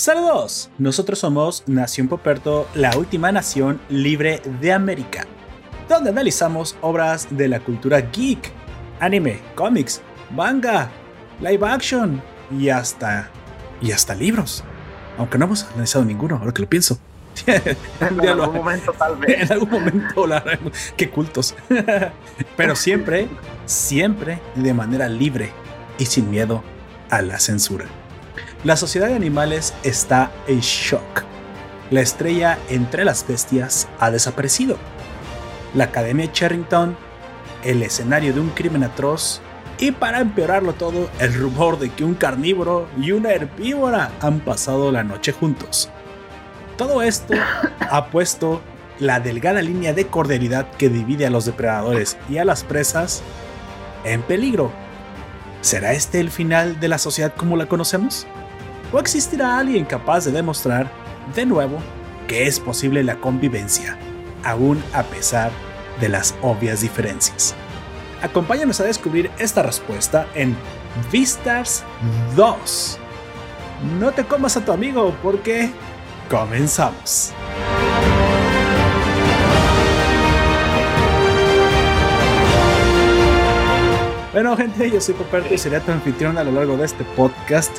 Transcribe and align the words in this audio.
Saludos, 0.00 0.70
nosotros 0.78 1.18
somos 1.18 1.62
Nación 1.66 2.08
Poperto, 2.08 2.66
la 2.74 2.96
última 2.96 3.30
nación 3.32 3.82
libre 3.90 4.40
de 4.62 4.72
América, 4.72 5.26
donde 5.90 6.08
analizamos 6.08 6.74
obras 6.80 7.28
de 7.28 7.48
la 7.48 7.60
cultura 7.60 8.00
geek, 8.00 8.50
anime, 8.98 9.42
cómics, 9.54 10.00
manga, 10.34 10.90
live 11.42 11.68
action 11.68 12.22
y 12.50 12.70
hasta 12.70 13.28
y 13.82 13.92
hasta 13.92 14.14
libros. 14.14 14.64
Aunque 15.18 15.36
no 15.36 15.44
hemos 15.44 15.64
analizado 15.64 16.06
ninguno, 16.06 16.36
ahora 16.36 16.52
que 16.52 16.62
lo 16.62 16.68
pienso. 16.70 16.98
en 17.46 18.26
algún 18.26 18.54
momento, 18.54 18.94
tal 18.94 19.16
vez. 19.18 19.42
En 19.42 19.52
algún 19.52 19.70
momento 19.70 20.26
la. 20.26 20.42
Qué 20.96 21.10
cultos. 21.10 21.54
Pero 22.56 22.74
siempre, 22.74 23.28
siempre 23.66 24.40
de 24.54 24.72
manera 24.72 25.10
libre 25.10 25.52
y 25.98 26.06
sin 26.06 26.30
miedo 26.30 26.64
a 27.10 27.20
la 27.20 27.38
censura. 27.38 27.99
La 28.62 28.76
sociedad 28.76 29.08
de 29.08 29.14
animales 29.14 29.72
está 29.84 30.30
en 30.46 30.60
shock. 30.60 31.24
La 31.90 32.02
estrella 32.02 32.58
entre 32.68 33.06
las 33.06 33.26
bestias 33.26 33.88
ha 33.98 34.10
desaparecido. 34.10 34.76
La 35.72 35.84
Academia 35.84 36.30
Charrington, 36.30 36.94
el 37.64 37.82
escenario 37.82 38.34
de 38.34 38.40
un 38.40 38.50
crimen 38.50 38.84
atroz, 38.84 39.40
y 39.78 39.92
para 39.92 40.20
empeorarlo 40.20 40.74
todo, 40.74 41.08
el 41.20 41.32
rumor 41.32 41.78
de 41.78 41.88
que 41.88 42.04
un 42.04 42.12
carnívoro 42.12 42.86
y 43.00 43.12
una 43.12 43.30
herbívora 43.30 44.10
han 44.20 44.40
pasado 44.40 44.92
la 44.92 45.04
noche 45.04 45.32
juntos. 45.32 45.88
Todo 46.76 47.00
esto 47.00 47.32
ha 47.90 48.10
puesto 48.10 48.60
la 48.98 49.20
delgada 49.20 49.62
línea 49.62 49.94
de 49.94 50.06
corderidad 50.08 50.70
que 50.72 50.90
divide 50.90 51.24
a 51.24 51.30
los 51.30 51.46
depredadores 51.46 52.18
y 52.28 52.36
a 52.36 52.44
las 52.44 52.62
presas 52.62 53.22
en 54.04 54.20
peligro. 54.20 54.70
¿Será 55.62 55.94
este 55.94 56.20
el 56.20 56.30
final 56.30 56.78
de 56.78 56.88
la 56.88 56.98
sociedad 56.98 57.32
como 57.34 57.56
la 57.56 57.64
conocemos? 57.64 58.26
¿O 58.92 58.98
existirá 58.98 59.58
alguien 59.58 59.84
capaz 59.84 60.24
de 60.24 60.32
demostrar, 60.32 60.90
de 61.34 61.46
nuevo, 61.46 61.78
que 62.26 62.46
es 62.48 62.58
posible 62.58 63.04
la 63.04 63.20
convivencia, 63.20 63.96
aún 64.44 64.82
a 64.92 65.04
pesar 65.04 65.52
de 66.00 66.08
las 66.08 66.34
obvias 66.42 66.80
diferencias? 66.80 67.54
Acompáñanos 68.20 68.80
a 68.80 68.84
descubrir 68.84 69.30
esta 69.38 69.62
respuesta 69.62 70.26
en 70.34 70.56
Vistas 71.12 71.84
2. 72.34 72.98
No 74.00 74.10
te 74.10 74.24
comas 74.24 74.56
a 74.56 74.64
tu 74.64 74.72
amigo 74.72 75.14
porque 75.22 75.70
comenzamos. 76.28 77.32
Bueno, 84.32 84.56
gente, 84.56 84.90
yo 84.90 85.00
soy 85.00 85.14
Poperto 85.14 85.54
y 85.54 85.58
seré 85.58 85.80
tu 85.80 85.92
anfitrión 85.92 86.38
a 86.38 86.44
lo 86.44 86.50
largo 86.50 86.76
de 86.76 86.86
este 86.86 87.04
podcast. 87.04 87.70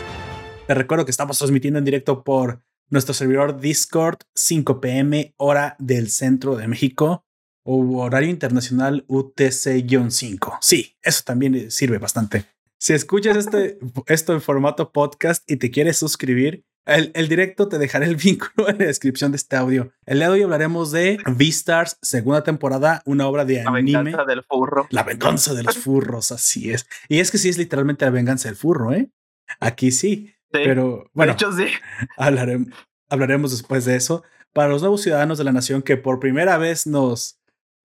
Te 0.68 0.74
recuerdo 0.76 1.06
que 1.06 1.12
estamos 1.12 1.38
transmitiendo 1.38 1.80
en 1.80 1.86
directo 1.86 2.24
por 2.24 2.62
nuestro 2.90 3.14
servidor 3.14 3.60
Discord, 3.60 4.20
5 4.36 4.80
pm, 4.80 5.34
hora 5.38 5.76
del 5.80 6.10
centro 6.10 6.56
de 6.56 6.68
México, 6.68 7.26
o 7.64 8.02
horario 8.02 8.30
internacional 8.30 9.06
UTC-5. 9.08 10.58
Sí, 10.62 10.98
eso 11.02 11.24
también 11.26 11.72
sirve 11.72 11.98
bastante. 11.98 12.46
Si 12.80 12.94
escuchas 12.94 13.38
este, 13.38 13.80
esto 14.08 14.34
en 14.34 14.42
formato 14.42 14.92
podcast 14.92 15.50
y 15.50 15.58
te 15.58 15.72
quieres 15.72 15.98
suscribir, 15.98 16.66
el, 16.86 17.12
el, 17.14 17.28
directo 17.28 17.68
te 17.68 17.78
dejaré 17.78 18.06
el 18.08 18.16
vínculo 18.18 18.70
en 18.70 18.80
la 18.80 18.86
descripción 18.86 19.32
de 19.32 19.38
este 19.38 19.56
audio. 19.56 19.92
El 20.06 20.18
día 20.18 20.28
de 20.28 20.34
hoy 20.34 20.44
hablaremos 20.44 20.92
de 20.92 21.20
Beastars, 21.38 21.98
segunda 22.02 22.44
temporada, 22.44 23.02
una 23.06 23.28
obra 23.28 23.46
de 23.46 23.62
anime. 23.62 23.92
La 23.92 24.02
venganza 24.04 24.26
del 24.26 24.44
furro. 24.44 24.88
La 24.90 25.04
venganza 25.04 25.54
de 25.54 25.64
los 25.64 25.78
furros, 25.80 26.32
así 26.32 26.72
es. 26.72 26.88
Y 27.08 27.20
es 27.20 27.30
que 27.32 27.38
sí 27.38 27.50
es 27.50 27.58
literalmente 27.58 28.06
la 28.06 28.12
venganza 28.12 28.48
del 28.50 28.58
furro, 28.58 28.94
¿eh? 28.94 29.12
Aquí 29.60 29.92
sí. 29.92 30.34
Pero 30.52 31.10
bueno, 31.14 31.34
de 31.34 31.36
hecho, 31.36 31.52
sí. 31.52 31.66
hablaremos, 32.18 32.70
hablaremos 33.10 33.52
después 33.52 33.86
de 33.86 33.96
eso. 33.96 34.24
Para 34.54 34.70
los 34.70 34.82
nuevos 34.82 35.02
ciudadanos 35.02 35.38
de 35.38 35.44
la 35.44 35.52
nación 35.52 35.82
que 35.82 35.98
por 35.98 36.20
primera 36.20 36.58
vez 36.58 36.86
nos, 36.86 37.40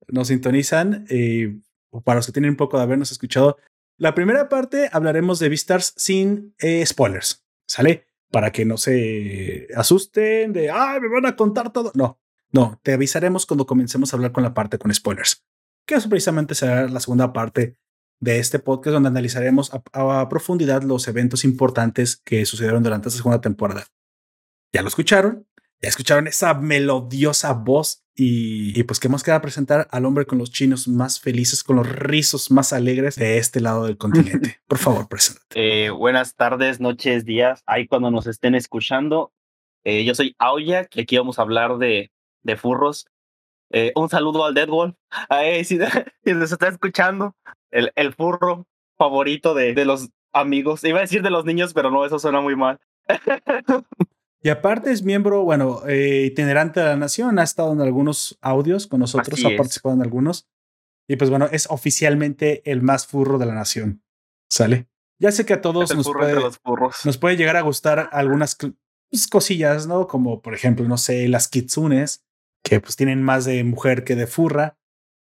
nos 0.09 0.29
sintonizan, 0.29 1.07
eh, 1.09 1.57
o 1.91 2.01
para 2.01 2.17
los 2.17 2.27
que 2.27 2.33
tienen 2.33 2.51
un 2.51 2.57
poco 2.57 2.77
de 2.77 2.83
habernos 2.83 3.13
escuchado, 3.13 3.57
la 3.99 4.15
primera 4.15 4.49
parte 4.49 4.91
hablaremos 4.93 5.39
de 5.39 5.49
Beastars 5.49 5.95
sin 5.97 6.55
eh, 6.59 6.85
spoilers, 6.85 7.45
¿sale? 7.67 8.07
para 8.31 8.53
que 8.53 8.65
no 8.65 8.77
se 8.77 9.69
asusten 9.75 10.53
de, 10.53 10.71
ay, 10.71 11.01
me 11.01 11.09
van 11.09 11.27
a 11.27 11.37
contar 11.37 11.73
todo. 11.73 11.93
No, 11.95 12.21
no, 12.53 12.81
te 12.83 12.93
avisaremos 12.93 13.47
cuando 13.47 13.67
comencemos 13.67 14.13
a 14.13 14.17
hablar 14.17 14.33
con 14.33 14.43
la 14.43 14.55
parte 14.55 14.79
con 14.79 14.93
spoilers, 14.93 15.45
que 15.87 15.95
eso 15.95 16.09
precisamente 16.09 16.55
será 16.55 16.89
la 16.89 17.01
segunda 17.01 17.33
parte 17.33 17.77
de 18.21 18.39
este 18.39 18.59
podcast 18.59 18.95
donde 18.95 19.09
analizaremos 19.09 19.71
a, 19.73 20.29
profundidad 20.29 20.83
los 20.83 21.07
eventos 21.09 21.45
importantes 21.45 22.17
que 22.17 22.47
sucedieron 22.47 22.83
durante 22.83 23.09
esta 23.09 23.19
segunda 23.19 23.41
temporada. 23.41 23.87
¿Ya 24.73 24.83
lo 24.83 24.89
escucharon? 24.89 25.47
¿Ya 25.81 25.89
escucharon 25.89 26.27
esa 26.27 26.55
melodiosa 26.55 27.53
voz 27.53 28.07
y, 28.19 28.83
pues 28.85 28.99
que 28.99 29.09
hemos 29.09 29.23
quedado 29.23 29.43
presentar 29.43 29.89
al 29.91 30.07
hombre 30.07 30.25
con 30.25 30.39
los 30.39 30.51
chinos 30.51 30.89
más 30.89 31.21
felices, 31.21 31.63
con 31.63 31.77
los 31.77 31.87
rizos 31.87 32.51
más 32.51 32.73
alegres 32.73 33.17
de 33.17 33.37
este 33.37 33.61
lado 33.61 33.85
del 33.85 33.99
continente. 33.99 34.59
Por 34.67 34.79
favor, 34.79 35.07
preséntate. 35.07 35.85
Eh, 35.85 35.91
buenas 35.91 36.35
tardes, 36.35 36.81
noches, 36.81 37.27
días, 37.27 37.63
ahí 37.67 37.87
cuando 37.87 38.11
nos 38.11 38.27
estén 38.27 38.55
escuchando. 38.55 39.33
Eh, 39.85 40.05
yo 40.05 40.15
soy 40.15 40.35
Aoya, 40.39 40.87
que 40.87 41.03
aquí 41.03 41.19
vamos 41.19 41.39
a 41.39 41.43
hablar 41.43 41.77
de, 41.77 42.11
de 42.43 42.57
furros. 42.57 43.07
Eh, 43.71 43.93
un 43.97 44.09
saludo 44.09 44.45
al 44.45 44.55
Deadwolf. 44.55 44.95
si, 45.65 45.79
si 46.25 46.33
nos 46.33 46.53
está 46.53 46.69
escuchando, 46.69 47.35
el, 47.71 47.93
el 47.97 48.13
furro 48.15 48.67
favorito 48.97 49.55
de, 49.55 49.75
de 49.75 49.85
los 49.85 50.11
amigos. 50.33 50.85
Iba 50.85 50.99
a 50.99 51.03
decir 51.03 51.23
de 51.23 51.31
los 51.31 51.45
niños, 51.45 51.75
pero 51.75 51.91
no, 51.91 52.05
eso 52.05 52.19
suena 52.19 52.41
muy 52.41 52.57
mal. 52.57 52.79
Y 54.43 54.49
aparte 54.49 54.93
es 54.93 55.03
miembro, 55.03 55.43
bueno, 55.43 55.85
eh, 55.89 56.27
itinerante 56.31 56.79
de 56.79 56.87
la 56.87 56.97
nación, 56.97 57.41
ha 57.41 57.43
estado 57.43 57.73
en 57.73 57.81
algunos 57.81 58.39
audios 58.41 58.87
con 58.87 59.01
nosotros, 59.01 59.45
ha 59.45 59.57
participado 59.57 59.97
en 59.97 60.03
algunos. 60.03 60.47
Y 61.09 61.17
pues 61.17 61.31
bueno, 61.31 61.49
es 61.51 61.67
oficialmente 61.69 62.63
el 62.71 62.81
más 62.81 63.09
furro 63.09 63.39
de 63.39 63.47
la 63.47 63.55
nación. 63.55 64.05
¿Sale? 64.49 64.87
Ya 65.19 65.33
sé 65.33 65.47
que 65.47 65.55
a 65.55 65.61
todos 65.61 65.93
nos 65.97 66.07
puede, 66.07 66.37
nos 67.05 67.19
puede, 67.19 67.37
llegar 67.37 67.57
a 67.57 67.63
gustar 67.63 68.09
algunas 68.13 68.57
pues, 69.11 69.27
cosillas, 69.27 69.89
¿no? 69.89 70.07
Como 70.07 70.43
por 70.43 70.55
ejemplo, 70.55 70.87
no 70.87 70.99
sé, 70.99 71.27
las 71.27 71.49
kitsunes, 71.49 72.25
que 72.67 72.81
pues 72.81 72.97
tienen 72.97 73.23
más 73.23 73.45
de 73.45 73.63
mujer 73.63 74.03
que 74.03 74.17
de 74.17 74.27
furra. 74.27 74.77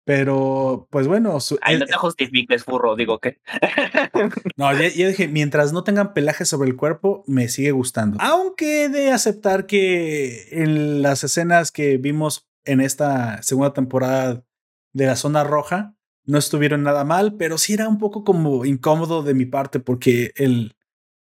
Pero, 0.06 0.88
pues 0.90 1.08
bueno. 1.08 1.40
Su, 1.40 1.58
Ay, 1.62 1.78
no 1.78 1.86
te 1.86 1.94
justifiques, 1.94 2.64
furro, 2.64 2.96
digo 2.96 3.20
que. 3.20 3.40
no, 4.58 4.74
ya, 4.74 5.08
dije, 5.08 5.28
mientras 5.28 5.72
no 5.72 5.84
tengan 5.84 6.14
pelaje 6.14 6.46
sobre 6.46 6.70
el 6.70 6.76
cuerpo, 6.76 7.24
me 7.26 7.48
sigue 7.48 7.72
gustando. 7.72 8.18
Aunque 8.20 8.86
he 8.86 8.90
de 8.90 9.12
aceptar 9.12 9.66
que 9.66 10.48
en 10.52 11.02
las 11.02 11.24
escenas 11.24 11.72
que 11.72 11.98
vimos 11.98 12.50
en 12.66 12.82
esta 12.82 13.42
segunda 13.44 13.74
temporada 13.74 14.44
de 14.92 15.06
la 15.06 15.16
zona 15.16 15.44
roja, 15.46 15.96
no 16.26 16.38
estuvieron 16.38 16.84
nada 16.84 17.04
mal, 17.04 17.36
pero 17.38 17.58
sí 17.58 17.74
era 17.74 17.88
un 17.88 17.98
poco 17.98 18.24
como 18.24 18.66
incómodo 18.66 19.24
de 19.24 19.34
mi 19.34 19.46
parte 19.46 19.80
porque 19.80 20.32
el, 20.36 20.76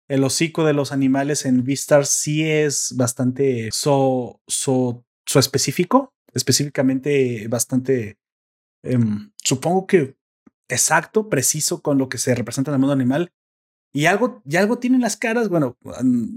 el 0.09 0.25
hocico 0.25 0.65
de 0.65 0.75
los 0.75 0.93
animales 0.93 1.47
en 1.47 1.65
Vistar 1.65 2.05
sí 2.05 2.43
es 2.49 2.95
bastante 2.97 3.71
so, 3.73 4.41
so, 4.47 5.05
so 5.33 5.39
específico, 5.39 6.13
específicamente 6.33 7.47
bastante 7.49 8.19
Em, 8.83 9.31
supongo 9.37 9.87
que 9.87 10.17
exacto, 10.69 11.29
preciso 11.29 11.83
con 11.83 11.99
lo 11.99 12.09
que 12.09 12.19
se 12.19 12.35
representa 12.35 12.71
en 12.71 12.75
el 12.75 12.81
mundo 12.81 12.93
animal. 12.93 13.33
Y 13.95 14.07
algo, 14.07 14.43
y 14.45 14.57
algo 14.57 14.79
tienen 14.79 15.03
las 15.03 15.17
caras, 15.17 15.49
bueno, 15.49 15.77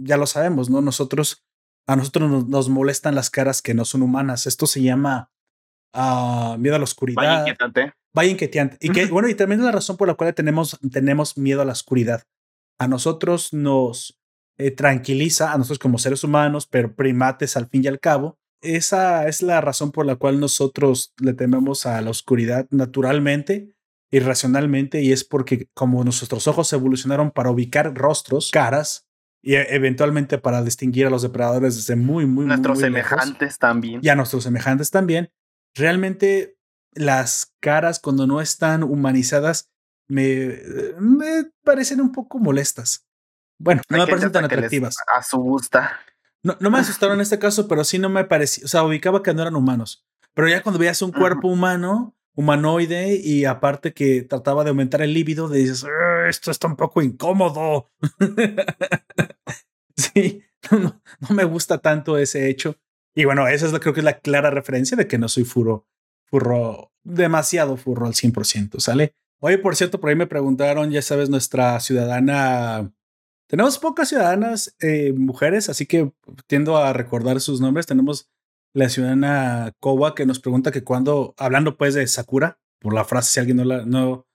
ya 0.03 0.17
lo 0.17 0.27
sabemos, 0.27 0.69
¿no? 0.69 0.81
Nosotros, 0.81 1.45
a 1.87 1.95
nosotros 1.95 2.47
nos, 2.47 2.69
molestan 2.69 3.15
las 3.15 3.29
caras 3.29 3.61
que 3.61 3.73
no 3.73 3.85
son 3.85 4.01
humanas. 4.01 4.45
Esto 4.45 4.67
se 4.67 4.81
llama 4.81 5.31
uh, 5.93 6.57
miedo 6.57 6.75
a 6.75 6.79
la 6.79 6.83
oscuridad. 6.83 7.21
Vaya 7.21 7.39
inquietante. 7.39 7.93
Vaya 8.13 8.31
inquietante. 8.31 8.77
Y 8.81 8.89
que, 8.89 9.05
bueno, 9.05 9.29
y 9.29 9.35
también 9.35 9.61
es 9.61 9.65
la 9.65 9.71
razón 9.71 9.95
por 9.95 10.09
la 10.09 10.15
cual 10.15 10.33
tenemos, 10.33 10.77
tenemos 10.91 11.37
miedo 11.37 11.61
a 11.61 11.65
la 11.65 11.71
oscuridad. 11.71 12.23
A 12.77 12.89
nosotros 12.89 13.53
nos 13.53 14.19
eh, 14.57 14.71
tranquiliza, 14.71 15.53
a 15.53 15.57
nosotros 15.57 15.79
como 15.79 15.97
seres 15.97 16.25
humanos, 16.25 16.67
pero 16.67 16.93
primates 16.93 17.55
al 17.55 17.69
fin 17.69 17.85
y 17.85 17.87
al 17.87 18.01
cabo, 18.01 18.37
esa 18.61 19.27
es 19.27 19.41
la 19.41 19.61
razón 19.61 19.91
por 19.91 20.05
la 20.05 20.15
cual 20.15 20.39
nosotros 20.39 21.13
le 21.19 21.33
tememos 21.33 21.85
a 21.85 22.01
la 22.01 22.09
oscuridad 22.09 22.67
naturalmente, 22.71 23.75
irracionalmente, 24.11 25.01
y 25.01 25.11
es 25.11 25.23
porque 25.23 25.69
como 25.73 26.03
nuestros 26.03 26.47
ojos 26.47 26.71
evolucionaron 26.73 27.31
para 27.31 27.51
ubicar 27.51 27.93
rostros, 27.93 28.51
caras, 28.51 29.07
y 29.41 29.55
e, 29.55 29.75
eventualmente 29.75 30.37
para 30.37 30.63
distinguir 30.63 31.05
a 31.05 31.09
los 31.09 31.21
depredadores 31.21 31.75
desde 31.75 31.95
muy, 31.95 32.25
muy, 32.25 32.45
nuestros 32.45 32.77
muy, 32.77 32.85
semejantes 32.85 33.59
también. 33.59 33.99
Y 34.03 34.09
a 34.09 34.15
nuestros 34.15 34.43
semejantes 34.43 34.89
también. 34.89 35.31
Realmente 35.75 36.57
las 36.93 37.53
caras 37.59 37.99
cuando 37.99 38.25
no 38.25 38.41
están 38.41 38.83
humanizadas 38.83 39.69
me, 40.07 40.59
me 40.99 41.45
parecen 41.63 42.01
un 42.01 42.11
poco 42.11 42.39
molestas. 42.39 43.05
Bueno, 43.59 43.81
no 43.89 43.97
me 43.97 44.07
parecen 44.07 44.31
tan 44.31 44.45
atractivas. 44.45 44.97
A 45.13 45.21
su 45.23 45.37
gusta. 45.37 45.99
No, 46.45 46.55
no 46.59 46.69
me 46.69 46.77
asustaron 46.77 47.15
en 47.15 47.21
este 47.21 47.39
caso, 47.39 47.67
pero 47.67 47.83
sí 47.83 47.97
no 47.97 48.07
me 48.07 48.23
parecía, 48.23 48.65
o 48.65 48.67
sea, 48.67 48.83
ubicaba 48.83 49.23
que 49.23 49.33
no 49.33 49.41
eran 49.41 49.55
humanos. 49.55 50.05
Pero 50.35 50.47
ya 50.47 50.61
cuando 50.61 50.77
veías 50.77 51.01
un 51.01 51.11
cuerpo 51.11 51.47
humano, 51.47 52.15
humanoide, 52.35 53.15
y 53.15 53.45
aparte 53.45 53.95
que 53.95 54.21
trataba 54.21 54.63
de 54.63 54.69
aumentar 54.69 55.01
el 55.01 55.11
líbido, 55.11 55.49
dices, 55.49 55.83
esto 56.29 56.51
está 56.51 56.67
un 56.67 56.75
poco 56.75 57.01
incómodo. 57.01 57.89
sí, 59.97 60.43
no, 60.69 61.01
me 61.33 61.45
gusta 61.45 61.79
tanto 61.79 62.15
ese 62.19 62.47
hecho. 62.47 62.77
Y 63.15 63.25
bueno, 63.25 63.47
esa 63.47 63.65
es 63.65 63.71
lo, 63.71 63.79
creo 63.79 63.95
que 63.95 64.01
es 64.01 64.05
la 64.05 64.19
clara 64.19 64.51
referencia 64.51 64.95
de 64.95 65.07
que 65.07 65.17
no 65.17 65.27
soy 65.27 65.45
furro, 65.45 65.87
furro, 66.25 66.93
demasiado 67.03 67.75
furro 67.75 68.05
al 68.05 68.13
100%, 68.13 68.79
¿sale? 68.79 69.15
Oye, 69.39 69.57
por 69.57 69.75
cierto, 69.75 69.99
por 69.99 70.11
ahí 70.11 70.15
me 70.15 70.27
preguntaron, 70.27 70.91
ya 70.91 71.01
sabes, 71.01 71.31
nuestra 71.31 71.79
ciudadana 71.79 72.93
tenemos 73.47 73.77
pocas 73.77 74.09
ciudadanas 74.09 74.75
eh, 74.79 75.13
mujeres, 75.13 75.69
así 75.69 75.85
que 75.85 76.11
tiendo 76.47 76.77
a 76.77 76.93
recordar 76.93 77.39
sus 77.39 77.61
nombres. 77.61 77.85
Tenemos 77.85 78.29
la 78.73 78.89
ciudadana 78.89 79.73
Kowa 79.79 80.15
que 80.15 80.25
nos 80.25 80.39
pregunta 80.39 80.71
que 80.71 80.83
cuando, 80.83 81.33
hablando 81.37 81.77
pues 81.77 81.93
de 81.93 82.05
Sakura, 82.07 82.59
por 82.79 82.93
la 82.93 83.05
frase, 83.05 83.31
si 83.31 83.39
alguien 83.39 83.57
no, 83.57 83.65
la, 83.65 83.85
no, 83.85 84.27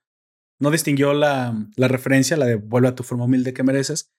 no 0.59 0.71
distinguió 0.71 1.13
la, 1.13 1.55
la, 1.75 1.87
referencia, 1.87 2.37
la 2.37 2.45
de 2.45 2.55
vuelve 2.55 2.87
a 2.87 2.95
tu 2.95 3.03
forma 3.03 3.25
humilde 3.25 3.53
que 3.53 3.63
mereces, 3.63 4.11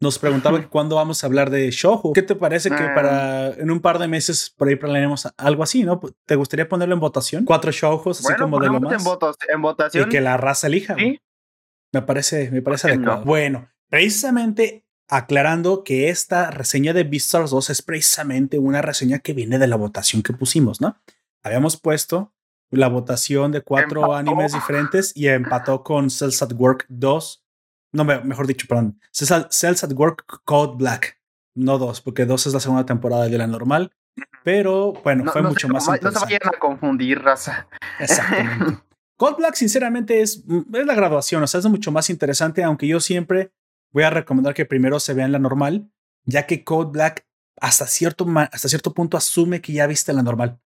nos 0.00 0.18
preguntaba 0.18 0.58
que 0.60 0.68
cuándo 0.68 0.96
vamos 0.96 1.22
a 1.22 1.26
hablar 1.26 1.50
de 1.50 1.70
Shoujo. 1.70 2.14
¿Qué 2.14 2.22
te 2.22 2.34
parece 2.34 2.70
que 2.70 2.76
para 2.94 3.48
ah. 3.48 3.54
en 3.58 3.70
un 3.70 3.80
par 3.80 3.98
de 3.98 4.08
meses 4.08 4.52
por 4.56 4.68
ahí 4.68 4.76
planearemos 4.76 5.28
algo 5.36 5.62
así, 5.62 5.84
no? 5.84 6.00
¿Te 6.24 6.36
gustaría 6.36 6.68
ponerlo 6.68 6.94
en 6.94 7.00
votación? 7.00 7.44
Cuatro 7.44 7.70
Shoujos, 7.70 8.20
así 8.20 8.34
como 8.38 8.58
de 8.58 8.68
lo 8.68 8.80
más. 8.80 9.06
En, 9.48 9.60
votación. 9.60 10.08
Y 10.08 10.10
que 10.10 10.22
la 10.22 10.38
raza 10.38 10.68
elija. 10.68 10.94
¿Sí? 10.94 11.20
Me 11.92 12.00
parece, 12.00 12.50
me 12.50 12.62
parece 12.62 12.88
adecuado. 12.88 13.24
Bueno, 13.24 13.68
Precisamente 13.90 14.86
aclarando 15.08 15.82
que 15.82 16.08
esta 16.08 16.50
reseña 16.52 16.92
de 16.92 17.02
Beastars 17.02 17.50
2 17.50 17.70
es 17.70 17.82
precisamente 17.82 18.58
una 18.58 18.80
reseña 18.80 19.18
que 19.18 19.32
viene 19.32 19.58
de 19.58 19.66
la 19.66 19.76
votación 19.76 20.22
que 20.22 20.32
pusimos, 20.32 20.80
¿no? 20.80 20.96
Habíamos 21.42 21.78
puesto 21.78 22.32
la 22.70 22.88
votación 22.88 23.50
de 23.50 23.62
cuatro 23.62 24.14
animes 24.14 24.52
diferentes 24.52 25.12
y 25.16 25.26
empató 25.26 25.82
con 25.84 26.08
Cells 26.08 26.40
at 26.42 26.52
Work 26.52 26.86
2. 26.88 27.44
No, 27.92 28.04
mejor 28.04 28.46
dicho, 28.46 28.68
perdón. 28.68 29.00
Cells 29.10 29.82
at 29.82 29.92
Work 29.92 30.42
Code 30.44 30.76
Black. 30.76 31.20
No 31.56 31.78
dos, 31.78 32.00
porque 32.00 32.24
dos 32.24 32.46
es 32.46 32.54
la 32.54 32.60
segunda 32.60 32.86
temporada 32.86 33.24
de 33.24 33.36
la 33.36 33.48
normal. 33.48 33.92
Pero 34.44 34.92
bueno, 35.02 35.30
fue 35.32 35.42
mucho 35.42 35.68
más 35.68 35.88
No 36.00 36.12
se 36.12 36.20
vayan 36.20 36.40
a 36.44 36.58
confundir, 36.60 37.20
raza. 37.20 37.66
Exactamente. 37.98 38.78
Code 39.16 39.34
Black, 39.38 39.54
sinceramente, 39.56 40.22
es, 40.22 40.44
es 40.72 40.86
la 40.86 40.94
graduación. 40.94 41.42
O 41.42 41.46
sea, 41.48 41.58
es 41.58 41.66
mucho 41.66 41.90
más 41.90 42.08
interesante, 42.08 42.62
aunque 42.62 42.86
yo 42.86 43.00
siempre 43.00 43.52
voy 43.92 44.04
a 44.04 44.10
recomendar 44.10 44.54
que 44.54 44.66
primero 44.66 45.00
se 45.00 45.14
vean 45.14 45.32
la 45.32 45.38
normal, 45.38 45.90
ya 46.24 46.46
que 46.46 46.64
Code 46.64 46.90
Black 46.92 47.26
hasta 47.60 47.86
cierto, 47.86 48.26
hasta 48.52 48.68
cierto 48.68 48.94
punto 48.94 49.16
asume 49.16 49.60
que 49.60 49.72
ya 49.72 49.86
viste 49.86 50.12
la 50.12 50.22
normal. 50.22 50.60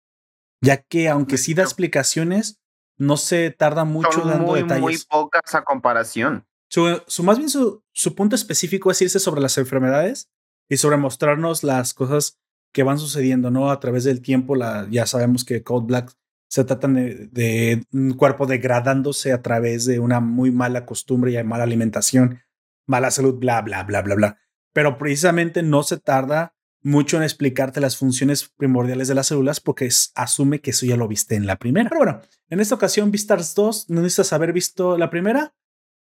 Ya 0.61 0.79
que 0.79 1.09
aunque 1.09 1.37
sí 1.37 1.53
da 1.53 1.63
explicaciones, 1.63 2.61
no 2.97 3.17
se 3.17 3.51
tarda 3.51 3.85
mucho 3.85 4.23
dando 4.23 4.47
muy, 4.47 4.63
detalles. 4.63 4.83
Muy 4.83 4.99
pocas 5.09 5.55
a 5.55 5.65
comparación. 5.65 6.47
Su, 6.69 7.03
su, 7.07 7.23
más 7.23 7.39
bien 7.39 7.51
su, 7.51 7.83
su 7.93 8.15
punto 8.15 8.37
específico 8.37 8.91
es 8.91 9.03
irse 9.03 9.19
sobre 9.19 9.41
las 9.41 9.59
enfermedades 9.59 10.31
y 10.69 10.77
sobre 10.77 10.97
mostrarnos 10.97 11.63
las 11.65 11.93
cosas 11.93 12.39
que 12.73 12.83
van 12.83 12.99
sucediendo, 12.99 13.51
¿no? 13.51 13.71
A 13.71 13.79
través 13.81 14.05
del 14.05 14.23
tiempo, 14.23 14.57
la, 14.57 14.87
ya 14.91 15.07
sabemos 15.07 15.45
que 15.45 15.63
Code 15.63 15.87
Black 15.87 16.13
se 16.49 16.65
trata 16.65 16.89
de, 16.89 17.29
de, 17.33 17.85
un 17.93 18.15
cuerpo 18.15 18.47
degradándose 18.47 19.33
a 19.33 19.43
través 19.43 19.87
de 19.87 19.99
una 19.99 20.21
muy 20.21 20.51
mala 20.51 20.87
costumbre 20.87 21.33
y 21.33 21.43
mala 21.45 21.65
alimentación 21.65 22.41
mala 22.87 23.11
salud, 23.11 23.35
bla, 23.35 23.63
bla, 23.63 23.83
bla, 23.85 24.03
bla, 24.03 24.15
bla. 24.15 24.39
Pero 24.73 24.99
precisamente 24.99 25.63
no 25.63 25.83
se 25.83 25.99
tarda 25.99 26.55
mucho 26.83 27.17
en 27.17 27.23
explicarte 27.23 27.81
las 27.81 27.97
funciones 27.97 28.49
primordiales 28.57 29.09
de 29.09 29.15
las 29.15 29.29
células 29.29 29.59
porque 29.59 29.89
asume 30.15 30.61
que 30.61 30.71
eso 30.71 30.85
ya 30.87 30.97
lo 30.97 31.09
viste 31.09 31.35
en 31.35 31.47
la 31.47 31.57
primera. 31.57 31.89
Pero 31.89 31.99
bueno, 31.99 32.21
en 32.51 32.61
esta 32.61 32.75
ocasión, 32.75 33.11
Vistars 33.11 33.55
2, 33.55 33.91
¿no 33.91 34.03
necesitas 34.03 34.33
haber 34.33 34.53
visto 34.53 34.99
la 34.99 35.11
primera? 35.11 35.55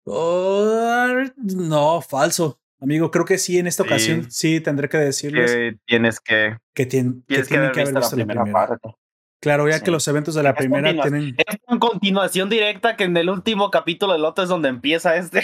no, 0.05 2.01
falso. 2.01 2.59
Amigo, 2.79 3.11
creo 3.11 3.25
que 3.25 3.37
sí, 3.37 3.59
en 3.59 3.67
esta 3.67 3.83
ocasión 3.83 4.31
sí 4.31 4.59
tendré 4.59 4.89
que 4.89 4.97
decirles. 4.97 5.51
Que 5.51 5.77
tienes 5.85 6.19
que. 6.19 6.57
Que, 6.73 6.87
tienen 6.87 7.23
que, 7.27 7.35
haber 7.35 7.75
visto, 7.75 7.99
la 7.99 8.09
primera, 8.09 8.43
parte. 8.45 8.89
Claro, 9.39 9.69
ya 9.69 9.81
que 9.81 9.91
los 9.91 10.07
eventos 10.07 10.33
de 10.33 10.41
la 10.41 10.55
primera 10.55 10.91
tienen. 10.99 11.35
Es 11.37 11.57
una 11.67 11.79
continuación 11.79 12.49
directa 12.49 12.95
que 12.95 13.03
en 13.03 13.15
el 13.15 13.29
último 13.29 13.69
capítulo 13.69 14.13
del 14.13 14.25
otro 14.25 14.43
es 14.43 14.49
donde 14.49 14.69
empieza 14.69 15.15
este. 15.15 15.43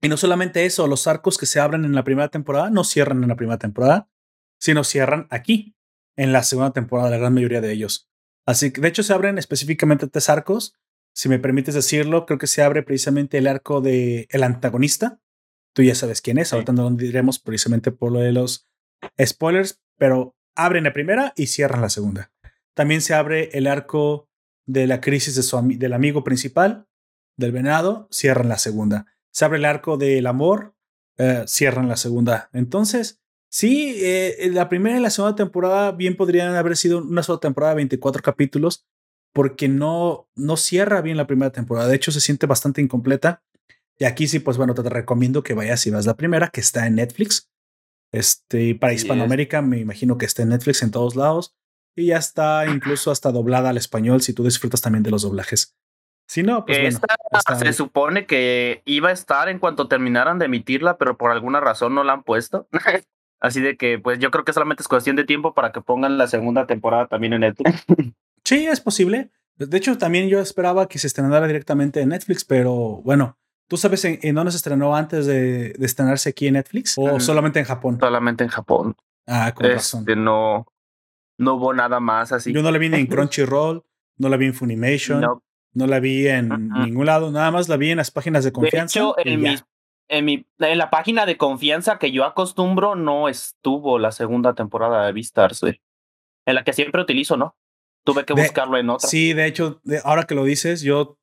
Y 0.00 0.08
no 0.08 0.16
solamente 0.16 0.64
eso, 0.64 0.86
los 0.86 1.06
arcos 1.06 1.38
que 1.38 1.46
se 1.46 1.60
abren 1.60 1.84
en 1.84 1.94
la 1.94 2.04
primera 2.04 2.28
temporada 2.28 2.70
no 2.70 2.84
cierran 2.84 3.22
en 3.22 3.28
la 3.28 3.36
primera 3.36 3.58
temporada, 3.58 4.08
sino 4.60 4.84
cierran 4.84 5.26
aquí, 5.30 5.74
en 6.16 6.32
la 6.32 6.42
segunda 6.42 6.72
temporada, 6.72 7.10
la 7.10 7.18
gran 7.18 7.34
mayoría 7.34 7.60
de 7.60 7.72
ellos. 7.72 8.08
Así 8.46 8.72
que, 8.72 8.80
de 8.80 8.88
hecho, 8.88 9.02
se 9.02 9.12
abren 9.12 9.38
específicamente 9.38 10.08
tres 10.08 10.28
arcos. 10.28 10.74
Si 11.14 11.28
me 11.28 11.38
permites 11.38 11.74
decirlo, 11.74 12.26
creo 12.26 12.38
que 12.38 12.46
se 12.46 12.62
abre 12.62 12.82
precisamente 12.82 13.38
el 13.38 13.46
arco 13.46 13.80
de 13.80 14.26
el 14.30 14.42
antagonista. 14.42 15.20
Tú 15.74 15.82
ya 15.82 15.94
sabes 15.94 16.22
quién 16.22 16.38
es, 16.38 16.52
ahorita 16.52 16.72
no 16.72 16.88
lo 16.88 16.96
diremos 16.96 17.38
precisamente 17.38 17.92
por 17.92 18.10
lo 18.12 18.20
de 18.20 18.32
los 18.32 18.68
spoilers, 19.22 19.80
pero 19.96 20.36
abren 20.56 20.84
la 20.84 20.92
primera 20.92 21.32
y 21.36 21.48
cierran 21.48 21.82
la 21.82 21.90
segunda. 21.90 22.32
También 22.74 23.00
se 23.00 23.14
abre 23.14 23.50
el 23.52 23.66
arco 23.66 24.28
de 24.66 24.86
la 24.86 25.00
crisis 25.00 25.34
de 25.34 25.42
su, 25.42 25.60
del 25.62 25.92
amigo 25.92 26.24
principal, 26.24 26.88
del 27.36 27.52
venado, 27.52 28.08
cierran 28.10 28.48
la 28.48 28.58
segunda 28.58 29.06
se 29.38 29.44
abre 29.44 29.58
el 29.58 29.66
arco 29.66 29.96
del 29.96 30.26
amor, 30.26 30.74
eh, 31.16 31.44
cierran 31.46 31.88
la 31.88 31.96
segunda. 31.96 32.50
Entonces, 32.52 33.20
sí, 33.48 33.94
eh, 33.98 34.50
la 34.52 34.68
primera 34.68 34.98
y 34.98 35.00
la 35.00 35.10
segunda 35.10 35.36
temporada 35.36 35.92
bien 35.92 36.16
podrían 36.16 36.56
haber 36.56 36.76
sido 36.76 36.98
una 36.98 37.22
sola 37.22 37.38
temporada, 37.38 37.74
24 37.74 38.20
capítulos, 38.20 38.84
porque 39.32 39.68
no, 39.68 40.28
no 40.34 40.56
cierra 40.56 41.02
bien 41.02 41.16
la 41.16 41.28
primera 41.28 41.52
temporada. 41.52 41.86
De 41.86 41.94
hecho, 41.94 42.10
se 42.10 42.20
siente 42.20 42.46
bastante 42.46 42.80
incompleta. 42.80 43.44
Y 43.96 44.06
aquí 44.06 44.26
sí, 44.26 44.40
pues 44.40 44.56
bueno, 44.56 44.74
te 44.74 44.82
recomiendo 44.82 45.44
que 45.44 45.54
vayas 45.54 45.86
y 45.86 45.92
vas 45.92 46.04
la 46.04 46.16
primera, 46.16 46.48
que 46.48 46.60
está 46.60 46.88
en 46.88 46.96
Netflix. 46.96 47.48
Este, 48.10 48.74
para 48.74 48.92
Hispanoamérica, 48.92 49.62
me 49.62 49.78
imagino 49.78 50.18
que 50.18 50.26
está 50.26 50.42
en 50.42 50.48
Netflix 50.48 50.82
en 50.82 50.90
todos 50.90 51.14
lados. 51.14 51.54
Y 51.94 52.06
ya 52.06 52.16
está 52.16 52.66
incluso 52.66 53.12
hasta 53.12 53.30
doblada 53.30 53.68
al 53.68 53.76
español 53.76 54.20
si 54.20 54.32
tú 54.32 54.42
disfrutas 54.42 54.80
también 54.80 55.04
de 55.04 55.12
los 55.12 55.22
doblajes. 55.22 55.76
Si 56.28 56.42
no, 56.42 56.66
pues 56.66 56.78
Esta 57.30 57.56
se 57.56 57.72
supone 57.72 58.26
que 58.26 58.82
iba 58.84 59.08
a 59.08 59.12
estar 59.12 59.48
en 59.48 59.58
cuanto 59.58 59.88
terminaran 59.88 60.38
de 60.38 60.44
emitirla, 60.44 60.98
pero 60.98 61.16
por 61.16 61.30
alguna 61.30 61.58
razón 61.58 61.94
no 61.94 62.04
la 62.04 62.12
han 62.12 62.22
puesto. 62.22 62.68
Así 63.40 63.62
de 63.62 63.76
que, 63.78 63.98
pues 63.98 64.18
yo 64.18 64.30
creo 64.30 64.44
que 64.44 64.52
solamente 64.52 64.82
es 64.82 64.88
cuestión 64.88 65.16
de 65.16 65.24
tiempo 65.24 65.54
para 65.54 65.72
que 65.72 65.80
pongan 65.80 66.18
la 66.18 66.26
segunda 66.26 66.66
temporada 66.66 67.06
también 67.06 67.32
en 67.32 67.40
Netflix. 67.40 67.84
Sí, 68.44 68.66
es 68.66 68.80
posible. 68.80 69.30
De 69.56 69.76
hecho, 69.76 69.98
también 69.98 70.30
yo 70.30 70.40
esperaba 70.40 70.88
que 70.88 70.98
se 70.98 71.06
estrenara 71.06 71.46
directamente 71.46 72.00
en 72.00 72.08
Netflix, 72.08 72.42
pero 72.46 73.02
bueno, 73.04 73.36
¿tú 73.66 73.76
sabes 73.76 74.06
en, 74.06 74.34
dónde 74.34 74.52
se 74.52 74.56
estrenó 74.56 74.96
antes 74.96 75.26
de, 75.26 75.72
estrenarse 75.80 76.30
aquí 76.30 76.46
en 76.46 76.54
Netflix? 76.54 76.96
¿O 76.96 77.16
mm, 77.16 77.20
solamente 77.20 77.58
en 77.58 77.66
Japón? 77.66 77.98
Solamente 78.00 78.44
en 78.44 78.48
Japón. 78.48 78.96
Ah, 79.26 79.52
con 79.54 79.66
razón. 79.66 80.00
Este, 80.00 80.16
no, 80.16 80.66
no 81.36 81.54
hubo 81.56 81.74
nada 81.74 82.00
más 82.00 82.32
así. 82.32 82.54
Yo 82.54 82.62
no 82.62 82.70
la 82.70 82.78
vi 82.78 82.88
ni 82.88 83.00
en 83.00 83.06
Crunchyroll, 83.08 83.84
no 84.16 84.28
la 84.30 84.38
vi 84.38 84.46
en 84.46 84.54
Funimation. 84.54 85.20
No. 85.20 85.42
No 85.74 85.86
la 85.86 86.00
vi 86.00 86.26
en 86.26 86.70
ningún 86.70 87.06
lado, 87.06 87.30
nada 87.30 87.50
más 87.50 87.68
la 87.68 87.76
vi 87.76 87.90
en 87.90 87.98
las 87.98 88.10
páginas 88.10 88.44
de 88.44 88.52
confianza. 88.52 88.98
De 88.98 89.06
hecho, 89.06 89.16
en, 89.18 89.40
mi, 89.40 89.56
en, 90.08 90.24
mi, 90.24 90.46
en 90.58 90.78
la 90.78 90.90
página 90.90 91.26
de 91.26 91.36
confianza 91.36 91.98
que 91.98 92.10
yo 92.10 92.24
acostumbro 92.24 92.94
no 92.94 93.28
estuvo 93.28 93.98
la 93.98 94.12
segunda 94.12 94.54
temporada 94.54 95.06
de 95.06 95.12
Beastars, 95.12 95.62
En 95.62 96.54
la 96.54 96.64
que 96.64 96.72
siempre 96.72 97.02
utilizo, 97.02 97.36
¿no? 97.36 97.56
Tuve 98.04 98.24
que 98.24 98.32
buscarlo 98.32 98.78
en 98.78 98.88
otra. 98.90 99.08
Sí, 99.08 99.34
de 99.34 99.46
hecho, 99.46 99.80
ahora 100.04 100.24
que 100.24 100.34
lo 100.34 100.44
dices, 100.44 100.80
yo 100.80 101.18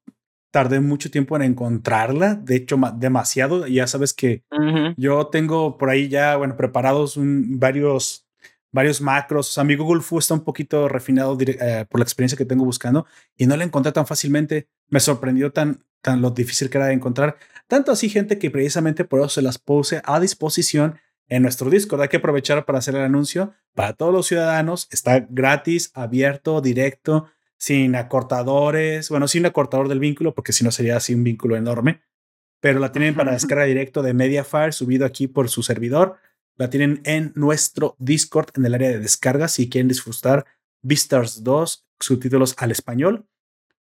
tardé 0.52 0.80
mucho 0.80 1.12
tiempo 1.12 1.36
en 1.36 1.42
encontrarla, 1.42 2.36
de 2.36 2.56
hecho, 2.56 2.80
demasiado. 2.96 3.68
Ya 3.68 3.88
sabes 3.88 4.14
que 4.14 4.44
yo 4.96 5.28
tengo 5.28 5.78
por 5.78 5.90
ahí 5.90 6.08
ya, 6.08 6.38
bueno, 6.38 6.56
preparados 6.56 7.18
un, 7.18 7.60
varios 7.60 8.25
varios 8.76 9.00
macros. 9.00 9.50
O 9.50 9.54
sea, 9.54 9.64
mi 9.64 9.76
Google 9.76 10.02
Fu 10.02 10.20
está 10.20 10.34
un 10.34 10.44
poquito 10.44 10.90
refinado 10.90 11.38
eh, 11.40 11.86
por 11.90 12.00
la 12.00 12.04
experiencia 12.04 12.38
que 12.38 12.46
tengo 12.46 12.66
buscando 12.66 13.08
y 13.38 13.48
no 13.48 13.56
la 13.56 13.64
encontré 13.64 13.94
tan 13.94 14.06
fácilmente. 14.06 14.68
Me 14.90 15.00
sorprendió 15.00 15.52
tan, 15.52 15.84
tan 16.02 16.22
lo 16.22 16.30
difícil 16.30 16.70
que 16.70 16.78
era 16.78 16.88
de 16.88 16.94
encontrar. 16.94 17.38
Tanto 17.68 17.92
así, 17.94 18.10
gente, 18.10 18.38
que 18.38 18.52
precisamente 18.52 19.06
por 19.06 19.22
eso 19.22 19.30
se 19.30 19.42
las 19.42 19.58
puse 19.58 20.02
a 20.04 20.20
disposición 20.20 21.00
en 21.30 21.42
nuestro 21.42 21.70
Discord. 21.70 22.02
Hay 22.02 22.10
que 22.10 22.18
aprovechar 22.18 22.66
para 22.66 22.80
hacer 22.80 22.96
el 22.96 23.04
anuncio 23.04 23.54
para 23.74 23.94
todos 23.94 24.14
los 24.14 24.28
ciudadanos. 24.28 24.90
Está 24.92 25.26
gratis, 25.30 25.92
abierto, 25.94 26.60
directo, 26.60 27.28
sin 27.58 27.96
acortadores. 27.96 29.10
Bueno, 29.10 29.30
sin 29.30 29.46
acortador 29.46 29.88
del 29.88 30.00
vínculo, 30.00 30.36
porque 30.36 30.52
si 30.52 30.66
no 30.66 30.72
sería 30.72 30.98
así 30.98 31.16
un 31.16 31.24
vínculo 31.24 31.56
enorme. 31.56 32.02
Pero 32.60 32.80
la 32.80 32.92
tienen 32.92 33.16
para 33.16 33.32
descarga 33.32 33.64
directo 33.64 34.04
de 34.04 34.14
Mediafire, 34.14 34.74
subido 34.74 35.06
aquí 35.06 35.28
por 35.28 35.48
su 35.48 35.64
servidor. 35.64 36.18
La 36.58 36.70
tienen 36.70 37.02
en 37.04 37.34
nuestro 37.36 37.96
Discord 38.00 38.50
en 38.56 38.66
el 38.66 38.74
área 38.74 38.90
de 38.90 39.00
descarga 39.00 39.48
si 39.48 39.70
quieren 39.70 39.88
disfrutar 39.88 40.46
Beastars 40.82 41.44
2 41.44 41.86
subtítulos 42.00 42.56
al 42.58 42.72
español. 42.72 43.26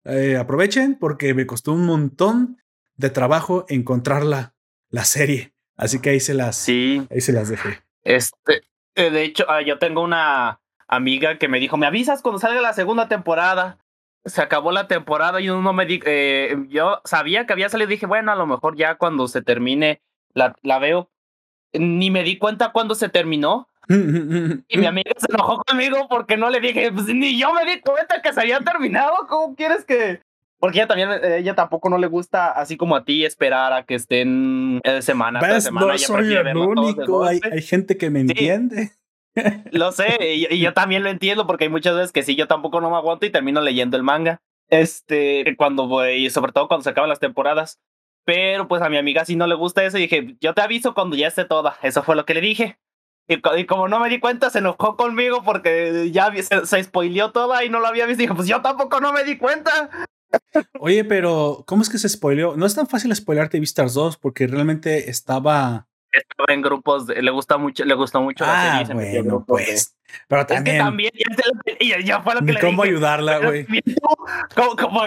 Eh, 0.05 0.37
aprovechen 0.37 0.99
porque 0.99 1.35
me 1.35 1.47
costó 1.47 1.73
un 1.73 1.85
montón 1.85 2.59
de 2.97 3.11
trabajo 3.11 3.67
encontrar 3.69 4.25
la, 4.25 4.55
la 4.89 5.05
serie. 5.05 5.55
Así 5.77 6.01
que 6.01 6.11
ahí 6.11 6.21
se 6.21 6.35
las, 6.35 6.57
sí. 6.57 7.07
ahí 7.11 7.21
se 7.21 7.33
las 7.33 7.49
dejé. 7.49 7.83
Este, 8.03 8.63
eh, 8.95 9.11
de 9.11 9.23
hecho, 9.25 9.45
ah, 9.49 9.63
yo 9.63 9.79
tengo 9.79 10.03
una 10.03 10.61
amiga 10.89 11.39
que 11.39 11.49
me 11.49 11.61
dijo, 11.61 11.77
me 11.77 11.87
avisas 11.87 12.23
cuando 12.23 12.39
salga 12.39 12.61
la 12.61 12.73
segunda 12.73 13.09
temporada. 13.09 13.79
Se 14.25 14.41
acabó 14.41 14.71
la 14.71 14.87
temporada 14.87 15.41
y 15.41 15.51
uno 15.51 15.73
me 15.73 15.87
dijo, 15.87 16.05
eh, 16.07 16.57
yo 16.69 17.01
sabía 17.05 17.47
que 17.47 17.53
había 17.53 17.69
salido 17.69 17.89
dije, 17.89 18.07
bueno, 18.07 18.31
a 18.31 18.37
lo 18.37 18.47
mejor 18.47 18.77
ya 18.77 18.97
cuando 18.97 19.27
se 19.27 19.43
termine 19.43 20.01
la, 20.33 20.55
la 20.63 20.79
veo 20.79 21.11
ni 21.73 22.11
me 22.11 22.23
di 22.23 22.39
cuenta 22.39 22.73
cuando 22.73 22.95
se 22.95 23.09
terminó. 23.09 23.69
y 23.89 24.79
mi 24.79 24.87
amiga 24.87 25.13
se 25.17 25.27
enojó 25.29 25.63
conmigo 25.65 26.07
porque 26.09 26.37
no 26.37 26.51
le 26.51 26.61
dije, 26.61 26.93
pues 26.93 27.07
ni 27.07 27.39
yo 27.39 27.53
me 27.53 27.65
di 27.65 27.81
cuenta 27.81 28.23
que 28.23 28.33
se 28.33 28.41
había 28.41 28.61
terminado. 28.61 29.15
¿Cómo 29.29 29.55
quieres 29.57 29.85
que, 29.85 30.21
porque 30.63 30.79
ella 30.79 30.87
también, 30.87 31.11
ella 31.25 31.57
tampoco 31.57 31.91
no 31.91 31.99
le 31.99 32.07
gusta, 32.07 32.53
así 32.53 32.77
como 32.77 32.95
a 32.95 33.05
ti, 33.05 33.25
esperar 33.25 33.73
a 33.73 33.83
que 33.83 33.97
estén 33.97 34.81
eh, 34.85 35.03
semana 35.03 35.41
tras 35.41 35.65
semana. 35.65 35.89
No 35.89 35.99
soy 35.99 36.35
el 36.35 36.57
único, 36.57 37.25
hay, 37.25 37.41
hay, 37.51 37.63
gente 37.63 37.99
que 37.99 38.11
me 38.11 38.21
entiende. 38.21 38.93
Lo 39.73 39.91
sé, 39.91 40.19
y, 40.21 40.61
yo 40.61 40.73
también 40.73 41.03
lo 41.03 41.11
entiendo 41.11 41.49
porque 41.49 41.65
hay 41.65 41.71
muchas 41.71 41.97
veces 41.97 42.13
que 42.13 42.23
sí, 42.23 42.37
yo 42.37 42.47
tampoco 42.47 42.81
no 42.81 42.91
me 42.91 42.97
aguanto 42.97 43.27
y 43.27 43.31
termino 43.31 43.61
leyendo 43.61 43.97
el 43.97 44.05
manga. 44.05 44.41
Este, 44.69 45.57
cuando 45.57 45.89
voy, 45.89 46.31
sobre 46.31 46.53
todo 46.53 46.69
cuando 46.69 46.85
se 46.85 46.91
acaban 46.91 47.11
las 47.11 47.19
temporadas. 47.19 47.81
Pero 48.25 48.69
pues 48.69 48.83
a 48.83 48.89
mi 48.89 48.97
amiga 48.97 49.25
sí 49.25 49.37
no 49.37 49.47
le 49.47 49.55
gusta 49.55 49.85
eso 49.85 49.99
y 49.99 50.03
dije, 50.03 50.37
yo 50.41 50.55
te 50.55 50.63
aviso 50.63 50.95
cuando 50.95 51.17
ya 51.17 51.29
esté 51.29 51.45
toda. 51.45 51.77
Eso 51.83 52.03
fue 52.03 52.17
lo 52.17 52.25
que 52.25 52.35
le 52.35 52.41
dije. 52.41 52.79
Y, 53.29 53.67
como 53.67 53.89
no 53.89 54.01
me 54.01 54.09
di 54.09 54.21
cuenta, 54.21 54.51
se 54.51 54.59
enojó 54.59 54.97
conmigo 54.97 55.43
porque 55.45 56.11
ya 56.11 56.33
se, 56.43 56.67
se 56.67 56.83
spoileó 56.83 57.31
toda 57.31 57.65
y 57.65 57.69
no 57.69 57.81
lo 57.81 57.87
había 57.87 58.07
visto. 58.07 58.23
Y 58.23 58.27
dije, 58.27 58.35
pues 58.35 58.49
yo 58.49 58.61
tampoco 58.63 59.01
no 59.01 59.13
me 59.13 59.25
di 59.25 59.39
cuenta. 59.39 59.91
Oye, 60.81 61.05
pero 61.05 61.65
¿cómo 61.67 61.83
es 61.83 61.89
que 61.89 61.99
se 61.99 62.09
spoileó? 62.09 62.57
No 62.57 62.67
es 62.67 62.75
tan 62.75 62.87
fácil 62.87 63.15
spoilearte 63.15 63.61
Vistas 63.61 63.95
2 63.95 64.17
porque 64.17 64.47
realmente 64.47 65.11
estaba. 65.11 65.89
Estaba 66.11 66.53
en 66.53 66.63
grupos, 66.63 67.09
le 67.09 67.31
gusta 67.31 67.57
mucho, 67.57 67.85
le 67.85 67.95
gustó 67.95 68.21
mucho 68.21 68.45
ah, 68.47 68.81
la 68.81 68.87
serie. 68.87 69.23
Bueno, 69.23 69.45
pues. 69.47 69.97
Pero 70.29 70.47
también. 70.47 70.77
Es 70.77 70.81
que 70.81 70.85
también 70.85 71.13
ya, 71.81 72.01
ya, 72.01 72.21
fue 72.21 72.35
lo 72.35 72.41
que 72.41 72.53
le 72.53 72.61
¿Cómo 72.61 72.83
ayudarla, 72.83 73.39
güey? 73.39 73.67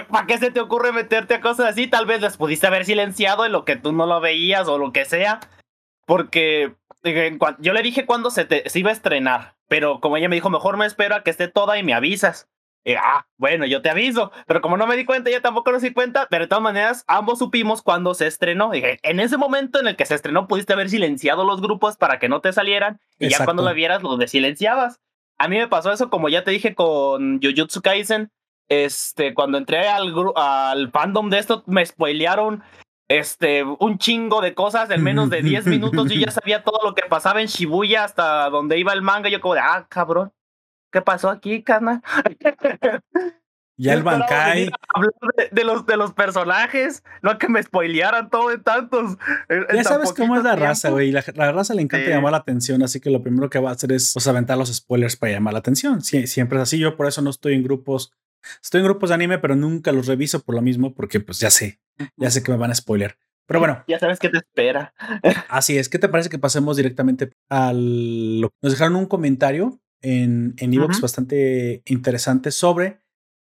¿Para 0.08 0.26
qué 0.26 0.38
se 0.38 0.50
te 0.50 0.60
ocurre 0.60 0.92
meterte 0.92 1.34
a 1.34 1.40
cosas 1.40 1.66
así? 1.66 1.86
Tal 1.86 2.06
vez 2.06 2.20
las 2.20 2.36
pudiste 2.36 2.66
haber 2.66 2.84
silenciado 2.84 3.44
en 3.44 3.52
lo 3.52 3.64
que 3.64 3.76
tú 3.76 3.92
no 3.92 4.06
lo 4.06 4.20
veías 4.20 4.68
o 4.68 4.78
lo 4.78 4.92
que 4.92 5.04
sea. 5.04 5.40
Porque 6.06 6.74
yo 7.58 7.72
le 7.72 7.82
dije 7.82 8.06
cuándo 8.06 8.30
se, 8.30 8.44
te, 8.44 8.68
se 8.68 8.78
iba 8.78 8.90
a 8.90 8.94
estrenar. 8.94 9.54
Pero 9.68 10.00
como 10.00 10.16
ella 10.16 10.28
me 10.28 10.36
dijo, 10.36 10.50
mejor 10.50 10.76
me 10.76 10.86
espero 10.86 11.14
a 11.14 11.22
que 11.22 11.30
esté 11.30 11.48
toda 11.48 11.78
y 11.78 11.82
me 11.82 11.94
avisas 11.94 12.48
ah, 12.94 13.26
bueno, 13.36 13.66
yo 13.66 13.82
te 13.82 13.90
aviso. 13.90 14.30
Pero 14.46 14.60
como 14.60 14.76
no 14.76 14.86
me 14.86 14.96
di 14.96 15.04
cuenta, 15.04 15.30
ella 15.30 15.42
tampoco 15.42 15.72
nos 15.72 15.82
di 15.82 15.92
cuenta. 15.92 16.28
Pero 16.30 16.44
de 16.44 16.48
todas 16.48 16.62
maneras, 16.62 17.04
ambos 17.08 17.40
supimos 17.40 17.82
cuando 17.82 18.14
se 18.14 18.26
estrenó. 18.26 18.70
Dije, 18.70 18.98
en 19.02 19.18
ese 19.20 19.36
momento 19.36 19.80
en 19.80 19.88
el 19.88 19.96
que 19.96 20.06
se 20.06 20.14
estrenó, 20.14 20.46
pudiste 20.46 20.72
haber 20.72 20.88
silenciado 20.88 21.44
los 21.44 21.60
grupos 21.60 21.96
para 21.96 22.18
que 22.18 22.28
no 22.28 22.40
te 22.40 22.52
salieran. 22.52 23.00
Y 23.18 23.28
ya 23.28 23.44
cuando 23.44 23.62
la 23.62 23.72
vieras, 23.72 24.02
lo 24.02 24.16
desilenciabas. 24.16 25.00
A 25.38 25.48
mí 25.48 25.58
me 25.58 25.68
pasó 25.68 25.92
eso, 25.92 26.08
como 26.08 26.28
ya 26.28 26.44
te 26.44 26.50
dije 26.50 26.74
con 26.74 27.40
Jujutsu 27.42 27.82
Kaisen. 27.82 28.30
Este, 28.68 29.34
cuando 29.34 29.58
entré 29.58 29.88
al, 29.88 30.14
al 30.34 30.90
fandom 30.90 31.30
de 31.30 31.38
esto, 31.38 31.62
me 31.66 31.84
spoilearon 31.84 32.62
este, 33.08 33.62
un 33.62 33.98
chingo 33.98 34.40
de 34.40 34.54
cosas 34.54 34.90
en 34.90 35.02
menos 35.02 35.30
de 35.30 35.42
10 35.42 35.66
minutos. 35.66 36.10
Yo 36.10 36.20
ya 36.20 36.30
sabía 36.30 36.62
todo 36.62 36.80
lo 36.82 36.94
que 36.94 37.02
pasaba 37.08 37.40
en 37.40 37.46
Shibuya 37.46 38.04
hasta 38.04 38.50
donde 38.50 38.78
iba 38.78 38.92
el 38.92 39.02
manga. 39.02 39.28
Yo 39.28 39.40
como 39.40 39.54
de, 39.54 39.60
ah, 39.60 39.86
cabrón. 39.88 40.32
¿Qué 40.90 41.02
pasó 41.02 41.30
aquí, 41.30 41.62
carnal? 41.62 42.02
Ya 43.78 43.92
el 43.92 44.02
Bankai. 44.02 44.70
Hablar 44.94 45.12
de, 45.50 45.64
los, 45.64 45.84
de 45.84 45.96
los 45.96 46.14
personajes, 46.14 47.02
no 47.22 47.38
que 47.38 47.48
me 47.48 47.62
spoilearan 47.62 48.30
todo 48.30 48.48
de 48.48 48.58
tantos. 48.58 49.18
ya 49.74 49.84
sabes 49.84 50.12
cómo 50.14 50.36
es 50.36 50.44
la 50.44 50.56
raza, 50.56 50.90
güey. 50.90 51.12
La, 51.12 51.22
la, 51.34 51.52
raza 51.52 51.74
le 51.74 51.82
encanta 51.82 52.08
llamar 52.08 52.32
la 52.32 52.38
atención, 52.38 52.82
así 52.82 53.00
que 53.00 53.10
lo 53.10 53.22
primero 53.22 53.50
que 53.50 53.58
va 53.58 53.70
a 53.70 53.72
hacer 53.74 53.92
es 53.92 54.14
pues, 54.14 54.26
aventar 54.26 54.56
los 54.56 54.72
spoilers 54.72 55.16
para 55.16 55.32
llamar 55.32 55.52
la 55.52 55.58
atención. 55.58 56.00
siempre 56.00 56.58
es 56.58 56.62
así. 56.62 56.78
Yo 56.78 56.96
por 56.96 57.06
eso 57.06 57.20
no 57.20 57.30
estoy 57.30 57.54
en 57.54 57.62
grupos. 57.62 58.12
Estoy 58.62 58.80
en 58.80 58.86
grupos 58.86 59.10
de 59.10 59.14
anime, 59.14 59.38
pero 59.38 59.56
nunca 59.56 59.92
los 59.92 60.06
reviso 60.06 60.42
por 60.42 60.54
lo 60.54 60.62
mismo, 60.62 60.94
porque 60.94 61.20
pues 61.20 61.40
ya 61.40 61.50
sé, 61.50 61.80
ya 62.16 62.30
sé 62.30 62.42
que 62.42 62.52
me 62.52 62.58
van 62.58 62.70
a 62.70 62.74
spoiler. 62.74 63.18
Pero 63.46 63.60
bueno. 63.60 63.84
Ya 63.86 63.98
sabes 63.98 64.18
qué 64.18 64.28
te 64.28 64.38
espera. 64.38 64.94
así 65.48 65.76
es. 65.76 65.88
¿Qué 65.88 65.98
te 65.98 66.08
parece 66.08 66.30
que 66.30 66.38
pasemos 66.38 66.76
directamente 66.76 67.30
al. 67.48 68.40
Nos 68.40 68.72
dejaron 68.72 68.96
un 68.96 69.06
comentario 69.06 69.80
en, 70.02 70.54
en 70.58 70.74
Evox 70.74 71.00
bastante 71.00 71.82
interesante 71.86 72.50
sobre 72.50 73.00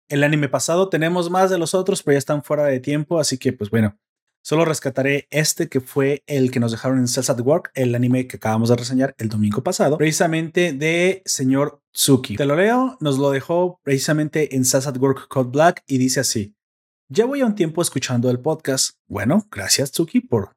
el 0.08 0.24
anime 0.24 0.48
pasado. 0.48 0.88
Tenemos 0.88 1.30
más 1.30 1.50
de 1.50 1.58
los 1.58 1.74
otros, 1.74 2.02
pero 2.02 2.14
ya 2.14 2.18
están 2.18 2.42
fuera 2.42 2.64
de 2.64 2.80
tiempo, 2.80 3.18
así 3.18 3.38
que 3.38 3.52
pues 3.52 3.70
bueno, 3.70 3.98
solo 4.42 4.64
rescataré 4.64 5.26
este 5.30 5.68
que 5.68 5.80
fue 5.80 6.22
el 6.26 6.50
que 6.50 6.60
nos 6.60 6.72
dejaron 6.72 6.98
en 6.98 7.08
Cells 7.08 7.30
at 7.30 7.40
Work, 7.40 7.70
el 7.74 7.94
anime 7.94 8.26
que 8.26 8.36
acabamos 8.36 8.68
de 8.68 8.76
reseñar 8.76 9.14
el 9.18 9.28
domingo 9.28 9.62
pasado, 9.62 9.98
precisamente 9.98 10.72
de 10.72 11.22
señor 11.24 11.82
Tsuki. 11.92 12.36
Te 12.36 12.44
lo 12.44 12.56
leo, 12.56 12.96
nos 13.00 13.18
lo 13.18 13.30
dejó 13.30 13.80
precisamente 13.82 14.54
en 14.54 14.64
Cells 14.64 14.86
at 14.86 14.98
Work 14.98 15.28
Code 15.28 15.50
Black 15.50 15.82
y 15.86 15.98
dice 15.98 16.20
así. 16.20 16.54
Ya 17.08 17.26
voy 17.26 17.42
a 17.42 17.46
un 17.46 17.54
tiempo 17.54 17.82
escuchando 17.82 18.30
el 18.30 18.40
podcast. 18.40 18.96
Bueno, 19.06 19.46
gracias 19.50 19.92
Tsuki 19.92 20.20
por, 20.20 20.56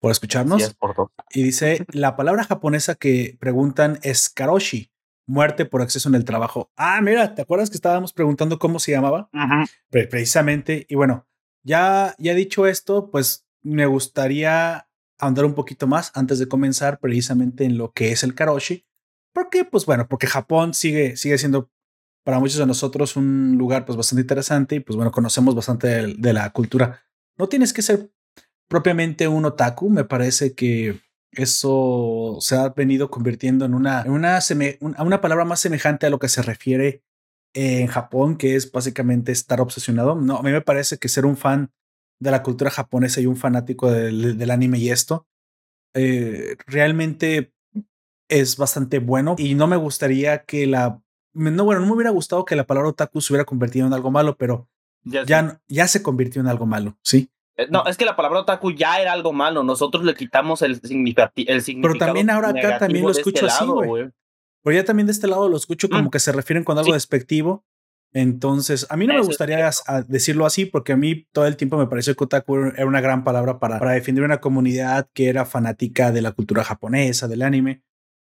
por 0.00 0.10
escucharnos. 0.10 0.74
y 1.30 1.42
dice, 1.42 1.84
la 1.92 2.16
palabra 2.16 2.44
japonesa 2.44 2.94
que 2.94 3.36
preguntan 3.40 3.98
es 4.02 4.28
karoshi, 4.28 4.90
muerte 5.26 5.64
por 5.64 5.82
exceso 5.82 6.08
en 6.08 6.14
el 6.14 6.24
trabajo. 6.24 6.70
Ah, 6.76 7.00
mira, 7.00 7.34
¿te 7.34 7.42
acuerdas 7.42 7.70
que 7.70 7.76
estábamos 7.76 8.12
preguntando 8.12 8.58
cómo 8.58 8.78
se 8.78 8.92
llamaba? 8.92 9.30
precisamente. 9.90 10.86
Y 10.88 10.94
bueno, 10.94 11.26
ya, 11.62 12.14
ya 12.18 12.34
dicho 12.34 12.66
esto, 12.66 13.10
pues 13.10 13.46
me 13.62 13.86
gustaría 13.86 14.88
andar 15.18 15.44
un 15.44 15.54
poquito 15.54 15.86
más 15.86 16.12
antes 16.14 16.38
de 16.38 16.48
comenzar 16.48 17.00
precisamente 17.00 17.64
en 17.64 17.78
lo 17.78 17.92
que 17.92 18.12
es 18.12 18.22
el 18.22 18.34
karoshi. 18.34 18.86
Porque, 19.32 19.64
pues 19.64 19.86
bueno, 19.86 20.06
porque 20.08 20.26
Japón 20.26 20.74
sigue, 20.74 21.16
sigue 21.16 21.38
siendo 21.38 21.70
para 22.24 22.38
muchos 22.38 22.58
de 22.58 22.66
nosotros 22.66 23.16
un 23.16 23.56
lugar 23.58 23.84
pues 23.84 23.96
bastante 23.96 24.22
interesante 24.22 24.76
y 24.76 24.80
pues 24.80 24.96
bueno, 24.96 25.10
conocemos 25.10 25.54
bastante 25.54 26.14
de 26.14 26.32
la 26.32 26.50
cultura. 26.50 27.02
No 27.36 27.48
tienes 27.48 27.72
que 27.72 27.82
ser 27.82 28.10
propiamente 28.68 29.28
un 29.28 29.44
otaku, 29.44 29.90
me 29.90 30.04
parece 30.04 30.54
que 30.54 31.00
eso 31.36 32.38
se 32.40 32.56
ha 32.56 32.68
venido 32.70 33.10
convirtiendo 33.10 33.64
en 33.64 33.74
una, 33.74 34.04
una, 34.06 34.40
una 34.80 35.20
palabra 35.20 35.44
más 35.44 35.60
semejante 35.60 36.06
a 36.06 36.10
lo 36.10 36.18
que 36.18 36.28
se 36.28 36.42
refiere 36.42 37.02
en 37.54 37.86
Japón, 37.86 38.36
que 38.36 38.56
es 38.56 38.70
básicamente 38.70 39.32
estar 39.32 39.60
obsesionado. 39.60 40.16
No, 40.16 40.38
a 40.38 40.42
mí 40.42 40.50
me 40.50 40.60
parece 40.60 40.98
que 40.98 41.08
ser 41.08 41.24
un 41.24 41.36
fan 41.36 41.70
de 42.20 42.30
la 42.30 42.42
cultura 42.42 42.70
japonesa 42.70 43.20
y 43.20 43.26
un 43.26 43.36
fanático 43.36 43.90
del, 43.90 44.50
anime 44.50 44.78
y 44.78 44.90
esto, 44.90 45.26
eh, 45.94 46.56
realmente 46.66 47.52
es 48.28 48.56
bastante 48.56 48.98
bueno 48.98 49.36
y 49.38 49.54
no 49.54 49.66
me 49.66 49.76
gustaría 49.76 50.44
que 50.44 50.66
la... 50.66 51.00
No, 51.32 51.64
bueno, 51.64 51.80
no 51.80 51.86
me 51.86 51.92
hubiera 51.92 52.10
gustado 52.10 52.44
que 52.44 52.56
la 52.56 52.66
palabra 52.66 52.90
otaku 52.90 53.20
se 53.20 53.32
hubiera 53.32 53.44
convertido 53.44 53.86
en 53.86 53.92
algo 53.92 54.10
malo, 54.10 54.36
pero 54.36 54.68
ya, 55.02 55.24
ya, 55.24 55.60
ya 55.68 55.88
se 55.88 56.02
convirtió 56.02 56.40
en 56.40 56.46
algo 56.46 56.64
malo, 56.64 56.96
¿sí? 57.02 57.28
Eh, 57.56 57.68
no, 57.70 57.84
es 57.86 57.96
que 57.96 58.04
la 58.04 58.16
palabra 58.16 58.40
otaku 58.40 58.72
ya 58.72 59.00
era 59.00 59.12
algo 59.12 59.32
malo. 59.32 59.62
Nosotros 59.62 60.04
le 60.04 60.14
quitamos 60.14 60.62
el, 60.62 60.80
significado. 60.80 61.32
Pero 61.34 61.94
también 61.98 62.30
ahora 62.30 62.50
acá 62.50 62.78
también 62.78 63.04
lo 63.04 63.10
este 63.10 63.22
escucho 63.22 63.46
así, 63.46 63.64
güey. 63.64 64.10
Pero 64.62 64.76
ya 64.76 64.84
también 64.84 65.06
de 65.06 65.12
este 65.12 65.26
lado 65.26 65.48
lo 65.48 65.56
escucho 65.56 65.88
como 65.88 66.04
mm. 66.04 66.10
que 66.10 66.18
se 66.18 66.32
refieren 66.32 66.64
con 66.64 66.78
algo 66.78 66.94
despectivo. 66.94 67.64
Entonces, 68.14 68.86
a 68.90 68.96
mí 68.96 69.08
no 69.08 69.14
me 69.14 69.22
gustaría 69.22 69.68
decirlo 70.06 70.46
así 70.46 70.66
porque 70.66 70.92
a 70.92 70.96
mí 70.96 71.26
todo 71.32 71.46
el 71.46 71.56
tiempo 71.56 71.76
me 71.76 71.88
pareció 71.88 72.14
que 72.14 72.24
otaku 72.24 72.56
era 72.56 72.86
una 72.86 73.00
gran 73.00 73.24
palabra 73.24 73.58
para, 73.58 73.80
para 73.80 73.90
definir 73.90 74.22
una 74.22 74.40
comunidad 74.40 75.08
que 75.12 75.28
era 75.28 75.44
fanática 75.44 76.12
de 76.12 76.22
la 76.22 76.30
cultura 76.30 76.62
japonesa, 76.62 77.26
del 77.26 77.42
anime. 77.42 77.82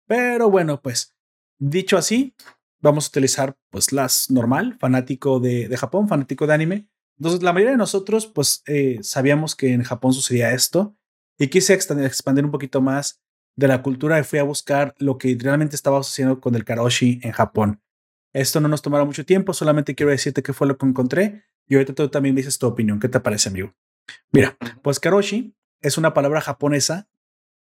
Pero 0.08 0.50
bueno, 0.50 0.82
pues 0.82 1.16
dicho 1.60 1.98
así, 1.98 2.36
vamos 2.82 3.06
a 3.06 3.10
utilizar 3.10 3.56
pues 3.70 3.92
las 3.92 4.32
normal, 4.32 4.76
fanático 4.80 5.40
de, 5.40 5.68
de 5.68 5.78
Japón, 5.78 6.08
fanático 6.08 6.48
de 6.48 6.54
anime. 6.56 6.88
Entonces, 7.18 7.44
la 7.44 7.54
mayoría 7.54 7.72
de 7.72 7.78
nosotros, 7.78 8.28
pues, 8.28 8.64
eh, 8.68 9.00
sabíamos 9.02 9.56
que 9.56 9.74
en 9.74 9.84
Japón 9.84 10.14
sucedía 10.14 10.52
esto 10.54 10.96
y 11.38 11.48
quise 11.48 11.74
expandir 11.74 12.46
un 12.46 12.52
poquito 12.52 12.82
más 12.82 13.22
de 13.56 13.68
la 13.68 13.82
cultura 13.82 14.20
y 14.20 14.24
fui 14.24 14.40
a 14.40 14.44
buscar 14.44 14.96
lo 14.98 15.18
que 15.18 15.38
realmente 15.40 15.76
estaba 15.76 16.04
sucediendo 16.04 16.42
con 16.42 16.56
el 16.56 16.66
karoshi 16.66 17.20
en 17.24 17.32
Japón. 17.32 17.82
Esto 18.34 18.60
no 18.60 18.68
nos 18.68 18.82
tomará 18.82 19.06
mucho 19.06 19.26
tiempo, 19.26 19.54
solamente 19.54 19.96
quiero 19.96 20.12
decirte 20.12 20.44
qué 20.44 20.52
fue 20.52 20.68
lo 20.68 20.78
que 20.78 20.86
encontré 20.86 21.46
y 21.68 21.76
ahorita 21.76 21.94
tú 21.94 22.10
también 22.10 22.36
dices 22.36 22.60
tu 22.60 22.68
opinión. 22.68 23.00
¿Qué 23.00 23.08
te 23.08 23.22
parece, 23.22 23.48
amigo? 23.48 23.74
Mira, 24.32 24.58
pues 24.82 25.00
karoshi 25.00 25.56
es 25.82 25.98
una 25.98 26.14
palabra 26.14 26.42
japonesa 26.42 27.08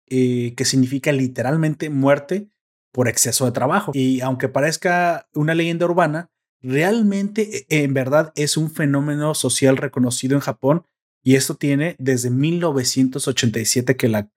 eh, 0.07 0.53
que 0.55 0.65
significa 0.65 1.11
literalmente 1.11 1.89
muerte 1.89 2.49
por 2.91 3.07
exceso 3.07 3.45
de 3.45 3.51
trabajo. 3.51 3.91
Y 3.93 4.21
aunque 4.21 4.47
parezca 4.47 5.27
una 5.33 5.55
leyenda 5.55 5.85
urbana, 5.85 6.29
realmente 6.61 7.65
e, 7.69 7.83
en 7.83 7.93
verdad 7.93 8.31
es 8.35 8.57
un 8.57 8.69
fenómeno 8.71 9.33
social 9.35 9.77
reconocido 9.77 10.35
en 10.35 10.41
Japón 10.41 10.85
y 11.23 11.35
esto 11.35 11.55
tiene 11.55 11.95
desde 11.99 12.29
1987 12.29 13.95
que 13.95 14.09
la 14.09 14.29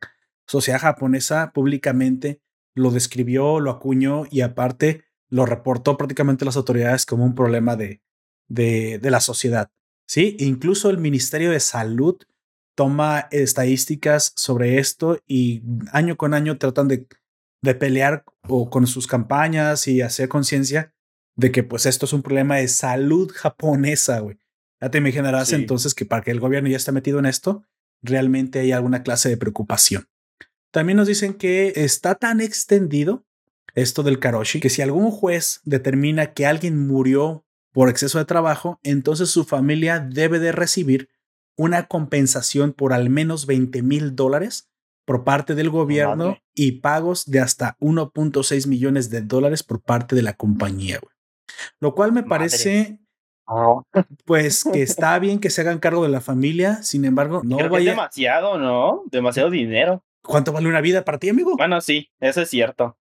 sociedad 0.47 0.81
japonesa 0.81 1.53
públicamente 1.53 2.41
lo 2.75 2.91
describió, 2.91 3.61
lo 3.61 3.71
acuñó 3.71 4.25
y 4.31 4.41
aparte 4.41 5.05
lo 5.31 5.47
reportó 5.47 5.97
prácticamente 5.97 6.45
las 6.45 6.57
autoridades 6.57 7.07
como 7.07 7.25
un 7.25 7.35
problema 7.35 7.77
de, 7.77 8.03
de, 8.49 9.01
la 9.11 9.21
sociedad. 9.21 9.71
Sí, 10.07 10.37
incluso 10.39 10.91
el 10.91 10.99
Ministerio 10.99 11.51
de 11.51 11.61
Salud 11.61 12.17
toma 12.75 13.29
estadísticas 13.31 14.33
sobre 14.37 14.79
esto 14.79 15.19
y 15.27 15.63
año 15.93 16.17
con 16.17 16.35
año 16.35 16.59
tratan 16.59 16.89
de, 16.89 17.07
de 17.63 17.75
pelear 17.75 18.25
o 18.49 18.69
con 18.69 18.87
sus 18.87 19.07
campañas 19.07 19.89
y 19.89 20.03
hacer 20.03 20.29
conciencia 20.29 20.93
de 21.37 21.53
que 21.53 21.63
pues 21.63 21.87
esto 21.87 22.07
es 22.07 22.13
un 22.13 22.23
problema 22.23 22.57
de 22.57 22.69
salud 22.69 23.31
japonesa, 23.35 24.21
güey. 24.21 24.39
Ya 24.81 24.91
te 24.91 24.99
imaginarás 24.99 25.53
entonces 25.53 25.95
que 25.95 26.05
para 26.05 26.23
que 26.23 26.31
el 26.31 26.41
gobierno 26.41 26.69
ya 26.69 26.77
esté 26.77 26.93
metido 26.93 27.19
en 27.19 27.27
esto, 27.27 27.65
realmente 28.03 28.61
hay 28.61 28.73
alguna 28.73 29.03
clase 29.03 29.29
de 29.29 29.37
preocupación. 29.37 30.09
También 30.71 30.97
nos 30.97 31.09
dicen 31.09 31.35
que 31.35 31.73
está 31.77 32.17
tan 32.17 32.41
extendido 32.41 33.25
esto 33.75 34.03
del 34.03 34.19
karoshi 34.19 34.61
que 34.61 34.71
si 34.71 34.83
algún 34.83 35.11
juez 35.11 35.61
determina 35.65 36.33
que 36.33 36.47
alguien 36.47 36.87
murió 36.87 37.45
por 37.73 37.89
exceso 37.89 38.19
de 38.19 38.25
trabajo, 38.25 38.79
entonces 38.83 39.31
su 39.31 39.45
familia 39.45 39.99
debe 40.01 40.39
de 40.39 40.53
recibir 40.53 41.09
una 41.57 41.87
compensación 41.87 42.73
por 42.73 42.93
al 42.93 43.11
menos 43.11 43.47
20 43.47 43.83
mil 43.83 44.15
dólares 44.15 44.69
por 45.05 45.25
parte 45.25 45.55
del 45.55 45.71
gobierno 45.71 46.39
y 46.55 46.81
pagos 46.81 47.25
de 47.27 47.41
hasta 47.41 47.77
1.6 47.81 48.67
millones 48.67 49.11
de 49.11 49.23
dólares 49.23 49.63
por 49.63 49.83
parte 49.83 50.17
de 50.17 50.23
la 50.23 50.35
compañía. 50.35 51.01
Lo 51.81 51.95
cual 51.95 52.13
me 52.13 52.23
parece 52.23 52.99
oh. 53.47 53.83
pues 54.25 54.65
que 54.65 54.83
está 54.83 55.19
bien 55.19 55.41
que 55.41 55.51
se 55.51 55.61
hagan 55.61 55.79
cargo 55.79 56.03
de 56.03 56.09
la 56.09 56.21
familia, 56.21 56.83
sin 56.83 57.05
embargo, 57.05 57.43
no 57.45 57.57
Creo 57.57 57.71
vaya... 57.71 57.91
demasiado, 57.91 58.59
¿no? 58.59 59.03
Demasiado 59.07 59.51
dinero. 59.51 60.05
¿Cuánto 60.23 60.53
vale 60.53 60.69
una 60.69 60.81
vida 60.81 61.05
para 61.05 61.19
ti, 61.19 61.29
amigo? 61.29 61.57
Bueno, 61.57 61.81
sí, 61.81 62.11
eso 62.19 62.41
es 62.41 62.49
cierto 62.49 62.97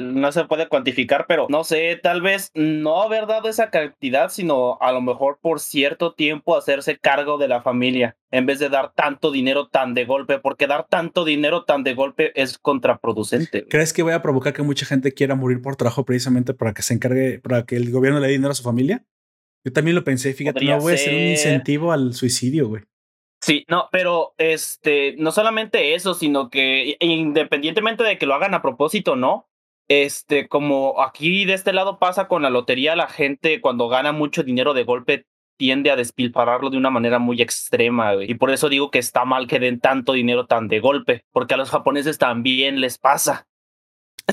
no 0.00 0.32
se 0.32 0.44
puede 0.44 0.68
cuantificar, 0.68 1.26
pero 1.28 1.46
no 1.48 1.64
sé, 1.64 1.98
tal 2.02 2.22
vez 2.22 2.50
no 2.54 3.02
haber 3.02 3.26
dado 3.26 3.48
esa 3.48 3.70
cantidad, 3.70 4.28
sino 4.30 4.78
a 4.80 4.92
lo 4.92 5.00
mejor 5.00 5.38
por 5.40 5.60
cierto 5.60 6.14
tiempo 6.14 6.56
hacerse 6.56 6.98
cargo 6.98 7.38
de 7.38 7.48
la 7.48 7.62
familia, 7.62 8.16
en 8.30 8.46
vez 8.46 8.58
de 8.58 8.68
dar 8.68 8.92
tanto 8.94 9.30
dinero 9.30 9.68
tan 9.68 9.94
de 9.94 10.04
golpe, 10.04 10.38
porque 10.38 10.66
dar 10.66 10.86
tanto 10.88 11.24
dinero 11.24 11.64
tan 11.64 11.84
de 11.84 11.94
golpe 11.94 12.32
es 12.40 12.58
contraproducente. 12.58 13.66
¿Crees 13.66 13.92
que 13.92 14.02
voy 14.02 14.12
a 14.12 14.22
provocar 14.22 14.52
que 14.52 14.62
mucha 14.62 14.86
gente 14.86 15.12
quiera 15.12 15.34
morir 15.34 15.62
por 15.62 15.76
trabajo 15.76 16.04
precisamente 16.04 16.54
para 16.54 16.74
que 16.74 16.82
se 16.82 16.94
encargue, 16.94 17.40
para 17.40 17.64
que 17.64 17.76
el 17.76 17.90
gobierno 17.90 18.20
le 18.20 18.26
dé 18.26 18.32
dinero 18.32 18.52
a 18.52 18.54
su 18.54 18.62
familia? 18.62 19.04
Yo 19.64 19.72
también 19.72 19.94
lo 19.94 20.04
pensé, 20.04 20.32
fíjate, 20.34 20.64
no 20.64 20.80
voy 20.80 20.92
a 20.92 20.94
hacer 20.94 21.14
un 21.14 21.20
incentivo 21.20 21.92
al 21.92 22.14
suicidio, 22.14 22.68
güey. 22.68 22.84
Sí, 23.40 23.64
no, 23.68 23.88
pero 23.92 24.34
este, 24.36 25.14
no 25.16 25.30
solamente 25.30 25.94
eso, 25.94 26.14
sino 26.14 26.50
que 26.50 26.96
independientemente 27.00 28.02
de 28.02 28.18
que 28.18 28.26
lo 28.26 28.34
hagan 28.34 28.54
a 28.54 28.62
propósito, 28.62 29.14
no, 29.14 29.47
este, 29.88 30.48
como 30.48 31.02
aquí 31.02 31.44
de 31.44 31.54
este 31.54 31.72
lado 31.72 31.98
pasa 31.98 32.28
con 32.28 32.42
la 32.42 32.50
lotería, 32.50 32.94
la 32.94 33.08
gente 33.08 33.60
cuando 33.60 33.88
gana 33.88 34.12
mucho 34.12 34.42
dinero 34.42 34.74
de 34.74 34.84
golpe 34.84 35.26
tiende 35.56 35.90
a 35.90 35.96
despilfarrarlo 35.96 36.70
de 36.70 36.76
una 36.76 36.90
manera 36.90 37.18
muy 37.18 37.42
extrema, 37.42 38.14
Y 38.22 38.34
por 38.34 38.50
eso 38.50 38.68
digo 38.68 38.90
que 38.90 39.00
está 39.00 39.24
mal 39.24 39.48
que 39.48 39.58
den 39.58 39.80
tanto 39.80 40.12
dinero 40.12 40.46
tan 40.46 40.68
de 40.68 40.78
golpe, 40.78 41.24
porque 41.32 41.54
a 41.54 41.56
los 41.56 41.70
japoneses 41.70 42.16
también 42.16 42.80
les 42.80 42.98
pasa. 42.98 43.48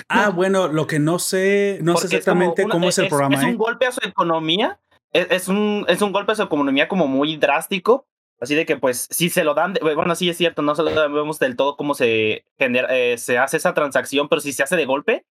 Ah, 0.08 0.30
bueno, 0.30 0.68
lo 0.68 0.88
que 0.88 1.00
no 1.00 1.20
sé, 1.20 1.80
no 1.82 1.98
sé 1.98 2.08
exactamente 2.08 2.68
cómo 2.68 2.90
es 2.90 2.98
el 3.00 3.08
programa. 3.08 3.36
Es 3.36 3.44
un 3.44 3.50
¿eh? 3.52 3.56
golpe 3.56 3.88
a 3.88 3.92
su 3.92 4.08
economía, 4.08 4.80
es, 5.12 5.48
un, 5.48 5.86
es 5.88 6.02
un 6.02 6.12
golpe 6.12 6.34
a 6.34 6.36
su 6.36 6.44
economía 6.44 6.88
como 6.88 7.08
muy 7.08 7.38
drástico, 7.38 8.08
Así 8.42 8.54
de 8.54 8.66
que, 8.66 8.76
pues, 8.76 9.08
si 9.10 9.30
se 9.30 9.46
lo 9.46 9.54
dan, 9.54 9.76
bueno, 9.82 10.14
sí 10.14 10.30
es 10.30 10.36
cierto, 10.36 10.62
no 10.62 10.76
sabemos 10.76 11.40
del 11.40 11.56
todo 11.56 11.78
cómo 11.78 11.94
se, 11.94 12.46
genera, 12.58 12.90
eh, 12.96 13.18
se 13.18 13.38
hace 13.38 13.56
esa 13.56 13.74
transacción, 13.74 14.28
pero 14.28 14.42
si 14.42 14.52
se 14.52 14.62
hace 14.62 14.76
de 14.76 14.86
golpe, 14.86 15.26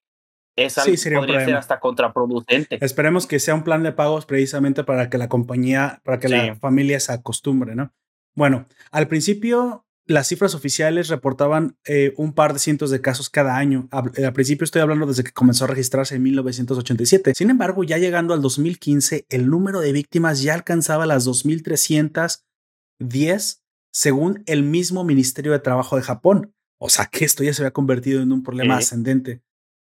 esa 0.56 0.84
sí, 0.84 0.98
sería 0.98 1.20
podría 1.20 1.46
ser 1.46 1.56
hasta 1.56 1.80
contraproducente. 1.80 2.84
Esperemos 2.84 3.28
que 3.28 3.40
sea 3.40 3.56
un 3.56 3.64
plan 3.64 3.84
de 3.84 3.92
pagos 3.92 4.26
precisamente 4.26 4.84
para 4.84 5.10
que 5.10 5.18
la 5.18 5.30
compañía, 5.30 6.02
para 6.04 6.20
que 6.20 6.30
la 6.30 6.56
familia 6.56 7.00
se 7.00 7.14
acostumbre, 7.14 7.76
¿no? 7.76 7.94
Bueno, 8.36 8.68
al 8.92 9.08
principio 9.08 9.86
las 10.06 10.28
cifras 10.28 10.54
oficiales 10.54 11.08
reportaban 11.08 11.78
eh, 11.86 12.14
un 12.18 12.34
par 12.34 12.52
de 12.54 12.60
cientos 12.60 12.92
de 12.92 13.00
casos 13.00 13.30
cada 13.30 13.58
año. 13.58 13.88
Eh, 14.18 14.26
al, 14.26 14.34
principio 14.34 14.66
estoy 14.66 14.82
hablando 14.82 15.06
desde 15.06 15.24
que 15.24 15.32
comenzó 15.32 15.64
a 15.64 15.68
registrarse 15.68 16.16
en 16.16 16.24
1987. 16.24 17.34
Sin 17.36 17.50
embargo, 17.50 17.84
ya 17.84 17.98
llegando 17.98 18.34
al 18.34 18.42
2015, 18.42 19.26
el 19.30 19.50
número 19.50 19.80
de 19.80 19.94
víctimas 19.94 20.42
ya 20.42 20.56
alcanzaba 20.56 21.06
las 21.06 21.26
2.310 21.28 23.60
según 23.94 24.44
el 24.46 24.64
mismo 24.64 25.04
Ministerio 25.04 25.52
de 25.54 25.60
Trabajo 25.60 25.96
de 25.96 26.02
Japón. 26.02 26.54
O 26.80 26.90
sea 26.90 27.06
que 27.06 27.24
esto 27.24 27.44
ya 27.44 27.54
se 27.54 27.62
había 27.62 27.72
convertido 27.72 28.22
en 28.22 28.34
un 28.34 28.44
problema 28.44 28.78
ascendente. 28.78 29.42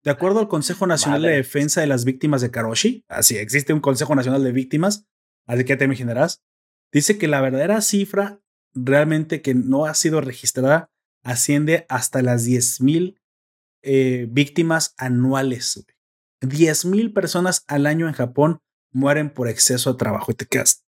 De 0.05 0.11
acuerdo 0.11 0.39
al 0.39 0.49
Consejo 0.49 0.87
Nacional 0.87 1.23
de 1.23 1.31
Defensa 1.31 1.81
de 1.81 1.87
las 1.87 2.05
Víctimas 2.05 2.43
de 2.43 2.51
Karoshi, 2.51 3.07
así 3.09 3.39
existe 3.39 3.73
un 3.73 3.81
Consejo 3.81 4.15
Nacional 4.15 4.45
de 4.45 4.53
Víctimas, 4.53 5.07
así 5.47 5.65
que 5.65 5.77
te 5.77 5.87
imaginarás, 5.87 6.45
dice 6.93 7.17
que 7.17 7.27
la 7.27 7.41
verdadera 7.41 7.81
cifra 7.81 8.39
realmente 8.75 9.41
que 9.41 9.55
no 9.55 9.87
ha 9.87 9.95
sido 9.95 10.21
registrada 10.21 10.91
asciende 11.23 11.87
hasta 11.89 12.21
las 12.21 12.47
10.000 12.47 13.19
eh, 13.83 14.27
víctimas 14.31 14.95
anuales. 14.99 15.87
10.000 16.43 17.15
personas 17.15 17.65
al 17.67 17.87
año 17.87 18.07
en 18.07 18.13
Japón 18.13 18.61
mueren 18.93 19.31
por 19.31 19.49
exceso 19.49 19.93
de 19.93 19.99
trabajo 19.99 20.33
y 20.33 20.35
te 20.35 20.45
quedas. 20.45 20.85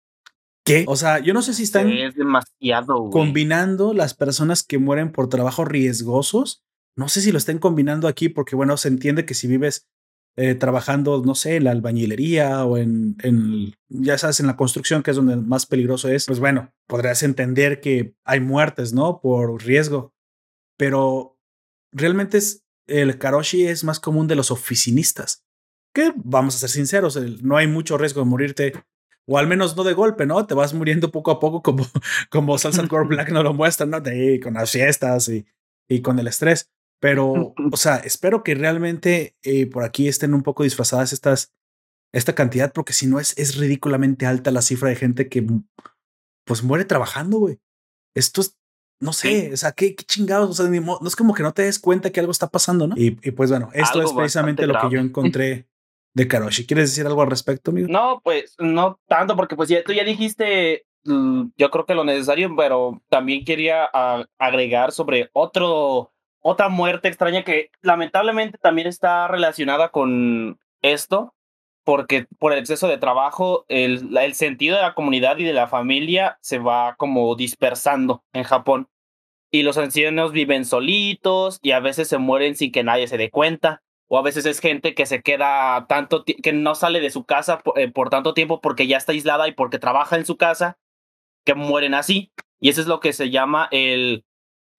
¿Qué? 0.63 0.85
O 0.87 0.95
sea, 0.95 1.19
yo 1.19 1.33
no 1.33 1.41
sé 1.41 1.53
si 1.53 1.63
están 1.63 1.91
es 1.91 2.15
demasiado, 2.15 3.09
combinando 3.09 3.93
las 3.93 4.13
personas 4.13 4.63
que 4.63 4.77
mueren 4.77 5.11
por 5.11 5.27
trabajos 5.27 5.67
riesgosos 5.67 6.63
no 6.95 7.09
sé 7.09 7.21
si 7.21 7.31
lo 7.31 7.37
estén 7.37 7.59
combinando 7.59 8.07
aquí 8.07 8.29
porque, 8.29 8.55
bueno, 8.55 8.77
se 8.77 8.87
entiende 8.87 9.25
que 9.25 9.33
si 9.33 9.47
vives 9.47 9.87
eh, 10.37 10.55
trabajando, 10.55 11.21
no 11.25 11.35
sé, 11.35 11.57
en 11.57 11.65
la 11.65 11.71
albañilería 11.71 12.63
o 12.63 12.77
en, 12.77 13.17
en, 13.21 13.75
ya 13.89 14.17
sabes, 14.17 14.39
en 14.39 14.47
la 14.47 14.55
construcción, 14.55 15.03
que 15.03 15.11
es 15.11 15.17
donde 15.17 15.35
más 15.35 15.65
peligroso 15.65 16.07
es, 16.07 16.25
pues 16.25 16.39
bueno, 16.39 16.73
podrías 16.87 17.21
entender 17.23 17.81
que 17.81 18.15
hay 18.23 18.39
muertes, 18.39 18.93
¿no? 18.93 19.19
Por 19.19 19.61
riesgo. 19.63 20.13
Pero 20.77 21.37
realmente 21.91 22.37
es, 22.37 22.65
el 22.87 23.17
karoshi 23.17 23.67
es 23.67 23.83
más 23.83 23.99
común 23.99 24.27
de 24.27 24.35
los 24.35 24.51
oficinistas, 24.51 25.45
que 25.93 26.13
vamos 26.15 26.55
a 26.55 26.59
ser 26.59 26.69
sinceros, 26.69 27.17
no 27.41 27.57
hay 27.57 27.67
mucho 27.67 27.97
riesgo 27.97 28.21
de 28.21 28.29
morirte, 28.29 28.73
o 29.27 29.37
al 29.37 29.47
menos 29.47 29.75
no 29.75 29.83
de 29.83 29.93
golpe, 29.93 30.25
¿no? 30.25 30.47
Te 30.47 30.53
vas 30.53 30.73
muriendo 30.73 31.11
poco 31.11 31.31
a 31.31 31.39
poco 31.39 31.61
como, 31.61 31.85
como 32.29 32.57
Salsa 32.57 32.87
Core 32.87 33.07
Black 33.07 33.31
no 33.31 33.43
lo 33.43 33.53
muestra, 33.53 33.85
¿no? 33.85 33.99
De, 33.99 34.39
con 34.41 34.53
las 34.53 34.71
fiestas 34.71 35.27
y, 35.27 35.45
y 35.89 36.01
con 36.01 36.17
el 36.19 36.27
estrés. 36.27 36.71
Pero, 37.01 37.53
o 37.71 37.77
sea, 37.77 37.97
espero 37.97 38.43
que 38.43 38.55
realmente 38.55 39.35
eh, 39.43 39.65
por 39.65 39.83
aquí 39.83 40.07
estén 40.07 40.33
un 40.33 40.43
poco 40.43 40.63
disfrazadas 40.63 41.11
estas, 41.11 41.53
esta 42.13 42.33
cantidad, 42.33 42.71
porque 42.71 42.93
si 42.93 43.07
no 43.07 43.19
es, 43.19 43.37
es 43.37 43.57
ridículamente 43.57 44.25
alta 44.25 44.51
la 44.51 44.61
cifra 44.61 44.87
de 44.87 44.95
gente 44.95 45.27
que 45.27 45.45
pues 46.45 46.63
muere 46.63 46.85
trabajando, 46.85 47.39
güey. 47.39 47.59
Esto 48.15 48.41
es, 48.41 48.57
no 49.01 49.13
sé, 49.13 49.51
o 49.53 49.57
sea, 49.57 49.71
qué, 49.71 49.95
qué 49.95 50.03
chingados, 50.03 50.49
o 50.49 50.53
sea, 50.53 50.69
no 50.69 51.07
es 51.07 51.15
como 51.15 51.33
que 51.33 51.43
no 51.43 51.53
te 51.53 51.63
des 51.63 51.79
cuenta 51.79 52.11
que 52.11 52.19
algo 52.19 52.31
está 52.31 52.49
pasando, 52.49 52.87
¿no? 52.87 52.95
Y, 52.97 53.11
pues 53.11 53.49
bueno, 53.49 53.69
esto 53.73 54.01
es 54.01 54.13
precisamente 54.13 54.67
lo 54.67 54.79
que 54.79 54.95
yo 54.95 54.99
encontré 55.01 55.67
de 56.13 56.27
Karoshi. 56.27 56.67
¿Quieres 56.67 56.91
decir 56.91 57.07
algo 57.07 57.21
al 57.21 57.29
respecto, 57.29 57.71
amigo? 57.71 57.87
No, 57.89 58.21
pues 58.23 58.55
no 58.59 58.99
tanto, 59.07 59.35
porque 59.35 59.55
pues 59.55 59.69
ya, 59.69 59.83
tú 59.83 59.93
ya 59.93 60.03
dijiste, 60.03 60.85
mm, 61.05 61.45
yo 61.57 61.71
creo 61.71 61.85
que 61.85 61.95
lo 61.95 62.03
necesario, 62.03 62.53
pero 62.55 63.01
también 63.09 63.45
quería 63.45 63.85
agregar 64.37 64.91
sobre 64.91 65.29
otro 65.33 66.11
otra 66.41 66.69
muerte 66.69 67.07
extraña 67.07 67.43
que 67.43 67.71
lamentablemente 67.81 68.57
también 68.57 68.87
está 68.87 69.27
relacionada 69.27 69.89
con 69.89 70.59
esto, 70.81 71.33
porque 71.83 72.27
por 72.39 72.53
el 72.53 72.59
exceso 72.59 72.87
de 72.87 72.97
trabajo, 72.97 73.65
el, 73.67 74.15
el 74.17 74.33
sentido 74.33 74.75
de 74.75 74.81
la 74.81 74.93
comunidad 74.93 75.37
y 75.37 75.43
de 75.43 75.53
la 75.53 75.67
familia 75.67 76.37
se 76.41 76.59
va 76.59 76.95
como 76.95 77.35
dispersando 77.35 78.23
en 78.33 78.43
Japón. 78.43 78.87
Y 79.51 79.63
los 79.63 79.77
ancianos 79.77 80.31
viven 80.31 80.65
solitos 80.65 81.59
y 81.61 81.71
a 81.71 81.79
veces 81.79 82.07
se 82.07 82.17
mueren 82.17 82.55
sin 82.55 82.71
que 82.71 82.83
nadie 82.83 83.07
se 83.07 83.17
dé 83.17 83.29
cuenta. 83.29 83.83
O 84.07 84.17
a 84.17 84.21
veces 84.21 84.45
es 84.45 84.59
gente 84.59 84.93
que 84.93 85.05
se 85.05 85.21
queda 85.21 85.85
tanto, 85.87 86.25
que 86.25 86.53
no 86.53 86.75
sale 86.75 86.99
de 86.99 87.09
su 87.09 87.25
casa 87.25 87.59
por, 87.59 87.79
eh, 87.79 87.89
por 87.89 88.09
tanto 88.09 88.33
tiempo 88.33 88.59
porque 88.59 88.87
ya 88.87 88.97
está 88.97 89.13
aislada 89.13 89.47
y 89.47 89.53
porque 89.53 89.79
trabaja 89.79 90.17
en 90.17 90.25
su 90.25 90.37
casa, 90.37 90.77
que 91.45 91.55
mueren 91.55 91.93
así. 91.93 92.31
Y 92.59 92.69
eso 92.69 92.81
es 92.81 92.87
lo 92.87 92.99
que 92.99 93.13
se 93.13 93.29
llama 93.29 93.67
el 93.71 94.25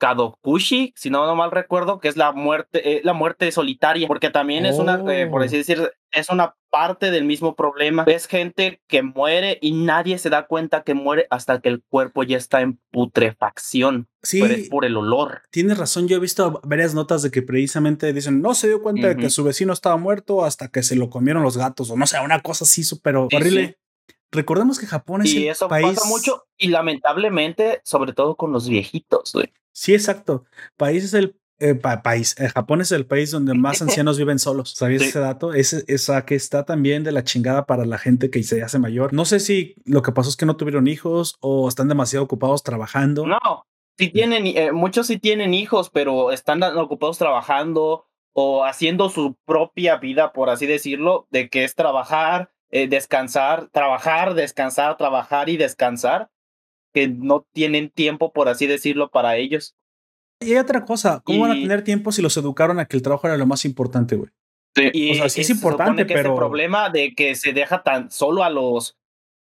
Kadokushi, 0.02 0.94
si 0.96 1.10
no, 1.10 1.24
no 1.26 1.36
mal 1.36 1.52
recuerdo, 1.52 2.00
que 2.00 2.08
es 2.08 2.16
la 2.16 2.32
muerte, 2.32 2.96
eh, 2.96 3.00
la 3.04 3.12
muerte 3.12 3.52
solitaria, 3.52 4.08
porque 4.08 4.30
también 4.30 4.66
es 4.66 4.80
una, 4.80 5.00
eh, 5.14 5.28
por 5.28 5.44
así 5.44 5.54
oh. 5.54 5.58
decir, 5.58 5.92
es 6.10 6.28
una 6.28 6.56
parte 6.70 7.12
del 7.12 7.24
mismo 7.24 7.54
problema. 7.54 8.02
Es 8.08 8.26
gente 8.26 8.82
que 8.88 9.02
muere 9.02 9.58
y 9.62 9.74
nadie 9.74 10.18
se 10.18 10.28
da 10.28 10.48
cuenta 10.48 10.82
que 10.82 10.94
muere 10.94 11.28
hasta 11.30 11.60
que 11.60 11.68
el 11.68 11.84
cuerpo 11.84 12.24
ya 12.24 12.36
está 12.36 12.62
en 12.62 12.80
putrefacción. 12.90 14.08
Sí. 14.24 14.40
Pero 14.42 14.54
es 14.54 14.68
por 14.68 14.84
el 14.84 14.96
olor. 14.96 15.42
Tienes 15.52 15.78
razón, 15.78 16.08
yo 16.08 16.16
he 16.16 16.20
visto 16.20 16.60
varias 16.64 16.96
notas 16.96 17.22
de 17.22 17.30
que 17.30 17.42
precisamente 17.42 18.12
dicen, 18.12 18.42
no 18.42 18.54
se 18.54 18.66
dio 18.66 18.82
cuenta 18.82 19.06
de 19.06 19.16
que 19.16 19.30
su 19.30 19.44
vecino 19.44 19.72
estaba 19.72 19.98
muerto 19.98 20.44
hasta 20.44 20.66
que 20.66 20.82
se 20.82 20.96
lo 20.96 21.10
comieron 21.10 21.44
los 21.44 21.56
gatos, 21.56 21.90
o 21.90 21.96
no 21.96 22.08
sé, 22.08 22.18
una 22.18 22.40
cosa 22.40 22.64
así 22.64 22.82
súper 22.82 23.14
horrible. 23.14 23.78
Recordemos 24.32 24.80
que 24.80 24.86
Japón 24.86 25.22
es 25.22 25.32
y 25.32 25.44
el 25.44 25.52
eso 25.52 25.68
país... 25.68 25.86
pasa 25.94 26.08
mucho 26.08 26.46
y 26.56 26.68
lamentablemente, 26.68 27.82
sobre 27.84 28.14
todo 28.14 28.34
con 28.34 28.50
los 28.50 28.68
viejitos, 28.68 29.32
güey. 29.34 29.52
Sí, 29.72 29.94
exacto. 29.94 30.44
País 30.76 31.04
es 31.04 31.14
el 31.14 31.36
eh, 31.64 31.76
país. 31.76 32.34
Eh, 32.40 32.48
Japón 32.48 32.80
es 32.80 32.90
el 32.90 33.06
país 33.06 33.30
donde 33.30 33.54
más 33.54 33.80
ancianos 33.82 34.18
viven 34.18 34.40
solos. 34.40 34.74
¿Sabías 34.76 35.02
ese 35.02 35.20
dato? 35.20 35.54
Ese, 35.54 35.84
esa 35.86 36.24
que 36.24 36.34
está 36.34 36.64
también 36.64 37.04
de 37.04 37.12
la 37.12 37.22
chingada 37.22 37.66
para 37.66 37.86
la 37.86 37.98
gente 37.98 38.30
que 38.30 38.42
se 38.42 38.64
hace 38.64 38.80
mayor. 38.80 39.12
No 39.12 39.24
sé 39.24 39.38
si 39.38 39.76
lo 39.84 40.02
que 40.02 40.10
pasó 40.10 40.28
es 40.28 40.36
que 40.36 40.44
no 40.44 40.56
tuvieron 40.56 40.88
hijos 40.88 41.36
o 41.40 41.68
están 41.68 41.86
demasiado 41.86 42.24
ocupados 42.24 42.64
trabajando. 42.64 43.28
No, 43.28 43.66
sí 43.96 44.08
tienen, 44.08 44.48
eh, 44.48 44.72
muchos 44.72 45.06
sí 45.06 45.18
tienen 45.18 45.54
hijos, 45.54 45.88
pero 45.88 46.32
están 46.32 46.62
ocupados 46.62 47.18
trabajando 47.18 48.06
o 48.32 48.64
haciendo 48.64 49.08
su 49.08 49.36
propia 49.44 49.98
vida, 49.98 50.32
por 50.32 50.50
así 50.50 50.66
decirlo, 50.66 51.28
de 51.30 51.48
que 51.48 51.62
es 51.62 51.76
trabajar, 51.76 52.50
descansar, 52.70 53.68
trabajar, 53.70 54.34
descansar, 54.34 54.96
trabajar 54.96 55.50
y 55.50 55.58
descansar 55.58 56.30
que 56.92 57.08
no 57.08 57.46
tienen 57.52 57.90
tiempo, 57.90 58.32
por 58.32 58.48
así 58.48 58.66
decirlo, 58.66 59.10
para 59.10 59.36
ellos. 59.36 59.74
Y 60.40 60.52
hay 60.52 60.58
otra 60.58 60.84
cosa, 60.84 61.22
¿cómo 61.24 61.42
van 61.42 61.52
a 61.52 61.54
tener 61.54 61.82
tiempo 61.82 62.12
si 62.12 62.20
los 62.20 62.36
educaron 62.36 62.78
a 62.78 62.86
que 62.86 62.96
el 62.96 63.02
trabajo 63.02 63.26
era 63.26 63.36
lo 63.36 63.46
más 63.46 63.64
importante, 63.64 64.16
güey? 64.16 64.30
Sí. 64.74 64.90
Y 64.92 65.10
o 65.12 65.14
sea, 65.14 65.28
sí 65.28 65.42
es 65.42 65.50
importante, 65.50 66.06
que 66.06 66.14
pero. 66.14 66.30
el 66.30 66.36
problema 66.36 66.90
de 66.90 67.14
que 67.14 67.34
se 67.34 67.52
deja 67.52 67.82
tan 67.82 68.10
solo 68.10 68.42
a 68.42 68.50
los 68.50 68.96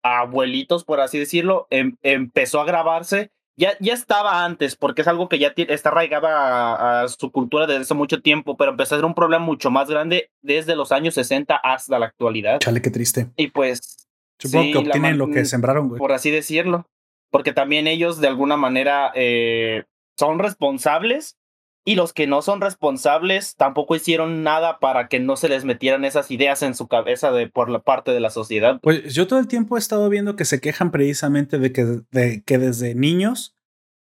abuelitos, 0.02 0.84
por 0.84 1.00
así 1.00 1.18
decirlo, 1.18 1.66
em, 1.70 1.96
empezó 2.02 2.60
a 2.60 2.64
grabarse. 2.64 3.30
Ya, 3.58 3.72
ya 3.80 3.94
estaba 3.94 4.44
antes, 4.44 4.76
porque 4.76 5.00
es 5.00 5.08
algo 5.08 5.30
que 5.30 5.38
ya 5.38 5.54
está 5.56 5.88
arraigada 5.88 7.02
a, 7.02 7.08
su 7.08 7.32
cultura 7.32 7.66
desde 7.66 7.80
hace 7.80 7.94
mucho 7.94 8.20
tiempo, 8.20 8.56
pero 8.56 8.72
empezó 8.72 8.94
a 8.94 8.98
ser 8.98 9.06
un 9.06 9.14
problema 9.14 9.44
mucho 9.44 9.70
más 9.70 9.88
grande 9.88 10.30
desde 10.42 10.76
los 10.76 10.92
años 10.92 11.14
60 11.14 11.56
hasta 11.56 11.98
la 11.98 12.06
actualidad. 12.06 12.58
Chale, 12.60 12.82
qué 12.82 12.90
triste. 12.90 13.28
Y 13.36 13.48
pues. 13.48 14.06
Supongo 14.38 14.72
que 14.72 14.78
obtienen 14.78 15.16
lo 15.16 15.30
que 15.30 15.46
sembraron, 15.46 15.88
güey. 15.88 15.98
Por 15.98 16.12
así 16.12 16.30
decirlo. 16.30 16.86
Porque 17.30 17.52
también 17.52 17.86
ellos, 17.86 18.20
de 18.20 18.28
alguna 18.28 18.56
manera, 18.56 19.12
eh, 19.14 19.84
son 20.16 20.38
responsables 20.38 21.36
y 21.84 21.94
los 21.94 22.12
que 22.12 22.26
no 22.26 22.42
son 22.42 22.60
responsables 22.60 23.54
tampoco 23.56 23.94
hicieron 23.94 24.42
nada 24.42 24.80
para 24.80 25.06
que 25.06 25.20
no 25.20 25.36
se 25.36 25.48
les 25.48 25.64
metieran 25.64 26.04
esas 26.04 26.30
ideas 26.32 26.62
en 26.62 26.74
su 26.74 26.88
cabeza 26.88 27.30
de 27.30 27.48
por 27.48 27.70
la 27.70 27.78
parte 27.78 28.10
de 28.10 28.18
la 28.18 28.30
sociedad. 28.30 28.80
Pues 28.82 29.14
yo 29.14 29.28
todo 29.28 29.38
el 29.38 29.46
tiempo 29.46 29.76
he 29.76 29.78
estado 29.78 30.08
viendo 30.08 30.34
que 30.34 30.44
se 30.44 30.60
quejan 30.60 30.90
precisamente 30.90 31.58
de 31.58 31.72
que, 31.72 31.84
de 32.10 32.42
que 32.44 32.58
desde 32.58 32.96
niños 32.96 33.55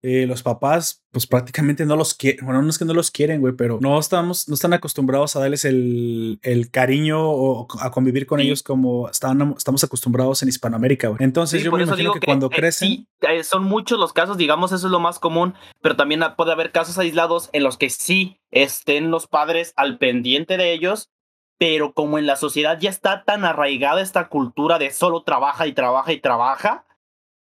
eh, 0.04 0.26
los 0.26 0.42
papás, 0.42 1.04
pues 1.12 1.28
prácticamente 1.28 1.86
no 1.86 1.96
los 1.96 2.16
quieren. 2.16 2.44
Bueno, 2.46 2.62
no 2.64 2.70
es 2.70 2.80
que 2.80 2.86
no 2.86 2.94
los 2.94 3.12
quieren, 3.12 3.40
güey, 3.40 3.54
pero 3.54 3.78
no 3.82 4.00
estamos, 4.00 4.48
no 4.48 4.56
están 4.56 4.74
acostumbrados 4.74 5.36
a 5.36 5.42
darles 5.42 5.64
el, 5.64 6.40
el 6.42 6.72
cariño 6.72 7.20
o 7.22 7.68
a 7.80 7.92
convivir 7.92 8.26
con 8.26 8.40
ellos 8.40 8.64
como 8.64 9.10
están, 9.10 9.54
estamos 9.56 9.84
acostumbrados 9.84 10.42
en 10.42 10.50
Hispanoamérica, 10.50 11.10
güey. 11.10 11.24
Entonces 11.24 11.64
yo 11.64 11.72
me 11.72 11.84
imagino 11.84 12.14
que, 12.14 12.20
cuando 12.20 12.48
eh, 12.48 12.56
crecen. 12.56 12.88
Sí, 12.88 13.08
eh, 13.22 13.44
son 13.44 13.64
muchos 13.64 14.00
los 14.00 14.12
casos, 14.12 14.38
digamos, 14.38 14.72
eso 14.72 14.88
es 14.88 14.92
lo 14.92 15.00
más 15.00 15.20
común, 15.20 15.54
pero 15.82 15.96
también 15.96 16.22
puede 16.36 16.52
haber 16.52 16.72
casos 16.72 16.98
aislados 16.98 17.52
en 17.54 17.64
los 17.64 17.78
que 17.78 17.92
sí 17.92 18.40
estén 18.50 19.12
los 19.12 19.28
padres 19.28 19.74
al 19.76 20.00
pendiente 20.00 20.58
de 20.58 20.74
ellos, 20.74 21.10
pero 21.60 21.94
como 21.94 22.18
en 22.18 22.26
la 22.26 22.38
sociedad 22.38 22.80
ya 22.80 22.90
está 22.90 23.24
tan 23.24 23.46
arraigada 23.46 24.02
esta 24.02 24.30
cultura 24.30 24.80
de 24.80 24.90
solo 24.90 25.22
trabaja 25.22 25.68
y 25.68 25.74
trabaja 25.74 26.12
y 26.12 26.20
trabaja, 26.20 26.86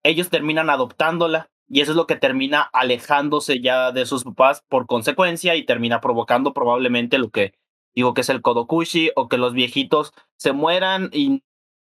ellos 0.03 0.29
terminan 0.29 0.69
adoptándola 0.69 1.49
y 1.69 1.81
eso 1.81 1.91
es 1.91 1.95
lo 1.95 2.07
que 2.07 2.15
termina 2.15 2.61
alejándose 2.73 3.61
ya 3.61 3.91
de 3.91 4.05
sus 4.05 4.23
papás 4.23 4.63
por 4.67 4.87
consecuencia 4.87 5.55
y 5.55 5.65
termina 5.65 6.01
provocando 6.01 6.53
probablemente 6.53 7.17
lo 7.17 7.29
que 7.29 7.53
digo 7.95 8.13
que 8.13 8.21
es 8.21 8.29
el 8.29 8.41
kodokushi 8.41 9.11
o 9.15 9.27
que 9.27 9.37
los 9.37 9.53
viejitos 9.53 10.13
se 10.35 10.51
mueran 10.51 11.09
y 11.13 11.43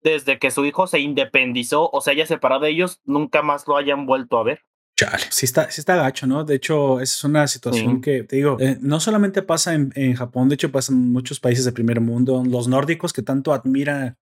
desde 0.02 0.38
que 0.38 0.50
su 0.50 0.64
hijo 0.64 0.87
se 0.87 1.00
independizó 1.00 1.90
o 1.90 2.00
se 2.00 2.10
haya 2.12 2.26
separado 2.26 2.62
de 2.62 2.70
ellos, 2.70 3.00
nunca 3.04 3.42
más 3.42 3.66
lo 3.66 3.76
hayan 3.76 4.06
vuelto 4.06 4.38
a 4.38 4.44
ver. 4.44 4.60
Chale, 4.96 5.24
sí 5.30 5.46
está, 5.46 5.70
sí 5.70 5.80
está 5.80 5.96
gacho, 5.96 6.26
¿no? 6.26 6.44
De 6.44 6.54
hecho, 6.54 7.00
es 7.00 7.24
una 7.24 7.48
situación 7.48 8.00
que, 8.00 8.22
te 8.22 8.37
digo, 8.37 8.58
eh, 8.60 8.76
no 8.80 9.00
solamente 9.00 9.42
pasa 9.42 9.74
en, 9.74 9.92
en, 9.96 10.14
Japón, 10.14 10.48
de 10.48 10.54
hecho 10.54 10.70
pasa 10.70 10.92
en 10.92 11.10
muchos 11.10 11.40
países 11.40 11.64
del 11.64 11.74
primer 11.74 12.00
mundo, 12.00 12.44
los 12.46 12.68
nórdicos 12.68 13.12
que 13.12 13.22
tanto 13.22 13.52
admira 13.52 14.18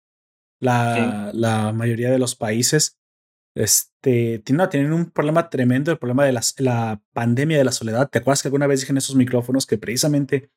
la, 0.60 1.32
la 1.34 1.74
mayoría 1.74 2.12
de 2.12 2.20
los 2.20 2.36
países, 2.36 2.99
este, 3.60 4.40
tienen 4.40 4.94
un 4.94 5.12
problema 5.12 5.50
tremendo, 5.50 5.92
el 5.92 5.98
problema 5.98 6.26
de 6.26 6.40
la 6.60 7.02
pandemia 7.14 7.58
de 7.58 7.64
la 7.66 7.72
soledad. 7.72 8.10
¿Te 8.10 8.20
acuerdas 8.20 8.42
que 8.42 8.48
alguna 8.48 8.68
vez 8.68 8.80
dije 8.80 8.94
en 8.94 8.98
esos 8.98 9.16
micrófonos 9.16 9.66
que 9.66 9.78
precisamente 9.78 10.50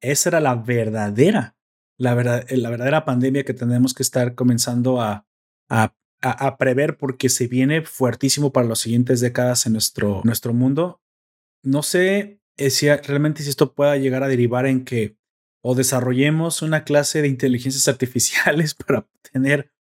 esa 0.00 0.28
era 0.28 0.40
la 0.40 0.54
verdadera, 0.54 1.56
la, 1.96 2.14
verdad, 2.14 2.44
la 2.50 2.70
verdadera 2.70 3.04
pandemia 3.04 3.44
que 3.44 3.54
tenemos 3.54 3.94
que 3.94 4.02
estar 4.02 4.34
comenzando 4.34 5.00
a, 5.00 5.26
a, 5.70 5.94
a, 6.20 6.56
prever 6.58 6.98
porque 6.98 7.30
se 7.30 7.46
viene 7.46 7.82
fuertísimo 7.82 8.52
para 8.52 8.68
las 8.68 8.80
siguientes 8.80 9.20
décadas 9.20 9.66
en 9.66 9.72
nuestro, 9.72 10.20
nuestro 10.24 10.52
mundo? 10.52 11.00
No 11.62 11.82
sé 11.82 12.40
eh, 12.58 12.70
si 12.70 12.88
realmente 12.88 13.42
si 13.42 13.48
esto 13.48 13.72
pueda 13.72 13.96
llegar 13.96 14.22
a 14.22 14.28
derivar 14.28 14.66
en 14.66 14.84
que 14.84 15.16
o 15.62 15.74
desarrollemos 15.74 16.60
una 16.60 16.84
clase 16.84 17.22
de 17.22 17.28
inteligencias 17.28 17.88
artificiales 17.88 18.74
para 18.74 19.08
tener 19.32 19.72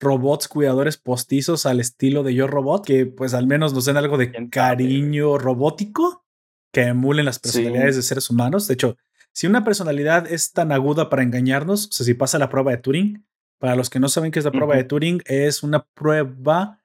robots 0.00 0.48
cuidadores 0.48 0.96
postizos 0.96 1.66
al 1.66 1.80
estilo 1.80 2.22
de 2.22 2.34
Yo 2.34 2.46
Robot, 2.46 2.84
que 2.84 3.06
pues 3.06 3.34
al 3.34 3.46
menos 3.46 3.72
nos 3.72 3.84
den 3.84 3.96
algo 3.96 4.16
de 4.16 4.48
cariño 4.50 5.38
robótico 5.38 6.24
que 6.72 6.82
emulen 6.82 7.24
las 7.24 7.38
personalidades 7.38 7.96
de 7.96 8.02
seres 8.02 8.30
humanos. 8.30 8.68
De 8.68 8.74
hecho, 8.74 8.96
si 9.32 9.46
una 9.46 9.64
personalidad 9.64 10.30
es 10.30 10.52
tan 10.52 10.72
aguda 10.72 11.08
para 11.08 11.22
engañarnos, 11.22 11.86
o 11.86 11.92
sea, 11.92 12.06
si 12.06 12.14
pasa 12.14 12.38
la 12.38 12.48
prueba 12.48 12.72
de 12.72 12.78
Turing, 12.78 13.24
para 13.58 13.74
los 13.74 13.90
que 13.90 14.00
no 14.00 14.08
saben 14.08 14.30
qué 14.30 14.38
es 14.38 14.44
la 14.44 14.52
prueba 14.52 14.76
de 14.76 14.84
Turing, 14.84 15.22
es 15.26 15.62
una 15.62 15.84
prueba 15.84 16.80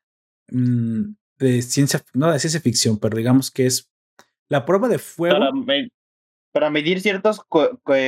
mm, 0.49 1.13
de 1.37 1.61
ciencia, 1.61 2.03
no 2.13 2.31
de 2.31 2.39
ciencia 2.39 2.61
ficción, 2.61 2.97
pero 2.97 3.17
digamos 3.17 3.51
que 3.51 3.65
es 3.65 3.91
la 4.49 4.65
prueba 4.65 4.87
de 4.87 4.99
fuego. 4.99 5.39
Para, 5.39 5.51
medir 6.69 7.01
ciertas 7.01 7.41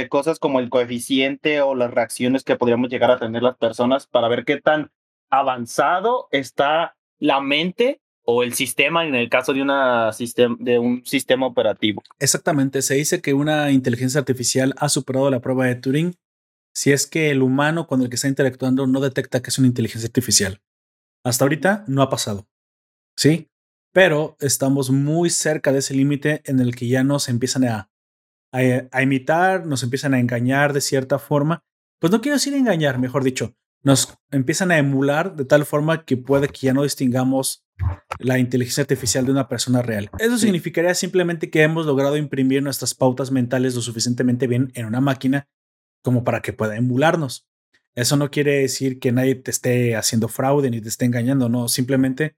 cosas 0.09 0.39
como 0.39 0.59
el 0.59 0.69
coeficiente 0.69 1.61
o 1.61 1.75
las 1.75 1.91
reacciones 1.91 2.43
que 2.43 2.55
podríamos 2.55 2.89
llegar 2.89 3.11
a 3.11 3.19
tener 3.19 3.41
las 3.41 3.57
personas 3.57 4.07
para 4.07 4.27
ver 4.27 4.45
qué 4.45 4.61
tan 4.61 4.91
avanzado 5.29 6.27
está 6.31 6.95
la 7.19 7.41
mente 7.41 8.01
o 8.23 8.43
el 8.43 8.53
sistema 8.53 9.05
en 9.05 9.15
el 9.15 9.29
caso 9.29 9.53
de, 9.53 9.61
una 9.61 10.11
de 10.59 10.79
un 10.79 11.05
sistema 11.05 11.45
operativo. 11.45 12.01
Exactamente, 12.19 12.81
se 12.81 12.95
dice 12.95 13.21
que 13.21 13.33
una 13.33 13.71
inteligencia 13.71 14.19
artificial 14.19 14.73
ha 14.77 14.89
superado 14.89 15.29
la 15.29 15.41
prueba 15.41 15.65
de 15.65 15.75
Turing 15.75 16.15
si 16.73 16.91
es 16.91 17.07
que 17.07 17.31
el 17.31 17.41
humano 17.41 17.87
con 17.87 18.01
el 18.01 18.09
que 18.09 18.15
está 18.15 18.27
interactuando 18.27 18.85
no 18.85 18.99
detecta 18.99 19.41
que 19.41 19.49
es 19.49 19.57
una 19.57 19.67
inteligencia 19.67 20.07
artificial. 20.07 20.61
Hasta 21.23 21.45
ahorita 21.45 21.85
no 21.87 22.01
ha 22.01 22.09
pasado. 22.09 22.47
Sí, 23.15 23.49
pero 23.93 24.35
estamos 24.41 24.91
muy 24.91 25.29
cerca 25.29 25.71
de 25.71 25.79
ese 25.79 25.93
límite 25.93 26.41
en 26.43 26.59
el 26.59 26.75
que 26.75 26.87
ya 26.87 27.03
nos 27.03 27.29
empiezan 27.29 27.63
a, 28.59 28.87
a, 28.91 29.01
imitar, 29.01 29.65
nos 29.65 29.83
empiezan 29.83 30.13
a 30.13 30.19
engañar 30.19 30.73
de 30.73 30.81
cierta 30.81 31.19
forma. 31.19 31.63
Pues 31.99 32.11
no 32.11 32.21
quiero 32.21 32.35
decir 32.35 32.53
engañar, 32.53 32.99
mejor 32.99 33.23
dicho, 33.23 33.55
nos 33.83 34.17
empiezan 34.31 34.71
a 34.71 34.77
emular 34.77 35.35
de 35.35 35.45
tal 35.45 35.65
forma 35.65 36.05
que 36.05 36.17
puede 36.17 36.47
que 36.49 36.65
ya 36.65 36.73
no 36.73 36.83
distingamos 36.83 37.65
la 38.19 38.39
inteligencia 38.39 38.81
artificial 38.81 39.25
de 39.25 39.31
una 39.31 39.47
persona 39.47 39.81
real. 39.81 40.09
Eso 40.17 40.37
significaría 40.37 40.93
simplemente 40.95 41.49
que 41.49 41.61
hemos 41.61 41.85
logrado 41.85 42.17
imprimir 42.17 42.63
nuestras 42.63 42.93
pautas 42.95 43.31
mentales 43.31 43.75
lo 43.75 43.81
suficientemente 43.81 44.47
bien 44.47 44.71
en 44.75 44.85
una 44.85 45.01
máquina 45.01 45.47
como 46.03 46.23
para 46.23 46.41
que 46.41 46.53
pueda 46.53 46.75
emularnos. 46.75 47.47
Eso 47.93 48.17
no 48.17 48.31
quiere 48.31 48.59
decir 48.59 48.99
que 48.99 49.11
nadie 49.11 49.35
te 49.35 49.51
esté 49.51 49.95
haciendo 49.95 50.27
fraude 50.27 50.69
ni 50.69 50.81
te 50.81 50.89
esté 50.89 51.05
engañando, 51.05 51.47
no, 51.47 51.67
simplemente 51.67 52.35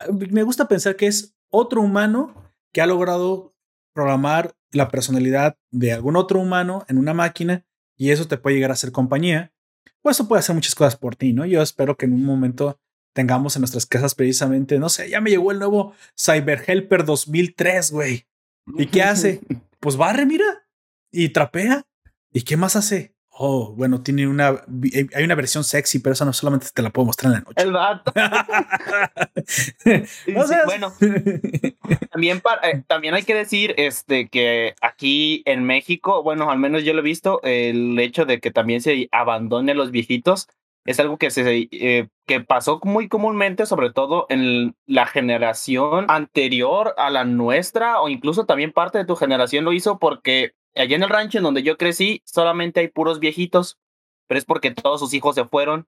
ah, 0.00 0.06
me 0.12 0.42
gusta 0.42 0.68
pensar 0.68 0.96
que 0.96 1.06
es 1.06 1.34
otro 1.50 1.80
humano 1.80 2.52
que 2.72 2.80
ha 2.80 2.86
logrado 2.86 3.54
programar 3.94 4.54
la 4.74 4.88
personalidad 4.88 5.56
de 5.70 5.92
algún 5.92 6.16
otro 6.16 6.40
humano 6.40 6.84
en 6.88 6.98
una 6.98 7.14
máquina 7.14 7.64
y 7.96 8.10
eso 8.10 8.28
te 8.28 8.36
puede 8.36 8.56
llegar 8.56 8.72
a 8.72 8.76
ser 8.76 8.92
compañía 8.92 9.54
pues 10.04 10.18
eso 10.18 10.28
puede 10.28 10.40
hacer 10.40 10.54
muchas 10.54 10.74
cosas 10.74 10.96
por 10.96 11.16
ti, 11.16 11.32
¿no? 11.32 11.46
Yo 11.46 11.62
espero 11.62 11.96
que 11.96 12.04
en 12.04 12.12
un 12.12 12.26
momento 12.26 12.78
tengamos 13.14 13.56
en 13.56 13.62
nuestras 13.62 13.86
casas 13.86 14.14
precisamente, 14.14 14.78
no 14.78 14.90
sé, 14.90 15.08
ya 15.08 15.22
me 15.22 15.30
llegó 15.30 15.50
el 15.50 15.58
nuevo 15.58 15.94
Cyber 16.14 16.62
Helper 16.66 17.06
2003, 17.06 17.90
güey. 17.90 18.26
¿Y 18.76 18.86
qué 18.86 19.02
hace? 19.02 19.40
Pues 19.80 19.98
barre, 19.98 20.24
mira, 20.24 20.66
y 21.12 21.28
trapea. 21.28 21.86
¿Y 22.32 22.40
qué 22.40 22.56
más 22.56 22.74
hace? 22.74 23.13
Oh, 23.36 23.74
bueno, 23.76 24.00
tiene 24.00 24.28
una. 24.28 24.62
Eh, 24.92 25.08
hay 25.12 25.24
una 25.24 25.34
versión 25.34 25.64
sexy, 25.64 25.98
pero 25.98 26.12
esa 26.12 26.24
no 26.24 26.32
solamente 26.32 26.68
te 26.72 26.82
la 26.82 26.90
puedo 26.90 27.06
mostrar 27.06 27.32
en 27.32 27.38
la 27.38 27.40
noche. 27.40 27.62
El 27.62 27.72
vato. 27.72 28.12
bueno, 30.66 30.92
también, 32.12 32.40
eh, 32.62 32.84
también 32.86 33.14
hay 33.14 33.24
que 33.24 33.34
decir 33.34 33.74
este, 33.76 34.28
que 34.28 34.76
aquí 34.80 35.42
en 35.46 35.64
México, 35.64 36.22
bueno, 36.22 36.48
al 36.48 36.58
menos 36.58 36.84
yo 36.84 36.92
lo 36.92 37.00
he 37.00 37.02
visto, 37.02 37.40
el 37.42 37.98
hecho 37.98 38.24
de 38.24 38.38
que 38.38 38.52
también 38.52 38.80
se 38.80 39.08
abandone 39.10 39.74
los 39.74 39.90
viejitos 39.90 40.46
es 40.84 41.00
algo 41.00 41.16
que, 41.16 41.30
se, 41.30 41.68
eh, 41.72 42.08
que 42.26 42.40
pasó 42.40 42.78
muy 42.84 43.08
comúnmente, 43.08 43.66
sobre 43.66 43.90
todo 43.90 44.26
en 44.28 44.76
la 44.86 45.06
generación 45.06 46.06
anterior 46.08 46.94
a 46.98 47.10
la 47.10 47.24
nuestra, 47.24 48.00
o 48.00 48.08
incluso 48.08 48.44
también 48.44 48.72
parte 48.72 48.98
de 48.98 49.06
tu 49.06 49.16
generación 49.16 49.64
lo 49.64 49.72
hizo 49.72 49.98
porque 49.98 50.52
allá 50.74 50.96
en 50.96 51.02
el 51.02 51.08
rancho 51.08 51.38
en 51.38 51.44
donde 51.44 51.62
yo 51.62 51.76
crecí, 51.76 52.22
solamente 52.24 52.80
hay 52.80 52.88
puros 52.88 53.20
viejitos, 53.20 53.78
pero 54.26 54.38
es 54.38 54.44
porque 54.44 54.70
todos 54.70 55.00
sus 55.00 55.14
hijos 55.14 55.34
se 55.34 55.44
fueron 55.44 55.86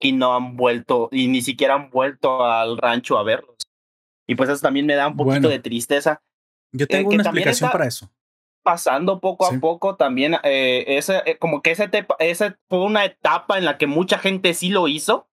y 0.00 0.12
no 0.12 0.34
han 0.34 0.56
vuelto, 0.56 1.08
y 1.12 1.28
ni 1.28 1.42
siquiera 1.42 1.74
han 1.74 1.90
vuelto 1.90 2.44
al 2.44 2.78
rancho 2.78 3.18
a 3.18 3.22
verlos. 3.22 3.56
Y 4.26 4.34
pues 4.34 4.48
eso 4.48 4.60
también 4.60 4.86
me 4.86 4.94
da 4.94 5.08
un 5.08 5.16
poquito 5.16 5.48
de 5.48 5.58
tristeza. 5.58 6.22
Yo 6.72 6.86
tengo 6.86 7.10
una 7.10 7.22
explicación 7.22 7.70
para 7.70 7.86
eso. 7.86 8.10
Pasando 8.62 9.20
poco 9.20 9.46
a 9.46 9.52
poco 9.60 9.96
también, 9.96 10.36
eh, 10.42 10.84
ese, 10.88 11.22
eh, 11.26 11.36
como 11.38 11.60
que 11.60 11.70
esa, 11.70 11.90
esa 12.18 12.58
fue 12.68 12.80
una 12.80 13.04
etapa 13.04 13.58
en 13.58 13.66
la 13.66 13.76
que 13.76 13.86
mucha 13.86 14.18
gente 14.18 14.54
sí 14.54 14.70
lo 14.70 14.88
hizo, 14.88 15.28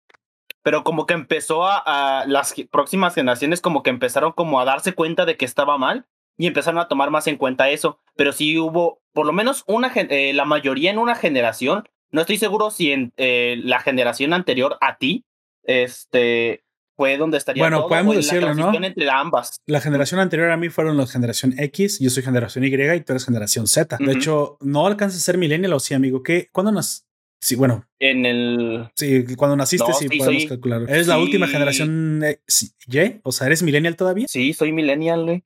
pero 0.63 0.83
como 0.83 1.05
que 1.05 1.13
empezó 1.13 1.65
a, 1.65 1.77
a, 2.19 2.25
las 2.27 2.53
próximas 2.69 3.15
generaciones 3.15 3.61
como 3.61 3.83
que 3.83 3.89
empezaron 3.89 4.33
como 4.33 4.59
a 4.59 4.65
darse 4.65 4.93
cuenta 4.93 5.25
de 5.25 5.37
que 5.37 5.45
estaba 5.45 5.77
mal 5.77 6.05
y 6.37 6.47
empezaron 6.47 6.79
a 6.79 6.87
tomar 6.87 7.09
más 7.11 7.27
en 7.27 7.37
cuenta 7.37 7.69
eso. 7.69 7.99
Pero 8.15 8.31
sí 8.31 8.57
hubo, 8.57 9.01
por 9.13 9.25
lo 9.25 9.33
menos 9.33 9.63
una, 9.67 9.91
eh, 9.95 10.33
la 10.33 10.45
mayoría 10.45 10.91
en 10.91 10.97
una 10.97 11.15
generación, 11.15 11.83
no 12.11 12.21
estoy 12.21 12.37
seguro 12.37 12.71
si 12.71 12.91
en 12.91 13.13
eh, 13.17 13.59
la 13.63 13.79
generación 13.79 14.33
anterior 14.33 14.77
a 14.81 14.97
ti, 14.97 15.23
este, 15.63 16.63
fue 16.97 17.17
donde 17.17 17.37
estaría 17.37 17.63
Bueno, 17.63 17.79
todo, 17.79 17.89
podemos 17.89 18.15
decirlo, 18.15 18.49
la 18.49 18.53
¿no? 18.53 18.73
entre 18.85 19.09
ambas. 19.09 19.55
La 19.65 19.81
generación 19.81 20.19
anterior 20.19 20.51
a 20.51 20.57
mí 20.57 20.69
fueron 20.69 20.97
la 20.97 21.07
generación 21.07 21.53
X, 21.57 21.99
yo 21.99 22.09
soy 22.09 22.21
generación 22.23 22.63
Y 22.63 22.67
y 22.67 23.01
tú 23.01 23.13
eres 23.13 23.25
generación 23.25 23.67
Z. 23.67 23.97
De 23.99 24.11
hecho, 24.11 24.57
no 24.61 24.85
alcanzas 24.85 25.19
a 25.19 25.23
ser 25.23 25.37
millennial 25.37 25.73
o 25.73 25.79
sí, 25.79 25.93
amigo. 25.93 26.21
¿Qué? 26.21 26.49
¿Cuándo 26.51 26.71
nas? 26.71 27.07
Sí, 27.43 27.55
bueno, 27.55 27.87
En 27.97 28.27
el 28.27 28.89
sí, 28.95 29.25
cuando 29.35 29.55
naciste 29.55 29.87
No, 29.87 29.95
sí, 29.95 30.07
sí, 30.09 30.17
podemos 30.19 30.43
soy- 30.43 30.49
calcularlo. 30.49 30.87
¿Eres 30.87 31.07
la 31.07 31.17
última 31.17 31.47
generación 31.47 32.21
eh, 32.23 32.39
Y? 32.87 33.19
O 33.23 33.31
sea, 33.31 33.47
¿eres 33.47 33.63
millennial 33.63 33.95
todavía? 33.95 34.27
sí, 34.27 34.53
soy 34.53 34.71
millennial, 34.71 35.23
güey. 35.23 35.43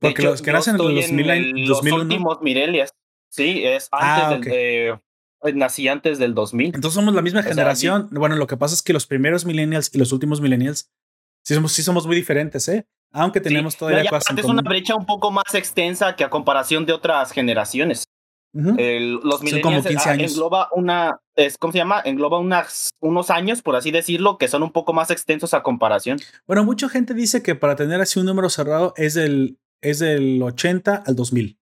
De 0.00 0.08
Porque 0.08 0.22
hecho, 0.22 0.30
los 0.30 0.42
que 0.42 0.52
nacen 0.52 0.76
en 0.76 0.78
los 0.78 0.94
2000 0.94 1.30
el- 1.30 1.50
los 1.66 1.78
2001. 1.78 2.02
últimos 2.02 2.40
millennials. 2.42 2.90
Sí, 3.30 3.62
es 3.64 3.88
Ah, 3.92 4.28
antes 4.30 4.50
del 4.52 4.54
eh, 4.54 4.94
nací 5.54 5.88
antes 5.88 6.18
del 6.18 6.34
2000. 6.34 6.66
Entonces 6.74 6.94
somos 6.94 7.14
la 7.14 7.22
misma 7.22 7.42
generación. 7.42 8.08
bueno, 8.12 8.36
lo 8.36 8.46
que 8.46 8.56
pasa 8.56 8.74
es 8.74 8.82
que 8.82 8.92
los 8.92 9.06
primeros 9.06 9.44
millennials 9.44 9.90
y 9.94 9.98
los 9.98 10.12
últimos 10.12 10.40
millennials 10.40 10.90
sí 11.44 11.54
somos, 11.54 11.72
sí 11.72 11.82
somos 11.82 12.06
muy 12.06 12.16
diferentes, 12.16 12.68
¿eh? 12.68 12.86
Aunque 13.12 13.40
tenemos 13.40 13.72
Sí. 13.74 13.78
todavía 13.80 14.04
No, 14.04 14.10
cosas 14.10 14.30
en 14.30 14.38
es 14.38 14.44
una 14.44 14.62
brecha 14.62 14.94
un 14.94 15.06
poco 15.06 15.30
más 15.30 15.54
extensa 15.54 16.14
que 16.14 16.24
a 16.24 16.30
comparación 16.30 16.86
de 16.86 16.92
otras 16.92 17.32
generaciones. 17.32 18.04
El- 18.54 19.14
los 19.22 19.36
Son 19.36 19.44
millennials 19.44 19.62
como 19.62 19.82
15 19.82 20.08
ah, 20.08 20.12
años. 20.12 20.32
engloba 20.32 20.68
una, 20.72 21.18
es, 21.36 21.58
¿cómo 21.58 21.72
se 21.72 21.78
llama? 21.78 22.00
Engloba 22.04 22.38
unas, 22.38 22.90
unos 23.00 23.30
años, 23.30 23.62
por 23.62 23.76
así 23.76 23.90
decirlo, 23.90 24.36
que 24.38 24.48
son 24.48 24.62
un 24.62 24.72
poco 24.72 24.92
más 24.92 25.10
extensos 25.10 25.54
a 25.54 25.62
comparación. 25.62 26.18
Bueno, 26.46 26.64
mucha 26.64 26.88
gente 26.88 27.14
dice 27.14 27.42
que 27.42 27.54
para 27.54 27.76
tener 27.76 28.00
así 28.00 28.18
un 28.18 28.26
número 28.26 28.48
cerrado 28.50 28.94
es 28.96 29.14
del, 29.14 29.58
es 29.80 29.98
del 30.00 30.42
80 30.42 30.94
al 31.06 31.16
2000. 31.16 31.58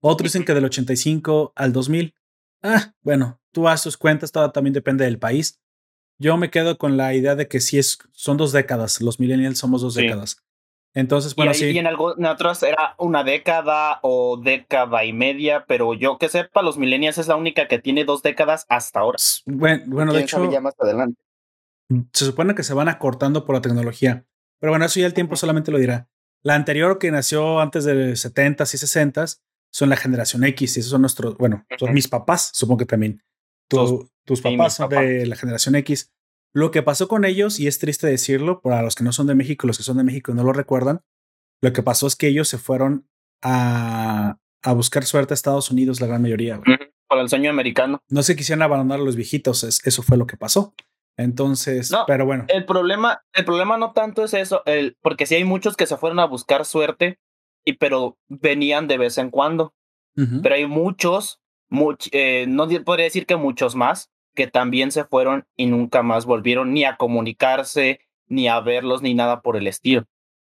Otros 0.00 0.32
dicen 0.32 0.44
que 0.44 0.54
del 0.54 0.64
85 0.64 1.52
al 1.56 1.72
2000. 1.72 2.14
Ah, 2.62 2.94
bueno, 3.02 3.40
tú 3.52 3.68
haz 3.68 3.82
tus 3.82 3.96
cuentas, 3.96 4.32
todo 4.32 4.50
también 4.52 4.74
depende 4.74 5.04
del 5.04 5.18
país. 5.18 5.60
Yo 6.18 6.36
me 6.36 6.50
quedo 6.50 6.78
con 6.78 6.96
la 6.96 7.12
idea 7.14 7.34
de 7.34 7.48
que 7.48 7.60
sí 7.60 7.78
es, 7.78 7.98
son 8.12 8.36
dos 8.36 8.52
décadas. 8.52 9.00
Los 9.00 9.20
millennials 9.20 9.58
somos 9.58 9.82
dos 9.82 9.94
Sí. 9.94 10.02
décadas. 10.02 10.42
Entonces, 10.94 11.32
y, 11.32 11.34
bueno, 11.36 11.52
ahí- 11.52 11.58
sí. 11.58 11.66
y 11.70 11.78
en, 11.78 11.86
algo, 11.86 12.16
en 12.16 12.24
otros 12.24 12.62
era 12.62 12.94
una 12.98 13.22
década 13.22 13.98
o 14.02 14.40
década 14.42 15.04
y 15.04 15.12
media, 15.12 15.66
pero 15.68 15.92
yo 15.92 16.16
que 16.16 16.30
sepa, 16.30 16.62
los 16.62 16.78
millennials 16.78 17.18
es 17.18 17.28
la 17.28 17.36
única 17.36 17.68
que 17.68 17.78
tiene 17.78 18.04
dos 18.06 18.22
décadas 18.22 18.64
hasta 18.70 19.00
ahora. 19.00 19.18
Bueno, 19.44 19.82
bueno 19.88 20.12
de 20.14 20.20
¿Quién 20.20 20.28
sabe 20.28 20.44
hecho, 20.46 20.52
ya 20.54 20.60
más 20.62 20.74
adelante. 20.78 21.20
se 22.14 22.24
supone 22.24 22.54
que 22.54 22.62
se 22.62 22.72
van 22.72 22.88
acortando 22.88 23.44
por 23.44 23.54
la 23.56 23.60
tecnología. 23.60 24.24
Pero 24.58 24.72
bueno, 24.72 24.86
eso 24.86 24.98
ya 24.98 25.06
el 25.06 25.12
tiempo 25.12 25.36
solamente 25.36 25.70
lo 25.70 25.76
dirá. 25.78 26.08
La 26.46 26.54
anterior 26.54 26.98
que 27.00 27.10
nació 27.10 27.58
antes 27.60 27.84
de 27.84 28.12
70s 28.12 28.72
y 28.74 28.78
60s 28.78 29.40
son 29.72 29.88
la 29.88 29.96
generación 29.96 30.44
X 30.44 30.76
y 30.76 30.80
esos 30.80 30.90
son 30.92 31.00
nuestros, 31.00 31.36
bueno, 31.38 31.66
son 31.78 31.92
mis 31.92 32.06
papás, 32.08 32.50
supongo 32.54 32.78
que 32.78 32.86
también. 32.86 33.22
Tu- 33.68 33.76
Tus- 33.76 34.10
tus 34.24 34.40
papás 34.42 34.74
son 34.76 34.88
papás. 34.88 35.04
de 35.04 35.26
la 35.26 35.34
generación 35.36 35.74
X. 35.74 36.12
Lo 36.54 36.70
que 36.70 36.82
pasó 36.84 37.08
con 37.08 37.24
ellos, 37.24 37.58
y 37.58 37.66
es 37.66 37.78
triste 37.80 38.06
decirlo, 38.06 38.60
para 38.60 38.82
los 38.82 38.94
que 38.94 39.02
no 39.04 39.12
son 39.12 39.26
de 39.26 39.34
México, 39.34 39.66
los 39.66 39.76
que 39.76 39.82
son 39.82 39.96
de 39.96 40.04
México 40.04 40.32
no 40.34 40.44
lo 40.44 40.52
recuerdan, 40.52 41.00
lo 41.62 41.72
que 41.72 41.82
pasó 41.82 42.06
es 42.06 42.14
que 42.16 42.28
ellos 42.28 42.48
se 42.48 42.58
fueron 42.58 43.08
a, 43.42 44.38
a 44.62 44.72
buscar 44.72 45.04
suerte 45.04 45.32
a 45.32 45.36
Estados 45.36 45.70
Unidos, 45.70 46.00
la 46.00 46.06
gran 46.06 46.22
mayoría. 46.22 46.56
güey. 46.58 46.78
Para 47.08 47.22
el 47.22 47.28
sueño 47.28 47.50
americano. 47.50 47.98
No 48.08 48.22
se 48.22 48.34
quisieron 48.36 48.62
abandonar 48.62 49.00
a 49.00 49.02
los 49.04 49.16
viejitos, 49.16 49.64
es- 49.64 49.80
eso 49.84 50.02
fue 50.02 50.16
lo 50.16 50.26
que 50.26 50.36
pasó. 50.36 50.74
Entonces, 51.16 51.90
No, 51.90 52.04
pero 52.06 52.26
bueno. 52.26 52.44
El 52.48 52.64
problema, 52.64 53.22
el 53.32 53.44
problema 53.44 53.78
no 53.78 53.92
tanto 53.92 54.22
es 54.24 54.34
eso, 54.34 54.62
el, 54.66 54.96
porque 55.00 55.26
sí 55.26 55.34
hay 55.34 55.44
muchos 55.44 55.76
que 55.76 55.86
se 55.86 55.96
fueron 55.96 56.18
a 56.20 56.26
buscar 56.26 56.64
suerte, 56.64 57.18
y 57.64 57.74
pero 57.74 58.18
venían 58.28 58.86
de 58.88 58.98
vez 58.98 59.18
en 59.18 59.30
cuando. 59.30 59.72
Pero 60.42 60.54
hay 60.54 60.66
muchos, 60.66 61.40
much- 61.70 62.08
eh, 62.12 62.46
no 62.48 62.66
podría 62.84 63.04
decir 63.04 63.26
que 63.26 63.36
muchos 63.36 63.74
más, 63.74 64.10
que 64.34 64.46
también 64.46 64.90
se 64.90 65.04
fueron 65.04 65.46
y 65.56 65.66
nunca 65.66 66.02
más 66.02 66.24
volvieron 66.24 66.72
ni 66.72 66.84
a 66.84 66.96
comunicarse, 66.96 68.00
ni 68.28 68.48
a 68.48 68.60
verlos, 68.60 69.02
ni 69.02 69.14
nada 69.14 69.42
por 69.42 69.56
el 69.56 69.66
estilo. 69.66 70.04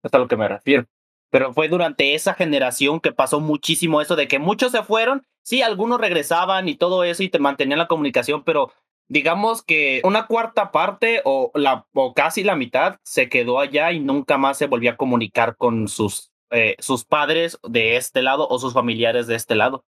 Es 0.03 0.13
a 0.13 0.19
lo 0.19 0.29
que 0.29 0.37
me 0.37 0.49
refiero. 0.49 0.85
Pero 1.31 1.53
fue 1.55 1.69
durante 1.69 2.15
esa 2.15 2.35
generación 2.35 3.01
que 3.01 3.13
pasó 3.13 3.41
muchísimo 3.41 4.01
eso 4.01 4.15
de 4.15 4.29
que 4.29 4.39
muchos 4.39 4.73
se 4.73 4.83
fueron, 4.83 5.27
sí, 5.43 5.63
algunos 5.63 6.01
regresaban 6.01 6.69
y 6.69 6.77
todo 6.77 7.03
eso 7.05 7.23
y 7.23 7.29
te 7.31 7.39
mantenían 7.39 7.79
la 7.79 7.89
comunicación, 7.89 8.45
pero 8.45 8.73
digamos 9.09 9.63
que 9.63 10.01
una 10.05 10.27
cuarta 10.27 10.73
parte 10.73 11.21
o, 11.25 11.51
la, 11.55 11.87
o 11.93 12.15
casi 12.15 12.43
la 12.45 12.57
mitad 12.57 12.97
se 13.05 13.29
quedó 13.29 13.61
allá 13.61 13.93
y 13.93 14.01
nunca 14.01 14.39
más 14.39 14.59
se 14.59 14.67
volvió 14.67 14.91
a 14.91 14.97
comunicar 14.97 15.57
con 15.57 15.89
sus, 15.89 16.33
eh, 16.51 16.77
sus 16.79 17.05
padres 17.05 17.59
de 17.69 17.97
este 17.97 18.23
lado 18.23 18.49
o 18.49 18.59
sus 18.59 18.73
familiares 18.73 19.27
de 19.27 19.37
este 19.37 19.55
lado. 19.55 19.85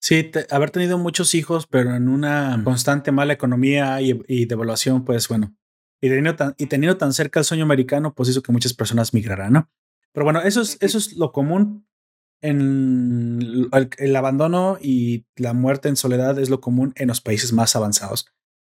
Sí, 0.00 0.22
te- 0.22 0.46
haber 0.50 0.70
tenido 0.70 0.96
muchos 0.98 1.34
hijos, 1.34 1.66
pero 1.66 1.94
en 1.94 2.08
una 2.08 2.60
constante 2.62 3.10
mala 3.10 3.32
economía 3.32 4.00
y, 4.00 4.20
y 4.28 4.44
devaluación, 4.46 5.04
pues 5.04 5.26
bueno, 5.28 5.54
y 6.00 6.08
teniendo, 6.08 6.36
tan, 6.36 6.54
y 6.56 6.66
teniendo 6.66 6.96
tan 6.96 7.12
cerca 7.12 7.40
el 7.40 7.44
sueño 7.44 7.64
americano, 7.64 8.14
pues 8.14 8.28
hizo 8.28 8.42
que 8.42 8.52
muchas 8.52 8.74
personas 8.74 9.12
migraran, 9.12 9.52
¿no? 9.52 9.70
Pero 10.12 10.24
bueno, 10.24 10.40
eso 10.42 10.60
es, 10.60 10.78
eso 10.80 10.98
es 10.98 11.16
lo 11.16 11.32
común. 11.32 11.86
En 12.40 13.68
el, 13.72 13.90
el 13.98 14.14
abandono 14.16 14.78
y 14.80 15.26
la 15.34 15.52
muerte 15.54 15.88
en 15.88 15.96
soledad 15.96 16.38
es 16.38 16.50
lo 16.50 16.60
común 16.60 16.92
en 16.94 17.08
los 17.08 17.20
países 17.20 17.52
más 17.52 17.74
avanzados. 17.74 18.26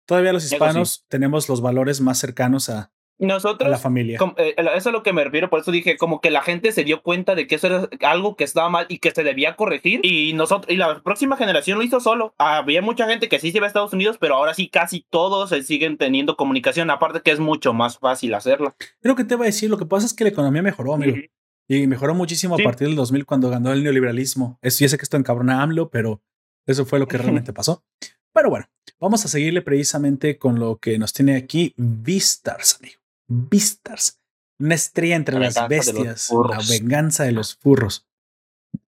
Todavía 0.08 0.32
los 0.32 0.42
Eso 0.42 0.48
sí. 0.50 0.54
hispanos 0.56 1.04
tenemos 1.08 1.48
los 1.48 1.60
valores 1.60 2.00
más 2.00 2.18
cercanos 2.18 2.68
a, 2.70 2.78
a 2.80 2.90
Nosotros, 3.18 3.68
la 3.70 3.76
familia. 3.78 4.16
com- 4.18 4.34
eh, 4.38 4.54
eso 4.56 4.70
es 4.74 4.86
a 4.86 4.90
lo 4.90 5.02
que 5.02 5.12
me 5.12 5.22
refiero, 5.22 5.50
por 5.50 5.60
eso 5.60 5.70
dije, 5.70 5.96
como 5.98 6.20
que 6.20 6.30
la 6.30 6.40
gente 6.40 6.72
se 6.72 6.82
dio 6.84 7.02
cuenta 7.02 7.34
de 7.34 7.46
que 7.46 7.56
eso 7.56 7.66
era 7.66 7.88
algo 8.08 8.34
que 8.34 8.44
estaba 8.44 8.70
mal 8.70 8.86
y 8.88 8.98
que 8.98 9.10
se 9.10 9.22
debía 9.22 9.54
corregir, 9.56 10.00
y 10.04 10.32
nosotros, 10.32 10.72
y 10.72 10.76
la 10.76 11.02
próxima 11.02 11.36
generación 11.36 11.76
lo 11.78 11.84
hizo 11.84 12.00
solo. 12.00 12.34
Había 12.38 12.80
mucha 12.80 13.06
gente 13.06 13.28
que 13.28 13.38
sí 13.38 13.50
se 13.50 13.58
iba 13.58 13.66
a 13.66 13.68
Estados 13.68 13.92
Unidos, 13.92 14.16
pero 14.18 14.36
ahora 14.36 14.54
sí 14.54 14.68
casi 14.68 15.04
todos 15.10 15.50
se 15.50 15.62
siguen 15.62 15.98
teniendo 15.98 16.36
comunicación, 16.36 16.90
aparte 16.90 17.20
que 17.20 17.30
es 17.32 17.38
mucho 17.40 17.74
más 17.74 17.98
fácil 17.98 18.32
hacerlo. 18.34 18.74
Creo 19.00 19.14
que 19.14 19.24
te 19.24 19.34
voy 19.34 19.44
a 19.44 19.50
decir, 19.50 19.68
lo 19.68 19.76
que 19.78 19.84
pasa 19.86 20.06
es 20.06 20.14
que 20.14 20.24
la 20.24 20.30
economía 20.30 20.62
mejoró, 20.62 20.94
amigo. 20.94 21.12
Ujú. 21.16 21.26
Y 21.70 21.86
mejoró 21.86 22.14
muchísimo 22.14 22.56
Sí. 22.56 22.62
a 22.62 22.64
partir 22.64 22.86
del 22.86 22.96
2000 22.96 23.26
cuando 23.26 23.50
ganó 23.50 23.72
el 23.74 23.84
neoliberalismo. 23.84 24.58
Eso, 24.62 24.78
yo 24.84 24.88
sé 24.88 24.96
que 24.96 25.02
esto 25.02 25.18
encabrona 25.18 25.58
a 25.58 25.62
AMLO, 25.64 25.90
pero 25.90 26.22
eso 26.64 26.86
fue 26.86 26.98
lo 26.98 27.06
que 27.06 27.18
realmente 27.18 27.52
pasó. 27.52 27.84
Pero 28.32 28.48
bueno, 28.48 28.70
vamos 29.00 29.24
a 29.24 29.28
seguirle 29.28 29.62
precisamente 29.62 30.38
con 30.38 30.58
lo 30.58 30.78
que 30.78 30.98
nos 30.98 31.12
tiene 31.12 31.36
aquí 31.36 31.74
Vistars, 31.76 32.78
amigo. 32.80 33.00
Vistars. 33.28 34.20
Una 34.58 34.74
estrella 34.74 35.16
entre 35.16 35.38
La 35.38 35.46
las 35.46 35.68
bestias. 35.68 36.30
La 36.30 36.60
venganza 36.68 37.24
de 37.24 37.32
los 37.32 37.56
furros. 37.56 38.06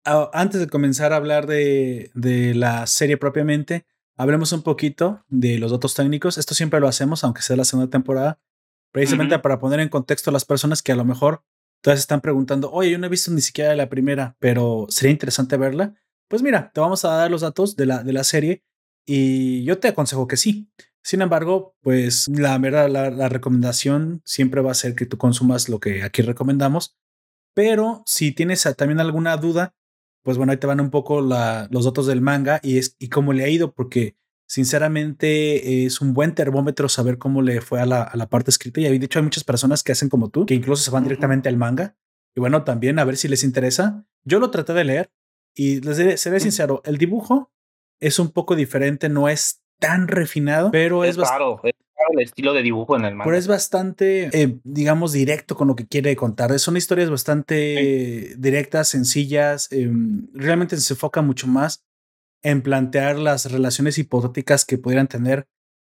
Ah, 0.04 0.30
Antes 0.32 0.60
de 0.60 0.68
comenzar 0.68 1.12
a 1.12 1.16
hablar 1.16 1.46
de, 1.46 2.10
de 2.14 2.54
la 2.54 2.86
serie 2.86 3.16
propiamente, 3.16 3.86
hablemos 4.16 4.52
un 4.52 4.62
poquito 4.62 5.24
de 5.28 5.58
los 5.58 5.70
datos 5.70 5.94
técnicos. 5.94 6.36
Esto 6.36 6.54
siempre 6.54 6.80
lo 6.80 6.88
hacemos, 6.88 7.24
aunque 7.24 7.42
sea 7.42 7.56
la 7.56 7.64
segunda 7.64 7.90
temporada, 7.90 8.38
precisamente 8.92 9.38
para 9.38 9.58
poner 9.58 9.80
en 9.80 9.88
contexto 9.88 10.30
a 10.30 10.32
las 10.32 10.44
personas 10.44 10.82
que 10.82 10.92
a 10.92 10.96
lo 10.96 11.04
mejor 11.04 11.42
Todas 11.84 11.98
están 11.98 12.22
preguntando, 12.22 12.72
oye, 12.72 12.92
yo 12.92 12.98
no 12.98 13.04
he 13.04 13.10
visto 13.10 13.30
ni 13.30 13.42
siquiera 13.42 13.74
la 13.74 13.90
primera, 13.90 14.36
pero 14.38 14.86
sería 14.88 15.12
interesante 15.12 15.58
verla. 15.58 15.94
Pues 16.28 16.42
mira, 16.42 16.70
te 16.72 16.80
vamos 16.80 17.04
a 17.04 17.10
dar 17.10 17.30
los 17.30 17.42
datos 17.42 17.76
de 17.76 17.84
la, 17.84 18.02
de 18.02 18.14
la 18.14 18.24
serie 18.24 18.64
y 19.06 19.64
yo 19.64 19.78
te 19.78 19.88
aconsejo 19.88 20.26
que 20.26 20.36
sí. 20.36 20.68
Sin 21.02 21.20
embargo, 21.22 21.76
pues 21.82 22.28
la 22.28 22.56
verdad, 22.58 22.88
la, 22.88 23.10
la 23.10 23.28
recomendación 23.28 24.22
siempre 24.24 24.62
va 24.62 24.70
a 24.70 24.74
ser 24.74 24.94
que 24.94 25.04
tú 25.06 25.18
consumas 25.18 25.68
lo 25.68 25.78
que 25.80 26.02
aquí 26.02 26.22
recomendamos. 26.22 26.96
Pero 27.54 28.02
si 28.06 28.32
tienes 28.32 28.66
también 28.76 29.00
alguna 29.00 29.36
duda, 29.36 29.74
pues 30.22 30.38
bueno, 30.38 30.52
ahí 30.52 30.58
te 30.58 30.66
van 30.66 30.80
un 30.80 30.90
poco 30.90 31.20
la- 31.20 31.68
los 31.70 31.84
datos 31.84 32.06
del 32.06 32.20
manga 32.22 32.58
y, 32.62 32.78
es, 32.78 32.96
y 32.98 33.08
cómo 33.10 33.32
le 33.34 33.44
ha 33.44 33.48
ido, 33.48 33.72
porque 33.74 34.16
sinceramente 34.46 35.84
es 35.84 36.00
un 36.00 36.14
buen 36.14 36.34
termómetro 36.34 36.88
saber 36.88 37.18
cómo 37.18 37.42
le 37.42 37.60
fue 37.60 37.80
a 37.80 37.86
la, 37.86 38.02
a 38.02 38.16
la 38.16 38.28
parte 38.28 38.50
escrita. 38.50 38.80
Y 38.80 38.98
de 38.98 39.04
hecho 39.04 39.18
hay 39.18 39.24
muchas 39.24 39.44
personas 39.44 39.82
que 39.82 39.92
hacen 39.92 40.08
como 40.08 40.30
tú, 40.30 40.46
que 40.46 40.54
incluso 40.54 40.82
se 40.82 40.90
van 40.90 41.04
directamente 41.04 41.48
al 41.48 41.56
manga. 41.56 41.96
Y 42.34 42.40
bueno, 42.40 42.64
también 42.64 42.98
a 42.98 43.04
ver 43.04 43.16
si 43.16 43.28
les 43.28 43.44
interesa. 43.44 44.04
Yo 44.24 44.40
lo 44.40 44.50
traté 44.50 44.72
de 44.72 44.84
leer 44.84 45.10
y 45.54 45.80
les 45.80 45.96
diré, 45.98 46.16
seré 46.16 46.40
sincero, 46.40 46.82
el 46.84 46.98
dibujo 46.98 47.52
es 48.00 48.18
un 48.18 48.30
poco 48.30 48.56
diferente, 48.56 49.08
no 49.08 49.28
es 49.28 49.60
tan 49.80 50.08
refinado, 50.08 50.70
pero 50.70 51.04
es, 51.04 51.10
Es 51.10 51.16
bastante 51.18 51.38
raro, 51.44 51.60
es 51.64 51.72
raro 51.96 52.12
el 52.12 52.20
estilo 52.24 52.52
de 52.54 52.62
dibujo 52.62 52.96
en 52.96 53.04
el 53.04 53.14
manga. 53.14 53.24
pero 53.24 53.36
es 53.36 53.46
bastante, 53.46 54.30
eh, 54.32 54.58
digamos, 54.64 55.12
directo 55.12 55.56
con 55.56 55.68
lo 55.68 55.76
que 55.76 55.86
quiere 55.86 56.14
contar. 56.16 56.56
Son 56.58 56.76
historias 56.76 57.10
bastante 57.10 58.34
directas, 58.38 58.88
sencillas. 58.88 59.68
eh, 59.72 59.90
realmente 60.32 60.76
se 60.76 60.94
enfoca 60.94 61.22
mucho 61.22 61.46
más 61.46 61.84
en 62.42 62.62
plantear 62.62 63.18
las 63.18 63.50
relaciones 63.50 63.96
hipotéticas 63.98 64.64
que 64.64 64.78
pudieran 64.78 65.06
tener 65.08 65.46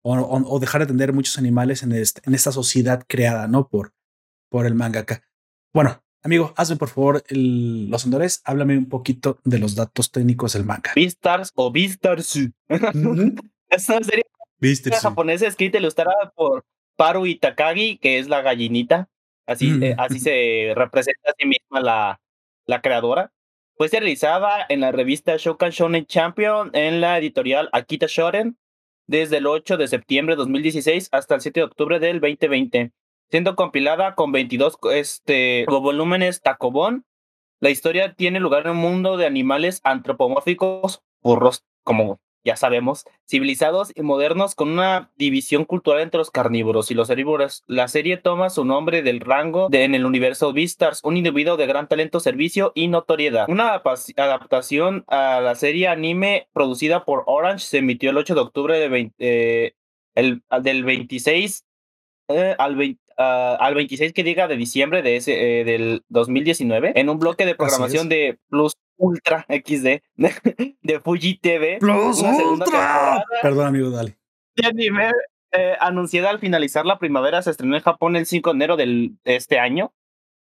o, 0.05 0.15
o- 0.17 0.55
o 0.55 0.59
dejar 0.61 0.83
de 0.83 0.87
tener 0.87 1.13
muchos 1.13 1.39
animales 1.39 1.83
en, 1.83 1.93
este- 1.93 2.23
en 2.25 2.35
esta 2.35 2.53
sociedad 2.53 3.03
creada, 3.09 3.49
¿no? 3.49 3.69
Por, 3.69 3.93
por 4.51 4.65
el 4.67 4.75
mangaka. 4.75 5.23
Bueno, 5.75 6.03
amigo, 6.27 6.53
hazme 6.57 6.77
por 6.77 6.89
favor 6.89 7.25
el- 7.29 7.89
los 7.89 8.05
honores. 8.07 8.43
Háblame 8.45 8.77
un 8.77 8.89
poquito 8.89 9.39
de 9.45 9.59
los 9.59 9.75
datos 9.75 10.11
técnicos 10.13 10.53
del 10.53 10.65
manga. 10.65 10.93
Beastars 10.95 11.53
o 11.55 11.71
Beastars. 11.73 12.37
es 12.69 13.89
una 13.89 14.03
serie 14.05 14.25
japonesa 15.01 15.47
escrita 15.47 15.79
y 15.79 15.81
ilustrada 15.81 16.33
por 16.35 16.65
Paru 16.97 17.27
Itakagi, 17.27 17.99
que 17.99 18.19
es 18.19 18.29
la 18.29 18.43
gallinita. 18.43 19.09
Así, 19.47 19.69
Mm. 19.71 19.83
eh, 19.83 19.95
así 19.99 20.19
se 20.19 20.73
representa 20.75 21.31
a 21.31 21.35
sí 21.39 21.47
misma 21.47 21.81
la, 21.81 22.21
la 22.67 22.81
creadora. 22.81 23.33
Fue 23.77 23.89
realizada 23.89 24.65
en 24.69 24.81
la 24.81 24.91
revista 24.91 25.37
Shokan 25.37 25.71
Shonen 25.71 26.07
Champion 26.07 26.71
en 26.73 27.01
la 27.01 27.19
editorial 27.19 27.69
Akita 27.73 28.07
Shonen 28.09 28.57
desde 29.07 29.37
el 29.37 29.47
8 29.47 29.77
de 29.77 29.87
septiembre 29.87 30.35
de 30.35 30.39
2016 30.39 31.11
hasta 31.13 31.35
el 31.37 31.41
7 31.43 31.61
de 31.61 31.65
octubre 31.65 32.01
del 32.01 32.19
2020. 32.21 32.91
Siendo 33.31 33.57
compilada 33.57 34.15
con 34.15 34.33
22 34.33 34.79
este, 34.93 35.65
volúmenes 35.69 36.43
tacobón. 36.43 37.05
La 37.61 37.71
historia 37.71 38.15
tiene 38.15 38.41
lugar 38.41 38.67
en 38.67 38.73
un 38.73 38.77
mundo 38.79 39.17
de 39.17 39.27
animales 39.27 39.81
antropomórficos, 39.83 41.03
burros, 41.23 41.65
como 41.85 42.21
ya 42.47 42.55
sabemos, 42.55 43.05
civilizados 43.29 43.91
y 43.97 44.03
modernos 44.03 44.55
con 44.55 44.71
una 44.71 45.11
división 45.17 45.65
cultural 45.65 46.01
entre 46.01 46.19
los 46.19 46.31
carnívoros 46.31 46.93
y 46.93 46.95
los 46.95 47.11
herbívoros. 47.11 47.65
La 47.67 47.89
serie 47.89 48.19
toma 48.19 48.51
su 48.51 48.65
nombre 48.65 49.03
del 49.03 49.19
rango 49.19 49.69
de, 49.69 49.83
en 49.83 49.97
el 49.97 50.07
universo 50.07 50.53
Beastars, 50.53 51.01
un 51.03 51.17
individuo 51.17 51.57
de 51.57 51.67
gran 51.67 51.89
talento, 51.89 52.21
servicio 52.21 52.71
y 52.77 52.87
notoriedad. 52.87 53.47
Una 53.49 53.83
adaptación 54.17 55.05
a 55.09 55.41
la 55.41 55.57
serie 55.57 55.89
anime 55.89 56.49
producida 56.53 57.05
por 57.05 57.25
Orange 57.27 57.67
se 57.67 57.79
emitió 57.79 58.11
el 58.11 58.19
8 58.19 58.37
de 58.37 58.41
octubre 58.41 58.79
de 58.79 59.13
eh, 59.19 59.75
el, 60.15 60.45
del 60.63 60.85
26 60.85 61.67
eh, 62.29 62.55
al 62.59 62.77
20 62.77 63.06
Uh, 63.19 63.57
al 63.59 63.75
26 63.75 64.13
que 64.13 64.23
diga 64.23 64.47
de 64.47 64.59
diciembre 64.59 65.01
de 65.01 65.17
ese, 65.17 65.61
eh, 65.61 65.65
del 65.65 66.05
2019 66.11 66.93
en 66.97 67.09
un 67.09 67.19
bloque 67.19 67.47
de 67.47 67.55
programación 67.55 68.11
de 68.11 68.39
Plus 68.51 68.75
Ultra 68.99 69.47
XD 69.49 70.03
de, 70.83 71.01
Fuji 71.01 71.39
TV. 71.39 71.79
Plus 71.81 72.21
Ultra. 72.21 73.25
Perdón, 73.41 73.69
amigo, 73.69 73.89
dale. 73.89 74.19
De 74.55 74.67
anime 74.67 75.13
eh, 75.53 75.77
anunciada 75.81 76.29
al 76.29 76.41
finalizar 76.41 76.85
la 76.85 76.99
primavera 76.99 77.41
se 77.41 77.53
estrenó 77.53 77.75
en 77.77 77.83
Japón 77.83 78.17
el 78.17 78.27
5 78.27 78.51
de 78.51 78.55
enero 78.55 78.77
del, 78.77 79.17
de 79.25 79.37
este 79.37 79.59
año 79.59 79.95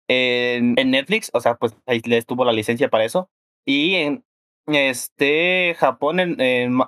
en, 0.07 0.79
en, 0.79 0.91
Netflix, 0.91 1.31
o 1.33 1.41
sea, 1.41 1.55
pues 1.55 1.75
ahí 1.87 2.01
les 2.05 2.27
tuvo 2.27 2.45
la 2.45 2.53
licencia 2.53 2.91
para 2.91 3.05
eso. 3.05 3.31
Y 3.65 3.95
en 3.95 4.25
este 4.67 5.75
Japón, 5.79 6.21
en, 6.21 6.39
en 6.39 6.79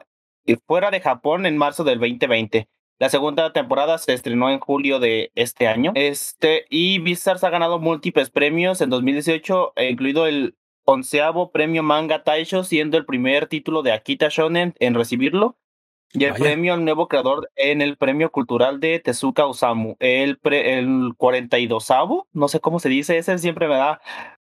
fuera 0.66 0.90
de 0.90 1.00
Japón 1.00 1.46
en 1.46 1.56
marzo 1.56 1.84
del 1.84 2.00
2020. 2.00 2.68
La 3.00 3.08
segunda 3.08 3.50
temporada 3.54 3.96
se 3.96 4.12
estrenó 4.12 4.50
en 4.50 4.60
julio 4.60 5.00
de 5.00 5.32
este 5.34 5.66
año. 5.66 5.92
Este, 5.94 6.66
y 6.68 6.98
Beastars 6.98 7.42
ha 7.44 7.48
ganado 7.48 7.78
múltiples 7.78 8.28
premios 8.28 8.82
en 8.82 8.90
2018, 8.90 9.72
incluido 9.88 10.26
el 10.26 10.54
onceavo 10.84 11.50
premio 11.50 11.82
Manga 11.82 12.24
Taisho, 12.24 12.62
siendo 12.62 12.98
el 12.98 13.06
primer 13.06 13.46
título 13.46 13.82
de 13.82 13.92
Akita 13.92 14.28
Shonen 14.28 14.74
en 14.80 14.94
recibirlo. 14.94 15.56
Y 16.12 16.24
el 16.24 16.34
premio 16.34 16.74
al 16.74 16.84
nuevo 16.84 17.08
creador 17.08 17.48
en 17.56 17.80
el 17.80 17.96
premio 17.96 18.30
cultural 18.30 18.80
de 18.80 18.98
Tezuka 18.98 19.46
Osamu. 19.46 19.96
El, 19.98 20.38
el 20.42 21.14
42avo, 21.16 22.26
no 22.32 22.48
sé 22.48 22.60
cómo 22.60 22.80
se 22.80 22.90
dice, 22.90 23.16
ese 23.16 23.38
siempre 23.38 23.66
me 23.66 23.76
da. 23.76 24.02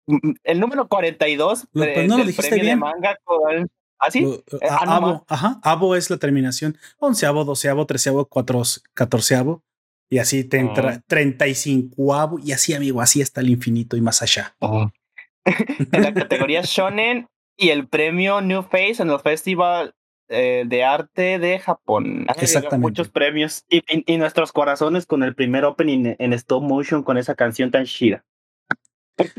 Mm, 0.08 0.34
el 0.44 0.60
número 0.60 0.90
42 0.90 1.68
pues 1.72 2.08
no 2.10 2.18
lo 2.18 2.26
dijiste 2.26 2.56
bien. 2.56 2.66
de 2.66 2.76
manga 2.76 3.18
¿Así? 4.04 4.44
¿Ah, 4.52 4.56
eh, 4.62 4.68
ah, 4.70 4.96
abo, 4.96 5.26
ajá. 5.28 5.60
Abo 5.64 5.96
es 5.96 6.10
la 6.10 6.18
terminación. 6.18 6.78
Onceavo, 7.00 7.46
doceavo, 7.46 7.86
treceavo, 7.86 8.30
catorceavo. 8.94 9.64
Y 10.10 10.20
así 10.20 10.44
te 10.44 10.60
entra 10.60 11.02
treinta 11.08 11.48
y 11.48 11.56
cinco 11.56 12.38
y 12.44 12.52
así, 12.52 12.74
amigo, 12.74 13.02
así 13.02 13.22
está 13.22 13.42
el 13.42 13.50
infinito 13.50 13.98
y 13.98 14.02
más 14.02 14.22
allá. 14.22 14.56
en 15.46 16.04
la 16.04 16.14
categoría 16.14 16.62
Shonen 16.64 17.28
y 17.58 17.70
el 17.70 17.88
premio 17.88 18.42
New 18.42 18.64
Face 18.64 19.02
en 19.02 19.10
el 19.10 19.20
Festival 19.20 19.96
eh, 20.30 20.66
de 20.68 20.84
Arte 20.84 21.40
de 21.40 21.58
Japón. 21.60 22.28
Exactamente. 22.38 22.78
Muchos 22.78 23.10
premios 23.10 23.66
y, 23.70 23.84
y, 23.90 24.18
nuestros 24.18 24.52
corazones 24.52 25.06
con 25.06 25.24
el 25.24 25.34
primer 25.34 25.66
opening 25.66 26.16
en 26.20 26.34
stop 26.34 26.62
motion 26.62 27.04
con 27.04 27.18
esa 27.18 27.36
canción 27.36 27.72
tan 27.72 27.86
chida. 27.86 28.24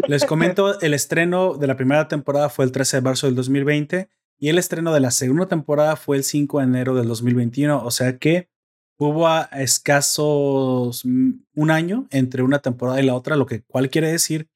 Les 0.09 0.25
comento, 0.25 0.81
el 0.81 0.95
estreno 0.95 1.55
de 1.55 1.67
la 1.67 1.77
primera 1.77 2.09
temporada 2.09 2.49
fue 2.49 2.65
el 2.65 2.73
13 2.73 2.97
de 2.97 3.01
marzo 3.03 3.27
del 3.27 3.35
2020 3.37 4.09
y 4.45 4.51
el 4.51 4.59
estreno 4.59 4.93
de 4.93 5.01
la 5.01 5.11
segunda 5.11 5.49
temporada 5.49 5.97
fue 5.97 6.19
el 6.19 6.23
5 6.23 6.59
de 6.59 6.65
enero 6.65 6.95
del 6.95 7.09
2021, 7.09 7.83
o 7.83 7.91
sea 7.91 8.19
que 8.19 8.51
hubo 8.99 9.27
a 9.27 9.45
escasos 9.45 11.03
un 11.07 11.71
año 11.71 12.07
entre 12.11 12.43
una 12.43 12.59
temporada 12.59 13.01
y 13.01 13.07
la 13.07 13.15
otra, 13.15 13.37
lo 13.37 13.47
que 13.47 13.63
cual 13.63 13.89
quiere 13.89 14.13
decir 14.13 14.51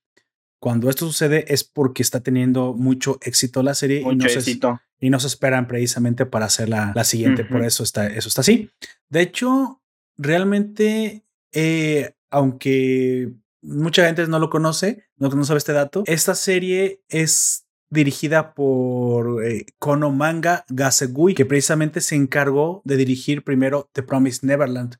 cuando 0.61 0.91
esto 0.91 1.07
sucede 1.07 1.47
es 1.55 1.65
porque 1.65 2.03
está 2.03 2.21
teniendo 2.21 2.75
mucho 2.75 3.19
éxito 3.23 3.63
la 3.63 3.73
serie 3.73 4.03
y, 4.03 4.15
no 4.15 4.29
Se, 4.29 4.61
y 5.01 5.09
no 5.09 5.21
se 5.21 5.27
esperan 5.27 5.67
precisamente 5.67 6.27
para 6.27 6.45
hacer 6.45 6.69
la, 6.69 6.93
la 6.95 7.05
siguiente, 7.05 7.47
por 7.47 7.65
eso 7.65 7.83
está, 7.83 8.09
eso 8.09 8.29
está 8.29 8.43
así. 8.43 8.71
De 9.09 9.23
hecho, 9.23 9.81
realmente, 10.19 11.25
eh, 11.53 12.13
aunque 12.29 13.33
mucha 13.63 14.05
gente 14.05 14.27
no 14.27 14.39
lo 14.39 14.51
conoce, 14.51 15.09
no, 15.17 15.31
no 15.31 15.45
sabe 15.47 15.57
este 15.57 15.73
dato, 15.73 16.03
esta 16.05 16.35
serie 16.35 17.03
es 17.09 17.65
dirigida 17.91 18.55
por 18.55 19.45
eh, 19.45 19.67
Kono 19.79 20.11
Manga 20.11 20.65
Gasegui, 20.69 21.35
que 21.35 21.47
precisamente 21.47 22.01
se 22.01 22.17
encargó 22.17 22.83
de 22.85 22.97
dirigir 22.97 23.45
primero 23.45 23.89
The 23.93 24.03
Promised 24.03 24.47
Neverland. 24.47 24.97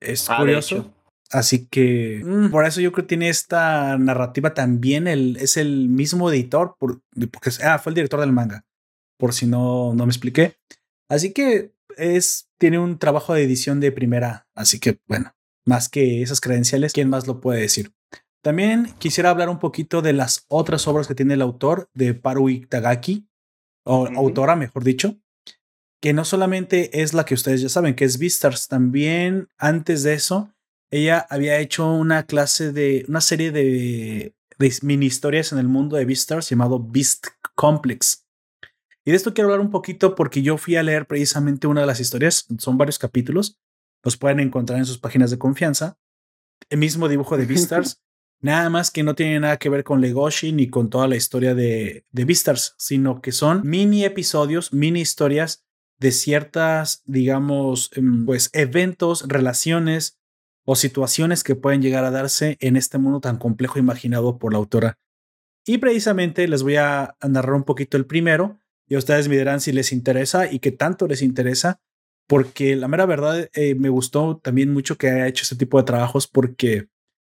Es 0.00 0.28
ah, 0.30 0.36
curioso. 0.38 0.94
Así 1.30 1.66
que 1.66 2.22
mm, 2.24 2.50
por 2.50 2.64
eso 2.64 2.80
yo 2.80 2.92
creo 2.92 3.04
que 3.04 3.08
tiene 3.08 3.28
esta 3.28 3.98
narrativa 3.98 4.54
también. 4.54 5.06
El, 5.06 5.36
es 5.36 5.56
el 5.56 5.88
mismo 5.88 6.30
editor, 6.30 6.76
por, 6.78 7.02
porque 7.30 7.50
ah, 7.62 7.78
fue 7.78 7.90
el 7.90 7.96
director 7.96 8.20
del 8.20 8.32
manga, 8.32 8.64
por 9.18 9.34
si 9.34 9.46
no, 9.46 9.92
no 9.94 10.06
me 10.06 10.10
expliqué. 10.10 10.56
Así 11.08 11.32
que 11.32 11.72
es, 11.96 12.48
tiene 12.58 12.78
un 12.78 12.98
trabajo 12.98 13.34
de 13.34 13.42
edición 13.42 13.80
de 13.80 13.92
primera. 13.92 14.46
Así 14.54 14.80
que 14.80 15.00
bueno, 15.06 15.34
más 15.66 15.88
que 15.88 16.22
esas 16.22 16.40
credenciales, 16.40 16.92
¿quién 16.92 17.10
más 17.10 17.26
lo 17.26 17.40
puede 17.40 17.60
decir? 17.60 17.92
También 18.48 18.94
quisiera 18.98 19.28
hablar 19.28 19.50
un 19.50 19.58
poquito 19.58 20.00
de 20.00 20.14
las 20.14 20.46
otras 20.48 20.88
obras 20.88 21.06
que 21.06 21.14
tiene 21.14 21.34
el 21.34 21.42
autor 21.42 21.90
de 21.92 22.14
Parui 22.14 22.64
Tagaki, 22.64 23.28
o 23.84 24.06
autora, 24.06 24.56
mejor 24.56 24.84
dicho, 24.84 25.18
que 26.00 26.14
no 26.14 26.24
solamente 26.24 27.02
es 27.02 27.12
la 27.12 27.26
que 27.26 27.34
ustedes 27.34 27.60
ya 27.60 27.68
saben, 27.68 27.94
que 27.94 28.06
es 28.06 28.18
Beastars, 28.18 28.66
también 28.66 29.50
antes 29.58 30.02
de 30.02 30.14
eso, 30.14 30.54
ella 30.90 31.26
había 31.28 31.58
hecho 31.58 31.92
una 31.92 32.22
clase 32.22 32.72
de, 32.72 33.04
una 33.06 33.20
serie 33.20 33.52
de, 33.52 34.34
mini 34.80 35.04
historias 35.04 35.52
en 35.52 35.58
el 35.58 35.68
mundo 35.68 35.98
de 35.98 36.06
Beastars 36.06 36.48
llamado 36.48 36.82
Beast 36.82 37.26
Complex. 37.54 38.24
Y 39.04 39.10
de 39.10 39.16
esto 39.18 39.34
quiero 39.34 39.48
hablar 39.48 39.60
un 39.60 39.70
poquito 39.70 40.14
porque 40.14 40.40
yo 40.40 40.56
fui 40.56 40.76
a 40.76 40.82
leer 40.82 41.06
precisamente 41.06 41.66
una 41.66 41.82
de 41.82 41.86
las 41.86 42.00
historias, 42.00 42.46
son 42.56 42.78
varios 42.78 42.98
capítulos, 42.98 43.58
los 44.02 44.16
pueden 44.16 44.40
encontrar 44.40 44.78
en 44.78 44.86
sus 44.86 44.96
páginas 44.96 45.30
de 45.30 45.36
confianza. 45.36 45.98
El 46.70 46.78
mismo 46.78 47.10
dibujo 47.10 47.36
de 47.36 47.44
Beastars 47.44 48.00
Nada 48.40 48.70
más 48.70 48.90
que 48.90 49.02
no 49.02 49.14
tiene 49.14 49.40
nada 49.40 49.56
que 49.56 49.68
ver 49.68 49.82
con 49.82 50.00
Legoshi 50.00 50.52
ni 50.52 50.68
con 50.68 50.90
toda 50.90 51.08
la 51.08 51.16
historia 51.16 51.54
de, 51.54 52.04
de 52.12 52.24
Beastars, 52.24 52.74
sino 52.78 53.20
que 53.20 53.32
son 53.32 53.62
mini 53.64 54.04
episodios, 54.04 54.72
mini 54.72 55.00
historias 55.00 55.64
de 55.98 56.12
ciertas, 56.12 57.02
digamos, 57.04 57.90
em, 57.94 58.24
pues 58.24 58.50
eventos, 58.52 59.26
relaciones 59.26 60.18
o 60.64 60.76
situaciones 60.76 61.42
que 61.44 61.56
pueden 61.56 61.82
llegar 61.82 62.04
a 62.04 62.10
darse 62.10 62.56
en 62.60 62.76
este 62.76 62.98
mundo 62.98 63.20
tan 63.20 63.38
complejo 63.38 63.78
imaginado 63.78 64.38
por 64.38 64.52
la 64.52 64.58
autora. 64.58 64.98
Y 65.66 65.78
precisamente 65.78 66.46
les 66.46 66.62
voy 66.62 66.76
a, 66.76 67.16
narrar 67.26 67.54
un 67.54 67.64
poquito 67.64 67.96
el 67.96 68.06
primero 68.06 68.58
y 68.86 68.96
ustedes 68.96 69.28
me 69.28 69.36
dirán 69.36 69.60
si 69.60 69.72
les 69.72 69.92
interesa 69.92 70.50
y 70.50 70.60
qué 70.60 70.70
tanto 70.72 71.06
les 71.06 71.22
interesa, 71.22 71.80
porque 72.26 72.76
la 72.76 72.88
mera 72.88 73.06
verdad 73.06 73.50
eh, 73.52 73.74
me 73.74 73.88
gustó 73.88 74.38
también 74.38 74.72
mucho 74.72 74.96
que 74.96 75.10
haya 75.10 75.26
hecho 75.26 75.42
este 75.42 75.56
tipo 75.56 75.78
de 75.78 75.84
trabajos 75.84 76.26
porque 76.26 76.88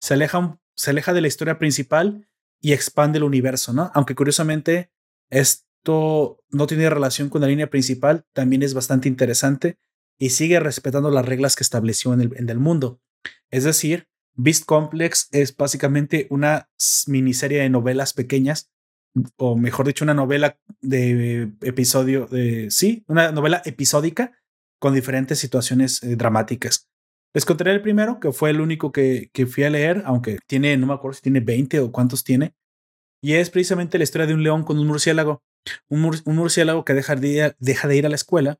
se 0.00 0.14
alejan 0.14 0.58
se 0.78 0.90
aleja 0.90 1.12
de 1.12 1.20
la 1.20 1.28
historia 1.28 1.58
principal 1.58 2.28
y 2.60 2.72
expande 2.72 3.18
el 3.18 3.24
universo, 3.24 3.72
¿no? 3.72 3.90
Aunque 3.94 4.14
curiosamente 4.14 4.92
esto 5.28 6.44
no 6.50 6.66
tiene 6.68 6.88
relación 6.88 7.28
con 7.28 7.40
la 7.40 7.48
línea 7.48 7.68
principal, 7.68 8.24
también 8.32 8.62
es 8.62 8.74
bastante 8.74 9.08
interesante 9.08 9.76
y 10.18 10.30
sigue 10.30 10.60
respetando 10.60 11.10
las 11.10 11.26
reglas 11.26 11.56
que 11.56 11.64
estableció 11.64 12.12
en 12.14 12.48
el, 12.48 12.58
mundo. 12.58 13.00
Es 13.50 13.64
decir, 13.64 14.08
Beast 14.34 14.64
Complex 14.66 15.28
es 15.32 15.56
básicamente 15.56 16.28
una 16.30 16.70
miniserie 17.08 17.60
de 17.60 17.70
novelas 17.70 18.12
pequeñas, 18.12 18.70
o 19.36 19.56
mejor 19.56 19.86
dicho, 19.86 20.04
una 20.04 20.14
novela 20.14 20.60
de 20.80 21.50
episodio, 21.62 22.26
de, 22.26 22.70
sí, 22.70 23.04
una 23.08 23.32
novela 23.32 23.62
episódica 23.64 24.32
con 24.78 24.94
diferentes 24.94 25.40
situaciones 25.40 26.04
eh, 26.04 26.14
dramáticas. 26.14 26.88
Les 27.34 27.44
contaré 27.44 27.72
el 27.72 27.82
primero, 27.82 28.20
que 28.20 28.32
fue 28.32 28.50
el 28.50 28.60
único 28.60 28.90
que, 28.90 29.30
que 29.32 29.46
fui 29.46 29.64
a 29.64 29.70
leer, 29.70 30.02
aunque 30.06 30.38
tiene, 30.46 30.76
no 30.76 30.86
me 30.86 30.94
acuerdo 30.94 31.14
si 31.14 31.22
tiene 31.22 31.40
20 31.40 31.80
o 31.80 31.92
cuántos 31.92 32.24
tiene. 32.24 32.54
Y 33.22 33.34
es 33.34 33.50
precisamente 33.50 33.98
la 33.98 34.04
historia 34.04 34.26
de 34.26 34.34
un 34.34 34.42
león 34.42 34.64
con 34.64 34.78
un 34.78 34.86
murciélago. 34.86 35.42
Un, 35.88 36.04
un 36.24 36.36
murciélago 36.36 36.84
que 36.84 36.94
deja 36.94 37.16
de, 37.16 37.28
ir, 37.28 37.56
deja 37.58 37.88
de 37.88 37.96
ir 37.96 38.06
a 38.06 38.08
la 38.08 38.14
escuela 38.14 38.58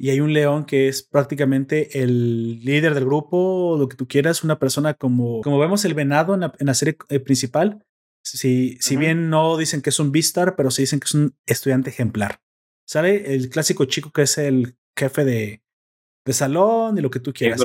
y 0.00 0.08
hay 0.08 0.20
un 0.20 0.32
león 0.32 0.64
que 0.64 0.88
es 0.88 1.02
prácticamente 1.02 2.02
el 2.02 2.64
líder 2.64 2.94
del 2.94 3.04
grupo, 3.04 3.76
lo 3.78 3.86
que 3.86 3.98
tú 3.98 4.08
quieras, 4.08 4.42
una 4.42 4.58
persona 4.58 4.94
como, 4.94 5.42
como 5.42 5.58
vemos 5.58 5.84
el 5.84 5.92
venado 5.92 6.34
en 6.34 6.40
la, 6.40 6.74
serie 6.74 6.96
eh, 7.10 7.20
principal. 7.20 7.84
Si, 8.24 8.78
si 8.80 8.96
bien 8.96 9.28
no 9.28 9.58
dicen 9.58 9.82
que 9.82 9.90
es 9.90 10.00
un 10.00 10.10
Beastar, 10.10 10.56
pero 10.56 10.70
sí 10.70 10.84
dicen 10.84 11.00
que 11.00 11.04
es 11.04 11.14
un 11.14 11.36
estudiante 11.44 11.90
ejemplar. 11.90 12.40
Sale 12.88 13.34
el 13.34 13.50
clásico 13.50 13.84
chico 13.84 14.10
que 14.10 14.22
es 14.22 14.38
el 14.38 14.74
jefe 14.96 15.26
de, 15.26 15.62
de 16.24 16.32
salón 16.32 16.98
y 16.98 17.00
lo 17.00 17.10
que 17.10 17.20
tú 17.20 17.32
quieras. 17.32 17.62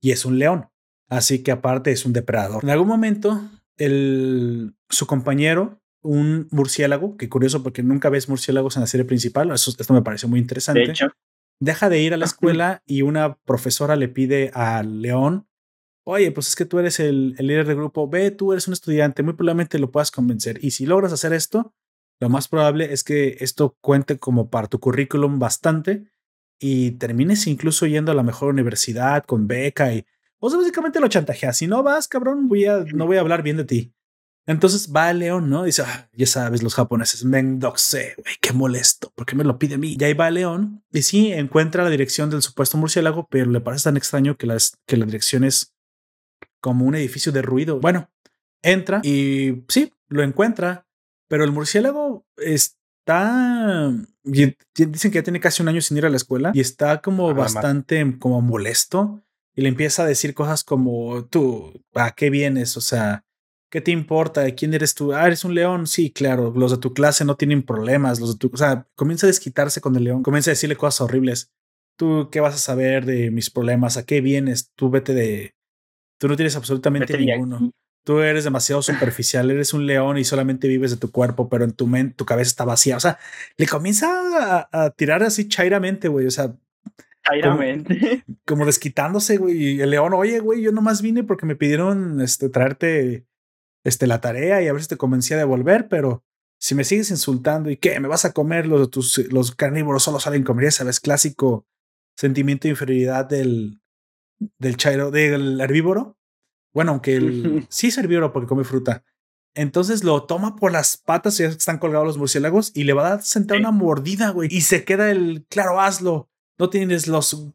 Y 0.00 0.10
es 0.10 0.24
un 0.24 0.38
león. 0.38 0.68
Así 1.08 1.42
que 1.42 1.52
aparte 1.52 1.92
es 1.92 2.06
un 2.06 2.12
depredador. 2.12 2.62
En 2.62 2.70
algún 2.70 2.88
momento, 2.88 3.40
el, 3.76 4.74
su 4.88 5.06
compañero, 5.06 5.80
un 6.02 6.48
murciélago, 6.50 7.16
que 7.16 7.28
curioso 7.28 7.62
porque 7.62 7.82
nunca 7.82 8.08
ves 8.08 8.28
murciélagos 8.28 8.76
en 8.76 8.80
la 8.80 8.86
serie 8.86 9.04
principal, 9.04 9.50
eso, 9.50 9.72
esto 9.78 9.94
me 9.94 10.02
pareció 10.02 10.28
muy 10.28 10.40
interesante. 10.40 10.92
deja 11.60 11.88
de 11.88 12.00
ir 12.00 12.14
a 12.14 12.16
la 12.16 12.24
escuela 12.24 12.82
y 12.86 13.02
una 13.02 13.36
profesora 13.44 13.96
le 13.96 14.08
pide 14.08 14.50
al 14.54 15.02
león 15.02 15.46
oye, 16.04 16.32
pues 16.32 16.48
es 16.48 16.56
que 16.56 16.64
tú 16.64 16.78
eres 16.78 17.00
el, 17.00 17.34
el 17.38 17.46
líder 17.46 17.66
del 17.66 17.76
grupo, 17.76 18.08
ve, 18.08 18.30
tú 18.30 18.52
eres 18.52 18.66
un 18.66 18.72
estudiante, 18.72 19.22
muy 19.22 19.34
probablemente 19.34 19.78
lo 19.78 19.90
puedas 19.90 20.10
convencer. 20.10 20.58
Y 20.64 20.72
si 20.72 20.86
logras 20.86 21.12
hacer 21.12 21.32
esto, 21.32 21.74
lo 22.20 22.28
más 22.28 22.48
probable 22.48 22.92
es 22.92 23.04
que 23.04 23.36
esto 23.40 23.76
cuente 23.80 24.18
como 24.18 24.50
para 24.50 24.68
tu 24.68 24.80
currículum 24.80 25.38
bastante 25.38 26.11
y 26.62 26.92
termines 26.92 27.48
incluso 27.48 27.86
yendo 27.86 28.12
a 28.12 28.14
la 28.14 28.22
mejor 28.22 28.50
universidad 28.50 29.24
con 29.24 29.48
beca 29.48 29.92
y, 29.92 30.06
o 30.38 30.48
sea, 30.48 30.60
básicamente 30.60 31.00
lo 31.00 31.08
chantajeas. 31.08 31.56
Si 31.56 31.66
no 31.66 31.82
vas, 31.82 32.06
cabrón, 32.06 32.48
voy 32.48 32.66
a, 32.66 32.84
no 32.94 33.06
voy 33.06 33.16
a 33.16 33.20
hablar 33.20 33.42
bien 33.42 33.56
de 33.56 33.64
ti. 33.64 33.92
Entonces 34.46 34.92
va 34.94 35.12
León, 35.12 35.50
¿no? 35.50 35.64
Dice, 35.64 35.82
ah, 35.82 36.08
ya 36.12 36.26
sabes, 36.26 36.62
los 36.62 36.76
japoneses, 36.76 37.24
mendoxe, 37.24 38.14
güey, 38.16 38.36
qué 38.40 38.52
molesto, 38.52 39.12
¿por 39.16 39.26
qué 39.26 39.34
me 39.34 39.42
lo 39.42 39.58
pide 39.58 39.74
a 39.74 39.78
mí? 39.78 39.96
Y 39.98 40.04
ahí 40.04 40.14
va 40.14 40.30
León 40.30 40.84
y 40.92 41.02
sí 41.02 41.32
encuentra 41.32 41.82
la 41.82 41.90
dirección 41.90 42.30
del 42.30 42.42
supuesto 42.42 42.78
murciélago, 42.78 43.26
pero 43.28 43.50
le 43.50 43.60
parece 43.60 43.84
tan 43.84 43.96
extraño 43.96 44.36
que, 44.36 44.46
las, 44.46 44.78
que 44.86 44.96
la 44.96 45.06
dirección 45.06 45.42
es 45.42 45.74
como 46.60 46.84
un 46.84 46.94
edificio 46.94 47.32
de 47.32 47.42
ruido. 47.42 47.80
Bueno, 47.80 48.08
entra 48.62 49.00
y 49.02 49.64
sí, 49.68 49.92
lo 50.08 50.22
encuentra, 50.22 50.86
pero 51.28 51.42
el 51.42 51.50
murciélago 51.50 52.24
está. 53.04 53.92
Dicen 54.24 55.10
que 55.10 55.18
ya 55.18 55.22
tiene 55.22 55.40
casi 55.40 55.62
un 55.62 55.68
año 55.68 55.80
sin 55.80 55.96
ir 55.96 56.06
a 56.06 56.10
la 56.10 56.16
escuela 56.16 56.52
y 56.54 56.60
está 56.60 57.00
como 57.00 57.30
ah, 57.30 57.34
bastante 57.34 58.18
como 58.18 58.40
molesto 58.40 59.22
y 59.54 59.62
le 59.62 59.68
empieza 59.68 60.04
a 60.04 60.06
decir 60.06 60.34
cosas 60.34 60.64
como 60.64 61.24
tú, 61.26 61.84
¿a 61.94 62.12
qué 62.12 62.30
vienes? 62.30 62.76
O 62.76 62.80
sea, 62.80 63.24
¿Qué 63.72 63.80
te 63.80 63.90
importa? 63.90 64.50
¿Quién 64.50 64.74
eres 64.74 64.94
tú? 64.94 65.14
Ah, 65.14 65.26
eres 65.26 65.46
un 65.46 65.54
león. 65.54 65.86
Sí, 65.86 66.10
claro. 66.10 66.52
Los 66.54 66.72
de 66.72 66.76
tu 66.76 66.92
clase 66.92 67.24
no 67.24 67.36
tienen 67.36 67.62
problemas. 67.62 68.20
Los 68.20 68.34
de 68.34 68.38
tu, 68.38 68.50
o 68.52 68.56
sea, 68.58 68.86
comienza 68.94 69.26
a 69.26 69.28
desquitarse 69.28 69.80
con 69.80 69.96
el 69.96 70.04
león. 70.04 70.22
Comienza 70.22 70.50
a 70.50 70.52
decirle 70.52 70.76
cosas 70.76 71.00
horribles. 71.00 71.50
Tú, 71.96 72.28
¿qué 72.30 72.40
vas 72.40 72.54
a 72.54 72.58
saber 72.58 73.06
de 73.06 73.30
mis 73.30 73.48
problemas? 73.48 73.96
¿A 73.96 74.04
qué 74.04 74.20
vienes? 74.20 74.70
Tú 74.74 74.90
vete 74.90 75.14
de. 75.14 75.54
Tú 76.18 76.28
no 76.28 76.36
tienes 76.36 76.54
absolutamente 76.54 77.16
ninguno. 77.16 77.70
Tú 78.04 78.20
eres 78.20 78.44
demasiado 78.44 78.82
superficial. 78.82 79.50
Eres 79.50 79.74
un 79.74 79.86
león 79.86 80.18
y 80.18 80.24
solamente 80.24 80.68
vives 80.68 80.90
de 80.90 80.96
tu 80.96 81.10
cuerpo, 81.10 81.48
pero 81.48 81.64
en 81.64 81.72
tu 81.72 81.86
mente, 81.86 82.14
tu 82.14 82.24
cabeza 82.24 82.48
está 82.48 82.64
vacía. 82.64 82.96
O 82.96 83.00
sea, 83.00 83.18
le 83.56 83.66
comienza 83.66 84.68
a, 84.72 84.90
tirar 84.90 85.22
así 85.22 85.48
chairamente, 85.48 86.08
güey. 86.08 86.26
O 86.26 86.30
sea, 86.30 86.54
Chairamente. 87.24 88.24
Como, 88.24 88.38
como, 88.46 88.66
desquitándose, 88.66 89.36
güey. 89.36 89.56
Y 89.56 89.80
el 89.80 89.90
león, 89.90 90.12
oye, 90.14 90.40
güey, 90.40 90.60
yo 90.60 90.72
nomás 90.72 91.02
vine 91.02 91.22
porque 91.22 91.46
me 91.46 91.54
pidieron 91.54 92.20
este, 92.20 92.48
traerte 92.48 93.26
este, 93.84 94.06
la 94.06 94.20
tarea 94.20 94.62
y 94.62 94.68
a 94.68 94.72
ver 94.72 94.82
si 94.82 94.88
te 94.88 94.96
convencía 94.96 95.36
de 95.36 95.44
volver, 95.44 95.88
pero 95.88 96.24
si 96.58 96.74
me 96.74 96.84
sigues 96.84 97.10
insultando 97.10 97.70
y 97.70 97.76
qué, 97.76 97.98
me 98.00 98.08
vas 98.08 98.24
a 98.24 98.32
comer, 98.32 98.66
los, 98.66 98.90
tus, 98.90 99.18
los 99.32 99.54
carnívoros 99.54 100.02
solo 100.02 100.20
salen 100.20 100.44
comer, 100.44 100.72
sabes, 100.72 101.00
clásico 101.00 101.66
sentimiento 102.16 102.68
de 102.68 102.70
inferioridad 102.70 103.24
del, 103.24 103.80
del 104.58 104.76
chairo, 104.76 105.10
del 105.10 105.60
herbívoro. 105.60 106.16
Bueno, 106.72 106.92
aunque 106.92 107.16
el, 107.16 107.66
sí 107.68 107.88
es 107.88 107.98
herbívoro 107.98 108.32
porque 108.32 108.48
come 108.48 108.64
fruta. 108.64 109.04
Entonces 109.54 110.02
lo 110.02 110.24
toma 110.24 110.56
por 110.56 110.72
las 110.72 110.96
patas, 110.96 111.36
ya 111.36 111.46
están 111.46 111.78
colgados 111.78 112.06
los 112.06 112.18
murciélagos, 112.18 112.72
y 112.74 112.84
le 112.84 112.94
va 112.94 113.06
a 113.06 113.10
dar 113.10 113.22
sentar 113.22 113.58
una 113.58 113.70
mordida, 113.70 114.30
güey. 114.30 114.48
Y 114.50 114.62
se 114.62 114.84
queda 114.84 115.10
el, 115.10 115.46
claro, 115.48 115.80
hazlo. 115.80 116.30
No 116.58 116.70
tienes 116.70 117.06
los, 117.06 117.52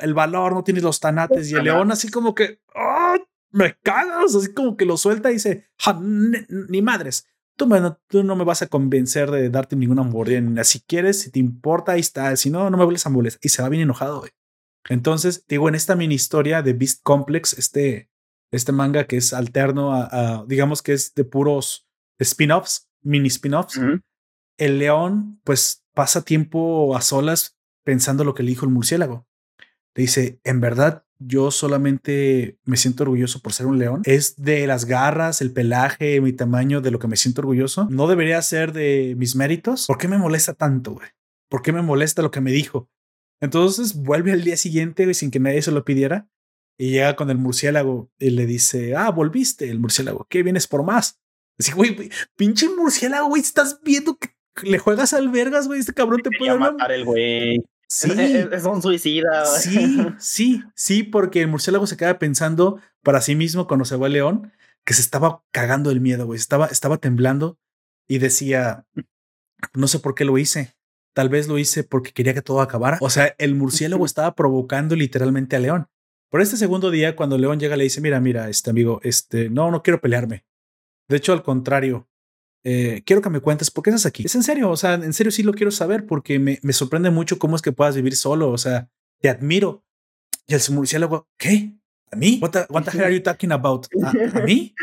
el 0.00 0.14
valor, 0.14 0.52
no 0.52 0.64
tienes 0.64 0.82
los 0.82 1.00
tanates. 1.00 1.50
Y 1.50 1.54
el 1.54 1.64
león 1.64 1.92
así 1.92 2.08
como 2.08 2.34
que, 2.34 2.60
¡ah! 2.74 3.16
me 3.50 3.76
cagas, 3.82 4.34
así 4.34 4.52
como 4.52 4.76
que 4.76 4.84
lo 4.84 4.96
suelta 4.96 5.30
y 5.30 5.34
dice, 5.34 5.66
ni, 6.68 6.82
madres, 6.82 7.26
tú, 7.56 7.68
tú, 8.06 8.24
no 8.24 8.36
me 8.36 8.44
vas 8.44 8.62
a 8.62 8.66
convencer 8.66 9.30
de 9.30 9.48
darte 9.50 9.76
ninguna 9.76 10.02
mordida, 10.02 10.64
si 10.64 10.80
quieres, 10.80 11.20
si 11.20 11.30
te 11.30 11.38
importa, 11.38 11.92
ahí 11.92 12.00
está, 12.00 12.34
si 12.36 12.50
no, 12.50 12.68
no 12.70 12.76
me 12.76 12.84
vuelves 12.84 13.06
a 13.06 13.10
molestar. 13.10 13.40
Y 13.42 13.48
se 13.48 13.62
va 13.62 13.68
bien 13.68 13.82
enojado, 13.82 14.20
güey. 14.20 14.32
Entonces, 14.88 15.44
digo, 15.46 15.68
en 15.68 15.74
esta 15.74 15.96
mini 15.96 16.14
historia 16.14 16.62
de 16.62 16.72
Beast 16.72 17.00
Complex, 17.02 17.58
este, 17.58 18.08
este 18.50 18.72
manga 18.72 19.04
que 19.04 19.16
es 19.16 19.32
alterno 19.32 19.92
a, 19.92 20.44
digamos 20.46 20.82
que 20.82 20.92
es 20.92 21.14
de 21.14 21.24
puros 21.24 21.86
spin-offs, 22.18 22.88
mini 23.02 23.28
spin-offs, 23.28 23.80
el 24.58 24.78
león 24.78 25.40
pues 25.44 25.84
pasa 25.94 26.22
tiempo 26.22 26.96
a 26.96 27.00
solas 27.00 27.56
pensando 27.84 28.24
lo 28.24 28.34
que 28.34 28.42
le 28.42 28.50
dijo 28.50 28.66
el 28.66 28.72
murciélago. 28.72 29.26
Le 29.94 30.02
dice, 30.02 30.40
en 30.44 30.60
verdad, 30.60 31.04
yo 31.18 31.50
solamente 31.50 32.58
me 32.64 32.76
siento 32.76 33.02
orgulloso 33.02 33.40
por 33.40 33.52
ser 33.52 33.66
un 33.66 33.78
león. 33.78 34.02
Es 34.04 34.36
de 34.36 34.66
las 34.66 34.84
garras, 34.84 35.40
el 35.40 35.52
pelaje, 35.52 36.20
mi 36.20 36.32
tamaño, 36.32 36.80
de 36.80 36.90
lo 36.90 36.98
que 36.98 37.08
me 37.08 37.16
siento 37.16 37.40
orgulloso. 37.40 37.88
No 37.90 38.06
debería 38.06 38.40
ser 38.42 38.72
de 38.72 39.14
mis 39.16 39.34
méritos. 39.34 39.86
¿Por 39.86 39.98
qué 39.98 40.06
me 40.06 40.18
molesta 40.18 40.54
tanto, 40.54 40.92
güey? 40.92 41.08
¿Por 41.48 41.62
qué 41.62 41.72
me 41.72 41.82
molesta 41.82 42.22
lo 42.22 42.30
que 42.30 42.40
me 42.40 42.52
dijo? 42.52 42.88
Entonces 43.40 43.94
vuelve 43.94 44.32
al 44.32 44.44
día 44.44 44.56
siguiente 44.56 45.12
sin 45.14 45.30
que 45.30 45.40
nadie 45.40 45.62
se 45.62 45.72
lo 45.72 45.84
pidiera 45.84 46.28
y 46.78 46.92
llega 46.92 47.16
con 47.16 47.28
el 47.30 47.38
murciélago 47.38 48.10
y 48.18 48.30
le 48.30 48.46
dice, 48.46 48.94
ah, 48.96 49.10
volviste 49.10 49.68
el 49.68 49.80
murciélago, 49.80 50.26
¿qué 50.30 50.42
vienes 50.42 50.66
por 50.66 50.84
más? 50.84 51.20
Así, 51.58 51.72
güey, 51.72 52.10
pinche 52.36 52.68
murciélago, 52.68 53.28
güey, 53.28 53.42
estás 53.42 53.80
viendo 53.82 54.16
que 54.16 54.30
le 54.62 54.78
juegas 54.78 55.12
al 55.12 55.28
vergas, 55.28 55.66
güey, 55.66 55.80
este 55.80 55.92
cabrón 55.92 56.22
te 56.22 56.30
puede 56.38 56.56
matar 56.56 56.92
el 56.92 57.04
güey. 57.04 57.62
Sí. 57.90 58.12
Es, 58.12 58.64
un 58.64 58.82
suicida. 58.82 59.46
Sí, 59.46 59.98
sí, 60.18 60.62
sí, 60.74 61.02
porque 61.02 61.40
el 61.40 61.48
murciélago 61.48 61.86
se 61.86 61.96
queda 61.96 62.18
pensando 62.18 62.80
para 63.02 63.20
sí 63.20 63.34
mismo 63.34 63.66
cuando 63.66 63.84
se 63.84 63.96
va 63.96 64.06
el 64.06 64.12
león 64.12 64.52
que 64.84 64.94
se 64.94 65.00
estaba 65.00 65.42
cagando 65.50 65.90
el 65.90 66.00
miedo, 66.00 66.26
güey. 66.26 66.38
Estaba, 66.38 66.66
estaba 66.66 66.98
temblando 66.98 67.58
y 68.08 68.18
decía, 68.18 68.86
no 69.74 69.88
sé 69.88 69.98
por 69.98 70.14
qué 70.14 70.24
lo 70.24 70.38
hice. 70.38 70.74
Tal 71.14 71.28
vez 71.28 71.48
lo 71.48 71.58
hice 71.58 71.84
porque 71.84 72.12
quería 72.12 72.32
que 72.32 72.42
todo 72.42 72.60
acabara. 72.60 72.98
O 73.00 73.10
sea, 73.10 73.34
el 73.38 73.54
murciélago 73.54 74.04
estaba 74.06 74.34
provocando 74.34 74.96
literalmente 74.96 75.56
a 75.56 75.58
León. 75.58 75.88
Por 76.30 76.42
este 76.42 76.56
segundo 76.56 76.90
día, 76.90 77.16
cuando 77.16 77.38
León 77.38 77.58
llega, 77.58 77.76
le 77.76 77.84
dice, 77.84 78.00
mira, 78.00 78.20
mira, 78.20 78.48
este 78.48 78.70
amigo, 78.70 79.00
este, 79.02 79.48
no, 79.48 79.70
no 79.70 79.82
quiero 79.82 80.00
pelearme. 80.00 80.44
De 81.08 81.16
hecho, 81.16 81.32
al 81.32 81.42
contrario, 81.42 82.08
eh, 82.64 83.02
quiero 83.06 83.22
que 83.22 83.30
me 83.30 83.40
cuentes 83.40 83.70
por 83.70 83.82
qué 83.82 83.90
estás 83.90 84.04
aquí. 84.04 84.24
Es 84.26 84.34
en 84.34 84.42
serio, 84.42 84.70
o 84.70 84.76
sea, 84.76 84.94
en 84.94 85.12
serio 85.14 85.32
sí 85.32 85.42
lo 85.42 85.54
quiero 85.54 85.70
saber 85.70 86.06
porque 86.06 86.38
me, 86.38 86.58
me 86.62 86.72
sorprende 86.74 87.10
mucho 87.10 87.38
cómo 87.38 87.56
es 87.56 87.62
que 87.62 87.72
puedas 87.72 87.96
vivir 87.96 88.14
solo, 88.14 88.50
o 88.50 88.58
sea, 88.58 88.90
te 89.20 89.30
admiro. 89.30 89.84
Y 90.46 90.54
el 90.54 90.60
murciélago, 90.70 91.28
¿qué? 91.38 91.74
¿A 92.10 92.16
mí? 92.16 92.38
What 92.42 92.50
the, 92.50 92.66
hell 92.92 93.04
are 93.04 93.14
you 93.14 93.22
talking 93.22 93.52
about? 93.52 93.86
¿A, 94.02 94.40
mí? 94.40 94.74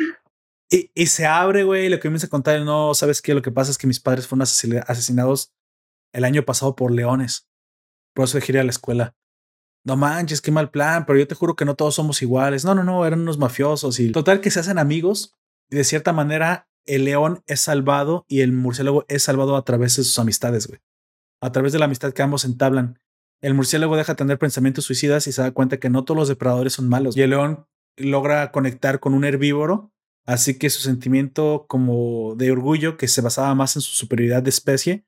Y, 0.70 0.92
y, 0.96 1.08
se 1.08 1.26
abre, 1.26 1.64
güey, 1.64 1.90
lo 1.90 1.98
que 1.98 2.04
comienza 2.04 2.28
a 2.28 2.30
contar, 2.30 2.62
no, 2.62 2.94
¿sabes 2.94 3.22
qué? 3.22 3.34
Lo 3.34 3.42
que 3.42 3.52
pasa 3.52 3.72
es 3.72 3.78
que 3.78 3.88
mis 3.88 4.00
padres 4.00 4.28
fueron 4.28 4.44
asesinados 4.44 5.54
el 6.12 6.24
año 6.24 6.44
pasado 6.44 6.76
por 6.76 6.92
leones. 6.92 7.48
Por 8.14 8.26
eso 8.26 8.38
dejé 8.38 8.54
ir 8.54 8.60
a 8.60 8.64
la 8.64 8.70
escuela. 8.70 9.16
No 9.86 9.96
manches, 9.96 10.42
qué 10.42 10.52
mal 10.52 10.72
plan, 10.72 11.06
pero 11.06 11.20
yo 11.20 11.28
te 11.28 11.36
juro 11.36 11.56
que 11.56 11.64
no 11.64 11.76
todos 11.76 11.96
somos 11.96 12.22
iguales. 12.22 12.66
No, 12.66 12.74
no, 12.74 12.84
no, 12.84 13.06
eran 13.06 13.22
unos 13.22 13.38
mafiosos 13.38 14.00
y 14.00 14.12
total 14.12 14.42
que 14.42 14.52
se 14.52 14.60
hacen 14.60 14.80
amigos 14.80 15.36
y 15.70 15.76
de 15.76 15.84
cierta 15.84 16.12
manera 16.12 16.68
el 16.86 17.06
león 17.06 17.44
es 17.48 17.62
salvado 17.62 18.26
y 18.28 18.42
el 18.42 18.52
murciélago 18.52 19.06
es 19.08 19.24
salvado 19.24 19.56
a 19.56 19.64
través 19.64 19.96
de 19.96 20.04
sus 20.04 20.18
amistades, 20.20 20.68
güey. 20.68 20.80
A 21.40 21.52
través 21.52 21.72
de 21.72 21.80
la 21.80 21.86
amistad 21.86 22.14
que 22.14 22.24
ambos 22.24 22.46
entablan. 22.46 23.00
El 23.42 23.54
murciélago 23.54 23.96
deja 23.96 24.14
de 24.14 24.18
tener 24.18 24.40
pensamientos 24.40 24.86
suicidas 24.86 25.28
y 25.28 25.32
se 25.32 25.42
da 25.42 25.52
cuenta 25.52 25.78
que 25.78 25.90
no 25.90 26.04
todos 26.04 26.18
los 26.18 26.28
depredadores 26.28 26.74
son 26.74 26.90
malos. 26.90 27.16
Y 27.16 27.22
el 27.22 27.32
león 27.32 27.68
logra 27.98 28.52
conectar 28.52 29.00
con 29.00 29.14
un 29.14 29.24
herbívoro, 29.24 29.92
así 30.26 30.58
que 30.58 30.70
su 30.70 30.82
sentimiento 30.82 31.66
como 31.68 32.36
de 32.36 32.52
orgullo, 32.52 32.98
que 32.98 33.08
se 33.08 33.22
basaba 33.22 33.54
más 33.54 33.76
en 33.76 33.82
su 33.82 33.92
superioridad 33.92 34.42
de 34.42 34.50
especie, 34.50 35.06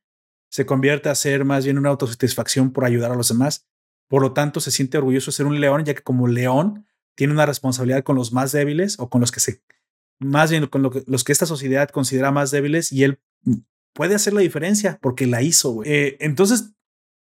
se 0.49 0.65
convierte 0.65 1.09
a 1.09 1.15
ser 1.15 1.45
más 1.45 1.65
bien 1.65 1.77
una 1.77 1.89
autosatisfacción 1.89 2.71
por 2.71 2.85
ayudar 2.85 3.11
a 3.11 3.15
los 3.15 3.29
demás. 3.29 3.65
Por 4.07 4.21
lo 4.21 4.33
tanto, 4.33 4.59
se 4.59 4.71
siente 4.71 4.97
orgulloso 4.97 5.31
de 5.31 5.35
ser 5.35 5.45
un 5.45 5.59
león, 5.59 5.83
ya 5.85 5.93
que 5.93 6.03
como 6.03 6.27
león 6.27 6.85
tiene 7.15 7.33
una 7.33 7.45
responsabilidad 7.45 8.03
con 8.03 8.15
los 8.15 8.31
más 8.31 8.51
débiles 8.51 8.99
o 8.99 9.09
con 9.09 9.21
los 9.21 9.31
que 9.31 9.39
se 9.39 9.61
más 10.19 10.49
bien 10.49 10.65
con 10.67 10.81
los 11.05 11.23
que 11.23 11.31
esta 11.31 11.45
sociedad 11.45 11.89
considera 11.89 12.31
más 12.31 12.49
débiles 12.51 12.91
y 12.91 13.03
él 13.03 13.19
puede 13.93 14.15
hacer 14.15 14.33
la 14.33 14.41
diferencia 14.41 14.99
porque 15.01 15.27
la 15.27 15.41
hizo, 15.41 15.71
güey. 15.71 15.91
Eh, 15.91 16.17
entonces, 16.19 16.71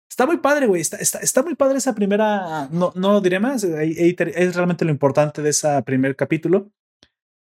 está 0.09 0.26
muy 0.26 0.39
padre, 0.39 0.66
güey. 0.66 0.80
Está, 0.80 0.97
está, 0.99 1.43
muy 1.43 1.55
padre 1.55 1.78
esa 1.78 1.95
primera, 1.95 2.68
no, 2.70 2.93
no 2.95 3.20
diré 3.20 3.41
más, 3.41 3.64
es 3.64 4.55
realmente 4.55 4.85
lo 4.85 4.91
importante 4.91 5.43
de 5.43 5.51
ese 5.51 5.82
primer 5.82 6.16
capítulo. 6.16 6.70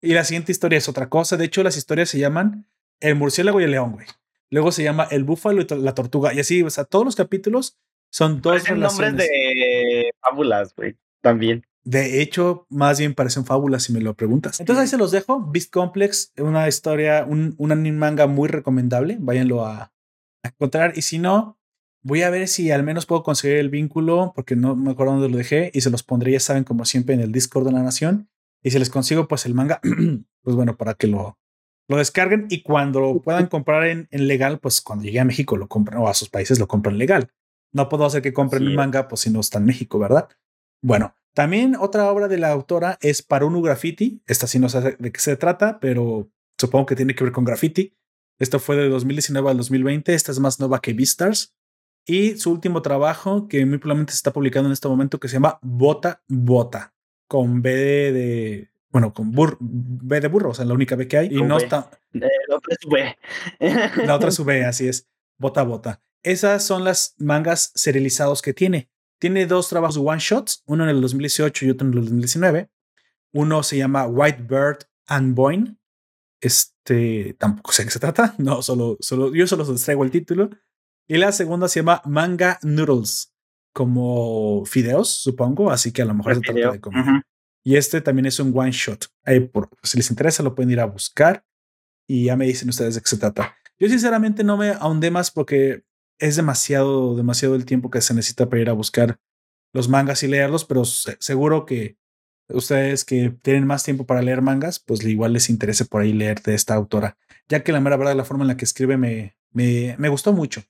Y 0.02 0.14
la 0.14 0.26
siguiente 0.26 0.52
historia 0.52 0.78
es 0.78 0.90
otra 0.90 1.10
cosa. 1.10 1.38
De 1.38 1.46
hecho, 1.46 1.64
las 1.64 1.78
historias 1.78 2.10
se 2.10 2.20
llaman 2.20 2.68
El 3.00 3.16
murciélago 3.16 3.62
y 3.62 3.64
el 3.64 3.72
león, 3.72 3.94
güey. 3.94 4.08
Luego 4.50 4.72
se 4.72 4.84
llama 4.84 5.08
El 5.10 5.24
búfalo 5.24 5.62
y 5.62 5.68
la 5.70 5.96
tortuga. 5.96 6.34
Y 6.34 6.40
así, 6.40 6.62
o 6.62 6.70
sea, 6.70 6.84
todos 6.84 7.06
los 7.06 7.16
capítulos 7.16 7.78
son 8.14 8.41
dos 8.41 8.68
relaciones. 8.68 9.11
nombres 9.11 9.18
de 9.18 10.11
fábulas, 10.22 10.76
güey, 10.76 10.95
también. 11.22 11.66
De 11.84 12.22
hecho, 12.22 12.68
más 12.70 12.99
bien 12.99 13.16
parecen 13.16 13.43
fábulas 13.43 13.84
si 13.84 13.91
me 13.91 14.01
lo 14.01 14.14
preguntas. 14.14 14.59
Entonces 14.59 14.84
ahí 14.84 14.88
se 14.88 14.97
los 14.97 15.09
dejo. 15.09 15.43
Beast 15.51 15.74
Complex, 15.74 16.32
una 16.38 16.68
historia, 16.68 17.26
un, 17.28 17.55
un 17.57 17.72
anime 17.72 17.97
manga 17.97 18.28
muy 18.28 18.47
recomendable. 18.49 19.18
Váyanlo 19.20 19.66
a, 19.66 19.91
encontrar. 20.43 20.93
Y 20.95 21.01
si 21.01 21.18
no, 21.18 21.57
voy 22.03 22.22
a 22.22 22.30
ver 22.30 22.47
si 22.47 22.70
al 22.70 22.84
menos 22.84 23.07
puedo 23.07 23.24
conseguir 23.24 23.57
el 23.57 23.70
vínculo, 23.70 24.32
porque 24.36 24.55
no 24.55 24.76
me 24.76 24.91
acuerdo 24.91 25.14
dónde 25.14 25.30
lo 25.30 25.38
dejé. 25.38 25.72
Y 25.74 25.82
se 25.82 25.89
los 25.89 26.03
pondré, 26.03 26.34
ya 26.34 26.39
saben, 26.39 26.64
como 26.64 26.86
siempre, 26.86 27.16
en 27.16 27.22
el 27.22 27.32
Discord 27.32 27.66
de 27.66 27.72
la 27.72 27.82
Nación. 27.82 28.30
Y 28.61 28.70
si 28.70 28.78
les 28.78 28.91
consigo, 28.91 29.28
pues 29.28 29.47
el 29.47 29.55
manga, 29.55 29.82
pues 30.43 30.55
bueno, 30.55 30.78
para 30.78 30.93
que 30.93 31.07
lo, 31.07 31.39
lo 31.88 31.97
descarguen. 31.97 32.45
Y 32.51 32.61
cuando 32.61 32.99
lo 32.99 33.22
puedan 33.24 33.47
comprar 33.47 33.88
en, 33.88 34.07
en 34.11 34.28
legal, 34.28 34.59
pues 34.59 34.82
cuando 34.82 35.03
llegue 35.03 35.20
a 35.20 35.26
México 35.26 35.57
lo 35.57 35.68
compran 35.68 35.99
o 35.99 36.07
a 36.07 36.14
sus 36.14 36.30
países 36.30 36.59
lo 36.59 36.68
compran 36.68 36.99
legal. 36.99 37.32
No 37.74 37.90
puedo 37.90 38.06
hacer 38.06 38.22
que 38.22 38.34
compren 38.34 38.68
un 38.68 38.76
manga, 38.76 39.08
pues 39.08 39.22
si 39.22 39.30
no 39.30 39.40
está 39.40 39.58
en 39.58 39.66
México, 39.66 40.00
¿verdad? 40.00 40.30
Bueno, 40.82 41.16
También 41.34 41.76
otra 41.80 42.12
obra 42.12 42.28
de 42.28 42.38
la 42.38 42.52
autora 42.52 43.00
es 43.02 43.24
Parunu 43.24 43.62
Graffiti. 43.62 44.22
Esta 44.28 44.46
sí 44.46 44.60
no 44.60 44.70
sé 44.70 44.96
de 45.00 45.12
qué 45.12 45.20
se 45.20 45.36
trata, 45.36 45.80
pero 45.80 46.30
supongo 46.60 46.86
que 46.86 46.96
tiene 46.96 47.16
que 47.16 47.24
ver 47.24 47.34
con 47.34 47.44
graffiti. 47.44 47.98
Esto 48.38 48.60
fue 48.60 48.76
de 48.76 48.88
2019 48.90 49.50
al 49.50 49.58
2020. 49.58 50.14
Esta 50.14 50.32
es 50.32 50.40
más 50.40 50.60
nueva 50.60 50.80
que 50.80 50.94
Beastars. 50.94 51.56
Y 52.06 52.38
su 52.38 52.52
último 52.52 52.82
trabajo, 52.82 53.48
que 53.48 53.66
muy 53.66 53.78
probablemente 53.78 54.12
se 54.12 54.18
está 54.18 54.34
publicando 54.34 54.68
en 54.68 54.74
este 54.74 54.88
momento, 54.88 55.20
que 55.20 55.28
se 55.28 55.36
llama 55.36 55.60
Bota 55.62 56.22
Bota, 56.28 56.94
con 57.28 57.62
B 57.62 57.72
de, 57.72 58.70
bueno, 58.90 59.14
con 59.14 59.32
bur, 59.32 59.58
B 59.60 60.20
de 60.20 60.28
burro, 60.28 60.50
o 60.50 60.54
sea, 60.54 60.66
la 60.66 60.74
única 60.74 60.96
B 60.96 61.08
que 61.08 61.18
hay. 61.18 61.28
Y 61.32 61.42
no 61.42 61.58
está. 61.58 61.90
la 62.12 62.28
otra 62.56 62.76
es 62.80 62.90
B. 62.90 63.18
la 64.06 64.16
otra 64.16 64.30
es 64.30 64.44
B, 64.44 64.66
así 64.66 64.88
es. 64.88 65.08
Bota 65.38 65.64
Bota. 65.64 66.02
Esas 66.24 66.66
son 66.66 66.84
las 66.84 67.16
mangas 67.18 67.72
serializados 67.76 68.42
que 68.42 68.54
tiene. 68.54 68.90
Tiene 69.20 69.46
dos 69.46 69.70
trabajos 69.70 69.98
one 69.98 70.20
shots, 70.20 70.64
uno 70.66 70.84
en 70.84 70.90
el 70.90 71.02
2018 71.02 71.66
y 71.66 71.70
otro 71.70 71.88
en 71.88 71.94
el 71.94 72.00
2019. 72.02 72.70
Uno 73.34 73.64
se 73.64 73.78
llama 73.78 74.08
White 74.08 74.44
Bird 74.44 74.80
and 75.08 75.36
Boyne. 75.36 75.78
Este 76.42 77.36
tampoco 77.38 77.72
sé 77.72 77.84
de 77.84 77.88
qué 77.88 77.92
se 77.92 78.00
trata. 78.00 78.36
No, 78.40 78.62
solo, 78.62 78.98
solo 79.00 79.34
yo 79.34 79.48
solo 79.48 79.66
les 79.70 79.84
traigo 79.84 80.04
el 80.04 80.12
título. 80.12 80.50
Y 81.08 81.18
la 81.18 81.32
segunda 81.32 81.68
se 81.68 81.82
llama 81.82 82.02
Manga 82.06 82.60
Noodles, 82.64 83.34
como 83.74 84.64
fideos, 84.66 85.10
supongo. 85.10 85.72
Así 85.72 85.92
que 85.92 86.02
a 86.02 86.06
lo 86.06 86.14
mejor 86.14 86.36
se 86.36 86.42
trata 86.42 86.72
de 86.72 86.80
comer. 86.80 87.24
Y 87.66 87.76
este 87.76 88.02
también 88.02 88.26
es 88.26 88.40
un 88.40 88.58
one 88.58 88.72
shot. 88.72 89.08
Ahí 89.24 89.42
por, 89.42 89.70
si 89.84 89.98
les 89.98 90.10
interesa, 90.10 90.44
lo 90.44 90.56
pueden 90.56 90.72
ir 90.72 90.80
a 90.80 90.86
buscar 90.86 91.46
y 92.08 92.26
ya 92.26 92.36
me 92.36 92.46
dicen 92.46 92.70
ustedes 92.70 92.96
de 92.96 93.02
qué 93.02 93.08
se 93.08 93.18
trata. 93.18 93.56
Yo 93.80 93.88
sinceramente 93.88 94.44
no 94.44 94.58
me 94.58 94.72
ahondé 94.72 95.12
más 95.12 95.32
porque 95.32 95.84
es 96.20 96.36
demasiado, 96.36 97.16
demasiado 97.16 97.55
el 97.55 97.66
tiempo 97.66 97.89
que 97.89 98.01
se 98.01 98.14
necesita 98.14 98.49
para 98.49 98.61
ir 98.61 98.70
a 98.70 98.74
buscar 98.74 99.20
los 99.74 99.89
mangas 99.89 100.24
y 100.24 100.28
leerlos, 100.28 100.66
pero 100.66 100.86
seguro 100.86 101.66
que 101.66 101.97
ustedes 102.49 103.05
que 103.05 103.30
tienen 103.41 103.66
más 103.66 103.84
tiempo 103.84 104.05
para 104.05 104.22
leer 104.22 104.41
mangas, 104.41 104.80
pues 104.80 105.03
igual 105.03 105.34
les 105.34 105.49
interese 105.49 105.86
por 105.86 106.01
ahí 106.01 106.14
leer 106.14 106.41
de 106.41 106.53
esta 106.53 106.76
autora, 106.76 107.18
ya 107.47 107.64
que 107.64 107.72
la 107.72 107.80
mera 107.80 107.97
verdad 107.97 108.16
la 108.16 108.26
forma 108.26 108.43
en 108.43 108.49
la 108.49 108.57
que 108.57 108.66
escribe 108.66 108.97
me, 108.97 109.36
me, 109.51 109.95
me 109.97 110.09
gustó 110.09 110.34
mucho. 110.34 110.64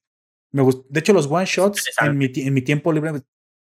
Me 0.51 0.63
de 0.89 0.99
hecho, 0.99 1.13
los 1.13 1.27
one 1.27 1.45
shots 1.45 1.83
en 1.99 2.17
mi, 2.17 2.31
en 2.35 2.53
mi 2.53 2.61
tiempo 2.61 2.93
libre, 2.93 3.21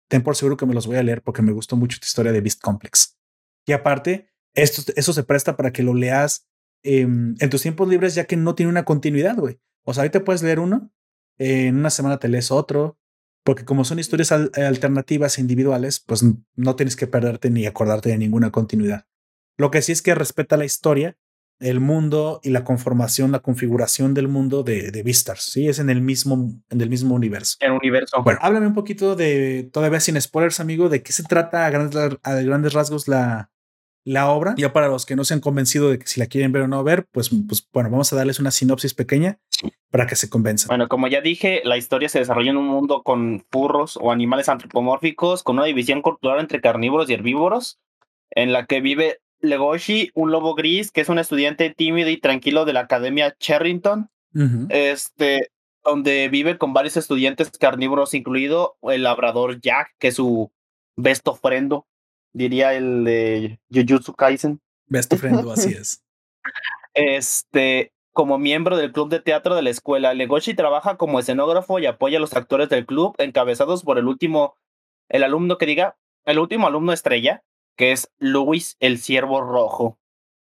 ten 0.08 0.22
por 0.22 0.36
seguro 0.36 0.56
que 0.56 0.66
me 0.66 0.74
los 0.74 0.86
voy 0.86 0.96
a 0.96 1.02
leer 1.02 1.20
porque 1.22 1.42
me 1.42 1.52
gustó 1.52 1.76
mucho 1.76 1.96
esta 1.96 2.06
historia 2.06 2.32
de 2.32 2.40
Beast 2.40 2.60
Complex. 2.60 3.18
Y 3.66 3.72
aparte, 3.72 4.30
esto, 4.54 4.92
eso 4.94 5.12
se 5.12 5.24
presta 5.24 5.56
para 5.56 5.72
que 5.72 5.82
lo 5.82 5.94
leas 5.94 6.46
em, 6.84 7.34
en 7.40 7.50
tus 7.50 7.62
tiempos 7.62 7.88
libres, 7.88 8.14
ya 8.14 8.24
que 8.24 8.36
no 8.36 8.54
tiene 8.54 8.70
una 8.70 8.84
continuidad, 8.84 9.36
güey. 9.36 9.58
O 9.84 9.92
sea, 9.92 10.02
ahorita 10.02 10.24
puedes 10.24 10.42
leer 10.42 10.60
uno, 10.60 10.92
en 11.38 11.76
una 11.76 11.90
semana 11.90 12.18
te 12.18 12.28
lees 12.28 12.50
otro, 12.50 12.98
porque 13.44 13.64
como 13.64 13.84
son 13.84 13.98
historias 13.98 14.32
alternativas 14.32 15.38
e 15.38 15.40
individuales, 15.40 16.00
pues 16.00 16.24
no 16.56 16.76
tienes 16.76 16.96
que 16.96 17.06
perderte 17.06 17.50
ni 17.50 17.66
acordarte 17.66 18.08
de 18.08 18.18
ninguna 18.18 18.50
continuidad. 18.50 19.06
Lo 19.56 19.70
que 19.70 19.82
sí 19.82 19.92
es 19.92 20.02
que 20.02 20.14
respeta 20.14 20.56
la 20.56 20.64
historia, 20.64 21.16
el 21.60 21.80
mundo 21.80 22.40
y 22.42 22.50
la 22.50 22.64
conformación, 22.64 23.32
la 23.32 23.38
configuración 23.38 24.14
del 24.14 24.28
mundo 24.28 24.62
de, 24.62 24.90
de 24.90 25.02
Beastars. 25.02 25.42
Sí, 25.42 25.68
es 25.68 25.78
en 25.78 25.90
el 25.90 26.02
mismo, 26.02 26.60
en 26.68 26.80
el 26.80 26.90
mismo 26.90 27.14
universo. 27.14 27.56
El 27.60 27.72
universo. 27.72 28.22
Bueno, 28.22 28.40
háblame 28.42 28.66
un 28.66 28.74
poquito 28.74 29.16
de, 29.16 29.70
todavía 29.72 30.00
sin 30.00 30.20
spoilers, 30.20 30.60
amigo, 30.60 30.88
de 30.88 31.02
qué 31.02 31.12
se 31.12 31.22
trata 31.22 31.66
a 31.66 31.70
grandes, 31.70 32.18
a 32.22 32.34
grandes 32.34 32.72
rasgos 32.72 33.08
la, 33.08 33.50
la 34.06 34.30
obra. 34.30 34.54
Ya 34.56 34.72
para 34.72 34.86
los 34.86 35.04
que 35.04 35.16
no 35.16 35.24
se 35.24 35.34
han 35.34 35.40
convencido 35.40 35.90
de 35.90 35.98
que 35.98 36.06
si 36.06 36.20
la 36.20 36.26
quieren 36.26 36.52
ver 36.52 36.62
o 36.62 36.68
no 36.68 36.82
ver, 36.84 37.06
pues, 37.10 37.30
pues 37.48 37.68
bueno, 37.72 37.90
vamos 37.90 38.12
a 38.12 38.16
darles 38.16 38.38
una 38.38 38.52
sinopsis 38.52 38.94
pequeña 38.94 39.40
para 39.90 40.06
que 40.06 40.14
se 40.14 40.30
convenzan. 40.30 40.68
Bueno, 40.68 40.86
como 40.88 41.08
ya 41.08 41.20
dije, 41.20 41.60
la 41.64 41.76
historia 41.76 42.08
se 42.08 42.20
desarrolla 42.20 42.50
en 42.50 42.56
un 42.56 42.68
mundo 42.68 43.02
con 43.02 43.44
furros 43.50 43.98
o 44.00 44.12
animales 44.12 44.48
antropomórficos, 44.48 45.42
con 45.42 45.56
una 45.56 45.66
división 45.66 46.02
cultural 46.02 46.38
entre 46.38 46.60
carnívoros 46.60 47.10
y 47.10 47.14
herbívoros, 47.14 47.80
en 48.30 48.52
la 48.52 48.66
que 48.66 48.80
vive 48.80 49.18
Legoshi, 49.40 50.12
un 50.14 50.30
lobo 50.30 50.54
gris, 50.54 50.92
que 50.92 51.00
es 51.00 51.08
un 51.08 51.18
estudiante 51.18 51.74
tímido 51.76 52.08
y 52.08 52.20
tranquilo 52.20 52.64
de 52.64 52.74
la 52.74 52.80
Academia 52.80 53.34
Cherrington, 53.40 54.08
este, 54.68 55.50
donde 55.82 56.28
vive 56.28 56.58
con 56.58 56.72
varios 56.72 56.96
estudiantes 56.96 57.50
carnívoros, 57.58 58.14
incluido 58.14 58.76
el 58.82 59.02
labrador 59.02 59.60
Jack, 59.60 59.96
que 59.98 60.08
es 60.08 60.14
su 60.14 60.52
besto 60.96 61.32
ofrendo 61.32 61.86
diría 62.32 62.74
el 62.74 63.04
de 63.04 63.58
Jujutsu 63.72 64.14
Kaisen. 64.14 64.60
Best 64.86 65.14
friend, 65.16 65.48
así 65.50 65.72
es. 65.72 66.02
Este, 66.94 67.92
como 68.12 68.38
miembro 68.38 68.76
del 68.76 68.92
club 68.92 69.10
de 69.10 69.20
teatro 69.20 69.54
de 69.54 69.62
la 69.62 69.70
escuela, 69.70 70.14
Legoshi 70.14 70.54
trabaja 70.54 70.96
como 70.96 71.20
escenógrafo 71.20 71.78
y 71.78 71.86
apoya 71.86 72.18
a 72.18 72.20
los 72.20 72.34
actores 72.34 72.68
del 72.68 72.86
club, 72.86 73.14
encabezados 73.18 73.82
por 73.82 73.98
el 73.98 74.06
último, 74.06 74.56
el 75.08 75.22
alumno 75.22 75.58
que 75.58 75.66
diga, 75.66 75.96
el 76.24 76.38
último 76.38 76.66
alumno 76.66 76.92
estrella, 76.92 77.42
que 77.76 77.92
es 77.92 78.10
Luis 78.18 78.76
el 78.80 78.98
Ciervo 78.98 79.42
Rojo. 79.42 79.98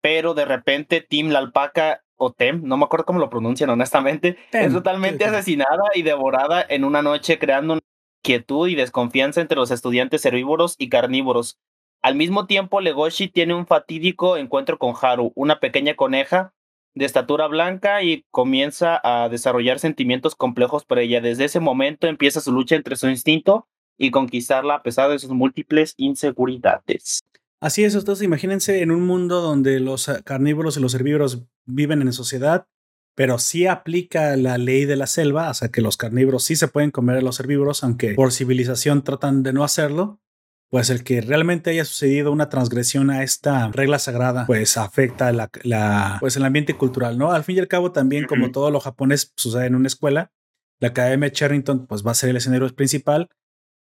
Pero 0.02 0.34
de 0.34 0.44
repente 0.44 1.00
Tim 1.00 1.30
la 1.30 1.38
alpaca 1.38 2.04
o 2.16 2.32
Tem, 2.32 2.62
no 2.62 2.76
me 2.76 2.84
acuerdo 2.84 3.06
cómo 3.06 3.18
lo 3.18 3.30
pronuncian 3.30 3.70
honestamente, 3.70 4.36
es 4.52 4.72
totalmente 4.72 5.24
asesinada 5.24 5.84
y 5.94 6.02
devorada 6.02 6.64
en 6.68 6.84
una 6.84 7.02
noche 7.02 7.38
creando 7.38 7.78
quietud 8.24 8.66
y 8.66 8.74
desconfianza 8.74 9.40
entre 9.40 9.56
los 9.56 9.70
estudiantes 9.70 10.26
herbívoros 10.26 10.74
y 10.78 10.88
carnívoros, 10.88 11.60
al 12.04 12.16
mismo 12.16 12.46
tiempo, 12.46 12.82
Legoshi 12.82 13.28
tiene 13.28 13.54
un 13.54 13.66
fatídico 13.66 14.36
encuentro 14.36 14.78
con 14.78 14.92
Haru, 15.00 15.32
una 15.34 15.58
pequeña 15.58 15.94
coneja 15.94 16.52
de 16.94 17.06
estatura 17.06 17.46
blanca 17.46 18.02
y 18.02 18.26
comienza 18.30 19.00
a 19.02 19.30
desarrollar 19.30 19.78
sentimientos 19.78 20.34
complejos 20.34 20.84
por 20.84 20.98
ella. 20.98 21.22
Desde 21.22 21.46
ese 21.46 21.60
momento 21.60 22.06
empieza 22.06 22.42
su 22.42 22.52
lucha 22.52 22.76
entre 22.76 22.96
su 22.96 23.08
instinto 23.08 23.68
y 23.96 24.10
conquistarla 24.10 24.74
a 24.74 24.82
pesar 24.82 25.10
de 25.10 25.18
sus 25.18 25.30
múltiples 25.30 25.94
inseguridades. 25.96 27.20
Así 27.58 27.84
es, 27.84 27.94
entonces 27.94 28.22
imagínense 28.22 28.82
en 28.82 28.90
un 28.90 29.06
mundo 29.06 29.40
donde 29.40 29.80
los 29.80 30.10
carnívoros 30.24 30.76
y 30.76 30.80
los 30.80 30.92
herbívoros 30.92 31.42
viven 31.64 32.02
en 32.02 32.12
sociedad, 32.12 32.66
pero 33.14 33.38
sí 33.38 33.66
aplica 33.66 34.36
la 34.36 34.58
ley 34.58 34.84
de 34.84 34.96
la 34.96 35.06
selva, 35.06 35.50
o 35.50 35.54
sea 35.54 35.68
que 35.68 35.80
los 35.80 35.96
carnívoros 35.96 36.44
sí 36.44 36.56
se 36.56 36.68
pueden 36.68 36.90
comer 36.90 37.18
a 37.18 37.22
los 37.22 37.40
herbívoros, 37.40 37.84
aunque 37.84 38.14
por 38.14 38.32
civilización 38.32 39.02
tratan 39.02 39.42
de 39.42 39.52
no 39.52 39.64
hacerlo 39.64 40.20
pues 40.74 40.90
el 40.90 41.04
que 41.04 41.20
realmente 41.20 41.70
haya 41.70 41.84
sucedido 41.84 42.32
una 42.32 42.48
transgresión 42.48 43.08
a 43.08 43.22
esta 43.22 43.70
regla 43.70 44.00
sagrada, 44.00 44.44
pues 44.44 44.76
afecta 44.76 45.30
la, 45.30 46.18
pues 46.18 46.36
el 46.36 46.44
ambiente 46.44 46.74
cultural, 46.74 47.16
¿no? 47.16 47.30
Al 47.30 47.44
fin 47.44 47.58
y 47.58 47.60
al 47.60 47.68
cabo, 47.68 47.92
también 47.92 48.26
como 48.26 48.50
todo 48.50 48.72
lo 48.72 48.80
japonés 48.80 49.32
sucede 49.36 49.66
en 49.66 49.76
una 49.76 49.86
escuela, 49.86 50.32
la 50.80 50.88
Academia 50.88 51.30
Charrington 51.30 51.86
pues 51.86 52.04
va 52.04 52.10
a 52.10 52.14
ser 52.14 52.30
el 52.30 52.38
escenario 52.38 52.68
principal 52.74 53.28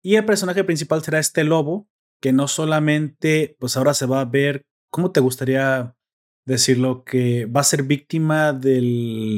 y 0.01 0.15
el 0.15 0.25
personaje 0.25 0.63
principal 0.63 1.03
será 1.03 1.19
este 1.19 1.43
lobo 1.43 1.89
que 2.23 2.33
no 2.33 2.47
solamente 2.47 3.57
pues 3.59 3.77
ahora 3.77 3.93
se 3.93 4.07
va 4.07 4.21
a 4.21 4.25
ver, 4.25 4.65
¿cómo 4.93 5.11
te 5.11 5.19
gustaría 5.19 5.96
decirlo? 6.47 7.05
Que 7.05 7.45
va 7.45 7.61
a 7.61 7.65
ser 7.65 7.83
víctima 7.83 8.53
de 8.53 8.81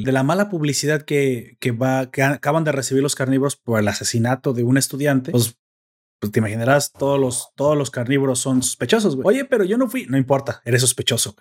la 0.05 0.23
mala 0.23 0.49
publicidad 0.49 1.03
que, 1.03 1.57
que, 1.59 1.73
va, 1.73 2.11
que 2.11 2.23
acaban 2.23 2.65
de 2.65 2.73
recibir 2.73 3.03
los 3.03 3.17
carnívoros 3.17 3.57
por 3.57 3.81
el 3.81 3.89
asesinato 3.89 4.53
de 4.53 4.63
un 4.63 4.79
estudiante, 4.79 5.33
pues 5.33 5.59
pues 6.21 6.33
te 6.33 6.41
imaginarás, 6.41 6.93
todos 6.93 7.19
los, 7.19 7.53
todos 7.55 7.77
los 7.77 7.91
carnívoros 7.91 8.41
son 8.41 8.63
sospechosos, 8.63 9.15
güey. 9.15 9.29
Oye, 9.29 9.45
pero 9.45 9.65
yo 9.65 9.79
no 9.79 9.89
fui. 9.89 10.07
No 10.07 10.19
importa, 10.19 10.61
eres 10.65 10.81
sospechoso. 10.81 11.37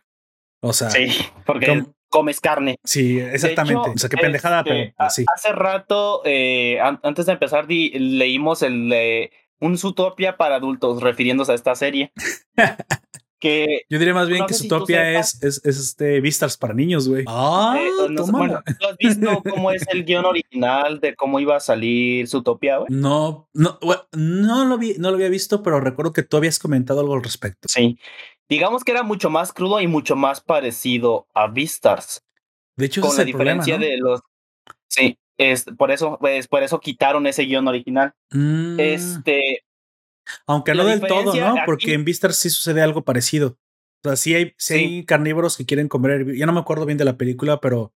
O 0.62 0.74
sea, 0.74 0.90
sí, 0.92 1.08
porque 1.46 1.84
comes 2.10 2.40
carne. 2.40 2.78
Sí, 2.84 3.20
exactamente. 3.20 3.90
o 3.90 3.98
sea, 3.98 4.10
qué 4.10 4.18
pendejada, 4.18 4.64
pero 4.64 4.76
este, 4.76 4.94
pues. 4.98 5.26
Hace 5.34 5.52
rato, 5.52 6.22
eh, 6.26 6.80
antes 6.80 7.26
de 7.26 7.32
empezar, 7.32 7.66
leímos 7.68 8.62
el 8.62 9.32
un 9.60 9.78
Zootopia 9.78 10.38
para 10.38 10.56
adultos, 10.56 11.02
refiriéndose 11.02 11.52
a 11.52 11.56
esta 11.56 11.76
serie. 11.76 12.12
que 13.40 13.82
yo 13.90 14.00
diría 14.00 14.14
más 14.14 14.28
bien 14.28 14.46
que 14.46 14.54
Zootopia 14.54 15.20
es, 15.20 15.42
es, 15.44 15.64
este 15.66 16.22
Vistas 16.22 16.58
para 16.58 16.74
niños, 16.74 17.08
güey. 17.08 17.24
Ah, 17.28 17.78
eh, 17.80 18.10
no, 18.10 18.26
bueno, 18.28 18.62
¿tú 18.80 18.88
has 18.88 18.98
visto 18.98 19.44
cómo 19.50 19.72
es 19.72 19.86
el 19.92 20.04
guion 20.06 20.26
original 20.26 21.00
de 21.00 21.16
cómo 21.16 21.40
iba 21.40 21.56
a 21.56 21.60
salir 21.60 22.28
Zootopia, 22.28 22.78
güey? 22.78 22.88
No, 22.90 23.48
no, 23.54 23.80
no 24.14 24.66
lo 24.66 24.78
vi, 24.78 24.96
no 24.98 25.10
lo 25.10 25.16
había 25.16 25.30
visto, 25.30 25.64
pero 25.64 25.80
recuerdo 25.80 26.14
que 26.14 26.24
tú 26.24 26.38
habías 26.38 26.60
comentado 26.60 27.02
algo 27.02 27.14
al 27.14 27.24
respecto. 27.24 27.68
Sí. 27.70 27.98
Digamos 28.50 28.84
que 28.84 28.92
era 28.92 29.04
mucho 29.04 29.30
más 29.30 29.52
crudo 29.52 29.82
y 29.82 29.88
mucho 29.88 30.16
más 30.16 30.42
parecido 30.42 31.28
a 31.34 31.48
Vistars. 31.48 32.24
De 32.78 32.86
hecho, 32.86 33.02
con 33.02 33.16
la 33.18 33.24
diferencia 33.24 33.78
de 33.78 33.98
los. 33.98 34.22
Sí, 34.88 35.18
es 35.38 35.66
por 35.78 35.92
eso, 35.92 36.18
pues, 36.20 36.48
por 36.48 36.64
eso 36.64 36.80
quitaron 36.80 37.28
ese 37.28 37.44
guion 37.44 37.68
original. 37.68 38.14
Mm. 38.32 38.80
Este, 38.80 39.64
aunque 40.46 40.74
no 40.74 40.86
del 40.86 41.02
todo, 41.02 41.34
¿no? 41.34 41.56
Porque 41.66 41.94
en 41.94 42.06
Vistar 42.06 42.34
sí 42.34 42.50
sucede 42.50 42.82
algo 42.82 43.04
parecido. 43.04 43.58
O 44.04 44.10
sea, 44.10 44.16
sí 44.16 44.36
hay, 44.36 44.56
hay 44.70 45.06
carnívoros 45.06 45.58
que 45.58 45.66
quieren 45.66 45.88
comer. 45.88 46.36
Ya 46.36 46.46
no 46.46 46.54
me 46.54 46.60
acuerdo 46.60 46.86
bien 46.86 46.98
de 46.98 47.06
la 47.06 47.18
película, 47.18 47.60
pero 47.60 47.94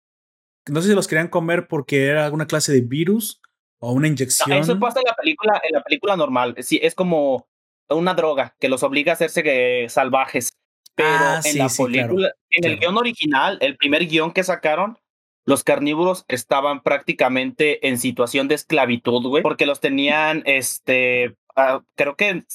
no 0.68 0.82
sé 0.82 0.90
si 0.90 0.96
los 0.96 1.08
querían 1.08 1.28
comer 1.28 1.68
porque 1.68 2.08
era 2.08 2.26
alguna 2.26 2.48
clase 2.48 2.72
de 2.72 2.82
virus 2.82 3.42
o 3.80 3.92
una 3.92 4.08
inyección. 4.08 4.52
eso 4.54 4.80
pasa 4.80 5.00
en 5.00 5.06
la 5.08 5.16
película, 5.16 5.62
en 5.64 5.74
la 5.74 5.84
película 5.84 6.16
normal. 6.16 6.56
Sí, 6.60 6.80
es 6.82 6.96
como 6.96 7.48
una 7.90 8.14
droga 8.14 8.56
que 8.60 8.70
los 8.70 8.84
obliga 8.84 9.14
a 9.14 9.16
hacerse 9.16 9.88
salvajes. 9.90 10.50
Pero 10.96 11.10
ah, 11.10 11.42
en 11.44 11.58
la 11.58 11.70
película, 11.70 12.34
en 12.50 12.66
el 12.66 12.78
guion 12.78 12.98
original, 12.98 13.58
el 13.62 13.78
primer 13.78 14.06
guion 14.06 14.34
que 14.34 14.44
sacaron, 14.44 14.98
los 15.46 15.64
carnívoros 15.64 16.26
estaban 16.28 16.84
prácticamente 16.84 17.88
en 17.88 17.98
situación 17.98 18.48
de 18.48 18.56
esclavitud, 18.56 19.26
güey, 19.28 19.42
porque 19.42 19.66
los 19.66 19.80
tenían, 19.80 20.44
este, 20.46 21.38
Ah, 21.60 21.84
creo 21.96 22.16
que 22.16 22.46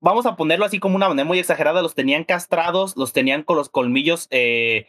vamos 0.00 0.24
a 0.24 0.36
ponerlo 0.36 0.64
así 0.64 0.80
como 0.80 0.96
una 0.96 1.08
manera 1.08 1.26
muy 1.26 1.38
exagerada, 1.38 1.82
los 1.82 1.94
tenían 1.94 2.24
castrados, 2.24 2.96
los 2.96 3.12
tenían 3.12 3.42
con 3.42 3.56
los 3.56 3.68
colmillos, 3.68 4.26
eh, 4.30 4.86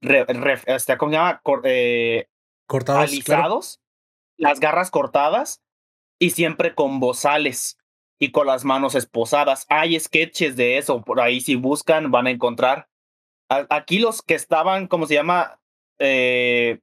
este, 0.00 0.96
¿cómo 0.96 1.10
se 1.10 1.16
llama? 1.16 1.42
Eh, 1.64 2.28
cortados, 2.66 3.02
alisados, 3.02 3.80
las 4.36 4.60
garras 4.60 4.92
cortadas 4.92 5.60
y 6.20 6.30
siempre 6.30 6.76
con 6.76 7.00
bozales 7.00 7.78
y 8.20 8.30
con 8.30 8.46
las 8.46 8.64
manos 8.64 8.94
esposadas. 8.94 9.66
Hay 9.68 9.98
sketches 9.98 10.54
de 10.54 10.78
eso, 10.78 11.02
por 11.02 11.20
ahí 11.20 11.40
si 11.40 11.56
buscan 11.56 12.12
van 12.12 12.28
a 12.28 12.30
encontrar. 12.30 12.88
Aquí 13.48 13.98
los 13.98 14.22
que 14.22 14.34
estaban, 14.34 14.86
¿cómo 14.86 15.06
se 15.06 15.14
llama? 15.14 15.60
Eh, 15.98 16.78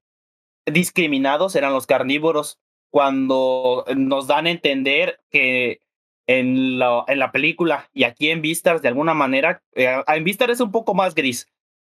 discriminados 0.66 1.56
eran 1.56 1.72
los 1.72 1.88
carnívoros, 1.88 2.60
cuando 2.90 3.86
nos 3.96 4.28
dan 4.28 4.48
a 4.48 4.52
entender 4.52 5.22
que 5.30 5.80
en 6.28 6.78
la, 6.78 7.06
en 7.08 7.20
la 7.20 7.32
película 7.32 7.90
y 7.94 8.04
aquí 8.04 8.30
en 8.30 8.42
Vistas 8.42 8.82
de 8.82 8.90
alguna 8.90 9.14
manera, 9.14 9.64
eh, 9.74 10.02
en 10.06 10.24
Vistas 10.24 10.50
es 10.50 10.60
un 10.60 10.72
poco 10.72 10.94
más 10.94 11.16
gris, 11.16 11.48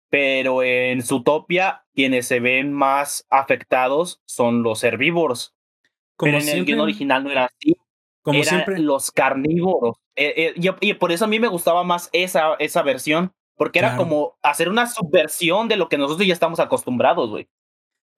pero 0.09 0.63
en 0.63 1.03
Zootopia 1.03 1.85
quienes 1.95 2.27
se 2.27 2.41
ven 2.41 2.73
más 2.73 3.27
afectados 3.29 4.23
son 4.25 4.63
los 4.63 4.83
herbívoros. 4.85 5.55
Como 6.17 6.33
pero 6.33 6.43
en 6.43 6.49
el 6.49 6.65
guion 6.65 6.81
original 6.81 7.25
no 7.25 7.31
era 7.31 7.45
así. 7.47 7.77
Como 8.23 8.39
eran 8.39 8.49
siempre. 8.49 8.79
los 8.79 9.11
carnívoros. 9.11 9.97
Eh, 10.17 10.55
eh, 10.57 10.75
y, 10.81 10.95
por 10.95 11.13
eso 11.13 11.25
a 11.25 11.29
mí 11.29 11.39
me 11.39 11.49
gustaba 11.49 11.85
más 11.85 12.11
esa, 12.13 12.55
esa 12.59 12.83
versión, 12.83 13.33
porque 13.57 13.79
era 13.79 13.97
como 13.97 14.37
hacer 14.43 14.69
una 14.69 14.87
subversión 14.87 15.69
de 15.69 15.77
lo 15.77 15.89
que 15.89 15.97
nosotros 15.97 16.27
ya 16.27 16.33
estamos 16.33 16.61
acostumbrados, 16.61 17.31
güey. 17.31 17.49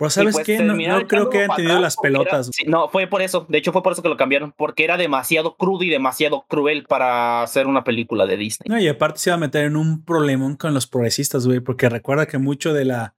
Pero 0.01 0.09
sabes 0.09 0.34
pues, 0.34 0.46
qué, 0.46 0.59
no, 0.61 1.07
creo 1.07 1.28
que 1.28 1.42
hayan 1.42 1.57
tenido 1.57 1.78
las 1.78 1.98
pelotas. 1.98 2.51
no, 2.66 2.88
fue 2.88 3.07
por 3.07 3.20
eso. 3.20 3.44
De 3.51 3.59
hecho, 3.59 3.70
fue 3.70 3.82
por 3.82 3.92
eso 3.92 4.01
que 4.01 4.09
lo 4.09 4.16
cambiaron. 4.16 4.55
Porque 4.57 4.82
era 4.82 4.96
demasiado 4.96 5.59
crudo 5.59 5.84
y 5.84 5.90
demasiado 5.90 6.46
cruel 6.48 6.86
para 6.86 7.42
hacer 7.42 7.66
una 7.66 7.84
película 7.84 8.24
de 8.24 8.38
Disney. 8.38 8.66
No, 8.70 8.80
y 8.80 8.88
aparte 8.88 9.18
se 9.18 9.28
iba 9.28 9.34
a 9.34 9.40
meter 9.40 9.66
en 9.66 9.76
un 9.76 10.03
problemón 10.03 10.57
con 10.57 10.72
los 10.72 10.86
progresistas, 10.86 11.46
güey. 11.46 11.61
Porque 11.61 11.90
recuerda 11.90 12.24
que 12.24 12.38
mucho 12.38 12.72
de 12.72 12.86
la, 12.86 13.14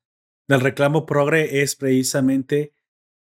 del 0.48 0.60
reclamo 0.60 1.06
progre 1.06 1.62
es 1.62 1.76
precisamente 1.76 2.74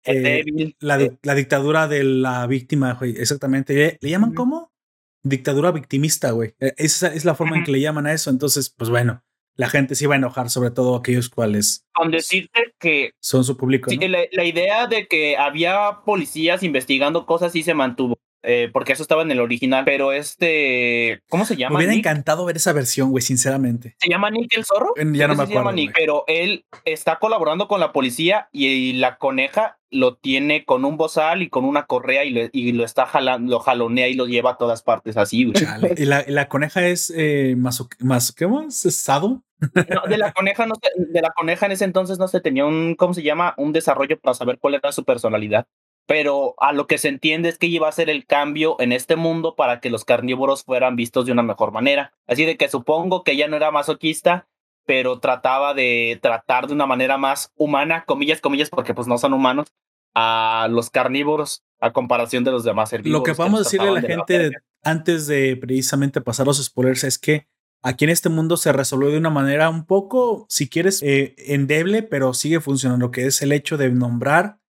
eh, 0.05 0.73
la, 0.79 0.97
la, 1.21 1.35
dictadura 1.35 1.87
de 1.87 2.03
la 2.03 2.47
víctima, 2.47 2.95
güey. 2.95 3.11
Exactamente. 3.11 3.99
¿Le, 4.01 4.09
llaman 4.09 4.33
cómo? 4.33 4.73
Dictadura 5.21 5.71
victimista, 5.71 6.31
güey. 6.31 6.55
E, 6.59 6.73
esa 6.77 7.13
es 7.13 7.25
la 7.25 7.35
forma 7.35 7.57
en 7.57 7.63
que 7.63 7.73
le 7.73 7.79
llaman 7.79 8.07
a 8.07 8.13
eso. 8.13 8.31
Entonces, 8.31 8.71
pues 8.71 8.89
bueno 8.89 9.23
la 9.61 9.69
gente 9.69 9.93
se 9.93 10.05
iba 10.05 10.15
a 10.15 10.17
enojar, 10.17 10.49
sobre 10.49 10.71
todo 10.71 10.95
aquellos 10.95 11.29
cuales. 11.29 11.85
Con 11.93 12.09
decirte 12.09 12.73
que. 12.79 13.11
Son 13.19 13.43
su 13.43 13.57
público. 13.57 13.91
la, 13.91 14.43
idea 14.43 14.87
de 14.87 15.05
que 15.07 15.37
había 15.37 15.99
policías 16.03 16.63
investigando 16.63 17.27
cosas 17.27 17.51
sí 17.51 17.61
se 17.61 17.75
mantuvo. 17.75 18.17
Eh, 18.43 18.69
porque 18.73 18.93
eso 18.93 19.03
estaba 19.03 19.21
en 19.21 19.31
el 19.31 19.39
original, 19.39 19.83
pero 19.85 20.11
este, 20.11 21.21
¿cómo 21.29 21.45
se 21.45 21.55
llama? 21.55 21.73
Me 21.73 21.77
hubiera 21.77 21.93
encantado 21.93 22.43
ver 22.45 22.55
esa 22.55 22.73
versión, 22.73 23.11
güey, 23.11 23.21
sinceramente. 23.21 23.95
¿Se 23.99 24.09
llama 24.09 24.31
Nick 24.31 24.57
el 24.57 24.65
zorro? 24.65 24.93
Ya 24.97 25.27
no 25.27 25.35
me 25.35 25.43
acuerdo. 25.43 25.71
pero 25.93 26.23
él 26.27 26.65
está 26.85 27.19
colaborando 27.19 27.67
con 27.67 27.79
la 27.79 27.91
policía 27.93 28.49
y, 28.51 28.93
la 28.93 29.17
coneja 29.17 29.77
lo 29.89 30.15
tiene 30.15 30.65
con 30.65 30.85
un 30.85 30.97
bozal 30.97 31.41
y 31.41 31.49
con 31.49 31.65
una 31.65 31.85
correa 31.85 32.25
y, 32.25 32.49
y 32.51 32.71
lo 32.71 32.83
está 32.83 33.05
jalando, 33.05 33.51
lo 33.51 33.59
jalonea 33.59 34.07
y 34.07 34.15
lo 34.15 34.25
lleva 34.25 34.51
a 34.51 34.57
todas 34.57 34.81
partes 34.81 35.17
así, 35.17 35.45
güey. 35.45 35.55
¿Y 35.97 36.05
la, 36.05 36.49
coneja 36.49 36.87
es 36.87 37.13
eh, 37.15 37.55
más, 37.57 37.83
más, 37.99 38.31
¿qué 38.31 38.47
más? 38.47 38.75
¿Sado? 38.75 39.43
No, 39.59 40.09
de 40.09 40.17
la 40.17 40.33
coneja 40.33 40.65
no 40.65 40.73
de 40.95 41.21
la 41.21 41.29
coneja 41.29 41.67
en 41.67 41.73
ese 41.73 41.85
entonces 41.85 42.17
no 42.17 42.27
se 42.27 42.41
tenía 42.41 42.65
un, 42.65 42.95
¿cómo 42.95 43.13
se 43.13 43.21
llama? 43.21 43.53
Un 43.57 43.73
desarrollo 43.73 44.19
para 44.19 44.33
saber 44.33 44.57
cuál 44.59 44.73
era 44.73 44.91
su 44.91 45.03
personalidad 45.03 45.67
pero 46.05 46.55
a 46.57 46.73
lo 46.73 46.87
que 46.87 46.97
se 46.97 47.07
entiende 47.07 47.49
es 47.49 47.57
que 47.57 47.67
iba 47.67 47.87
a 47.87 47.91
ser 47.91 48.09
el 48.09 48.25
cambio 48.25 48.75
en 48.79 48.91
este 48.91 49.15
mundo 49.15 49.55
para 49.55 49.79
que 49.79 49.89
los 49.89 50.05
carnívoros 50.05 50.63
fueran 50.63 50.95
vistos 50.95 51.25
de 51.25 51.31
una 51.31 51.43
mejor 51.43 51.71
manera. 51.71 52.13
Así 52.27 52.45
de 52.45 52.57
que 52.57 52.69
supongo 52.69 53.23
que 53.23 53.33
ella 53.33 53.47
no 53.47 53.55
era 53.55 53.71
masoquista, 53.71 54.47
pero 54.85 55.19
trataba 55.19 55.73
de 55.73 56.19
tratar 56.21 56.67
de 56.67 56.73
una 56.73 56.85
manera 56.85 57.17
más 57.17 57.51
humana, 57.55 58.03
comillas, 58.05 58.41
comillas, 58.41 58.69
porque 58.69 58.93
pues 58.93 59.07
no 59.07 59.17
son 59.17 59.33
humanos, 59.33 59.67
a 60.13 60.67
los 60.69 60.89
carnívoros 60.89 61.63
a 61.79 61.93
comparación 61.93 62.43
de 62.43 62.51
los 62.51 62.63
demás 62.63 62.91
herbívoros. 62.93 63.19
Lo 63.19 63.23
que 63.23 63.39
vamos 63.39 63.61
a 63.61 63.63
decirle 63.63 63.89
a 63.89 63.91
la 63.91 64.01
gente 64.01 64.51
antes 64.83 65.27
de 65.27 65.55
precisamente 65.57 66.21
pasar 66.21 66.45
los 66.45 66.63
spoilers 66.63 67.03
es 67.03 67.17
que 67.17 67.47
aquí 67.81 68.05
en 68.05 68.11
este 68.11 68.29
mundo 68.29 68.57
se 68.57 68.71
resolvió 68.71 69.09
de 69.09 69.17
una 69.17 69.29
manera 69.29 69.69
un 69.69 69.85
poco, 69.85 70.45
si 70.49 70.69
quieres, 70.69 71.01
eh, 71.01 71.35
endeble, 71.37 72.03
pero 72.03 72.33
sigue 72.33 72.59
funcionando, 72.59 73.11
que 73.11 73.25
es 73.25 73.41
el 73.41 73.51
hecho 73.51 73.77
de 73.77 73.89
nombrar 73.89 74.59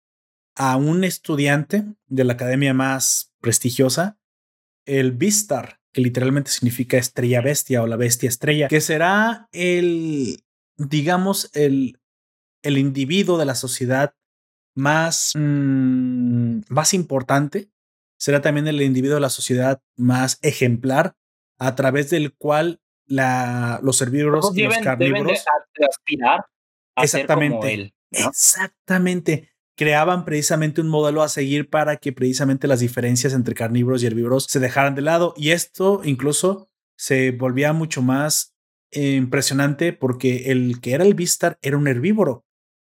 a 0.56 0.76
un 0.76 1.04
estudiante 1.04 1.84
de 2.06 2.24
la 2.24 2.34
academia 2.34 2.74
más 2.74 3.32
prestigiosa, 3.40 4.18
el 4.84 5.12
Vistar, 5.12 5.80
que 5.92 6.00
literalmente 6.00 6.50
significa 6.50 6.96
estrella 6.96 7.40
bestia 7.40 7.82
o 7.82 7.86
la 7.86 7.96
bestia 7.96 8.28
estrella, 8.28 8.68
que 8.68 8.80
será 8.80 9.48
el, 9.52 10.42
digamos, 10.76 11.50
el, 11.54 12.00
el 12.62 12.78
individuo 12.78 13.38
de 13.38 13.44
la 13.44 13.54
sociedad 13.54 14.14
más, 14.74 15.32
mm, 15.34 16.60
más 16.68 16.94
importante, 16.94 17.70
será 18.18 18.40
también 18.40 18.68
el 18.68 18.80
individuo 18.80 19.16
de 19.16 19.20
la 19.20 19.30
sociedad 19.30 19.82
más 19.96 20.38
ejemplar, 20.42 21.16
a 21.58 21.74
través 21.74 22.10
del 22.10 22.34
cual 22.34 22.80
la, 23.06 23.80
los 23.82 24.00
herbívoros 24.00 24.56
y 24.56 24.62
los 24.62 24.78
carnívoros 24.78 25.44
aspirar 25.88 26.46
a 26.96 27.04
exactamente, 27.04 27.74
él, 27.74 27.94
exactamente 28.10 29.51
creaban 29.76 30.24
precisamente 30.24 30.80
un 30.80 30.88
modelo 30.88 31.22
a 31.22 31.28
seguir 31.28 31.70
para 31.70 31.96
que 31.96 32.12
precisamente 32.12 32.66
las 32.68 32.80
diferencias 32.80 33.32
entre 33.32 33.54
carnívoros 33.54 34.02
y 34.02 34.06
herbívoros 34.06 34.44
se 34.48 34.60
dejaran 34.60 34.94
de 34.94 35.02
lado. 35.02 35.34
Y 35.36 35.50
esto 35.50 36.02
incluso 36.04 36.70
se 36.96 37.30
volvía 37.32 37.72
mucho 37.72 38.02
más 38.02 38.54
eh, 38.90 39.12
impresionante 39.12 39.92
porque 39.92 40.52
el 40.52 40.80
que 40.80 40.92
era 40.92 41.04
el 41.04 41.14
Vistar 41.14 41.58
era 41.62 41.76
un 41.76 41.88
herbívoro. 41.88 42.44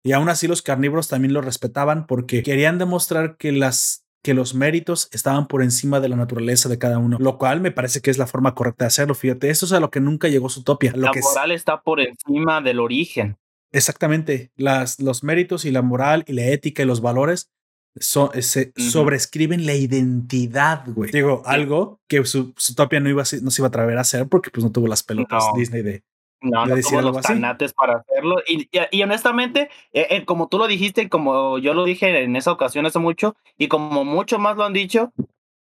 Y 0.03 0.12
aún 0.12 0.29
así 0.29 0.47
los 0.47 0.61
carnívoros 0.61 1.09
también 1.09 1.33
lo 1.33 1.41
respetaban 1.41 2.07
porque 2.07 2.43
querían 2.43 2.79
demostrar 2.79 3.37
que 3.37 3.53
las 3.53 4.05
que 4.22 4.35
los 4.35 4.55
méritos 4.55 5.11
estaban 5.12 5.47
por 5.49 5.62
encima 5.62 6.01
de 6.01 6.09
la 6.09 6.16
naturaleza 6.16 6.70
de 6.70 6.79
cada 6.79 6.99
uno, 6.99 7.18
lo 7.20 7.37
cual 7.37 7.61
me 7.61 7.70
parece 7.70 8.01
que 8.01 8.11
es 8.11 8.16
la 8.16 8.27
forma 8.27 8.55
correcta 8.55 8.85
de 8.85 8.89
hacerlo. 8.89 9.14
Fíjate, 9.14 9.51
eso 9.51 9.66
es 9.66 9.72
a 9.72 9.81
lo 9.81 9.91
que 9.91 10.01
nunca 10.01 10.29
llegó 10.29 10.49
su 10.49 10.64
topia. 10.64 10.93
la 10.97 11.12
moral 11.12 11.53
está 11.53 11.83
por 11.83 12.01
encima 12.01 12.62
del 12.62 12.81
origen. 12.81 13.37
Exactamente. 13.75 14.53
Las, 14.57 15.01
los 15.01 15.25
méritos 15.25 15.64
y 15.64 15.72
la 15.72 15.83
moral 15.83 16.25
y 16.29 16.33
la 16.33 16.47
ética 16.47 16.83
y 16.83 16.87
los 16.87 17.01
valores 17.01 17.51
eh, 17.97 18.43
se 18.43 18.72
sobrescriben 18.77 19.66
la 19.66 19.75
identidad, 19.75 20.85
güey. 20.87 21.11
Digo, 21.11 21.43
algo 21.45 22.01
que 22.09 22.25
su, 22.25 22.55
su 22.57 22.75
topia 22.75 23.01
no, 23.01 23.09
iba 23.09 23.22
a, 23.22 23.27
no 23.43 23.51
se 23.51 23.61
iba 23.61 23.66
a 23.66 23.68
atrever 23.68 23.99
a 23.99 24.03
hacer 24.03 24.29
porque 24.29 24.51
pues 24.51 24.64
no 24.64 24.70
tuvo 24.70 24.87
las 24.87 25.03
pelotas 25.03 25.45
Disney 25.57 25.83
de, 25.83 26.03
no, 26.41 26.66
no 26.66 26.77
tuvo 26.77 27.03
los 27.03 27.20
tanates 27.20 27.72
para 27.72 27.99
hacerlo. 27.99 28.37
Y, 28.47 28.68
y, 28.91 29.03
honestamente, 29.03 29.70
eh, 29.93 30.07
eh, 30.11 30.25
como 30.25 30.49
tú 30.49 30.59
lo 30.59 30.68
dijiste, 30.68 31.09
como 31.09 31.59
yo 31.59 31.75
lo 31.75 31.85
dije 31.85 32.22
en 32.22 32.37
esa 32.37 32.53
ocasión 32.53 32.87
hace 32.87 33.01
mucho, 33.01 33.35
y 33.59 33.68
como 33.68 34.05
mucho 34.05 34.39
más 34.39 34.57
lo 34.57 34.64
han 34.64 34.72
dicho, 34.72 35.12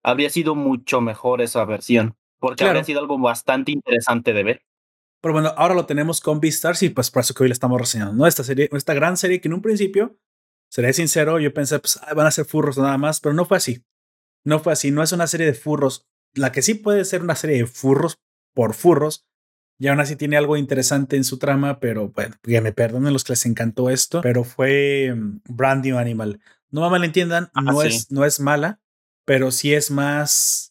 habría 0.02 0.30
sido 0.30 0.54
mucho 0.56 1.00
mejor 1.00 1.42
esa 1.42 1.64
versión, 1.64 2.16
porque 2.40 2.64
habría 2.64 2.84
sido 2.84 3.00
algo 3.00 3.18
bastante 3.18 3.72
interesante 3.72 4.32
de 4.32 4.42
ver. 4.42 4.62
Pero 5.20 5.34
bueno, 5.34 5.52
ahora 5.56 5.74
lo 5.74 5.86
tenemos 5.86 6.20
con 6.20 6.40
Beastars 6.40 6.82
y 6.82 6.90
pues 6.90 7.10
por 7.10 7.20
eso 7.20 7.34
que 7.34 7.42
hoy 7.42 7.48
le 7.48 7.52
estamos 7.52 7.80
reseñando, 7.80 8.14
¿no? 8.14 8.26
Esta 8.26 8.42
serie, 8.44 8.70
esta 8.72 8.94
gran 8.94 9.16
serie 9.16 9.40
que 9.40 9.48
en 9.48 9.54
un 9.54 9.62
principio, 9.62 10.18
seré 10.70 10.92
sincero, 10.92 11.38
yo 11.38 11.52
pensé, 11.52 11.78
pues 11.78 12.00
van 12.14 12.26
a 12.26 12.30
ser 12.30 12.46
furros 12.46 12.78
nada 12.78 12.96
más, 12.96 13.20
pero 13.20 13.34
no 13.34 13.44
fue 13.44 13.58
así. 13.58 13.84
No 14.44 14.60
fue 14.60 14.72
así, 14.72 14.90
no 14.90 15.02
es 15.02 15.12
una 15.12 15.26
serie 15.26 15.46
de 15.46 15.54
furros. 15.54 16.08
La 16.34 16.52
que 16.52 16.62
sí 16.62 16.74
puede 16.74 17.04
ser 17.04 17.22
una 17.22 17.36
serie 17.36 17.58
de 17.58 17.66
furros 17.66 18.18
por 18.54 18.74
furros, 18.74 19.26
y 19.80 19.88
aún 19.88 19.98
así 19.98 20.14
tiene 20.14 20.36
algo 20.36 20.58
interesante 20.58 21.16
en 21.16 21.24
su 21.24 21.38
trama, 21.38 21.80
pero 21.80 22.10
bueno, 22.10 22.36
que 22.42 22.60
me 22.60 22.72
perdonen 22.72 23.14
los 23.14 23.24
que 23.24 23.32
les 23.32 23.46
encantó 23.46 23.88
esto, 23.88 24.20
pero 24.20 24.44
fue 24.44 25.14
mm, 25.16 25.40
Brand 25.48 25.84
New 25.84 25.96
Animal. 25.96 26.38
No 26.70 26.82
me 26.82 26.90
malentiendan, 26.90 27.50
ah, 27.54 27.62
no, 27.62 27.82
es, 27.82 28.12
no 28.12 28.26
es 28.26 28.40
mala, 28.40 28.80
pero 29.24 29.50
sí 29.50 29.72
es 29.72 29.90
más 29.90 30.69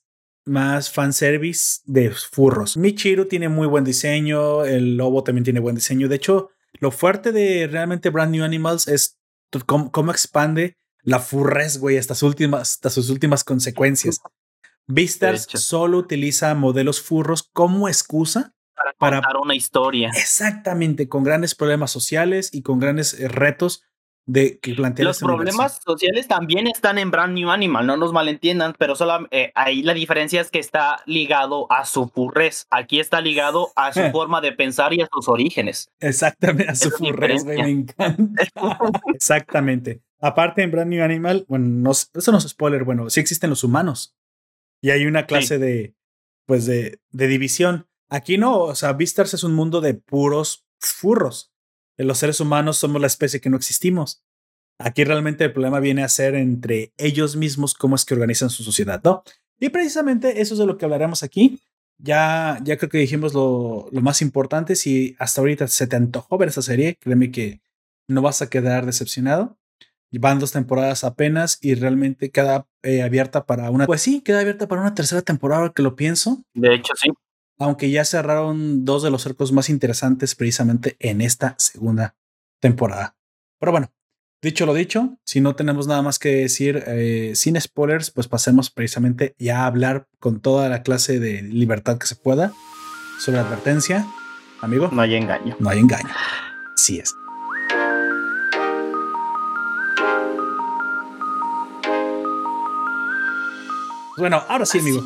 más 0.50 0.92
fanservice 0.92 1.82
de 1.86 2.12
furros. 2.12 2.76
Michiru 2.76 3.28
tiene 3.28 3.48
muy 3.48 3.68
buen 3.68 3.84
diseño, 3.84 4.66
el 4.66 4.98
lobo 4.98 5.24
también 5.24 5.44
tiene 5.44 5.60
buen 5.60 5.76
diseño. 5.76 6.10
De 6.10 6.16
hecho, 6.16 6.50
lo 6.74 6.92
fuerte 6.92 7.32
de 7.32 7.68
realmente 7.68 8.10
Brand 8.10 8.32
New 8.32 8.44
Animals 8.44 8.88
es 8.88 9.18
cómo, 9.66 10.12
expande 10.12 10.78
la 11.04 11.20
furres, 11.20 11.80
güey, 11.80 11.98
hasta, 11.98 12.16
sus 12.16 12.30
últimas, 12.30 12.74
hasta 12.74 12.90
sus 12.90 13.10
últimas 13.10 13.44
consecuencias. 13.44 14.20
Beastars 14.88 15.48
solo 15.54 16.00
utiliza 16.00 16.54
modelos 16.56 17.00
furros 17.00 17.48
como 17.54 17.88
excusa 17.88 18.56
para 18.98 19.22
contar 19.22 19.38
una 19.38 19.56
historia. 19.56 20.10
Exactamente, 20.16 21.08
con 21.08 21.24
grandes 21.24 21.54
problemas 21.56 21.92
sociales 21.92 22.50
y 22.52 22.64
con 22.64 22.80
grandes 22.80 23.14
eh, 23.14 23.28
retos 23.28 23.84
de 24.30 24.60
que 24.60 24.76
Los 24.76 25.18
problemas 25.18 25.80
sociales 25.84 26.28
también 26.28 26.68
están 26.68 27.00
en 27.00 27.10
Brand 27.10 27.34
New 27.34 27.50
Animal, 27.50 27.88
no 27.88 27.98
nos 27.98 28.14
malentiendan, 28.14 28.76
pero 28.78 28.96
solo, 28.96 29.28
eh, 29.32 29.52
ahí 29.56 29.82
la 29.82 29.96
diferencia 29.96 30.40
es 30.40 30.52
que 30.52 30.60
está 30.60 31.02
ligado 31.08 31.66
a 31.72 31.84
su 31.84 32.08
furrez. 32.10 32.68
Aquí 32.70 33.00
está 33.00 33.22
ligado 33.22 33.70
a 33.76 33.92
su 33.92 34.02
forma 34.12 34.40
de 34.40 34.52
pensar 34.52 34.94
y 34.94 35.02
a 35.02 35.10
sus 35.12 35.28
orígenes. 35.28 35.90
Exactamente, 36.00 36.70
a 36.70 36.76
su 36.76 36.92
furrez, 36.92 37.44
me 37.44 37.70
encanta. 37.70 38.44
Exactamente. 39.16 40.04
Aparte 40.22 40.62
en 40.62 40.70
Brand 40.70 40.92
New 40.92 41.04
Animal, 41.04 41.46
bueno, 41.48 41.66
no, 41.68 41.92
eso 41.92 42.32
no 42.32 42.38
es 42.38 42.48
spoiler, 42.48 42.84
bueno, 42.84 43.10
sí 43.10 43.20
existen 43.20 43.50
los 43.50 43.64
humanos. 43.64 44.16
Y 44.80 44.92
hay 44.92 45.08
una 45.08 45.26
clase 45.26 45.58
de, 45.58 45.96
pues 46.46 46.68
de, 46.68 47.00
de 47.10 47.28
división. 47.28 47.88
Aquí 48.10 48.38
no, 48.38 48.60
o 48.60 48.76
sea, 48.76 48.94
Beastars 48.94 49.34
es 49.34 49.44
un 49.44 49.56
mundo 49.56 49.82
de 49.82 49.96
puros 49.96 50.68
furros. 50.80 51.52
Los 52.06 52.18
seres 52.18 52.40
humanos 52.40 52.78
somos 52.78 53.02
la 53.02 53.08
especie 53.08 53.42
que 53.42 53.50
no 53.50 53.58
existimos. 53.58 54.24
Aquí 54.80 55.04
realmente 55.04 55.44
el 55.44 55.52
problema 55.52 55.82
viene 55.82 56.04
a 56.04 56.10
ser 56.10 56.36
entre 56.36 56.94
ellos 56.98 57.36
mismos 57.36 57.74
cómo 57.74 57.96
es 57.96 58.06
que 58.06 58.14
organizan 58.14 58.50
su 58.50 58.64
sociedad, 58.64 59.02
¿no? 59.04 59.24
Y 59.60 59.70
precisamente 59.70 60.42
eso 60.42 60.54
es 60.54 60.60
de 60.60 60.66
lo 60.66 60.78
que 60.78 60.86
hablaremos 60.86 61.24
aquí. 61.24 61.60
Ya, 61.98 62.58
ya 62.64 62.78
creo 62.78 62.90
que 62.90 63.00
dijimos 63.00 63.34
lo, 63.34 63.90
más 63.92 64.22
importante. 64.22 64.76
Si 64.76 65.18
hasta 65.20 65.42
ahorita 65.42 65.68
se 65.68 65.88
te 65.88 65.98
antojó 65.98 66.38
ver 66.38 66.48
esa 66.48 66.62
serie, 66.62 66.96
créeme 67.02 67.32
que 67.32 67.60
no 68.08 68.22
vas 68.22 68.42
a 68.42 68.50
quedar 68.50 68.86
decepcionado. 68.86 69.58
Van 70.12 70.40
dos 70.40 70.54
temporadas 70.54 71.04
apenas 71.04 71.60
y 71.62 71.76
realmente 71.76 72.32
queda 72.32 72.66
eh, 72.82 73.02
abierta 73.02 73.46
para 73.46 73.70
una. 73.70 73.86
Pues 73.86 74.02
sí, 74.02 74.22
queda 74.22 74.40
abierta 74.40 74.70
para 74.70 74.82
una 74.82 74.96
tercera 74.96 75.22
temporada, 75.22 75.74
que 75.74 75.82
lo 75.82 75.98
pienso. 75.98 76.42
De 76.54 76.74
hecho, 76.74 76.94
sí. 76.96 77.10
Aunque 77.60 77.92
ya 77.92 78.06
cerraron 78.06 78.86
dos 78.86 79.04
de 79.04 79.12
los 79.12 79.26
arcos 79.26 79.52
más 79.52 79.70
interesantes 79.70 80.34
precisamente 80.34 80.96
en 81.00 81.22
esta 81.22 81.56
segunda 81.58 82.16
temporada. 82.62 83.16
Pero 83.60 83.72
bueno, 83.72 83.92
dicho 84.42 84.66
lo 84.66 84.74
dicho, 84.74 85.18
si 85.26 85.42
no 85.42 85.56
tenemos 85.56 85.86
nada 85.86 86.02
más 86.02 86.20
que 86.20 86.30
decir 86.30 86.84
eh, 86.88 87.34
sin 87.36 87.60
spoilers, 87.60 88.12
pues 88.12 88.28
pasemos 88.28 88.70
precisamente 88.70 89.36
ya 89.38 89.64
a 89.64 89.66
hablar 89.66 90.08
con 90.20 90.40
toda 90.40 90.70
la 90.70 90.82
clase 90.84 91.20
de 91.20 91.42
libertad 91.42 91.98
que 91.98 92.08
se 92.08 92.16
pueda 92.16 92.54
sobre 93.20 93.40
advertencia. 93.40 94.08
Amigo. 94.62 94.90
No 94.92 95.02
hay 95.02 95.16
engaño. 95.16 95.56
No 95.60 95.70
hay 95.70 95.80
engaño. 95.80 96.10
Sí 96.76 97.00
es. 97.00 97.14
Bueno, 104.20 104.44
ahora 104.50 104.66
sí, 104.66 104.80
amigo. 104.80 105.02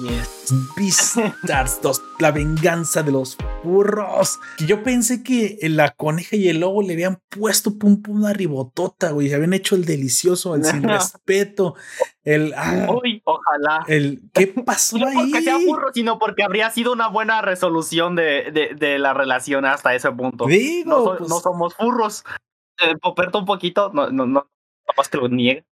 Beastars 0.76 1.82
2, 1.82 2.02
la 2.20 2.32
venganza 2.32 3.04
de 3.04 3.12
los 3.12 3.38
burros. 3.64 4.40
Que 4.58 4.66
yo 4.66 4.84
pensé 4.84 5.24
que 5.24 5.58
la 5.62 5.92
coneja 5.92 6.36
y 6.36 6.50
el 6.50 6.60
lobo 6.60 6.82
le 6.82 6.94
habían 6.94 7.22
puesto 7.30 7.78
pum 7.78 8.02
pum 8.02 8.18
una 8.18 8.34
ribotota, 8.34 9.12
güey. 9.12 9.30
Se 9.30 9.36
habían 9.36 9.54
hecho 9.54 9.76
el 9.76 9.86
delicioso, 9.86 10.56
el 10.56 10.66
sin 10.66 10.84
respeto. 10.90 11.76
El. 12.24 12.54
Ah, 12.58 12.88
Uy, 13.02 13.22
ojalá. 13.26 13.86
El. 13.88 14.22
¿Qué 14.34 14.48
pasó 14.66 14.98
no 14.98 15.08
ahí? 15.08 15.16
porque 15.32 15.42
sea 15.44 15.58
burro, 15.58 15.88
sino 15.94 16.18
porque 16.20 16.44
habría 16.44 16.70
sido 16.72 16.92
una 16.92 17.08
buena 17.08 17.42
resolución 17.42 18.16
de, 18.16 18.52
de, 18.52 18.76
de 18.76 19.00
la 19.00 19.14
relación 19.14 19.66
hasta 19.66 19.94
ese 19.94 20.12
punto. 20.12 20.46
Digo, 20.48 20.90
no, 20.90 21.04
so, 21.04 21.18
pues, 21.18 21.30
no 21.30 21.40
somos 21.40 21.76
furros. 21.76 22.24
Eh, 22.82 22.96
Poperto 23.02 23.40
un 23.40 23.46
poquito, 23.46 23.92
no, 23.94 24.10
no, 24.10 24.26
no. 24.26 24.50
Capaz 24.88 25.08
que 25.10 25.18
lo 25.18 25.30
niegue. 25.30 25.66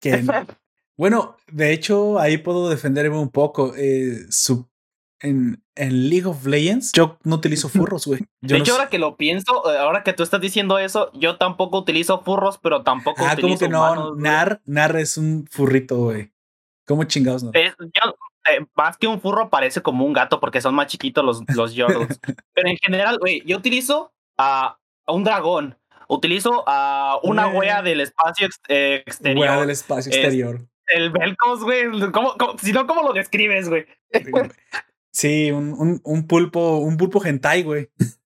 que 0.00 0.22
Bueno, 0.96 1.36
de 1.50 1.72
hecho, 1.72 2.18
ahí 2.18 2.38
puedo 2.38 2.68
defenderme 2.68 3.18
un 3.18 3.30
poco. 3.30 3.74
Eh, 3.76 4.26
su, 4.30 4.68
en, 5.20 5.62
en, 5.74 6.08
League 6.08 6.26
of 6.26 6.46
Legends, 6.46 6.92
yo 6.92 7.18
no 7.24 7.36
utilizo 7.36 7.68
furros, 7.92 8.06
güey. 8.06 8.20
De 8.40 8.56
hecho, 8.56 8.72
no 8.72 8.78
ahora 8.78 8.90
que 8.90 8.98
lo 8.98 9.16
pienso, 9.16 9.72
eh, 9.72 9.78
ahora 9.78 10.02
que 10.02 10.12
tú 10.12 10.22
estás 10.22 10.40
diciendo 10.40 10.78
eso, 10.78 11.10
yo 11.14 11.36
tampoco 11.36 11.78
utilizo 11.78 12.20
furros, 12.22 12.58
pero 12.58 12.82
tampoco 12.82 13.24
ah, 13.24 13.32
utilizo 13.32 13.58
como 13.58 13.58
que 13.58 13.68
no, 13.68 13.78
humanos, 13.80 14.16
Nar, 14.18 14.62
Nar 14.66 14.96
es 14.96 15.16
un 15.16 15.46
furrito, 15.50 15.96
güey. 15.96 16.32
¿Cómo 16.86 17.04
chingados 17.04 17.42
no? 17.42 17.50
Es, 17.54 17.74
yo, 17.78 18.16
eh, 18.50 18.64
más 18.74 18.98
que 18.98 19.06
un 19.06 19.20
furro 19.20 19.48
parece 19.48 19.80
como 19.80 20.04
un 20.04 20.12
gato 20.12 20.38
porque 20.38 20.60
son 20.60 20.74
más 20.74 20.86
chiquitos 20.86 21.24
los, 21.24 21.40
los 21.56 21.74
pero 22.54 22.68
en 22.68 22.76
general, 22.76 23.18
güey, 23.18 23.42
yo 23.46 23.56
utilizo 23.56 24.12
a, 24.36 24.78
a 25.06 25.12
un 25.12 25.24
dragón. 25.24 25.78
Utilizo 26.06 26.64
a 26.66 27.18
una 27.22 27.48
wea 27.48 27.80
del 27.80 28.02
espacio 28.02 28.46
ex, 28.46 28.60
eh, 28.68 29.02
exterior. 29.06 29.48
Wea 29.48 29.60
del 29.60 29.70
espacio 29.70 30.10
Es- 30.10 30.18
exterior. 30.18 30.60
El 30.88 31.10
Velcos, 31.10 31.62
güey. 31.64 31.84
¿Cómo, 32.12 32.34
cómo- 32.38 32.58
si 32.58 32.72
no, 32.72 32.86
¿cómo 32.86 33.02
lo 33.02 33.12
describes, 33.12 33.68
güey? 33.68 33.86
Sí, 35.10 35.50
un, 35.52 35.72
un, 35.78 36.00
un 36.04 36.26
pulpo, 36.26 36.78
un 36.78 36.96
pulpo 36.96 37.24
hentai, 37.24 37.62
güey. 37.62 37.90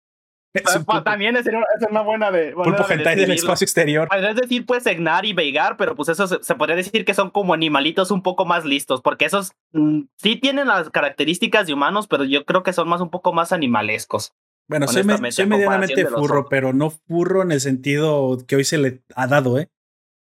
Es 0.55 0.65
pulpo, 0.79 1.03
También 1.05 1.37
es 1.37 1.47
una, 1.47 1.59
es 1.61 1.87
una 1.89 2.01
buena 2.01 2.31
de. 2.33 2.53
pulpo 2.53 2.83
de 2.89 2.95
hentai 2.95 3.15
del 3.17 3.31
espacio 3.33 3.65
exterior. 3.67 4.09
Podrías 4.09 4.35
decir, 4.35 4.65
pues, 4.67 4.87
Egnar 4.87 5.25
y 5.27 5.35
Veigar, 5.35 5.77
pero 5.77 5.95
pues 5.95 6.09
eso 6.09 6.27
se, 6.27 6.43
se 6.43 6.55
podría 6.55 6.75
decir 6.75 7.05
que 7.05 7.13
son 7.15 7.31
como 7.31 7.53
animalitos 7.55 8.11
un 8.11 8.23
poco 8.23 8.45
más 8.47 8.65
listos, 8.65 9.03
porque 9.03 9.27
esos 9.27 9.53
mm, 9.73 10.05
sí 10.17 10.37
tienen 10.37 10.67
las 10.67 10.89
características 10.91 11.67
de 11.67 11.75
humanos, 11.75 12.09
pero 12.09 12.25
yo 12.25 12.45
creo 12.47 12.63
que 12.63 12.73
son 12.73 12.89
más 12.89 13.01
un 13.03 13.11
poco 13.11 13.33
más 13.33 13.53
animalescos. 13.53 14.33
Bueno, 14.69 14.89
soy, 14.89 15.05
me- 15.05 15.31
soy 15.31 15.47
medianamente 15.47 16.07
furro, 16.07 16.49
pero 16.49 16.73
no 16.73 16.91
furro 16.91 17.43
en 17.43 17.53
el 17.53 17.61
sentido 17.61 18.39
que 18.49 18.57
hoy 18.57 18.65
se 18.65 18.79
le 18.79 19.03
ha 19.15 19.27
dado, 19.27 19.59
¿eh? 19.59 19.69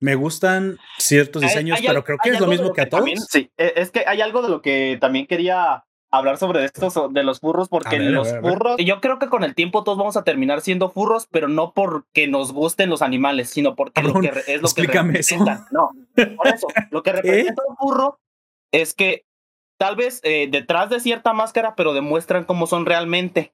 Me 0.01 0.15
gustan 0.15 0.79
ciertos 0.99 1.43
diseños, 1.43 1.79
hay 1.81 1.87
pero 1.87 2.05
creo 2.05 2.19
que 2.23 2.31
es 2.31 2.41
lo 2.41 2.47
mismo 2.47 2.73
que 2.73 2.83
a 2.83 2.89
todos. 2.89 3.01
también- 3.01 3.19
sí, 3.21 3.51
eh, 3.57 3.73
es 3.77 3.91
que 3.91 4.05
hay 4.07 4.21
algo 4.21 4.43
de 4.43 4.49
lo 4.49 4.61
que 4.63 4.99
también 5.01 5.27
quería 5.27 5.85
hablar 6.11 6.39
sobre 6.39 6.65
estos 6.65 6.95
de 7.13 7.23
los 7.25 7.41
furros, 7.41 7.69
porque 7.69 7.99
ver, 7.99 8.11
los 8.11 8.31
ver, 8.33 8.41
furros, 8.41 8.77
yo 8.79 9.01
creo 9.01 9.19
que 9.19 9.29
con 9.29 9.43
el 9.43 9.55
tiempo 9.55 9.85
todos 9.85 9.99
vamos 9.99 10.17
a 10.17 10.23
terminar 10.25 10.61
siendo 10.61 10.91
furros, 10.91 11.27
pero 11.31 11.49
no 11.49 11.73
porque 11.75 12.29
nos 12.29 12.53
gusten 12.53 12.89
los 12.91 13.03
animales, 13.03 13.51
sino 13.51 13.75
porque 13.75 14.03
lo 14.03 14.09
Cabrón, 14.13 14.23
que 14.23 14.31
re- 14.31 14.41
es 14.47 14.63
lo 14.63 14.69
que 14.69 14.83
explícame 14.83 15.19
eso. 15.19 15.35
representan. 15.37 15.67
No, 15.73 15.91
por 16.37 16.47
eso, 16.49 16.69
lo 16.91 17.03
que 17.03 17.13
representa 17.55 17.63
un 17.69 17.77
furro 17.77 18.21
es 18.73 18.95
que 18.95 19.25
tal 19.79 19.97
vez 19.97 20.21
eh, 20.23 20.49
detrás 20.51 20.91
de 20.91 21.01
cierta 21.01 21.33
máscara, 21.33 21.75
pero 21.75 21.93
demuestran 21.93 22.45
cómo 22.45 22.67
son 22.67 22.87
realmente. 22.87 23.53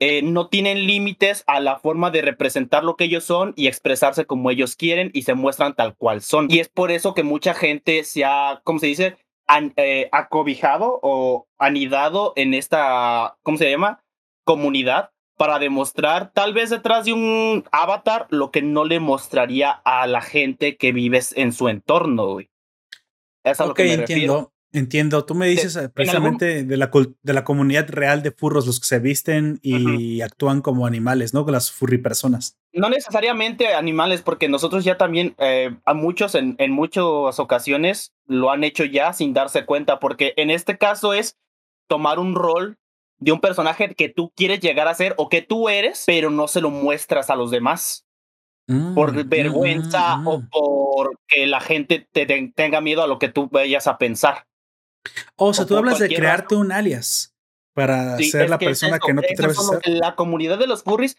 Eh, 0.00 0.22
no 0.22 0.48
tienen 0.48 0.86
límites 0.86 1.44
a 1.46 1.60
la 1.60 1.78
forma 1.78 2.10
de 2.10 2.20
representar 2.22 2.82
lo 2.84 2.96
que 2.96 3.04
ellos 3.04 3.24
son 3.24 3.52
y 3.56 3.68
expresarse 3.68 4.26
como 4.26 4.50
ellos 4.50 4.74
quieren 4.76 5.10
y 5.14 5.22
se 5.22 5.34
muestran 5.34 5.74
tal 5.74 5.94
cual 5.96 6.20
son. 6.20 6.48
Y 6.50 6.58
es 6.58 6.68
por 6.68 6.90
eso 6.90 7.14
que 7.14 7.22
mucha 7.22 7.54
gente 7.54 8.02
se 8.04 8.24
ha, 8.24 8.60
¿cómo 8.64 8.80
se 8.80 8.86
dice? 8.88 9.16
An- 9.46 9.72
eh, 9.76 10.08
acobijado 10.10 10.98
o 11.02 11.46
anidado 11.58 12.32
en 12.36 12.54
esta, 12.54 13.36
¿cómo 13.42 13.56
se 13.56 13.70
llama? 13.70 14.02
Comunidad 14.44 15.10
para 15.36 15.58
demostrar 15.58 16.32
tal 16.32 16.54
vez 16.54 16.70
detrás 16.70 17.04
de 17.04 17.12
un 17.12 17.64
avatar 17.72 18.26
lo 18.30 18.50
que 18.50 18.62
no 18.62 18.84
le 18.84 19.00
mostraría 19.00 19.70
a 19.70 20.06
la 20.06 20.20
gente 20.22 20.76
que 20.76 20.92
vives 20.92 21.32
en 21.36 21.52
su 21.52 21.68
entorno, 21.68 22.26
güey. 22.32 22.50
Es 23.44 23.60
a 23.60 23.64
lo 23.66 23.70
Ok, 23.72 23.76
que 23.76 23.84
me 23.84 23.96
refiero. 23.96 24.52
Entiendo. 24.74 25.24
Tú 25.24 25.34
me 25.34 25.46
dices 25.46 25.76
eh, 25.76 25.88
precisamente 25.88 26.64
de, 26.64 26.76
la, 26.76 26.90
de 27.22 27.32
la 27.32 27.44
comunidad 27.44 27.88
real 27.88 28.22
de 28.22 28.30
furros, 28.30 28.66
los 28.66 28.80
que 28.80 28.86
se 28.86 28.98
visten 28.98 29.58
y 29.62 30.20
actúan 30.20 30.60
como 30.60 30.86
animales, 30.86 31.32
¿no? 31.32 31.44
Con 31.44 31.52
las 31.52 31.72
furry 31.72 31.98
personas. 31.98 32.58
No 32.72 32.90
necesariamente 32.90 33.74
animales, 33.74 34.20
porque 34.22 34.48
nosotros 34.48 34.84
ya 34.84 34.98
también, 34.98 35.34
eh, 35.38 35.74
a 35.86 35.94
muchos 35.94 36.34
en, 36.34 36.56
en 36.58 36.72
muchas 36.72 37.04
ocasiones 37.38 38.12
lo 38.26 38.50
han 38.50 38.64
hecho 38.64 38.84
ya 38.84 39.12
sin 39.12 39.32
darse 39.32 39.64
cuenta, 39.64 39.98
porque 40.00 40.34
en 40.36 40.50
este 40.50 40.76
caso 40.76 41.14
es 41.14 41.38
tomar 41.88 42.18
un 42.18 42.34
rol 42.34 42.78
de 43.18 43.32
un 43.32 43.40
personaje 43.40 43.94
que 43.94 44.08
tú 44.08 44.32
quieres 44.36 44.60
llegar 44.60 44.88
a 44.88 44.94
ser 44.94 45.14
o 45.16 45.28
que 45.28 45.40
tú 45.40 45.68
eres, 45.68 46.04
pero 46.06 46.30
no 46.30 46.48
se 46.48 46.60
lo 46.60 46.70
muestras 46.70 47.30
a 47.30 47.36
los 47.36 47.50
demás 47.50 48.04
por 48.94 49.12
Mm, 49.12 49.28
vergüenza 49.28 50.16
mm, 50.16 50.22
mm, 50.22 50.26
o 50.28 50.38
mm. 50.38 50.48
por 50.48 51.18
que 51.28 51.46
la 51.46 51.60
gente 51.60 52.08
te, 52.12 52.26
te- 52.26 52.52
tenga 52.54 52.80
miedo 52.80 53.02
a 53.02 53.06
lo 53.06 53.18
que 53.18 53.28
tú 53.28 53.48
vayas 53.50 53.86
a 53.86 53.98
pensar. 53.98 54.46
O 55.36 55.52
sea, 55.54 55.64
o 55.64 55.66
tú 55.66 55.76
hablas 55.76 55.98
de 55.98 56.08
crearte 56.08 56.54
un 56.54 56.72
alias 56.72 57.34
para 57.74 58.16
Sí, 58.16 58.30
ser 58.30 58.48
la 58.50 58.58
que 58.58 58.66
es 58.66 58.68
persona 58.70 58.96
eso, 58.96 59.06
que 59.06 59.14
no 59.14 59.22
te 59.22 59.32
atreves 59.32 59.58
a 59.58 59.62
ser. 59.80 59.80
La 59.88 60.14
comunidad 60.14 60.58
de 60.58 60.66
los 60.66 60.82
furries, 60.82 61.16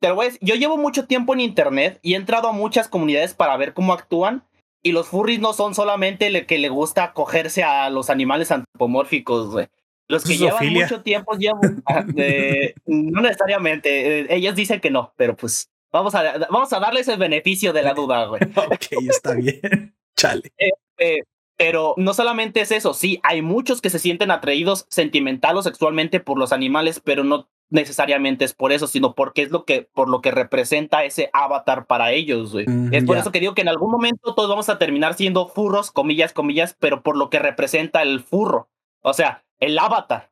te 0.00 0.08
lo 0.08 0.14
voy 0.14 0.26
a 0.26 0.28
decir, 0.30 0.40
yo 0.42 0.54
llevo 0.54 0.76
mucho 0.76 1.06
tiempo 1.06 1.34
en 1.34 1.40
internet 1.40 1.98
y 2.02 2.14
he 2.14 2.16
entrado 2.16 2.48
a 2.48 2.52
muchas 2.52 2.88
comunidades 2.88 3.34
para 3.34 3.56
ver 3.56 3.74
cómo 3.74 3.92
actúan. 3.92 4.44
Y 4.82 4.92
los 4.92 5.08
furries 5.08 5.40
no 5.40 5.52
son 5.52 5.74
solamente 5.74 6.28
el 6.28 6.46
que 6.46 6.56
le 6.58 6.68
gusta 6.68 7.02
acogerse 7.02 7.64
a 7.64 7.90
los 7.90 8.10
animales 8.10 8.52
antropomórficos, 8.52 9.50
güey. 9.50 9.66
Los 10.06 10.24
que 10.24 10.38
llevan 10.38 10.72
mucho 10.72 11.02
tiempo 11.02 11.36
llevan. 11.36 11.82
ah, 11.86 12.04
no 12.86 13.20
necesariamente. 13.20 14.20
eh, 14.20 14.26
ellos 14.30 14.54
dicen 14.54 14.80
que 14.80 14.90
no, 14.90 15.12
pero 15.16 15.36
pues 15.36 15.68
vamos 15.92 16.14
a, 16.14 16.38
vamos 16.50 16.72
a 16.72 16.80
darles 16.80 17.08
el 17.08 17.18
beneficio 17.18 17.72
de 17.72 17.82
la 17.82 17.92
duda, 17.92 18.24
güey. 18.26 18.40
ok, 18.56 18.86
está 19.10 19.34
bien. 19.34 19.94
Chale. 20.16 20.50
Eh, 20.98 21.22
pero 21.58 21.92
no 21.96 22.14
solamente 22.14 22.60
es 22.60 22.70
eso, 22.70 22.94
sí, 22.94 23.20
hay 23.24 23.42
muchos 23.42 23.82
que 23.82 23.90
se 23.90 23.98
sienten 23.98 24.30
atraídos 24.30 24.86
sentimental 24.88 25.56
o 25.56 25.62
sexualmente 25.62 26.20
por 26.20 26.38
los 26.38 26.52
animales, 26.52 27.00
pero 27.04 27.24
no 27.24 27.48
necesariamente 27.68 28.44
es 28.44 28.54
por 28.54 28.72
eso, 28.72 28.86
sino 28.86 29.14
porque 29.14 29.42
es 29.42 29.50
lo 29.50 29.64
que, 29.64 29.82
por 29.92 30.08
lo 30.08 30.20
que 30.22 30.30
representa 30.30 31.04
ese 31.04 31.30
avatar 31.32 31.86
para 31.86 32.12
ellos, 32.12 32.52
güey. 32.52 32.66
Mm, 32.66 32.94
es 32.94 33.04
por 33.04 33.18
eso 33.18 33.32
que 33.32 33.40
digo 33.40 33.54
que 33.54 33.62
en 33.62 33.68
algún 33.68 33.90
momento 33.90 34.34
todos 34.34 34.48
vamos 34.48 34.68
a 34.68 34.78
terminar 34.78 35.14
siendo 35.14 35.48
furros, 35.48 35.90
comillas, 35.90 36.32
comillas, 36.32 36.76
pero 36.78 37.02
por 37.02 37.16
lo 37.16 37.28
que 37.28 37.40
representa 37.40 38.02
el 38.02 38.20
furro. 38.20 38.70
O 39.02 39.12
sea, 39.12 39.44
el 39.58 39.78
avatar. 39.78 40.30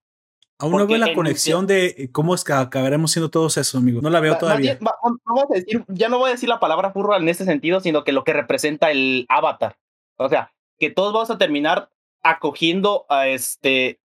Aún 0.58 0.72
no 0.72 0.86
veo 0.86 0.96
la 0.96 1.12
conexión 1.12 1.66
de 1.66 1.86
eh, 1.86 2.10
cómo 2.12 2.34
es 2.34 2.42
que 2.42 2.54
acabaremos 2.54 3.10
siendo 3.10 3.30
todos 3.30 3.58
eso, 3.58 3.76
amigo. 3.76 4.00
No 4.00 4.08
la 4.08 4.20
veo 4.20 4.38
todavía. 4.38 4.78
a 4.80 5.54
decir, 5.54 5.84
ya 5.88 6.08
no 6.08 6.18
voy 6.18 6.30
a 6.30 6.32
decir 6.32 6.48
la 6.48 6.60
palabra 6.60 6.92
furro 6.92 7.14
en 7.16 7.28
ese 7.28 7.44
sentido, 7.44 7.80
sino 7.80 8.04
que 8.04 8.12
lo 8.12 8.24
que 8.24 8.32
representa 8.32 8.90
el 8.90 9.26
avatar. 9.28 9.76
O 10.16 10.30
sea, 10.30 10.54
que 10.78 10.90
todos 10.90 11.12
vamos 11.12 11.30
a 11.30 11.38
terminar 11.38 11.90
acogiendo 12.22 13.06
a 13.08 13.28
este 13.28 14.00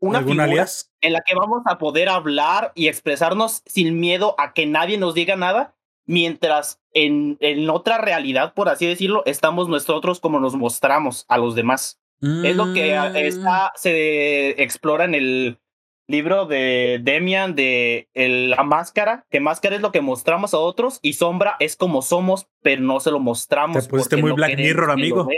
una 0.00 0.18
¿Algún 0.18 0.34
figura 0.34 0.44
alias? 0.44 0.92
en 1.00 1.12
la 1.12 1.22
que 1.22 1.34
vamos 1.34 1.62
a 1.66 1.78
poder 1.78 2.08
hablar 2.08 2.72
y 2.74 2.88
expresarnos 2.88 3.62
sin 3.66 3.98
miedo 3.98 4.36
a 4.38 4.52
que 4.52 4.66
nadie 4.66 4.96
nos 4.96 5.14
diga 5.14 5.36
nada, 5.36 5.74
mientras 6.06 6.80
en, 6.92 7.36
en 7.40 7.68
otra 7.68 7.98
realidad, 7.98 8.54
por 8.54 8.68
así 8.68 8.86
decirlo, 8.86 9.22
estamos 9.26 9.68
nosotros 9.68 10.20
como 10.20 10.40
nos 10.40 10.54
mostramos 10.54 11.24
a 11.28 11.38
los 11.38 11.54
demás. 11.54 12.00
Es 12.20 12.56
lo 12.56 12.72
que 12.72 12.96
ah, 12.96 13.10
Mm, 13.10 13.16
está, 13.16 13.72
se 13.76 14.60
explora 14.60 15.04
en 15.04 15.14
el 15.14 15.58
libro 16.08 16.46
de 16.46 16.98
Demian 17.00 17.54
de 17.54 18.08
la 18.14 18.64
máscara, 18.64 19.24
que 19.30 19.38
máscara 19.38 19.76
es 19.76 19.82
lo 19.82 19.92
que 19.92 20.00
mostramos 20.00 20.52
a 20.52 20.58
otros 20.58 20.98
y 21.00 21.12
sombra 21.12 21.54
es 21.60 21.76
como 21.76 22.02
somos, 22.02 22.48
pero 22.60 22.82
no 22.82 22.98
se 22.98 23.12
lo 23.12 23.20
mostramos. 23.20 23.84
Te 23.84 23.88
pusiste 23.88 24.16
muy 24.16 24.32
Black 24.32 24.56
Mirror, 24.56 24.90
amigo. 24.90 25.28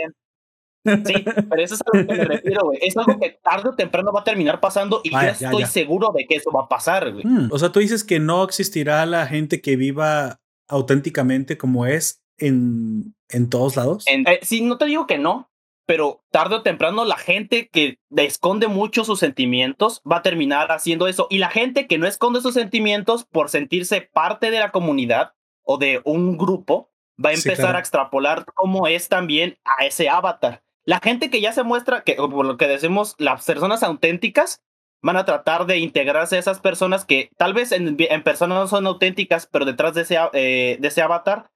Sí, 0.84 1.24
pero 1.50 1.62
eso 1.62 1.74
es 1.74 1.80
a 1.80 1.96
lo 1.96 2.06
que 2.06 2.14
me 2.14 2.24
refiero, 2.24 2.64
güey. 2.64 2.78
Es 2.82 2.96
algo 2.96 3.18
que 3.18 3.38
tarde 3.42 3.68
o 3.68 3.74
temprano 3.74 4.12
va 4.12 4.20
a 4.20 4.24
terminar 4.24 4.60
pasando 4.60 5.00
y 5.04 5.10
yo 5.10 5.20
estoy 5.20 5.64
seguro 5.66 6.12
de 6.14 6.26
que 6.26 6.36
eso 6.36 6.50
va 6.50 6.62
a 6.62 6.68
pasar, 6.68 7.12
güey. 7.12 7.24
Hmm, 7.24 7.48
o 7.50 7.58
sea, 7.58 7.70
tú 7.70 7.80
dices 7.80 8.04
que 8.04 8.18
no 8.18 8.42
existirá 8.44 9.04
la 9.06 9.26
gente 9.26 9.60
que 9.60 9.76
viva 9.76 10.40
auténticamente 10.68 11.58
como 11.58 11.86
es 11.86 12.22
en, 12.38 13.14
en 13.28 13.50
todos 13.50 13.76
lados. 13.76 14.04
Eh, 14.06 14.40
sí, 14.42 14.62
no 14.62 14.78
te 14.78 14.86
digo 14.86 15.06
que 15.06 15.18
no, 15.18 15.50
pero 15.86 16.24
tarde 16.30 16.54
o 16.54 16.62
temprano 16.62 17.04
la 17.04 17.16
gente 17.16 17.68
que 17.68 17.98
esconde 18.16 18.68
mucho 18.68 19.04
sus 19.04 19.18
sentimientos 19.18 20.00
va 20.10 20.18
a 20.18 20.22
terminar 20.22 20.70
haciendo 20.72 21.08
eso. 21.08 21.26
Y 21.30 21.38
la 21.38 21.50
gente 21.50 21.86
que 21.86 21.98
no 21.98 22.06
esconde 22.06 22.40
sus 22.40 22.54
sentimientos 22.54 23.24
por 23.24 23.48
sentirse 23.50 24.00
parte 24.00 24.50
de 24.50 24.60
la 24.60 24.70
comunidad 24.70 25.32
o 25.62 25.78
de 25.78 26.00
un 26.04 26.38
grupo 26.38 26.90
va 27.22 27.30
a 27.30 27.34
empezar 27.34 27.76
a 27.76 27.80
extrapolar 27.80 28.46
cómo 28.54 28.86
es 28.86 29.08
también 29.08 29.58
a 29.64 29.84
ese 29.84 30.08
avatar. 30.08 30.62
La 30.84 31.00
gente 31.00 31.30
que 31.30 31.40
ya 31.40 31.52
se 31.52 31.62
muestra, 31.62 32.02
que 32.02 32.14
por 32.14 32.44
lo 32.44 32.56
que 32.56 32.66
decimos, 32.66 33.14
las 33.18 33.44
personas 33.44 33.82
auténticas 33.82 34.62
van 35.02 35.16
a 35.16 35.24
tratar 35.24 35.66
de 35.66 35.78
integrarse 35.78 36.36
a 36.36 36.38
esas 36.38 36.60
personas 36.60 37.04
que 37.04 37.30
tal 37.36 37.54
vez 37.54 37.72
en, 37.72 37.96
en 37.98 38.22
personas 38.22 38.58
no 38.58 38.66
son 38.66 38.86
auténticas, 38.86 39.46
pero 39.50 39.64
detrás 39.64 39.94
de 39.94 40.02
ese, 40.02 40.18
eh, 40.32 40.76
de 40.80 40.88
ese 40.88 41.02
avatar 41.02 41.50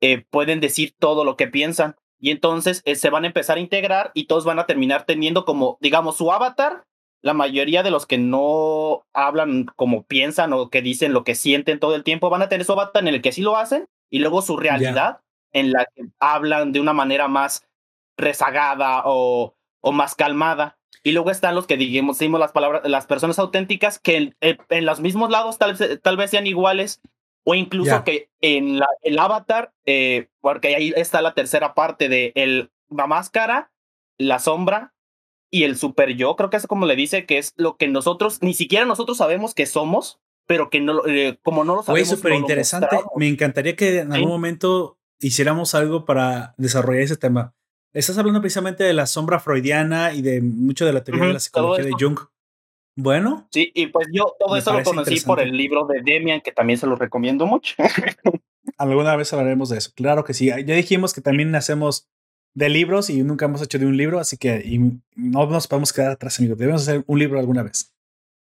eh, 0.00 0.24
pueden 0.30 0.60
decir 0.60 0.94
todo 0.98 1.24
lo 1.24 1.36
que 1.36 1.48
piensan. 1.48 1.96
Y 2.18 2.30
entonces 2.30 2.82
eh, 2.84 2.96
se 2.96 3.10
van 3.10 3.24
a 3.24 3.26
empezar 3.28 3.56
a 3.58 3.60
integrar 3.60 4.10
y 4.14 4.26
todos 4.26 4.44
van 4.44 4.58
a 4.58 4.66
terminar 4.66 5.04
teniendo 5.04 5.44
como, 5.44 5.78
digamos, 5.80 6.16
su 6.16 6.32
avatar. 6.32 6.84
La 7.22 7.34
mayoría 7.34 7.82
de 7.82 7.90
los 7.90 8.06
que 8.06 8.18
no 8.18 9.04
hablan 9.12 9.66
como 9.76 10.04
piensan 10.04 10.52
o 10.52 10.70
que 10.70 10.80
dicen 10.82 11.12
lo 11.12 11.24
que 11.24 11.34
sienten 11.34 11.80
todo 11.80 11.94
el 11.96 12.04
tiempo 12.04 12.30
van 12.30 12.42
a 12.42 12.48
tener 12.48 12.64
su 12.64 12.72
avatar 12.72 13.02
en 13.02 13.08
el 13.08 13.22
que 13.22 13.32
sí 13.32 13.42
lo 13.42 13.56
hacen 13.56 13.86
y 14.10 14.20
luego 14.20 14.42
su 14.42 14.56
realidad 14.56 15.20
en 15.52 15.72
la 15.72 15.86
que 15.86 16.02
hablan 16.20 16.72
de 16.72 16.80
una 16.80 16.92
manera 16.92 17.26
más 17.26 17.66
rezagada 18.16 19.02
o, 19.04 19.56
o 19.80 19.92
más 19.92 20.14
calmada. 20.14 20.78
Y 21.02 21.12
luego 21.12 21.30
están 21.30 21.54
los 21.54 21.66
que 21.66 21.76
digamos, 21.76 22.18
decimos 22.18 22.40
las 22.40 22.52
palabras, 22.52 22.82
las 22.84 23.06
personas 23.06 23.38
auténticas 23.38 23.98
que 23.98 24.34
en, 24.40 24.84
los 24.84 25.00
mismos 25.00 25.30
lados 25.30 25.58
tal, 25.58 25.76
tal 26.02 26.16
vez 26.16 26.30
sean 26.30 26.46
iguales, 26.46 27.00
o 27.44 27.54
incluso 27.54 28.02
que 28.02 28.28
en 28.40 28.80
la, 28.80 28.88
el 29.02 29.16
avatar, 29.18 29.72
eh, 29.84 30.28
porque 30.40 30.74
ahí 30.74 30.92
está 30.96 31.22
la 31.22 31.34
tercera 31.34 31.74
parte 31.74 32.08
de 32.08 32.32
el, 32.34 32.72
la 32.90 33.06
máscara, 33.06 33.70
la 34.18 34.40
sombra 34.40 34.94
y 35.48 35.62
el 35.62 35.76
super 35.76 36.16
yo, 36.16 36.34
creo 36.34 36.50
que 36.50 36.56
es 36.56 36.66
como 36.66 36.86
le 36.86 36.96
dice, 36.96 37.24
que 37.24 37.38
es 37.38 37.52
lo 37.56 37.76
que 37.76 37.86
nosotros, 37.86 38.42
ni 38.42 38.52
siquiera 38.52 38.84
nosotros 38.84 39.18
sabemos 39.18 39.54
que 39.54 39.66
somos, 39.66 40.20
pero 40.46 40.70
que 40.70 40.80
no, 40.80 41.06
eh, 41.06 41.38
como 41.42 41.64
no 41.64 41.76
lo 41.76 41.82
sabemos. 41.82 42.08
Fue 42.08 42.16
súper 42.16 42.32
interesante. 42.34 42.96
Me 43.14 43.28
encantaría 43.28 43.76
que 43.76 44.00
en 44.00 44.12
algún 44.12 44.30
momento 44.30 44.98
hiciéramos 45.20 45.74
algo 45.74 46.04
para 46.04 46.54
desarrollar 46.56 47.02
ese 47.02 47.16
tema. 47.16 47.54
Estás 47.96 48.18
hablando 48.18 48.42
precisamente 48.42 48.84
de 48.84 48.92
la 48.92 49.06
sombra 49.06 49.40
freudiana 49.40 50.12
y 50.12 50.20
de 50.20 50.42
mucho 50.42 50.84
de 50.84 50.92
la 50.92 51.02
teoría 51.02 51.28
de 51.28 51.32
la 51.32 51.40
psicología 51.40 51.82
de 51.82 51.92
Jung. 51.98 52.18
Bueno. 52.94 53.48
Sí, 53.50 53.72
y 53.74 53.86
pues 53.86 54.08
yo 54.12 54.34
todo 54.38 54.54
eso 54.58 54.74
lo 54.74 54.84
conocí 54.84 55.20
por 55.20 55.40
el 55.40 55.56
libro 55.56 55.86
de 55.86 56.02
Demian, 56.04 56.42
que 56.42 56.52
también 56.52 56.78
se 56.78 56.86
lo 56.86 56.96
recomiendo 56.96 57.46
mucho. 57.46 57.74
Alguna 58.76 59.16
vez 59.16 59.32
hablaremos 59.32 59.70
de 59.70 59.78
eso. 59.78 59.92
Claro 59.96 60.24
que 60.24 60.34
sí. 60.34 60.48
Ya 60.48 60.74
dijimos 60.74 61.14
que 61.14 61.22
también 61.22 61.54
hacemos 61.54 62.06
de 62.52 62.68
libros 62.68 63.08
y 63.08 63.22
nunca 63.22 63.46
hemos 63.46 63.62
hecho 63.62 63.78
de 63.78 63.86
un 63.86 63.96
libro, 63.96 64.20
así 64.20 64.36
que 64.36 64.62
no 65.14 65.46
nos 65.46 65.66
podemos 65.66 65.94
quedar 65.94 66.10
atrás, 66.10 66.38
amigos. 66.38 66.58
Debemos 66.58 66.82
hacer 66.82 67.02
un 67.06 67.18
libro 67.18 67.38
alguna 67.38 67.62
vez. 67.62 67.94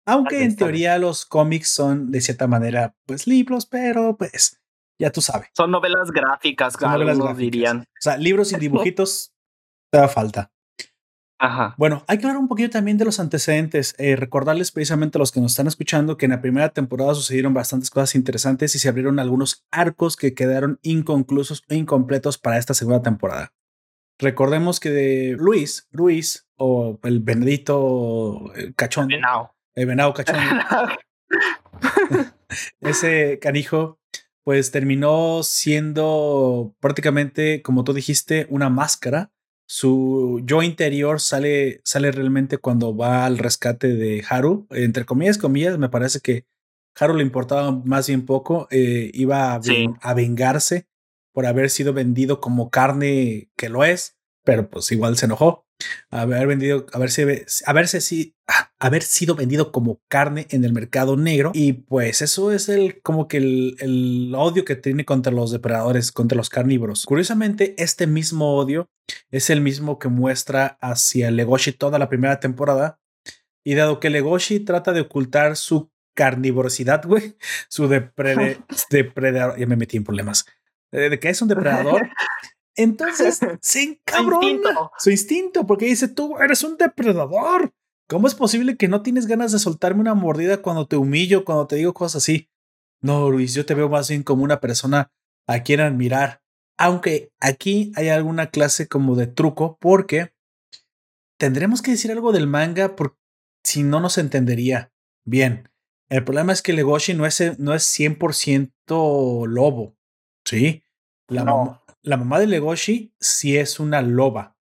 Aunque 0.05 0.43
en 0.43 0.57
teoría 0.57 0.97
los 0.97 1.25
cómics 1.25 1.69
son 1.69 2.11
de 2.11 2.19
cierta 2.19 2.47
manera, 2.47 2.97
pues 3.05 3.27
libros, 3.27 3.65
pero 3.65 4.17
pues 4.17 4.59
ya 4.99 5.09
tú 5.09 5.21
sabes. 5.21 5.47
Son 5.55 5.71
novelas 5.71 6.11
gráficas, 6.11 6.73
son 6.73 6.91
novelas 6.91 7.17
gráficas. 7.17 7.37
dirían. 7.37 7.79
O 7.79 8.01
sea, 8.01 8.17
libros 8.17 8.49
sin 8.49 8.59
dibujitos 8.59 9.33
te 9.91 9.97
da 9.97 10.07
falta. 10.07 10.51
Ajá. 11.39 11.75
Bueno, 11.77 12.03
hay 12.07 12.17
que 12.17 12.25
hablar 12.25 12.41
un 12.41 12.47
poquito 12.47 12.71
también 12.71 12.97
de 12.97 13.05
los 13.05 13.19
antecedentes. 13.19 13.93
Eh, 13.99 14.15
recordarles 14.15 14.71
precisamente 14.71 15.17
a 15.17 15.19
los 15.19 15.31
que 15.31 15.39
nos 15.39 15.51
están 15.51 15.67
escuchando 15.67 16.17
que 16.17 16.25
en 16.25 16.31
la 16.31 16.41
primera 16.41 16.69
temporada 16.69 17.13
sucedieron 17.13 17.53
bastantes 17.53 17.91
cosas 17.91 18.15
interesantes 18.15 18.73
y 18.73 18.79
se 18.79 18.89
abrieron 18.89 19.19
algunos 19.19 19.65
arcos 19.69 20.15
que 20.15 20.33
quedaron 20.33 20.79
inconclusos 20.81 21.63
e 21.69 21.75
incompletos 21.75 22.39
para 22.39 22.57
esta 22.57 22.73
segunda 22.73 23.03
temporada. 23.03 23.53
Recordemos 24.19 24.79
que 24.79 24.89
de 24.89 25.35
Luis, 25.37 25.87
Luis 25.91 26.47
o 26.55 26.99
el 27.03 27.19
Benedito 27.19 28.51
el 28.55 28.73
Cachón, 28.75 29.09
el 29.75 29.85
Venado 29.85 30.13
Cachón, 30.15 30.39
ese 32.81 33.37
canijo, 33.39 33.99
pues 34.43 34.71
terminó 34.71 35.43
siendo 35.43 36.75
prácticamente, 36.79 37.61
como 37.61 37.83
tú 37.83 37.93
dijiste, 37.93 38.47
una 38.49 38.69
máscara 38.69 39.31
su 39.67 40.41
yo 40.45 40.63
interior 40.63 41.19
sale, 41.19 41.81
sale 41.83 42.11
realmente 42.11 42.57
cuando 42.57 42.95
va 42.95 43.25
al 43.25 43.37
rescate 43.37 43.89
de 43.89 44.23
Haru. 44.27 44.65
Entre 44.71 45.05
comillas, 45.05 45.37
comillas, 45.37 45.77
me 45.77 45.89
parece 45.89 46.21
que 46.21 46.45
Haru 46.97 47.15
le 47.15 47.23
importaba 47.23 47.71
más 47.71 48.07
bien 48.07 48.25
poco. 48.25 48.67
Eh, 48.71 49.11
iba 49.13 49.53
a, 49.53 49.61
a, 50.01 50.13
vengarse 50.13 50.87
por 51.33 51.45
haber 51.45 51.69
sido 51.69 51.93
vendido 51.93 52.39
como 52.39 52.69
carne 52.69 53.49
que 53.57 53.69
lo 53.69 53.83
es, 53.83 54.16
pero 54.47 54.69
pues 54.69 54.89
igual 54.93 55.17
se 55.17 55.25
enojó 55.25 55.67
haber 56.09 56.47
vendido, 56.47 56.85
haberse, 56.93 57.45
haberse 57.65 57.99
si, 57.99 58.33
ah, 58.47 58.71
haber 58.79 59.03
sido 59.03 59.35
vendido 59.35 59.73
como 59.73 59.99
carne 60.07 60.47
en 60.51 60.63
el 60.63 60.71
mercado 60.71 61.17
negro. 61.17 61.51
Y 61.53 61.73
pues 61.73 62.21
eso 62.21 62.53
es 62.53 62.69
el 62.69 63.01
como 63.01 63.27
que 63.27 63.37
el, 63.37 63.75
el, 63.81 64.33
odio 64.33 64.63
que 64.63 64.77
tiene 64.77 65.03
contra 65.03 65.33
los 65.33 65.51
depredadores, 65.51 66.13
contra 66.13 66.37
los 66.37 66.49
carnívoros. 66.49 67.05
Curiosamente, 67.05 67.75
este 67.77 68.07
mismo 68.07 68.55
odio 68.55 68.89
es 69.31 69.49
el 69.49 69.59
mismo 69.59 69.99
que 69.99 70.07
muestra 70.07 70.77
hacia 70.79 71.29
Legoshi 71.29 71.73
toda 71.73 71.99
la 71.99 72.07
primera 72.07 72.39
temporada. 72.39 73.01
Y 73.65 73.75
dado 73.75 73.99
que 73.99 74.09
Legoshi 74.09 74.61
trata 74.61 74.93
de 74.93 75.01
ocultar 75.01 75.57
su 75.57 75.91
carnivorosidad, 76.15 77.05
güey, 77.05 77.35
su 77.67 77.89
depredador, 78.89 79.59
ya 79.59 79.67
me 79.67 79.75
metí 79.75 79.97
en 79.97 80.05
problemas, 80.05 80.45
eh, 80.93 81.09
de 81.09 81.19
que 81.19 81.27
es 81.27 81.41
un 81.41 81.47
depredador, 81.49 82.09
Entonces 82.77 83.39
se 83.61 83.83
encabrona 83.83 84.91
su 84.97 85.09
instinto, 85.09 85.65
porque 85.65 85.85
dice, 85.85 86.07
tú 86.07 86.37
eres 86.37 86.63
un 86.63 86.77
depredador. 86.77 87.73
¿Cómo 88.07 88.27
es 88.27 88.35
posible 88.35 88.77
que 88.77 88.87
no 88.87 89.01
tienes 89.01 89.25
ganas 89.25 89.51
de 89.51 89.59
soltarme 89.59 89.99
una 89.99 90.13
mordida 90.13 90.61
cuando 90.61 90.87
te 90.87 90.95
humillo, 90.95 91.43
cuando 91.43 91.67
te 91.67 91.75
digo 91.75 91.93
cosas 91.93 92.23
así? 92.23 92.49
No, 93.01 93.29
Luis, 93.29 93.53
yo 93.53 93.65
te 93.65 93.73
veo 93.73 93.89
más 93.89 94.07
bien 94.09 94.23
como 94.23 94.43
una 94.43 94.61
persona 94.61 95.11
a 95.45 95.63
quien 95.63 95.81
admirar. 95.81 96.41
Aunque 96.77 97.33
aquí 97.41 97.91
hay 97.95 98.09
alguna 98.09 98.49
clase 98.49 98.87
como 98.87 99.15
de 99.15 99.27
truco, 99.27 99.77
porque 99.81 100.33
tendremos 101.37 101.81
que 101.81 101.91
decir 101.91 102.11
algo 102.11 102.31
del 102.31 102.47
manga, 102.47 102.95
porque 102.95 103.17
si 103.63 103.83
no 103.83 103.99
nos 103.99 104.17
entendería 104.17 104.93
bien. 105.25 105.69
El 106.09 106.23
problema 106.23 106.53
es 106.53 106.61
que 106.61 106.73
Legoshi 106.73 107.13
no 107.13 107.25
es, 107.25 107.59
no 107.59 107.73
es 107.73 107.83
100% 107.99 109.47
lobo. 109.47 109.97
Sí. 110.45 110.83
La, 111.27 111.43
no 111.43 111.81
la 112.03 112.17
mamá 112.17 112.39
de 112.39 112.47
Legoshi 112.47 113.13
sí 113.19 113.57
es 113.57 113.79
una 113.79 114.01
loba, 114.01 114.55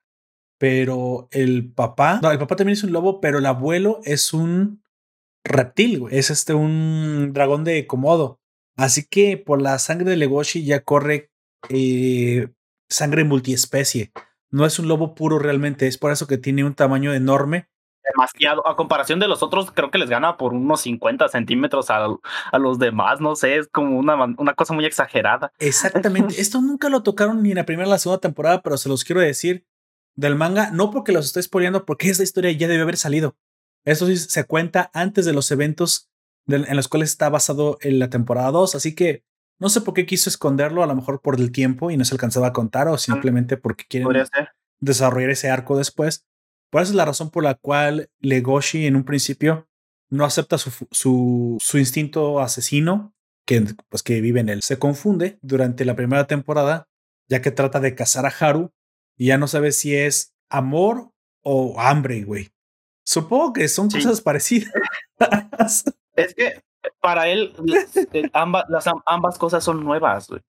pero 0.59 1.29
el 1.31 1.73
papá, 1.73 2.21
no, 2.23 2.31
el 2.31 2.39
papá 2.39 2.57
también 2.57 2.75
es 2.75 2.85
un 2.85 2.93
lobo, 2.93 3.21
pero 3.21 3.39
el 3.39 3.47
abuelo 3.47 4.01
es 4.05 4.33
un 4.33 4.83
reptil, 5.45 6.01
güey. 6.01 6.17
Es 6.17 6.31
este 6.31 6.55
un 6.55 7.33
dragón 7.33 7.65
de 7.65 7.87
Komodo. 7.87 8.41
Así 8.77 9.07
que 9.07 9.37
por 9.37 9.63
la 9.63 9.79
sangre 9.79 10.11
de 10.11 10.17
Legoshi 10.17 10.65
ya 10.65 10.81
corre 10.81 11.31
eh, 11.71 12.49
sangre 12.89 13.25
multiespecie. 13.25 14.13
No 14.51 14.67
es 14.67 14.79
un 14.79 14.89
lobo 14.89 15.15
puro 15.15 15.39
realmente, 15.39 15.87
es 15.87 15.99
por 15.99 16.13
eso 16.13 16.27
que 16.27 16.39
tiene 16.39 16.65
un 16.65 16.75
tamaño 16.75 17.15
enorme 17.15 17.69
demasiado. 18.17 18.67
A 18.67 18.77
comparación 18.77 19.21
de 19.21 19.29
los 19.29 19.43
otros, 19.43 19.71
creo 19.71 19.91
que 19.91 19.99
les 19.99 20.09
gana 20.09 20.37
por 20.37 20.53
unos 20.53 20.81
50 20.83 21.29
centímetros 21.29 21.91
a, 21.91 22.07
a 22.53 22.59
los 22.59 22.79
demás. 22.79 23.21
No 23.21 23.37
sé, 23.37 23.57
es 23.59 23.69
como 23.69 23.99
una, 23.99 24.15
una 24.39 24.55
cosa 24.55 24.75
muy 24.75 24.85
exagerada. 24.85 25.53
Exactamente. 25.59 26.35
Esto 26.41 26.61
nunca 26.61 26.89
lo 26.89 27.03
tocaron 27.03 27.43
ni 27.43 27.51
en 27.51 27.57
la 27.57 27.67
primera 27.67 27.85
ni 27.85 27.91
en 27.91 27.93
la 27.93 27.99
segunda 27.99 28.21
temporada, 28.21 28.63
pero 28.63 28.77
se 28.77 28.89
los 28.89 29.05
quiero 29.05 29.21
decir 29.21 29.67
del 30.17 30.35
manga, 30.35 30.71
no 30.71 30.91
porque 30.91 31.13
los 31.13 31.27
estoy 31.27 31.43
spoileando, 31.43 31.85
porque 31.85 32.09
esta 32.09 32.23
historia 32.23 32.51
ya 32.53 32.69
debe 32.69 32.83
haber 32.83 32.97
salido. 32.97 33.37
Eso 33.85 34.07
sí 34.07 34.17
se 34.17 34.45
cuenta 34.45 34.91
antes 34.95 35.27
de 35.27 35.35
los 35.35 35.51
eventos 35.51 36.11
en 36.49 36.77
los 36.77 36.89
cuales 36.89 37.11
está 37.11 37.29
basado 37.29 37.77
en 37.83 37.99
la 37.99 38.09
temporada 38.09 38.51
2, 38.51 38.77
así 38.77 38.95
que 38.95 39.25
no 39.59 39.69
sé 39.69 39.81
por 39.81 39.95
qué 39.95 40.07
quiso 40.07 40.31
esconderlo, 40.31 40.83
a 40.83 40.87
lo 40.87 40.95
mejor 40.95 41.21
por 41.21 41.39
el 41.41 41.51
tiempo 41.51 41.91
y 41.91 41.97
no 41.97 42.05
se 42.05 42.15
alcanzaba 42.15 42.49
a 42.49 42.53
contar 42.53 42.89
o 42.89 42.99
simplemente 42.99 43.57
porque 43.57 43.85
quieren 43.89 44.09
desarrollar 44.81 45.31
ese 45.31 45.51
arco 45.51 45.77
después. 45.77 46.27
Por 46.77 46.83
esa 46.83 46.93
es 46.93 46.97
la 46.97 47.07
razón 47.07 47.31
por 47.31 47.43
la 47.43 47.55
cual 47.55 48.11
Legoshi 48.21 48.85
en 48.85 48.97
un 48.97 49.05
principio 49.05 49.67
no 50.11 50.27
acepta 50.27 50.59
su, 50.59 50.87
su, 50.91 51.57
su 51.59 51.79
instinto 51.79 52.39
asesino, 52.39 53.15
que, 53.47 53.65
pues, 53.89 54.03
que 54.03 54.21
vive 54.21 54.41
en 54.41 54.51
él. 54.51 54.61
Se 54.61 54.79
confunde 54.79 55.39
durante 55.41 55.87
la 55.87 55.97
primera 55.97 56.27
temporada, 56.27 56.87
ya 57.31 57.41
que 57.41 57.51
trata 57.51 57.81
de 57.81 57.95
cazar 57.95 58.27
a 58.27 58.29
Haru 58.29 58.75
y 59.17 59.29
ya 59.29 59.39
no 59.39 59.49
sabe 59.49 59.73
si 59.73 59.97
es 59.97 60.35
amor 60.51 61.13
o 61.41 61.81
hambre, 61.81 62.25
güey. 62.25 62.51
Supongo 63.07 63.55
que 63.55 63.69
son 63.69 63.89
cosas 63.89 64.21
parecidas. 64.21 64.71
es 66.15 66.35
que 66.35 66.61
para 67.01 67.31
él 67.31 67.55
ambas, 68.35 68.67
las, 68.69 68.85
ambas 69.07 69.39
cosas 69.39 69.65
son 69.65 69.83
nuevas, 69.83 70.29
güey. 70.29 70.43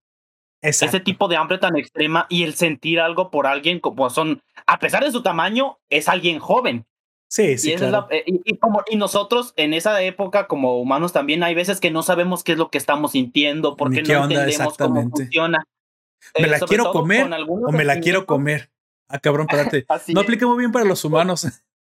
Ese 0.60 1.00
tipo 1.00 1.28
de 1.28 1.36
hambre 1.36 1.58
tan 1.58 1.76
extrema 1.76 2.26
y 2.28 2.42
el 2.42 2.54
sentir 2.54 3.00
algo 3.00 3.30
por 3.30 3.46
alguien 3.46 3.78
como 3.78 4.10
son, 4.10 4.42
a 4.66 4.78
pesar 4.78 5.04
de 5.04 5.12
su 5.12 5.22
tamaño, 5.22 5.78
es 5.88 6.08
alguien 6.08 6.38
joven. 6.40 6.84
Sí, 7.28 7.58
sí. 7.58 7.72
Eh, 7.72 8.24
y, 8.26 8.56
como, 8.56 8.82
y 8.88 8.96
nosotros 8.96 9.52
en 9.56 9.74
esa 9.74 10.02
época, 10.02 10.46
como 10.46 10.80
humanos, 10.80 11.12
también 11.12 11.42
hay 11.42 11.54
veces 11.54 11.78
que 11.78 11.90
no 11.90 12.02
sabemos 12.02 12.42
qué 12.42 12.52
es 12.52 12.58
lo 12.58 12.70
que 12.70 12.78
estamos 12.78 13.12
sintiendo, 13.12 13.76
porque 13.76 14.02
no 14.02 14.24
entendemos 14.24 14.76
cómo 14.76 15.10
funciona. 15.10 15.64
¿Me 16.38 16.48
la 16.48 16.56
eh, 16.56 16.60
quiero 16.66 16.90
comer 16.90 17.30
o 17.48 17.72
me 17.72 17.84
la 17.84 18.00
quiero 18.00 18.26
comer? 18.26 18.70
Ah, 19.08 19.18
cabrón, 19.18 19.46
espérate. 19.50 19.86
no 20.08 20.20
aplica 20.20 20.46
muy 20.46 20.58
bien 20.58 20.72
para 20.72 20.84
los 20.84 21.04
humanos. 21.04 21.46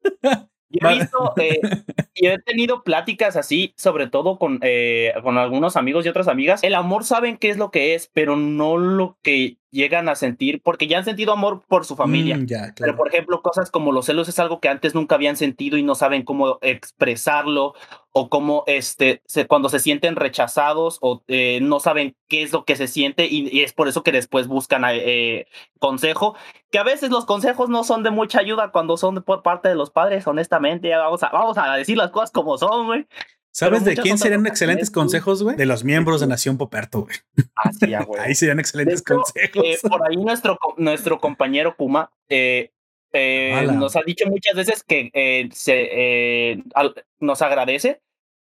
Yo 0.70 0.88
he 0.88 0.98
visto 0.98 1.32
eh, 1.36 1.60
y 2.14 2.26
he 2.26 2.38
tenido 2.38 2.82
pláticas 2.82 3.36
así, 3.36 3.74
sobre 3.76 4.08
todo 4.08 4.38
con, 4.38 4.58
eh, 4.62 5.14
con 5.22 5.38
algunos 5.38 5.76
amigos 5.76 6.04
y 6.04 6.08
otras 6.08 6.28
amigas. 6.28 6.62
El 6.62 6.74
amor 6.74 7.04
saben 7.04 7.36
qué 7.36 7.50
es 7.50 7.56
lo 7.56 7.70
que 7.70 7.94
es, 7.94 8.10
pero 8.12 8.36
no 8.36 8.76
lo 8.76 9.18
que 9.22 9.58
llegan 9.70 10.08
a 10.08 10.14
sentir, 10.14 10.62
porque 10.62 10.86
ya 10.86 10.98
han 10.98 11.04
sentido 11.04 11.32
amor 11.32 11.62
por 11.68 11.84
su 11.84 11.94
familia. 11.94 12.36
Mm, 12.36 12.46
pero, 12.76 12.96
por 12.96 13.08
ejemplo, 13.08 13.42
cosas 13.42 13.70
como 13.70 13.92
los 13.92 14.06
celos 14.06 14.28
es 14.28 14.38
algo 14.38 14.60
que 14.60 14.68
antes 14.68 14.94
nunca 14.94 15.14
habían 15.14 15.36
sentido 15.36 15.76
y 15.76 15.82
no 15.82 15.94
saben 15.94 16.22
cómo 16.22 16.58
expresarlo 16.62 17.74
o 18.12 18.28
cómo 18.28 18.64
este, 18.66 19.22
cuando 19.46 19.68
se 19.68 19.78
sienten 19.78 20.16
rechazados 20.16 20.98
o 21.02 21.22
eh, 21.28 21.60
no 21.62 21.80
saben 21.80 22.16
qué 22.28 22.42
es 22.42 22.52
lo 22.52 22.64
que 22.64 22.76
se 22.76 22.88
siente 22.88 23.26
y, 23.26 23.60
es 23.60 23.72
por 23.72 23.88
eso 23.88 24.02
que 24.02 24.12
después 24.12 24.46
buscan 24.46 24.84
eh, 24.86 25.46
consejo, 25.78 26.34
que 26.70 26.78
a 26.78 26.82
veces 26.82 27.10
los 27.10 27.24
consejos 27.24 27.68
no 27.68 27.84
son 27.84 28.02
de 28.02 28.10
mucha 28.10 28.40
ayuda 28.40 28.70
cuando 28.72 28.96
son 28.96 29.22
por 29.22 29.42
parte 29.42 29.68
de 29.68 29.74
los 29.74 29.90
padres, 29.90 30.26
honestamente, 30.26 30.94
vamos 30.94 31.22
a, 31.22 31.30
vamos 31.30 31.56
a 31.58 31.74
decir 31.76 31.96
las 31.96 32.10
cosas 32.10 32.30
como 32.30 32.58
son, 32.58 32.86
güey. 32.86 33.06
¿Sabes 33.50 33.84
de 33.84 33.96
quién 33.96 34.18
serían 34.18 34.46
excelentes 34.46 34.88
consejos, 34.88 35.42
güey? 35.42 35.56
De 35.56 35.66
los 35.66 35.82
miembros 35.82 36.20
de 36.20 36.28
Nación 36.28 36.58
Poperto, 36.58 37.02
güey. 37.02 37.16
Ah, 37.56 37.72
sí, 37.72 37.92
güey. 38.06 38.20
Ahí 38.20 38.34
serían 38.36 38.60
excelentes 38.60 39.02
consejos. 39.02 39.64
Eh, 39.64 39.78
por 39.82 40.06
ahí 40.06 40.16
nuestro, 40.16 40.58
nuestro 40.76 41.18
compañero 41.18 41.74
Kuma 41.74 42.12
eh, 42.28 42.70
eh, 43.12 43.66
nos 43.72 43.96
ha 43.96 44.02
dicho 44.06 44.26
muchas 44.28 44.54
veces 44.54 44.84
que 44.84 45.10
se, 45.52 46.62
nos 47.18 47.42
agradece 47.42 48.00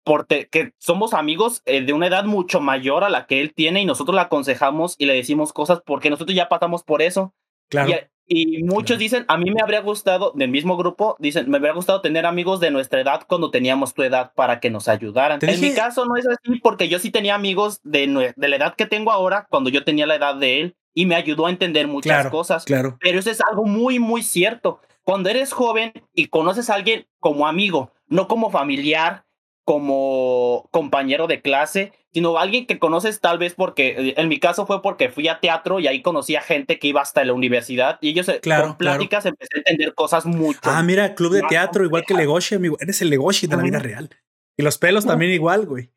porque 0.04 0.48
que 0.48 0.74
somos 0.78 1.16
amigos 1.16 1.64
de 1.66 1.92
una 1.92 2.08
edad 2.08 2.26
mucho 2.26 2.60
mayor 2.60 3.04
a 3.04 3.10
la 3.10 3.26
que 3.26 3.42
él 3.42 3.54
tiene 3.54 3.82
y 3.82 3.86
nosotros 3.86 4.14
le 4.14 4.22
aconsejamos 4.22 4.96
y 5.00 5.08
le 5.08 5.14
decimos 5.14 5.54
cosas 5.54 5.82
porque 5.84 6.12
nosotros 6.12 6.36
ya 6.36 6.50
pasamos 6.50 6.84
por 6.84 7.02
eso. 7.02 7.34
Claro. 7.70 7.94
Y 8.32 8.62
muchos 8.62 9.00
dicen, 9.00 9.26
a 9.28 9.38
mí 9.38 9.50
me 9.50 9.60
habría 9.60 9.82
gustado, 9.82 10.34
del 10.36 10.52
mismo 10.52 10.78
grupo, 10.78 11.16
dicen, 11.18 11.50
me 11.50 11.58
habría 11.58 11.74
gustado 11.74 12.00
tener 12.02 12.28
amigos 12.28 12.60
de 12.60 12.70
nuestra 12.70 13.02
edad 13.02 13.24
cuando 13.28 13.50
teníamos 13.50 13.96
tu 13.96 14.04
edad 14.04 14.34
para 14.36 14.60
que 14.60 14.70
nos 14.70 14.88
ayudaran. 14.88 15.40
En 15.42 15.60
mi 15.60 15.74
caso 15.74 16.06
no 16.06 16.16
es 16.16 16.28
así 16.28 16.60
porque 16.62 16.88
yo 16.90 17.00
sí 17.00 17.10
tenía 17.10 17.34
amigos 17.34 17.82
de, 17.84 18.34
de, 18.36 18.48
la 18.48 18.56
edad 18.56 18.76
que 18.76 18.86
tengo 18.86 19.12
ahora 19.12 19.48
cuando 19.50 19.72
yo 19.72 19.84
tenía 19.84 20.06
la 20.06 20.14
edad 20.14 20.36
de 20.36 20.62
él 20.62 20.78
y 20.94 21.08
me 21.08 21.16
ayudó 21.16 21.48
a 21.48 21.50
entender 21.50 21.88
muchas 21.88 22.30
cosas. 22.30 22.66
Claro. 22.66 23.00
Pero 23.02 23.18
eso 23.18 23.32
es 23.32 23.42
algo 23.50 23.66
muy, 23.66 23.98
muy 23.98 24.22
cierto. 24.22 24.80
Cuando 25.04 25.30
eres 25.30 25.52
joven 25.52 25.92
y 26.14 26.28
conoces 26.28 26.70
a 26.70 26.76
alguien 26.76 27.08
como 27.20 27.48
amigo, 27.48 27.94
no 28.06 28.28
como 28.28 28.52
familiar, 28.52 29.26
como 29.70 30.68
compañero 30.72 31.28
de 31.28 31.44
clase, 31.44 31.94
sino 32.12 32.40
alguien 32.40 32.66
que 32.66 32.80
conoces 32.80 33.22
tal 33.22 33.38
vez 33.38 33.54
porque, 33.54 34.16
en 34.18 34.28
mi 34.28 34.40
caso 34.40 34.66
fue 34.66 34.82
porque 34.82 35.10
fui 35.10 35.28
a 35.28 35.40
teatro 35.40 35.80
y 35.80 35.86
ahí 35.86 36.02
conocí 36.02 36.36
a 36.36 36.42
gente 36.42 36.80
que 36.80 36.88
iba 36.88 37.02
hasta 37.02 37.24
la 37.24 37.34
universidad 37.34 38.00
y 38.02 38.10
ellos 38.10 38.28
eh, 38.30 38.40
claro, 38.42 38.70
con 38.70 38.78
pláticas 38.78 39.28
empecé 39.28 39.58
a 39.58 39.60
entender 39.60 39.94
cosas 39.94 40.26
mucho. 40.26 40.60
Ah, 40.64 40.82
mira, 40.82 41.14
club 41.14 41.34
de 41.34 41.44
teatro, 41.44 41.86
igual 41.86 42.04
que 42.04 42.16
Legoshi, 42.16 42.56
amigo. 42.56 42.78
Eres 42.80 43.00
el 43.04 43.12
Legoshi 43.12 43.46
de 43.46 43.58
la 43.58 43.62
vida 43.62 43.78
real. 43.78 44.10
Y 44.58 44.64
los 44.64 44.80
pelos 44.80 45.06
también 45.06 45.34
igual, 45.34 45.68
güey. 45.68 45.92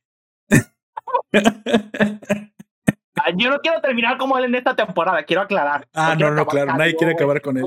Ah, 3.15 3.31
yo 3.35 3.49
no 3.49 3.59
quiero 3.61 3.81
terminar 3.81 4.19
como 4.19 4.37
él 4.37 4.45
en 4.45 4.55
esta 4.55 4.77
temporada, 4.77 5.23
quiero 5.23 5.41
aclarar. 5.41 5.89
Ah, 5.95 6.15
no, 6.15 6.31
no, 6.31 6.47
claro, 6.47 6.77
nadie 6.77 6.95
quiere 6.95 7.15
acabar 7.15 7.41
con 7.41 7.57
él. 7.57 7.65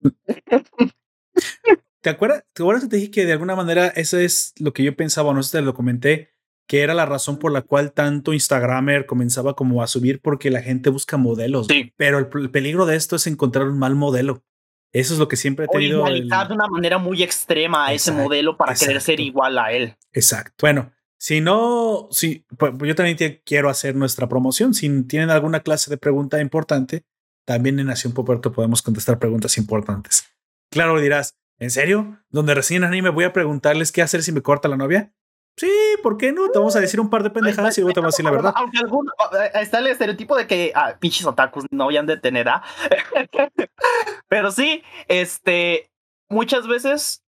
¿Te 2.00 2.10
acuerdas? 2.10 2.44
¿Te 2.52 2.62
acuerdas 2.62 2.84
que 2.84 2.90
te 2.90 2.96
dije 2.96 3.10
que 3.10 3.26
de 3.26 3.32
alguna 3.32 3.56
manera 3.56 3.88
eso 3.88 4.18
es 4.18 4.52
lo 4.58 4.72
que 4.72 4.84
yo 4.84 4.94
pensaba, 4.96 5.32
no 5.32 5.42
sé 5.42 5.50
si 5.50 5.56
te 5.58 5.62
lo 5.62 5.74
comenté, 5.74 6.30
que 6.68 6.82
era 6.82 6.94
la 6.94 7.06
razón 7.06 7.38
por 7.38 7.50
la 7.50 7.62
cual 7.62 7.92
tanto 7.92 8.34
Instagramer 8.34 9.06
comenzaba 9.06 9.54
como 9.54 9.82
a 9.82 9.86
subir 9.86 10.20
porque 10.20 10.50
la 10.50 10.62
gente 10.62 10.90
busca 10.90 11.16
modelos. 11.16 11.66
Sí. 11.66 11.92
Pero 11.96 12.18
el, 12.18 12.50
peligro 12.50 12.86
de 12.86 12.94
esto 12.94 13.16
es 13.16 13.26
encontrar 13.26 13.66
un 13.68 13.78
mal 13.78 13.94
modelo. 13.94 14.44
Eso 14.92 15.14
es 15.14 15.18
lo 15.18 15.28
que 15.28 15.36
siempre 15.36 15.64
he 15.64 15.68
tenido. 15.68 16.04
O 16.04 16.08
de 16.08 16.22
una 16.22 16.66
manera 16.68 16.98
muy 16.98 17.22
extrema 17.22 17.86
a 17.86 17.92
ese 17.92 18.12
modelo 18.12 18.56
para 18.56 18.74
querer 18.74 19.00
ser 19.00 19.20
igual 19.20 19.58
a 19.58 19.72
él. 19.72 19.96
Exacto. 20.12 20.54
Bueno, 20.60 20.92
si 21.18 21.40
no, 21.40 22.08
si, 22.10 22.46
pues 22.56 22.72
yo 22.82 22.94
también 22.94 23.40
quiero 23.44 23.70
hacer 23.70 23.96
nuestra 23.96 24.28
promoción. 24.28 24.72
Si 24.74 25.02
tienen 25.04 25.30
alguna 25.30 25.60
clase 25.60 25.90
de 25.90 25.96
pregunta 25.96 26.40
importante, 26.40 27.04
también 27.46 27.78
en 27.78 27.86
Nación 27.86 28.12
Poperto 28.12 28.52
podemos 28.52 28.82
contestar 28.82 29.18
preguntas 29.18 29.56
importantes. 29.58 30.26
Claro, 30.70 31.00
dirás, 31.00 31.37
¿En 31.58 31.70
serio? 31.70 32.18
¿Donde 32.30 32.54
recién 32.54 32.84
anime 32.84 33.10
voy 33.10 33.24
a 33.24 33.32
preguntarles 33.32 33.90
qué 33.92 34.02
hacer 34.02 34.22
si 34.22 34.32
me 34.32 34.42
corta 34.42 34.68
la 34.68 34.76
novia? 34.76 35.12
Sí, 35.56 35.70
¿por 36.04 36.16
qué 36.16 36.32
no? 36.32 36.50
Te 36.50 36.58
vamos 36.58 36.76
a 36.76 36.80
decir 36.80 37.00
un 37.00 37.10
par 37.10 37.24
de 37.24 37.30
pendejadas 37.30 37.76
y 37.76 37.80
luego 37.80 37.94
te 37.94 38.00
vamos 38.00 38.14
a 38.14 38.16
decir 38.16 38.24
la 38.24 38.30
verdad. 38.30 38.52
Aunque 38.54 38.78
alguno, 38.78 39.10
eh, 39.32 39.50
está 39.54 39.80
el 39.80 39.88
estereotipo 39.88 40.36
de 40.36 40.46
que 40.46 40.70
ah, 40.72 40.96
pinches 41.00 41.26
otakus 41.26 41.64
no 41.72 41.86
vayan 41.86 42.06
de 42.06 42.16
tener 42.16 42.48
¿ah? 42.48 42.62
Pero 44.28 44.52
sí, 44.52 44.84
este, 45.08 45.90
muchas 46.28 46.68
veces 46.68 47.24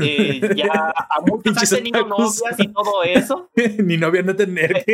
eh, 0.00 0.40
ya 0.56 0.92
a 0.94 1.20
muchos 1.26 1.56
han 1.56 1.78
tenido 1.78 2.06
novias 2.06 2.54
y 2.58 2.68
todo 2.68 3.02
eso. 3.02 3.50
Ni 3.78 3.96
novia 3.96 4.22
no 4.22 4.36
tener. 4.36 4.84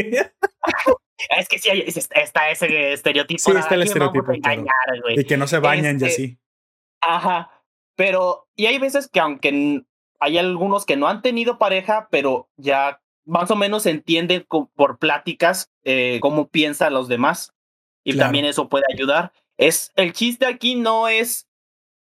es 1.37 1.49
que 1.49 1.59
sí, 1.59 1.69
está 2.15 2.49
ese 2.49 2.95
estereotipo. 2.95 3.39
Sí, 3.39 3.53
está 3.55 3.75
el 3.75 3.83
estereotipo. 3.83 4.33
y 4.33 5.25
que 5.25 5.37
no 5.37 5.47
se 5.47 5.59
bañan 5.59 6.01
y 6.01 6.05
este, 6.05 6.07
así. 6.07 6.39
Ajá. 7.03 7.58
Pero, 7.99 8.47
y 8.55 8.67
hay 8.67 8.79
veces 8.79 9.09
que 9.09 9.19
aunque 9.19 9.83
hay 10.21 10.39
algunos 10.39 10.87
que 10.87 10.97
no 10.97 11.09
han 11.09 11.21
tenido 11.21 11.59
pareja, 11.59 12.07
pero 12.13 12.49
ya 12.57 13.01
más 13.25 13.51
o 13.51 13.57
menos 13.57 13.87
entienden 13.87 14.47
por 14.49 14.99
pláticas 14.99 15.73
eh, 15.83 16.21
cómo 16.23 16.47
piensan 16.47 16.95
los 16.95 17.09
demás. 17.09 17.53
Y 18.05 18.17
también 18.17 18.45
eso 18.45 18.69
puede 18.69 18.85
ayudar. 18.95 19.33
Es, 19.57 19.91
el 19.97 20.13
chiste 20.13 20.47
aquí 20.47 20.77
no 20.77 21.09
es 21.09 21.49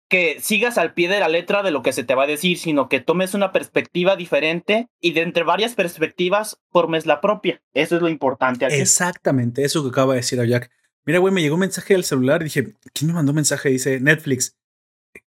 que 0.08 0.40
sigas 0.40 0.78
al 0.78 0.94
pie 0.94 1.08
de 1.08 1.20
la 1.20 1.28
letra 1.28 1.62
de 1.62 1.70
lo 1.70 1.82
que 1.82 1.92
se 1.92 2.02
te 2.02 2.16
va 2.16 2.24
a 2.24 2.26
decir, 2.26 2.58
sino 2.58 2.88
que 2.88 2.98
tomes 2.98 3.32
una 3.32 3.52
perspectiva 3.52 4.16
diferente 4.16 4.88
y 5.00 5.12
de 5.12 5.22
entre 5.22 5.44
varias 5.44 5.76
perspectivas 5.76 6.60
formes 6.70 7.06
la 7.06 7.20
propia. 7.20 7.62
Eso 7.72 7.94
es 7.94 8.02
lo 8.02 8.08
importante 8.08 8.66
aquí. 8.66 8.74
Exactamente, 8.74 9.62
eso 9.62 9.84
que 9.84 9.90
acaba 9.90 10.14
de 10.14 10.20
decir 10.20 10.44
Jack. 10.44 10.72
Mira, 11.04 11.20
güey, 11.20 11.32
me 11.32 11.40
llegó 11.40 11.54
un 11.54 11.60
mensaje 11.60 11.94
del 11.94 12.02
celular 12.02 12.42
y 12.42 12.46
dije, 12.46 12.74
¿quién 12.92 13.08
me 13.08 13.14
mandó 13.14 13.30
un 13.30 13.36
mensaje? 13.36 13.68
Dice 13.68 14.00
Netflix. 14.00 14.56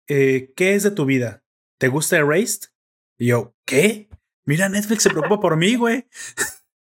Eh, 0.08 0.54
¿qué 0.56 0.76
es 0.76 0.84
de 0.84 0.92
tu 0.92 1.06
vida? 1.06 1.44
¿Te 1.80 1.90
gusta 1.90 2.18
Erased? 2.18 2.70
Y 3.18 3.28
yo, 3.28 3.56
¿qué? 3.66 4.10
Mira, 4.46 4.70
Netflix 4.70 5.04
se 5.04 5.10
preocupa 5.10 5.40
por 5.40 5.58
mí, 5.58 5.76
güey. 5.76 6.08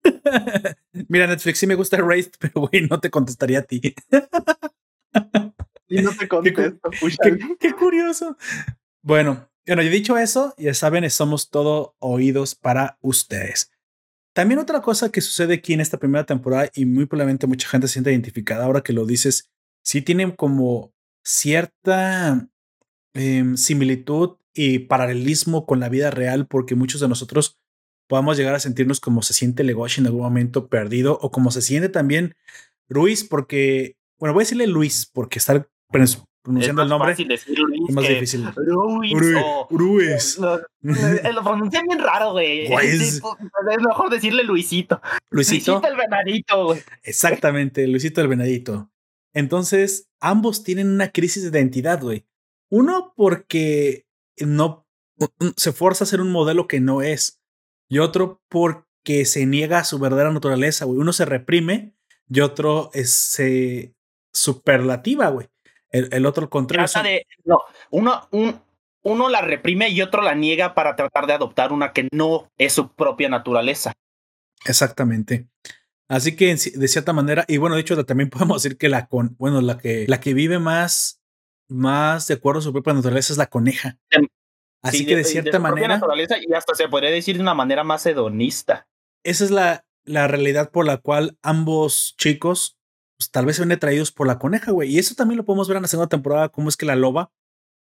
Mira, 1.08 1.26
Netflix 1.26 1.58
sí 1.58 1.66
me 1.66 1.74
gusta 1.74 1.98
Erased, 1.98 2.32
pero 2.38 2.68
güey, 2.68 2.86
no 2.88 2.98
te 3.00 3.10
contestaría 3.10 3.58
a 3.58 3.62
ti. 3.62 3.94
y 5.88 6.02
no 6.02 6.16
te 6.16 6.28
contesto. 6.28 6.90
Qué, 7.22 7.38
qué, 7.58 7.72
curioso. 7.74 8.36
Bueno, 9.02 9.50
bueno, 9.66 9.82
y 9.82 9.88
dicho 9.88 10.16
eso, 10.16 10.54
ya 10.56 10.72
saben, 10.72 11.08
somos 11.10 11.50
todo 11.50 11.96
oídos 11.98 12.54
para 12.54 12.98
ustedes. 13.02 13.70
También 14.32 14.60
otra 14.60 14.80
cosa 14.80 15.10
que 15.10 15.20
sucede 15.20 15.54
aquí 15.54 15.74
en 15.74 15.80
esta 15.80 15.98
primera 15.98 16.24
temporada 16.24 16.70
y 16.74 16.86
muy 16.86 17.06
probablemente 17.06 17.46
mucha 17.46 17.68
gente 17.68 17.88
se 17.88 17.94
siente 17.94 18.12
identificada 18.12 18.64
ahora 18.64 18.82
que 18.82 18.92
lo 18.92 19.04
dices, 19.04 19.50
sí 19.82 20.02
tienen 20.02 20.30
como 20.30 20.94
cierta 21.22 22.48
Em, 23.12 23.56
similitud 23.56 24.36
y 24.54 24.80
paralelismo 24.80 25.66
con 25.66 25.80
la 25.80 25.88
vida 25.88 26.10
real 26.10 26.46
porque 26.46 26.76
muchos 26.76 27.00
de 27.00 27.08
nosotros 27.08 27.58
podamos 28.08 28.36
llegar 28.36 28.54
a 28.54 28.60
sentirnos 28.60 29.00
como 29.00 29.22
se 29.22 29.34
siente 29.34 29.64
Legoshi 29.64 30.00
en 30.00 30.06
algún 30.06 30.22
momento 30.22 30.68
perdido 30.68 31.18
o 31.20 31.30
como 31.30 31.50
se 31.50 31.62
siente 31.62 31.88
también 31.88 32.36
Luis 32.88 33.24
porque, 33.24 33.96
bueno, 34.18 34.32
voy 34.32 34.42
a 34.42 34.44
decirle 34.44 34.66
Luis 34.68 35.10
porque 35.12 35.40
estar 35.40 35.68
pronunciando 35.88 36.82
el 36.82 36.88
nombre 36.88 37.12
es 37.12 37.90
más 37.90 38.06
difícil. 38.06 38.48
Luis. 38.56 39.12
Luis. 39.70 40.38
Lo, 40.38 40.60
lo 40.82 41.42
pronuncian 41.42 41.86
bien 41.86 41.98
raro, 41.98 42.32
güey. 42.32 42.72
Es, 42.72 43.20
mejor 43.80 44.10
decirle 44.10 44.44
Luisito. 44.44 45.00
Luisito. 45.30 45.72
Luisito 45.72 45.88
el 45.88 45.96
venadito, 45.96 46.64
güey. 46.66 46.82
Exactamente, 47.02 47.86
Luisito 47.86 48.20
el 48.20 48.28
venadito. 48.28 48.90
Entonces, 49.34 50.08
ambos 50.20 50.64
tienen 50.64 50.88
una 50.88 51.10
crisis 51.10 51.42
de 51.42 51.58
identidad, 51.58 52.00
güey. 52.00 52.24
Uno, 52.70 53.12
porque 53.16 54.06
no 54.38 54.86
se 55.56 55.72
fuerza 55.72 56.04
a 56.04 56.06
ser 56.06 56.20
un 56.20 56.32
modelo 56.32 56.66
que 56.66 56.80
no 56.80 57.02
es. 57.02 57.40
Y 57.88 57.98
otro, 57.98 58.40
porque 58.48 59.24
se 59.24 59.44
niega 59.46 59.80
a 59.80 59.84
su 59.84 59.98
verdadera 59.98 60.32
naturaleza, 60.32 60.84
güey. 60.84 60.98
Uno 60.98 61.12
se 61.12 61.24
reprime 61.24 61.94
y 62.28 62.40
otro 62.40 62.90
es 62.94 63.40
superlativa, 64.32 65.28
güey. 65.28 65.48
El, 65.90 66.08
el, 66.12 66.24
otro, 66.24 66.44
al 66.44 66.50
contrario. 66.50 67.02
de, 67.02 67.26
no, 67.44 67.58
uno, 67.90 68.28
un, 68.30 68.62
uno 69.02 69.28
la 69.28 69.40
reprime 69.40 69.88
y 69.88 70.02
otro 70.02 70.22
la 70.22 70.34
niega 70.34 70.74
para 70.74 70.94
tratar 70.94 71.26
de 71.26 71.32
adoptar 71.32 71.72
una 71.72 71.92
que 71.92 72.08
no 72.12 72.50
es 72.58 72.72
su 72.72 72.92
propia 72.92 73.28
naturaleza. 73.28 73.92
Exactamente. 74.64 75.48
Así 76.08 76.36
que 76.36 76.54
de 76.54 76.88
cierta 76.88 77.12
manera, 77.12 77.44
y 77.48 77.56
bueno, 77.56 77.76
de 77.76 77.82
hecho 77.82 78.04
también 78.04 78.30
podemos 78.30 78.62
decir 78.62 78.78
que 78.78 78.88
la 78.88 79.06
con, 79.06 79.36
bueno, 79.38 79.60
la 79.60 79.78
que 79.78 80.06
la 80.08 80.20
que 80.20 80.34
vive 80.34 80.58
más, 80.58 81.19
más 81.70 82.26
de 82.28 82.34
acuerdo 82.34 82.60
a 82.60 82.62
su 82.62 82.72
propia 82.72 82.92
naturaleza 82.92 83.32
es 83.32 83.38
la 83.38 83.46
coneja. 83.46 83.98
Em, 84.10 84.26
Así 84.82 85.04
que 85.04 85.16
de, 85.16 85.24
cierta 85.24 85.58
manera. 85.58 85.88
Naturaleza 85.88 86.36
y 86.40 86.52
hasta 86.54 86.74
se 86.74 86.88
podría 86.88 87.10
decir 87.10 87.36
de 87.36 87.42
una 87.42 87.54
manera 87.54 87.84
más 87.84 88.04
hedonista. 88.06 88.88
Esa 89.24 89.44
es 89.44 89.50
la, 89.50 89.84
la 90.04 90.26
realidad 90.26 90.70
por 90.70 90.86
la 90.86 90.96
cual 90.96 91.38
ambos 91.42 92.14
chicos 92.16 92.78
pues, 93.18 93.30
tal 93.30 93.44
vez 93.44 93.56
se 93.56 93.62
ven 93.62 93.72
atraídos 93.72 94.12
por 94.12 94.26
la 94.26 94.38
coneja, 94.38 94.72
güey. 94.72 94.90
Y 94.90 94.98
eso 94.98 95.14
también 95.14 95.36
lo 95.36 95.44
podemos 95.44 95.68
ver 95.68 95.76
en 95.76 95.82
la 95.82 95.88
segunda 95.88 96.08
temporada, 96.08 96.48
cómo 96.48 96.70
es 96.70 96.76
que 96.78 96.86
la 96.86 96.96
loba 96.96 97.30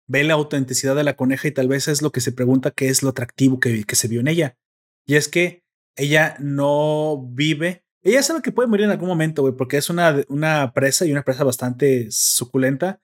ve 0.08 0.24
la 0.24 0.36
autenticidad 0.36 0.96
de 0.96 1.04
la 1.04 1.16
coneja 1.16 1.48
y 1.48 1.52
tal 1.52 1.68
vez 1.68 1.88
es 1.88 2.02
lo 2.02 2.12
que 2.12 2.22
se 2.22 2.32
pregunta 2.32 2.72
qué 2.72 2.88
es 2.88 3.04
lo 3.04 3.10
atractivo 3.10 3.60
que, 3.60 3.84
que 3.84 3.96
se 3.96 4.08
vio 4.08 4.22
en 4.22 4.30
ella. 4.30 4.58
Y 5.06 5.16
es 5.16 5.28
que 5.28 5.64
ella 5.98 6.38
no 6.40 7.22
vive. 7.32 7.84
Ella 8.02 8.24
sabe 8.24 8.42
que 8.42 8.52
puede 8.52 8.70
morir 8.70 8.86
en 8.86 8.92
algún 8.92 9.10
momento, 9.10 9.42
güey, 9.42 9.56
porque 9.56 9.78
es 9.78 9.90
una, 9.90 10.24
una 10.30 10.72
presa 10.74 11.06
y 11.06 11.12
una 11.12 11.24
presa 11.24 11.44
bastante 11.44 12.08
suculenta. 12.12 13.02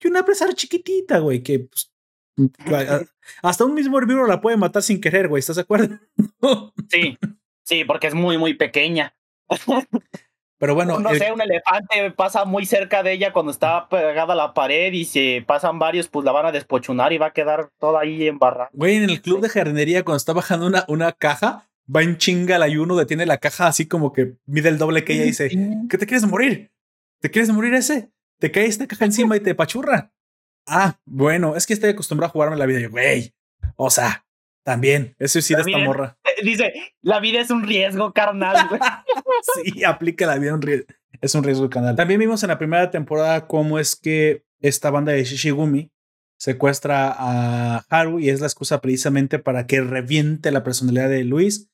Y 0.00 0.08
una 0.08 0.24
presa 0.24 0.52
chiquitita, 0.52 1.18
güey, 1.18 1.42
que 1.42 1.60
pues, 1.60 1.92
hasta 3.42 3.64
un 3.64 3.74
mismo 3.74 3.98
herbívoro 3.98 4.26
la 4.26 4.40
puede 4.40 4.56
matar 4.56 4.82
sin 4.82 5.00
querer, 5.00 5.28
güey. 5.28 5.40
¿Estás 5.40 5.56
de 5.56 5.62
acuerdo? 5.62 5.98
sí, 6.90 7.18
sí, 7.64 7.84
porque 7.84 8.06
es 8.06 8.14
muy, 8.14 8.38
muy 8.38 8.54
pequeña. 8.54 9.14
Pero 10.58 10.74
bueno. 10.74 10.98
No 10.98 11.14
sé, 11.14 11.32
un 11.32 11.40
elefante 11.40 12.10
pasa 12.16 12.44
muy 12.44 12.66
cerca 12.66 13.02
de 13.02 13.12
ella 13.12 13.32
cuando 13.32 13.52
está 13.52 13.88
pegada 13.88 14.32
a 14.32 14.36
la 14.36 14.54
pared 14.54 14.92
y 14.92 15.04
si 15.04 15.40
pasan 15.40 15.78
varios, 15.78 16.08
pues 16.08 16.24
la 16.24 16.32
van 16.32 16.46
a 16.46 16.52
despochunar 16.52 17.12
y 17.12 17.18
va 17.18 17.26
a 17.26 17.32
quedar 17.32 17.70
toda 17.78 18.00
ahí 18.00 18.26
embarrada. 18.26 18.70
Güey, 18.72 18.96
en 18.96 19.10
el 19.10 19.22
club 19.22 19.40
de 19.40 19.48
jardinería, 19.48 20.04
cuando 20.04 20.18
está 20.18 20.32
bajando 20.32 20.66
una, 20.66 20.84
una 20.88 21.12
caja, 21.12 21.68
va 21.94 22.02
en 22.02 22.18
chinga 22.18 22.56
el 22.56 22.62
ayuno, 22.62 22.96
detiene 22.96 23.26
la 23.26 23.38
caja 23.38 23.68
así 23.68 23.86
como 23.86 24.12
que 24.12 24.34
mide 24.46 24.68
el 24.68 24.78
doble 24.78 25.04
que 25.04 25.14
ella 25.14 25.24
dice: 25.24 25.48
¿Qué 25.88 25.98
te 25.98 26.06
quieres 26.06 26.26
morir? 26.26 26.72
¿Te 27.20 27.30
quieres 27.30 27.50
morir 27.50 27.74
ese? 27.74 28.10
Te 28.38 28.50
cae 28.50 28.66
esta 28.66 28.86
caja 28.86 29.04
encima 29.04 29.36
y 29.36 29.40
te 29.40 29.54
pachurra. 29.54 30.12
Ah, 30.66 30.98
bueno, 31.04 31.56
es 31.56 31.66
que 31.66 31.72
estoy 31.72 31.90
acostumbrado 31.90 32.28
a 32.28 32.32
jugarme 32.32 32.56
la 32.56 32.66
vida. 32.66 32.80
Yo, 32.80 32.90
güey, 32.90 33.34
o 33.76 33.90
sea, 33.90 34.26
también, 34.62 35.16
eso 35.18 35.40
sí 35.40 35.54
de 35.54 35.62
esta 35.62 35.78
morra. 35.78 36.18
Dice, 36.42 36.72
la 37.00 37.20
vida 37.20 37.40
es 37.40 37.50
un 37.50 37.66
riesgo 37.66 38.12
carnal. 38.12 38.56
sí, 39.64 39.82
aplica 39.82 40.26
la 40.26 40.38
vida 40.38 40.54
un 40.54 40.62
riesgo. 40.62 40.86
Es 41.20 41.34
un 41.34 41.42
riesgo 41.42 41.68
carnal. 41.70 41.96
También 41.96 42.20
vimos 42.20 42.42
en 42.42 42.48
la 42.48 42.58
primera 42.58 42.90
temporada 42.90 43.46
cómo 43.46 43.78
es 43.78 43.96
que 43.96 44.44
esta 44.60 44.90
banda 44.90 45.12
de 45.12 45.24
Shishigumi 45.24 45.90
secuestra 46.38 47.14
a 47.16 47.78
Haru 47.88 48.20
y 48.20 48.28
es 48.30 48.40
la 48.40 48.46
excusa 48.46 48.80
precisamente 48.80 49.38
para 49.38 49.66
que 49.66 49.80
reviente 49.80 50.52
la 50.52 50.62
personalidad 50.62 51.08
de 51.08 51.24
Luis 51.24 51.70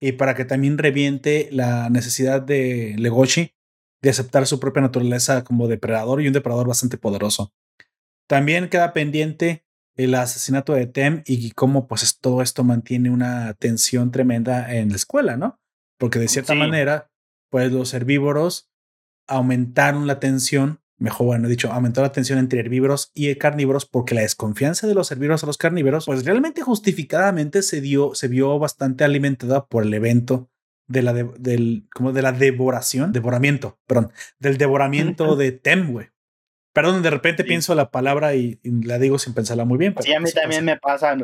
y 0.00 0.12
para 0.12 0.34
que 0.34 0.44
también 0.44 0.78
reviente 0.78 1.48
la 1.52 1.90
necesidad 1.90 2.40
de 2.40 2.94
Legoshi 2.96 3.54
de 4.02 4.10
aceptar 4.10 4.46
su 4.46 4.60
propia 4.60 4.82
naturaleza 4.82 5.44
como 5.44 5.68
depredador 5.68 6.22
y 6.22 6.26
un 6.26 6.32
depredador 6.32 6.68
bastante 6.68 6.98
poderoso. 6.98 7.52
También 8.28 8.68
queda 8.68 8.92
pendiente 8.92 9.64
el 9.96 10.14
asesinato 10.14 10.74
de 10.74 10.86
Tem 10.86 11.22
y 11.26 11.50
cómo 11.52 11.86
pues 11.86 12.18
todo 12.18 12.42
esto 12.42 12.64
mantiene 12.64 13.10
una 13.10 13.54
tensión 13.54 14.10
tremenda 14.10 14.74
en 14.74 14.90
la 14.90 14.96
escuela, 14.96 15.36
¿no? 15.36 15.58
Porque 15.98 16.18
de 16.18 16.28
cierta 16.28 16.54
manera, 16.54 17.10
pues 17.50 17.72
los 17.72 17.94
herbívoros 17.94 18.70
aumentaron 19.26 20.06
la 20.06 20.20
tensión, 20.20 20.80
mejor 20.98 21.26
bueno 21.26 21.48
dicho, 21.48 21.72
aumentó 21.72 22.02
la 22.02 22.12
tensión 22.12 22.38
entre 22.38 22.60
herbívoros 22.60 23.10
y 23.14 23.34
carnívoros 23.36 23.86
porque 23.86 24.14
la 24.14 24.20
desconfianza 24.20 24.86
de 24.86 24.94
los 24.94 25.10
herbívoros 25.10 25.42
a 25.42 25.46
los 25.46 25.56
carnívoros, 25.56 26.04
pues 26.04 26.24
realmente 26.24 26.60
justificadamente 26.60 27.62
se 27.62 27.80
dio, 27.80 28.14
se 28.14 28.28
vio 28.28 28.58
bastante 28.58 29.04
alimentada 29.04 29.66
por 29.66 29.84
el 29.84 29.94
evento 29.94 30.50
de 30.86 31.02
la, 31.02 31.12
del, 31.12 31.86
como 31.92 32.12
de 32.12 32.22
la 32.22 32.32
devoración, 32.32 33.12
devoramiento, 33.12 33.78
perdón, 33.86 34.12
del 34.38 34.58
devoramiento 34.58 35.26
de 35.36 35.52
Tem, 35.52 35.92
güey. 35.92 36.08
Perdón, 36.72 37.02
de 37.02 37.10
repente 37.10 37.42
pienso 37.42 37.74
la 37.74 37.90
palabra 37.90 38.34
y, 38.34 38.60
la 38.62 38.98
digo 38.98 39.18
sin 39.18 39.32
pensarla 39.32 39.64
muy 39.64 39.78
bien. 39.78 39.94
sí, 40.00 40.12
a 40.12 40.20
mí 40.20 40.30
también 40.30 40.64
me 40.64 40.76
pasa. 40.76 41.16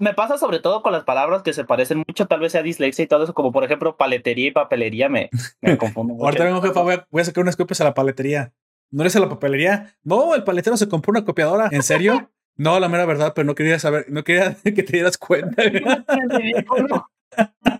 Me, 0.00 0.14
pasa 0.14 0.38
sobre 0.38 0.58
todo 0.58 0.82
con 0.82 0.92
las 0.92 1.04
palabras 1.04 1.42
que 1.42 1.52
se 1.52 1.64
parecen 1.64 2.02
mucho, 2.06 2.26
tal 2.26 2.40
vez 2.40 2.52
sea 2.52 2.62
dislexia 2.62 3.04
y 3.04 3.06
todo 3.06 3.22
eso, 3.22 3.34
como 3.34 3.52
por 3.52 3.64
ejemplo 3.64 3.96
paletería 3.96 4.48
y 4.48 4.50
papelería, 4.50 5.08
me, 5.08 5.30
me 5.60 5.78
confundo 5.78 6.14
mucho. 6.14 6.24
Ahorita 6.24 6.44
vengo, 6.44 6.62
jefa, 6.62 6.82
voy 6.82 6.94
a, 6.94 7.06
voy 7.10 7.22
a 7.22 7.24
sacar 7.24 7.42
unas 7.42 7.56
copias 7.56 7.80
a 7.80 7.84
la 7.84 7.94
paletería. 7.94 8.52
¿No 8.90 9.02
eres 9.02 9.14
a 9.14 9.20
la 9.20 9.28
papelería? 9.28 9.94
No, 10.02 10.34
el 10.34 10.42
paletero 10.42 10.76
se 10.76 10.88
compró 10.88 11.12
una 11.12 11.24
copiadora. 11.24 11.68
¿En 11.70 11.84
serio? 11.84 12.30
No, 12.56 12.78
la 12.78 12.88
mera 12.88 13.06
verdad, 13.06 13.32
pero 13.34 13.46
no 13.46 13.54
quería 13.54 13.78
saber, 13.78 14.06
no 14.08 14.24
quería 14.24 14.54
que 14.64 14.82
te 14.82 14.92
dieras 14.92 15.16
cuenta. 15.16 15.62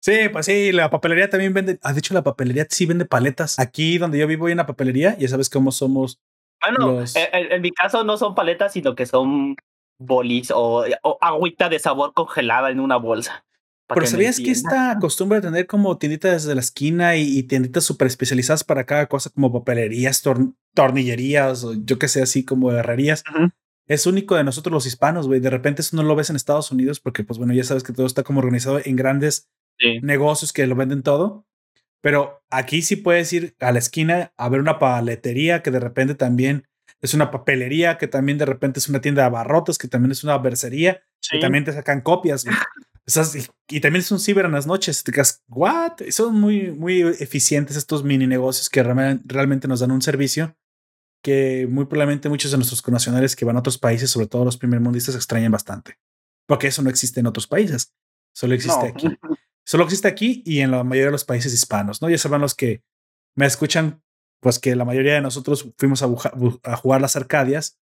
Sí, 0.00 0.28
pues 0.32 0.46
sí, 0.46 0.72
la 0.72 0.90
papelería 0.90 1.28
también 1.28 1.52
vende. 1.52 1.78
Ha 1.82 1.90
ah, 1.90 1.92
dicho 1.92 2.14
la 2.14 2.22
papelería 2.22 2.66
sí 2.70 2.86
vende 2.86 3.04
paletas. 3.04 3.58
Aquí 3.58 3.98
donde 3.98 4.18
yo 4.18 4.26
vivo 4.26 4.46
hay 4.46 4.52
una 4.52 4.66
papelería, 4.66 5.16
ya 5.18 5.28
sabes 5.28 5.50
cómo 5.50 5.72
somos. 5.72 6.20
Bueno, 6.62 7.04
en, 7.14 7.62
mi 7.62 7.70
caso 7.72 8.04
no 8.04 8.16
son 8.16 8.34
paletas, 8.34 8.72
sino 8.72 8.94
que 8.94 9.06
son 9.06 9.56
bolis 9.98 10.50
o, 10.54 10.84
agüita 11.20 11.68
de 11.68 11.78
sabor 11.78 12.14
congelada 12.14 12.70
en 12.70 12.80
una 12.80 12.96
bolsa. 12.96 13.44
Pero 13.86 14.06
¿sabías 14.06 14.38
que 14.38 14.50
esta 14.50 14.98
costumbre 15.00 15.40
de 15.40 15.48
tener 15.48 15.66
como 15.66 15.96
tienditas 15.96 16.42
desde 16.42 16.54
la 16.54 16.60
esquina 16.60 17.16
y, 17.16 17.42
tienditas 17.44 17.84
súper 17.84 18.06
especializadas 18.06 18.62
para 18.62 18.84
cada 18.84 19.06
cosa, 19.06 19.30
como 19.30 19.52
papelerías, 19.52 20.22
tornillerías 20.74 21.64
o 21.64 21.74
yo 21.74 21.98
que 21.98 22.08
sé, 22.08 22.22
así 22.22 22.44
como 22.44 22.70
herrerías, 22.70 23.24
es 23.88 24.06
único 24.06 24.36
de 24.36 24.44
nosotros 24.44 24.72
los 24.72 24.86
hispanos, 24.86 25.26
güey. 25.26 25.40
De 25.40 25.50
repente 25.50 25.80
eso 25.80 25.96
no 25.96 26.02
lo 26.02 26.14
ves 26.14 26.28
en 26.28 26.36
Estados 26.36 26.70
Unidos 26.70 27.00
porque, 27.00 27.24
pues 27.24 27.38
bueno, 27.38 27.54
ya 27.54 27.64
sabes 27.64 27.82
que 27.82 27.94
todo 27.94 28.06
está 28.06 28.22
como 28.22 28.40
organizado 28.40 28.80
en 28.84 28.96
grandes 28.96 29.48
negocios 30.02 30.52
que 30.52 30.66
lo 30.66 30.76
venden 30.76 31.02
todo. 31.02 31.46
Pero 32.00 32.42
aquí 32.50 32.82
sí 32.82 32.96
puedes 32.96 33.32
ir 33.32 33.56
a 33.60 33.72
la 33.72 33.78
esquina 33.78 34.32
a 34.36 34.48
ver 34.48 34.60
una 34.60 34.78
paletería 34.78 35.62
que 35.62 35.70
de 35.70 35.80
repente 35.80 36.14
también 36.14 36.68
es 37.00 37.14
una 37.14 37.30
papelería, 37.30 37.96
que 37.96 38.08
también 38.08 38.38
de 38.38 38.44
repente 38.44 38.78
es 38.78 38.88
una 38.88 39.00
tienda 39.00 39.22
de 39.22 39.26
abarrotes, 39.26 39.78
que 39.78 39.88
también 39.88 40.12
es 40.12 40.22
una 40.22 40.36
bercería, 40.38 41.02
y 41.32 41.40
también 41.40 41.64
te 41.64 41.72
sacan 41.72 42.02
copias. 42.02 42.44
y, 43.68 43.80
también 43.80 44.00
es 44.00 44.12
un 44.12 44.20
ciber 44.20 44.44
en 44.44 44.52
las 44.52 44.66
noches. 44.66 45.02
Te 45.02 45.12
quedas, 45.12 45.42
¿what? 45.48 46.00
Son 46.10 46.38
muy, 46.38 46.70
muy 46.72 47.00
eficientes 47.00 47.76
estos 47.76 48.04
mini 48.04 48.26
negocios 48.26 48.68
que 48.68 48.82
realmente 48.82 49.66
nos 49.66 49.80
dan 49.80 49.92
un 49.92 50.02
servicio 50.02 50.56
que 51.22 51.66
muy 51.68 51.86
probablemente 51.86 52.28
muchos 52.28 52.50
de 52.50 52.56
nuestros 52.56 52.82
connacionales 52.82 53.36
que 53.36 53.44
van 53.44 53.56
a 53.56 53.60
otros 53.60 53.78
países, 53.78 54.10
sobre 54.10 54.26
todo 54.26 54.44
los 54.44 54.56
primermundistas, 54.56 55.14
extrañan 55.14 55.52
bastante. 55.52 55.98
Porque 56.46 56.68
eso 56.68 56.82
no 56.82 56.90
existe 56.90 57.20
en 57.20 57.26
otros 57.26 57.46
países. 57.46 57.94
Solo 58.34 58.54
existe 58.54 58.86
aquí. 58.86 59.08
Solo 59.64 59.84
existe 59.84 60.08
aquí 60.08 60.42
y 60.46 60.60
en 60.60 60.70
la 60.70 60.82
mayoría 60.82 61.06
de 61.06 61.12
los 61.12 61.24
países 61.24 61.52
hispanos, 61.52 62.00
¿no? 62.00 62.08
Ya 62.08 62.16
saben 62.16 62.40
los 62.40 62.54
que 62.54 62.82
me 63.34 63.44
escuchan, 63.46 64.02
pues 64.40 64.58
que 64.58 64.74
la 64.74 64.84
mayoría 64.84 65.14
de 65.14 65.20
nosotros 65.20 65.70
fuimos 65.76 66.02
a, 66.02 66.76
jugar 66.76 67.00
las 67.00 67.16
Arcadias, 67.16 67.78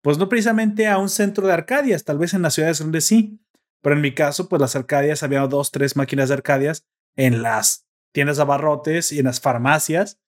pues 0.00 0.16
no 0.16 0.28
precisamente 0.28 0.86
a 0.86 0.98
un 0.98 1.08
centro 1.08 1.46
de 1.46 1.52
Arcadias, 1.52 2.04
tal 2.04 2.18
vez 2.18 2.34
en 2.34 2.42
las 2.42 2.54
ciudades 2.54 2.78
donde 2.78 3.00
sí, 3.00 3.40
pero 3.82 3.96
en 3.96 4.02
mi 4.02 4.14
caso, 4.14 4.48
pues 4.48 4.60
las 4.60 4.76
Arcadias, 4.76 5.22
había 5.22 5.40
dos, 5.46 5.72
tres 5.72 5.96
máquinas 5.96 6.28
de 6.28 6.34
Arcadias 6.34 6.86
en 7.16 7.42
las 7.42 7.86
tiendas 8.12 8.36
de 8.36 8.42
abarrotes 8.42 9.10
y 9.10 9.18
en 9.18 9.24
las 9.24 9.40
farmacias, 9.40 10.20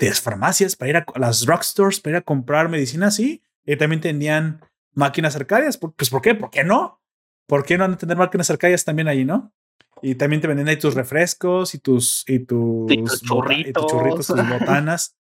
de 0.00 0.08
las 0.08 0.20
farmacias 0.20 0.74
para 0.74 0.88
ir 0.88 0.96
a 0.96 1.04
las 1.16 1.44
drugstores, 1.44 2.00
para 2.00 2.12
ir 2.12 2.16
a 2.16 2.22
comprar 2.22 2.68
medicina, 2.68 3.10
sí, 3.10 3.42
y 3.64 3.76
también 3.76 4.00
tenían 4.00 4.64
máquinas 4.94 5.36
Arcadias, 5.36 5.76
pues 5.76 6.10
¿por 6.10 6.22
qué? 6.22 6.34
¿Por 6.34 6.50
qué 6.50 6.64
no? 6.64 7.00
¿Por 7.46 7.64
qué 7.64 7.78
no 7.78 7.84
han 7.84 7.92
de 7.92 7.96
tener 7.98 8.16
máquinas 8.16 8.50
Arcadias 8.50 8.84
también 8.84 9.08
ahí, 9.08 9.24
no? 9.24 9.52
Y 10.02 10.14
también 10.14 10.40
te 10.40 10.48
venden 10.48 10.68
ahí 10.68 10.78
tus 10.78 10.94
refrescos 10.94 11.74
y 11.74 11.78
tus, 11.78 12.24
y 12.26 12.40
tus, 12.40 13.20
churritos. 13.22 13.86
tus 13.86 14.26
tus 14.26 14.36
botanas 14.48 15.16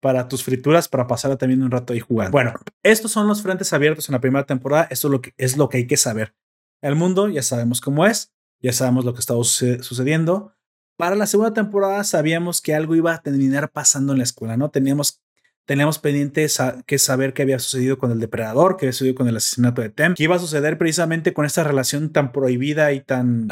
para 0.00 0.28
tus 0.28 0.44
frituras 0.44 0.88
para 0.88 1.06
pasar 1.06 1.36
también 1.36 1.62
un 1.62 1.70
rato 1.70 1.92
ahí 1.92 2.00
jugando. 2.00 2.30
Bueno, 2.30 2.54
estos 2.82 3.10
son 3.10 3.26
los 3.26 3.42
frentes 3.42 3.72
abiertos 3.72 4.08
en 4.08 4.12
la 4.12 4.20
primera 4.20 4.46
temporada. 4.46 4.86
Esto 4.90 5.08
es 5.08 5.12
lo 5.12 5.20
que, 5.20 5.34
es 5.36 5.56
lo 5.56 5.68
que 5.68 5.78
hay 5.78 5.86
que 5.86 5.96
saber. 5.96 6.34
El 6.80 6.94
mundo 6.94 7.28
ya 7.28 7.42
sabemos 7.42 7.80
cómo 7.80 8.06
es, 8.06 8.32
ya 8.60 8.72
sabemos 8.72 9.04
lo 9.04 9.12
que 9.12 9.20
está 9.20 9.34
sucediendo. 9.34 10.54
Para 11.00 11.16
la 11.16 11.26
segunda 11.26 11.54
temporada 11.54 12.04
sabíamos 12.04 12.60
que 12.60 12.74
algo 12.74 12.94
iba 12.94 13.14
a 13.14 13.22
terminar 13.22 13.70
pasando 13.70 14.12
en 14.12 14.18
la 14.18 14.24
escuela, 14.24 14.56
¿no? 14.56 14.70
Teníamos 14.70 15.22
teníamos 15.70 16.00
pendiente 16.00 16.48
que 16.84 16.98
saber 16.98 17.32
qué 17.32 17.42
había 17.42 17.60
sucedido 17.60 17.96
con 17.96 18.10
el 18.10 18.18
depredador, 18.18 18.76
qué 18.76 18.86
había 18.86 18.92
sucedido 18.92 19.14
con 19.14 19.28
el 19.28 19.36
asesinato 19.36 19.82
de 19.82 19.88
Tem, 19.90 20.14
qué 20.14 20.24
iba 20.24 20.34
a 20.34 20.40
suceder 20.40 20.78
precisamente 20.78 21.32
con 21.32 21.44
esta 21.44 21.62
relación 21.62 22.10
tan 22.10 22.32
prohibida 22.32 22.92
y 22.92 23.00
tan... 23.00 23.46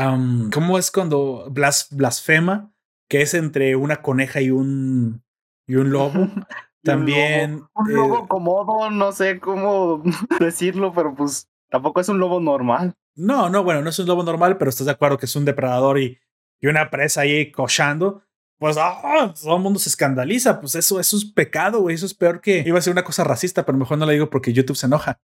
¿Cómo 0.52 0.78
es 0.78 0.90
cuando 0.90 1.48
blasfema? 1.48 2.72
Que 3.08 3.22
es 3.22 3.34
entre 3.34 3.76
una 3.76 4.02
coneja 4.02 4.40
y 4.40 4.50
un, 4.50 5.22
y 5.68 5.76
un 5.76 5.90
lobo. 5.90 6.12
También... 6.82 7.62
Un 7.74 7.94
lobo, 7.94 8.24
eh, 8.24 8.26
comodo, 8.26 8.90
no 8.90 9.12
sé 9.12 9.38
cómo 9.38 10.02
decirlo, 10.40 10.92
pero 10.92 11.14
pues 11.14 11.48
tampoco 11.70 12.00
es 12.00 12.08
un 12.08 12.18
lobo 12.18 12.40
normal. 12.40 12.96
No, 13.14 13.48
no, 13.48 13.62
bueno, 13.62 13.80
no 13.80 13.90
es 13.90 13.98
un 14.00 14.06
lobo 14.06 14.24
normal, 14.24 14.58
pero 14.58 14.70
estás 14.70 14.86
de 14.86 14.92
acuerdo 14.92 15.18
que 15.18 15.26
es 15.26 15.36
un 15.36 15.44
depredador 15.44 16.00
y, 16.00 16.18
y 16.60 16.66
una 16.66 16.90
presa 16.90 17.22
ahí 17.22 17.50
cochando 17.50 18.22
pues 18.58 18.76
ah, 18.78 19.32
todo 19.40 19.56
el 19.56 19.62
mundo 19.62 19.78
se 19.78 19.88
escandaliza. 19.88 20.60
Pues 20.60 20.74
eso, 20.74 20.98
eso 20.98 21.16
es 21.16 21.24
pecado, 21.24 21.80
güey. 21.80 21.94
Eso 21.94 22.06
es 22.06 22.14
peor 22.14 22.40
que 22.40 22.64
iba 22.66 22.78
a 22.78 22.82
ser 22.82 22.92
una 22.92 23.04
cosa 23.04 23.24
racista, 23.24 23.64
pero 23.64 23.78
mejor 23.78 23.98
no 23.98 24.06
la 24.06 24.12
digo 24.12 24.30
porque 24.30 24.52
YouTube 24.52 24.76
se 24.76 24.86
enoja 24.86 25.20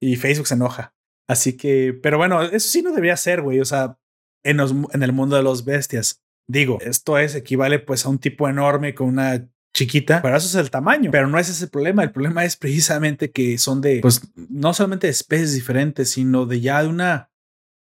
y 0.00 0.16
Facebook 0.16 0.46
se 0.46 0.54
enoja. 0.54 0.94
Así 1.28 1.56
que, 1.56 1.98
pero 2.00 2.18
bueno, 2.18 2.42
eso 2.42 2.68
sí 2.68 2.82
no 2.82 2.90
debería 2.90 3.16
ser, 3.16 3.42
güey. 3.42 3.60
O 3.60 3.64
sea, 3.64 3.98
en, 4.44 4.60
en 4.60 5.02
el 5.02 5.12
mundo 5.12 5.36
de 5.36 5.42
los 5.42 5.64
bestias. 5.64 6.22
Digo, 6.48 6.78
esto 6.80 7.18
es 7.18 7.34
equivale 7.34 7.80
pues 7.80 8.06
a 8.06 8.08
un 8.08 8.20
tipo 8.20 8.48
enorme 8.48 8.94
con 8.94 9.08
una 9.08 9.48
chiquita, 9.74 10.22
pero 10.22 10.36
eso 10.36 10.46
es 10.46 10.54
el 10.54 10.70
tamaño, 10.70 11.10
pero 11.10 11.26
no 11.26 11.40
es 11.40 11.48
ese 11.48 11.64
el 11.64 11.70
problema. 11.70 12.04
El 12.04 12.12
problema 12.12 12.44
es 12.44 12.56
precisamente 12.56 13.32
que 13.32 13.58
son 13.58 13.80
de, 13.80 13.98
pues, 14.00 14.22
no 14.36 14.72
solamente 14.72 15.08
de 15.08 15.10
especies 15.10 15.54
diferentes, 15.54 16.10
sino 16.10 16.46
de 16.46 16.60
ya 16.60 16.82
de 16.82 16.88
una 16.88 17.30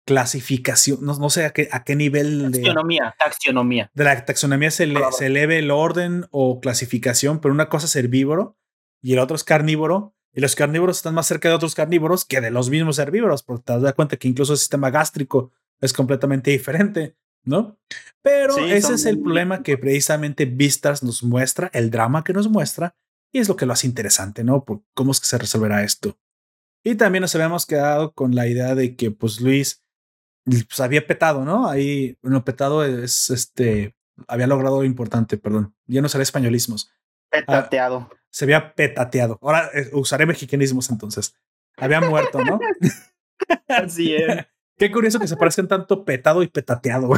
clasificación, 0.09 0.97
no, 1.01 1.15
no 1.19 1.29
sé 1.29 1.45
a 1.45 1.51
qué, 1.51 1.69
a 1.71 1.83
qué 1.83 1.95
nivel 1.95 2.51
de 2.51 2.61
taxonomía, 2.61 3.15
taxonomía. 3.19 3.91
De 3.93 4.03
la 4.03 4.25
taxonomía 4.25 4.71
se, 4.71 4.91
se 5.11 5.25
eleve 5.27 5.59
el 5.59 5.69
orden 5.69 6.25
o 6.31 6.59
clasificación, 6.59 7.39
pero 7.39 7.53
una 7.53 7.69
cosa 7.69 7.85
es 7.85 7.95
herbívoro 7.95 8.57
y 9.03 9.13
el 9.13 9.19
otro 9.19 9.35
es 9.35 9.43
carnívoro. 9.43 10.15
Y 10.33 10.41
los 10.41 10.55
carnívoros 10.55 10.97
están 10.97 11.13
más 11.13 11.27
cerca 11.27 11.47
de 11.49 11.53
otros 11.53 11.75
carnívoros 11.75 12.25
que 12.25 12.41
de 12.41 12.49
los 12.49 12.71
mismos 12.71 12.97
herbívoros, 12.97 13.43
porque 13.43 13.65
te 13.65 13.79
das 13.79 13.93
cuenta 13.93 14.17
que 14.17 14.27
incluso 14.27 14.53
el 14.53 14.59
sistema 14.59 14.89
gástrico 14.89 15.51
es 15.79 15.93
completamente 15.93 16.49
diferente. 16.49 17.15
¿no? 17.43 17.77
Pero 18.23 18.57
ese 18.57 18.95
es 18.95 19.05
el 19.05 19.19
problema 19.19 19.61
que 19.61 19.77
precisamente 19.77 20.45
Vistas 20.45 21.03
nos 21.03 21.21
muestra, 21.23 21.69
el 21.73 21.91
drama 21.91 22.23
que 22.23 22.33
nos 22.33 22.49
muestra, 22.49 22.95
y 23.31 23.39
es 23.39 23.47
lo 23.47 23.55
que 23.55 23.67
lo 23.67 23.73
hace 23.73 23.85
interesante, 23.85 24.43
¿no? 24.43 24.65
Por 24.65 24.81
cómo 24.95 25.11
es 25.11 25.19
que 25.19 25.27
se 25.27 25.37
resolverá 25.37 25.83
esto. 25.83 26.17
Y 26.83 26.95
también 26.95 27.21
nos 27.21 27.35
habíamos 27.35 27.65
quedado 27.65 28.13
con 28.13 28.33
la 28.33 28.47
idea 28.47 28.73
de 28.73 28.95
que, 28.95 29.11
pues, 29.11 29.39
Luis 29.39 29.83
pues, 30.49 30.79
había 30.79 31.05
petado, 31.05 31.45
¿no? 31.45 31.67
Ahí, 31.67 32.17
bueno, 32.21 32.43
petado 32.43 32.83
es 32.83 33.29
este, 33.29 33.95
había 34.27 34.47
logrado 34.47 34.79
lo 34.79 34.85
importante, 34.85 35.37
perdón, 35.37 35.75
ya 35.85 36.01
no 36.01 36.09
será 36.09 36.23
españolismos. 36.23 36.91
Petateado. 37.29 38.09
se 38.29 38.45
había 38.45 38.73
petateado. 38.73 39.37
Ahora 39.41 39.69
eh, 39.73 39.89
usaré 39.93 40.25
mexicanismos 40.25 40.89
entonces. 40.89 41.35
Había 41.77 42.01
muerto, 42.01 42.43
¿no? 42.43 42.59
Así 43.67 44.15
es. 44.15 44.45
Qué 44.77 44.91
curioso 44.91 45.19
que 45.19 45.27
se 45.27 45.35
parezcan 45.35 45.67
tanto 45.67 46.05
petado 46.05 46.41
y 46.41 46.47
petateado. 46.47 47.11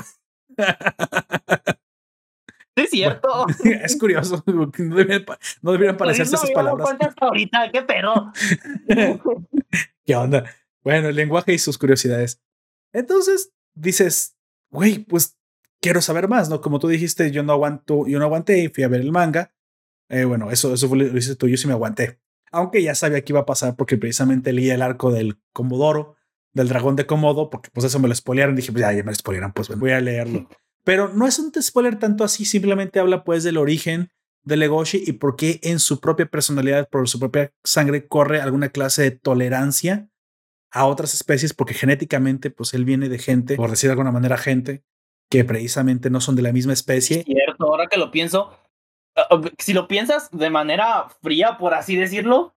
Sí, 2.75 2.83
es 2.83 2.89
cierto. 2.89 3.45
es 3.63 3.97
curioso. 3.97 4.43
No 4.47 4.95
deberían, 5.71 5.97
parecerse 5.97 6.35
esas 6.35 6.51
palabras. 6.51 6.89
ahorita, 7.19 7.69
qué 7.71 7.81
pedo. 7.83 8.31
¿Qué 10.05 10.15
onda? 10.15 10.45
Bueno, 10.83 11.09
el 11.09 11.15
lenguaje 11.15 11.53
y 11.53 11.59
sus 11.59 11.77
curiosidades. 11.77 12.41
Entonces 12.93 13.53
dices, 13.73 14.38
güey, 14.69 14.99
pues 14.99 15.38
quiero 15.80 16.01
saber 16.01 16.27
más, 16.27 16.49
¿no? 16.49 16.61
Como 16.61 16.80
tú 16.80 16.88
dijiste, 16.88 17.31
yo 17.31 17.43
no 17.43 17.53
aguanto, 17.53 18.07
yo 18.07 18.19
no 18.19 18.26
aguanté 18.26 18.63
y 18.63 18.69
fui 18.69 18.84
a 18.84 18.88
ver 18.88 19.01
el 19.01 19.11
manga. 19.11 19.53
Eh, 20.09 20.26
bueno, 20.26 20.51
eso, 20.51 20.73
eso 20.73 20.93
lo 20.93 21.05
dices 21.09 21.38
tú, 21.38 21.47
yo 21.47 21.57
sí 21.57 21.68
me 21.68 21.73
aguanté. 21.73 22.19
Aunque 22.51 22.84
ya 22.84 22.95
sabía 22.95 23.22
que 23.22 23.31
iba 23.31 23.41
a 23.41 23.45
pasar 23.45 23.76
porque 23.76 23.97
precisamente 23.97 24.51
leí 24.51 24.69
el 24.69 24.81
arco 24.81 25.11
del 25.11 25.39
Comodoro 25.53 26.18
del 26.53 26.68
dragón 26.68 26.95
de 26.95 27.05
Komodo, 27.05 27.49
porque 27.49 27.69
pues 27.72 27.85
eso 27.85 27.99
me 27.99 28.07
lo 28.07 28.15
spoilearon. 28.15 28.55
Dije, 28.55 28.72
pues 28.72 28.81
ya, 28.81 28.91
ya 28.91 29.03
me 29.03 29.11
lo 29.11 29.15
spoilearon, 29.15 29.53
pues 29.53 29.69
voy 29.69 29.91
a 29.91 30.01
leerlo. 30.01 30.47
Pero 30.84 31.13
no 31.13 31.27
es 31.27 31.38
un 31.39 31.51
spoiler 31.61 31.99
tanto 31.99 32.23
así, 32.23 32.43
simplemente 32.43 32.99
habla 32.99 33.23
pues 33.23 33.43
del 33.43 33.57
origen 33.57 34.09
de 34.43 34.57
Legoshi 34.57 35.03
y 35.05 35.13
por 35.13 35.35
qué 35.35 35.59
en 35.61 35.77
su 35.77 35.99
propia 35.99 36.26
personalidad, 36.26 36.89
por 36.89 37.07
su 37.07 37.19
propia 37.19 37.53
sangre, 37.63 38.07
corre 38.07 38.41
alguna 38.41 38.69
clase 38.69 39.03
de 39.03 39.11
tolerancia 39.11 40.09
a 40.72 40.85
otras 40.85 41.14
especies, 41.14 41.53
porque 41.53 41.73
genéticamente, 41.73 42.49
pues 42.49 42.73
él 42.73 42.85
viene 42.85 43.10
de 43.10 43.19
gente, 43.19 43.56
por 43.56 43.69
decir 43.69 43.89
de 43.89 43.93
alguna 43.93 44.11
manera, 44.11 44.38
gente 44.38 44.84
que 45.30 45.45
precisamente 45.45 46.10
no 46.10 46.19
son 46.22 46.35
de 46.35 46.41
la 46.41 46.52
misma 46.52 46.73
especie. 46.73 47.23
cierto, 47.23 47.65
ahora 47.65 47.88
que 47.88 47.98
lo 47.98 48.11
pienso, 48.11 48.52
ah, 49.15 49.27
ah, 49.30 49.41
si 49.57 49.73
lo 49.73 49.88
piensas 49.88 50.30
de 50.31 50.49
manera 50.49 51.07
fría, 51.22 51.57
por 51.57 51.73
así 51.73 51.95
decirlo, 51.95 52.53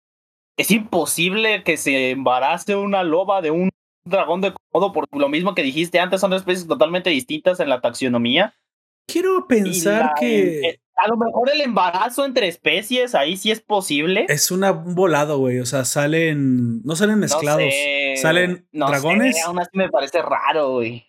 es 0.56 0.70
imposible 0.70 1.62
que 1.62 1.76
se 1.76 2.10
embarace 2.10 2.76
una 2.76 3.02
loba 3.04 3.42
de 3.42 3.50
un 3.50 3.70
dragón 4.04 4.40
de 4.40 4.52
Komodo, 4.52 4.92
por 4.92 5.06
lo 5.12 5.28
mismo 5.28 5.54
que 5.54 5.62
dijiste 5.62 5.98
antes, 5.98 6.20
son 6.20 6.32
especies 6.32 6.66
totalmente 6.66 7.10
distintas 7.10 7.60
en 7.60 7.68
la 7.68 7.80
taxonomía. 7.80 8.54
Quiero 9.06 9.46
pensar 9.46 10.12
que. 10.18 10.80
a 10.96 11.08
lo 11.08 11.16
mejor 11.16 11.50
el 11.52 11.60
embarazo 11.60 12.24
entre 12.24 12.48
especies, 12.48 13.14
ahí 13.14 13.36
sí 13.36 13.50
es 13.50 13.60
posible. 13.60 14.26
Es 14.28 14.50
una, 14.50 14.72
un 14.72 14.94
volado, 14.94 15.38
güey. 15.38 15.58
O 15.60 15.66
sea, 15.66 15.84
salen. 15.84 16.82
No 16.82 16.96
salen 16.96 17.18
mezclados. 17.18 17.72
Salen 18.16 18.66
dragones. 18.72 19.36
aún 19.44 19.58
así 19.58 19.70
me 19.74 19.90
parece 19.90 20.22
raro, 20.22 20.72
güey. 20.74 21.06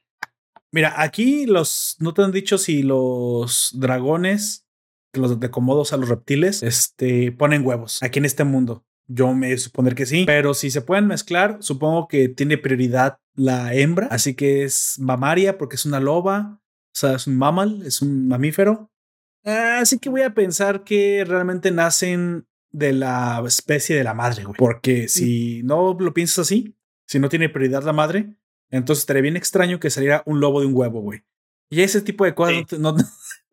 Mira, 0.72 1.02
aquí 1.02 1.45
los. 1.45 1.95
No 1.99 2.14
te 2.14 2.22
han 2.22 2.32
dicho 2.32 2.57
si 2.57 2.84
los 2.84 3.72
dragones, 3.76 4.68
los 5.14 5.40
de 5.40 5.49
Komodo, 5.49 5.82
o 5.82 5.86
sea, 5.86 5.98
los 5.98 6.10
reptiles, 6.10 6.64
este, 6.64 7.32
ponen 7.32 7.65
huevos 7.65 8.03
aquí 8.03 8.19
en 8.19 8.26
este 8.26 8.44
mundo. 8.44 8.86
Yo 9.07 9.34
me 9.34 9.56
suponer 9.57 9.95
que 9.95 10.06
sí, 10.06 10.23
pero 10.26 10.53
si 10.53 10.72
se 10.72 10.82
pueden 10.82 11.07
mezclar, 11.07 11.57
supongo 11.61 12.07
que 12.07 12.27
tiene 12.27 12.57
prioridad 12.57 13.19
la 13.36 13.73
hembra, 13.73 14.07
así 14.07 14.34
que 14.34 14.64
es 14.64 14.95
mamaria 14.99 15.57
porque 15.57 15.76
es 15.76 15.86
una 15.86 15.99
loba, 15.99 16.60
o 16.60 16.98
sea, 16.98 17.14
es 17.14 17.27
un 17.27 17.38
mammal, 17.38 17.84
es 17.86 18.02
un 18.02 18.27
mamífero. 18.27 18.91
Así 19.44 19.99
que 19.99 20.10
voy 20.10 20.23
a 20.23 20.34
pensar 20.34 20.84
que 20.84 21.23
realmente 21.26 21.69
nacen 21.69 22.48
de 22.72 22.94
la 22.94 23.41
especie 23.45 23.95
de 23.95 24.03
la 24.03 24.14
madre, 24.14 24.44
güey. 24.44 24.57
Porque 24.57 25.07
si 25.07 25.61
no 25.64 25.95
lo 25.98 26.14
piensas 26.14 26.40
así, 26.40 26.76
si 27.07 27.19
no 27.19 27.30
tiene 27.30 27.49
prioridad 27.49 27.84
la 27.84 27.94
madre, 27.94 28.34
entonces 28.69 29.03
estaría 29.03 29.22
bien 29.22 29.38
extraño 29.38 29.80
que 29.80 29.90
saliera 29.90 30.23
un 30.26 30.40
lobo 30.40 30.61
de 30.61 30.68
un 30.68 30.76
huevo, 30.76 31.02
güey. 31.02 31.23
Y 31.69 31.82
ese 31.82 32.02
tipo 32.02 32.26
de 32.26 32.36
cosas 32.36 32.80
no, 32.80 32.95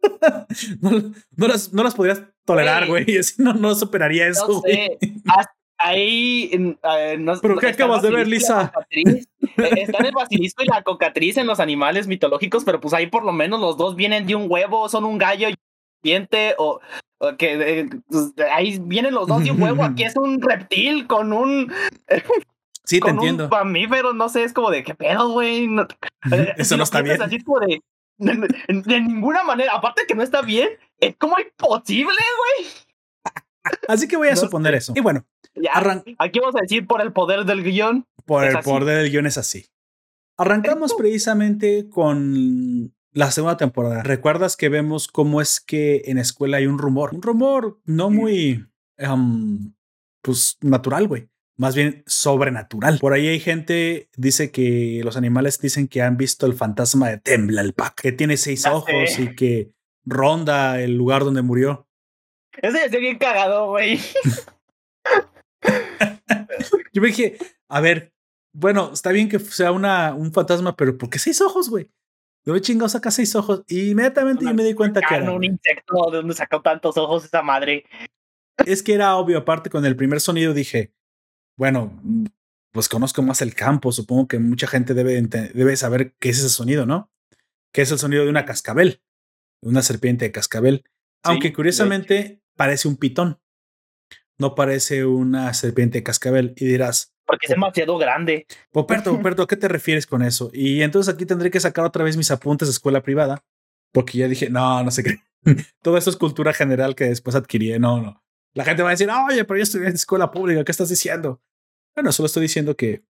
no, 0.81 1.49
las, 1.49 1.73
no 1.73 1.83
las 1.83 1.95
podrías 1.95 2.23
tolerar, 2.45 2.87
güey. 2.87 3.16
Así 3.19 3.43
no, 3.43 3.55
no 3.55 3.74
superaría 3.74 4.29
eso. 4.29 4.61
güey. 4.61 4.99
Ahí. 5.79 6.51
Eh, 6.53 7.27
¿Pero 7.41 7.57
qué 7.59 7.69
acabas 7.69 8.03
de 8.03 8.11
ver, 8.11 8.29
Lisa? 8.29 8.73
Eh, 8.91 9.27
están 9.77 10.07
el 10.07 10.12
basilisco 10.12 10.62
y 10.62 10.66
la 10.66 10.83
cocatriz 10.83 11.37
en 11.39 11.47
los 11.47 11.61
animales 11.61 12.07
mitológicos, 12.07 12.65
pero 12.65 12.81
pues 12.81 12.95
ahí 12.95 13.07
por 13.09 13.24
lo 13.24 13.33
menos 13.33 13.61
los 13.61 13.77
dos 13.77 13.97
vienen 13.97 14.27
de 14.27 14.37
un 14.37 14.51
huevo, 14.51 14.89
son 14.89 15.05
un 15.05 15.19
gallo 15.19 15.49
y 15.49 15.55
diente 16.03 16.55
o, 16.59 16.81
que 17.39 17.81
eh, 17.81 17.89
pues, 18.09 18.33
ahí 18.53 18.81
vienen 18.83 19.15
los 19.15 19.27
dos 19.27 19.45
de 19.45 19.51
un 19.51 19.62
huevo. 19.62 19.85
Aquí 19.85 20.05
es 20.05 20.16
un 20.16 20.41
reptil 20.41 21.07
con 21.07 21.33
un. 21.33 21.73
Sí, 22.84 23.00
te 23.00 23.10
entiendo. 23.10 23.44
Un 23.44 23.50
mamífero, 23.50 24.12
no 24.12 24.28
sé, 24.28 24.44
es 24.44 24.52
como 24.52 24.70
de 24.70 24.82
qué 24.82 24.94
pedo, 24.94 25.30
güey. 25.30 25.68
Eso 26.56 26.76
no 26.76 26.82
está 26.82 27.02
bien. 27.02 27.20
Así 27.22 27.42
como 27.42 27.60
de, 27.60 27.82
de, 28.18 29.00
ninguna 29.00 29.44
manera, 29.44 29.72
aparte 29.74 30.02
que 30.06 30.14
no 30.14 30.22
está 30.22 30.42
bien, 30.42 30.70
es 30.98 31.16
como 31.16 31.36
imposible, 31.38 32.20
güey. 32.59 32.68
Así 33.86 34.09
que 34.09 34.16
voy 34.16 34.28
a 34.28 34.34
suponer 34.34 34.74
eso. 34.74 34.92
Y 34.96 35.00
bueno, 35.00 35.24
aquí 36.18 36.40
vamos 36.40 36.56
a 36.56 36.62
decir 36.62 36.84
por 36.84 37.00
el 37.00 37.12
poder 37.12 37.44
del 37.44 37.62
guion. 37.62 38.04
Por 38.24 38.44
el 38.44 38.59
poder 38.59 38.84
del 38.84 39.10
guion 39.10 39.26
es 39.26 39.38
así. 39.38 39.66
Arrancamos 40.36 40.94
precisamente 40.94 41.88
con 41.88 42.92
la 43.12 43.30
segunda 43.30 43.56
temporada. 43.56 44.02
¿Recuerdas 44.02 44.56
que 44.56 44.68
vemos 44.68 45.06
cómo 45.06 45.40
es 45.40 45.60
que 45.60 46.02
en 46.06 46.18
escuela 46.18 46.56
hay 46.56 46.66
un 46.66 46.78
rumor? 46.78 47.14
Un 47.14 47.22
rumor 47.22 47.78
no 47.84 48.10
muy, 48.10 48.66
um, 48.98 49.74
pues, 50.22 50.59
natural, 50.60 51.06
güey 51.06 51.31
más 51.57 51.74
bien 51.74 52.03
sobrenatural. 52.07 52.99
Por 52.99 53.12
ahí 53.12 53.29
hay 53.29 53.41
gente, 53.41 54.09
dice 54.16 54.51
que 54.51 55.01
los 55.05 55.16
animales 55.16 55.61
dicen 55.61 55.89
que 55.89 56.03
han 56.03 56.16
visto 56.16 56.47
el 56.47 56.55
fantasma 56.55 57.11
de 57.11 57.19
Temblalpac, 57.19 58.01
que 58.01 58.12
tiene 58.12 58.37
seis 58.37 58.66
ojos 58.66 59.19
y 59.19 59.35
que 59.35 59.73
ronda 60.05 60.81
el 60.81 60.97
lugar 60.97 61.24
donde 61.24 61.43
murió. 61.43 61.87
Ese 62.61 62.87
es 62.87 62.91
bien 62.91 63.19
cagado, 63.19 63.69
güey. 63.69 64.01
Yo 66.93 67.01
me 67.01 67.09
dije, 67.09 67.39
a 67.69 67.81
ver, 67.81 68.12
bueno, 68.53 68.91
está 68.93 69.12
bien 69.12 69.29
que 69.29 69.39
sea 69.39 69.73
una, 69.73 70.15
un 70.15 70.33
fantasma, 70.33 70.77
pero 70.77 70.99
¿por 70.99 71.09
qué 71.09 71.19
seis 71.19 71.41
ojos, 71.41 71.70
güey? 71.70 71.89
¿De 72.45 72.61
chingado 72.61 72.89
saca 72.89 73.11
seis 73.11 73.35
ojos? 73.37 73.62
Y 73.69 73.91
inmediatamente 73.91 74.45
yo 74.45 74.53
me 74.53 74.65
di 74.65 74.74
cuenta 74.74 75.01
que 75.01 75.15
era. 75.15 75.31
un 75.31 75.45
insecto, 75.45 76.11
¿de 76.11 76.16
dónde 76.19 76.35
sacó 76.35 76.61
tantos 76.61 76.97
ojos 76.97 77.24
esa 77.24 77.41
madre? 77.41 77.85
Es 78.66 78.83
que 78.83 78.95
era 78.95 79.16
obvio, 79.16 79.39
aparte 79.39 79.70
con 79.70 79.87
el 79.87 79.95
primer 79.95 80.20
sonido 80.20 80.53
dije, 80.53 80.93
bueno, 81.57 82.01
pues 82.73 82.89
conozco 82.89 83.23
más 83.23 83.43
el 83.43 83.55
campo, 83.55 83.93
supongo 83.93 84.29
que 84.29 84.39
mucha 84.39 84.66
gente 84.66 84.95
debe, 84.95 85.20
debe 85.20 85.77
saber 85.77 86.15
qué 86.19 86.31
es 86.31 86.39
ese 86.39 86.49
sonido, 86.49 86.87
¿no? 86.87 87.11
Que 87.73 87.83
es 87.83 87.91
el 87.91 87.99
sonido 87.99 88.24
de 88.24 88.31
una 88.31 88.45
cascabel, 88.45 89.03
una 89.62 89.83
serpiente 89.83 90.24
de 90.24 90.33
cascabel. 90.33 90.85
Aunque 91.23 91.53
curiosamente 91.53 92.43
parece 92.57 92.89
un 92.89 92.97
pitón, 92.97 93.41
no 94.39 94.55
parece 94.55 95.05
una 95.05 95.55
serpiente 95.55 95.99
de 95.99 96.03
cascabel. 96.03 96.55
Y 96.57 96.65
dirás, 96.65 97.12
porque 97.27 97.47
es 97.47 97.51
demasiado 97.51 97.97
grande. 97.99 98.47
Poperto, 98.70 99.12
Poperto, 99.16 99.43
¿a 99.43 99.47
qué 99.47 99.57
te 99.57 99.69
refieres 99.69 100.07
con 100.07 100.23
eso? 100.23 100.51
Y 100.53 100.83
entonces 100.83 101.15
aquí 101.15 101.27
tendré 101.27 101.51
que 101.51 101.61
sacar 101.61 101.85
otra 101.85 102.05
vez 102.05 102.16
mis 102.16 102.31
apuntes 102.31 102.69
de 102.69 102.73
escuela 102.73 103.03
privada, 103.03 103.45
porque 103.93 104.19
ya 104.19 104.29
dije, 104.29 104.51
no, 104.51 104.83
no 104.83 104.91
sé 104.91 105.03
qué. 105.03 105.16
Todo 105.83 105.97
esto 105.97 106.11
es 106.11 106.16
cultura 106.16 106.53
general 106.53 106.95
que 106.95 107.05
después 107.05 107.37
adquirí. 107.37 107.79
No, 107.79 108.01
no. 108.01 108.22
La 108.55 108.65
gente 108.65 108.83
va 108.83 108.91
a 108.91 108.93
decir, 108.93 109.09
oye, 109.11 109.45
pero 109.45 109.59
yo 109.59 109.62
estoy 109.62 109.83
en 109.87 109.95
escuela 109.95 110.31
pública, 110.31 110.65
¿qué 110.65 110.73
estás 110.73 110.89
diciendo? 110.89 111.41
Bueno, 111.95 112.12
solo 112.12 112.27
estoy 112.27 112.43
diciendo 112.43 112.77
que 112.77 113.05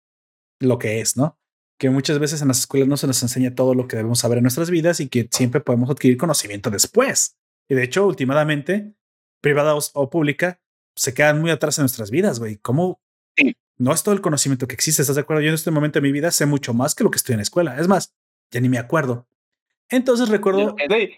lo 0.61 0.79
que 0.79 1.01
es, 1.01 1.17
¿no? 1.17 1.39
Que 1.79 1.91
muchas 1.91 2.19
veces 2.19 2.43
en 2.43 2.49
las 2.49 2.61
escuelas 2.61 2.89
no 2.89 2.97
se 2.97 3.07
nos 3.07 3.23
enseña 3.23 3.55
todo 3.55 3.75
lo 3.75 3.89
que 3.89 3.97
debemos 3.97 4.21
saber 4.21 4.39
en 4.39 4.45
nuestras 4.45 4.71
vidas 4.71 5.01
y 5.01 5.09
que 5.09 5.29
siempre 5.31 5.61
podemos 5.61 5.91
adquirir 5.91 6.17
conocimiento 6.17 6.71
después. 6.71 7.37
Y 7.69 7.75
de 7.75 7.83
hecho, 7.83 8.07
últimamente, 8.07 8.95
privada 9.41 9.75
o, 9.75 10.11
pública, 10.11 10.61
se 10.95 11.15
quedan 11.15 11.41
muy 11.41 11.51
atrás 11.51 11.79
en 11.79 11.83
nuestras 11.83 12.11
vidas, 12.11 12.39
güey. 12.39 12.57
¿Cómo? 12.59 13.01
No 13.79 13.93
es 13.93 14.03
todo 14.05 14.15
el 14.15 14.21
conocimiento 14.21 14.69
que 14.69 14.75
existe, 14.75 15.03
¿estás 15.03 15.17
de 15.17 15.23
acuerdo? 15.23 15.43
Yo 15.43 15.49
en 15.49 15.55
este 15.55 15.71
momento 15.73 15.99
de 15.99 16.03
mi 16.03 16.13
vida 16.13 16.31
sé 16.31 16.47
mucho 16.47 16.75
más 16.75 16.95
que 16.95 17.03
lo 17.03 17.11
que 17.11 17.17
estoy 17.17 17.33
en 17.33 17.39
la 17.39 17.43
escuela. 17.43 17.81
Es 17.81 17.89
más, 17.89 18.15
ya 18.53 18.61
ni 18.61 18.69
me 18.69 18.79
acuerdo. 18.79 19.27
Entonces 19.93 20.31
recuerdo. 20.31 20.75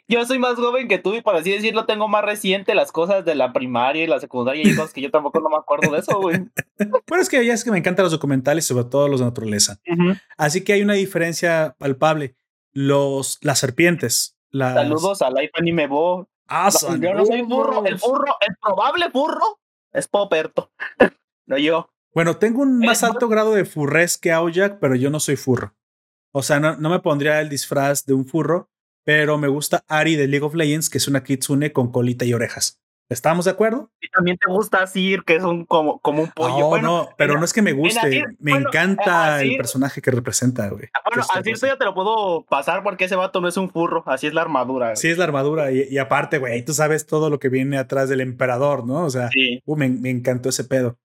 Yo, 0.09 0.27
soy 0.27 0.39
más 0.41 0.57
joven 0.57 0.89
que 0.89 0.99
tú 0.99 1.15
y 1.15 1.23
por 1.23 1.37
así 1.37 1.53
decirlo 1.53 1.87
tengo 1.87 2.09
más 2.09 2.25
reciente 2.25 2.75
las 2.75 2.91
cosas 2.91 3.25
de 3.25 3.37
la 3.37 3.53
primaria 3.53 4.03
y 4.03 4.07
la 4.09 4.19
secundaria 4.19 4.63
y 4.65 4.75
cosas 4.75 4.93
que 4.93 5.01
yo 5.01 5.13
tampoco 5.13 5.39
no 5.41 5.49
me 5.49 5.57
acuerdo 5.57 5.93
de 5.93 6.01
eso, 6.01 6.21
güey. 6.21 6.41
bueno, 7.09 7.23
es 7.23 7.29
que 7.29 7.47
ya 7.47 7.55
es 7.55 7.63
que 7.63 7.71
me 7.71 7.79
encantan 7.79 8.03
los 8.03 8.13
documentales, 8.13 8.67
sobre 8.67 8.85
todo 8.85 9.07
los 9.09 9.21
de 9.21 9.27
naturaleza. 9.27 9.81
Así 10.37 10.65
que 10.65 10.73
hay 10.73 10.83
una 10.83 10.95
diferencia 10.95 11.77
palpable. 11.79 12.35
Los, 12.73 13.39
las 13.43 13.61
serpientes. 13.61 14.37
Las... 14.51 14.75
Saludos 14.75 15.23
a 15.23 15.31
Life 15.31 15.53
Anime 15.55 15.87
Bo. 15.87 16.29
Ah, 16.49 16.71
yo 17.01 17.15
no 17.15 17.25
soy 17.25 17.43
burro. 17.43 17.87
El 17.87 17.95
burro, 17.95 18.35
el 18.47 18.57
probable 18.61 19.09
burro 19.09 19.61
es 19.93 20.09
Poperto. 20.09 20.73
no 21.47 21.57
yo. 21.59 21.89
Bueno, 22.13 22.37
tengo 22.37 22.63
un 22.63 22.81
más 22.81 23.05
alto 23.05 23.29
grado 23.29 23.55
de 23.55 23.65
furres 23.65 24.19
que 24.19 24.33
Aoyak, 24.33 24.79
pero 24.81 24.97
yo 24.97 25.11
no 25.11 25.21
soy 25.21 25.37
furro. 25.37 25.75
O 26.36 26.43
sea, 26.43 26.59
no, 26.59 26.90
me 26.90 26.98
pondría 26.98 27.40
el 27.40 27.48
disfraz 27.48 28.06
de 28.06 28.12
un 28.12 28.27
furro, 28.27 28.69
pero 29.05 29.39
me 29.39 29.47
gusta 29.47 29.85
Ari 29.86 30.16
de 30.16 30.27
League 30.27 30.44
of 30.44 30.55
Legends, 30.55 30.90
que 30.90 30.98
es 30.98 31.06
una 31.06 31.23
kitsune 31.23 31.73
con 31.73 31.93
colita 31.93 32.24
y 32.24 32.35
orejas. 32.35 32.81
¿Estamos 33.09 33.44
de 33.44 33.52
acuerdo? 33.52 33.93
Y 34.01 34.09
también 34.09 34.36
te 34.39 34.51
gusta 34.51 34.85
Sir, 34.89 35.23
que 35.24 35.36
es 35.36 35.44
un 35.44 35.65
como, 35.65 36.01
como 36.01 36.23
un 36.23 36.31
pollo. 36.31 36.77
No, 36.78 36.82
no, 36.82 37.09
pero 37.16 37.39
no 37.39 37.44
es 37.44 37.52
que 37.52 37.62
me 37.62 37.73
guste. 37.73 38.24
me 38.40 38.51
encanta 38.51 39.43
el 39.43 39.56
personaje 39.56 40.02
que 40.02 40.11
representa, 40.11 40.69
güey. 40.70 40.89
Ah, 40.93 41.02
bueno, 41.05 41.24
así 41.32 41.52
esto 41.52 41.69
ya 41.69 41.78
te 41.78 41.85
lo 41.85 41.94
puedo 41.94 42.44
pasar 42.47 42.82
porque 42.82 43.05
ese 43.05 43.15
vato 43.15 43.40
no 43.40 43.47
es 43.47 43.56
un 43.56 43.70
furro, 43.70 44.02
así 44.06 44.27
es 44.27 44.35
la 44.35 44.40
armadura. 44.40 44.97
Sí, 44.97 45.11
es 45.11 45.19
la 45.19 45.24
armadura. 45.24 45.70
Y, 45.70 45.97
aparte, 45.98 46.39
güey, 46.39 46.65
tú 46.65 46.74
sabes 46.74 47.06
todo 47.06 47.31
lo 47.31 47.39
que 47.39 47.48
viene 47.48 47.78
atrás 47.78 48.09
del 48.09 48.23
emperador, 48.23 48.85
¿no? 48.85 49.05
O 49.05 49.11
sea, 49.11 49.31
uh, 49.66 49.77
me, 49.77 49.89
me, 49.89 50.11
encantó 50.11 50.48
ese 50.48 50.65
pedo. 50.65 50.98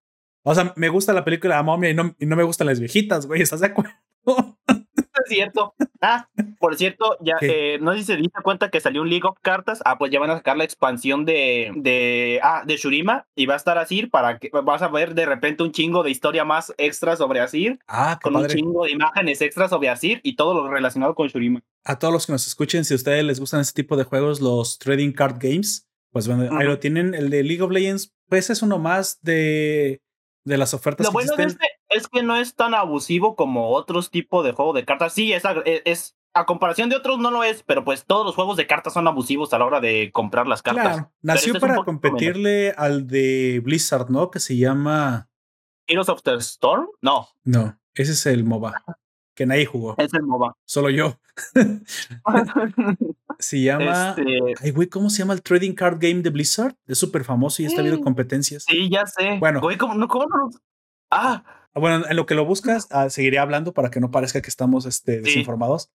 O 0.44 0.56
sea, 0.56 0.74
me 0.76 0.90
gusta 0.90 1.14
la 1.14 1.24
película 1.24 1.58
de 1.58 1.64
Momia 1.64 1.92
y 1.92 1.94
no, 1.94 2.16
y 2.18 2.26
no 2.26 2.36
me 2.36 2.44
gustan 2.44 2.66
las 2.66 2.80
viejitas, 2.80 3.28
güey. 3.28 3.44
¿Estás 3.44 3.60
de 3.60 3.68
acuerdo? 3.68 3.92
cierto. 5.30 5.74
Ah, 6.02 6.28
por 6.60 6.76
cierto, 6.76 7.18
ya 7.22 7.36
eh, 7.42 7.78
no 7.82 7.94
sé 7.94 8.00
si 8.00 8.06
se 8.06 8.16
diste 8.16 8.42
cuenta 8.42 8.70
que 8.70 8.80
salió 8.80 9.02
un 9.02 9.10
League 9.10 9.28
of 9.28 9.38
Cartas. 9.42 9.82
Ah, 9.86 9.98
pues 9.98 10.12
ya 10.12 10.20
van 10.20 10.30
a 10.30 10.38
sacar 10.38 10.58
la 10.58 10.64
expansión 10.64 11.26
de, 11.26 11.72
de, 11.76 12.40
ah, 12.44 12.64
de 12.66 12.78
Shurima 12.78 13.28
y 13.36 13.46
va 13.46 13.56
a 13.56 13.58
estar 13.58 13.78
así 13.78 14.06
para 14.06 14.40
que 14.40 14.50
vas 14.64 14.82
a 14.82 14.88
ver 14.88 15.14
de 15.14 15.26
repente 15.26 15.64
un 15.64 15.72
chingo 15.72 16.04
de 16.04 16.12
historia 16.12 16.46
más 16.46 16.74
extra 16.78 17.16
sobre 17.16 17.40
Asir. 17.40 17.80
Ah, 17.88 18.20
con 18.22 18.36
un 18.36 18.48
chingo 18.48 18.86
de 18.86 18.92
imágenes 18.92 19.42
extras 19.42 19.70
sobre 19.70 19.90
Asir 19.90 20.20
y 20.24 20.36
todo 20.36 20.54
lo 20.54 20.70
relacionado 20.70 21.16
con 21.16 21.28
Shurima. 21.28 21.62
A 21.86 22.00
todos 22.00 22.14
los 22.14 22.26
que 22.26 22.32
nos 22.32 22.48
escuchen, 22.48 22.86
si 22.86 22.94
a 22.94 22.98
ustedes 22.98 23.24
les 23.24 23.40
gustan 23.40 23.62
este 23.62 23.82
tipo 23.82 23.98
de 23.98 24.04
juegos, 24.04 24.42
los 24.42 24.80
trading 24.80 25.12
card 25.12 25.38
games, 25.40 25.88
pues 26.12 26.28
bueno, 26.28 26.58
ahí 26.58 26.66
lo 26.66 26.80
tienen. 26.80 27.14
El 27.14 27.30
de 27.30 27.44
League 27.44 27.62
of 27.62 27.72
Legends, 27.72 28.14
pues 28.28 28.50
es 28.50 28.62
uno 28.62 28.80
más 28.80 29.20
de 29.22 30.02
de 30.44 30.58
las 30.58 30.74
ofertas. 30.74 31.06
Lo 31.06 31.12
bueno 31.12 31.34
este 31.38 31.68
es 31.90 32.08
que 32.08 32.24
no 32.24 32.36
es 32.36 32.56
tan 32.56 32.74
abusivo 32.74 33.36
como 33.36 33.70
otros 33.70 34.12
tipos 34.12 34.46
de 34.46 34.52
juegos 34.52 34.76
de 34.76 34.86
cartas. 34.86 35.14
Sí, 35.14 35.34
es, 35.34 35.44
e, 35.66 35.82
es, 35.86 36.18
a 36.34 36.46
comparación 36.46 36.90
de 36.90 36.96
otros 36.96 37.20
no 37.20 37.32
lo 37.32 37.44
es, 37.44 37.64
pero 37.64 37.84
pues 37.84 38.06
todos 38.06 38.26
los 38.26 38.36
juegos 38.36 38.58
de 38.58 38.68
cartas 38.68 38.94
son 38.94 39.08
abusivos 39.08 39.54
a 39.54 39.60
la 39.60 39.66
hora 39.66 39.80
de 39.80 40.12
comprar 40.12 40.48
las 40.48 40.62
cartas. 40.62 40.98
Claro, 40.98 41.12
nació 41.22 41.54
este 41.54 41.68
para 41.68 41.84
competirle 41.84 42.74
al 42.78 43.08
de 43.08 43.62
Blizzard, 43.64 44.10
¿no? 44.10 44.32
Que 44.32 44.40
se 44.40 44.58
llama 44.58 45.30
Heroes 45.88 46.10
of 46.10 46.22
the 46.24 46.36
Storm. 46.36 46.88
No. 47.02 47.28
No, 47.44 47.80
ese 47.94 48.14
es 48.14 48.26
el 48.26 48.44
MOBA. 48.44 48.84
Que 49.36 49.46
nadie 49.46 49.66
jugó. 49.66 49.96
Es 49.98 50.14
el 50.14 50.24
MOBA. 50.24 50.56
Solo 50.66 50.90
yo. 50.90 51.20
se 53.40 53.62
llama. 53.62 54.16
Este 54.18 54.54
Ay, 54.62 54.72
güey, 54.72 54.90
¿cómo 54.90 55.10
se 55.10 55.20
llama 55.20 55.34
el 55.34 55.42
trading 55.42 55.74
card 55.74 55.98
game 56.00 56.22
de 56.22 56.30
Blizzard? 56.30 56.76
Es 56.86 57.00
súper 57.00 57.24
famoso 57.24 57.62
y 57.62 57.66
está 57.66 57.80
habiendo 57.80 58.02
competencias. 58.02 58.66
Sí, 58.68 58.90
ya 58.92 59.08
sé. 59.08 59.38
Bueno. 59.40 59.62
Güey, 59.62 59.78
¿cómo, 59.78 59.96
no, 59.96 60.08
cómo 60.08 60.26
no? 60.26 60.50
Ah. 61.10 61.44
ah. 61.46 61.56
Bueno, 61.80 62.06
en 62.08 62.16
lo 62.16 62.26
que 62.26 62.36
lo 62.36 62.46
buscas, 62.46 62.88
ah, 62.92 63.10
seguiré 63.10 63.40
hablando 63.40 63.74
para 63.74 63.90
que 63.90 64.00
no 64.00 64.12
parezca 64.12 64.42
que 64.42 64.50
estamos 64.50 64.86
este, 64.86 65.22
desinformados. 65.22 65.90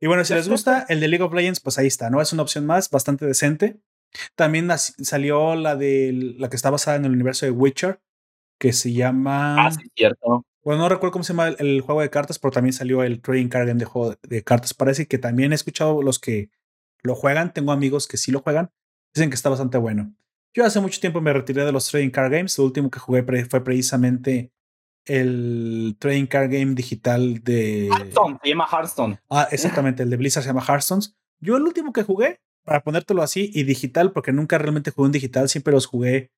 Y 0.00 0.06
bueno, 0.06 0.24
si 0.24 0.34
les 0.34 0.48
gusta 0.48 0.86
el 0.88 0.98
de 0.98 1.08
League 1.08 1.24
of 1.24 1.32
Legends, 1.32 1.60
pues 1.60 1.78
ahí 1.78 1.86
está, 1.86 2.10
¿no? 2.10 2.20
Es 2.20 2.32
una 2.32 2.42
opción 2.42 2.66
más, 2.66 2.90
bastante 2.90 3.26
decente. 3.26 3.80
También 4.34 4.68
salió 4.76 5.54
la 5.54 5.76
de 5.76 6.34
la 6.38 6.50
que 6.50 6.56
está 6.56 6.70
basada 6.70 6.96
en 6.96 7.04
el 7.04 7.12
universo 7.12 7.46
de 7.46 7.52
Witcher, 7.52 8.00
que 8.58 8.72
se 8.72 8.92
llama. 8.92 9.66
Ah, 9.66 9.70
sí, 9.70 9.88
cierto. 9.94 10.44
Bueno, 10.64 10.82
no 10.82 10.88
recuerdo 10.88 11.12
cómo 11.12 11.24
se 11.24 11.32
llama 11.32 11.48
el, 11.48 11.80
juego 11.80 12.00
de 12.00 12.10
cartas, 12.10 12.38
pero 12.38 12.50
también 12.50 12.72
salió 12.72 13.02
el 13.04 13.20
trading 13.22 13.48
card 13.48 13.68
game 13.68 13.78
de 13.78 13.84
juego 13.84 14.16
de 14.20 14.42
cartas. 14.42 14.74
Parece 14.74 15.06
que 15.06 15.18
también 15.18 15.52
he 15.52 15.54
escuchado 15.54 16.02
los 16.02 16.18
que 16.18 16.50
lo 17.02 17.14
juegan. 17.14 17.52
Tengo 17.52 17.72
amigos 17.72 18.06
que 18.06 18.16
sí 18.16 18.30
lo 18.30 18.40
juegan. 18.40 18.70
Dicen 19.14 19.30
que 19.30 19.36
está 19.36 19.48
bastante 19.48 19.78
bueno. 19.78 20.14
Yo 20.54 20.64
hace 20.64 20.80
mucho 20.80 21.00
tiempo 21.00 21.20
me 21.20 21.32
retiré 21.32 21.64
de 21.64 21.72
los 21.72 21.88
trading 21.88 22.10
card 22.10 22.32
games. 22.32 22.58
Lo 22.58 22.64
último 22.64 22.90
que 22.90 22.98
jugué 22.98 23.24
fue 23.44 23.62
precisamente 23.62 24.52
el 25.06 25.96
trading 25.98 26.26
card 26.26 26.50
game 26.50 26.74
digital 26.74 27.42
de. 27.42 27.88
Hearthstone, 27.88 28.38
se 28.42 28.48
llama 28.48 28.68
Hearthstone. 28.70 29.20
Ah, 29.30 29.48
exactamente, 29.50 30.02
el 30.02 30.10
de 30.10 30.16
Blizzard 30.16 30.42
se 30.42 30.48
llama 30.48 30.64
Hearthstone. 30.66 31.02
Yo 31.40 31.56
el 31.56 31.62
último 31.62 31.92
que 31.92 32.02
jugué, 32.02 32.40
para 32.64 32.82
ponértelo 32.82 33.22
así, 33.22 33.50
y 33.54 33.62
digital, 33.64 34.12
porque 34.12 34.32
nunca 34.32 34.58
realmente 34.58 34.90
jugué 34.90 35.06
en 35.06 35.12
digital, 35.12 35.48
siempre 35.48 35.72
los 35.72 35.86
jugué. 35.86 36.30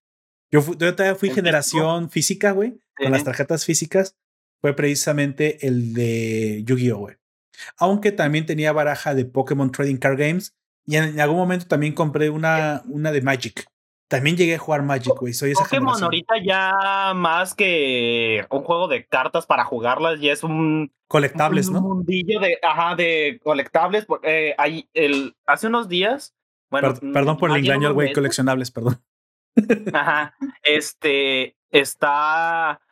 Yo, 0.51 0.63
todavía 0.63 1.15
fui 1.15 1.31
generación 1.31 2.11
física, 2.11 2.53
güey, 2.53 2.79
con 2.97 3.11
las 3.11 3.25
tarjetas 3.25 3.65
físicas. 3.65 4.17
Fue 4.61 4.77
precisamente 4.77 5.67
el 5.67 5.93
de 5.93 6.63
Yu-Gi-Oh, 6.65 6.99
güey. 6.99 7.17
Aunque 7.77 8.13
también 8.13 8.47
tenía 8.47 8.73
baraja 8.73 9.15
de 9.15 9.25
Pokémon 9.25 9.71
Trading 9.71 9.97
Card 9.97 10.19
Games. 10.19 10.55
Y 10.85 10.97
en, 10.97 11.21
algún 11.21 11.39
momento 11.39 11.67
también 11.67 11.93
compré 11.93 12.31
una, 12.31 12.83
una 12.87 13.13
de 13.13 13.23
Magic. 13.23 13.67
También 14.13 14.37
llegué 14.37 14.57
a 14.57 14.59
jugar 14.59 14.83
Magic, 14.83 15.15
güey. 15.19 15.33
Soy 15.33 15.53
esa 15.53 15.63
Pokémon 15.63 16.03
ahorita 16.03 16.35
ya 16.45 17.13
más 17.15 17.55
que 17.55 18.45
un 18.51 18.63
juego 18.63 18.87
de 18.87 19.07
cartas 19.07 19.47
para 19.47 19.65
jugarlas, 19.65 20.21
ya 20.21 20.33
es 20.33 20.45
un 20.45 20.93
colectables, 21.09 21.69
un 21.69 21.75
¿no? 21.75 21.81
mundillo 21.81 22.39
de, 22.39 22.59
ajá, 22.63 22.95
de 22.95 23.41
colectables. 23.43 24.07
Eh, 24.23 24.55
el, 24.93 25.35
hace 25.47 25.69
unos 25.69 25.89
días. 25.89 26.35
Bueno, 26.71 26.95
perdón 27.13 27.39
por 27.39 27.51
el 27.51 27.65
engaño 27.65 27.95
güey, 27.95 28.13
coleccionables, 28.13 28.71
perdón. 28.71 29.03
Ajá. 29.95 30.35
Este 30.63 31.57
está 31.71 32.83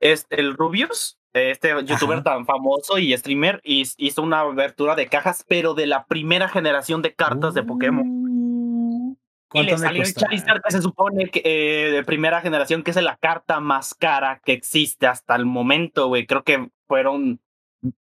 este, 0.00 0.40
el 0.40 0.56
Rubius, 0.56 1.19
este 1.32 1.74
youtuber 1.84 2.22
tan 2.22 2.44
famoso 2.44 2.98
y 2.98 3.16
streamer 3.16 3.60
hizo 3.64 4.22
una 4.22 4.40
abertura 4.40 4.94
de 4.94 5.08
cajas, 5.08 5.44
pero 5.48 5.74
de 5.74 5.86
la 5.86 6.06
primera 6.06 6.48
generación 6.48 7.02
de 7.02 7.14
cartas 7.14 7.54
de 7.54 7.62
Pokémon. 7.62 8.04
Uh, 8.06 9.16
y 9.52 9.62
le 9.62 9.78
salió 9.78 10.02
el 10.02 10.14
Charizard 10.14 10.62
que 10.62 10.70
se 10.70 10.82
supone 10.82 11.28
que 11.30 11.42
eh, 11.44 11.90
de 11.90 12.04
primera 12.04 12.40
generación, 12.40 12.82
que 12.82 12.90
es 12.92 13.02
la 13.02 13.16
carta 13.16 13.60
más 13.60 13.94
cara 13.94 14.40
que 14.44 14.52
existe 14.52 15.06
hasta 15.06 15.34
el 15.34 15.44
momento, 15.44 16.08
güey. 16.08 16.26
Creo 16.26 16.44
que 16.44 16.70
fueron 16.86 17.40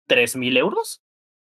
tres 0.06 0.36
mil 0.36 0.56
euros 0.56 1.02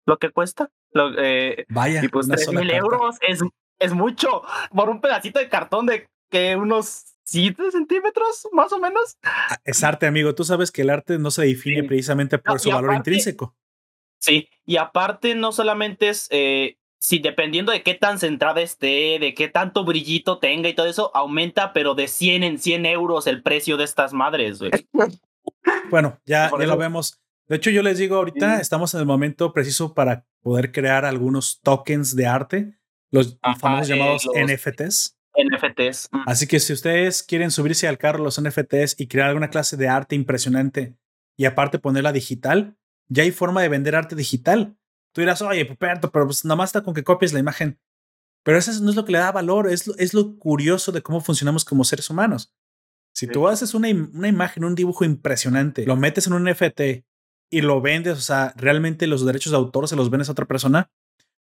lo 0.06 0.18
que 0.18 0.30
cuesta. 0.30 0.70
Eh, 1.18 1.66
Vaya. 1.68 2.02
Y 2.02 2.08
pues 2.08 2.28
tres 2.28 2.50
mil 2.50 2.70
euros 2.70 3.16
es, 3.20 3.40
es 3.78 3.92
mucho 3.92 4.42
por 4.74 4.88
un 4.88 5.00
pedacito 5.00 5.38
de 5.38 5.48
cartón 5.48 5.86
de 5.86 6.08
que 6.30 6.56
unos 6.56 7.16
7 7.30 7.70
centímetros, 7.70 8.48
más 8.50 8.72
o 8.72 8.80
menos. 8.80 9.16
Ah, 9.22 9.56
es 9.64 9.84
arte, 9.84 10.06
amigo. 10.06 10.34
Tú 10.34 10.42
sabes 10.42 10.72
que 10.72 10.82
el 10.82 10.90
arte 10.90 11.16
no 11.16 11.30
se 11.30 11.42
define 11.42 11.84
precisamente 11.84 12.38
por 12.38 12.58
su 12.58 12.70
valor 12.70 12.92
intrínseco. 12.94 13.54
Sí, 14.18 14.48
y 14.66 14.78
aparte 14.78 15.36
no 15.36 15.52
solamente 15.52 16.08
es, 16.08 16.26
eh, 16.30 16.76
si 16.98 17.20
dependiendo 17.20 17.70
de 17.70 17.84
qué 17.84 17.94
tan 17.94 18.18
centrada 18.18 18.60
esté, 18.60 19.18
de 19.20 19.32
qué 19.34 19.46
tanto 19.46 19.84
brillito 19.84 20.38
tenga 20.38 20.68
y 20.68 20.74
todo 20.74 20.86
eso, 20.86 21.12
aumenta, 21.14 21.72
pero 21.72 21.94
de 21.94 22.08
100 22.08 22.42
en 22.42 22.58
100 22.58 22.86
euros 22.86 23.28
el 23.28 23.42
precio 23.42 23.76
de 23.76 23.84
estas 23.84 24.12
madres, 24.12 24.58
güey. 24.58 24.72
Bueno, 25.88 26.18
ya, 26.26 26.50
ya 26.50 26.66
lo 26.66 26.76
vemos. 26.76 27.20
De 27.46 27.56
hecho, 27.56 27.70
yo 27.70 27.82
les 27.82 27.98
digo 27.98 28.16
ahorita, 28.16 28.60
estamos 28.60 28.92
en 28.94 29.00
el 29.00 29.06
momento 29.06 29.52
preciso 29.52 29.94
para 29.94 30.26
poder 30.42 30.72
crear 30.72 31.04
algunos 31.04 31.60
tokens 31.62 32.16
de 32.16 32.26
arte, 32.26 32.78
los 33.10 33.38
famosos 33.58 33.88
eh, 33.88 33.94
llamados 33.94 34.28
NFTs. 34.34 35.19
NFTs. 35.34 36.08
Mm. 36.12 36.22
Así 36.26 36.46
que 36.46 36.60
si 36.60 36.72
ustedes 36.72 37.22
quieren 37.22 37.50
subirse 37.50 37.88
al 37.88 37.98
carro 37.98 38.22
los 38.22 38.40
NFTs 38.40 38.96
y 38.98 39.06
crear 39.06 39.28
alguna 39.28 39.50
clase 39.50 39.76
de 39.76 39.88
arte 39.88 40.14
impresionante 40.14 40.96
y 41.36 41.44
aparte 41.44 41.78
ponerla 41.78 42.12
digital, 42.12 42.76
ya 43.08 43.22
hay 43.22 43.30
forma 43.30 43.62
de 43.62 43.68
vender 43.68 43.96
arte 43.96 44.14
digital. 44.14 44.76
Tú 45.12 45.20
dirás, 45.20 45.42
oye, 45.42 45.64
Puperto, 45.66 46.10
pero 46.10 46.26
pues 46.26 46.44
nada 46.44 46.56
más 46.56 46.70
está 46.70 46.82
con 46.82 46.94
que 46.94 47.04
copies 47.04 47.32
la 47.32 47.40
imagen. 47.40 47.78
Pero 48.42 48.58
eso 48.58 48.72
no 48.82 48.90
es 48.90 48.96
lo 48.96 49.04
que 49.04 49.12
le 49.12 49.18
da 49.18 49.32
valor, 49.32 49.68
es 49.68 49.86
lo, 49.86 49.96
es 49.96 50.14
lo 50.14 50.38
curioso 50.38 50.92
de 50.92 51.02
cómo 51.02 51.20
funcionamos 51.20 51.64
como 51.64 51.84
seres 51.84 52.08
humanos. 52.08 52.54
Si 53.14 53.26
tú 53.26 53.48
haces 53.48 53.74
una, 53.74 53.88
una 53.88 54.28
imagen, 54.28 54.64
un 54.64 54.74
dibujo 54.74 55.04
impresionante, 55.04 55.84
lo 55.84 55.96
metes 55.96 56.26
en 56.26 56.32
un 56.32 56.44
NFT 56.44 56.80
y 57.50 57.60
lo 57.60 57.80
vendes, 57.80 58.16
o 58.16 58.20
sea, 58.20 58.54
realmente 58.56 59.06
los 59.06 59.26
derechos 59.26 59.50
de 59.50 59.58
autor 59.58 59.88
se 59.88 59.96
los 59.96 60.10
vendes 60.10 60.28
a 60.28 60.32
otra 60.32 60.46
persona, 60.46 60.90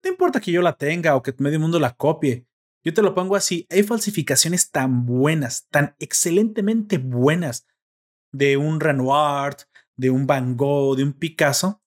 no 0.05 0.11
importa 0.11 0.41
que 0.41 0.51
yo 0.51 0.61
la 0.61 0.77
tenga 0.77 1.15
o 1.15 1.23
que 1.23 1.33
medio 1.39 1.61
mundo 1.61 1.79
la 1.79 1.95
copie, 1.95 2.47
yo 2.85 2.95
te 2.95 3.03
lo 3.03 3.15
pongo 3.15 3.37
así, 3.37 3.67
hay 3.71 3.83
falsificaciones 3.83 4.71
tan 4.71 5.07
buenas, 5.07 5.67
tan 5.71 5.95
excelentemente 5.99 6.99
buenas 6.99 7.67
de 8.33 8.57
un 8.57 8.81
Renoir, 8.81 9.57
de 9.97 10.11
un 10.11 10.27
Van 10.27 10.57
Gogh, 10.57 10.97
de 10.97 11.05
un 11.05 11.13
Picasso, 11.13 11.83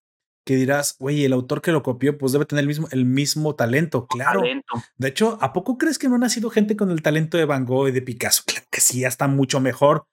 que 0.45 0.55
dirás, 0.55 0.95
güey, 0.99 1.25
el 1.25 1.33
autor 1.33 1.61
que 1.61 1.71
lo 1.71 1.81
copió, 1.81 2.17
pues 2.17 2.31
debe 2.31 2.45
tener 2.45 2.61
el 2.61 2.67
mismo, 2.67 2.87
el 2.91 3.05
mismo 3.05 3.55
talento, 3.55 4.05
claro. 4.05 4.43
De 4.97 5.07
hecho, 5.07 5.39
¿a 5.41 5.53
poco 5.53 5.77
crees 5.77 5.97
que 5.97 6.07
no 6.07 6.15
ha 6.15 6.19
nacido 6.19 6.51
gente 6.51 6.77
con 6.77 6.91
el 6.91 7.01
talento 7.01 7.37
de 7.37 7.45
Van 7.45 7.65
Gogh 7.65 7.87
y 7.87 7.91
de 7.91 8.03
Picasso? 8.03 8.43
Claro 8.45 8.65
que 8.69 8.79
sí, 8.79 8.99
ya 8.99 9.07
está 9.07 9.27
mucho 9.27 9.59
mejor. 9.59 10.07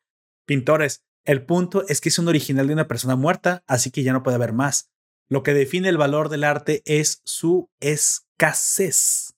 Pintores. 0.47 1.05
El 1.25 1.45
punto 1.45 1.87
es 1.87 2.01
que 2.01 2.09
es 2.09 2.19
un 2.19 2.29
original 2.29 2.67
de 2.67 2.73
una 2.73 2.89
persona 2.89 3.15
muerta, 3.15 3.63
así 3.69 3.91
que 3.91 4.03
ya 4.03 4.13
no 4.13 4.23
puede 4.23 4.37
haber 4.37 4.55
más. 4.55 4.91
Lo 5.29 5.43
que 5.43 5.55
define 5.55 5.89
el 5.89 5.99
valor 5.99 6.31
del 6.31 6.45
arte 6.45 6.83
es 6.85 7.21
su 7.25 7.71
escasez. 7.81 9.32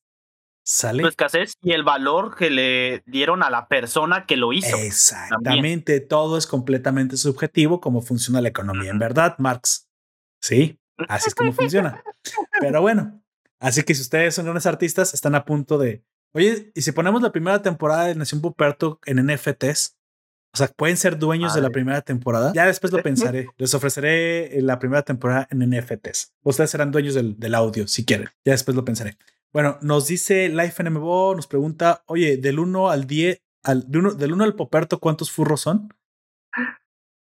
¿Sale? 0.66 1.02
Su 1.02 1.08
escasez 1.08 1.58
y 1.62 1.72
el 1.72 1.82
valor 1.82 2.36
que 2.36 2.48
le 2.48 3.02
dieron 3.06 3.42
a 3.42 3.50
la 3.50 3.68
persona 3.68 4.24
que 4.24 4.38
lo 4.38 4.52
hizo. 4.54 4.76
Exactamente. 4.78 6.00
Todo 6.00 6.38
es 6.38 6.46
completamente 6.46 7.18
subjetivo, 7.18 7.80
como 7.82 8.00
funciona 8.00 8.40
la 8.40 8.48
economía, 8.48 8.90
en 8.90 8.98
verdad, 8.98 9.36
Marx. 9.38 9.88
Sí. 10.40 10.80
Así 11.08 11.28
es 11.28 11.34
como 11.34 11.52
funciona. 11.52 12.02
Pero 12.60 12.80
bueno, 12.80 13.22
así 13.60 13.82
que 13.82 13.94
si 13.94 14.00
ustedes 14.00 14.34
son 14.34 14.46
grandes 14.46 14.66
artistas, 14.66 15.12
están 15.12 15.34
a 15.34 15.44
punto 15.44 15.76
de. 15.76 16.02
Oye, 16.32 16.72
y 16.74 16.80
si 16.80 16.92
ponemos 16.92 17.20
la 17.20 17.30
primera 17.30 17.60
temporada 17.60 18.06
de 18.06 18.14
Nación 18.14 18.40
Puperto 18.40 19.00
en 19.04 19.24
NFTs, 19.26 19.96
o 20.54 20.56
sea, 20.56 20.68
pueden 20.68 20.96
ser 20.96 21.18
dueños 21.18 21.54
de 21.54 21.60
la 21.60 21.70
primera 21.70 22.00
temporada. 22.00 22.52
Ya 22.54 22.66
después 22.66 22.92
lo 22.92 23.02
pensaré. 23.02 23.48
Les 23.58 23.74
ofreceré 23.74 24.62
la 24.62 24.78
primera 24.78 25.02
temporada 25.02 25.46
en 25.50 25.58
NFTs. 25.68 26.32
Ustedes 26.42 26.70
serán 26.70 26.90
dueños 26.90 27.14
del, 27.14 27.38
del 27.38 27.54
audio 27.54 27.86
si 27.86 28.04
quieren. 28.04 28.28
Ya 28.44 28.52
después 28.52 28.74
lo 28.74 28.84
pensaré. 28.84 29.18
Bueno, 29.54 29.78
nos 29.82 30.08
dice 30.08 30.48
Life 30.48 30.82
NMO, 30.82 31.36
nos 31.36 31.46
pregunta, 31.46 32.02
oye, 32.06 32.38
del 32.38 32.58
1 32.58 32.90
al 32.90 33.06
10, 33.06 33.40
al, 33.62 33.88
del 33.88 34.32
1 34.32 34.42
al 34.42 34.56
Poperto, 34.56 34.98
¿cuántos 34.98 35.30
furros 35.30 35.60
son? 35.60 35.94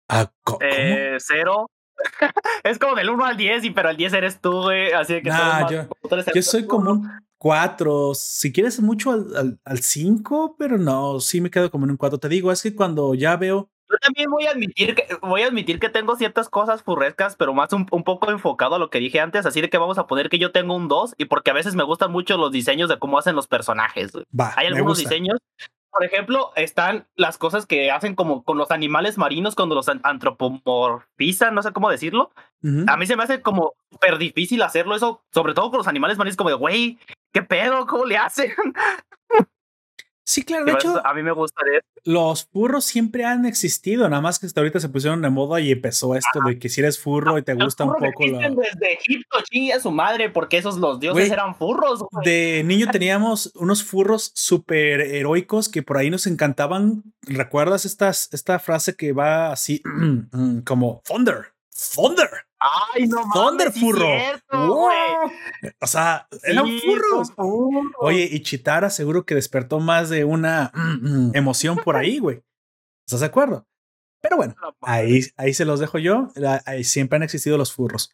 Ah, 0.07 0.31
eh, 0.61 1.17
cero. 1.19 1.69
es 2.63 2.79
como 2.79 2.95
del 2.95 3.09
1 3.09 3.25
al 3.25 3.35
10, 3.35 3.65
y 3.65 3.71
pero 3.71 3.89
el 3.89 3.97
10 3.97 4.13
eres 4.13 4.39
tú, 4.39 4.53
güey. 4.53 4.93
Así 4.93 5.21
que 5.21 5.29
yo, 6.33 6.41
soy 6.41 6.65
como 6.65 6.91
un 6.91 7.11
4. 7.39 8.13
Si 8.15 8.53
quieres 8.53 8.79
mucho 8.79 9.11
al, 9.11 9.59
al, 9.65 9.79
5, 9.79 10.55
pero 10.57 10.77
no, 10.77 11.19
sí 11.19 11.41
me 11.41 11.51
quedo 11.51 11.69
como 11.69 11.83
en 11.83 11.91
un 11.91 11.97
4. 11.97 12.19
Te 12.19 12.29
digo, 12.29 12.53
es 12.53 12.61
que 12.63 12.73
cuando 12.73 13.15
ya 13.15 13.35
veo. 13.35 13.69
Yo 13.89 13.97
también 14.01 14.29
voy 14.29 14.45
a 14.45 14.51
admitir 14.51 14.95
que 14.95 15.07
voy 15.21 15.43
a 15.43 15.47
admitir 15.47 15.79
que 15.79 15.89
tengo 15.89 16.15
ciertas 16.15 16.49
cosas 16.49 16.83
furrescas, 16.83 17.35
pero 17.35 17.53
más 17.53 17.71
un, 17.73 17.85
un, 17.91 18.03
poco 18.03 18.31
enfocado 18.31 18.75
a 18.75 18.79
lo 18.79 18.89
que 18.89 18.99
dije 18.99 19.19
antes, 19.19 19.45
así 19.45 19.61
de 19.61 19.69
que 19.69 19.77
vamos 19.77 19.97
a 19.97 20.07
poner 20.07 20.29
que 20.29 20.39
yo 20.39 20.51
tengo 20.51 20.75
un 20.75 20.87
2 20.87 21.15
y 21.17 21.25
porque 21.25 21.51
a 21.51 21.53
veces 21.53 21.75
me 21.75 21.83
gustan 21.83 22.11
mucho 22.11 22.37
los 22.37 22.51
diseños 22.51 22.89
de 22.89 22.97
cómo 22.97 23.19
hacen 23.19 23.35
los 23.35 23.47
personajes. 23.47 24.13
Hay 24.55 24.67
algunos 24.67 24.97
diseños 24.97 25.39
por 25.93 26.03
ejemplo, 26.03 26.51
están 26.55 27.05
las 27.15 27.37
cosas 27.37 27.67
que 27.67 27.91
hacen 27.91 28.15
como 28.15 28.43
con 28.43 28.57
los 28.57 28.71
animales 28.71 29.19
marinos 29.19 29.53
cuando 29.53 29.75
los 29.75 29.87
antropomorfizan, 29.87 31.53
no 31.53 31.61
sé 31.61 31.71
cómo 31.71 31.91
decirlo. 31.91 32.31
A 32.87 32.97
mí 32.97 33.05
se 33.05 33.15
me 33.15 33.21
hace 33.21 33.43
como 33.43 33.73
súper 33.91 34.17
difícil 34.17 34.63
hacerlo 34.63 34.95
eso, 34.95 35.23
sobre 35.31 35.53
todo 35.53 35.69
con 35.69 35.77
los 35.77 35.87
animales 35.87 36.17
marinos, 36.17 36.35
como 36.35 36.49
de, 36.49 36.55
güey, 36.55 36.97
¿qué 37.31 37.43
pedo? 37.43 37.85
¿Cómo 37.85 38.05
le 38.05 38.17
hacen? 38.17 38.51
Sí, 40.25 40.43
claro, 40.43 40.65
de 40.65 40.71
hecho, 40.71 41.05
a 41.05 41.13
mí 41.13 41.21
me 41.21 41.31
gustaría. 41.31 41.81
Los 42.05 42.45
furros 42.45 42.85
siempre 42.85 43.25
han 43.25 43.45
existido, 43.45 44.07
nada 44.09 44.21
más 44.21 44.39
que 44.39 44.45
hasta 44.45 44.61
ahorita 44.61 44.79
se 44.79 44.89
pusieron 44.89 45.21
de 45.21 45.29
moda 45.29 45.59
y 45.59 45.71
empezó 45.71 46.15
esto 46.15 46.39
de 46.45 46.59
que 46.59 46.69
si 46.69 46.81
eres 46.81 46.99
furro 46.99 47.37
y 47.37 47.43
te 47.43 47.53
gusta 47.53 47.83
un 47.83 47.93
poco. 47.93 48.27
La... 48.27 48.49
Desde 48.49 48.93
Egipto, 48.93 49.37
chingue 49.49 49.73
a 49.73 49.79
su 49.79 49.91
madre, 49.91 50.29
porque 50.29 50.57
esos 50.57 50.77
los 50.77 50.99
dioses 50.99 51.29
eran 51.29 51.55
furros. 51.55 52.05
De 52.23 52.63
niño 52.65 52.87
teníamos 52.91 53.51
unos 53.55 53.83
furros 53.83 54.31
súper 54.33 55.01
heroicos 55.01 55.69
que 55.69 55.83
por 55.83 55.97
ahí 55.97 56.09
nos 56.09 56.25
encantaban. 56.27 57.03
¿Recuerdas 57.21 57.85
estas, 57.85 58.29
esta 58.31 58.59
frase 58.59 58.95
que 58.95 59.11
va 59.11 59.51
así 59.51 59.81
como 60.65 61.01
Thunder? 61.05 61.53
Thunder. 61.95 62.29
Ay, 62.63 63.07
no 63.07 63.25
mames. 63.25 63.77
Furro. 63.77 64.07
O 65.81 65.87
sea, 65.87 66.27
eran 66.43 66.65
furros. 66.79 67.33
Oye, 67.99 68.29
y 68.31 68.41
Chitara 68.41 68.89
seguro 68.89 69.25
que 69.25 69.35
despertó 69.35 69.79
más 69.79 70.09
de 70.09 70.23
una 70.23 70.71
mm, 70.73 71.27
mm, 71.29 71.31
emoción 71.35 71.77
por 71.77 71.97
ahí, 71.97 72.19
güey. 72.19 72.41
¿Estás 73.05 73.19
de 73.19 73.25
acuerdo? 73.25 73.67
Pero 74.21 74.37
bueno, 74.37 74.55
ahí, 74.81 75.21
ahí 75.35 75.53
se 75.53 75.65
los 75.65 75.81
dejo 75.81 75.99
yo. 75.99 76.29
Ahí 76.65 76.85
siempre 76.85 77.17
han 77.17 77.23
existido 77.23 77.57
los 77.57 77.73
furros. 77.73 78.11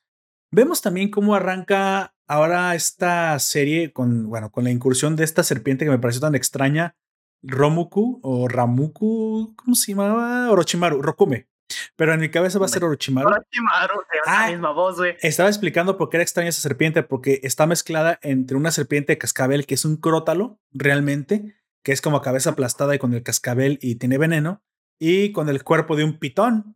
Vemos 0.52 0.82
también 0.82 1.12
cómo 1.12 1.36
arranca 1.36 2.16
ahora 2.28 2.74
esta 2.74 3.38
serie 3.38 3.94
con, 3.94 4.30
bueno, 4.30 4.52
con 4.52 4.64
la 4.64 4.72
incursión 4.72 5.16
de 5.16 5.26
esta 5.26 5.44
serpiente 5.44 5.86
que 5.86 5.92
me 5.92 6.00
pareció 6.00 6.22
tan 6.22 6.34
extraña, 6.34 6.96
Romuku 7.44 8.20
o 8.24 8.48
Ramuku, 8.48 9.54
¿cómo 9.56 9.76
se 9.76 9.92
llamaba? 9.92 10.50
Orochimaru, 10.50 11.04
Rokume. 11.04 11.48
Pero 11.96 12.14
en 12.14 12.20
mi 12.20 12.30
cabeza 12.30 12.60
va 12.60 12.66
a 12.66 12.70
ser 12.70 12.84
Orochimaru. 12.84 13.28
Orochimaru, 13.28 14.02
la 14.26 14.46
ah, 14.46 14.50
misma 14.50 14.72
voz, 14.72 14.98
güey. 14.98 15.16
Estaba 15.22 15.50
explicando 15.50 15.98
por 15.98 16.10
qué 16.10 16.18
era 16.18 16.24
extraña 16.24 16.50
esa 16.50 16.62
serpiente, 16.62 17.04
porque 17.04 17.40
está 17.44 17.66
mezclada 17.66 18.20
entre 18.22 18.58
una 18.58 18.72
serpiente 18.72 19.14
de 19.14 19.18
cascabel, 19.18 19.66
que 19.66 19.76
es 19.76 19.86
un 19.86 19.98
crótalo, 19.98 20.60
realmente, 20.72 21.56
que 21.84 21.92
es 21.92 22.02
como 22.02 22.22
cabeza 22.22 22.52
aplastada 22.52 22.96
y 22.96 23.00
con 23.00 23.14
el 23.14 23.24
cascabel 23.24 23.80
y 23.82 23.96
tiene 23.96 24.18
veneno, 24.18 24.64
y 24.98 25.32
con 25.32 25.50
el 25.50 25.64
cuerpo 25.64 25.96
de 25.96 26.04
un 26.04 26.20
pitón. 26.20 26.76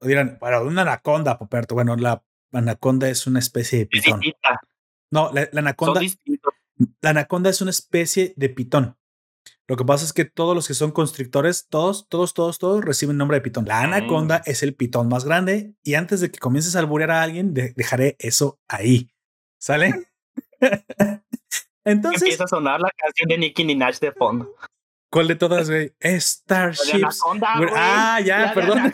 O 0.00 0.06
dirán, 0.06 0.38
bueno, 0.40 0.62
una 0.62 0.82
anaconda, 0.82 1.38
Poperto. 1.38 1.74
Bueno, 1.74 1.96
la 1.96 2.22
anaconda 2.52 3.08
es 3.08 3.26
una 3.26 3.38
especie 3.38 3.80
de 3.80 3.86
pitón. 3.86 4.20
No, 5.10 5.30
la 5.32 5.48
anaconda. 5.52 6.00
La 7.00 7.10
anaconda 7.10 7.50
es 7.50 7.60
una 7.62 7.70
especie 7.70 8.34
de 8.36 8.48
pitón. 8.48 8.96
Lo 9.66 9.76
que 9.76 9.84
pasa 9.84 10.04
es 10.04 10.12
que 10.12 10.24
todos 10.24 10.54
los 10.54 10.68
que 10.68 10.74
son 10.74 10.90
constrictores, 10.90 11.66
todos, 11.68 12.06
todos, 12.08 12.34
todos, 12.34 12.58
todos 12.58 12.84
reciben 12.84 13.16
nombre 13.16 13.38
de 13.38 13.40
pitón. 13.40 13.64
La 13.64 13.82
anaconda 13.82 14.42
es 14.44 14.62
el 14.62 14.74
pitón 14.74 15.08
más 15.08 15.24
grande 15.24 15.74
y 15.82 15.94
antes 15.94 16.20
de 16.20 16.30
que 16.30 16.38
comiences 16.38 16.76
a 16.76 16.80
alburear 16.80 17.10
a 17.10 17.22
alguien, 17.22 17.54
dejaré 17.54 18.16
eso 18.18 18.60
ahí. 18.68 19.10
¿Sale? 19.58 19.94
Entonces. 21.84 22.22
Empieza 22.22 22.44
a 22.44 22.48
sonar 22.48 22.80
la 22.80 22.90
canción 22.96 23.28
de 23.28 23.38
Nicki 23.38 23.64
Minaj 23.64 23.98
de 24.00 24.12
fondo. 24.12 24.54
¿Cuál 25.10 25.28
de 25.28 25.36
todas, 25.36 25.70
güey? 25.70 25.92
Starships. 26.02 27.20
Ah, 27.74 28.20
ya, 28.24 28.52
perdón. 28.52 28.92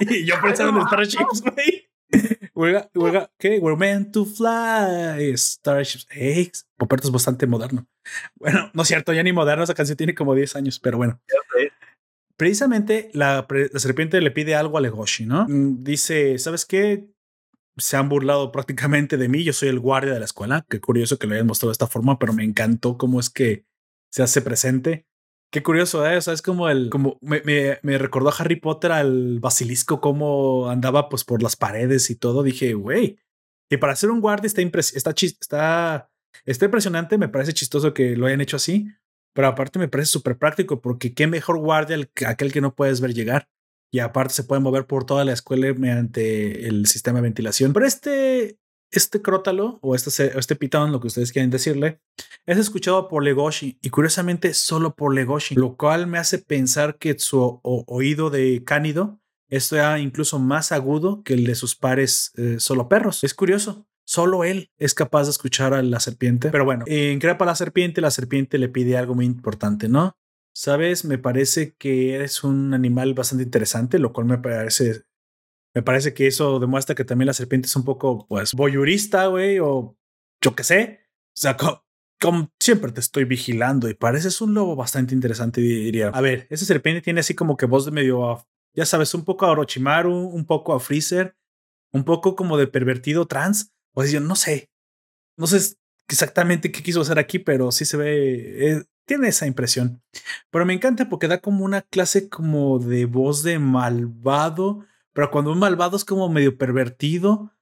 y 0.00 0.24
yo 0.24 0.36
pensando 0.40 0.80
en 0.80 0.86
Starships, 0.86 1.42
güey. 1.42 1.88
¿qué? 3.38 3.58
We're 3.58 3.76
meant 3.76 4.12
to 4.12 4.24
fly. 4.24 5.36
Starships. 5.36 6.06
Hey, 6.10 6.50
Poperto 6.76 7.08
es 7.08 7.12
bastante 7.12 7.46
moderno. 7.46 7.86
Bueno, 8.36 8.70
no 8.74 8.82
es 8.82 8.88
cierto, 8.88 9.12
ya 9.12 9.22
ni 9.22 9.32
moderno, 9.32 9.64
esa 9.64 9.74
canción 9.74 9.96
tiene 9.96 10.14
como 10.14 10.34
10 10.34 10.56
años, 10.56 10.80
pero 10.80 10.96
bueno. 10.98 11.20
Precisamente 12.36 13.10
la, 13.14 13.46
serpiente 13.74 14.20
le 14.20 14.30
pide 14.30 14.54
algo 14.54 14.78
a 14.78 14.80
Legoshi, 14.80 15.26
¿no? 15.26 15.46
Mm, 15.48 15.82
dice, 15.82 16.38
¿sabes 16.38 16.64
qué? 16.64 17.08
Se 17.76 17.96
han 17.96 18.08
burlado 18.08 18.52
prácticamente 18.52 19.16
de 19.16 19.28
mí, 19.28 19.42
yo 19.42 19.52
soy 19.52 19.68
el 19.68 19.80
guardia 19.80 20.12
de 20.12 20.20
la 20.20 20.24
escuela. 20.24 20.64
Qué 20.68 20.80
curioso 20.80 21.18
que 21.18 21.26
lo 21.26 21.34
hayan 21.34 21.46
mostrado 21.46 21.70
de 21.70 21.72
esta 21.72 21.88
forma, 21.88 22.18
pero 22.18 22.32
me 22.32 22.44
encantó 22.44 22.96
cómo 22.96 23.18
es 23.18 23.28
que 23.28 23.64
se 24.12 24.22
hace 24.22 24.40
presente. 24.40 25.06
Qué 25.50 25.62
curioso, 25.62 26.06
¿eh? 26.06 26.16
O 26.16 26.20
sea, 26.20 26.34
es 26.34 26.42
como 26.42 26.68
el, 26.68 26.90
como 26.90 27.18
me, 27.22 27.42
me, 27.82 27.98
recordó 27.98 28.28
a 28.28 28.34
Harry 28.38 28.56
Potter 28.56 28.92
al 28.92 29.40
basilisco, 29.40 30.00
cómo 30.00 30.68
andaba 30.68 31.08
pues 31.08 31.24
por 31.24 31.42
las 31.42 31.56
paredes 31.56 32.10
y 32.10 32.16
todo. 32.16 32.42
Dije, 32.42 32.74
güey. 32.74 33.18
Y 33.70 33.78
para 33.78 33.96
ser 33.96 34.10
un 34.10 34.20
guardia 34.20 34.46
está, 34.46 34.62
está, 34.62 35.14
está, 35.18 36.10
está 36.44 36.64
impresionante. 36.64 37.18
Me 37.18 37.28
parece 37.28 37.52
chistoso 37.52 37.94
que 37.94 38.16
lo 38.16 38.26
hayan 38.26 38.40
hecho 38.40 38.56
así. 38.56 38.88
Pero 39.34 39.48
aparte 39.48 39.78
me 39.78 39.88
parece 39.88 40.10
súper 40.10 40.36
práctico 40.36 40.80
porque 40.80 41.14
qué 41.14 41.26
mejor 41.26 41.58
guardia 41.58 41.96
aquel 42.26 42.52
que 42.52 42.60
no 42.60 42.74
puedes 42.74 43.00
ver 43.00 43.14
llegar. 43.14 43.48
Y 43.90 44.00
aparte 44.00 44.34
se 44.34 44.44
puede 44.44 44.60
mover 44.60 44.86
por 44.86 45.04
toda 45.04 45.24
la 45.24 45.32
escuela 45.32 45.72
mediante 45.74 46.66
el 46.66 46.86
sistema 46.86 47.18
de 47.18 47.22
ventilación. 47.22 47.72
Pero 47.72 47.86
este, 47.86 48.58
este 48.90 49.22
crótalo 49.22 49.78
o 49.80 49.94
este, 49.94 50.38
este 50.38 50.56
pitón, 50.56 50.92
lo 50.92 51.00
que 51.00 51.06
ustedes 51.06 51.32
quieren 51.32 51.50
decirle, 51.50 52.00
es 52.46 52.58
escuchado 52.58 53.08
por 53.08 53.22
Legoshi 53.22 53.78
y 53.80 53.90
curiosamente 53.90 54.54
solo 54.54 54.94
por 54.94 55.14
Legoshi, 55.14 55.54
lo 55.54 55.76
cual 55.76 56.06
me 56.06 56.18
hace 56.18 56.38
pensar 56.38 56.98
que 56.98 57.18
su 57.18 57.60
oído 57.62 58.30
de 58.30 58.62
cánido 58.64 59.20
es 59.48 59.72
incluso 60.00 60.38
más 60.38 60.72
agudo 60.72 61.22
que 61.22 61.34
el 61.34 61.44
de 61.44 61.54
sus 61.54 61.74
pares 61.74 62.32
eh, 62.36 62.56
solo 62.58 62.88
perros. 62.88 63.24
Es 63.24 63.32
curioso. 63.34 63.87
Solo 64.08 64.42
él 64.42 64.70
es 64.78 64.94
capaz 64.94 65.24
de 65.24 65.30
escuchar 65.32 65.74
a 65.74 65.82
la 65.82 66.00
serpiente. 66.00 66.48
Pero 66.48 66.64
bueno, 66.64 66.86
en 66.88 67.18
Crepa 67.18 67.44
la 67.44 67.54
serpiente, 67.54 68.00
la 68.00 68.10
serpiente 68.10 68.56
le 68.56 68.70
pide 68.70 68.96
algo 68.96 69.14
muy 69.14 69.26
importante, 69.26 69.90
¿no? 69.90 70.16
Sabes, 70.54 71.04
me 71.04 71.18
parece 71.18 71.74
que 71.74 72.14
eres 72.14 72.42
un 72.42 72.72
animal 72.72 73.12
bastante 73.12 73.44
interesante, 73.44 73.98
lo 73.98 74.14
cual 74.14 74.24
me 74.24 74.38
parece 74.38 75.02
me 75.74 75.82
parece 75.82 76.14
que 76.14 76.26
eso 76.26 76.58
demuestra 76.58 76.94
que 76.94 77.04
también 77.04 77.26
la 77.26 77.34
serpiente 77.34 77.66
es 77.66 77.76
un 77.76 77.84
poco, 77.84 78.26
pues, 78.26 78.54
voyurista, 78.54 79.26
güey, 79.26 79.58
o 79.58 79.94
yo 80.42 80.54
qué 80.56 80.64
sé. 80.64 81.00
O 81.36 81.40
sea, 81.40 81.58
como, 82.18 82.50
siempre 82.58 82.92
te 82.92 83.00
estoy 83.00 83.24
vigilando 83.24 83.90
y 83.90 83.94
pareces 83.94 84.40
un 84.40 84.54
lobo 84.54 84.74
bastante 84.74 85.14
interesante, 85.14 85.60
diría. 85.60 86.08
A 86.08 86.22
ver, 86.22 86.46
esa 86.48 86.64
serpiente 86.64 87.02
tiene 87.02 87.20
así 87.20 87.34
como 87.34 87.58
que 87.58 87.66
voz 87.66 87.84
de 87.84 87.90
medio, 87.90 88.42
ya 88.72 88.86
sabes, 88.86 89.12
un 89.12 89.26
poco 89.26 89.44
a 89.44 89.50
Orochimaru, 89.50 90.14
un 90.14 90.46
poco 90.46 90.72
a 90.72 90.80
Freezer, 90.80 91.36
un 91.92 92.04
poco 92.04 92.36
como 92.36 92.56
de 92.56 92.68
pervertido 92.68 93.26
trans. 93.26 93.74
O 93.98 94.02
sea, 94.02 94.12
yo 94.12 94.20
no 94.20 94.36
sé, 94.36 94.70
no 95.36 95.46
sé 95.46 95.76
exactamente 96.08 96.70
qué 96.70 96.82
quiso 96.82 97.00
hacer 97.00 97.18
aquí, 97.18 97.38
pero 97.38 97.72
sí 97.72 97.84
se 97.84 97.96
ve, 97.96 98.70
eh, 98.70 98.84
tiene 99.06 99.28
esa 99.28 99.46
impresión. 99.46 100.02
Pero 100.50 100.66
me 100.66 100.74
encanta 100.74 101.08
porque 101.08 101.28
da 101.28 101.40
como 101.40 101.64
una 101.64 101.82
clase 101.82 102.28
como 102.28 102.78
de 102.78 103.06
voz 103.06 103.42
de 103.42 103.58
malvado 103.58 104.86
pero 105.18 105.32
cuando 105.32 105.50
un 105.50 105.58
malvado 105.58 105.96
es 105.96 106.04
como 106.04 106.28
medio 106.28 106.56
pervertido, 106.56 107.52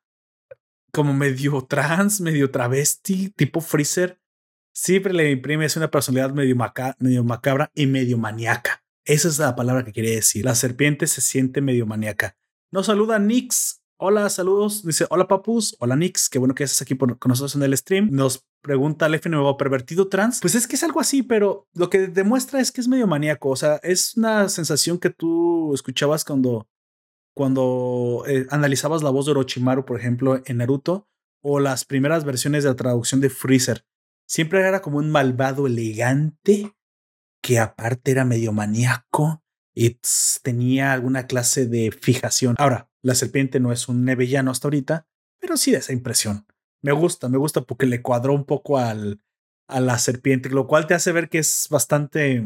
como 0.93 1.15
medio 1.15 1.63
trans, 1.63 2.21
medio 2.21 2.51
travesti, 2.51 3.31
tipo 3.31 3.63
Freezer, 3.63 4.21
siempre 4.75 5.15
le 5.15 5.31
imprime 5.31 5.67
una 5.75 5.91
personalidad 5.91 6.35
medio, 6.35 6.55
medio 6.99 7.25
macabra 7.25 7.71
y 7.75 7.87
medio 7.87 8.19
maníaca. 8.19 8.85
Esa 9.07 9.29
es 9.29 9.39
la 9.39 9.57
palabra 9.57 9.87
que 9.87 9.95
quería 9.95 10.17
decir. 10.17 10.45
La 10.45 10.55
serpiente 10.55 11.07
se 11.07 11.23
siente 11.23 11.63
medio 11.63 11.87
maníaca. 11.87 12.37
Nos 12.71 12.85
saluda 12.87 13.19
Nix. 13.19 13.83
Hola, 13.99 14.29
saludos. 14.29 14.85
Dice, 14.85 15.07
hola 15.09 15.27
papus. 15.27 15.75
Hola 15.81 15.97
Nix. 15.97 16.29
Qué 16.29 16.39
bueno 16.39 16.55
que 16.55 16.65
estás 16.65 16.83
aquí 16.83 16.95
con 16.99 17.17
nosotros 17.25 17.57
en 17.57 17.63
el 17.63 17.75
stream. 17.75 18.11
Nos 18.13 18.47
pregunta 18.61 19.07
el 19.07 19.21
nuevo 19.31 19.57
pervertido 19.57 20.09
trans. 20.09 20.41
Pues 20.41 20.55
es 20.55 20.67
que 20.67 20.77
es 20.77 20.83
algo 20.83 21.01
así, 21.01 21.23
pero 21.23 21.67
lo 21.73 21.89
que 21.89 22.07
demuestra 22.09 22.61
es 22.61 22.73
que 22.73 22.83
es 22.83 22.89
medio 22.89 23.07
maníaco. 23.07 23.49
O 23.49 23.57
sea, 23.57 23.77
es 23.83 24.15
una 24.19 24.51
sensación 24.51 24.99
que 24.99 25.09
tú 25.09 25.73
escuchabas 25.73 26.27
cuando, 26.27 26.69
cuando 27.35 28.25
eh, 28.27 28.47
analizabas 28.51 29.03
la 29.03 29.09
voz 29.09 29.25
de 29.25 29.33
Orochimaru, 29.33 29.87
por 29.87 29.99
ejemplo, 29.99 30.43
en 30.45 30.59
Naruto, 30.59 31.09
o 31.43 31.59
las 31.59 31.87
primeras 31.87 32.27
versiones 32.27 32.65
de 32.65 32.71
la 32.71 32.77
traducción 32.77 33.23
de 33.23 33.31
Freezer. 33.31 33.87
Siempre 34.29 34.61
era 34.61 34.83
como 34.83 34.99
un 34.99 35.11
malvado 35.11 35.67
elegante 35.67 36.77
que 37.43 37.59
aparte 37.59 38.11
era 38.11 38.27
medio 38.27 38.53
maníaco 38.53 39.43
y 39.75 39.99
tenía 40.43 40.93
alguna 40.93 41.27
clase 41.27 41.67
de 41.67 41.93
fijación. 41.93 42.57
Ahora, 42.59 42.91
la 43.07 43.15
serpiente 43.15 43.61
no 43.61 43.71
es 43.71 43.89
un 43.89 44.05
nevellano 44.05 44.51
hasta 44.51 44.67
ahorita, 44.67 45.07
pero 45.39 45.57
sí 45.57 45.71
da 45.71 45.79
esa 45.79 45.93
impresión. 45.93 46.45
Me 46.83 46.91
gusta, 46.91 47.29
me 47.29 47.39
gusta 47.39 47.61
porque 47.61 47.87
le 47.87 48.03
cuadró 48.03 48.35
un 48.35 48.45
poco 48.45 48.79
al, 48.79 49.21
a 49.69 49.81
la 49.81 49.97
serpiente, 49.99 50.51
lo 50.51 50.67
cual 50.67 50.89
te 50.89 50.95
hace 50.95 51.13
ver 51.13 51.29
que 51.29 51.39
es 51.39 51.69
bastante, 51.71 52.45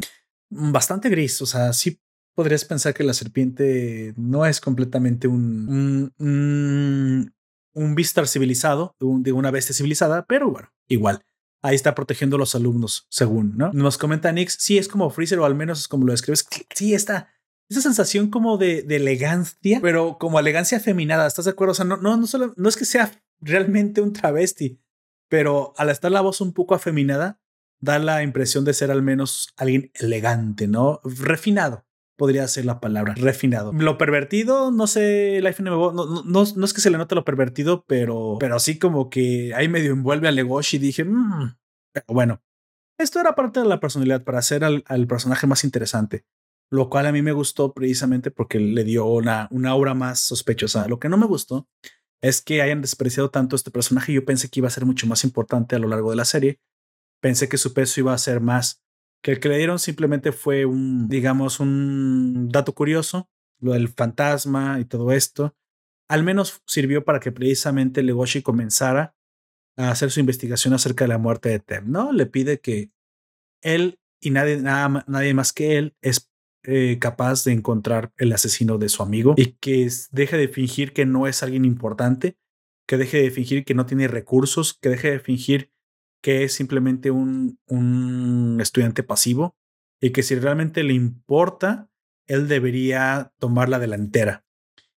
bastante 0.51 1.09
gris. 1.09 1.41
O 1.41 1.47
sea, 1.47 1.73
sí 1.73 1.99
podrías 2.35 2.67
pensar 2.67 2.93
que 2.93 3.05
la 3.05 3.15
serpiente 3.15 4.13
no 4.19 4.45
es 4.45 4.61
completamente 4.61 5.29
un, 5.29 6.13
un, 6.19 7.35
un, 7.73 7.95
Vistar 7.95 8.29
civilizado, 8.29 8.95
de 9.01 9.33
una 9.33 9.51
bestia 9.51 9.75
civilizada, 9.75 10.27
pero 10.27 10.51
bueno, 10.51 10.69
igual 10.89 11.25
ahí 11.63 11.75
está 11.75 11.95
protegiendo 11.95 12.37
a 12.37 12.39
los 12.39 12.55
alumnos, 12.55 13.07
según, 13.09 13.57
¿no? 13.57 13.73
Nos 13.73 13.97
comenta 13.97 14.31
Nix, 14.31 14.57
sí, 14.61 14.77
es 14.77 14.89
como 14.89 15.09
Freezer, 15.09 15.39
o 15.39 15.47
al 15.47 15.55
menos 15.55 15.81
es 15.81 15.89
como 15.89 16.05
lo 16.05 16.13
describes. 16.13 16.47
Sí, 16.75 16.93
está 16.95 17.29
esa 17.71 17.81
sensación 17.81 18.31
como 18.31 18.59
de, 18.59 18.81
elegancia, 18.89 19.79
pero 19.81 20.19
como 20.19 20.39
elegancia 20.39 20.79
afeminada, 20.79 21.27
¿estás 21.27 21.45
de 21.45 21.53
acuerdo? 21.53 21.73
O 21.73 21.75
sea, 21.75 21.85
no, 21.85 21.97
no, 21.97 22.17
no, 22.17 22.27
solo, 22.27 22.53
no 22.57 22.69
es 22.69 22.77
que 22.77 22.85
sea 22.85 23.13
realmente 23.41 24.01
un 24.01 24.13
travesti, 24.13 24.81
pero 25.29 25.73
al 25.77 25.89
estar 25.89 26.11
la 26.11 26.21
voz 26.21 26.41
un 26.41 26.53
poco 26.53 26.75
afeminada, 26.75 27.41
da 27.81 27.99
la 27.99 28.23
impresión 28.23 28.65
de 28.65 28.75
ser 28.75 28.91
al 28.91 29.03
menos 29.03 29.55
alguien 29.57 29.91
elegante, 29.95 30.69
¿no? 30.69 31.01
Refinado. 31.05 31.87
Podría 32.17 32.47
ser 32.49 32.67
la 32.67 32.81
palabra, 32.81 33.15
refinado. 33.15 33.73
Lo 33.73 33.97
pervertido, 33.97 34.71
no 34.71 34.87
sé, 34.87 35.41
Life 35.41 35.63
no, 35.63 35.91
no, 35.93 36.23
no, 36.23 36.45
no 36.55 36.65
es 36.67 36.75
que 36.75 36.83
se 36.83 36.91
le 36.91 36.99
note 36.99 37.15
lo 37.15 37.25
pervertido, 37.25 37.87
pero, 37.87 38.37
pero 38.39 38.59
sí 38.59 38.79
como 38.79 39.09
que 39.09 39.55
ahí 39.55 39.69
medio 39.69 39.93
envuelve 39.93 40.29
a 40.29 40.31
Legoshi 40.31 40.77
y 40.77 40.81
dije, 40.81 41.05
mmm, 41.05 41.57
bueno, 42.09 42.43
esto 42.99 43.21
era 43.21 43.35
parte 43.35 43.61
de 43.61 43.67
la 43.67 43.81
personalidad 43.81 44.23
para 44.23 44.39
hacer 44.39 44.65
al, 44.65 45.07
personaje 45.09 45.47
más 45.47 45.65
interesante, 45.65 46.27
lo 46.71 46.89
cual 46.89 47.07
a 47.07 47.13
mí 47.13 47.21
me 47.23 47.33
gustó 47.33 47.75
precisamente 47.75 48.31
porque 48.31 48.61
le 48.61 48.85
dio 48.85 49.07
una, 49.07 49.49
una 49.51 49.71
aura 49.71 49.95
más 49.95 50.21
sospechosa. 50.21 50.87
Lo 50.89 50.99
que 50.99 51.09
no 51.09 51.17
me 51.17 51.27
gustó 51.27 51.69
es 52.23 52.41
que 52.41 52.63
hayan 52.63 52.81
despreciado 52.81 53.31
tanto 53.31 53.57
este 53.57 53.71
personaje. 53.71 54.13
Yo 54.13 54.25
pensé 54.25 54.49
que 54.49 54.61
iba 54.61 54.69
a 54.69 54.73
ser 54.73 54.85
mucho 54.85 55.07
más 55.07 55.25
importante 55.25 55.75
a 55.75 55.79
lo 55.79 55.89
largo 55.89 56.11
de 56.11 56.17
la 56.17 56.25
serie. 56.25 56.61
Pensé 57.21 57.49
que 57.49 57.59
su 57.59 57.75
peso 57.75 58.01
iba 58.01 58.15
a 58.15 58.19
ser 58.19 58.41
más 58.41 58.83
que 59.23 59.33
el 59.33 59.41
que 59.41 59.49
le 59.49 59.59
dieron 59.59 59.79
simplemente 59.79 60.33
fue 60.33 60.65
un, 60.65 61.09
digamos, 61.09 61.61
un 61.61 62.49
dato 62.49 62.75
curioso, 62.75 63.29
lo 63.61 63.73
del 63.73 63.89
fantasma 63.89 64.81
y 64.81 64.85
todo 64.85 65.13
esto. 65.13 65.55
Al 66.09 66.23
menos 66.23 66.63
sirvió 66.67 67.05
para 67.05 67.21
que 67.21 67.33
precisamente 67.33 68.03
Legoshi 68.03 68.43
comenzara 68.43 69.15
a 69.77 69.91
hacer 69.91 70.11
su 70.11 70.21
investigación 70.21 70.75
acerca 70.75 71.05
de 71.05 71.09
la 71.09 71.19
muerte 71.19 71.51
de 71.51 71.61
Tem, 71.61 71.91
¿no? 71.91 72.13
Le 72.13 72.27
pide 72.27 72.61
que 72.61 72.91
él 73.63 73.99
y 74.23 74.31
nadie, 74.31 74.59
nada, 74.59 75.05
nadie 75.07 75.35
más 75.35 75.53
que 75.53 75.79
él 75.79 75.97
es 76.03 76.30
eh, 76.65 76.99
capaz 77.01 77.45
de 77.45 77.53
encontrar 77.53 78.13
el 78.19 78.33
asesino 78.33 78.79
de 78.79 78.89
su 78.89 79.03
amigo 79.03 79.35
y 79.37 79.53
que 79.53 79.89
deje 80.13 80.37
de 80.37 80.49
fingir 80.49 80.93
que 80.93 81.07
no 81.07 81.27
es 81.27 81.43
alguien 81.43 81.65
importante, 81.65 82.37
que 82.87 82.97
deje 82.97 83.23
de 83.23 83.31
fingir 83.31 83.65
que 83.65 83.75
no 83.75 83.87
tiene 83.87 84.09
recursos, 84.09 84.75
que 84.75 84.91
deje 84.91 85.11
de 85.11 85.21
fingir 85.21 85.73
que 86.23 86.45
es 86.45 86.53
simplemente 86.53 87.11
un, 87.11 87.59
un 87.67 88.59
estudiante 88.61 89.03
pasivo 89.03 89.57
y 90.01 90.11
que 90.11 90.23
si 90.23 90.35
realmente 90.35 90.83
le 90.83 90.93
importa, 90.93 91.91
él 92.27 92.47
debería 92.47 93.33
tomar 93.39 93.69
la 93.69 93.79
delantera. 93.79 94.45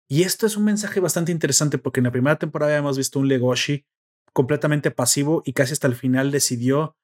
Y 0.09 0.23
esto 0.25 0.47
es 0.47 0.57
un 0.57 0.65
mensaje 0.65 1.01
bastante 1.01 1.33
interesante 1.33 1.79
porque 1.79 2.01
en 2.01 2.05
la 2.05 2.13
primera 2.13 2.39
temporada 2.39 2.77
hemos 2.77 2.99
visto 2.99 3.19
un 3.19 3.29
Legoshi 3.29 3.87
completamente 4.33 4.91
pasivo 4.91 5.43
y 5.45 5.53
casi 5.53 5.73
hasta 5.73 5.87
el 5.87 5.95
final 5.95 6.31
decidió 6.31 6.97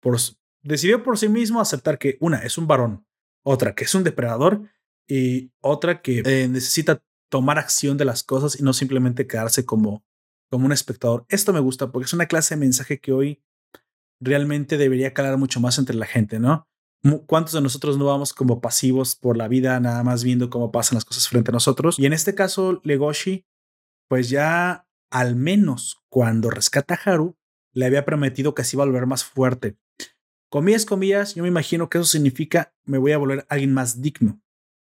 por, 0.00 0.18
decidió 0.62 1.02
por 1.02 1.18
sí 1.18 1.28
mismo 1.28 1.60
aceptar 1.60 1.98
que 1.98 2.16
una 2.20 2.38
es 2.38 2.58
un 2.58 2.66
varón, 2.66 3.06
otra 3.44 3.74
que 3.74 3.84
es 3.84 3.94
un 3.94 4.04
depredador 4.04 4.62
y 5.06 5.52
otra 5.60 6.02
que 6.02 6.22
eh, 6.24 6.48
necesita 6.48 7.02
tomar 7.28 7.58
acción 7.58 7.96
de 7.96 8.04
las 8.04 8.22
cosas 8.22 8.58
y 8.58 8.62
no 8.62 8.72
simplemente 8.72 9.26
quedarse 9.26 9.64
como, 9.64 10.04
como 10.50 10.66
un 10.66 10.72
espectador. 10.72 11.26
Esto 11.28 11.52
me 11.52 11.60
gusta 11.60 11.92
porque 11.92 12.06
es 12.06 12.12
una 12.12 12.26
clase 12.26 12.54
de 12.54 12.60
mensaje 12.60 13.00
que 13.00 13.12
hoy 13.12 13.42
realmente 14.20 14.78
debería 14.78 15.14
calar 15.14 15.36
mucho 15.36 15.60
más 15.60 15.78
entre 15.78 15.96
la 15.96 16.06
gente, 16.06 16.38
¿no? 16.38 16.68
¿Cuántos 17.26 17.52
de 17.52 17.60
nosotros 17.60 17.98
no 17.98 18.06
vamos 18.06 18.32
como 18.32 18.62
pasivos 18.62 19.14
por 19.14 19.36
la 19.36 19.46
vida, 19.46 19.78
nada 19.78 20.02
más 20.02 20.24
viendo 20.24 20.48
cómo 20.48 20.72
pasan 20.72 20.96
las 20.96 21.04
cosas 21.04 21.28
frente 21.28 21.50
a 21.50 21.52
nosotros? 21.52 21.98
Y 21.98 22.06
en 22.06 22.14
este 22.14 22.34
caso, 22.34 22.80
Legoshi, 22.82 23.44
pues 24.08 24.30
ya 24.30 24.86
al 25.10 25.36
menos 25.36 26.02
cuando 26.08 26.48
rescata 26.48 26.94
a 26.94 27.10
Haru, 27.10 27.36
le 27.72 27.84
había 27.84 28.06
prometido 28.06 28.54
que 28.54 28.64
se 28.64 28.76
iba 28.76 28.84
a 28.84 28.86
volver 28.86 29.06
más 29.06 29.22
fuerte. 29.22 29.76
Comillas, 30.54 30.86
comillas, 30.86 31.34
yo 31.34 31.42
me 31.42 31.48
imagino 31.48 31.88
que 31.88 31.98
eso 31.98 32.06
significa 32.06 32.72
me 32.84 32.98
voy 32.98 33.10
a 33.10 33.18
volver 33.18 33.44
alguien 33.48 33.74
más 33.74 34.00
digno. 34.00 34.40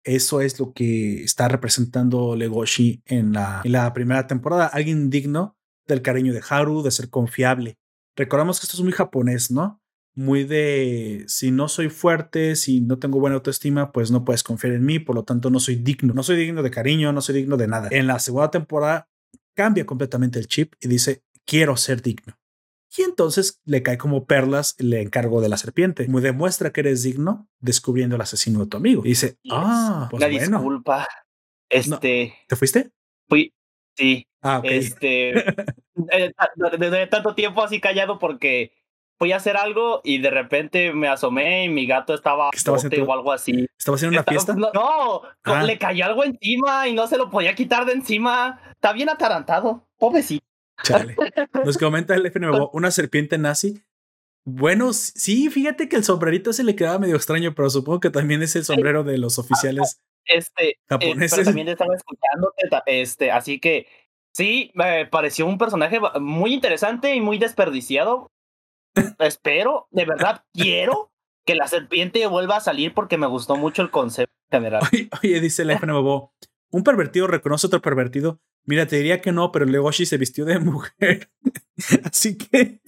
Eso 0.04 0.42
es 0.42 0.60
lo 0.60 0.74
que 0.74 1.24
está 1.24 1.48
representando 1.48 2.36
Legoshi 2.36 3.00
en 3.06 3.32
la, 3.32 3.90
primera 3.94 4.26
temporada. 4.26 4.66
Alguien 4.66 5.08
digno 5.08 5.56
del 5.86 6.02
cariño 6.02 6.34
de 6.34 6.42
Haru, 6.46 6.82
de 6.82 6.90
ser 6.90 7.08
confiable, 7.08 7.78
recordamos 8.14 8.60
que 8.60 8.66
esto 8.66 8.76
es 8.76 8.82
muy 8.82 8.92
japonés, 8.92 9.50
¿no? 9.50 9.80
Muy 10.14 10.44
de 10.44 11.24
si 11.28 11.50
no 11.50 11.68
soy 11.68 11.88
fuerte, 11.88 12.56
si 12.56 12.82
no 12.82 12.98
tengo 12.98 13.18
buena 13.18 13.36
autoestima, 13.36 13.90
pues 13.90 14.10
no 14.10 14.22
puedes 14.22 14.42
confiar 14.42 14.74
en 14.74 14.84
mí, 14.84 14.98
por 14.98 15.16
lo 15.16 15.24
tanto 15.24 15.48
no 15.48 15.60
soy 15.60 15.76
digno, 15.76 16.12
no 16.12 16.22
soy 16.22 16.36
digno 16.36 16.62
de 16.62 16.70
cariño, 16.70 17.10
no 17.14 17.22
soy 17.22 17.36
digno 17.36 17.56
de 17.56 17.68
nada. 17.68 17.88
En 17.90 18.06
la 18.06 18.18
segunda 18.18 18.50
temporada 18.50 19.08
cambia 19.54 19.86
completamente 19.86 20.38
el 20.38 20.46
chip 20.46 20.74
y 20.78 20.88
dice, 20.88 21.22
quiero 21.46 21.78
ser 21.78 22.02
digno. 22.02 22.36
Y 22.96 23.02
entonces 23.02 23.60
le 23.64 23.82
cae 23.82 23.98
como 23.98 24.26
perlas 24.26 24.76
el 24.78 24.92
encargo 24.94 25.40
de 25.40 25.48
la 25.48 25.56
serpiente. 25.56 26.06
Me 26.08 26.20
demuestra 26.20 26.72
que 26.72 26.80
eres 26.80 27.02
digno 27.02 27.48
descubriendo 27.58 28.16
el 28.16 28.22
asesino 28.22 28.60
de 28.60 28.66
tu 28.66 28.76
amigo. 28.76 29.02
Y 29.04 29.10
dice, 29.10 29.38
ah, 29.50 30.08
pues 30.10 30.20
bueno. 30.22 30.58
disculpa. 30.58 31.08
Este. 31.68 32.34
¿Te 32.48 32.56
fuiste? 32.56 32.90
Fui. 33.28 33.52
Sí. 33.96 34.26
Ah, 34.42 34.58
ok. 34.58 34.64
Este. 34.66 35.44
desde 35.94 37.02
eh, 37.02 37.06
tanto 37.06 37.34
tiempo 37.34 37.62
así 37.62 37.80
callado 37.80 38.18
porque 38.18 38.72
fui 39.18 39.32
a 39.32 39.36
hacer 39.36 39.56
algo 39.56 40.00
y 40.04 40.18
de 40.18 40.30
repente 40.30 40.92
me 40.92 41.08
asomé 41.08 41.64
y 41.64 41.68
mi 41.68 41.86
gato 41.86 42.14
estaba, 42.14 42.50
¿Estaba 42.52 42.76
haciendo, 42.76 43.04
o 43.04 43.12
algo 43.12 43.32
así. 43.32 43.66
¿Estaba 43.78 43.96
haciendo 43.96 44.18
una 44.18 44.24
fiesta? 44.24 44.54
No, 44.54 45.22
ah. 45.44 45.62
le 45.62 45.78
cayó 45.78 46.04
algo 46.04 46.24
encima 46.24 46.88
y 46.88 46.94
no 46.94 47.06
se 47.06 47.16
lo 47.16 47.30
podía 47.30 47.54
quitar 47.54 47.86
de 47.86 47.92
encima. 47.92 48.60
Está 48.72 48.92
bien 48.92 49.08
atarantado, 49.08 49.88
pobrecito. 49.98 50.44
Chale. 50.82 51.16
Nos 51.64 51.78
comenta 51.78 52.14
el 52.14 52.26
FNB, 52.26 52.70
una 52.72 52.90
serpiente 52.90 53.38
nazi. 53.38 53.82
Bueno, 54.46 54.92
sí, 54.92 55.48
fíjate 55.48 55.88
que 55.88 55.96
el 55.96 56.04
sombrerito 56.04 56.52
se 56.52 56.64
le 56.64 56.76
quedaba 56.76 56.98
medio 56.98 57.16
extraño, 57.16 57.54
pero 57.54 57.70
supongo 57.70 58.00
que 58.00 58.10
también 58.10 58.42
es 58.42 58.54
el 58.56 58.64
sombrero 58.64 59.02
de 59.02 59.16
los 59.16 59.38
oficiales 59.38 60.02
este, 60.26 60.70
eh, 60.70 60.74
japoneses. 60.88 61.44
también 61.44 61.68
estaba 61.68 61.94
escuchando, 61.94 62.52
este, 62.86 63.30
así 63.30 63.58
que 63.58 63.86
Sí, 64.34 64.72
me 64.74 65.06
pareció 65.06 65.46
un 65.46 65.58
personaje 65.58 66.00
muy 66.20 66.52
interesante 66.52 67.14
y 67.14 67.20
muy 67.20 67.38
desperdiciado. 67.38 68.32
Espero, 69.20 69.86
de 69.92 70.04
verdad, 70.04 70.44
quiero 70.52 71.12
que 71.46 71.54
la 71.54 71.68
serpiente 71.68 72.26
vuelva 72.26 72.56
a 72.56 72.60
salir 72.60 72.94
porque 72.94 73.16
me 73.16 73.28
gustó 73.28 73.56
mucho 73.56 73.82
el 73.82 73.90
concepto 73.90 74.34
general. 74.50 74.82
Oye, 75.22 75.40
dice 75.40 75.62
el 75.62 75.70
FNBO, 75.70 76.32
un 76.72 76.82
pervertido 76.82 77.28
reconoce 77.28 77.68
otro 77.68 77.80
pervertido. 77.80 78.40
Mira, 78.66 78.86
te 78.86 78.96
diría 78.96 79.20
que 79.20 79.32
no, 79.32 79.52
pero 79.52 79.66
Legoshi 79.66 80.06
se 80.06 80.18
vistió 80.18 80.44
de 80.44 80.58
mujer. 80.60 81.30
Así 82.04 82.36
que 82.38 82.80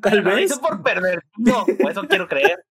tal 0.00 0.22
vez. 0.22 0.50
Lo 0.50 0.60
por 0.60 0.82
pervertido, 0.82 1.66
eso 1.88 2.02
quiero 2.08 2.28
creer. 2.28 2.64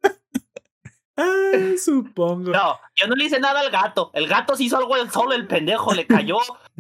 Ah, 1.20 1.52
supongo. 1.84 2.52
No, 2.52 2.80
yo 2.96 3.08
no 3.08 3.16
le 3.16 3.26
hice 3.26 3.40
nada 3.40 3.62
al 3.62 3.72
gato. 3.72 4.12
El 4.14 4.28
gato 4.28 4.56
se 4.56 4.66
hizo 4.66 4.78
algo 4.78 4.96
el 4.96 5.10
solo, 5.10 5.34
el 5.34 5.48
pendejo, 5.48 5.94
le 5.94 6.06
cayó. 6.06 6.38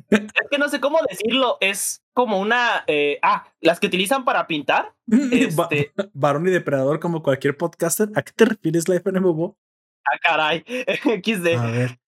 es 0.09 0.49
que 0.51 0.59
no 0.59 0.69
sé 0.69 0.79
cómo 0.79 0.99
decirlo. 1.09 1.57
Es 1.59 2.03
como 2.13 2.39
una. 2.39 2.83
Eh, 2.85 3.17
ah, 3.23 3.51
las 3.61 3.79
que 3.79 3.87
utilizan 3.87 4.25
para 4.25 4.45
pintar. 4.45 4.93
Este... 5.31 5.91
Varón 6.13 6.47
y 6.47 6.51
depredador, 6.51 6.99
como 6.99 7.23
cualquier 7.23 7.57
podcaster. 7.57 8.09
¿A 8.15 8.21
qué 8.21 8.31
te 8.31 8.45
refieres, 8.45 8.87
la 8.87 8.95
FNBO? 8.95 9.57
Ah, 10.05 10.19
caray. 10.21 10.63
XD. 11.23 11.47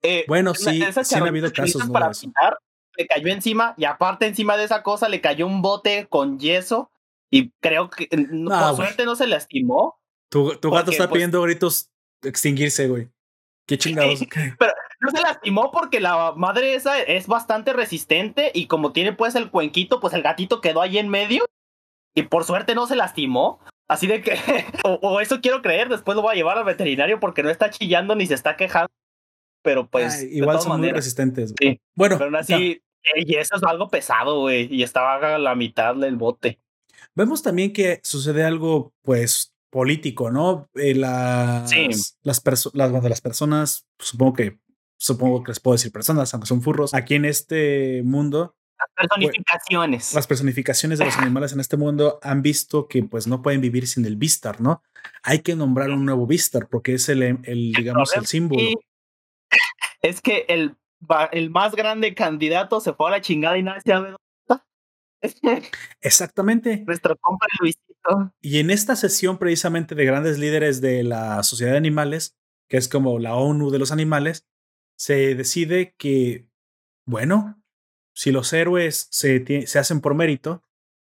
Eh, 0.03 0.25
bueno, 0.27 0.53
sí, 0.53 0.83
sí 1.03 1.15
han 1.15 1.27
habido 1.27 1.51
casos. 1.51 1.89
Para 1.89 2.11
pintar, 2.11 2.57
le 2.99 3.07
cayó 3.07 3.29
encima 3.29 3.73
y 3.77 3.85
aparte 3.85 4.27
encima 4.27 4.57
de 4.57 4.65
esa 4.65 4.83
cosa 4.83 5.07
le 5.07 5.21
cayó 5.21 5.47
un 5.47 5.61
bote 5.61 6.07
con 6.09 6.37
yeso 6.37 6.91
y 7.31 7.51
creo 7.61 7.89
que 7.89 8.07
por 8.07 8.75
suerte 8.75 9.05
no 9.05 9.15
se 9.15 9.25
lastimó. 9.25 9.99
Tu, 10.29 10.55
tu 10.57 10.69
gato 10.69 10.91
está 10.91 11.07
pues 11.07 11.17
pidiendo 11.17 11.41
gritos 11.41 11.89
extinguirse, 12.21 12.87
güey. 12.87 13.09
Qué 13.65 13.77
chingados. 13.77 14.19
Pero 14.59 14.73
no 14.99 15.11
se 15.11 15.21
lastimó 15.21 15.71
porque 15.71 16.01
la 16.01 16.33
madre 16.35 16.75
esa 16.75 16.99
es 16.99 17.27
bastante 17.27 17.71
resistente 17.71 18.51
y 18.53 18.67
como 18.67 18.91
tiene 18.91 19.13
pues 19.13 19.35
el 19.35 19.49
cuenquito, 19.49 19.99
pues 20.01 20.13
el 20.13 20.21
gatito 20.21 20.59
quedó 20.59 20.81
ahí 20.81 20.97
en 20.97 21.07
medio 21.07 21.45
y 22.13 22.23
por 22.23 22.43
suerte 22.43 22.75
no 22.75 22.85
se 22.85 22.97
lastimó. 22.97 23.59
Así 23.87 24.07
de 24.07 24.21
que, 24.21 24.33
o, 24.83 25.21
eso 25.21 25.39
quiero 25.39 25.61
creer, 25.61 25.87
después 25.87 26.15
lo 26.15 26.21
voy 26.21 26.33
a 26.33 26.35
llevar 26.35 26.57
al 26.57 26.65
veterinario 26.65 27.19
porque 27.19 27.43
no 27.43 27.49
está 27.49 27.69
chillando 27.69 28.15
ni 28.15 28.27
se 28.27 28.33
está 28.33 28.57
quejando. 28.57 28.91
Pero 29.61 29.87
pues. 29.87 30.23
igual 30.23 30.61
son 30.61 30.79
muy 30.79 30.91
resistentes. 30.91 31.53
Sí. 31.59 31.79
Bueno. 31.95 32.17
Pero 32.17 32.25
aún 32.25 32.35
así, 32.35 32.81
y 33.15 33.35
eso 33.35 33.55
es 33.55 33.63
algo 33.63 33.89
pesado, 33.89 34.41
güey. 34.41 34.67
Y 34.73 34.83
estaba 34.83 35.35
a 35.35 35.37
la 35.37 35.55
mitad 35.55 35.95
del 35.95 36.15
bote. 36.15 36.59
Vemos 37.15 37.41
también 37.41 37.73
que 37.73 37.99
sucede 38.03 38.43
algo, 38.43 38.93
pues, 39.01 39.53
político, 39.69 40.31
¿no? 40.31 40.69
Eh, 40.75 40.95
las, 40.95 41.71
las, 42.23 42.41
las 42.73 43.21
personas, 43.21 43.87
supongo 43.99 44.33
que, 44.33 44.59
supongo 44.97 45.43
que 45.43 45.51
les 45.51 45.59
puedo 45.59 45.75
decir 45.75 45.91
personas, 45.91 46.33
aunque 46.33 46.47
son 46.47 46.61
furros, 46.61 46.93
aquí 46.93 47.15
en 47.15 47.25
este 47.25 48.01
mundo. 48.03 48.55
Las 48.77 49.09
personificaciones. 49.09 50.13
las 50.13 50.27
personificaciones 50.27 50.99
de 50.99 51.05
los 51.05 51.17
animales 51.17 51.51
en 51.51 51.59
este 51.59 51.75
mundo 51.75 52.19
han 52.21 52.41
visto 52.41 52.87
que 52.87 53.03
pues 53.03 53.27
no 53.27 53.41
pueden 53.41 53.59
vivir 53.59 53.87
sin 53.87 54.05
el 54.05 54.15
Vistar, 54.15 54.61
¿no? 54.61 54.81
Hay 55.21 55.39
que 55.39 55.55
nombrar 55.55 55.89
un 55.89 56.05
nuevo 56.05 56.25
Vistar 56.25 56.69
porque 56.69 56.93
es 56.93 57.09
el, 57.09 57.21
el 57.23 57.73
digamos, 57.73 58.15
el 58.15 58.25
símbolo. 58.25 58.61
Es 60.01 60.21
que 60.21 60.45
el, 60.47 60.77
el 61.31 61.49
más 61.49 61.75
grande 61.75 62.13
candidato 62.13 62.79
se 62.81 62.93
fue 62.93 63.07
a 63.07 63.11
la 63.11 63.21
chingada 63.21 63.57
y 63.57 63.63
nadie 63.63 63.81
sabe 63.85 64.15
Exactamente. 66.01 66.83
Nuestro 66.85 67.17
compa 67.17 67.45
Luisito. 67.59 68.33
Y 68.41 68.59
en 68.59 68.69
esta 68.69 68.95
sesión 68.95 69.37
precisamente 69.37 69.95
de 69.95 70.05
grandes 70.05 70.39
líderes 70.39 70.81
de 70.81 71.03
la 71.03 71.43
sociedad 71.43 71.73
de 71.73 71.77
animales, 71.77 72.37
que 72.69 72.77
es 72.77 72.87
como 72.87 73.19
la 73.19 73.35
ONU 73.35 73.69
de 73.71 73.79
los 73.79 73.91
animales, 73.91 74.47
se 74.97 75.35
decide 75.35 75.95
que, 75.97 76.47
bueno, 77.05 77.61
si 78.13 78.31
los 78.31 78.51
héroes 78.53 79.07
se, 79.11 79.65
se 79.65 79.79
hacen 79.79 80.01
por 80.01 80.13
mérito, 80.13 80.63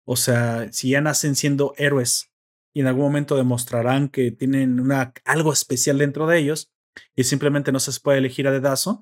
o 0.04 0.16
sea, 0.16 0.72
si 0.72 0.90
ya 0.90 1.00
nacen 1.00 1.36
siendo 1.36 1.74
héroes 1.76 2.32
y 2.72 2.80
en 2.80 2.86
algún 2.86 3.04
momento 3.04 3.36
demostrarán 3.36 4.08
que 4.08 4.30
tienen 4.30 4.80
una, 4.80 5.12
algo 5.24 5.52
especial 5.52 5.98
dentro 5.98 6.26
de 6.26 6.38
ellos 6.38 6.72
y 7.16 7.24
simplemente 7.24 7.72
no 7.72 7.80
se 7.80 7.98
puede 8.00 8.18
elegir 8.18 8.46
a 8.46 8.52
dedazo, 8.52 9.00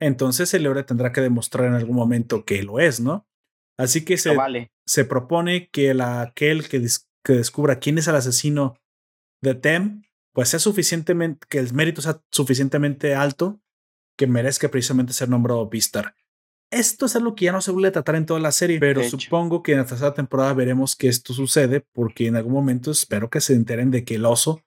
entonces 0.00 0.52
el 0.54 0.66
héroe 0.66 0.84
tendrá 0.84 1.12
que 1.12 1.20
demostrar 1.20 1.66
en 1.66 1.74
algún 1.74 1.96
momento 1.96 2.44
que 2.44 2.62
lo 2.62 2.80
es, 2.80 3.00
¿no? 3.00 3.26
Así 3.78 4.04
que 4.04 4.18
se, 4.18 4.36
se 4.86 5.04
propone 5.04 5.68
que 5.70 5.94
la, 5.94 6.20
aquel 6.22 6.68
que, 6.68 6.84
que 7.24 7.32
descubra 7.32 7.78
quién 7.78 7.98
es 7.98 8.08
el 8.08 8.16
asesino 8.16 8.76
de 9.40 9.54
Tem, 9.54 10.02
pues 10.32 10.48
sea 10.48 10.58
suficientemente, 10.58 11.46
que 11.48 11.58
el 11.58 11.72
mérito 11.72 12.02
sea 12.02 12.20
suficientemente 12.30 13.14
alto 13.14 13.60
que 14.16 14.26
merezca 14.26 14.68
precisamente 14.68 15.12
ser 15.12 15.28
nombrado 15.28 15.68
Vistar. 15.68 16.14
Esto 16.70 17.06
es 17.06 17.16
algo 17.16 17.34
que 17.34 17.46
ya 17.46 17.52
no 17.52 17.62
se 17.62 17.70
vuelve 17.70 17.88
a 17.88 17.92
tratar 17.92 18.16
en 18.16 18.26
toda 18.26 18.40
la 18.40 18.52
serie, 18.52 18.78
pero 18.78 19.02
supongo 19.04 19.62
que 19.62 19.72
en 19.72 19.78
la 19.78 19.86
tercera 19.86 20.12
temporada 20.12 20.52
veremos 20.52 20.96
que 20.96 21.08
esto 21.08 21.32
sucede 21.32 21.80
porque 21.92 22.26
en 22.26 22.36
algún 22.36 22.52
momento 22.52 22.90
espero 22.90 23.30
que 23.30 23.40
se 23.40 23.54
enteren 23.54 23.90
de 23.90 24.04
que 24.04 24.16
el 24.16 24.26
oso 24.26 24.62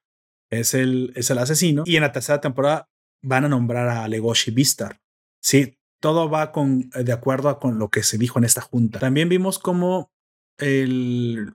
es 0.49 0.73
el, 0.73 1.11
es 1.15 1.29
el 1.29 1.37
asesino 1.37 1.83
y 1.85 1.97
en 1.97 2.01
la 2.01 2.11
tercera 2.11 2.41
temporada 2.41 2.89
van 3.21 3.45
a 3.45 3.49
nombrar 3.49 3.89
a 3.89 4.07
Legoshi 4.07 4.51
Vistar. 4.51 5.00
Sí, 5.41 5.77
todo 5.99 6.29
va 6.29 6.51
con, 6.51 6.89
eh, 6.93 7.03
de 7.03 7.11
acuerdo 7.11 7.59
con 7.59 7.79
lo 7.79 7.89
que 7.89 8.03
se 8.03 8.17
dijo 8.17 8.39
en 8.39 8.45
esta 8.45 8.61
junta. 8.61 8.99
También 8.99 9.29
vimos 9.29 9.59
cómo 9.59 10.11
el, 10.57 11.53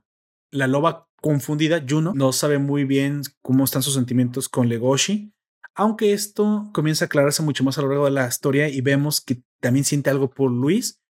la 0.51 0.67
loba 0.67 1.09
confundida, 1.21 1.85
Juno, 1.89 2.13
no 2.15 2.33
sabe 2.33 2.59
muy 2.59 2.85
bien 2.85 3.23
cómo 3.43 3.65
están 3.65 3.83
sus 3.83 3.95
sentimientos 3.95 4.49
con 4.49 4.69
Legoshi, 4.69 5.33
aunque 5.75 6.13
esto 6.13 6.71
comienza 6.73 7.05
a 7.05 7.07
aclararse 7.07 7.43
mucho 7.43 7.65
más 7.65 7.79
a 7.79 7.83
lo 7.83 7.89
largo 7.89 8.07
de 8.07 8.13
la 8.13 8.27
historia 8.27 8.69
y 8.69 8.81
vemos 8.81 9.21
que 9.21 9.43
también 9.61 9.85
siente 9.85 10.11
algo 10.11 10.31
por 10.31 10.51
Luis, 10.51 11.01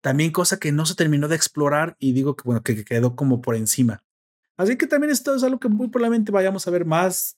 también 0.00 0.30
cosa 0.30 0.58
que 0.58 0.72
no 0.72 0.86
se 0.86 0.94
terminó 0.94 1.28
de 1.28 1.36
explorar 1.36 1.96
y 1.98 2.12
digo 2.12 2.36
que 2.36 2.42
bueno, 2.44 2.62
que 2.62 2.84
quedó 2.84 3.16
como 3.16 3.40
por 3.40 3.56
encima. 3.56 4.04
Así 4.56 4.76
que 4.76 4.86
también 4.86 5.10
esto 5.10 5.34
es 5.34 5.42
algo 5.42 5.58
que 5.58 5.68
muy 5.68 5.88
probablemente 5.88 6.30
vayamos 6.30 6.68
a 6.68 6.70
ver 6.70 6.84
más 6.84 7.36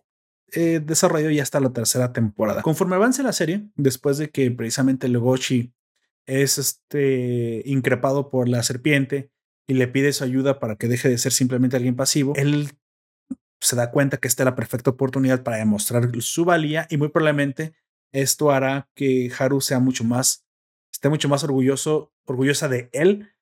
eh, 0.54 0.80
desarrollado 0.84 1.30
ya 1.30 1.42
hasta 1.42 1.60
la 1.60 1.72
tercera 1.72 2.12
temporada. 2.12 2.62
Conforme 2.62 2.96
avance 2.96 3.22
la 3.22 3.32
serie, 3.32 3.68
después 3.76 4.18
de 4.18 4.30
que 4.30 4.50
precisamente 4.50 5.08
Legoshi 5.08 5.72
es 6.26 6.58
este 6.58 7.62
increpado 7.66 8.30
por 8.30 8.48
la 8.48 8.62
serpiente 8.62 9.30
y 9.66 9.74
le 9.74 9.88
pide 9.88 10.12
su 10.12 10.24
ayuda 10.24 10.60
para 10.60 10.76
que 10.76 10.88
deje 10.88 11.08
de 11.08 11.18
ser 11.18 11.32
simplemente 11.32 11.76
alguien 11.76 11.96
pasivo, 11.96 12.34
él 12.36 12.70
se 13.60 13.76
da 13.76 13.90
cuenta 13.90 14.18
que 14.18 14.28
esta 14.28 14.42
es 14.42 14.44
la 14.44 14.54
perfecta 14.54 14.90
oportunidad 14.90 15.42
para 15.42 15.56
demostrar 15.56 16.10
su 16.20 16.44
valía 16.44 16.86
y 16.90 16.98
muy 16.98 17.08
probablemente 17.08 17.74
esto 18.12 18.50
hará 18.50 18.88
que 18.94 19.32
Haru 19.36 19.60
sea 19.60 19.80
mucho 19.80 20.04
más, 20.04 20.46
esté 20.92 21.08
mucho 21.08 21.28
más 21.28 21.42
orgulloso, 21.44 22.12
orgullosa 22.26 22.68
de 22.68 22.90
él 22.92 23.32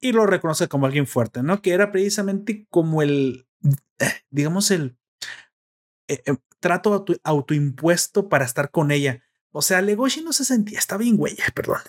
y 0.00 0.12
lo 0.12 0.26
reconoce 0.26 0.68
como 0.68 0.86
alguien 0.86 1.06
fuerte, 1.06 1.42
¿no? 1.42 1.60
Que 1.62 1.72
era 1.72 1.92
precisamente 1.92 2.66
como 2.70 3.02
el, 3.02 3.46
digamos, 4.30 4.70
el, 4.70 4.96
trato 6.62 7.04
autoimpuesto 7.24 8.30
para 8.30 8.46
estar 8.46 8.70
con 8.70 8.90
ella. 8.90 9.22
O 9.54 9.60
sea, 9.60 9.82
Legoshi 9.82 10.22
no 10.22 10.32
se 10.32 10.46
sentía, 10.46 10.78
está 10.78 10.96
bien, 10.96 11.18
güey, 11.18 11.36
perdón. 11.54 11.80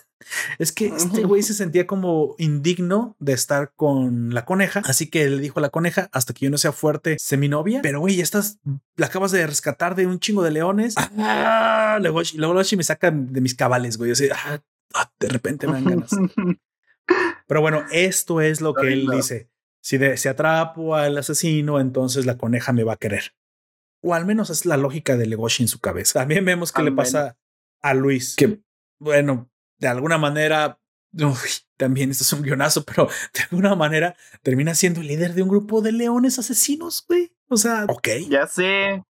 Es 0.58 0.70
que 0.70 0.86
este 0.86 1.24
güey 1.24 1.42
se 1.42 1.54
sentía 1.54 1.86
como 1.86 2.34
indigno 2.38 3.16
de 3.18 3.32
estar 3.32 3.72
con 3.74 4.34
la 4.34 4.44
coneja, 4.44 4.82
así 4.84 5.08
que 5.08 5.28
le 5.30 5.38
dijo 5.38 5.58
a 5.58 5.62
la 5.62 5.70
coneja, 5.70 6.10
hasta 6.12 6.34
que 6.34 6.44
yo 6.44 6.50
no 6.50 6.58
sea 6.58 6.72
fuerte, 6.72 7.16
sé 7.18 7.38
mi 7.38 7.48
novia, 7.48 7.80
pero 7.82 8.00
güey, 8.00 8.20
estás, 8.20 8.58
la 8.96 9.06
acabas 9.06 9.32
de 9.32 9.46
rescatar 9.46 9.94
de 9.94 10.06
un 10.06 10.20
chingo 10.20 10.42
de 10.42 10.50
leones. 10.50 10.94
Ah, 11.18 11.98
Legoshi, 12.02 12.36
Legoshi 12.36 12.76
me 12.76 12.84
saca 12.84 13.10
de 13.10 13.40
mis 13.40 13.54
cabales, 13.54 13.96
güey, 13.96 14.12
o 14.12 14.14
ah, 14.34 14.60
ah, 14.94 15.12
de 15.18 15.28
repente 15.28 15.66
me 15.66 15.74
dan 15.74 15.84
ganas. 15.84 16.10
pero 17.46 17.60
bueno, 17.62 17.84
esto 17.90 18.42
es 18.42 18.60
lo 18.60 18.74
que 18.74 18.92
él 18.92 19.08
dice. 19.10 19.48
Si, 19.80 19.98
de, 19.98 20.16
si 20.16 20.28
atrapo 20.28 20.94
al 20.94 21.16
asesino, 21.18 21.78
entonces 21.78 22.24
la 22.24 22.38
coneja 22.38 22.72
me 22.72 22.84
va 22.84 22.94
a 22.94 22.96
querer. 22.96 23.34
O 24.04 24.12
al 24.12 24.26
menos 24.26 24.50
es 24.50 24.66
la 24.66 24.76
lógica 24.76 25.16
de 25.16 25.26
Legoshi 25.26 25.62
en 25.62 25.68
su 25.68 25.80
cabeza. 25.80 26.20
También 26.20 26.44
vemos 26.44 26.72
que 26.72 26.82
le 26.82 26.92
pasa 26.92 27.38
a 27.80 27.94
Luis, 27.94 28.36
que, 28.36 28.60
bueno, 28.98 29.50
de 29.78 29.88
alguna 29.88 30.18
manera, 30.18 30.78
también 31.76 32.10
esto 32.10 32.24
es 32.24 32.32
un 32.32 32.42
guionazo, 32.42 32.84
pero 32.84 33.08
de 33.32 33.42
alguna 33.42 33.74
manera 33.74 34.16
termina 34.42 34.74
siendo 34.74 35.00
el 35.00 35.08
líder 35.08 35.34
de 35.34 35.42
un 35.42 35.48
grupo 35.48 35.80
de 35.80 35.92
leones 35.92 36.38
asesinos, 36.38 37.04
güey. 37.08 37.32
O 37.48 37.56
sea, 37.56 37.84
ok. 37.88 38.08
Ya 38.28 38.46
sé. 38.46 39.02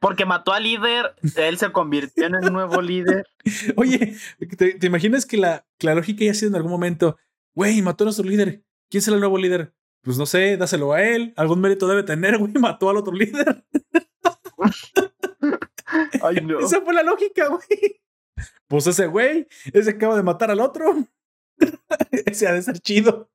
Porque 0.00 0.24
mató 0.24 0.52
al 0.52 0.64
líder, 0.64 1.14
él 1.36 1.58
se 1.58 1.72
convirtió 1.72 2.26
en 2.26 2.34
el 2.34 2.52
nuevo 2.52 2.80
líder. 2.80 3.26
Oye, 3.76 4.16
¿te, 4.56 4.86
imaginas 4.86 5.26
que 5.26 5.36
la, 5.36 5.66
la 5.80 5.94
lógica 5.94 6.24
haya 6.24 6.34
sido 6.34 6.50
en 6.50 6.56
algún 6.56 6.70
momento, 6.70 7.16
güey, 7.54 7.80
mató 7.82 8.04
a 8.04 8.06
nuestro 8.06 8.26
líder? 8.26 8.62
¿Quién 8.90 9.02
será 9.02 9.14
el 9.16 9.20
nuevo 9.20 9.38
líder? 9.38 9.74
Pues 10.02 10.18
no 10.18 10.26
sé, 10.26 10.56
dáselo 10.56 10.92
a 10.92 11.02
él. 11.02 11.32
Algún 11.36 11.60
mérito 11.60 11.86
debe 11.88 12.02
tener, 12.02 12.38
güey, 12.38 12.52
mató 12.54 12.90
al 12.90 12.96
otro 12.96 13.12
líder. 13.12 13.64
Ay, 16.22 16.36
no. 16.42 16.60
Esa 16.60 16.80
fue 16.80 16.94
la 16.94 17.02
lógica, 17.02 17.48
güey. 17.48 18.02
Pues 18.68 18.86
ese 18.86 19.06
güey, 19.06 19.46
ese 19.72 19.90
acaba 19.90 20.16
de 20.16 20.22
matar 20.22 20.50
al 20.50 20.60
otro. 20.60 21.06
ese 22.26 22.48
ha 22.48 22.52
de 22.52 22.62
ser 22.62 22.78
chido. 22.80 23.30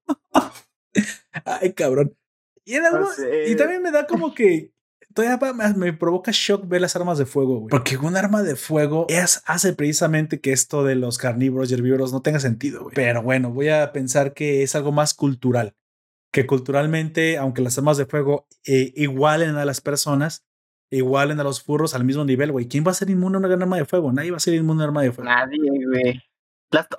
Ay, 1.45 1.73
cabrón. 1.73 2.17
Y, 2.65 2.75
y, 2.75 3.55
también 3.55 3.81
me 3.81 3.91
da 3.91 4.07
como 4.07 4.33
que 4.33 4.73
todavía 5.13 5.73
me, 5.75 5.93
provoca 5.93 6.31
shock 6.33 6.67
ver 6.67 6.81
las 6.81 6.95
armas 6.95 7.17
de 7.17 7.25
fuego, 7.25 7.59
güey. 7.59 7.69
Porque 7.69 7.97
un 7.97 8.15
arma 8.15 8.43
de 8.43 8.55
fuego 8.55 9.05
es, 9.09 9.41
hace 9.45 9.73
precisamente 9.73 10.39
que 10.39 10.51
esto 10.51 10.83
de 10.83 10.95
los 10.95 11.17
carnívoros 11.17 11.71
y 11.71 11.73
herbívoros 11.73 12.13
no 12.13 12.21
tenga 12.21 12.39
sentido, 12.39 12.83
güey. 12.83 12.95
Pero 12.95 13.23
bueno, 13.23 13.51
voy 13.51 13.69
a 13.69 13.91
pensar 13.93 14.33
que 14.33 14.63
es 14.63 14.75
algo 14.75 14.91
más 14.91 15.13
cultural. 15.13 15.75
Que 16.31 16.45
culturalmente, 16.45 17.37
aunque 17.37 17.61
las 17.61 17.77
armas 17.77 17.97
de 17.97 18.05
fuego 18.05 18.47
eh, 18.65 18.91
igualen 18.95 19.55
a 19.55 19.65
las 19.65 19.81
personas, 19.81 20.45
igualen 20.89 21.39
a 21.39 21.43
los 21.43 21.61
furros 21.61 21.93
al 21.93 22.03
mismo 22.03 22.23
nivel, 22.23 22.51
güey. 22.51 22.67
¿Quién 22.67 22.85
va 22.85 22.91
a 22.91 22.95
ser 22.95 23.09
inmune 23.09 23.35
a 23.35 23.39
una 23.39 23.47
gran 23.47 23.61
arma 23.61 23.77
de 23.77 23.85
fuego? 23.85 24.11
Nadie 24.11 24.31
va 24.31 24.37
a 24.37 24.41
ser 24.41 24.53
inmune 24.53 24.81
a 24.81 24.85
un 24.85 24.89
arma 24.89 25.01
de 25.01 25.11
fuego. 25.11 25.29
Nadie, 25.29 25.59
güey. 25.85 26.23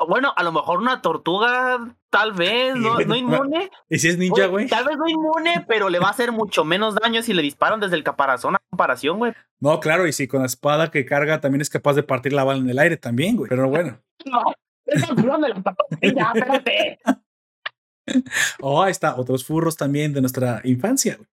bueno, 0.09 0.33
a 0.37 0.43
lo 0.43 0.53
mejor 0.53 0.79
una 0.79 1.01
tortuga, 1.01 1.79
tal 2.11 2.33
vez, 2.33 2.75
no, 2.77 2.99
no 3.07 3.17
inmune. 3.17 3.71
¿Y 3.89 3.99
si 3.99 4.09
es 4.09 4.19
ninja, 4.19 4.47
güey? 4.47 4.69
Tal 4.69 4.85
vez 4.85 4.97
no 4.97 5.09
inmune, 5.09 5.65
pero 5.67 5.89
le 5.89 5.99
va 5.99 6.09
a 6.09 6.11
hacer 6.11 6.33
mucho 6.33 6.65
menos 6.65 6.95
daño 6.95 7.23
si 7.23 7.33
le 7.33 7.43
disparan 7.43 7.81
desde 7.81 7.97
el 7.97 8.05
caparazón 8.05 8.57
a 8.57 8.63
comparación, 8.71 9.19
güey. 9.19 9.33
No, 9.61 9.81
claro, 9.81 10.07
y 10.07 10.13
si 10.13 10.29
con 10.29 10.41
la 10.41 10.47
espada 10.47 10.91
que 10.91 11.05
carga 11.05 11.41
también 11.41 11.63
es 11.63 11.71
capaz 11.71 11.95
de 11.95 12.03
partir 12.03 12.33
la 12.33 12.45
bala 12.45 12.61
en 12.61 12.71
el 12.71 12.79
aire 12.79 12.97
también, 12.97 13.37
güey. 13.37 13.49
Pero 13.49 13.69
bueno. 13.69 14.01
no, 14.27 14.55
es 14.87 15.09
el 15.09 15.17
de 15.17 15.23
la 15.23 15.77
ya, 16.15 16.33
espérate. 16.35 16.99
Oh, 18.61 18.83
ahí 18.83 18.91
está, 18.91 19.17
otros 19.17 19.45
furros 19.45 19.77
también 19.77 20.15
de 20.15 20.21
nuestra 20.21 20.63
infancia, 20.65 21.17
güey. 21.17 21.29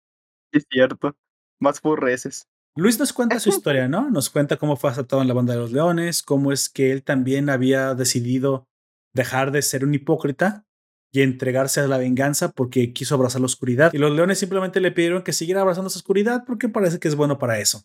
Es 0.53 0.67
cierto 0.71 1.17
más 1.65 1.81
furreces. 1.81 2.47
Luis 2.77 2.99
nos 2.99 3.13
cuenta 3.13 3.41
su 3.41 3.49
historia, 3.51 3.89
¿no? 3.89 4.11
Nos 4.11 4.31
cuenta 4.31 4.57
cómo 4.57 4.77
fue 4.77 4.91
aceptado 4.91 5.23
en 5.23 5.29
la 5.29 5.35
banda 5.35 5.55
de 5.55 5.61
los 5.61 5.73
leones, 5.73 6.23
cómo 6.23 6.53
es 6.53 6.69
que 6.69 6.93
él 6.93 7.03
también 7.03 7.51
había 7.51 7.95
decidido 7.95 8.69
dejar 9.13 9.51
de 9.51 9.63
ser 9.63 9.85
un 9.85 9.95
hipócrita 9.95 10.65
y 11.13 11.23
entregarse 11.23 11.81
a 11.81 11.87
la 11.87 11.99
venganza 11.99 12.51
porque 12.51 12.93
quiso 12.93 13.15
abrazar 13.15 13.41
la 13.41 13.47
oscuridad. 13.47 13.93
Y 13.93 13.99
los 13.99 14.11
leones 14.13 14.39
simplemente 14.39 14.81
le 14.81 14.91
pidieron 14.91 15.23
que 15.23 15.33
siguiera 15.33 15.61
abrazando 15.61 15.89
esa 15.89 15.99
oscuridad 15.99 16.45
porque 16.45 16.69
parece 16.69 16.99
que 16.99 17.07
es 17.07 17.15
bueno 17.15 17.39
para 17.39 17.61
eso. 17.61 17.83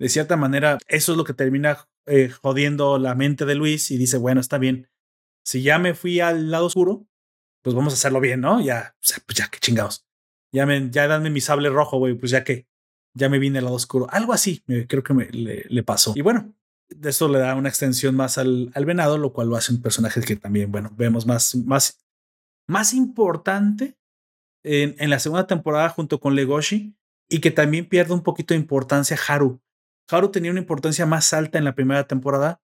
De 0.00 0.08
cierta 0.08 0.36
manera, 0.36 0.78
eso 0.88 1.12
es 1.12 1.18
lo 1.18 1.22
que 1.22 1.34
termina 1.34 1.86
eh, 2.06 2.30
jodiendo 2.42 2.98
la 2.98 3.14
mente 3.14 3.44
de 3.44 3.54
Luis 3.54 3.92
y 3.92 3.96
dice, 3.96 4.18
bueno, 4.18 4.40
está 4.40 4.58
bien. 4.58 4.88
Si 5.44 5.62
ya 5.62 5.78
me 5.78 5.94
fui 5.94 6.18
al 6.18 6.50
lado 6.50 6.66
oscuro, 6.66 7.06
pues 7.62 7.76
vamos 7.76 7.92
a 7.92 7.96
hacerlo 7.96 8.18
bien, 8.18 8.40
¿no? 8.40 8.60
Ya, 8.60 8.96
pues 9.24 9.38
ya, 9.38 9.48
qué 9.48 9.60
chingados. 9.60 10.04
Ya, 10.52 10.66
me, 10.66 10.90
ya 10.90 11.06
dame 11.06 11.30
mi 11.30 11.40
sable 11.40 11.68
rojo, 11.70 11.98
güey, 11.98 12.14
pues 12.14 12.32
ya 12.32 12.42
que 12.42 12.66
ya 13.14 13.28
me 13.28 13.38
vine 13.38 13.58
al 13.58 13.64
lado 13.64 13.76
oscuro. 13.76 14.06
Algo 14.10 14.32
así, 14.32 14.62
creo 14.88 15.02
que 15.02 15.14
me, 15.14 15.26
le, 15.30 15.82
pasó. 15.82 16.12
Y 16.16 16.20
bueno, 16.20 16.52
de 16.88 17.10
eso 17.10 17.28
le 17.28 17.38
da 17.38 17.54
una 17.54 17.68
extensión 17.68 18.14
más 18.14 18.38
al, 18.38 18.70
al, 18.74 18.84
venado, 18.84 19.18
lo 19.18 19.32
cual 19.32 19.48
lo 19.48 19.56
hace 19.56 19.72
un 19.72 19.80
personaje 19.80 20.20
que 20.20 20.36
también, 20.36 20.70
bueno, 20.70 20.90
vemos 20.96 21.26
más, 21.26 21.54
más 21.54 22.04
más 22.66 22.94
importante 22.94 23.96
en, 24.62 24.94
en, 24.98 25.10
la 25.10 25.18
segunda 25.18 25.46
temporada 25.46 25.88
junto 25.90 26.20
con 26.20 26.34
Legoshi 26.34 26.96
y 27.28 27.40
que 27.40 27.50
también 27.50 27.88
pierde 27.88 28.14
un 28.14 28.22
poquito 28.22 28.54
de 28.54 28.60
importancia 28.60 29.18
Haru. 29.28 29.60
Haru 30.10 30.30
tenía 30.30 30.50
una 30.50 30.60
importancia 30.60 31.06
más 31.06 31.32
alta 31.32 31.58
en 31.58 31.64
la 31.64 31.74
primera 31.74 32.06
temporada 32.06 32.60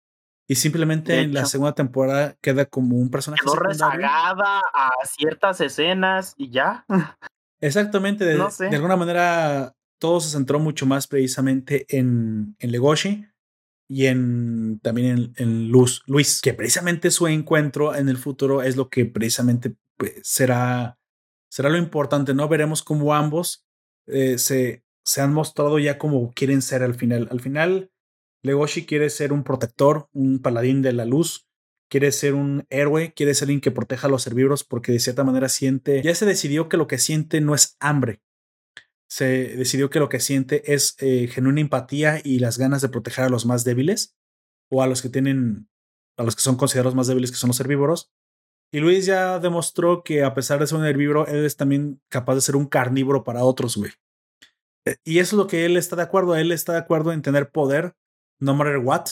y 0.46 0.56
simplemente 0.56 1.20
en 1.20 1.32
la 1.32 1.46
segunda 1.46 1.74
temporada 1.74 2.36
queda 2.40 2.66
como 2.66 2.96
un 2.96 3.10
personaje 3.10 3.42
quedó 3.44 3.54
rezagada 3.54 4.60
a 4.74 4.90
ciertas 5.04 5.60
escenas 5.60 6.34
y 6.36 6.50
ya. 6.50 6.84
Exactamente, 7.60 8.24
de, 8.24 8.36
de, 8.36 8.76
alguna 8.76 8.96
manera 8.96 9.74
todo 10.00 10.18
se 10.20 10.30
centró 10.30 10.58
mucho 10.58 10.86
más 10.86 11.06
precisamente 11.06 11.86
en, 11.88 12.56
en 12.58 12.72
Legoshi 12.72 13.26
y 13.88 14.06
en 14.06 14.80
también 14.82 15.32
en, 15.36 15.68
Luz, 15.68 16.02
Luis, 16.06 16.40
que 16.40 16.54
precisamente 16.54 17.10
su 17.10 17.26
encuentro 17.26 17.94
en 17.94 18.08
el 18.08 18.16
futuro 18.16 18.62
es 18.62 18.76
lo 18.76 18.88
que 18.88 19.04
precisamente 19.04 19.74
pues, 19.96 20.14
será, 20.22 20.98
será 21.50 21.68
lo 21.68 21.76
importante, 21.76 22.34
¿no? 22.34 22.48
Veremos 22.48 22.82
cómo 22.82 23.14
ambos 23.14 23.66
eh, 24.06 24.38
se, 24.38 24.84
se 25.04 25.20
han 25.20 25.32
mostrado 25.32 25.78
ya 25.78 25.98
como 25.98 26.32
quieren 26.32 26.62
ser 26.62 26.82
al 26.82 26.94
final. 26.94 27.28
Al 27.30 27.40
final, 27.40 27.90
Legoshi 28.42 28.86
quiere 28.86 29.10
ser 29.10 29.32
un 29.32 29.44
protector, 29.44 30.08
un 30.12 30.40
paladín 30.40 30.82
de 30.82 30.92
la 30.92 31.04
luz, 31.04 31.48
quiere 31.90 32.12
ser 32.12 32.34
un 32.34 32.64
héroe, 32.70 33.12
quiere 33.12 33.34
ser 33.34 33.46
alguien 33.46 33.60
que 33.60 33.72
proteja 33.72 34.06
a 34.06 34.10
los 34.10 34.26
herbívoros 34.26 34.64
porque 34.64 34.92
de 34.92 35.00
cierta 35.00 35.24
manera 35.24 35.48
siente, 35.48 36.00
ya 36.02 36.14
se 36.14 36.26
decidió 36.26 36.68
que 36.68 36.76
lo 36.76 36.86
que 36.86 36.98
siente 36.98 37.40
no 37.40 37.54
es 37.54 37.76
hambre, 37.80 38.22
se 39.10 39.56
decidió 39.56 39.90
que 39.90 39.98
lo 39.98 40.08
que 40.08 40.20
siente 40.20 40.72
es 40.72 40.94
eh, 40.98 41.26
genuina 41.26 41.60
empatía 41.60 42.20
y 42.22 42.38
las 42.38 42.58
ganas 42.58 42.80
de 42.80 42.88
proteger 42.88 43.24
a 43.24 43.28
los 43.28 43.44
más 43.44 43.64
débiles 43.64 44.16
o 44.70 44.82
a 44.82 44.86
los 44.86 45.02
que 45.02 45.08
tienen, 45.08 45.68
a 46.16 46.22
los 46.22 46.36
que 46.36 46.42
son 46.42 46.56
considerados 46.56 46.94
más 46.94 47.08
débiles 47.08 47.32
que 47.32 47.36
son 47.36 47.48
los 47.48 47.58
herbívoros. 47.58 48.12
Y 48.72 48.78
Luis 48.78 49.06
ya 49.06 49.40
demostró 49.40 50.04
que 50.04 50.22
a 50.22 50.32
pesar 50.32 50.60
de 50.60 50.68
ser 50.68 50.78
un 50.78 50.86
herbívoro, 50.86 51.26
él 51.26 51.44
es 51.44 51.56
también 51.56 52.00
capaz 52.08 52.36
de 52.36 52.40
ser 52.40 52.54
un 52.54 52.66
carnívoro 52.66 53.24
para 53.24 53.42
otros, 53.42 53.76
güey. 53.76 53.90
Eh, 54.86 54.96
y 55.04 55.18
eso 55.18 55.34
es 55.34 55.38
lo 55.38 55.48
que 55.48 55.66
él 55.66 55.76
está 55.76 55.96
de 55.96 56.02
acuerdo. 56.02 56.36
Él 56.36 56.52
está 56.52 56.72
de 56.72 56.78
acuerdo 56.78 57.12
en 57.12 57.22
tener 57.22 57.50
poder, 57.50 57.96
no 58.38 58.54
matter 58.54 58.78
what. 58.78 59.06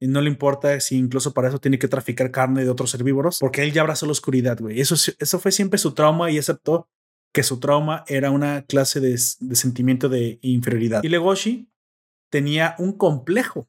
Y 0.00 0.06
no 0.06 0.22
le 0.22 0.30
importa 0.30 0.80
si 0.80 0.96
incluso 0.96 1.34
para 1.34 1.48
eso 1.48 1.60
tiene 1.60 1.78
que 1.78 1.86
traficar 1.86 2.30
carne 2.30 2.64
de 2.64 2.70
otros 2.70 2.94
herbívoros, 2.94 3.40
porque 3.40 3.62
él 3.62 3.72
ya 3.72 3.82
abrazó 3.82 4.06
la 4.06 4.12
oscuridad, 4.12 4.58
güey. 4.58 4.80
Eso, 4.80 4.94
eso 4.94 5.38
fue 5.38 5.52
siempre 5.52 5.78
su 5.78 5.92
trauma 5.92 6.30
y 6.30 6.38
aceptó 6.38 6.88
que 7.34 7.42
su 7.42 7.58
trauma 7.58 8.04
era 8.06 8.30
una 8.30 8.64
clase 8.64 9.00
de, 9.00 9.18
sentimiento 9.18 10.08
de 10.08 10.38
inferioridad. 10.40 11.02
Y 11.02 11.08
Legoshi 11.08 11.68
tenía 12.30 12.76
un 12.78 12.92
complejo 12.92 13.68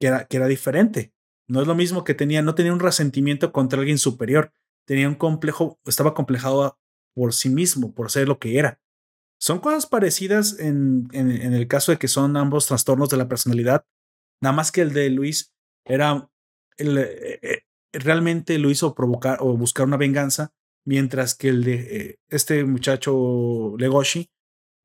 que 0.00 0.08
era, 0.08 0.26
que 0.26 0.36
era 0.36 0.48
diferente. 0.48 1.14
No 1.48 1.62
es 1.62 1.68
lo 1.68 1.76
mismo 1.76 2.02
que 2.02 2.14
tenía, 2.14 2.42
no 2.42 2.56
tenía 2.56 2.72
un 2.72 2.80
resentimiento 2.80 3.52
contra 3.52 3.78
alguien 3.78 3.98
superior, 3.98 4.52
tenía 4.84 5.08
un 5.08 5.14
complejo, 5.14 5.78
estaba 5.84 6.14
complejado 6.14 6.78
por 7.14 7.32
sí 7.32 7.48
mismo, 7.48 7.94
por 7.94 8.10
ser 8.10 8.26
lo 8.26 8.40
que 8.40 8.58
era. 8.58 8.80
Son 9.38 9.60
cosas 9.60 9.86
parecidas 9.86 10.58
en, 10.58 11.08
en, 11.12 11.30
el 11.30 11.68
caso 11.68 11.92
de 11.92 11.98
que 11.98 12.08
son 12.08 12.36
ambos 12.36 12.66
trastornos 12.66 13.08
de 13.08 13.18
la 13.18 13.28
personalidad, 13.28 13.86
nada 14.42 14.54
más 14.54 14.72
que 14.72 14.80
el 14.80 14.92
de 14.92 15.10
Luis 15.10 15.54
era 15.84 16.28
eh, 16.78 17.38
eh, 17.40 17.62
realmente 17.92 18.58
lo 18.58 18.70
hizo 18.70 18.94
provocar 18.94 19.38
o 19.40 19.56
buscar 19.56 19.86
una 19.86 19.96
venganza, 19.96 20.52
mientras 20.86 21.34
que 21.34 21.48
el 21.48 21.64
de 21.64 21.74
eh, 21.74 22.18
este 22.30 22.64
muchacho 22.64 23.74
Legoshi 23.76 24.30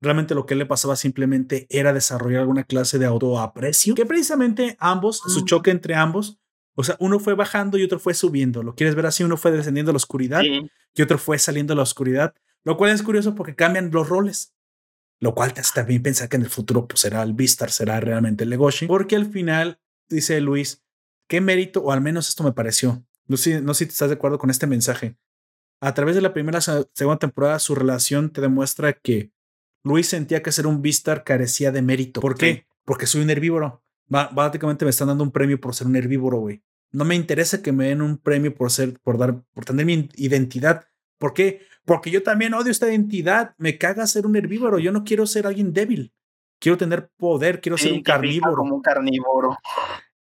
realmente 0.02 0.34
lo 0.34 0.44
que 0.44 0.56
le 0.56 0.66
pasaba 0.66 0.96
simplemente 0.96 1.66
era 1.70 1.92
desarrollar 1.92 2.40
alguna 2.40 2.64
clase 2.64 2.98
de 2.98 3.06
autoaprecio, 3.06 3.94
que 3.94 4.04
precisamente 4.04 4.76
ambos, 4.80 5.22
su 5.28 5.44
choque 5.44 5.70
entre 5.70 5.94
ambos, 5.94 6.40
o 6.74 6.82
sea, 6.82 6.96
uno 6.98 7.20
fue 7.20 7.34
bajando 7.34 7.78
y 7.78 7.84
otro 7.84 7.98
fue 8.00 8.12
subiendo. 8.12 8.62
¿Lo 8.62 8.74
quieres 8.74 8.96
ver 8.96 9.06
así? 9.06 9.22
Uno 9.22 9.36
fue 9.36 9.52
descendiendo 9.52 9.90
a 9.90 9.94
la 9.94 9.98
oscuridad 9.98 10.42
y 10.42 11.02
otro 11.02 11.18
fue 11.18 11.38
saliendo 11.38 11.74
a 11.74 11.76
la 11.76 11.82
oscuridad, 11.82 12.34
lo 12.64 12.76
cual 12.76 12.90
es 12.90 13.02
curioso 13.02 13.34
porque 13.34 13.54
cambian 13.54 13.90
los 13.92 14.08
roles. 14.08 14.54
Lo 15.20 15.36
cual 15.36 15.54
te 15.54 15.60
hace 15.60 15.72
también 15.74 16.02
pensar 16.02 16.28
que 16.28 16.36
en 16.36 16.42
el 16.42 16.50
futuro 16.50 16.88
pues, 16.88 17.00
será 17.00 17.22
el 17.22 17.34
Vistar, 17.34 17.70
será 17.70 18.00
realmente 18.00 18.42
el 18.42 18.50
Legoshi, 18.50 18.86
porque 18.86 19.14
al 19.14 19.26
final, 19.26 19.78
dice 20.08 20.40
Luis, 20.40 20.82
qué 21.28 21.40
mérito, 21.40 21.80
o 21.80 21.92
al 21.92 22.00
menos 22.00 22.28
esto 22.28 22.42
me 22.42 22.52
pareció. 22.52 23.04
No 23.28 23.36
sé, 23.36 23.60
no 23.60 23.72
sé 23.72 23.84
si 23.84 23.90
estás 23.90 24.08
de 24.08 24.16
acuerdo 24.16 24.38
con 24.38 24.50
este 24.50 24.66
mensaje. 24.66 25.16
A 25.82 25.92
través 25.94 26.14
de 26.14 26.22
la 26.22 26.32
primera 26.32 26.60
segunda 26.60 27.18
temporada, 27.18 27.58
su 27.58 27.74
relación 27.74 28.30
te 28.30 28.40
demuestra 28.40 28.94
que 28.94 29.32
Luis 29.84 30.08
sentía 30.08 30.42
que 30.42 30.52
ser 30.52 30.66
un 30.66 30.80
Vistar 30.80 31.24
carecía 31.24 31.72
de 31.72 31.82
mérito. 31.82 32.20
¿Por 32.20 32.38
qué? 32.38 32.66
Porque 32.84 33.06
soy 33.06 33.22
un 33.22 33.30
herbívoro 33.30 33.82
básicamente 34.32 34.84
me 34.84 34.90
están 34.90 35.08
dando 35.08 35.24
un 35.24 35.30
premio 35.30 35.60
por 35.60 35.74
ser 35.74 35.86
un 35.86 35.96
herbívoro, 35.96 36.38
güey. 36.38 36.62
No 36.90 37.04
me 37.04 37.14
interesa 37.14 37.62
que 37.62 37.72
me 37.72 37.88
den 37.88 38.02
un 38.02 38.18
premio 38.18 38.54
por 38.54 38.70
ser, 38.70 38.98
por 39.02 39.16
dar, 39.16 39.42
por 39.54 39.64
tener 39.64 39.86
mi 39.86 40.08
identidad. 40.16 40.84
¿Por 41.18 41.32
qué? 41.32 41.62
Porque 41.84 42.10
yo 42.10 42.22
también 42.22 42.52
odio 42.52 42.70
esta 42.70 42.88
identidad. 42.88 43.54
Me 43.56 43.78
caga 43.78 44.06
ser 44.06 44.26
un 44.26 44.36
herbívoro. 44.36 44.78
Yo 44.78 44.92
no 44.92 45.04
quiero 45.04 45.26
ser 45.26 45.46
alguien 45.46 45.72
débil. 45.72 46.12
Quiero 46.60 46.76
tener 46.76 47.10
poder. 47.16 47.60
Quiero 47.60 47.78
ser 47.78 47.94
un 47.94 48.02
carnívoro. 48.02 48.56
Como 48.56 48.76
un 48.76 48.82
carnívoro. 48.82 49.56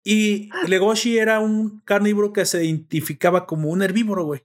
Y 0.05 0.49
Legoshi 0.69 1.19
era 1.19 1.41
un 1.41 1.81
carnívoro 1.81 2.33
que 2.33 2.47
se 2.47 2.65
identificaba 2.65 3.47
como 3.47 3.69
un 3.69 3.83
herbívoro, 3.83 4.25
güey. 4.25 4.43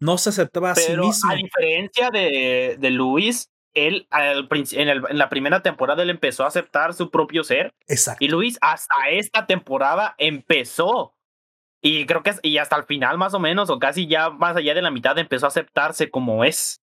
No 0.00 0.18
se 0.18 0.30
aceptaba 0.30 0.72
a 0.72 0.74
sí 0.74 0.96
mismo. 0.96 1.30
A 1.30 1.34
diferencia 1.34 2.10
de, 2.10 2.76
de 2.78 2.90
Luis, 2.90 3.50
él 3.74 4.08
en, 4.10 5.18
la 5.18 5.28
primera 5.28 5.62
temporada 5.62 6.02
él 6.02 6.10
empezó 6.10 6.44
a 6.44 6.48
aceptar 6.48 6.94
su 6.94 7.10
propio 7.10 7.44
ser. 7.44 7.74
Exacto. 7.86 8.24
Y 8.24 8.28
Luis 8.28 8.58
hasta 8.60 8.94
esta 9.10 9.46
temporada 9.46 10.14
empezó. 10.18 11.14
Y 11.82 12.06
creo 12.06 12.22
que 12.22 12.32
y 12.42 12.58
hasta 12.58 12.76
el 12.76 12.84
final 12.84 13.18
más 13.18 13.34
o 13.34 13.38
menos, 13.38 13.70
o 13.70 13.78
casi 13.78 14.06
ya 14.08 14.30
más 14.30 14.56
allá 14.56 14.74
de 14.74 14.82
la 14.82 14.90
mitad, 14.90 15.16
empezó 15.18 15.46
a 15.46 15.48
aceptarse 15.48 16.10
como 16.10 16.44
es. 16.44 16.80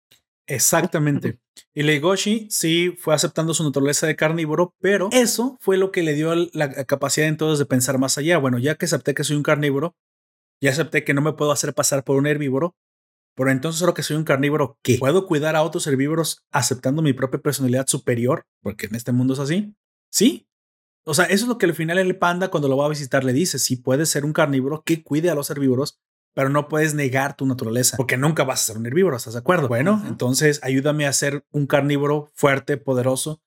Exactamente. 0.47 1.39
Y 1.73 1.83
Legoshi 1.83 2.47
sí 2.49 2.95
fue 2.97 3.15
aceptando 3.15 3.53
su 3.53 3.63
naturaleza 3.63 4.07
de 4.07 4.15
carnívoro, 4.15 4.73
pero 4.79 5.09
eso 5.11 5.57
fue 5.59 5.77
lo 5.77 5.91
que 5.91 6.03
le 6.03 6.13
dio 6.13 6.33
la 6.53 6.85
capacidad 6.85 7.27
entonces 7.27 7.59
de 7.59 7.65
pensar 7.65 7.97
más 7.97 8.17
allá. 8.17 8.37
Bueno, 8.37 8.59
ya 8.59 8.75
que 8.75 8.85
acepté 8.85 9.13
que 9.13 9.23
soy 9.23 9.35
un 9.35 9.43
carnívoro, 9.43 9.95
ya 10.61 10.69
acepté 10.69 11.03
que 11.03 11.13
no 11.13 11.21
me 11.21 11.33
puedo 11.33 11.51
hacer 11.51 11.73
pasar 11.73 12.03
por 12.03 12.17
un 12.17 12.27
herbívoro, 12.27 12.75
pero 13.35 13.51
entonces 13.51 13.79
solo 13.79 13.93
que 13.93 14.03
soy 14.03 14.15
un 14.15 14.23
carnívoro 14.23 14.79
que 14.81 14.97
puedo 14.97 15.27
cuidar 15.27 15.55
a 15.55 15.63
otros 15.63 15.85
herbívoros 15.87 16.43
aceptando 16.51 17.01
mi 17.01 17.13
propia 17.13 17.41
personalidad 17.41 17.87
superior, 17.87 18.47
porque 18.61 18.87
en 18.87 18.95
este 18.95 19.11
mundo 19.11 19.33
es 19.33 19.39
así. 19.39 19.75
Sí. 20.09 20.47
O 21.03 21.13
sea, 21.13 21.25
eso 21.25 21.45
es 21.45 21.49
lo 21.49 21.57
que 21.57 21.65
al 21.65 21.75
final 21.75 21.97
el 21.97 22.17
panda 22.17 22.49
cuando 22.49 22.67
lo 22.67 22.77
va 22.77 22.85
a 22.85 22.89
visitar 22.89 23.23
le 23.23 23.33
dice, 23.33 23.59
sí 23.59 23.75
puedes 23.75 24.09
ser 24.09 24.25
un 24.25 24.33
carnívoro 24.33 24.81
que 24.83 25.03
cuide 25.03 25.29
a 25.29 25.35
los 25.35 25.49
herbívoros, 25.49 25.99
pero 26.33 26.49
no 26.49 26.67
puedes 26.67 26.95
negar 26.95 27.35
tu 27.35 27.45
naturaleza, 27.45 27.97
porque 27.97 28.17
nunca 28.17 28.43
vas 28.43 28.61
a 28.61 28.65
ser 28.65 28.77
un 28.77 28.85
herbívoro, 28.85 29.15
¿estás 29.15 29.33
de 29.33 29.39
acuerdo? 29.39 29.67
Bueno, 29.67 30.01
entonces 30.07 30.59
ayúdame 30.63 31.05
a 31.05 31.13
ser 31.13 31.45
un 31.51 31.67
carnívoro 31.67 32.31
fuerte, 32.33 32.77
poderoso, 32.77 33.41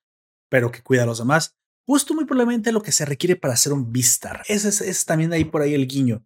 pero 0.49 0.71
que 0.71 0.83
cuida 0.83 1.03
a 1.03 1.07
los 1.07 1.19
demás. 1.19 1.57
Justo 1.87 2.15
muy 2.15 2.27
probablemente 2.27 2.71
lo 2.71 2.83
que 2.83 2.93
se 2.93 3.07
requiere 3.07 3.35
para 3.35 3.57
ser 3.57 3.73
un 3.73 3.93
Vistar. 3.93 4.43
Ese 4.47 4.69
es, 4.69 4.81
es 4.83 5.05
también 5.07 5.33
ahí 5.33 5.45
por 5.45 5.63
ahí 5.63 5.75
el 5.75 5.89
guiño. 5.89 6.25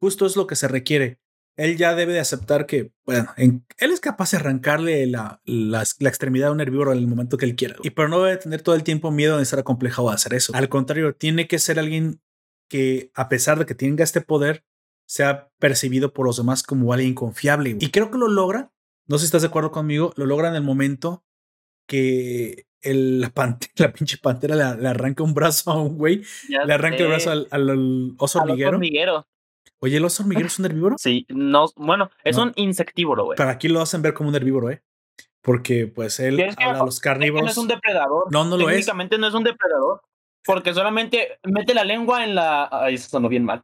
Justo 0.00 0.26
es 0.26 0.34
lo 0.34 0.46
que 0.46 0.56
se 0.56 0.66
requiere 0.66 1.20
él 1.56 1.76
ya 1.76 1.94
debe 1.94 2.12
de 2.12 2.20
aceptar 2.20 2.66
que, 2.66 2.92
bueno, 3.04 3.28
él 3.36 3.62
es 3.78 4.00
capaz 4.00 4.32
de 4.32 4.38
arrancarle 4.38 5.06
la, 5.06 5.40
la, 5.44 5.82
extremidad 5.82 6.48
a 6.48 6.52
un 6.52 6.60
herbívoro 6.60 6.92
en 6.92 6.98
el 6.98 7.06
momento 7.06 7.36
que 7.36 7.44
él 7.44 7.54
quiera. 7.54 7.76
Y 7.82 7.90
pero 7.90 8.08
no 8.08 8.22
debe 8.22 8.36
tener 8.38 8.62
todo 8.62 8.74
el 8.74 8.82
tiempo 8.82 9.10
miedo 9.10 9.36
de 9.36 9.42
estar 9.42 9.58
acomplejado 9.58 10.10
a 10.10 10.14
hacer 10.14 10.34
eso. 10.34 10.52
Al 10.54 10.68
contrario, 10.68 11.14
tiene 11.14 11.46
que 11.46 11.58
ser 11.58 11.78
alguien 11.78 12.20
que, 12.68 13.10
a 13.14 13.28
pesar 13.28 13.58
de 13.58 13.66
que 13.66 13.74
tenga 13.74 14.02
este 14.02 14.20
poder, 14.20 14.64
sea 15.06 15.50
percibido 15.58 16.12
por 16.12 16.26
los 16.26 16.36
demás 16.36 16.62
como 16.62 16.92
alguien 16.92 17.14
confiable. 17.14 17.76
Y 17.78 17.90
creo 17.90 18.10
que 18.10 18.18
lo 18.18 18.28
logra. 18.28 18.72
No 19.06 19.18
sé 19.18 19.22
si 19.22 19.26
estás 19.26 19.42
de 19.42 19.48
acuerdo 19.48 19.70
conmigo. 19.70 20.12
Lo 20.16 20.26
logra 20.26 20.48
en 20.48 20.54
el 20.56 20.62
momento 20.62 21.24
que 21.86 22.66
el, 22.80 23.20
la, 23.20 23.32
la 23.76 23.92
pinche 23.92 24.18
pantera 24.18 24.74
le, 24.74 24.88
arranca 24.88 25.22
un 25.22 25.34
brazo 25.34 25.70
a 25.70 25.80
un 25.80 25.96
güey, 25.96 26.22
le 26.48 26.72
arranca 26.72 26.98
el 26.98 27.08
brazo 27.08 27.30
al, 27.30 27.48
al, 27.50 28.14
oso 28.18 28.40
hormiguero. 28.40 29.26
Oye, 29.84 29.98
¿el 29.98 30.04
oso 30.06 30.22
hormiguero 30.22 30.46
es 30.46 30.58
un 30.58 30.64
herbívoro? 30.64 30.96
Sí, 30.98 31.26
no, 31.28 31.66
bueno, 31.76 32.10
es 32.24 32.38
un 32.38 32.52
insectívoro, 32.56 33.26
güey. 33.26 33.36
Pero 33.36 33.50
aquí 33.50 33.68
lo 33.68 33.82
hacen 33.82 34.00
ver 34.00 34.14
como 34.14 34.30
un 34.30 34.34
herbívoro, 34.34 34.70
¿eh? 34.70 34.82
Porque 35.42 35.86
pues 35.86 36.18
él 36.20 36.40
habla 36.56 36.80
a 36.80 36.84
los 36.86 37.00
carnívoros. 37.00 37.44
no 37.44 37.50
es 37.50 37.58
un 37.58 37.68
depredador. 37.68 38.32
No, 38.32 38.46
no 38.46 38.56
lo 38.56 38.70
es. 38.70 38.76
Técnicamente 38.76 39.18
no 39.18 39.26
es 39.26 39.34
un 39.34 39.44
depredador. 39.44 40.00
Porque 40.42 40.72
solamente 40.72 41.38
mete 41.42 41.74
la 41.74 41.84
lengua 41.84 42.24
en 42.24 42.34
la. 42.34 42.66
Ay, 42.72 42.94
eso 42.94 43.10
sonó 43.10 43.28
bien 43.28 43.44
mal. 43.44 43.62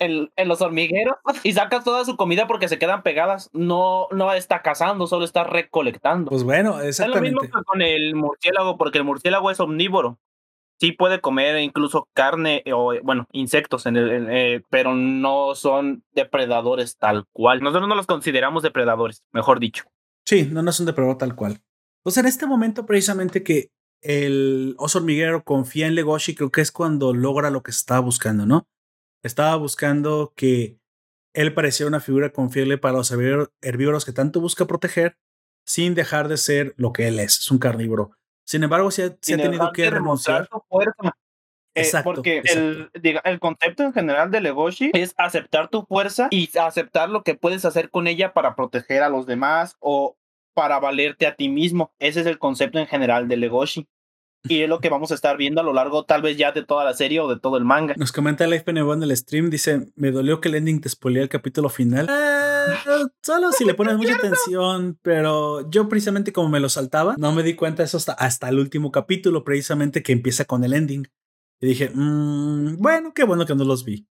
en, 0.00 0.28
en, 0.34 0.48
los 0.48 0.60
hormigueros 0.60 1.14
y 1.44 1.52
saca 1.52 1.84
toda 1.84 2.04
su 2.04 2.16
comida 2.16 2.48
porque 2.48 2.66
se 2.66 2.80
quedan 2.80 3.04
pegadas. 3.04 3.48
No, 3.52 4.08
no 4.10 4.32
está 4.32 4.62
cazando, 4.62 5.06
solo 5.06 5.24
está 5.24 5.44
recolectando. 5.44 6.30
Pues 6.30 6.42
bueno, 6.42 6.80
exactamente. 6.80 7.28
Es 7.28 7.34
lo 7.34 7.42
mismo 7.42 7.60
que 7.60 7.64
con 7.64 7.80
el 7.80 8.16
murciélago, 8.16 8.76
porque 8.76 8.98
el 8.98 9.04
murciélago 9.04 9.52
es 9.52 9.60
omnívoro. 9.60 10.18
Sí 10.80 10.92
puede 10.92 11.20
comer 11.20 11.60
incluso 11.60 12.08
carne 12.14 12.64
o, 12.72 12.94
bueno, 13.02 13.26
insectos, 13.32 13.84
en 13.84 13.96
el, 13.96 14.28
eh, 14.30 14.62
pero 14.70 14.94
no 14.94 15.54
son 15.54 16.02
depredadores 16.12 16.96
tal 16.96 17.26
cual. 17.32 17.60
Nosotros 17.60 17.88
no 17.88 17.94
los 17.94 18.06
consideramos 18.06 18.62
depredadores, 18.62 19.22
mejor 19.32 19.60
dicho. 19.60 19.84
Sí, 20.24 20.48
no, 20.50 20.62
no 20.62 20.72
son 20.72 20.86
depredador 20.86 21.18
tal 21.18 21.36
cual. 21.36 21.60
Entonces, 22.00 22.22
en 22.22 22.28
este 22.28 22.46
momento, 22.46 22.86
precisamente 22.86 23.42
que 23.42 23.68
el 24.00 24.74
oso 24.78 24.98
hormiguero 24.98 25.44
confía 25.44 25.86
en 25.86 25.94
Legoshi, 25.94 26.34
creo 26.34 26.50
que 26.50 26.62
es 26.62 26.72
cuando 26.72 27.12
logra 27.12 27.50
lo 27.50 27.62
que 27.62 27.70
estaba 27.70 28.00
buscando, 28.00 28.46
¿no? 28.46 28.66
Estaba 29.22 29.54
buscando 29.56 30.32
que 30.34 30.78
él 31.34 31.52
pareciera 31.52 31.88
una 31.88 32.00
figura 32.00 32.32
confiable 32.32 32.78
para 32.78 32.96
los 32.96 33.10
herbívoros 33.10 34.04
que 34.06 34.12
tanto 34.12 34.40
busca 34.40 34.66
proteger, 34.66 35.18
sin 35.66 35.94
dejar 35.94 36.28
de 36.28 36.38
ser 36.38 36.74
lo 36.78 36.92
que 36.92 37.08
él 37.08 37.20
es, 37.20 37.40
es 37.40 37.50
un 37.50 37.58
carnívoro. 37.58 38.12
Sin 38.50 38.64
embargo, 38.64 38.90
se 38.90 39.04
ha, 39.04 39.14
tenido 39.14 39.70
que 39.70 39.88
renunciar. 39.88 40.48
Eh, 41.76 41.88
porque 42.02 42.42
el, 42.46 42.90
el 43.22 43.38
concepto 43.38 43.84
en 43.84 43.92
general 43.92 44.32
de 44.32 44.40
Legoshi 44.40 44.90
es 44.92 45.14
aceptar 45.16 45.68
tu 45.68 45.84
fuerza 45.84 46.26
y 46.32 46.50
aceptar 46.58 47.10
lo 47.10 47.22
que 47.22 47.36
puedes 47.36 47.64
hacer 47.64 47.90
con 47.90 48.08
ella 48.08 48.32
para 48.32 48.56
proteger 48.56 49.04
a 49.04 49.08
los 49.08 49.24
demás 49.26 49.76
o 49.78 50.16
para 50.52 50.80
valerte 50.80 51.28
a 51.28 51.36
ti 51.36 51.48
mismo. 51.48 51.92
Ese 52.00 52.22
es 52.22 52.26
el 52.26 52.40
concepto 52.40 52.80
en 52.80 52.88
general 52.88 53.28
de 53.28 53.36
Legoshi 53.36 53.86
y 54.48 54.62
es 54.62 54.68
lo 54.68 54.80
que 54.80 54.88
vamos 54.88 55.12
a 55.12 55.14
estar 55.14 55.36
viendo 55.36 55.60
a 55.60 55.64
lo 55.64 55.72
largo 55.72 56.04
tal 56.04 56.22
vez 56.22 56.36
ya 56.36 56.50
de 56.50 56.64
toda 56.64 56.84
la 56.84 56.94
serie 56.94 57.20
o 57.20 57.28
de 57.28 57.38
todo 57.38 57.56
el 57.56 57.64
manga. 57.64 57.94
Nos 57.96 58.10
comenta 58.10 58.44
el 58.44 58.54
FPNB 58.54 58.92
en 58.94 59.02
el 59.04 59.16
stream, 59.16 59.50
dice, 59.50 59.92
me 59.94 60.10
dolió 60.10 60.40
que 60.40 60.48
el 60.48 60.56
ending 60.56 60.80
te 60.80 60.88
spoilea 60.88 61.22
el 61.22 61.28
capítulo 61.28 61.68
final. 61.68 62.08
Solo 63.22 63.52
si 63.52 63.64
le 63.64 63.74
pones 63.74 63.96
mucha 63.96 64.14
atención, 64.14 64.98
pero 65.02 65.68
yo 65.70 65.88
precisamente 65.88 66.32
como 66.32 66.48
me 66.48 66.60
lo 66.60 66.68
saltaba, 66.68 67.14
no 67.18 67.32
me 67.32 67.42
di 67.42 67.54
cuenta 67.54 67.82
de 67.82 67.86
eso 67.86 67.96
hasta, 67.96 68.12
hasta 68.12 68.48
el 68.48 68.58
último 68.58 68.90
capítulo, 68.90 69.44
precisamente 69.44 70.02
que 70.02 70.12
empieza 70.12 70.44
con 70.44 70.64
el 70.64 70.72
ending. 70.72 71.06
Y 71.60 71.66
dije, 71.66 71.90
mmm, 71.94 72.76
bueno, 72.78 73.12
qué 73.14 73.24
bueno 73.24 73.46
que 73.46 73.54
no 73.54 73.64
los 73.64 73.84
vi. 73.84 74.08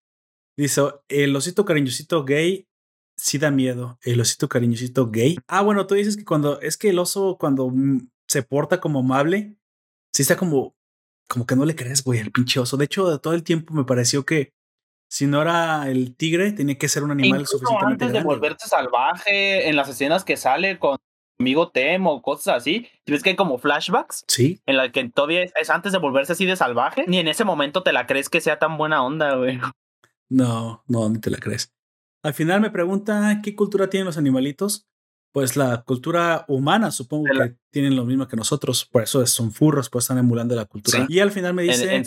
Dice, 0.57 0.83
el 1.09 1.35
osito 1.35 1.65
cariñosito 1.65 2.25
gay 2.25 2.69
sí 3.17 3.39
da 3.39 3.51
miedo. 3.51 3.99
El 4.03 4.21
osito 4.21 4.49
cariñosito 4.49 5.11
gay. 5.11 5.39
Ah, 5.47 5.63
bueno, 5.63 5.87
tú 5.87 5.95
dices 5.95 6.17
que 6.17 6.25
cuando, 6.25 6.61
es 6.61 6.77
que 6.77 6.91
el 6.91 6.99
oso 6.99 7.37
cuando 7.39 7.71
mm, 7.71 8.09
se 8.27 8.43
porta 8.43 8.81
como 8.81 9.01
amable, 9.01 9.57
sí 10.13 10.23
está 10.23 10.37
como, 10.37 10.77
como 11.29 11.47
que 11.47 11.57
no 11.57 11.65
le 11.65 11.77
crees, 11.77 12.03
güey, 12.03 12.21
al 12.21 12.31
pinche 12.31 12.61
oso. 12.61 12.77
De 12.77 12.85
hecho, 12.85 13.19
todo 13.21 13.35
el 13.35 13.43
tiempo 13.43 13.75
me 13.75 13.85
pareció 13.85 14.25
que 14.27 14.53
si 15.09 15.27
no 15.27 15.43
era 15.43 15.89
el 15.89 16.15
tigre, 16.15 16.53
tenía 16.53 16.77
que 16.77 16.89
ser 16.89 17.03
un 17.03 17.11
animal 17.11 17.41
Incluso 17.41 17.59
suficientemente 17.59 18.05
antes 18.05 18.13
de 18.13 18.25
volverse 18.25 18.69
salvaje, 18.69 19.69
en 19.69 19.77
las 19.77 19.89
escenas 19.89 20.25
que 20.25 20.37
sale 20.37 20.79
con 20.79 20.99
amigo 21.41 21.71
Temo 21.71 22.13
o 22.13 22.23
cosas 22.23 22.57
así, 22.57 22.89
ves 23.07 23.23
que 23.23 23.31
hay 23.31 23.37
como 23.37 23.59
flashbacks? 23.59 24.25
Sí. 24.29 24.61
En 24.67 24.77
la 24.77 24.91
que 24.91 25.09
todavía 25.09 25.43
es 25.43 25.71
antes 25.71 25.93
de 25.93 25.99
volverse 25.99 26.33
así 26.33 26.47
de 26.47 26.57
salvaje, 26.57 27.05
ni 27.07 27.19
en 27.19 27.29
ese 27.29 27.45
momento 27.45 27.83
te 27.83 27.93
la 27.93 28.07
crees 28.07 28.29
que 28.29 28.41
sea 28.41 28.59
tan 28.59 28.77
buena 28.77 29.05
onda, 29.05 29.35
güey. 29.37 29.59
No, 30.29 30.85
no, 30.87 31.09
ni 31.09 31.21
te 31.21 31.31
la 31.31 31.39
crees. 31.39 31.73
Al 32.23 32.35
final 32.35 32.61
me 32.61 32.71
pregunta 32.71 33.41
qué 33.43 33.55
cultura 33.55 33.89
tienen 33.89 34.07
los 34.07 34.19
animalitos 34.19 34.89
pues 35.33 35.57
la 35.57 35.83
cultura 35.83 36.45
humana, 36.49 36.91
supongo 36.91 37.27
que 37.27 37.57
tienen 37.71 37.97
lo 37.97 38.05
mismo 38.05 38.27
que 38.27 38.37
nosotros, 38.37 38.85
por 38.85 39.03
eso 39.03 39.25
son 39.27 39.53
furros, 39.53 39.91
pues 39.91 40.05
están 40.05 40.19
emulando 40.19 40.55
la 40.57 40.65
cultura. 40.65 41.07
Y 41.09 41.21
al 41.21 41.31
final 41.31 41.55
me 41.55 41.63
dice, 41.63 42.03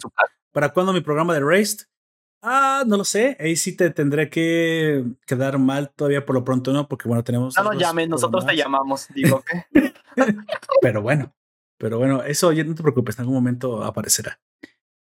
¿para 0.52 0.74
cuándo 0.74 0.92
mi 0.92 1.02
programa 1.02 1.34
de 1.34 1.40
Raced? 1.40 1.86
Ah, 2.42 2.84
no 2.88 2.98
lo 2.98 3.04
sé, 3.04 3.38
ahí 3.40 3.56
sí 3.56 3.76
te 3.76 3.92
tendré 3.92 4.30
que 4.30 5.06
quedar 5.28 5.60
mal 5.60 5.92
todavía 5.96 6.26
por 6.26 6.36
lo 6.36 6.44
pronto, 6.44 6.74
¿no? 6.74 6.88
Porque 6.88 7.08
bueno, 7.08 7.24
tenemos... 7.24 7.56
No 7.56 7.64
nos 7.64 7.78
llames, 7.78 8.10
nosotros 8.10 8.46
te 8.46 8.56
llamamos, 8.56 9.08
digo 9.14 9.44
que... 9.44 9.94
pero 10.82 11.04
bueno, 11.04 11.36
pero 11.78 12.00
bueno, 12.00 12.24
eso 12.24 12.52
ya 12.52 12.64
no 12.64 12.74
te 12.74 12.82
preocupes, 12.82 13.18
en 13.18 13.22
algún 13.22 13.36
momento 13.36 13.84
aparecerá. 13.84 14.40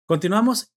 Continuamos 0.06 0.72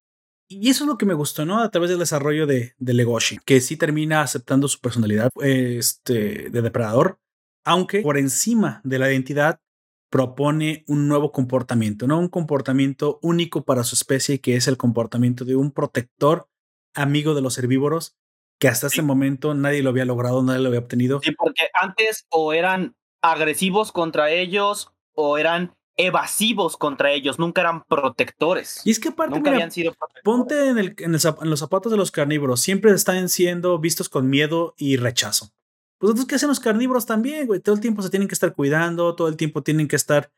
y 0.50 0.70
eso 0.70 0.84
es 0.84 0.88
lo 0.88 0.98
que 0.98 1.06
me 1.06 1.14
gustó, 1.14 1.46
¿no? 1.46 1.60
A 1.60 1.70
través 1.70 1.92
del 1.92 2.00
desarrollo 2.00 2.48
de, 2.48 2.74
de 2.78 2.94
Legoshi, 2.94 3.38
que 3.46 3.62
sí 3.62 3.78
termina 3.78 4.22
aceptando 4.22 4.68
su 4.68 4.82
personalidad 4.82 5.30
este, 5.42 6.50
de 6.50 6.62
depredador, 6.62 7.20
aunque 7.64 8.02
por 8.02 8.18
encima 8.18 8.82
de 8.84 9.00
la 9.00 9.12
identidad 9.12 9.62
propone 10.10 10.84
un 10.88 11.08
nuevo 11.08 11.32
comportamiento, 11.32 12.08
¿no? 12.08 12.20
Un 12.20 12.30
comportamiento 12.30 13.20
único 13.22 13.64
para 13.64 13.84
su 13.84 13.96
especie, 13.96 14.42
que 14.42 14.56
es 14.56 14.68
el 14.68 14.78
comportamiento 14.78 15.46
de 15.46 15.56
un 15.56 15.72
protector 15.72 16.50
amigo 16.96 17.36
de 17.36 17.42
los 17.42 17.58
herbívoros, 17.58 18.18
que 18.60 18.68
hasta 18.68 18.88
ese 18.88 19.02
momento 19.02 19.54
nadie 19.54 19.84
lo 19.84 19.92
había 19.92 20.06
logrado, 20.06 20.44
nadie 20.44 20.62
lo 20.62 20.68
había 20.68 20.80
obtenido. 20.80 21.22
Sí, 21.24 21.32
porque 21.32 21.70
antes 21.80 22.26
o 22.30 22.54
eran 22.54 22.96
agresivos 23.22 23.92
contra 23.92 24.32
ellos 24.32 24.92
o 25.14 25.38
eran 25.38 25.76
evasivos 25.96 26.78
contra 26.78 27.12
ellos, 27.12 27.40
nunca 27.40 27.62
eran 27.62 27.84
protectores. 27.84 28.82
Y 28.86 28.92
es 28.92 29.00
que 29.00 29.10
aparte, 29.10 29.36
nunca 29.36 29.52
habían 29.52 29.72
sido 29.72 29.94
ponte 30.24 30.70
en, 30.70 30.78
el, 30.78 30.96
en, 30.98 31.12
los 31.12 31.60
zapatos 31.60 31.92
de 31.92 31.98
los 31.98 32.12
carnívoros, 32.12 32.62
siempre 32.62 32.92
están 32.92 33.28
siendo 33.28 33.78
vistos 33.80 34.08
con 34.08 34.30
miedo 34.30 34.76
y 34.78 34.96
rechazo. 34.96 35.52
Pues 36.00 36.12
entonces, 36.12 36.28
¿qué 36.28 36.36
hacen 36.36 36.50
los 36.50 36.62
carnívoros 36.62 37.06
también, 37.06 37.46
güey? 37.46 37.60
Todo 37.60 37.76
el 37.76 37.82
tiempo 37.82 38.02
se 38.02 38.10
tienen 38.10 38.28
que 38.28 38.34
estar 38.34 38.54
cuidando, 38.54 39.16
todo 39.16 39.28
el 39.28 39.36
tiempo 39.36 39.62
tienen 39.62 39.88
que 39.88 39.98
estar 39.98 40.32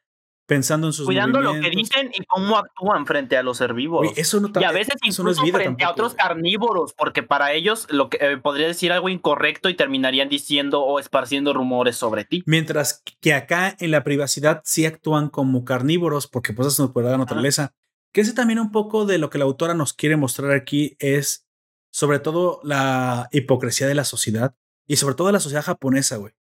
pensando 0.47 0.88
en 0.88 0.93
sus 0.93 1.05
Cuidando 1.05 1.39
lo 1.39 1.53
que 1.53 1.69
dicen 1.69 2.11
y 2.13 2.25
cómo 2.25 2.57
actúan 2.57 3.05
frente 3.05 3.38
a 3.38 3.43
los 3.43 3.61
herbívoros. 3.61 4.11
eso 4.17 4.39
no 4.39 4.51
y 4.59 4.63
a 4.63 4.71
veces 4.71 4.95
incluso 4.95 5.23
no 5.23 5.29
es 5.29 5.41
vida 5.41 5.59
frente 5.59 5.83
a 5.83 5.91
otros 5.91 6.15
carnívoros, 6.15 6.93
porque 6.93 7.23
para 7.23 7.53
ellos 7.53 7.88
lo 7.89 8.09
que 8.09 8.17
eh, 8.19 8.38
podría 8.38 8.67
decir 8.67 8.91
algo 8.91 9.07
incorrecto 9.07 9.69
y 9.69 9.75
terminarían 9.75 10.29
diciendo 10.29 10.81
o 10.81 10.99
esparciendo 10.99 11.53
rumores 11.53 11.95
sobre 11.95 12.25
ti. 12.25 12.43
Mientras 12.47 13.03
que 13.21 13.33
acá 13.33 13.77
en 13.79 13.91
la 13.91 14.03
privacidad 14.03 14.61
sí 14.65 14.85
actúan 14.85 15.29
como 15.29 15.63
carnívoros, 15.63 16.27
porque 16.27 16.53
pues 16.53 16.67
eso 16.67 16.83
nos 16.83 16.91
puede 16.91 17.07
dar 17.07 17.19
naturaleza. 17.19 17.73
Que 18.11 18.21
ese 18.21 18.33
también 18.33 18.59
un 18.59 18.71
poco 18.71 19.05
de 19.05 19.19
lo 19.19 19.29
que 19.29 19.38
la 19.38 19.45
autora 19.45 19.73
nos 19.73 19.93
quiere 19.93 20.17
mostrar 20.17 20.51
aquí 20.51 20.97
es 20.99 21.47
sobre 21.91 22.19
todo 22.19 22.59
la 22.63 23.29
hipocresía 23.31 23.88
de 23.88 23.95
la 23.95 24.03
sociedad 24.03 24.55
y 24.91 24.97
sobre 24.97 25.15
todo 25.15 25.31
la 25.31 25.39
sociedad 25.39 25.63
japonesa, 25.63 26.18
güey, 26.18 26.34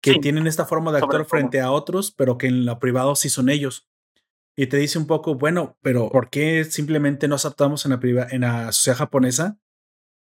que 0.00 0.20
tienen 0.20 0.46
esta 0.46 0.64
forma 0.64 0.92
de 0.92 0.98
actuar 0.98 1.24
frente 1.24 1.60
a 1.60 1.72
otros, 1.72 2.12
pero 2.12 2.38
que 2.38 2.46
en 2.46 2.64
lo 2.64 2.78
privado 2.78 3.16
sí 3.16 3.28
son 3.28 3.48
ellos. 3.48 3.88
Y 4.56 4.68
te 4.68 4.76
dice 4.76 5.00
un 5.00 5.08
poco, 5.08 5.34
bueno, 5.34 5.76
pero 5.82 6.08
¿por 6.08 6.30
qué 6.30 6.62
simplemente 6.62 7.26
no 7.26 7.34
aceptamos 7.34 7.84
en 7.86 7.90
la, 7.90 8.28
en 8.30 8.42
la 8.42 8.70
sociedad 8.70 8.98
japonesa 8.98 9.58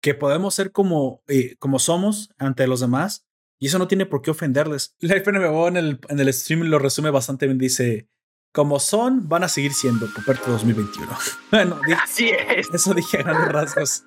que 0.00 0.14
podemos 0.14 0.54
ser 0.54 0.70
como, 0.70 1.24
eh, 1.26 1.56
como 1.58 1.80
somos 1.80 2.30
ante 2.38 2.68
los 2.68 2.78
demás? 2.78 3.26
Y 3.58 3.66
eso 3.66 3.80
no 3.80 3.88
tiene 3.88 4.06
por 4.06 4.22
qué 4.22 4.30
ofenderles. 4.30 4.94
La 5.00 5.16
FNBO 5.16 5.66
en 5.66 5.76
el, 5.76 5.98
en 6.08 6.20
el 6.20 6.32
stream 6.32 6.62
lo 6.68 6.78
resume 6.78 7.10
bastante 7.10 7.46
bien. 7.46 7.58
Dice, 7.58 8.08
como 8.52 8.78
son, 8.78 9.28
van 9.28 9.42
a 9.42 9.48
seguir 9.48 9.74
siendo 9.74 10.06
Poperto 10.14 10.52
2021. 10.52 11.08
bueno, 11.50 11.80
así 12.00 12.30
es. 12.30 12.68
Eso 12.72 12.94
dije 12.94 13.18
a 13.18 13.22
grandes 13.24 13.52
rasgos. 13.52 14.04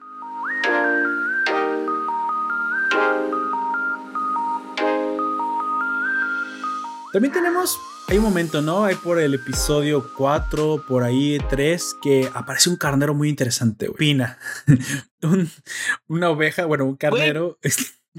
También 7.14 7.34
tenemos, 7.34 7.80
hay 8.10 8.18
un 8.18 8.26
momento, 8.26 8.62
¿no? 8.62 8.84
Hay 8.84 8.96
por 8.96 9.20
el 9.20 9.34
episodio 9.34 10.12
4, 10.16 10.84
por 10.88 11.04
ahí 11.04 11.38
3, 11.50 11.96
que 12.02 12.30
aparece 12.34 12.70
un 12.70 12.76
carnero 12.76 13.14
muy 13.14 13.30
interesante, 13.30 13.88
güey. 13.88 13.98
Pina. 13.98 14.38
una 16.08 16.30
oveja, 16.30 16.66
bueno, 16.66 16.86
un 16.86 16.98
carnero 16.98 17.58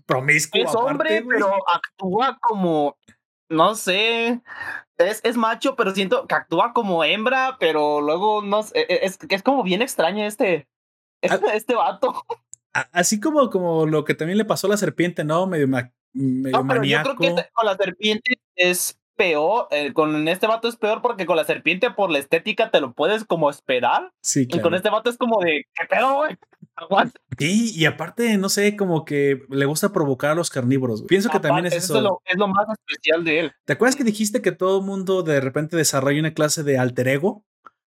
promiscuo. 0.07 0.63
Es 0.63 0.75
hombre, 0.75 1.23
pero 1.29 1.53
actúa 1.69 2.39
como, 2.41 2.97
no 3.51 3.75
sé, 3.75 4.41
es, 4.97 5.21
es, 5.23 5.37
macho, 5.37 5.77
pero 5.77 5.95
siento 5.95 6.27
que 6.27 6.35
actúa 6.35 6.73
como 6.73 7.05
hembra, 7.05 7.57
pero 7.61 8.01
luego 8.01 8.43
no 8.43 8.63
sé, 8.63 8.81
e, 8.81 9.01
es, 9.03 9.19
es 9.29 9.43
como 9.43 9.63
bien 9.63 9.83
extraño 9.83 10.25
este, 10.25 10.67
este, 11.23 11.47
este 11.57 11.75
vato. 11.75 12.25
Así 12.93 13.21
como, 13.21 13.51
como 13.51 13.87
lo 13.87 14.05
que 14.05 14.15
también 14.15 14.39
le 14.39 14.45
pasó 14.45 14.67
a 14.67 14.71
la 14.71 14.77
serpiente, 14.77 15.25
¿no? 15.25 15.47
Medio 15.47 15.69
no, 16.13 16.67
pero 16.67 16.85
yo 16.85 17.03
creo 17.03 17.17
que 17.17 17.47
con 17.53 17.67
la 17.67 17.77
serpiente 17.77 18.39
es 18.57 18.99
peor, 19.19 19.67
eh, 19.73 19.93
con 19.93 20.29
este 20.29 20.47
vato 20.47 20.69
es 20.69 20.77
peor 20.77 21.03
porque 21.03 21.27
con 21.27 21.37
la 21.37 21.45
serpiente 21.45 21.91
por 21.91 22.11
la 22.11 22.21
estética 22.21 22.71
te 22.71 22.81
lo 22.81 22.95
puedes 22.95 23.25
como 23.25 23.51
esperar. 23.51 24.13
Sí, 24.23 24.47
Y 24.49 24.61
con 24.61 24.75
este 24.75 24.89
vato 24.89 25.11
es 25.11 25.19
como 25.19 25.41
de, 25.43 25.67
¿qué 25.75 25.85
pedo, 25.87 26.15
güey? 26.15 26.37
Sí, 27.39 27.73
y 27.75 27.85
aparte, 27.87 28.37
no 28.37 28.49
sé, 28.49 28.77
como 28.77 29.05
que 29.05 29.43
le 29.49 29.65
gusta 29.65 29.93
provocar 29.93 30.31
a 30.31 30.35
los 30.35 30.51
carnívoros. 30.51 31.03
Pienso 31.03 31.29
que 31.29 31.41
también 31.41 31.67
es 31.67 31.75
eso. 31.75 31.97
Es 31.97 32.03
lo, 32.03 32.21
es 32.25 32.37
lo 32.37 32.49
más 32.49 32.67
especial 32.69 33.25
de 33.25 33.41
él. 33.41 33.53
¿Te 33.65 33.73
acuerdas 33.75 33.97
que 33.97 34.05
dijiste 34.05 34.43
que 34.43 34.53
todo 34.53 34.79
el 34.79 34.85
mundo 34.85 35.23
de 35.23 35.41
repente 35.41 35.77
desarrolla 35.77 36.21
una 36.21 36.35
clase 36.35 36.63
de 36.63 36.79
alter 36.79 37.09
ego? 37.09 37.45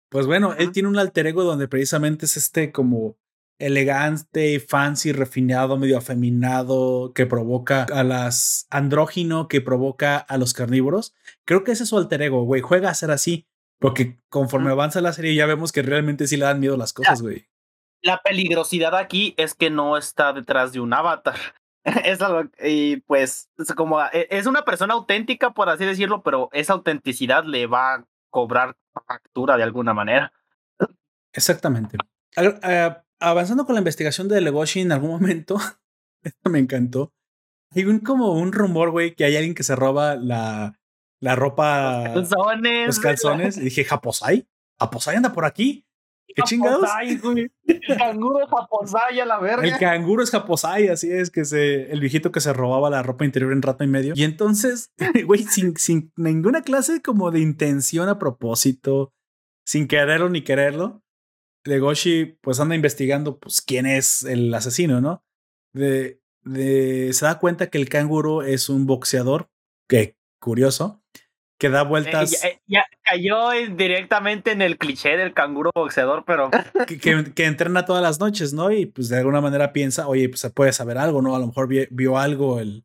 Pues 0.09 0.27
bueno, 0.27 0.55
él 0.59 0.73
tiene 0.73 0.89
un 0.89 0.99
alter 0.99 1.27
ego 1.27 1.45
donde 1.45 1.69
precisamente 1.69 2.27
es 2.27 2.37
este 2.37 2.73
como 2.73 3.17
elegante, 3.59 4.61
fancy, 4.61 5.12
refinado, 5.12 5.77
medio 5.77 5.99
afeminado, 5.99 7.12
que 7.15 7.27
provoca 7.27 7.85
a 7.85 8.05
las 8.05 8.66
andrógino, 8.70 9.49
que 9.49 9.61
provoca 9.61 10.19
a 10.19 10.37
los 10.39 10.53
carnívoros. 10.53 11.15
Creo 11.45 11.65
que 11.65 11.73
ese 11.73 11.85
es 11.85 11.89
su 11.89 11.99
alter 11.99 12.23
ego, 12.23 12.45
güey. 12.45 12.61
Juega 12.61 12.91
a 12.91 12.95
ser 12.95 13.11
así. 13.11 13.47
Porque 13.78 14.19
conforme 14.31 14.70
avanza 14.70 15.01
la 15.01 15.12
serie 15.12 15.35
ya 15.35 15.47
vemos 15.47 15.70
que 15.70 15.83
realmente 15.83 16.27
sí 16.27 16.37
le 16.37 16.47
dan 16.47 16.61
miedo 16.61 16.77
las 16.77 16.93
cosas, 16.93 17.20
güey. 17.20 17.47
la 18.01 18.23
peligrosidad 18.23 18.95
aquí 18.95 19.35
es 19.37 19.55
que 19.55 19.69
no 19.69 19.97
está 19.97 20.33
detrás 20.33 20.73
de 20.73 20.81
un 20.81 20.93
avatar. 20.93 21.37
Es 22.05 22.20
algo, 22.20 22.51
y 22.61 22.97
pues 23.03 23.49
es 23.59 23.73
como 23.74 24.03
e, 24.03 24.27
es 24.31 24.47
una 24.47 24.65
persona 24.65 24.95
auténtica, 24.95 25.55
por 25.55 25.69
así 25.69 25.85
decirlo, 25.85 26.20
pero 26.24 26.49
esa 26.53 26.73
autenticidad 26.73 27.45
le 27.45 27.69
va 27.69 27.95
a 27.95 28.05
cobrar 28.28 28.77
factura 29.07 29.57
de 29.57 29.62
alguna 29.62 29.95
manera. 29.95 30.33
Exactamente. 31.33 31.97
Eh, 32.37 32.97
avanzando 33.21 33.67
con 33.67 33.75
la 33.75 33.81
investigación 33.81 34.29
de 34.29 34.41
Legoshi 34.41 34.81
en 34.81 34.93
algún 34.93 35.11
momento, 35.11 35.57
esto 36.23 36.51
me 36.51 36.59
encantó. 36.59 37.13
Hay 37.75 37.85
un 37.85 38.01
como 38.01 38.33
un 38.33 38.53
rumor, 38.53 38.91
güey, 38.91 39.15
que 39.15 39.25
hay 39.25 39.37
alguien 39.37 39.55
que 39.55 39.63
se 39.63 39.77
roba 39.77 40.15
la, 40.17 40.79
la 41.21 41.35
ropa. 41.35 42.15
Los 42.15 42.31
calzones. 42.31 42.87
Los 42.87 43.01
calzones. 43.01 43.57
Y 43.59 43.63
dije, 43.63 43.85
¿Japosai? 43.85 44.49
¿Japosai 44.79 45.17
anda 45.17 45.33
por 45.33 45.45
aquí? 45.45 45.87
¿Qué 46.35 46.43
chingados? 46.43 46.87
El 47.01 47.21
canguro 47.97 48.41
es 48.45 48.51
Japosai 48.51 49.21
a 49.21 49.25
la 49.25 49.39
verga. 49.39 49.65
El 49.67 49.79
canguro 49.79 50.23
es 50.23 50.31
Japosai, 50.31 50.89
así 50.89 51.11
es, 51.11 51.31
que 51.31 51.45
se, 51.45 51.91
el 51.91 52.01
viejito 52.01 52.31
que 52.31 52.41
se 52.41 52.53
robaba 52.53 52.91
la 52.91 53.03
ropa 53.03 53.25
interior 53.25 53.53
en 53.53 53.63
rato 53.63 53.85
y 53.85 53.87
medio. 53.87 54.13
Y 54.17 54.25
entonces, 54.25 54.93
güey, 55.27 55.45
sin, 55.45 55.77
sin 55.77 56.13
ninguna 56.17 56.63
clase 56.63 57.01
como 57.01 57.31
de 57.31 57.41
intención 57.41 58.09
a 58.09 58.19
propósito, 58.19 59.13
sin 59.65 59.89
quererlo 59.89 60.29
ni 60.29 60.43
quererlo, 60.43 61.03
Legoshi 61.67 62.39
pues 62.41 62.61
anda 62.61 62.75
investigando 62.75 63.39
pues 63.39 63.63
quién 63.63 63.87
es 63.87 64.23
el 64.25 64.53
asesino, 64.55 65.01
¿no? 65.01 65.25
De, 65.73 66.21
de, 66.43 67.13
se 67.13 67.27
da 67.27 67.39
cuenta 67.39 67.69
que 67.69 67.79
el 67.79 67.89
canguro 67.89 68.43
es 68.43 68.69
un 68.69 68.87
boxeador, 68.87 69.51
que 69.89 70.17
curioso, 70.39 71.03
que 71.59 71.71
da 71.71 71.83
vueltas. 71.83 72.45
Eh, 72.45 72.61
ya, 72.67 72.85
cayó 73.03 73.51
directamente 73.75 74.53
en 74.53 74.63
el 74.63 74.79
cliché 74.79 75.17
del 75.17 75.33
canguro 75.33 75.71
boxeador, 75.75 76.25
pero. 76.27 76.51
Que, 77.35 77.45
entrena 77.45 77.85
todas 77.85 78.03
las 78.03 78.21
noches, 78.21 78.53
¿no? 78.53 78.71
Y 78.71 78.87
pues 78.87 79.09
de 79.09 79.19
alguna 79.19 79.41
manera 79.41 79.73
piensa, 79.73 80.09
oye, 80.09 80.29
pues 80.29 80.41
se 80.41 80.51
puede 80.51 80.73
saber 80.73 80.99
algo, 80.99 81.23
¿no? 81.23 81.35
A 81.35 81.39
lo 81.39 81.47
mejor 81.47 81.69
vio, 81.69 82.19
algo 82.19 82.61
el, 82.61 82.85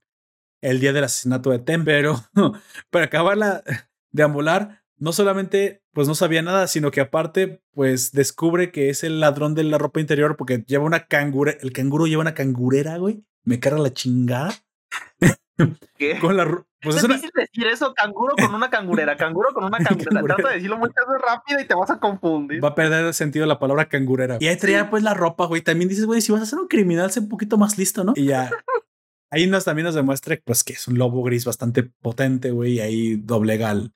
el 0.62 0.80
día 0.80 0.94
del 0.94 1.04
asesinato 1.04 1.50
de 1.52 1.60
Tem, 1.60 1.84
pero 1.84 2.16
para 2.90 3.06
acabarla 3.06 3.64
de 4.12 4.24
ambular, 4.24 4.84
no 4.98 5.12
solamente 5.14 5.81
pues 5.94 6.08
no 6.08 6.16
sabía 6.16 6.42
nada, 6.42 6.68
sino 6.68 6.92
que 6.92 7.02
aparte 7.02 7.62
pues 7.74 8.12
descubre 8.12 8.72
que 8.72 8.90
es 8.90 9.04
el 9.04 9.20
ladrón 9.20 9.56
de 9.56 9.64
la 9.64 9.78
ropa 9.78 10.00
interior 10.00 10.38
porque 10.38 10.64
lleva 10.66 10.86
una 10.86 11.08
cangura, 11.08 11.54
el 11.62 11.74
canguro 11.74 12.08
lleva 12.08 12.22
una 12.22 12.34
cangurera, 12.34 12.98
güey. 12.98 13.24
Me 13.44 13.60
carga 13.60 13.80
la 13.80 13.94
chingada. 13.94 14.54
¿Qué? 15.98 16.20
Con 16.20 16.38
la, 16.38 16.66
pues 16.82 16.96
es, 16.96 17.08
difícil 17.08 17.30
decir 17.36 17.68
eso, 17.68 17.94
canguro 17.94 18.36
con 18.36 18.56
una 18.56 18.70
cangurera, 18.70 19.16
canguro 19.16 19.54
con 19.54 19.66
una 19.66 19.78
cangurera. 19.84 20.24
Trata 20.24 20.50
de 20.50 20.56
decirlo 20.56 20.78
muchas 20.78 21.06
veces 21.08 21.22
rápido 21.22 21.60
y 21.60 21.66
te 21.66 21.76
vas 21.76 21.92
a 21.92 22.00
confundir. 22.00 22.64
Va 22.64 22.70
a 22.70 22.76
perder 22.76 23.06
el 23.06 23.14
sentido 23.14 23.46
la 23.46 23.60
palabra 23.60 23.86
cangurera. 23.86 24.38
Y 24.40 24.48
ahí 24.48 24.58
traía 24.58 24.90
pues 24.90 25.04
la 25.04 25.14
ropa, 25.14 25.46
güey. 25.46 25.62
También 25.62 25.90
dices, 25.90 26.06
güey, 26.06 26.22
si 26.22 26.32
vas 26.32 26.42
a 26.42 26.46
ser 26.48 26.60
un 26.60 26.68
criminal, 26.68 27.12
sé 27.12 27.20
un 27.20 27.30
poquito 27.30 27.58
más 27.58 27.78
listo, 27.78 28.04
¿no? 28.04 28.14
Y 28.22 28.26
ya. 28.26 28.52
Ahí 29.30 29.48
nos 29.48 29.64
también 29.64 29.86
nos 29.86 29.96
demuestra 29.96 30.38
pues 30.44 30.64
que 30.64 30.74
es 30.74 30.88
un 30.88 30.98
lobo 30.98 31.24
gris 31.24 31.46
bastante 31.46 31.84
potente, 31.84 32.52
güey, 32.52 32.74
y 32.74 32.80
ahí 32.82 33.16
doblega 33.16 33.70
al, 33.70 33.94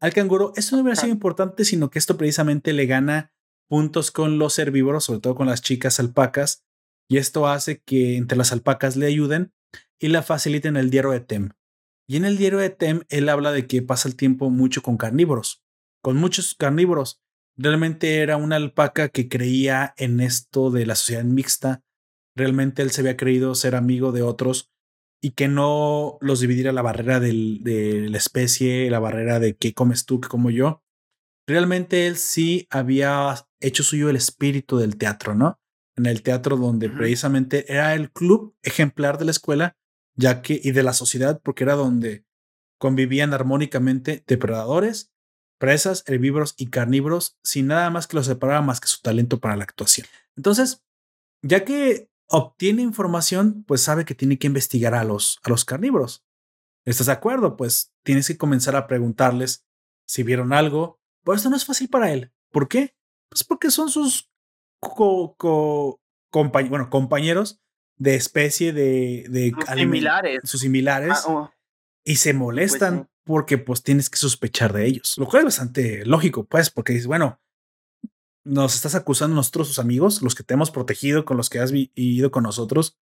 al 0.00 0.12
canguro. 0.12 0.52
Eso 0.56 0.76
no 0.76 0.82
hubiera 0.82 0.96
sido 0.96 1.12
importante, 1.12 1.64
sino 1.64 1.90
que 1.90 1.98
esto 1.98 2.16
precisamente 2.16 2.72
le 2.72 2.86
gana 2.86 3.32
puntos 3.68 4.10
con 4.10 4.38
los 4.38 4.58
herbívoros, 4.58 5.04
sobre 5.04 5.20
todo 5.20 5.34
con 5.34 5.46
las 5.46 5.62
chicas 5.62 5.98
alpacas, 5.98 6.64
y 7.08 7.18
esto 7.18 7.46
hace 7.46 7.80
que 7.80 8.16
entre 8.16 8.38
las 8.38 8.52
alpacas 8.52 8.96
le 8.96 9.06
ayuden 9.06 9.52
y 9.98 10.08
la 10.08 10.22
faciliten 10.22 10.76
el 10.76 10.90
diario 10.90 11.10
de 11.10 11.20
Tem. 11.20 11.50
Y 12.08 12.16
en 12.16 12.24
el 12.24 12.36
diario 12.36 12.58
de 12.58 12.70
Tem, 12.70 13.02
él 13.08 13.28
habla 13.28 13.52
de 13.52 13.66
que 13.66 13.82
pasa 13.82 14.08
el 14.08 14.16
tiempo 14.16 14.50
mucho 14.50 14.82
con 14.82 14.96
carnívoros, 14.96 15.64
con 16.02 16.16
muchos 16.16 16.54
carnívoros. 16.54 17.20
Realmente 17.56 18.18
era 18.18 18.36
una 18.36 18.56
alpaca 18.56 19.08
que 19.08 19.28
creía 19.28 19.94
en 19.96 20.20
esto 20.20 20.70
de 20.70 20.86
la 20.86 20.94
sociedad 20.94 21.24
mixta. 21.24 21.82
Realmente 22.36 22.82
él 22.82 22.90
se 22.90 23.00
había 23.00 23.16
creído 23.16 23.54
ser 23.54 23.74
amigo 23.74 24.12
de 24.12 24.22
otros 24.22 24.70
y 25.26 25.32
que 25.32 25.48
no 25.48 26.18
los 26.20 26.38
dividiera 26.38 26.70
la 26.70 26.82
barrera 26.82 27.18
de 27.18 28.06
la 28.08 28.16
especie, 28.16 28.88
la 28.88 29.00
barrera 29.00 29.40
de 29.40 29.56
qué 29.56 29.74
comes 29.74 30.06
tú, 30.06 30.20
qué 30.20 30.28
como 30.28 30.50
yo. 30.50 30.84
Realmente 31.48 32.06
él 32.06 32.16
sí 32.16 32.68
había 32.70 33.34
hecho 33.58 33.82
suyo 33.82 34.08
el 34.08 34.14
espíritu 34.14 34.78
del 34.78 34.96
teatro, 34.96 35.34
¿no? 35.34 35.58
En 35.96 36.06
el 36.06 36.22
teatro 36.22 36.56
donde 36.56 36.88
precisamente 36.90 37.72
era 37.72 37.96
el 37.96 38.12
club 38.12 38.54
ejemplar 38.62 39.18
de 39.18 39.24
la 39.24 39.32
escuela 39.32 39.76
ya 40.14 40.42
que 40.42 40.60
y 40.62 40.70
de 40.70 40.84
la 40.84 40.92
sociedad, 40.92 41.40
porque 41.42 41.64
era 41.64 41.74
donde 41.74 42.24
convivían 42.78 43.34
armónicamente 43.34 44.22
depredadores, 44.28 45.12
presas, 45.58 46.04
herbívoros 46.06 46.54
y 46.56 46.68
carnívoros, 46.68 47.36
sin 47.42 47.66
nada 47.66 47.90
más 47.90 48.06
que 48.06 48.14
los 48.14 48.26
separara 48.26 48.62
más 48.62 48.78
que 48.78 48.86
su 48.86 49.00
talento 49.02 49.40
para 49.40 49.56
la 49.56 49.64
actuación. 49.64 50.06
Entonces, 50.36 50.84
ya 51.42 51.64
que 51.64 52.10
obtiene 52.28 52.82
información, 52.82 53.64
pues 53.66 53.82
sabe 53.82 54.04
que 54.04 54.14
tiene 54.14 54.38
que 54.38 54.46
investigar 54.46 54.94
a 54.94 55.04
los, 55.04 55.38
a 55.42 55.50
los 55.50 55.64
carnívoros. 55.64 56.24
¿Estás 56.84 57.06
de 57.06 57.12
acuerdo? 57.12 57.56
Pues 57.56 57.92
tienes 58.04 58.26
que 58.28 58.36
comenzar 58.36 58.76
a 58.76 58.86
preguntarles 58.86 59.66
si 60.06 60.22
vieron 60.22 60.52
algo. 60.52 61.00
Pero 61.24 61.36
esto 61.36 61.50
no 61.50 61.56
es 61.56 61.64
fácil 61.64 61.88
para 61.88 62.12
él. 62.12 62.32
¿Por 62.52 62.68
qué? 62.68 62.96
Pues 63.28 63.42
porque 63.42 63.70
son 63.70 63.90
sus 63.90 64.30
bueno, 66.68 66.90
compañeros 66.90 67.60
de 67.98 68.14
especie 68.14 68.72
de, 68.72 69.26
de 69.28 69.52
sus 69.58 69.74
similares. 69.74 70.40
Sus 70.44 70.60
similares. 70.60 71.24
Ah, 71.26 71.32
oh. 71.32 71.50
Y 72.04 72.16
se 72.16 72.30
pues 72.30 72.40
molestan 72.40 73.10
porque 73.24 73.58
pues 73.58 73.82
tienes 73.82 74.08
que 74.08 74.18
sospechar 74.18 74.72
de 74.72 74.86
ellos. 74.86 75.14
Lo 75.18 75.26
cual 75.26 75.40
es 75.40 75.46
bastante 75.46 76.04
lógico, 76.06 76.44
pues, 76.44 76.70
porque 76.70 76.92
dices, 76.92 77.08
bueno, 77.08 77.40
nos 78.46 78.76
estás 78.76 78.94
acusando 78.94 79.34
a 79.34 79.38
nosotros, 79.38 79.68
sus 79.68 79.78
amigos, 79.78 80.22
los 80.22 80.34
que 80.34 80.44
te 80.44 80.54
hemos 80.54 80.70
protegido, 80.70 81.24
con 81.24 81.36
los 81.36 81.50
que 81.50 81.58
has 81.58 81.72
ido 81.72 82.30
con 82.30 82.44
nosotros. 82.44 82.96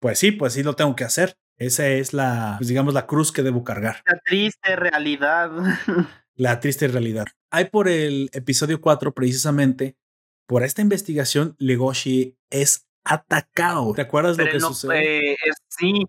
Pues 0.00 0.18
sí, 0.18 0.32
pues 0.32 0.54
sí 0.54 0.62
lo 0.62 0.74
tengo 0.74 0.96
que 0.96 1.04
hacer. 1.04 1.38
Esa 1.56 1.88
es 1.88 2.12
la, 2.12 2.56
pues, 2.58 2.68
digamos, 2.68 2.92
la 2.92 3.06
cruz 3.06 3.30
que 3.30 3.42
debo 3.42 3.62
cargar. 3.62 4.02
La 4.04 4.18
triste 4.24 4.74
realidad. 4.74 5.50
la 6.34 6.58
triste 6.58 6.88
realidad. 6.88 7.26
Hay 7.50 7.66
por 7.66 7.88
el 7.88 8.28
episodio 8.32 8.80
4, 8.80 9.14
precisamente, 9.14 9.96
por 10.46 10.64
esta 10.64 10.82
investigación, 10.82 11.54
Legoshi 11.58 12.36
es 12.50 12.88
atacado. 13.04 13.92
¿Te 13.94 14.02
acuerdas 14.02 14.36
lo 14.36 14.44
que 14.44 14.60
sucede? 14.60 15.36
sí, 15.68 16.06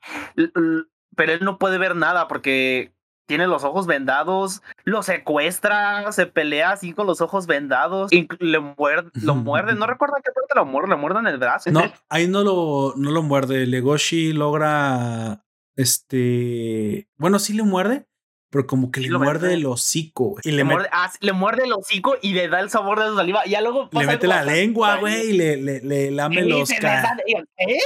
pero 1.15 1.31
él 1.31 1.43
no 1.43 1.59
puede 1.59 1.77
ver 1.77 1.95
nada 1.95 2.27
porque 2.27 2.93
tiene 3.33 3.47
los 3.47 3.63
ojos 3.63 3.87
vendados, 3.87 4.61
lo 4.83 5.01
secuestra, 5.01 6.11
se 6.11 6.27
pelea 6.27 6.73
así 6.73 6.93
con 6.93 7.07
los 7.07 7.19
ojos 7.19 7.47
vendados 7.47 8.13
y 8.13 8.27
le 8.39 8.59
muerde, 8.59 9.09
lo 9.15 9.33
muerde. 9.35 9.73
No 9.73 9.87
recuerdo 9.87 10.17
qué 10.23 10.31
parte 10.31 10.53
lo 10.53 10.65
muerde, 10.65 10.89
lo 10.89 10.99
muerde 10.99 11.19
en 11.21 11.27
el 11.27 11.39
brazo. 11.39 11.71
No, 11.71 11.91
ahí 12.09 12.27
no 12.27 12.43
lo, 12.43 12.93
no 12.95 13.09
lo 13.09 13.23
muerde. 13.23 13.65
Legoshi 13.65 14.33
logra. 14.33 15.43
Este. 15.75 17.07
Bueno, 17.17 17.39
sí 17.39 17.53
le 17.53 17.63
muerde, 17.63 18.05
pero 18.51 18.67
como 18.67 18.91
que 18.91 19.01
le 19.01 19.09
muerde 19.17 19.55
el 19.55 19.65
hocico, 19.65 20.35
Y 20.43 20.51
le, 20.51 20.63
muerde, 20.63 20.89
ah, 20.91 21.11
le 21.19 21.33
muerde 21.33 21.63
el 21.63 21.73
hocico 21.73 22.13
y 22.21 22.33
le 22.33 22.49
da 22.49 22.59
el 22.59 22.69
sabor 22.69 22.99
de 22.99 23.07
su 23.07 23.15
saliva. 23.15 23.45
Ya 23.45 23.61
luego 23.61 23.89
Le 23.91 24.05
mete 24.05 24.27
la 24.27 24.43
lengua, 24.43 24.97
güey, 24.97 25.31
y 25.31 25.33
le, 25.33 25.57
le, 25.57 25.79
le 25.81 26.11
lame 26.11 26.45
los 26.45 26.69
¿Eh? 26.69 27.79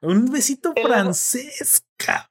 Un 0.00 0.32
besito 0.32 0.72
francés, 0.72 1.84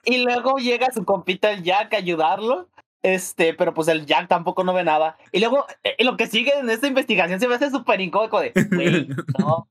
Y 0.03 0.23
luego 0.23 0.57
llega 0.57 0.91
su 0.93 1.05
compita 1.05 1.51
el 1.51 1.63
Jack 1.63 1.93
a 1.93 1.97
ayudarlo. 1.97 2.69
Este, 3.01 3.53
pero 3.53 3.73
pues 3.73 3.87
el 3.87 4.05
Jack 4.05 4.27
tampoco 4.27 4.63
no 4.63 4.73
ve 4.73 4.83
nada. 4.83 5.17
Y 5.31 5.39
luego, 5.39 5.65
eh, 5.83 6.03
lo 6.03 6.17
que 6.17 6.27
sigue 6.27 6.51
en 6.57 6.69
esta 6.69 6.87
investigación 6.87 7.39
se 7.39 7.47
me 7.47 7.55
hace 7.55 7.69
súper 7.69 8.01
incómodo 8.01 8.41
de, 8.41 8.51
güey, 8.71 9.07
no. 9.37 9.67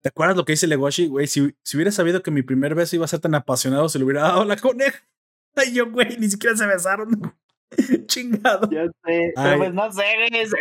¿Te 0.00 0.08
acuerdas 0.08 0.36
lo 0.36 0.44
que 0.44 0.52
dice 0.52 0.66
Legoshi? 0.66 1.06
Güey, 1.06 1.26
si, 1.26 1.54
si 1.62 1.76
hubiera 1.76 1.92
sabido 1.92 2.22
que 2.22 2.30
mi 2.30 2.42
primer 2.42 2.74
beso 2.74 2.96
iba 2.96 3.04
a 3.04 3.08
ser 3.08 3.20
tan 3.20 3.34
apasionado, 3.34 3.88
se 3.88 3.98
le 3.98 4.04
hubiera 4.04 4.22
dado 4.22 4.44
la 4.44 4.56
coneja. 4.56 4.98
Ay, 5.56 5.74
yo, 5.74 5.90
güey, 5.90 6.16
ni 6.18 6.28
siquiera 6.28 6.56
se 6.56 6.66
besaron. 6.66 7.34
Chingado. 8.06 8.68
Ya 8.70 8.86
sé. 9.04 9.32
Pero 9.34 9.58
pues 9.58 9.74
no 9.74 9.92
sé, 9.92 10.04
es, 10.32 10.52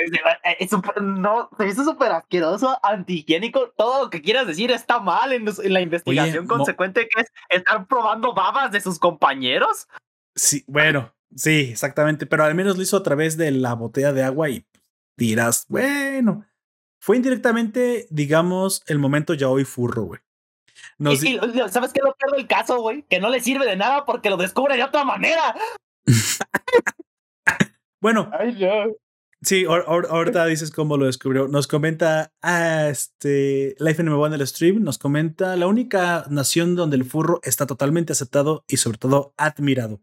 es, 0.59 0.71
no, 1.01 1.49
se 1.57 1.67
hizo 1.67 1.83
súper 1.83 2.11
asqueroso, 2.11 2.77
antihigiénico. 2.83 3.73
Todo 3.77 4.05
lo 4.05 4.09
que 4.09 4.21
quieras 4.21 4.47
decir 4.47 4.71
está 4.71 4.99
mal 4.99 5.33
en, 5.33 5.45
la 5.45 5.81
investigación 5.81 6.47
consecuente 6.47 7.07
que 7.07 7.21
es 7.21 7.27
estar 7.49 7.87
probando 7.87 8.33
babas 8.33 8.71
de 8.71 8.81
sus 8.81 8.99
compañeros. 8.99 9.87
Sí, 10.35 10.63
bueno, 10.67 11.13
sí, 11.35 11.69
exactamente. 11.71 12.25
Pero 12.25 12.43
al 12.43 12.55
menos 12.55 12.77
lo 12.77 12.83
hizo 12.83 12.97
a 12.97 13.03
través 13.03 13.37
de 13.37 13.51
la 13.51 13.73
botella 13.73 14.13
de 14.13 14.23
agua 14.23 14.49
y 14.49 14.65
tiras. 15.17 15.65
Bueno, 15.67 16.45
fue 16.99 17.17
indirectamente, 17.17 18.07
digamos, 18.09 18.83
el 18.87 18.99
momento 18.99 19.33
ya 19.33 19.49
hoy 19.49 19.65
furro, 19.65 20.03
güey. 20.03 20.19
¿Sabes 21.69 21.93
qué 21.93 22.01
lo 22.03 22.15
peor 22.15 22.35
del 22.35 22.47
caso, 22.47 22.79
güey? 22.79 23.03
Que 23.03 23.19
no 23.19 23.29
le 23.29 23.39
sirve 23.39 23.65
de 23.65 23.75
nada 23.75 24.05
porque 24.05 24.29
lo 24.29 24.37
descubre 24.37 24.75
de 24.75 24.83
otra 24.83 25.03
manera. 25.03 25.55
Bueno. 28.01 28.31
Sí, 29.41 29.65
ahorita 29.65 30.45
dices 30.47 30.71
cómo 30.71 30.97
lo 30.97 31.05
descubrió. 31.05 31.47
Nos 31.47 31.67
comenta, 31.67 32.31
ah, 32.41 32.89
este, 32.89 33.75
Life 33.79 34.03
NM1 34.03 34.27
en 34.27 34.33
el 34.33 34.47
stream, 34.47 34.83
nos 34.83 34.97
comenta 34.97 35.55
la 35.55 35.67
única 35.67 36.25
nación 36.29 36.75
donde 36.75 36.97
el 36.97 37.05
furro 37.05 37.39
está 37.43 37.65
totalmente 37.65 38.13
aceptado 38.13 38.63
y 38.67 38.77
sobre 38.77 38.97
todo 38.97 39.33
admirado. 39.37 40.01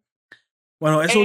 Bueno, 0.81 1.03
eso, 1.03 1.21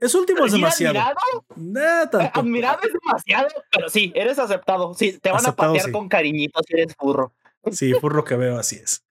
Es 0.00 0.14
último 0.14 0.44
es 0.44 0.52
demasiado. 0.52 0.98
Admirado, 0.98 2.18
admirado 2.34 2.80
es 2.82 2.92
demasiado, 2.92 3.48
pero 3.70 3.88
sí, 3.88 4.12
eres 4.14 4.38
aceptado. 4.38 4.94
Sí, 4.94 5.18
te 5.20 5.30
van 5.30 5.46
a 5.46 5.54
patear 5.54 5.92
con 5.92 6.08
cariñito 6.08 6.60
si 6.66 6.74
eres 6.74 6.94
furro. 6.96 7.32
Sí, 7.70 7.92
furro 7.94 8.24
que 8.24 8.34
veo, 8.34 8.58
así 8.58 8.76
es. 8.76 9.04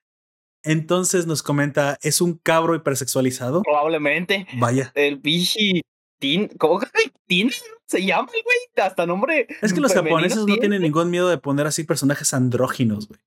Entonces 0.63 1.25
nos 1.27 1.43
comenta, 1.43 1.97
¿es 2.01 2.21
un 2.21 2.35
cabro 2.35 2.75
hipersexualizado? 2.75 3.63
Probablemente. 3.63 4.47
Vaya. 4.59 4.91
El 4.95 5.17
bichi 5.17 5.81
Tin, 6.19 6.49
¿cómo 6.59 6.79
Tin 7.25 7.49
se 7.87 8.05
llama 8.05 8.29
el 8.33 8.43
güey? 8.43 8.85
Hasta 8.85 9.05
nombre. 9.05 9.47
Es 9.61 9.73
que 9.73 9.81
los 9.81 9.93
japoneses 9.93 10.45
no 10.45 10.57
tienen 10.57 10.83
ningún 10.83 11.09
miedo 11.09 11.29
de 11.29 11.39
poner 11.39 11.65
así 11.65 11.83
personajes 11.83 12.33
andróginos, 12.33 13.07
güey. 13.07 13.19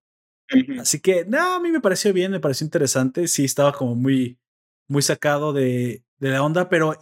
Así 0.78 1.01
que, 1.01 1.24
no, 1.24 1.55
a 1.55 1.61
mí 1.61 1.73
me 1.73 1.81
pareció 1.81 2.12
bien, 2.12 2.31
me 2.31 2.39
pareció 2.39 2.65
interesante. 2.65 3.27
Sí, 3.27 3.44
estaba 3.44 3.73
como 3.73 3.97
muy, 3.97 4.39
muy 4.86 5.02
sacado 5.02 5.52
de, 5.52 6.05
de 6.19 6.31
la 6.31 6.43
onda, 6.43 6.69
pero 6.69 6.97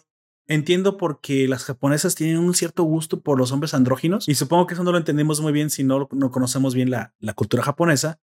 entiendo 0.46 0.96
porque 0.96 1.46
las 1.46 1.64
japonesas 1.64 2.14
tienen 2.14 2.38
un 2.38 2.54
cierto 2.54 2.84
gusto 2.84 3.20
por 3.20 3.38
los 3.38 3.52
hombres 3.52 3.74
andróginos 3.74 4.28
y 4.28 4.34
supongo 4.34 4.66
que 4.66 4.74
eso 4.74 4.84
no 4.84 4.92
lo 4.92 4.98
entendemos 4.98 5.40
muy 5.40 5.52
bien 5.52 5.70
si 5.70 5.84
no, 5.84 6.08
no 6.10 6.30
conocemos 6.30 6.74
bien 6.74 6.90
la, 6.90 7.14
la 7.18 7.34
cultura 7.34 7.62
japonesa. 7.62 8.18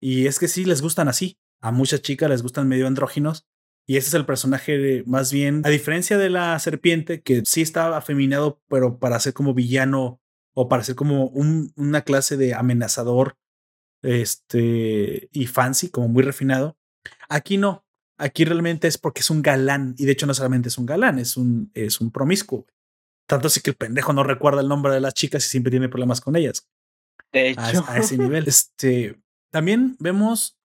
Y 0.00 0.26
es 0.26 0.38
que 0.38 0.48
sí, 0.48 0.64
les 0.64 0.82
gustan 0.82 1.08
así. 1.08 1.38
A 1.60 1.72
muchas 1.72 2.02
chicas 2.02 2.30
les 2.30 2.42
gustan 2.42 2.68
medio 2.68 2.86
andróginos. 2.86 3.46
Y 3.86 3.96
ese 3.96 4.08
es 4.08 4.14
el 4.14 4.26
personaje 4.26 5.02
más 5.06 5.32
bien, 5.32 5.62
a 5.64 5.68
diferencia 5.68 6.16
de 6.16 6.30
la 6.30 6.56
serpiente, 6.58 7.22
que 7.22 7.42
sí 7.44 7.60
estaba 7.60 7.96
afeminado, 7.96 8.62
pero 8.68 8.98
para 8.98 9.18
ser 9.18 9.32
como 9.34 9.52
villano 9.52 10.20
o 10.54 10.68
para 10.68 10.84
ser 10.84 10.94
como 10.94 11.26
un, 11.26 11.72
una 11.76 12.02
clase 12.02 12.36
de 12.36 12.54
amenazador 12.54 13.36
este, 14.02 15.28
y 15.32 15.46
fancy, 15.46 15.90
como 15.90 16.08
muy 16.08 16.22
refinado. 16.22 16.76
Aquí 17.28 17.56
no. 17.56 17.84
Aquí 18.16 18.44
realmente 18.44 18.86
es 18.86 18.98
porque 18.98 19.20
es 19.20 19.30
un 19.30 19.42
galán. 19.42 19.94
Y 19.98 20.04
de 20.04 20.12
hecho 20.12 20.26
no 20.26 20.34
solamente 20.34 20.68
es 20.68 20.78
un 20.78 20.86
galán, 20.86 21.18
es 21.18 21.36
un, 21.36 21.70
es 21.74 22.00
un 22.00 22.10
promiscuo. 22.10 22.66
Tanto 23.26 23.46
así 23.46 23.60
que 23.60 23.70
el 23.70 23.76
pendejo 23.76 24.12
no 24.12 24.22
recuerda 24.22 24.60
el 24.60 24.68
nombre 24.68 24.92
de 24.92 25.00
las 25.00 25.14
chicas 25.14 25.44
y 25.46 25.48
siempre 25.48 25.70
tiene 25.70 25.88
problemas 25.88 26.20
con 26.20 26.36
ellas. 26.36 26.68
De 27.32 27.50
hecho. 27.50 27.84
A, 27.86 27.98
ese 27.98 28.18
nivel. 28.18 28.46
Este, 28.46 29.18
también 29.50 29.96
vemos 29.98 30.58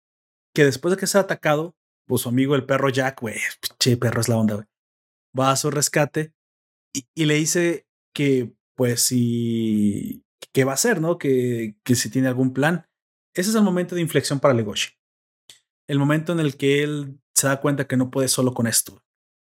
que 0.53 0.66
después 0.66 0.94
de 0.95 0.99
que 0.99 1.07
se 1.07 1.18
ha 1.18 1.22
atacado, 1.22 1.76
pues 2.07 2.22
su 2.22 2.30
amigo 2.30 2.56
el 2.56 2.66
perro 2.66 2.90
Jack, 2.90 3.22
güey, 3.22 3.38
che, 3.80 3.98
perro 3.98 4.22
es 4.22 4.30
la 4.30 4.38
onda, 4.38 4.56
güey, 4.56 4.68
va 5.38 5.52
a 5.52 5.56
su 5.56 5.70
rescate 5.72 6.34
y, 6.94 7.07
y, 7.14 7.26
le 7.26 7.36
dice 7.36 7.88
que, 8.14 8.53
pues, 8.76 9.02
si, 9.02 10.24
qué 10.53 10.64
va 10.64 10.72
a 10.72 10.76
hacer, 10.76 11.02
¿no? 11.02 11.18
Que, 11.18 11.76
que 11.84 11.95
si 11.95 12.10
tiene 12.10 12.30
algún 12.30 12.53
plan. 12.53 12.88
Ese 13.34 13.49
es 13.49 13.56
el 13.56 13.64
momento 13.64 13.95
de 13.95 14.02
inflexión 14.02 14.40
para 14.40 14.53
Legoshi. 14.53 14.94
El 15.88 15.99
momento 15.99 16.32
en 16.32 16.40
el 16.40 16.56
que 16.56 16.82
él 16.82 17.20
se 17.34 17.48
da 17.48 17.60
cuenta 17.60 17.88
que 17.88 17.98
no 17.98 18.10
puede 18.10 18.30
solo 18.30 18.53
con 18.53 18.66
esto 18.66 19.03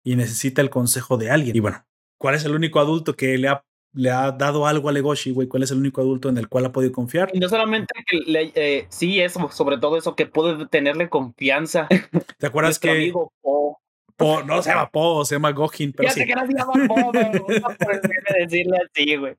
y 0.04 0.16
necesita 0.16 0.60
el 0.60 0.68
consejo 0.68 1.16
de 1.16 1.30
alguien. 1.30 1.56
Y 1.56 1.60
bueno, 1.60 1.86
¿cuál 2.18 2.34
es 2.34 2.44
el 2.44 2.54
único 2.54 2.80
adulto 2.80 3.16
que 3.16 3.38
le 3.38 3.48
ha, 3.48 3.64
le 3.92 4.10
ha 4.10 4.32
dado 4.32 4.66
algo 4.66 4.88
a 4.88 4.92
Legoshi, 4.92 5.32
güey? 5.32 5.48
¿Cuál 5.48 5.62
es 5.62 5.70
el 5.70 5.78
único 5.78 6.00
adulto 6.00 6.28
en 6.28 6.38
el 6.38 6.48
cual 6.48 6.66
ha 6.66 6.72
podido 6.72 6.92
confiar? 6.92 7.30
Y 7.32 7.40
no 7.40 7.48
solamente 7.48 7.92
que 8.06 8.18
le, 8.18 8.52
eh, 8.54 8.86
sí, 8.88 9.20
eso, 9.20 9.50
sobre 9.50 9.78
todo 9.78 9.96
eso, 9.96 10.14
que 10.14 10.26
puede 10.26 10.66
tenerle 10.66 11.08
confianza. 11.08 11.88
¿Te 12.38 12.46
acuerdas 12.46 12.78
que... 12.78 12.90
amigo 12.90 13.32
Po. 13.40 13.80
Po, 14.16 14.42
no 14.42 14.62
se 14.62 14.70
llama 14.70 14.90
Po, 14.90 15.24
se 15.24 15.36
llama 15.36 15.50
Gohin, 15.52 15.92
pero 15.92 16.08
ya 16.08 16.12
sí. 16.12 16.20
sé 16.20 16.26
que 16.26 16.34
no 16.34 16.46
se 16.46 16.52
llama 16.52 16.72
Po, 16.86 17.10
pero 17.12 17.46
por 17.46 18.36
decirle 18.38 18.78
así, 18.84 19.16
güey. 19.16 19.34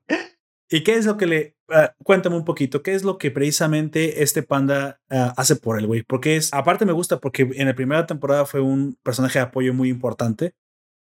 ¿Y 0.68 0.82
qué 0.82 0.94
es 0.94 1.06
lo 1.06 1.16
que 1.16 1.26
le... 1.26 1.56
Uh, 1.68 1.86
cuéntame 2.02 2.34
un 2.34 2.44
poquito, 2.44 2.82
¿qué 2.82 2.94
es 2.94 3.04
lo 3.04 3.18
que 3.18 3.30
precisamente 3.30 4.22
este 4.22 4.42
panda 4.42 5.00
uh, 5.10 5.32
hace 5.36 5.56
por 5.56 5.78
él, 5.78 5.86
güey? 5.86 6.02
Porque 6.02 6.36
es... 6.36 6.52
Aparte 6.52 6.84
me 6.84 6.92
gusta 6.92 7.20
porque 7.20 7.48
en 7.54 7.66
la 7.66 7.74
primera 7.74 8.06
temporada 8.06 8.44
fue 8.46 8.60
un 8.60 8.98
personaje 9.02 9.38
de 9.38 9.44
apoyo 9.44 9.72
muy 9.72 9.88
importante. 9.88 10.54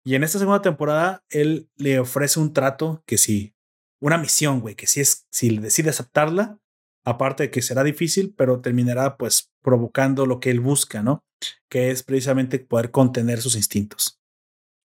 Y 0.03 0.15
en 0.15 0.23
esta 0.23 0.39
segunda 0.39 0.61
temporada 0.61 1.23
él 1.29 1.69
le 1.75 1.99
ofrece 1.99 2.39
un 2.39 2.53
trato 2.53 3.03
que 3.05 3.17
sí... 3.17 3.55
Una 4.03 4.17
misión, 4.17 4.61
güey, 4.61 4.75
que 4.75 4.87
si 4.87 4.99
es... 4.99 5.27
Si 5.29 5.55
decide 5.57 5.91
aceptarla, 5.91 6.59
aparte 7.05 7.43
de 7.43 7.51
que 7.51 7.61
será 7.61 7.83
difícil, 7.83 8.33
pero 8.35 8.61
terminará 8.61 9.17
pues 9.17 9.51
provocando 9.61 10.25
lo 10.25 10.39
que 10.39 10.49
él 10.49 10.59
busca, 10.59 11.01
¿no? 11.01 11.23
Que 11.69 11.91
es 11.91 12.03
precisamente 12.03 12.59
poder 12.59 12.91
contener 12.91 13.41
sus 13.41 13.55
instintos. 13.55 14.19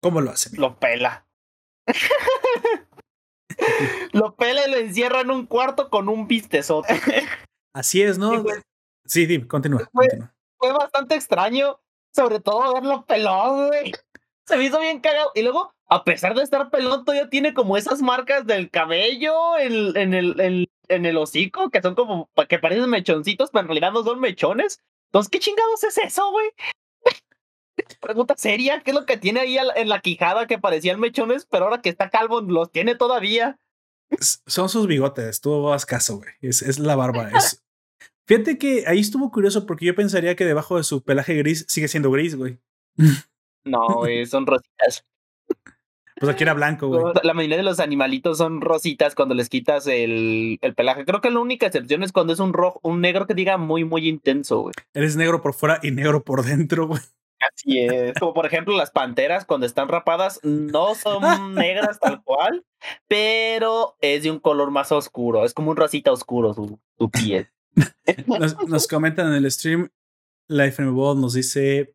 ¿Cómo 0.01 0.21
lo 0.21 0.31
hace? 0.31 0.55
Lo 0.57 0.79
pela. 0.79 1.27
lo 4.13 4.35
pela 4.35 4.67
y 4.67 4.71
lo 4.71 4.77
encierra 4.77 5.21
en 5.21 5.31
un 5.31 5.45
cuarto 5.45 5.89
con 5.89 6.09
un 6.09 6.27
pistezote. 6.27 6.93
Así 7.73 8.01
es, 8.01 8.17
¿no? 8.17 8.43
pues, 8.43 8.61
sí, 9.05 9.25
sí, 9.25 9.45
continúa. 9.47 9.89
Fue, 9.91 10.07
continúa. 10.07 10.33
fue, 10.57 10.73
bastante 10.73 11.15
extraño, 11.15 11.79
sobre 12.13 12.39
todo 12.39 12.73
verlo 12.73 13.05
pelón, 13.05 13.67
güey. 13.67 13.93
Se 14.45 14.57
me 14.57 14.65
hizo 14.65 14.79
bien 14.79 14.99
cagado. 14.99 15.31
Y 15.35 15.41
luego, 15.41 15.73
a 15.87 16.03
pesar 16.03 16.35
de 16.35 16.43
estar 16.43 16.69
pelón, 16.69 17.03
todavía 17.03 17.29
tiene 17.29 17.53
como 17.53 17.77
esas 17.77 18.01
marcas 18.01 18.45
del 18.45 18.69
cabello 18.69 19.57
en, 19.57 19.95
en, 19.97 20.13
el, 20.13 20.69
en, 20.87 21.05
el 21.05 21.17
hocico, 21.17 21.69
que 21.69 21.81
son 21.81 21.95
como, 21.95 22.29
que 22.47 22.59
parecen 22.59 22.89
mechoncitos, 22.89 23.49
pero 23.51 23.61
en 23.61 23.67
realidad 23.67 23.91
no 23.91 24.03
son 24.03 24.19
mechones. 24.19 24.79
Entonces, 25.07 25.29
¿qué 25.29 25.39
chingados 25.39 25.83
es 25.83 25.97
eso, 25.97 26.29
güey? 26.31 26.49
Pregunta 27.99 28.35
seria, 28.37 28.81
¿qué 28.81 28.91
es 28.91 28.95
lo 28.95 29.05
que 29.05 29.17
tiene 29.17 29.39
ahí 29.39 29.57
en 29.57 29.89
la 29.89 29.99
quijada 29.99 30.47
que 30.47 30.59
parecían 30.59 30.99
mechones, 30.99 31.45
pero 31.49 31.65
ahora 31.65 31.81
que 31.81 31.89
está 31.89 32.09
calvo 32.09 32.41
los 32.41 32.71
tiene 32.71 32.95
todavía? 32.95 33.59
Son 34.19 34.69
sus 34.69 34.87
bigotes, 34.87 35.41
tú 35.41 35.71
haz 35.73 35.85
caso, 35.85 36.17
güey. 36.17 36.29
Es, 36.41 36.61
es, 36.61 36.77
la 36.77 36.95
barba. 36.95 37.31
Fíjate 38.27 38.57
que 38.57 38.85
ahí 38.87 38.99
estuvo 38.99 39.31
curioso 39.31 39.65
porque 39.65 39.85
yo 39.85 39.95
pensaría 39.95 40.35
que 40.35 40.45
debajo 40.45 40.77
de 40.77 40.83
su 40.83 41.03
pelaje 41.03 41.33
gris 41.35 41.65
sigue 41.67 41.87
siendo 41.87 42.11
gris, 42.11 42.35
güey. 42.35 42.59
No, 43.65 43.87
güey, 43.95 44.25
son 44.25 44.45
rositas. 44.45 45.05
Pues 46.17 46.31
aquí 46.31 46.43
era 46.43 46.53
blanco, 46.53 46.87
güey. 46.87 47.13
La 47.23 47.33
mayoría 47.33 47.57
de 47.57 47.63
los 47.63 47.81
animalitos 47.81 48.37
son 48.37 48.61
rositas 48.61 49.15
cuando 49.15 49.35
les 49.35 49.49
quitas 49.49 49.85
el, 49.87 50.59
el, 50.61 50.73
pelaje. 50.73 51.03
Creo 51.03 51.19
que 51.19 51.29
la 51.29 51.39
única 51.39 51.65
excepción 51.65 52.03
es 52.03 52.13
cuando 52.13 52.31
es 52.31 52.39
un 52.39 52.53
rojo, 52.53 52.79
un 52.83 53.01
negro 53.01 53.27
que 53.27 53.33
diga 53.33 53.57
muy, 53.57 53.83
muy 53.83 54.07
intenso, 54.07 54.61
güey. 54.61 54.73
Eres 54.93 55.17
negro 55.17 55.41
por 55.41 55.53
fuera 55.53 55.79
y 55.83 55.91
negro 55.91 56.23
por 56.23 56.45
dentro, 56.45 56.87
güey. 56.87 57.01
Así 57.39 57.79
es. 57.79 58.13
Como 58.19 58.33
por 58.33 58.45
ejemplo 58.45 58.75
las 58.77 58.91
panteras 58.91 59.45
cuando 59.45 59.65
están 59.65 59.89
rapadas 59.89 60.39
no 60.43 60.95
son 60.95 61.53
negras 61.53 61.99
tal 61.99 62.21
cual, 62.23 62.65
pero 63.07 63.97
es 63.99 64.23
de 64.23 64.31
un 64.31 64.39
color 64.39 64.71
más 64.71 64.91
oscuro. 64.91 65.43
Es 65.43 65.53
como 65.53 65.71
un 65.71 65.77
rosita 65.77 66.11
oscuro 66.11 66.53
su, 66.53 66.79
su 66.97 67.09
piel. 67.09 67.49
nos, 68.27 68.67
nos, 68.67 68.87
comentan 68.87 69.27
en 69.27 69.33
el 69.33 69.51
stream, 69.51 69.89
Life 70.47 70.81
in 70.81 70.89
World 70.89 71.19
nos 71.19 71.33
dice, 71.33 71.93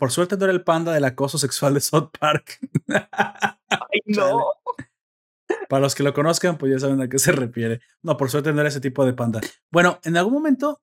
por 0.00 0.10
suerte 0.10 0.36
no 0.36 0.44
era 0.44 0.52
el 0.52 0.64
panda 0.64 0.92
del 0.92 1.04
acoso 1.04 1.38
sexual 1.38 1.74
de 1.74 1.80
South 1.80 2.10
Park. 2.18 2.58
Ay, 2.88 4.00
no. 4.06 4.46
Para 5.68 5.82
los 5.82 5.94
que 5.94 6.02
lo 6.02 6.14
conozcan, 6.14 6.58
pues 6.58 6.72
ya 6.72 6.78
saben 6.78 7.00
a 7.00 7.08
qué 7.08 7.18
se 7.18 7.32
refiere. 7.32 7.80
No, 8.02 8.16
por 8.16 8.30
suerte 8.30 8.52
no 8.52 8.60
era 8.60 8.68
ese 8.68 8.80
tipo 8.80 9.04
de 9.04 9.12
panda. 9.12 9.40
Bueno, 9.70 10.00
en 10.02 10.16
algún 10.16 10.32
momento, 10.32 10.80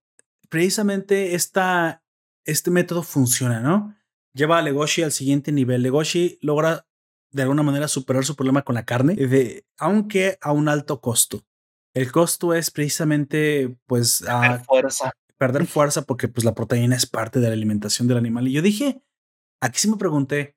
precisamente 0.49 1.35
esta, 1.35 2.03
este 2.45 2.71
método 2.71 3.03
funciona, 3.03 3.59
¿no? 3.59 3.97
Lleva 4.33 4.59
a 4.59 4.61
Legoshi 4.61 5.03
al 5.03 5.11
siguiente 5.11 5.51
nivel. 5.51 5.81
Legoshi 5.81 6.39
logra 6.41 6.85
de 7.31 7.41
alguna 7.41 7.63
manera 7.63 7.87
superar 7.87 8.23
su 8.23 8.35
problema 8.35 8.61
con 8.61 8.75
la 8.75 8.85
carne, 8.85 9.15
de, 9.15 9.65
aunque 9.77 10.37
a 10.41 10.51
un 10.51 10.69
alto 10.69 11.01
costo. 11.01 11.43
El 11.93 12.11
costo 12.11 12.53
es 12.53 12.69
precisamente, 12.71 13.75
pues, 13.87 14.23
a 14.27 14.59
fuerza. 14.59 15.11
perder 15.37 15.65
fuerza 15.65 16.03
porque, 16.03 16.27
pues, 16.27 16.45
la 16.45 16.53
proteína 16.53 16.95
es 16.95 17.07
parte 17.07 17.39
de 17.39 17.47
la 17.47 17.53
alimentación 17.53 18.07
del 18.07 18.17
animal. 18.17 18.47
Y 18.47 18.51
yo 18.53 18.61
dije, 18.61 19.01
aquí 19.61 19.79
sí 19.79 19.89
me 19.89 19.97
pregunté, 19.97 20.55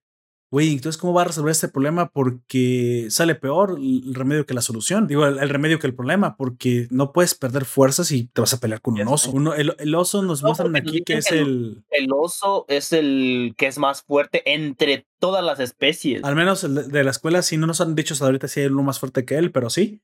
güey, 0.51 0.72
entonces, 0.72 1.01
¿cómo 1.01 1.14
va 1.14 1.22
a 1.22 1.27
resolver 1.27 1.52
este 1.52 1.68
problema? 1.68 2.10
Porque 2.10 3.06
sale 3.10 3.35
peor 3.36 3.78
el 3.78 4.14
remedio 4.14 4.47
que 4.47 4.55
la 4.55 4.62
solución. 4.62 5.06
Digo, 5.06 5.24
el, 5.27 5.39
el, 5.39 5.48
remedio 5.48 5.78
que 5.78 5.86
el 5.86 5.94
problema, 5.94 6.36
porque 6.36 6.89
no 6.90 7.12
puedes 7.12 7.35
perder 7.35 7.64
fuerzas 7.64 8.10
y 8.10 8.27
te 8.27 8.40
vas 8.40 8.52
a 8.52 8.59
pelear 8.59 8.81
con 8.81 8.94
un 8.94 9.06
oso. 9.06 9.31
Uno, 9.31 9.55
el, 9.55 9.74
el, 9.78 9.94
oso 9.94 10.22
nos 10.22 10.43
no, 10.43 10.48
muestran 10.48 10.74
aquí 10.74 11.02
que 11.05 11.14
es 11.14 11.31
el... 11.31 11.85
El 11.90 12.09
oso 12.12 12.64
es 12.68 12.93
el 12.93 13.55
que 13.56 13.66
es 13.66 13.78
más 13.78 14.02
fuerte 14.02 14.43
entre 14.52 15.06
todas 15.20 15.44
las 15.44 15.60
especies. 15.60 16.24
Al 16.24 16.35
menos 16.35 16.64
el 16.64 16.74
de, 16.74 16.82
de 16.85 17.05
la 17.05 17.12
escuela 17.12 17.43
sí 17.43 17.56
no 17.56 17.68
nos 17.68 17.81
han 17.81 17.94
dicho 17.94 18.14
hasta 18.14 18.27
ahorita 18.27 18.48
si 18.48 18.60
hay 18.60 18.66
uno 18.66 18.82
más 18.82 18.98
fuerte 18.98 19.24
que 19.24 19.36
él, 19.36 19.52
pero 19.52 19.70
sí. 19.70 20.02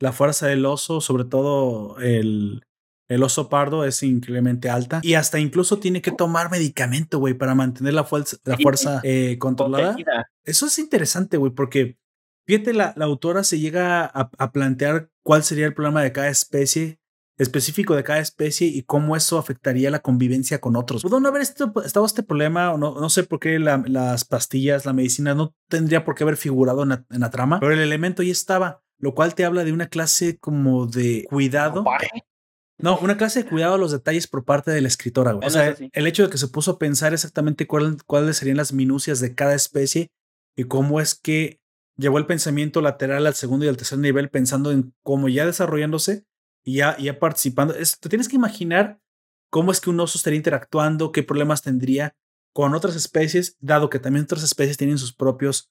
La 0.00 0.12
fuerza 0.12 0.46
del 0.46 0.64
oso, 0.64 1.00
sobre 1.00 1.24
todo 1.24 1.98
el, 1.98 2.62
el 3.08 3.22
oso 3.22 3.48
pardo 3.48 3.84
es 3.84 4.02
increíblemente 4.02 4.68
alta 4.68 5.00
y 5.02 5.14
hasta 5.14 5.38
incluso 5.38 5.78
tiene 5.78 6.02
que 6.02 6.12
tomar 6.12 6.50
medicamento, 6.50 7.18
güey, 7.18 7.34
para 7.34 7.54
mantener 7.54 7.94
la 7.94 8.04
fuerza, 8.04 8.36
la 8.44 8.58
fuerza 8.58 9.00
eh, 9.02 9.36
controlada. 9.38 9.96
Eso 10.44 10.66
es 10.66 10.78
interesante, 10.78 11.38
güey, 11.38 11.52
porque 11.52 11.96
fíjate, 12.46 12.74
la, 12.74 12.92
la 12.96 13.06
autora 13.06 13.44
se 13.44 13.58
llega 13.58 14.04
a, 14.04 14.30
a, 14.38 14.52
plantear 14.52 15.10
cuál 15.22 15.42
sería 15.42 15.66
el 15.66 15.74
problema 15.74 16.02
de 16.02 16.12
cada 16.12 16.28
especie, 16.28 16.98
específico 17.38 17.94
de 17.94 18.04
cada 18.04 18.18
especie 18.18 18.66
y 18.66 18.82
cómo 18.82 19.16
eso 19.16 19.38
afectaría 19.38 19.90
la 19.90 20.00
convivencia 20.00 20.60
con 20.60 20.76
otros. 20.76 21.02
¿Pudo 21.02 21.20
no 21.20 21.28
haber 21.28 21.42
esto, 21.42 21.72
estado 21.84 22.04
este 22.04 22.22
problema 22.22 22.72
o 22.72 22.78
no, 22.78 23.00
no 23.00 23.10
sé 23.10 23.24
por 23.24 23.38
qué 23.38 23.58
la, 23.58 23.82
las 23.86 24.24
pastillas, 24.24 24.84
la 24.84 24.92
medicina 24.92 25.34
no 25.34 25.54
tendría 25.68 26.04
por 26.04 26.14
qué 26.14 26.24
haber 26.24 26.36
figurado 26.36 26.82
en 26.82 26.90
la, 26.90 27.04
en 27.10 27.20
la 27.20 27.30
trama, 27.30 27.60
pero 27.60 27.72
el 27.72 27.80
elemento 27.80 28.22
ya 28.22 28.32
estaba, 28.32 28.82
lo 28.98 29.14
cual 29.14 29.34
te 29.34 29.44
habla 29.44 29.64
de 29.64 29.72
una 29.72 29.88
clase 29.88 30.38
como 30.38 30.86
de 30.86 31.24
cuidado. 31.28 31.84
No, 32.78 32.98
una 32.98 33.16
clase 33.16 33.42
de 33.42 33.48
cuidado 33.48 33.74
a 33.74 33.78
los 33.78 33.90
detalles 33.90 34.28
por 34.28 34.44
parte 34.44 34.70
de 34.70 34.80
la 34.80 34.88
escritora. 34.88 35.32
Güey. 35.32 35.46
O 35.46 35.50
sea, 35.50 35.74
sí. 35.74 35.90
el 35.92 36.06
hecho 36.06 36.22
de 36.22 36.30
que 36.30 36.38
se 36.38 36.48
puso 36.48 36.72
a 36.72 36.78
pensar 36.78 37.12
exactamente 37.12 37.66
cuál, 37.66 37.96
cuáles 38.06 38.36
serían 38.36 38.56
las 38.56 38.72
minucias 38.72 39.18
de 39.20 39.34
cada 39.34 39.54
especie 39.54 40.12
y 40.56 40.64
cómo 40.64 41.00
es 41.00 41.14
que 41.16 41.60
llevó 41.96 42.18
el 42.18 42.26
pensamiento 42.26 42.80
lateral 42.80 43.26
al 43.26 43.34
segundo 43.34 43.64
y 43.64 43.68
al 43.68 43.76
tercer 43.76 43.98
nivel 43.98 44.30
pensando 44.30 44.70
en 44.70 44.94
cómo 45.02 45.28
ya 45.28 45.44
desarrollándose 45.44 46.24
y 46.64 46.76
ya, 46.76 46.96
ya 46.98 47.18
participando. 47.18 47.74
te 47.74 48.08
tienes 48.08 48.28
que 48.28 48.36
imaginar 48.36 49.00
cómo 49.50 49.72
es 49.72 49.80
que 49.80 49.90
un 49.90 49.98
oso 49.98 50.16
estaría 50.16 50.36
interactuando, 50.36 51.10
qué 51.10 51.24
problemas 51.24 51.62
tendría 51.62 52.14
con 52.54 52.74
otras 52.74 52.94
especies, 52.94 53.56
dado 53.60 53.90
que 53.90 53.98
también 53.98 54.24
otras 54.24 54.42
especies 54.42 54.76
tienen 54.76 54.98
sus 54.98 55.12
propios 55.12 55.70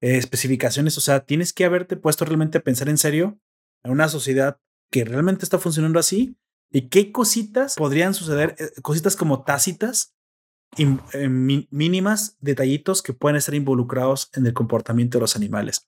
eh, 0.00 0.16
especificaciones. 0.16 0.98
O 0.98 1.00
sea, 1.00 1.24
tienes 1.24 1.52
que 1.52 1.64
haberte 1.64 1.96
puesto 1.96 2.24
realmente 2.24 2.58
a 2.58 2.62
pensar 2.62 2.88
en 2.88 2.98
serio 2.98 3.38
en 3.84 3.92
una 3.92 4.08
sociedad 4.08 4.58
que 4.90 5.04
realmente 5.04 5.44
está 5.44 5.58
funcionando 5.58 5.98
así 5.98 6.36
y 6.72 6.88
qué 6.88 7.12
cositas 7.12 7.76
podrían 7.76 8.14
suceder, 8.14 8.56
eh, 8.58 8.70
cositas 8.82 9.14
como 9.16 9.44
tácitas, 9.44 10.14
eh, 10.78 11.28
mínimas, 11.28 12.36
detallitos 12.40 13.02
que 13.02 13.12
pueden 13.12 13.36
estar 13.36 13.54
involucrados 13.54 14.30
en 14.34 14.46
el 14.46 14.54
comportamiento 14.54 15.18
de 15.18 15.22
los 15.22 15.36
animales. 15.36 15.86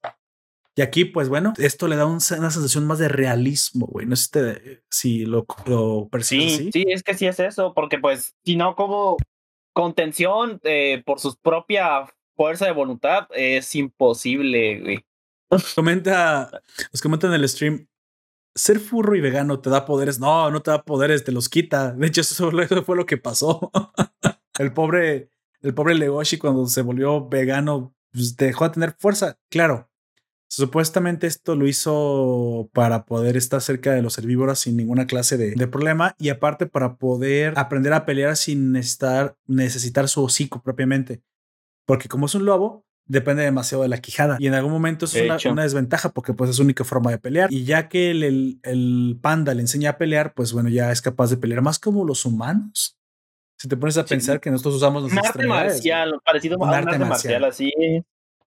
Y 0.77 0.83
aquí, 0.83 1.05
pues 1.05 1.29
bueno, 1.29 1.55
esto 1.57 1.89
le 1.89 1.97
da 1.97 2.05
una 2.05 2.21
sensación 2.21 2.87
más 2.87 2.99
de 2.99 3.09
realismo, 3.09 3.87
güey. 3.87 4.07
No 4.07 4.17
sé 4.17 4.83
si 4.91 5.25
lo, 5.25 5.47
lo 5.67 6.09
percibes 6.11 6.57
sí, 6.57 6.71
Sí, 6.73 6.85
es 6.89 7.03
que 7.03 7.15
sí 7.15 7.27
es 7.27 7.39
eso, 7.41 7.73
porque 7.75 7.99
pues, 7.99 8.35
si 8.45 8.57
no, 8.57 8.75
como 8.75 9.17
contención 9.73 10.61
eh, 10.65 11.03
por 11.07 11.21
su 11.21 11.37
propia 11.37 12.07
fuerza 12.37 12.67
de 12.67 12.73
voluntad 12.73 13.29
es 13.31 13.75
imposible, 13.75 14.81
güey. 14.81 15.05
Comenta, 15.75 16.51
nos 16.93 17.01
comenta 17.01 17.29
en 17.29 17.35
el 17.35 17.49
stream, 17.49 17.87
ser 18.55 18.79
furro 18.81 19.15
y 19.17 19.21
vegano 19.21 19.61
te 19.61 19.71
da 19.71 19.85
poderes. 19.85 20.21
No, 20.21 20.51
no 20.51 20.63
te 20.63 20.71
da 20.71 20.83
poderes, 20.83 21.25
te 21.25 21.33
los 21.33 21.49
quita. 21.49 21.93
De 21.93 22.07
hecho, 22.07 22.21
eso, 22.23 22.51
fue 22.85 22.97
lo 22.97 23.07
que 23.07 23.17
pasó. 23.17 23.71
el 24.59 24.73
pobre, 24.73 25.31
el 25.61 25.75
pobre 25.75 25.95
Legoshi 25.95 26.39
cuando 26.39 26.67
se 26.67 26.83
volvió 26.83 27.29
vegano, 27.29 27.95
pues 28.13 28.37
dejó 28.37 28.65
de 28.65 28.75
tener 28.75 28.97
fuerza. 28.99 29.39
Claro, 29.51 29.91
Supuestamente 30.57 31.27
esto 31.27 31.57
lo 31.57 31.67
hizo 31.67 32.71
para 32.73 33.07
poder 33.07 33.37
estar 33.37 33.61
cerca 33.61 33.93
de 33.93 34.03
los 34.03 34.19
herbívoros 34.19 34.61
sin 34.61 34.77
ninguna 34.77 35.09
clase 35.09 35.37
de, 35.37 35.67
problema 35.67 36.15
y 36.17 36.29
aparte 36.29 36.67
para 36.67 36.97
poder 36.97 37.55
aprender 37.57 37.93
a 37.93 38.07
pelear 38.07 38.37
sin 38.37 38.71
necesitar, 38.71 39.37
necesitar 39.47 40.09
su 40.09 40.23
hocico 40.23 40.63
propiamente. 40.63 41.25
Porque 41.87 42.09
como 42.09 42.27
es 42.27 42.37
un 42.37 42.45
lobo, 42.45 42.87
depende 43.07 43.43
demasiado 43.43 43.83
de 43.83 43.89
la 43.89 43.99
quijada. 43.99 44.37
Y 44.39 44.47
en 44.47 44.55
algún 44.55 44.73
momento 44.73 45.05
eso 45.05 45.19
es 45.19 45.45
una, 45.45 45.63
desventaja 45.63 46.11
porque 46.11 46.33
pues 46.33 46.51
es 46.51 46.57
su 46.57 46.63
única 46.63 46.85
forma 46.85 47.11
de 47.11 47.19
pelear. 47.19 47.53
Y 47.53 47.65
ya 47.65 47.89
que 47.89 48.11
el, 48.11 48.61
el, 48.63 49.19
panda 49.21 49.55
le 49.55 49.61
enseña 49.61 49.91
a 49.91 49.99
pelear 49.99 50.35
pues 50.35 50.53
bueno 50.53 50.69
ya 50.69 50.91
es 50.91 51.03
capaz 51.03 51.31
de 51.31 51.37
pelear 51.37 51.63
más 51.63 51.79
como 51.79 52.05
los 52.05 52.25
humanos. 52.25 52.99
Si 53.57 53.69
te 53.69 53.77
pones 53.77 53.97
a 53.97 54.05
pensar 54.05 54.41
que 54.41 54.51
nosotros 54.51 54.75
usamos 54.75 55.05
un 55.05 55.19
arte 55.19 55.47
marcial 55.47 56.21
parecido 56.25 56.57
a 56.61 56.67
un 56.67 56.75
arte, 56.75 56.99
marcial. 56.99 57.45
así 57.45 57.73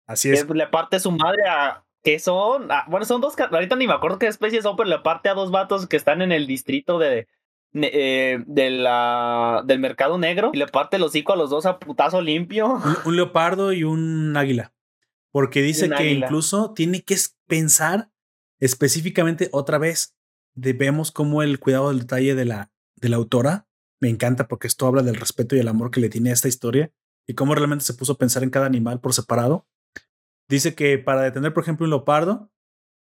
así 0.07 0.31
es. 0.31 0.49
Le 0.49 0.67
parte 0.67 1.01
su 1.01 1.11
madre 1.11 1.43
a 1.49 1.85
que 2.03 2.19
son, 2.19 2.71
ah, 2.71 2.85
bueno, 2.89 3.05
son 3.05 3.21
dos, 3.21 3.35
ahorita 3.39 3.77
ni 3.77 3.87
me 3.87 3.93
acuerdo 3.93 4.19
qué 4.19 4.27
especies 4.27 4.63
son, 4.63 4.77
pero 4.77 4.89
le 4.89 4.99
parte 5.01 5.29
a 5.29 5.35
dos 5.35 5.51
vatos 5.51 5.87
que 5.87 5.97
están 5.97 6.23
en 6.23 6.33
el 6.33 6.47
distrito 6.47 6.99
de, 6.99 7.29
eh, 7.75 8.43
de 8.47 8.71
la, 8.71 9.63
del 9.67 9.79
mercado 9.79 10.19
negro 10.19 10.51
y 10.53 10.59
le 10.59 10.67
parte 10.67 10.97
el 10.97 11.03
hocico 11.03 11.33
a 11.33 11.37
los 11.37 11.51
dos 11.51 11.67
a 11.67 11.79
putazo 11.79 12.21
limpio. 12.21 12.81
Un, 13.05 13.17
leopardo 13.17 13.73
y 13.73 13.85
un 13.85 14.37
águila. 14.37 14.73
Porque 15.33 15.63
dice 15.63 15.89
que 15.91 16.11
incluso 16.11 16.73
tiene 16.73 17.03
que 17.03 17.17
pensar 17.47 18.11
específicamente 18.59 19.49
otra 19.53 19.79
vez. 19.79 20.17
De, 20.55 20.73
vemos 20.73 21.13
cómo 21.13 21.43
el 21.43 21.61
cuidado 21.61 21.89
del 21.89 22.01
detalle 22.01 22.35
de 22.35 22.45
la, 22.45 22.73
de 22.97 23.09
la 23.09 23.17
autora 23.17 23.69
me 24.01 24.09
encanta 24.09 24.49
porque 24.49 24.67
esto 24.67 24.87
habla 24.87 25.03
del 25.03 25.15
respeto 25.15 25.55
y 25.55 25.61
el 25.61 25.69
amor 25.69 25.93
que 25.93 26.01
le 26.01 26.09
tiene 26.09 26.31
a 26.31 26.33
esta 26.33 26.49
historia 26.49 26.91
y 27.27 27.35
cómo 27.35 27.55
realmente 27.55 27.85
se 27.85 27.95
puso 27.95 28.15
a 28.15 28.19
pensar 28.19 28.43
en 28.43 28.51
cada 28.51 28.67
animal 28.67 29.01
por 29.01 29.15
separado 29.15 29.69
Dice 30.51 30.75
que 30.75 30.99
para 30.99 31.23
detener, 31.23 31.55
por 31.55 31.63
ejemplo, 31.63 31.85
un 31.85 31.91
leopardo, 31.91 32.51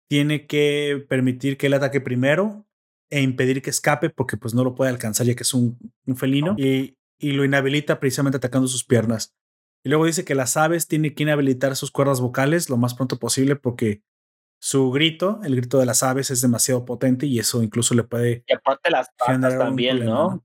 tiene 0.09 0.47
que 0.47 1.05
permitir 1.07 1.57
que 1.57 1.67
él 1.67 1.73
ataque 1.73 2.01
primero 2.01 2.66
e 3.09 3.21
impedir 3.21 3.61
que 3.61 3.69
escape 3.69 4.09
porque 4.09 4.37
pues 4.37 4.53
no 4.53 4.63
lo 4.63 4.75
puede 4.75 4.91
alcanzar 4.91 5.25
ya 5.25 5.35
que 5.35 5.43
es 5.43 5.53
un, 5.53 5.77
felino 6.15 6.55
y, 6.57 6.97
y, 7.19 7.31
lo 7.31 7.45
inhabilita 7.45 7.99
precisamente 7.99 8.37
atacando 8.37 8.67
sus 8.67 8.83
piernas. 8.83 9.33
Y 9.83 9.89
luego 9.89 10.05
dice 10.05 10.25
que 10.25 10.35
las 10.35 10.57
aves 10.57 10.87
tienen 10.87 11.15
que 11.15 11.23
inhabilitar 11.23 11.75
sus 11.75 11.91
cuerdas 11.91 12.19
vocales 12.19 12.69
lo 12.69 12.77
más 12.77 12.93
pronto 12.93 13.19
posible 13.19 13.55
porque 13.55 14.01
su 14.59 14.91
grito, 14.91 15.39
el 15.43 15.55
grito 15.55 15.79
de 15.79 15.85
las 15.85 16.03
aves 16.03 16.31
es 16.31 16.41
demasiado 16.41 16.83
potente 16.83 17.25
y 17.27 17.39
eso 17.39 17.61
incluso 17.61 17.93
le 17.93 18.03
puede 18.03 18.43
y 18.47 18.53
aparte 18.53 18.89
las 18.89 19.09
generar 19.25 19.59
también, 19.59 20.03
¿no? 20.03 20.43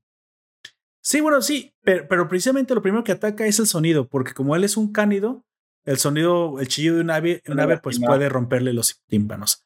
Sí, 1.01 1.19
bueno, 1.19 1.41
sí, 1.41 1.75
pero, 1.81 2.07
pero, 2.07 2.29
precisamente 2.29 2.73
lo 2.73 2.81
primero 2.81 3.03
que 3.03 3.11
ataca 3.11 3.45
es 3.45 3.59
el 3.59 3.67
sonido, 3.67 4.07
porque 4.07 4.33
como 4.33 4.55
él 4.55 4.63
es 4.63 4.77
un 4.77 4.93
cánido, 4.93 5.43
el 5.83 5.97
sonido, 5.97 6.61
el 6.61 6.69
chillido 6.69 6.95
de 6.95 7.01
un 7.01 7.11
ave, 7.11 7.41
un 7.47 7.59
ave 7.59 7.77
pues 7.79 7.99
puede 7.99 8.29
romperle 8.29 8.71
los 8.71 9.01
tímpanos. 9.07 9.65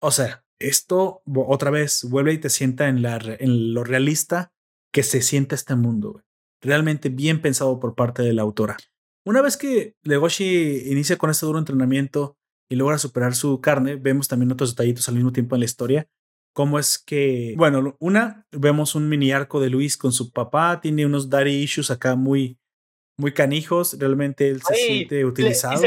O 0.00 0.10
sea, 0.10 0.44
esto 0.68 1.22
otra 1.26 1.70
vez 1.70 2.04
vuelve 2.08 2.32
y 2.32 2.38
te 2.38 2.50
sienta 2.50 2.88
en, 2.88 3.02
la, 3.02 3.18
en 3.38 3.74
lo 3.74 3.84
realista 3.84 4.52
que 4.92 5.02
se 5.02 5.22
siente 5.22 5.54
este 5.54 5.74
mundo. 5.74 6.22
Realmente 6.60 7.08
bien 7.08 7.40
pensado 7.40 7.80
por 7.80 7.94
parte 7.94 8.22
de 8.22 8.32
la 8.32 8.42
autora. 8.42 8.76
Una 9.24 9.40
vez 9.40 9.56
que 9.56 9.94
Legoshi 10.02 10.90
inicia 10.90 11.16
con 11.16 11.30
este 11.30 11.46
duro 11.46 11.58
entrenamiento 11.58 12.36
y 12.68 12.76
logra 12.76 12.98
superar 12.98 13.34
su 13.34 13.60
carne, 13.60 13.96
vemos 13.96 14.28
también 14.28 14.52
otros 14.52 14.74
detallitos 14.74 15.08
al 15.08 15.14
mismo 15.14 15.32
tiempo 15.32 15.54
en 15.54 15.60
la 15.60 15.66
historia. 15.66 16.08
Cómo 16.54 16.78
es 16.78 16.98
que, 16.98 17.54
bueno, 17.56 17.96
una, 17.98 18.46
vemos 18.50 18.94
un 18.94 19.08
mini 19.08 19.32
arco 19.32 19.60
de 19.60 19.70
Luis 19.70 19.96
con 19.96 20.12
su 20.12 20.32
papá, 20.32 20.80
tiene 20.80 21.06
unos 21.06 21.30
daddy 21.30 21.50
issues 21.50 21.90
acá 21.90 22.14
muy, 22.14 22.58
muy 23.16 23.32
canijos, 23.32 23.96
realmente 23.98 24.48
él 24.48 24.62
se 24.62 24.74
siente 24.74 25.24
utilizado. 25.24 25.82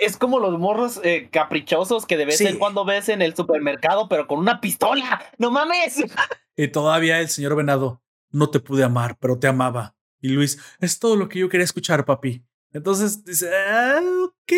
es 0.00 0.16
como 0.16 0.38
los 0.38 0.58
morros 0.58 1.00
eh, 1.02 1.28
caprichosos 1.30 2.06
que 2.06 2.16
de 2.16 2.24
vez 2.24 2.40
en 2.40 2.58
cuando 2.58 2.84
ves 2.84 3.08
en 3.08 3.22
el 3.22 3.34
supermercado, 3.34 4.08
pero 4.08 4.26
con 4.26 4.38
una 4.38 4.60
pistola. 4.60 5.22
¡No 5.38 5.50
mames! 5.50 6.02
Y 6.56 6.68
todavía 6.68 7.20
el 7.20 7.28
señor 7.28 7.56
Venado, 7.56 8.00
no 8.30 8.48
te 8.48 8.60
pude 8.60 8.84
amar, 8.84 9.16
pero 9.18 9.40
te 9.40 9.48
amaba. 9.48 9.96
Y 10.20 10.28
Luis, 10.28 10.58
es 10.78 11.00
todo 11.00 11.16
lo 11.16 11.28
que 11.28 11.40
yo 11.40 11.48
quería 11.48 11.64
escuchar, 11.64 12.04
papi. 12.04 12.44
Entonces 12.72 13.24
dice, 13.24 13.50
ah, 13.54 14.00
ok, 14.24 14.52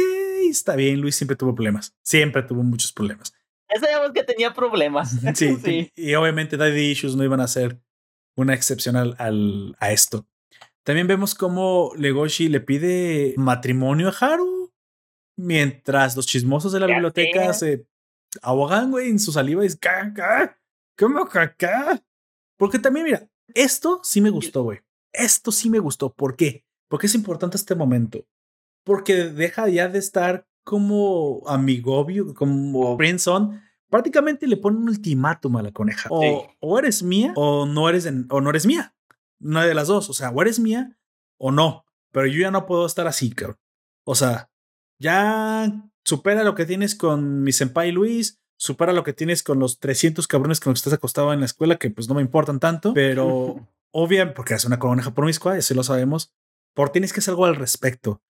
está 0.49 0.77
bien. 0.77 1.01
Luis 1.01 1.17
siempre 1.17 1.37
tuvo 1.37 1.55
problemas. 1.55 1.95
Siempre 2.03 2.43
tuvo 2.43 2.63
muchos 2.63 2.93
problemas. 2.93 3.35
Ya 3.73 3.81
sabíamos 3.81 4.13
que 4.13 4.25
tenía 4.25 4.53
problemas. 4.55 5.17
Sí, 5.35 5.57
sí. 5.63 5.93
Y, 5.95 6.15
obviamente 6.15 6.57
Daddy 6.57 6.91
Issues 6.91 7.17
no 7.17 7.25
iban 7.25 7.41
a 7.41 7.49
ser 7.49 7.79
una 8.37 8.55
excepción 8.55 8.97
al, 8.97 9.77
a 9.79 9.93
esto. 9.93 10.27
También 10.87 11.09
vemos 11.09 11.35
cómo 11.35 11.91
Legoshi 11.97 12.49
le 12.49 12.61
pide 12.61 13.35
matrimonio 13.37 14.09
a 14.09 14.13
Haru. 14.13 14.73
Mientras 15.37 16.15
los 16.15 16.29
chismosos 16.29 16.71
de 16.71 16.79
la 16.79 16.87
biblioteca 16.87 17.53
se 17.55 17.89
ahogan, 18.41 18.93
güey, 18.93 19.11
en 19.11 19.19
su 19.19 19.33
saliva 19.33 19.65
y 19.65 19.67
dicen, 19.67 19.81
¿cómo 20.97 21.27
caca? 21.27 22.05
Porque 22.57 22.79
también, 22.79 23.05
mira, 23.05 23.29
esto 23.53 24.01
sí 24.05 24.21
me 24.21 24.31
gustó, 24.31 24.63
güey. 24.63 24.79
Esto 25.13 25.51
sí 25.51 25.71
me 25.71 25.81
gustó. 25.81 26.15
¿Por 26.15 26.37
qué? 26.37 26.65
Porque 26.89 27.09
es 27.09 27.17
importante 27.17 27.57
este 27.57 27.75
momento. 27.75 28.25
Porque 28.85 29.25
deja 29.25 29.69
ya 29.69 29.89
de 29.89 29.99
estar 29.99 30.47
como 30.63 31.43
amigobio, 31.49 32.33
como 32.33 32.97
friendzone. 32.97 33.61
Prácticamente 33.91 34.47
le 34.47 34.57
pone 34.57 34.77
un 34.77 34.89
ultimátum 34.89 35.57
a 35.57 35.63
la 35.65 35.73
coneja. 35.73 36.09
O, 36.13 36.47
o 36.61 36.79
eres 36.79 37.03
mía 37.03 37.33
o 37.35 37.67
no 37.67 37.89
eres, 37.89 38.09
o 38.31 38.41
no 38.41 38.51
eres 38.51 38.67
mía. 38.67 38.96
Una 39.41 39.65
de 39.65 39.75
las 39.75 39.89
dos. 39.89 40.11
O 40.11 40.13
sea, 40.13 40.31
o 40.31 40.43
eres 40.43 40.59
mía 40.59 40.99
o 41.39 41.51
no. 41.51 41.85
Pero 42.13 42.27
yo 42.27 42.41
ya 42.41 42.51
no 42.51 42.67
puedo 42.67 42.87
estar 42.87 43.07
así, 43.07 43.31
cabrón. 43.31 43.59
O 44.05 44.15
sea, 44.15 44.51
ya 44.99 45.91
supera 46.05 46.45
lo 46.45 46.55
que 46.55 46.67
tienes 46.67 46.95
con 46.95 47.43
mi 47.43 47.53
senpai 47.53 47.93
Luis, 47.93 48.41
supera 48.57 48.93
lo 48.93 49.05
que 49.05 49.13
tienes 49.13 49.43
con 49.43 49.59
los 49.59 49.79
300 49.81 50.27
cabrones 50.27 50.61
con 50.61 50.71
los 50.71 50.81
que 50.81 50.89
estás 50.89 50.99
acostado 50.99 51.33
en 51.33 51.41
la 51.41 51.47
escuela, 51.47 51.77
que 51.77 51.91
pues 51.91 52.09
no 52.09 52.15
me 52.15 52.23
importan 52.23 52.61
tanto, 52.61 52.95
pero 52.95 53.69
obviamente, 53.93 54.35
porque 54.35 54.55
es 54.55 54.65
una 54.65 54.79
coneja 54.79 55.15
promiscua, 55.15 55.59
eso 55.59 55.75
lo 55.75 55.83
sabemos, 55.83 56.33
por 56.75 56.91
tienes 56.91 57.13
que 57.13 57.21
hacer 57.21 57.33
algo 57.33 57.47
al 57.47 57.57
respecto. 57.57 58.23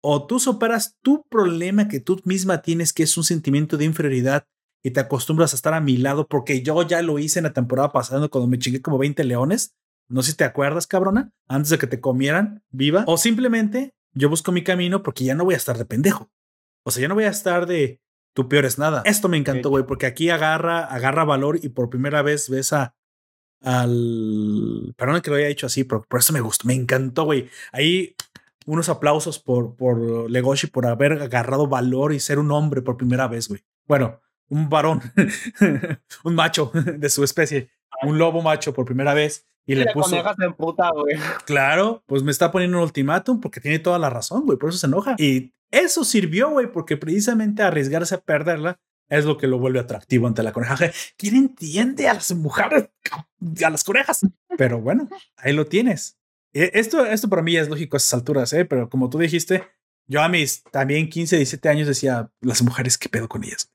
O 0.00 0.26
tú 0.26 0.38
superas 0.38 0.96
tu 1.02 1.24
problema 1.28 1.88
que 1.88 2.00
tú 2.00 2.20
misma 2.24 2.62
tienes, 2.62 2.92
que 2.92 3.02
es 3.02 3.16
un 3.16 3.24
sentimiento 3.24 3.76
de 3.76 3.84
inferioridad, 3.84 4.46
y 4.82 4.92
te 4.92 5.00
acostumbras 5.00 5.52
a 5.52 5.56
estar 5.56 5.74
a 5.74 5.80
mi 5.80 5.96
lado, 5.96 6.28
porque 6.28 6.62
yo 6.62 6.80
ya 6.82 7.02
lo 7.02 7.18
hice 7.18 7.40
en 7.40 7.44
la 7.44 7.52
temporada 7.52 7.92
pasada 7.92 8.28
cuando 8.28 8.48
me 8.48 8.58
chingué 8.58 8.80
como 8.80 8.96
20 8.96 9.24
leones, 9.24 9.74
no 10.08 10.22
sé 10.22 10.32
si 10.32 10.36
te 10.36 10.44
acuerdas, 10.44 10.86
cabrona, 10.86 11.32
antes 11.46 11.70
de 11.70 11.78
que 11.78 11.86
te 11.86 12.00
comieran 12.00 12.62
viva. 12.70 13.04
O 13.06 13.16
simplemente 13.18 13.94
yo 14.12 14.28
busco 14.28 14.52
mi 14.52 14.64
camino 14.64 15.02
porque 15.02 15.24
ya 15.24 15.34
no 15.34 15.44
voy 15.44 15.54
a 15.54 15.58
estar 15.58 15.76
de 15.76 15.84
pendejo. 15.84 16.30
O 16.82 16.90
sea, 16.90 17.02
ya 17.02 17.08
no 17.08 17.14
voy 17.14 17.24
a 17.24 17.30
estar 17.30 17.66
de 17.66 18.00
tú 18.32 18.48
peor 18.48 18.64
es 18.64 18.78
nada. 18.78 19.02
Esto 19.04 19.28
me 19.28 19.36
encantó, 19.36 19.68
güey, 19.70 19.84
porque 19.84 20.06
aquí 20.06 20.30
agarra, 20.30 20.84
agarra 20.84 21.24
valor 21.24 21.58
y 21.62 21.68
por 21.68 21.90
primera 21.90 22.22
vez 22.22 22.48
ves 22.48 22.72
a 22.72 22.94
al. 23.62 24.94
Perdón 24.96 25.20
que 25.20 25.30
lo 25.30 25.36
haya 25.36 25.48
hecho 25.48 25.66
así, 25.66 25.84
pero 25.84 26.04
por 26.08 26.20
eso 26.20 26.32
me 26.32 26.40
gustó, 26.40 26.66
me 26.66 26.74
encantó, 26.74 27.24
güey. 27.24 27.50
Ahí 27.72 28.14
unos 28.64 28.88
aplausos 28.88 29.38
por, 29.38 29.76
por 29.76 30.30
Legoshi 30.30 30.68
por 30.68 30.86
haber 30.86 31.12
agarrado 31.20 31.66
valor 31.66 32.12
y 32.12 32.20
ser 32.20 32.38
un 32.38 32.52
hombre 32.52 32.82
por 32.82 32.96
primera 32.96 33.26
vez, 33.26 33.48
güey. 33.48 33.64
Bueno, 33.86 34.20
un 34.48 34.68
varón, 34.68 35.00
un 36.24 36.34
macho 36.34 36.70
de 36.96 37.08
su 37.08 37.24
especie, 37.24 37.70
un 38.02 38.18
lobo 38.18 38.40
macho 38.42 38.72
por 38.72 38.84
primera 38.84 39.14
vez 39.14 39.47
y 39.68 39.74
le 39.74 39.86
puso. 39.92 40.16
Claro, 41.44 42.02
pues 42.06 42.22
me 42.22 42.30
está 42.30 42.50
poniendo 42.50 42.78
un 42.78 42.84
ultimátum 42.84 43.38
porque 43.38 43.60
tiene 43.60 43.78
toda 43.78 43.98
la 43.98 44.08
razón, 44.08 44.46
güey. 44.46 44.58
Por 44.58 44.70
eso 44.70 44.78
se 44.78 44.86
enoja. 44.86 45.14
Y 45.18 45.52
Eso 45.70 46.04
sirvió, 46.04 46.48
güey, 46.48 46.72
porque 46.72 46.96
precisamente 46.96 47.62
arriesgarse 47.62 48.14
a 48.14 48.20
perderla 48.22 48.80
es 49.10 49.26
lo 49.26 49.36
que 49.36 49.46
lo 49.46 49.58
vuelve 49.58 49.78
atractivo 49.78 50.26
ante 50.26 50.42
la 50.42 50.52
coneja. 50.52 50.76
¿Quién 51.18 51.36
entiende 51.36 52.08
a 52.08 52.14
las 52.14 52.34
mujeres, 52.34 52.88
a 53.62 53.70
las 53.70 53.84
conejas? 53.84 54.20
Pero 54.56 54.80
bueno, 54.80 55.06
ahí 55.36 55.52
lo 55.52 55.66
tienes. 55.66 56.18
E, 56.54 56.70
esto, 56.72 57.04
esto 57.04 57.28
para 57.28 57.42
mí 57.42 57.52
ya 57.52 57.60
es 57.60 57.68
lógico 57.68 57.96
a 57.96 57.98
esas 57.98 58.14
alturas, 58.14 58.52
¿eh? 58.54 58.64
pero 58.64 58.88
como 58.88 59.10
tú 59.10 59.18
dijiste, 59.18 59.64
yo 60.06 60.22
a 60.22 60.28
mis 60.30 60.62
también 60.64 61.10
15, 61.10 61.36
17 61.36 61.68
años 61.68 61.86
decía, 61.86 62.30
las 62.40 62.62
mujeres, 62.62 62.96
¿qué 62.96 63.10
pedo 63.10 63.28
con 63.28 63.44
ellas? 63.44 63.70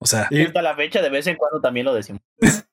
O 0.00 0.06
sea, 0.06 0.28
y 0.30 0.42
hasta 0.42 0.62
la 0.62 0.76
fecha 0.76 1.02
de 1.02 1.10
vez 1.10 1.26
en 1.26 1.36
cuando 1.36 1.60
también 1.60 1.84
lo 1.84 1.92
decimos. 1.92 2.22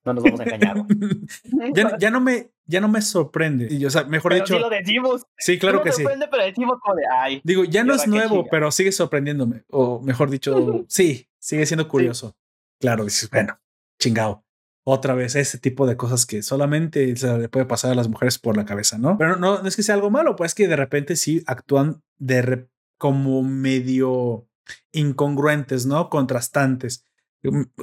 No 0.03 0.13
nos 0.13 0.23
vamos 0.23 0.39
a 0.39 0.43
engañar. 0.43 0.77
ya, 1.73 1.97
ya, 1.97 2.11
no 2.11 2.21
me, 2.21 2.51
ya 2.65 2.79
no 2.79 2.87
me 2.87 3.01
sorprende. 3.01 3.67
Y, 3.71 3.83
o 3.85 3.89
sea, 3.89 4.03
mejor 4.03 4.31
pero 4.31 4.45
dicho. 4.45 4.55
Sí 4.55 4.61
lo 4.61 4.69
decimos. 4.69 5.25
Sí, 5.37 5.57
claro 5.57 5.81
que 5.81 5.91
sí. 5.91 6.03
sorprende, 6.03 6.27
pero 6.29 6.43
decimos 6.43 6.77
como 6.79 6.95
de 6.95 7.03
ay. 7.11 7.41
Digo, 7.43 7.63
ya 7.63 7.83
no 7.83 7.95
es 7.95 8.07
nuevo, 8.07 8.45
pero 8.49 8.71
sigue 8.71 8.91
sorprendiéndome. 8.91 9.63
O 9.71 9.99
mejor 10.01 10.29
dicho, 10.29 10.85
sí, 10.87 11.27
sigue 11.39 11.65
siendo 11.65 11.87
curioso. 11.87 12.29
Sí. 12.29 12.35
Claro, 12.81 13.05
dices, 13.05 13.29
bueno, 13.31 13.59
chingado. 13.99 14.43
Otra 14.87 15.15
vez, 15.15 15.35
ese 15.35 15.57
tipo 15.57 15.87
de 15.87 15.97
cosas 15.97 16.27
que 16.27 16.43
solamente 16.43 17.15
se 17.15 17.35
le 17.39 17.49
puede 17.49 17.65
pasar 17.65 17.91
a 17.91 17.95
las 17.95 18.07
mujeres 18.07 18.37
por 18.37 18.55
la 18.55 18.65
cabeza, 18.65 18.99
¿no? 18.99 19.17
Pero 19.17 19.35
no, 19.35 19.63
no 19.63 19.67
es 19.67 19.75
que 19.75 19.81
sea 19.81 19.95
algo 19.95 20.11
malo, 20.11 20.35
pues 20.35 20.51
es 20.51 20.55
que 20.55 20.67
de 20.67 20.75
repente 20.75 21.15
sí 21.15 21.43
actúan 21.47 22.03
de 22.19 22.67
como 22.99 23.41
medio 23.41 24.47
incongruentes, 24.91 25.87
¿no? 25.87 26.11
Contrastantes 26.11 27.03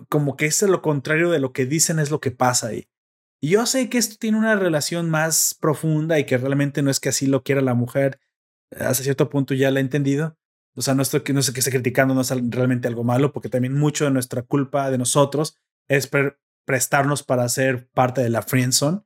como 0.08 0.36
que 0.36 0.46
es 0.46 0.62
lo 0.62 0.82
contrario 0.82 1.30
de 1.30 1.40
lo 1.40 1.52
que 1.52 1.66
dicen 1.66 1.98
es 1.98 2.10
lo 2.10 2.20
que 2.20 2.30
pasa 2.30 2.68
ahí. 2.68 2.88
Y 3.40 3.50
yo 3.50 3.66
sé 3.66 3.88
que 3.88 3.98
esto 3.98 4.16
tiene 4.18 4.38
una 4.38 4.54
relación 4.54 5.10
más 5.10 5.56
profunda 5.60 6.18
y 6.18 6.24
que 6.24 6.38
realmente 6.38 6.80
no 6.82 6.90
es 6.90 7.00
que 7.00 7.08
así 7.08 7.26
lo 7.26 7.42
quiera 7.42 7.60
la 7.60 7.74
mujer. 7.74 8.20
Hasta 8.70 9.02
cierto 9.02 9.28
punto 9.28 9.52
ya 9.54 9.70
la 9.70 9.80
he 9.80 9.82
entendido. 9.82 10.38
O 10.74 10.82
sea, 10.82 10.94
no 10.94 11.02
estoy 11.02 11.22
no 11.34 11.42
sé 11.42 11.52
que 11.52 11.60
esté 11.60 11.72
criticando, 11.72 12.14
no 12.14 12.20
es 12.20 12.30
realmente 12.30 12.88
algo 12.88 13.04
malo, 13.04 13.32
porque 13.32 13.48
también 13.48 13.74
mucho 13.74 14.04
de 14.04 14.10
nuestra 14.10 14.42
culpa 14.42 14.90
de 14.90 14.98
nosotros 14.98 15.56
es 15.88 16.08
prestarnos 16.64 17.22
para 17.24 17.48
ser 17.48 17.88
parte 17.90 18.22
de 18.22 18.30
la 18.30 18.42
friendzone. 18.42 19.02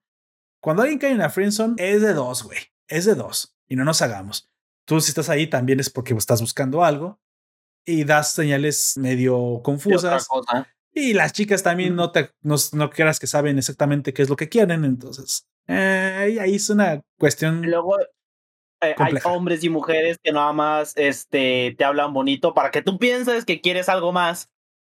Cuando 0.60 0.82
alguien 0.82 0.98
cae 0.98 1.12
en 1.12 1.18
la 1.18 1.30
friendzone 1.30 1.74
es 1.78 2.02
de 2.02 2.12
dos, 2.12 2.42
güey. 2.42 2.58
Es 2.88 3.04
de 3.04 3.14
dos. 3.14 3.56
Y 3.66 3.76
no 3.76 3.84
nos 3.84 4.02
hagamos. 4.02 4.50
Tú 4.84 5.00
si 5.00 5.08
estás 5.08 5.28
ahí 5.28 5.48
también 5.48 5.80
es 5.80 5.90
porque 5.90 6.14
estás 6.14 6.40
buscando 6.40 6.84
algo 6.84 7.20
y 7.86 8.04
das 8.04 8.34
señales 8.34 8.94
medio 8.98 9.60
confusas. 9.62 10.28
Y 10.92 11.12
las 11.12 11.32
chicas 11.32 11.62
también 11.62 11.94
no 11.94 12.10
te 12.10 12.30
no, 12.42 12.56
no, 12.72 12.90
creas 12.90 13.20
que 13.20 13.26
saben 13.26 13.58
exactamente 13.58 14.12
qué 14.12 14.22
es 14.22 14.28
lo 14.28 14.36
que 14.36 14.48
quieren, 14.48 14.84
entonces 14.84 15.46
eh, 15.68 16.38
ahí 16.40 16.54
es 16.54 16.68
una 16.68 17.02
cuestión. 17.18 17.62
Luego 17.62 17.98
eh, 18.80 18.94
hay 18.96 19.14
hombres 19.24 19.62
y 19.64 19.68
mujeres 19.68 20.18
que 20.22 20.32
nada 20.32 20.52
más 20.52 20.94
este, 20.96 21.74
te 21.78 21.84
hablan 21.84 22.12
bonito 22.12 22.54
para 22.54 22.70
que 22.70 22.82
tú 22.82 22.98
pienses 22.98 23.44
que 23.44 23.60
quieres 23.60 23.88
algo 23.88 24.12
más. 24.12 24.50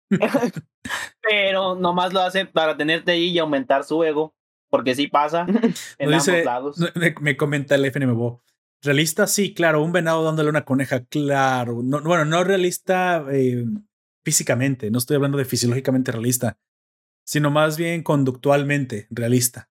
Pero 1.21 1.75
nomás 1.75 2.13
lo 2.13 2.21
hacen 2.21 2.47
para 2.51 2.75
tenerte 2.75 3.11
ahí 3.11 3.29
y 3.29 3.39
aumentar 3.39 3.83
su 3.83 4.03
ego, 4.03 4.33
porque 4.69 4.95
sí 4.95 5.07
pasa 5.07 5.45
en 5.97 6.13
ambos 6.13 6.45
lados. 6.45 6.77
Me, 6.95 7.15
me 7.19 7.37
comenta 7.37 7.75
el 7.75 7.85
FNMBO. 7.85 8.41
Realista, 8.83 9.27
sí, 9.27 9.53
claro. 9.53 9.83
Un 9.83 9.91
venado 9.91 10.23
dándole 10.23 10.49
una 10.49 10.65
coneja, 10.65 11.05
claro. 11.05 11.81
bueno, 11.83 12.25
no 12.25 12.43
realista 12.43 13.25
eh, 13.31 13.65
físicamente, 14.23 14.89
no 14.91 14.97
estoy 14.97 15.15
hablando 15.15 15.37
de 15.37 15.45
fisiológicamente 15.45 16.11
realista, 16.11 16.57
sino 17.23 17.51
más 17.51 17.77
bien 17.77 18.03
conductualmente 18.03 19.07
realista. 19.09 19.69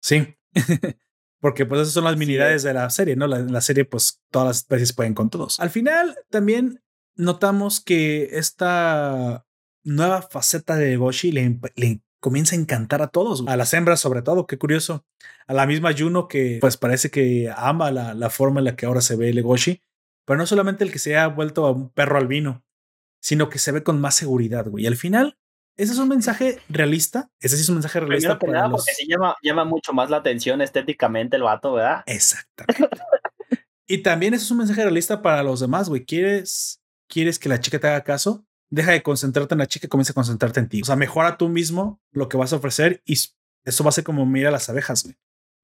Sí. 0.00 0.36
Porque 1.40 1.66
pues 1.66 1.80
esas 1.80 1.94
son 1.94 2.04
las 2.04 2.16
minidades 2.16 2.62
de 2.62 2.72
la 2.72 2.88
serie, 2.88 3.16
¿no? 3.16 3.26
La, 3.26 3.40
la 3.40 3.60
serie, 3.60 3.84
pues 3.84 4.22
todas 4.30 4.46
las 4.46 4.56
especies 4.58 4.92
pueden 4.92 5.14
con 5.14 5.28
todos. 5.28 5.58
Al 5.58 5.70
final, 5.70 6.16
también 6.30 6.80
notamos 7.16 7.80
que 7.80 8.38
esta 8.38 9.44
nueva 9.82 10.22
faceta 10.22 10.76
de 10.76 10.96
Boshi 10.96 11.32
le, 11.32 11.58
le 11.74 12.00
comienza 12.22 12.54
a 12.54 12.58
encantar 12.58 13.02
a 13.02 13.08
todos, 13.08 13.42
a 13.48 13.56
las 13.56 13.74
hembras 13.74 13.98
sobre 13.98 14.22
todo, 14.22 14.46
qué 14.46 14.56
curioso, 14.56 15.04
a 15.48 15.54
la 15.54 15.66
misma 15.66 15.90
Juno 15.92 16.28
que 16.28 16.58
pues 16.60 16.76
parece 16.76 17.10
que 17.10 17.52
ama 17.54 17.90
la, 17.90 18.14
la 18.14 18.30
forma 18.30 18.60
en 18.60 18.64
la 18.66 18.76
que 18.76 18.86
ahora 18.86 19.00
se 19.00 19.16
ve 19.16 19.32
Legoshi, 19.34 19.82
pero 20.24 20.38
no 20.38 20.46
solamente 20.46 20.84
el 20.84 20.92
que 20.92 21.00
se 21.00 21.16
ha 21.18 21.26
vuelto 21.26 21.66
a 21.66 21.72
un 21.72 21.90
perro 21.90 22.18
albino, 22.18 22.64
sino 23.20 23.50
que 23.50 23.58
se 23.58 23.72
ve 23.72 23.82
con 23.82 24.00
más 24.00 24.14
seguridad, 24.14 24.68
güey. 24.68 24.84
Y 24.84 24.86
al 24.86 24.94
final, 24.94 25.36
ese 25.76 25.92
es 25.94 25.98
un 25.98 26.08
mensaje 26.08 26.60
realista, 26.68 27.28
ese 27.40 27.56
sí 27.56 27.62
es 27.62 27.68
un 27.68 27.74
mensaje 27.74 27.98
realista. 27.98 28.38
para 28.38 28.52
nada, 28.52 28.70
porque 28.70 28.92
sí 28.92 29.04
llama, 29.08 29.34
llama 29.42 29.64
mucho 29.64 29.92
más 29.92 30.08
la 30.08 30.18
atención 30.18 30.62
estéticamente 30.62 31.34
el 31.34 31.42
vato, 31.42 31.72
¿verdad? 31.72 32.04
Exactamente. 32.06 33.00
y 33.88 33.98
también 33.98 34.34
ese 34.34 34.44
es 34.44 34.50
un 34.52 34.58
mensaje 34.58 34.82
realista 34.82 35.22
para 35.22 35.42
los 35.42 35.58
demás, 35.58 35.88
güey. 35.88 36.04
¿Quieres, 36.04 36.80
¿Quieres 37.08 37.40
que 37.40 37.48
la 37.48 37.58
chica 37.58 37.80
te 37.80 37.88
haga 37.88 38.04
caso? 38.04 38.46
Deja 38.72 38.92
de 38.92 39.02
concentrarte 39.02 39.54
en 39.54 39.58
la 39.58 39.66
chica 39.66 39.86
y 39.86 39.90
comienza 39.90 40.12
a 40.12 40.14
concentrarte 40.14 40.58
en 40.58 40.68
ti. 40.68 40.80
O 40.80 40.86
sea, 40.86 40.96
mejora 40.96 41.36
tú 41.36 41.48
mismo 41.48 42.00
lo 42.10 42.28
que 42.28 42.38
vas 42.38 42.54
a 42.54 42.56
ofrecer 42.56 43.02
y 43.04 43.18
eso 43.64 43.84
va 43.84 43.90
a 43.90 43.92
ser 43.92 44.02
como 44.02 44.24
mira 44.24 44.50
las 44.50 44.70
abejas. 44.70 45.08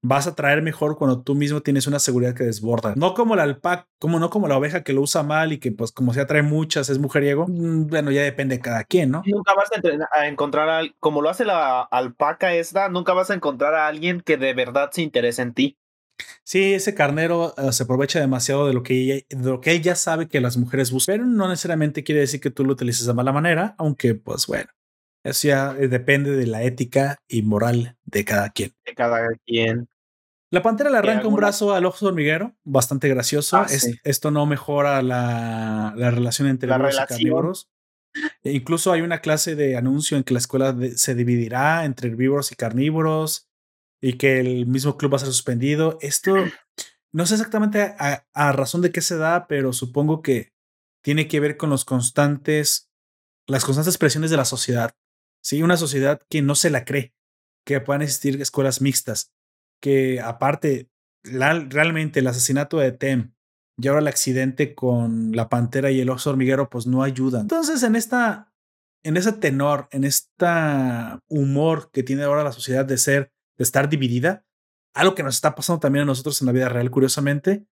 Vas 0.01 0.27
a 0.27 0.35
traer 0.35 0.61
mejor 0.61 0.95
cuando 0.95 1.23
tú 1.23 1.33
mismo 1.33 1.61
tienes 1.61 1.87
una 1.87 1.97
seguridad 1.97 2.35
que 2.35 2.43
desborda. 2.43 2.93
No 2.95 3.15
como 3.15 3.35
la 3.35 3.43
alpaca, 3.43 3.87
como 3.99 4.19
no 4.19 4.29
como 4.29 4.47
la 4.47 4.57
oveja 4.57 4.83
que 4.83 4.93
lo 4.93 5.01
usa 5.01 5.23
mal 5.23 5.51
y 5.51 5.57
que 5.57 5.71
pues 5.71 5.91
como 5.91 6.13
se 6.13 6.21
atrae 6.21 6.43
muchas, 6.43 6.87
es 6.89 6.99
mujeriego. 6.99 7.47
Mm, 7.47 7.87
bueno, 7.87 8.11
ya 8.11 8.21
depende 8.21 8.57
de 8.57 8.61
cada 8.61 8.83
quien, 8.83 9.09
¿no? 9.09 9.23
Nunca 9.25 9.55
vas 9.55 9.69
a, 9.71 10.27
encontrar, 10.27 10.69
a, 10.69 10.83
como 10.99 11.23
lo 11.23 11.29
hace 11.29 11.45
la 11.45 11.81
alpaca 11.81 12.53
esta, 12.53 12.89
nunca 12.89 13.13
vas 13.13 13.31
a 13.31 13.33
encontrar 13.33 13.73
a 13.73 13.87
alguien 13.87 14.21
que 14.21 14.37
de 14.37 14.53
verdad 14.53 14.91
se 14.91 15.01
interese 15.01 15.41
en 15.41 15.53
ti. 15.55 15.78
Sí, 16.43 16.73
ese 16.73 16.95
carnero 16.95 17.53
eh, 17.57 17.71
se 17.71 17.83
aprovecha 17.83 18.19
demasiado 18.19 18.67
de 18.67 18.73
lo, 18.73 18.83
que 18.83 18.93
ella, 18.95 19.25
de 19.29 19.49
lo 19.49 19.61
que 19.61 19.71
él 19.71 19.81
ya 19.81 19.95
sabe 19.95 20.27
que 20.27 20.41
las 20.41 20.57
mujeres 20.57 20.91
buscan, 20.91 21.13
pero 21.13 21.25
no 21.25 21.47
necesariamente 21.47 22.03
quiere 22.03 22.21
decir 22.21 22.39
que 22.39 22.51
tú 22.51 22.65
lo 22.65 22.73
utilices 22.73 23.05
de 23.05 23.13
mala 23.13 23.31
manera, 23.31 23.75
aunque 23.77 24.15
pues 24.15 24.47
bueno, 24.47 24.69
eso 25.23 25.47
ya 25.47 25.75
eh, 25.77 25.87
depende 25.87 26.31
de 26.31 26.47
la 26.47 26.63
ética 26.63 27.17
y 27.27 27.41
moral 27.43 27.97
de 28.05 28.25
cada 28.25 28.49
quien. 28.49 28.73
De 28.85 28.93
cada 28.95 29.27
quien. 29.45 29.87
La 30.51 30.63
pantera 30.63 30.89
le 30.89 30.97
arranca 30.97 31.27
un 31.27 31.35
brazo 31.35 31.73
al 31.73 31.85
ojo 31.85 32.07
hormiguero, 32.07 32.55
bastante 32.63 33.07
gracioso. 33.07 33.57
Ah, 33.57 33.67
esto 34.03 34.31
no 34.31 34.47
mejora 34.47 35.03
la, 35.03 35.93
la 35.95 36.09
relación 36.09 36.47
entre 36.47 36.67
los 36.67 36.97
carnívoros. 36.97 37.69
E 38.41 38.53
incluso 38.53 38.91
hay 38.91 39.01
una 39.01 39.19
clase 39.19 39.55
de 39.55 39.77
anuncio 39.77 40.17
en 40.17 40.23
que 40.23 40.33
la 40.33 40.39
escuela 40.39 40.75
se 40.95 41.13
dividirá 41.13 41.85
entre 41.85 42.09
herbívoros 42.09 42.51
y 42.51 42.55
carnívoros 42.55 43.48
y 44.01 44.13
que 44.13 44.39
el 44.39 44.65
mismo 44.65 44.97
club 44.97 45.13
va 45.13 45.17
a 45.17 45.19
ser 45.19 45.27
suspendido. 45.27 45.97
Esto 46.01 46.35
no 47.11 47.25
sé 47.25 47.35
exactamente 47.35 47.95
a, 47.97 48.51
razón 48.51 48.81
de 48.81 48.91
qué 48.91 49.01
se 49.01 49.17
da, 49.17 49.47
pero 49.47 49.73
supongo 49.73 50.21
que 50.21 50.53
tiene 51.03 51.27
que 51.27 51.39
ver 51.39 51.57
con 51.57 51.69
los 51.69 51.85
constantes, 51.85 52.89
las 53.47 53.65
constantes 53.65 53.97
presiones 53.97 54.31
de 54.31 54.37
la 54.37 54.45
sociedad. 54.45 54.91
Sí, 55.41 55.63
una 55.63 55.77
sociedad 55.77 56.21
que 56.29 56.41
no 56.41 56.55
se 56.55 56.69
la 56.69 56.85
cree, 56.85 57.13
que 57.65 57.79
puedan 57.79 58.01
existir 58.01 58.41
escuelas 58.41 58.81
mixtas, 58.81 59.31
que 59.81 60.19
aparte, 60.19 60.89
realmente 61.23 62.19
el 62.19 62.27
asesinato 62.27 62.77
de 62.77 62.91
Tem 62.91 63.33
y 63.77 63.87
ahora 63.87 64.01
el 64.01 64.07
accidente 64.07 64.75
con 64.75 65.31
la 65.31 65.47
pantera 65.47 65.89
y 65.89 66.01
el 66.01 66.09
oso 66.09 66.29
hormiguero, 66.29 66.69
pues 66.69 66.85
no 66.85 67.01
ayudan. 67.01 67.41
Entonces, 67.41 67.81
en 67.83 67.95
esta, 67.95 68.53
en 69.03 69.15
ese 69.15 69.31
tenor, 69.31 69.87
en 69.91 70.03
este 70.03 70.45
humor 71.29 71.89
que 71.91 72.03
tiene 72.03 72.23
ahora 72.23 72.43
la 72.43 72.51
sociedad 72.51 72.85
de 72.85 72.97
ser 72.97 73.31
de 73.59 73.63
estar 73.63 73.89
dividida, 73.89 74.45
algo 74.95 75.13
que 75.13 75.21
nos 75.21 75.35
está 75.35 75.53
pasando 75.53 75.79
también 75.79 76.03
a 76.03 76.05
nosotros 76.05 76.41
en 76.41 76.47
la 76.47 76.53
vida 76.53 76.69
real, 76.69 76.89
curiosamente. 76.89 77.67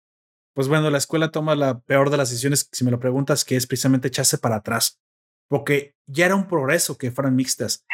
Pues 0.55 0.69
bueno, 0.69 0.89
la 0.91 0.99
escuela 0.99 1.31
toma 1.31 1.55
la 1.55 1.81
peor 1.81 2.09
de 2.11 2.17
las 2.17 2.31
decisiones, 2.31 2.69
si 2.73 2.85
me 2.85 2.91
lo 2.91 3.01
preguntas, 3.01 3.45
que 3.45 3.57
es 3.57 3.67
precisamente 3.67 4.09
echarse 4.09 4.39
para 4.39 4.57
atrás, 4.57 5.01
porque 5.49 5.97
ya 6.07 6.27
era 6.27 6.37
un 6.37 6.47
progreso 6.47 6.97
que 6.97 7.11
fueran 7.11 7.37
mixtas. 7.37 7.85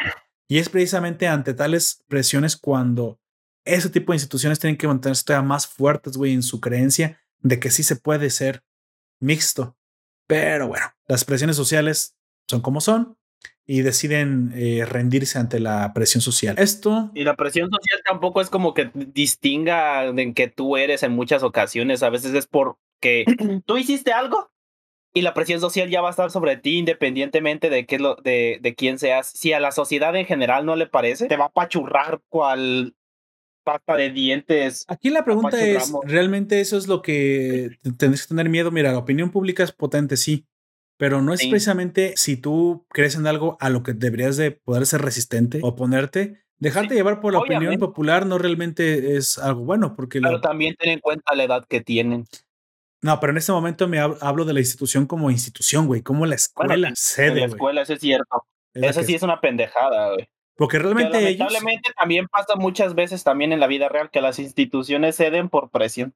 Y 0.47 0.59
es 0.59 0.69
precisamente 0.69 1.27
ante 1.27 1.53
tales 1.53 2.03
presiones 2.07 2.57
cuando 2.57 3.19
ese 3.65 3.89
tipo 3.89 4.11
de 4.11 4.17
instituciones 4.17 4.59
tienen 4.59 4.77
que 4.77 4.87
mantenerse 4.87 5.23
todavía 5.23 5.47
más 5.47 5.67
fuertes, 5.67 6.15
güey, 6.15 6.33
en 6.33 6.43
su 6.43 6.61
creencia 6.61 7.19
de 7.39 7.59
que 7.59 7.71
sí 7.71 7.83
se 7.83 7.95
puede 7.95 8.29
ser 8.29 8.63
mixto. 9.19 9.77
Pero 10.27 10.67
bueno, 10.67 10.85
las 11.07 11.25
presiones 11.25 11.55
sociales 11.55 12.15
son 12.47 12.61
como 12.61 12.81
son 12.81 13.18
y 13.71 13.83
deciden 13.83 14.51
eh, 14.55 14.83
rendirse 14.83 15.37
ante 15.37 15.59
la 15.59 15.93
presión 15.93 16.21
social. 16.21 16.55
Esto. 16.57 17.11
Y 17.13 17.23
la 17.23 17.35
presión 17.35 17.69
social 17.69 18.01
tampoco 18.03 18.41
es 18.41 18.49
como 18.49 18.73
que 18.73 18.89
distinga 18.95 20.05
en 20.05 20.33
que 20.33 20.47
tú 20.47 20.75
eres 20.75 21.03
en 21.03 21.11
muchas 21.11 21.43
ocasiones. 21.43 22.01
A 22.01 22.09
veces 22.09 22.33
es 22.33 22.47
porque 22.47 23.25
tú 23.67 23.77
hiciste 23.77 24.11
algo 24.11 24.49
y 25.13 25.21
la 25.21 25.35
presión 25.35 25.59
social 25.59 25.87
ya 25.87 26.01
va 26.01 26.07
a 26.07 26.11
estar 26.11 26.31
sobre 26.31 26.57
ti 26.57 26.79
independientemente 26.79 27.69
de 27.69 27.85
qué 27.85 27.99
lo, 27.99 28.15
de, 28.15 28.57
de 28.59 28.73
quién 28.73 28.97
seas. 28.97 29.27
Si 29.27 29.53
a 29.53 29.59
la 29.59 29.71
sociedad 29.71 30.15
en 30.15 30.25
general 30.25 30.65
no 30.65 30.75
le 30.75 30.87
parece, 30.87 31.27
te 31.27 31.37
va 31.37 31.45
a 31.45 31.49
pachurrar 31.49 32.21
cual 32.27 32.95
pasta 33.63 33.95
de 33.97 34.09
dientes. 34.09 34.85
Aquí 34.87 35.11
la 35.11 35.23
pregunta 35.23 35.63
es, 35.63 35.93
¿realmente 36.05 36.59
eso 36.59 36.75
es 36.75 36.87
lo 36.87 37.03
que 37.03 37.77
tendrías 37.83 38.23
que 38.23 38.29
tener 38.29 38.49
miedo? 38.49 38.71
Mira, 38.71 38.91
la 38.91 38.97
opinión 38.97 39.29
pública 39.29 39.63
es 39.63 39.71
potente, 39.71 40.17
sí, 40.17 40.47
pero 40.99 41.21
no 41.21 41.33
es 41.33 41.47
precisamente 41.47 42.11
si 42.17 42.35
tú 42.35 42.85
crees 42.89 43.15
en 43.15 43.25
algo 43.25 43.55
a 43.61 43.69
lo 43.69 43.83
que 43.83 43.93
deberías 43.93 44.35
de 44.35 44.51
poder 44.51 44.85
ser 44.85 45.01
resistente 45.01 45.61
o 45.63 45.73
ponerte. 45.73 46.43
Dejarte 46.57 46.93
llevar 46.93 47.21
por 47.21 47.31
la 47.31 47.39
opinión 47.39 47.79
popular 47.79 48.25
no 48.25 48.37
realmente 48.37 49.15
es 49.15 49.37
algo 49.37 49.63
bueno 49.63 49.95
porque... 49.95 50.19
Pero 50.19 50.41
también 50.41 50.75
ten 50.75 50.89
en 50.89 50.99
cuenta 50.99 51.33
la 51.35 51.45
edad 51.45 51.65
que 51.69 51.79
tienen. 51.79 52.25
No, 53.01 53.17
pero 53.21 53.31
en 53.31 53.37
este 53.37 53.53
momento 53.53 53.87
me 53.87 53.99
hablo 53.99 54.43
de 54.43 54.51
la 54.51 54.59
institución 54.59 55.05
como 55.05 55.31
institución, 55.31 55.87
güey, 55.87 56.01
como 56.01 56.25
la 56.25 56.35
escuela 56.35 56.91
sede. 56.95 57.39
La 57.39 57.45
escuela, 57.45 57.81
eso 57.83 57.93
es 57.93 58.01
cierto. 58.01 58.43
Eso 58.73 59.01
sí 59.03 59.15
es 59.15 59.23
una 59.23 59.39
pendejada, 59.39 60.15
güey. 60.15 60.27
Porque 60.57 60.79
realmente 60.79 61.21
lamentablemente 61.21 61.93
también 61.97 62.27
pasa 62.27 62.57
muchas 62.57 62.93
veces 62.93 63.23
también 63.23 63.53
en 63.53 63.61
la 63.61 63.67
vida 63.67 63.87
real 63.87 64.09
que 64.11 64.19
las 64.19 64.37
instituciones 64.37 65.15
ceden 65.15 65.47
por 65.47 65.69
presión. 65.69 66.13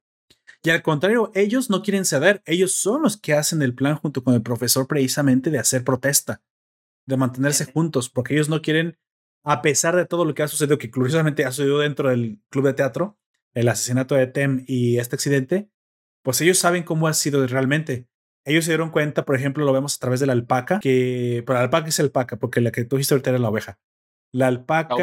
Y 0.66 0.70
al 0.70 0.82
contrario, 0.82 1.30
ellos 1.34 1.68
no 1.68 1.82
quieren 1.82 2.06
ceder, 2.06 2.42
ellos 2.46 2.72
son 2.72 3.02
los 3.02 3.18
que 3.18 3.34
hacen 3.34 3.60
el 3.60 3.74
plan 3.74 3.96
junto 3.96 4.24
con 4.24 4.32
el 4.32 4.40
profesor 4.40 4.86
precisamente 4.86 5.50
de 5.50 5.58
hacer 5.58 5.84
protesta, 5.84 6.42
de 7.04 7.18
mantenerse 7.18 7.66
juntos, 7.66 8.08
porque 8.08 8.32
ellos 8.32 8.48
no 8.48 8.62
quieren, 8.62 8.98
a 9.44 9.60
pesar 9.60 9.94
de 9.94 10.06
todo 10.06 10.24
lo 10.24 10.32
que 10.32 10.42
ha 10.42 10.48
sucedido, 10.48 10.78
que 10.78 10.90
curiosamente 10.90 11.44
ha 11.44 11.50
sucedido 11.50 11.80
dentro 11.80 12.08
del 12.08 12.40
club 12.48 12.64
de 12.64 12.72
teatro, 12.72 13.18
el 13.52 13.68
asesinato 13.68 14.14
de 14.14 14.26
Tem 14.26 14.64
y 14.66 14.96
este 14.96 15.16
accidente, 15.16 15.68
pues 16.22 16.40
ellos 16.40 16.56
saben 16.56 16.82
cómo 16.82 17.08
ha 17.08 17.12
sido 17.12 17.46
realmente. 17.46 18.08
Ellos 18.46 18.64
se 18.64 18.70
dieron 18.70 18.88
cuenta, 18.88 19.26
por 19.26 19.36
ejemplo, 19.36 19.66
lo 19.66 19.72
vemos 19.74 19.96
a 19.96 20.00
través 20.00 20.20
de 20.20 20.26
la 20.26 20.32
alpaca, 20.32 20.80
que, 20.80 21.42
pero 21.46 21.58
la 21.58 21.64
alpaca 21.64 21.90
es 21.90 22.00
alpaca, 22.00 22.38
porque 22.38 22.62
la 22.62 22.72
que 22.72 22.86
tú 22.86 22.96
dijiste 22.96 23.12
ahorita 23.12 23.28
era 23.28 23.38
la 23.38 23.50
oveja. 23.50 23.78
La 24.34 24.48
alpaca 24.48 24.96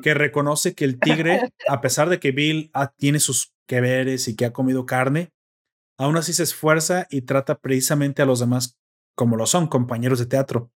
que 0.00 0.14
reconoce 0.14 0.76
que 0.76 0.84
el 0.84 1.00
tigre, 1.00 1.52
a 1.68 1.80
pesar 1.80 2.08
de 2.08 2.20
que 2.20 2.30
Bill 2.30 2.70
tiene 2.96 3.18
sus 3.18 3.52
que 3.66 3.80
veres 3.80 4.28
y 4.28 4.36
que 4.36 4.44
ha 4.44 4.52
comido 4.52 4.86
carne, 4.86 5.32
aún 5.98 6.16
así 6.16 6.32
se 6.32 6.44
esfuerza 6.44 7.08
y 7.10 7.22
trata 7.22 7.58
precisamente 7.58 8.22
a 8.22 8.26
los 8.26 8.38
demás 8.38 8.78
como 9.16 9.36
lo 9.36 9.46
son, 9.46 9.66
compañeros 9.66 10.20
de 10.20 10.26
teatro. 10.26 10.70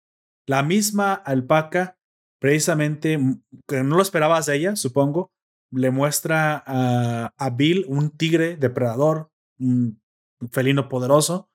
La 0.47 0.63
misma 0.63 1.13
alpaca, 1.13 1.99
precisamente, 2.39 3.19
que 3.69 3.83
no 3.83 3.97
lo 3.97 4.03
esperabas 4.03 4.47
de 4.47 4.57
ella, 4.57 4.77
supongo, 4.77 5.31
le 5.71 5.91
muestra 5.91 6.63
a, 6.67 7.35
a 7.37 7.51
Bill 7.51 7.85
un 7.89 8.09
tigre 8.09 8.57
depredador, 8.57 9.31
un 9.59 10.01
felino 10.51 10.89
poderoso, 10.89 11.51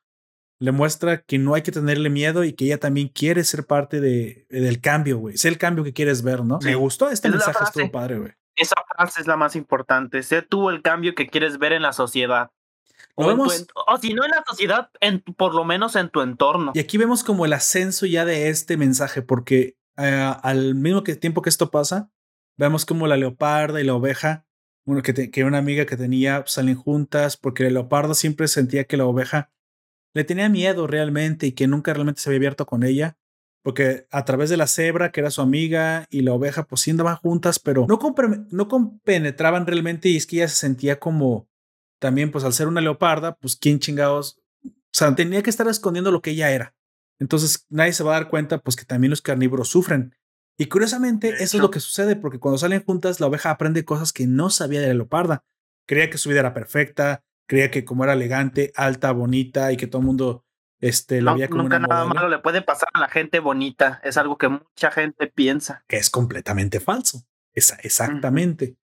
le 0.61 0.71
muestra 0.71 1.23
que 1.23 1.39
no 1.39 1.55
hay 1.55 1.63
que 1.63 1.71
tenerle 1.71 2.11
miedo 2.11 2.43
y 2.43 2.53
que 2.53 2.65
ella 2.65 2.79
también 2.79 3.07
quiere 3.07 3.43
ser 3.43 3.65
parte 3.65 3.99
de, 3.99 4.45
del 4.47 4.79
cambio, 4.79 5.17
güey. 5.17 5.33
Es 5.33 5.45
el 5.45 5.57
cambio 5.57 5.83
que 5.83 5.91
quieres 5.91 6.21
ver, 6.21 6.45
¿no? 6.45 6.59
Me 6.61 6.75
gustó 6.75 7.09
este 7.09 7.29
mensaje, 7.29 7.63
estuvo 7.63 7.89
padre, 7.89 8.19
güey. 8.19 8.31
Esa 8.55 8.75
frase 8.95 9.21
es 9.21 9.27
la 9.27 9.37
más 9.37 9.55
importante. 9.55 10.21
Sé 10.21 10.43
tú 10.43 10.69
el 10.69 10.83
cambio 10.83 11.15
que 11.15 11.25
quieres 11.25 11.57
ver 11.57 11.73
en 11.73 11.81
la 11.81 11.93
sociedad. 11.93 12.51
O, 13.15 13.25
o, 13.25 13.97
si 13.97 14.13
no 14.13 14.23
en 14.23 14.29
la 14.29 14.43
sociedad, 14.47 14.91
en, 14.99 15.21
por 15.21 15.55
lo 15.55 15.65
menos 15.65 15.95
en 15.95 16.09
tu 16.09 16.21
entorno. 16.21 16.73
Y 16.75 16.79
aquí 16.79 16.99
vemos 16.99 17.23
como 17.23 17.45
el 17.45 17.53
ascenso 17.53 18.05
ya 18.05 18.23
de 18.23 18.49
este 18.49 18.77
mensaje, 18.77 19.23
porque 19.23 19.77
eh, 19.97 20.33
al 20.43 20.75
mismo 20.75 21.01
tiempo 21.01 21.41
que 21.41 21.49
esto 21.49 21.71
pasa, 21.71 22.11
vemos 22.55 22.85
como 22.85 23.07
la 23.07 23.17
leoparda 23.17 23.81
y 23.81 23.83
la 23.83 23.95
oveja, 23.95 24.45
bueno, 24.85 25.01
que, 25.01 25.31
que 25.31 25.43
una 25.43 25.57
amiga 25.57 25.87
que 25.87 25.97
tenía 25.97 26.43
salen 26.45 26.75
juntas, 26.75 27.35
porque 27.35 27.65
el 27.65 27.73
leopardo 27.73 28.13
siempre 28.13 28.47
sentía 28.47 28.83
que 28.83 28.97
la 28.97 29.05
oveja 29.05 29.49
le 30.13 30.23
tenía 30.23 30.49
miedo 30.49 30.87
realmente 30.87 31.47
y 31.47 31.51
que 31.53 31.67
nunca 31.67 31.93
realmente 31.93 32.21
se 32.21 32.29
había 32.29 32.37
abierto 32.37 32.65
con 32.65 32.83
ella, 32.83 33.17
porque 33.63 34.07
a 34.11 34.25
través 34.25 34.49
de 34.49 34.57
la 34.57 34.67
cebra, 34.67 35.11
que 35.11 35.19
era 35.19 35.31
su 35.31 35.41
amiga, 35.41 36.05
y 36.09 36.21
la 36.21 36.33
oveja, 36.33 36.65
pues 36.65 36.81
sí 36.81 36.91
andaban 36.91 37.15
juntas, 37.17 37.59
pero 37.59 37.85
no, 37.87 37.99
no 38.49 38.67
compenetraban 38.67 39.67
realmente 39.67 40.09
y 40.09 40.17
es 40.17 40.25
que 40.25 40.37
ella 40.37 40.47
se 40.47 40.55
sentía 40.55 40.99
como 40.99 41.47
también, 41.99 42.31
pues 42.31 42.43
al 42.43 42.53
ser 42.53 42.67
una 42.67 42.81
leoparda, 42.81 43.35
pues 43.35 43.55
quién 43.55 43.79
chingados, 43.79 44.39
o 44.65 44.69
sea, 44.91 45.15
tenía 45.15 45.43
que 45.43 45.51
estar 45.51 45.67
escondiendo 45.67 46.11
lo 46.11 46.21
que 46.21 46.31
ella 46.31 46.51
era. 46.51 46.75
Entonces 47.19 47.67
nadie 47.69 47.93
se 47.93 48.03
va 48.03 48.15
a 48.15 48.19
dar 48.19 48.29
cuenta, 48.29 48.57
pues 48.57 48.75
que 48.75 48.83
también 48.83 49.11
los 49.11 49.21
carnívoros 49.21 49.69
sufren. 49.69 50.15
Y 50.57 50.65
curiosamente, 50.65 51.29
eso 51.29 51.57
es 51.57 51.61
lo 51.61 51.71
que 51.71 51.79
sucede, 51.79 52.15
porque 52.15 52.39
cuando 52.39 52.57
salen 52.57 52.83
juntas, 52.83 53.19
la 53.19 53.27
oveja 53.27 53.51
aprende 53.51 53.85
cosas 53.85 54.11
que 54.11 54.25
no 54.25 54.49
sabía 54.49 54.81
de 54.81 54.87
la 54.87 54.93
leoparda. 54.95 55.43
Creía 55.87 56.09
que 56.09 56.17
su 56.17 56.29
vida 56.29 56.39
era 56.39 56.53
perfecta, 56.53 57.23
creía 57.51 57.69
que 57.69 57.83
como 57.83 58.05
era 58.05 58.13
elegante, 58.13 58.71
alta, 58.77 59.11
bonita 59.11 59.73
y 59.73 59.75
que 59.75 59.85
todo 59.85 59.99
el 59.99 60.05
mundo 60.05 60.45
este, 60.79 61.21
lo 61.21 61.33
veía 61.33 61.49
como 61.49 61.63
nunca 61.63 61.79
nada 61.79 62.05
malo 62.05 62.29
le 62.29 62.39
puede 62.39 62.61
pasar 62.61 62.87
a 62.93 63.01
la 63.01 63.09
gente 63.09 63.41
bonita. 63.41 63.99
Es 64.05 64.15
algo 64.15 64.37
que 64.37 64.47
mucha 64.47 64.89
gente 64.89 65.27
piensa. 65.27 65.83
Que 65.85 65.97
es 65.97 66.09
completamente 66.09 66.79
falso. 66.79 67.25
Exactamente. 67.53 68.77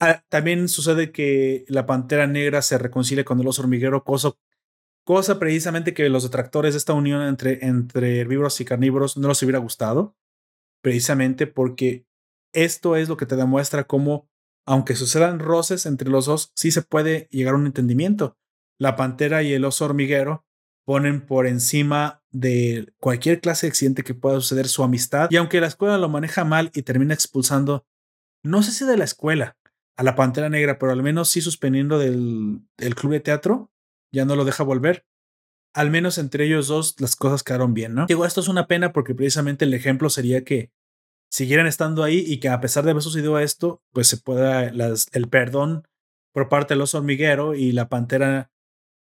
Ah, 0.00 0.24
también 0.28 0.66
sucede 0.66 1.12
que 1.12 1.64
la 1.68 1.86
pantera 1.86 2.26
negra 2.26 2.60
se 2.60 2.76
reconcilia 2.76 3.24
con 3.24 3.38
el 3.38 3.46
oso 3.46 3.62
hormiguero, 3.62 4.02
cosa, 4.02 4.32
cosa 5.04 5.38
precisamente 5.38 5.94
que 5.94 6.08
los 6.08 6.24
detractores 6.24 6.74
de 6.74 6.78
esta 6.78 6.94
unión 6.94 7.22
entre, 7.22 7.64
entre 7.64 8.18
herbívoros 8.18 8.60
y 8.60 8.64
carnívoros 8.64 9.16
no 9.16 9.28
les 9.28 9.40
hubiera 9.44 9.60
gustado, 9.60 10.16
precisamente 10.82 11.46
porque 11.46 12.04
esto 12.52 12.96
es 12.96 13.08
lo 13.08 13.16
que 13.16 13.26
te 13.26 13.36
demuestra 13.36 13.84
cómo 13.84 14.27
aunque 14.68 14.96
sucedan 14.96 15.38
roces 15.38 15.86
entre 15.86 16.10
los 16.10 16.26
dos, 16.26 16.52
sí 16.54 16.70
se 16.70 16.82
puede 16.82 17.26
llegar 17.30 17.54
a 17.54 17.56
un 17.56 17.64
entendimiento. 17.64 18.36
La 18.78 18.96
pantera 18.96 19.42
y 19.42 19.54
el 19.54 19.64
oso 19.64 19.86
hormiguero 19.86 20.44
ponen 20.84 21.24
por 21.24 21.46
encima 21.46 22.22
de 22.30 22.92
cualquier 23.00 23.40
clase 23.40 23.66
de 23.66 23.70
accidente 23.70 24.04
que 24.04 24.12
pueda 24.12 24.34
suceder 24.36 24.68
su 24.68 24.82
amistad. 24.82 25.28
Y 25.30 25.36
aunque 25.36 25.62
la 25.62 25.68
escuela 25.68 25.96
lo 25.96 26.10
maneja 26.10 26.44
mal 26.44 26.70
y 26.74 26.82
termina 26.82 27.14
expulsando, 27.14 27.86
no 28.44 28.62
sé 28.62 28.72
si 28.72 28.84
de 28.84 28.98
la 28.98 29.04
escuela 29.04 29.56
a 29.96 30.02
la 30.02 30.14
pantera 30.14 30.50
negra, 30.50 30.78
pero 30.78 30.92
al 30.92 31.02
menos 31.02 31.30
sí 31.30 31.40
suspendiendo 31.40 31.98
del, 31.98 32.60
del 32.76 32.94
club 32.94 33.12
de 33.12 33.20
teatro, 33.20 33.72
ya 34.12 34.26
no 34.26 34.36
lo 34.36 34.44
deja 34.44 34.64
volver. 34.64 35.06
Al 35.72 35.90
menos 35.90 36.18
entre 36.18 36.44
ellos 36.44 36.68
dos 36.68 36.94
las 37.00 37.16
cosas 37.16 37.42
quedaron 37.42 37.72
bien, 37.72 37.94
¿no? 37.94 38.04
Digo, 38.04 38.26
esto 38.26 38.42
es 38.42 38.48
una 38.48 38.66
pena 38.66 38.92
porque 38.92 39.14
precisamente 39.14 39.64
el 39.64 39.72
ejemplo 39.72 40.10
sería 40.10 40.44
que 40.44 40.72
siguieran 41.30 41.66
estando 41.66 42.04
ahí 42.04 42.24
y 42.26 42.40
que 42.40 42.48
a 42.48 42.60
pesar 42.60 42.84
de 42.84 42.92
haber 42.92 43.02
sucedido 43.02 43.38
esto, 43.38 43.82
pues 43.92 44.08
se 44.08 44.16
pueda 44.16 44.64
el 44.64 45.28
perdón 45.28 45.86
por 46.32 46.48
parte 46.48 46.74
del 46.74 46.82
oso 46.82 46.98
hormiguero 46.98 47.54
y 47.54 47.72
la 47.72 47.88
pantera 47.88 48.50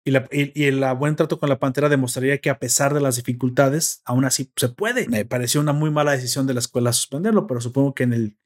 y, 0.04 0.12
la, 0.12 0.28
y, 0.30 0.64
el 0.64 0.84
buen 0.94 1.16
trato 1.16 1.40
con 1.40 1.48
la 1.48 1.58
pantera 1.58 1.88
demostraría 1.88 2.38
que 2.38 2.48
a 2.48 2.60
pesar 2.60 2.94
de 2.94 3.00
las 3.00 3.16
dificultades, 3.16 4.02
aún 4.04 4.24
así 4.24 4.52
se 4.54 4.68
puede. 4.68 5.08
Me 5.08 5.24
pareció 5.24 5.60
una 5.60 5.72
muy 5.72 5.90
mala 5.90 6.12
decisión 6.12 6.46
de 6.46 6.54
la 6.54 6.60
escuela 6.60 6.92
suspenderlo, 6.92 7.48
pero 7.48 7.60
supongo 7.60 7.92
que 7.92 8.04
en 8.04 8.12
el 8.12 8.38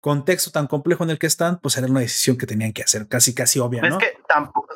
contexto 0.00 0.50
tan 0.50 0.66
complejo 0.66 1.04
en 1.04 1.10
el 1.10 1.18
que 1.18 1.26
están, 1.26 1.60
pues 1.60 1.76
era 1.76 1.86
una 1.86 2.00
decisión 2.00 2.38
que 2.38 2.46
tenían 2.46 2.72
que 2.72 2.82
hacer, 2.82 3.06
casi, 3.06 3.34
casi 3.34 3.58
obvia, 3.58 3.82
¿no? 3.82 3.98
Es 3.98 4.04
que 4.04 4.18
tampoco, 4.26 4.74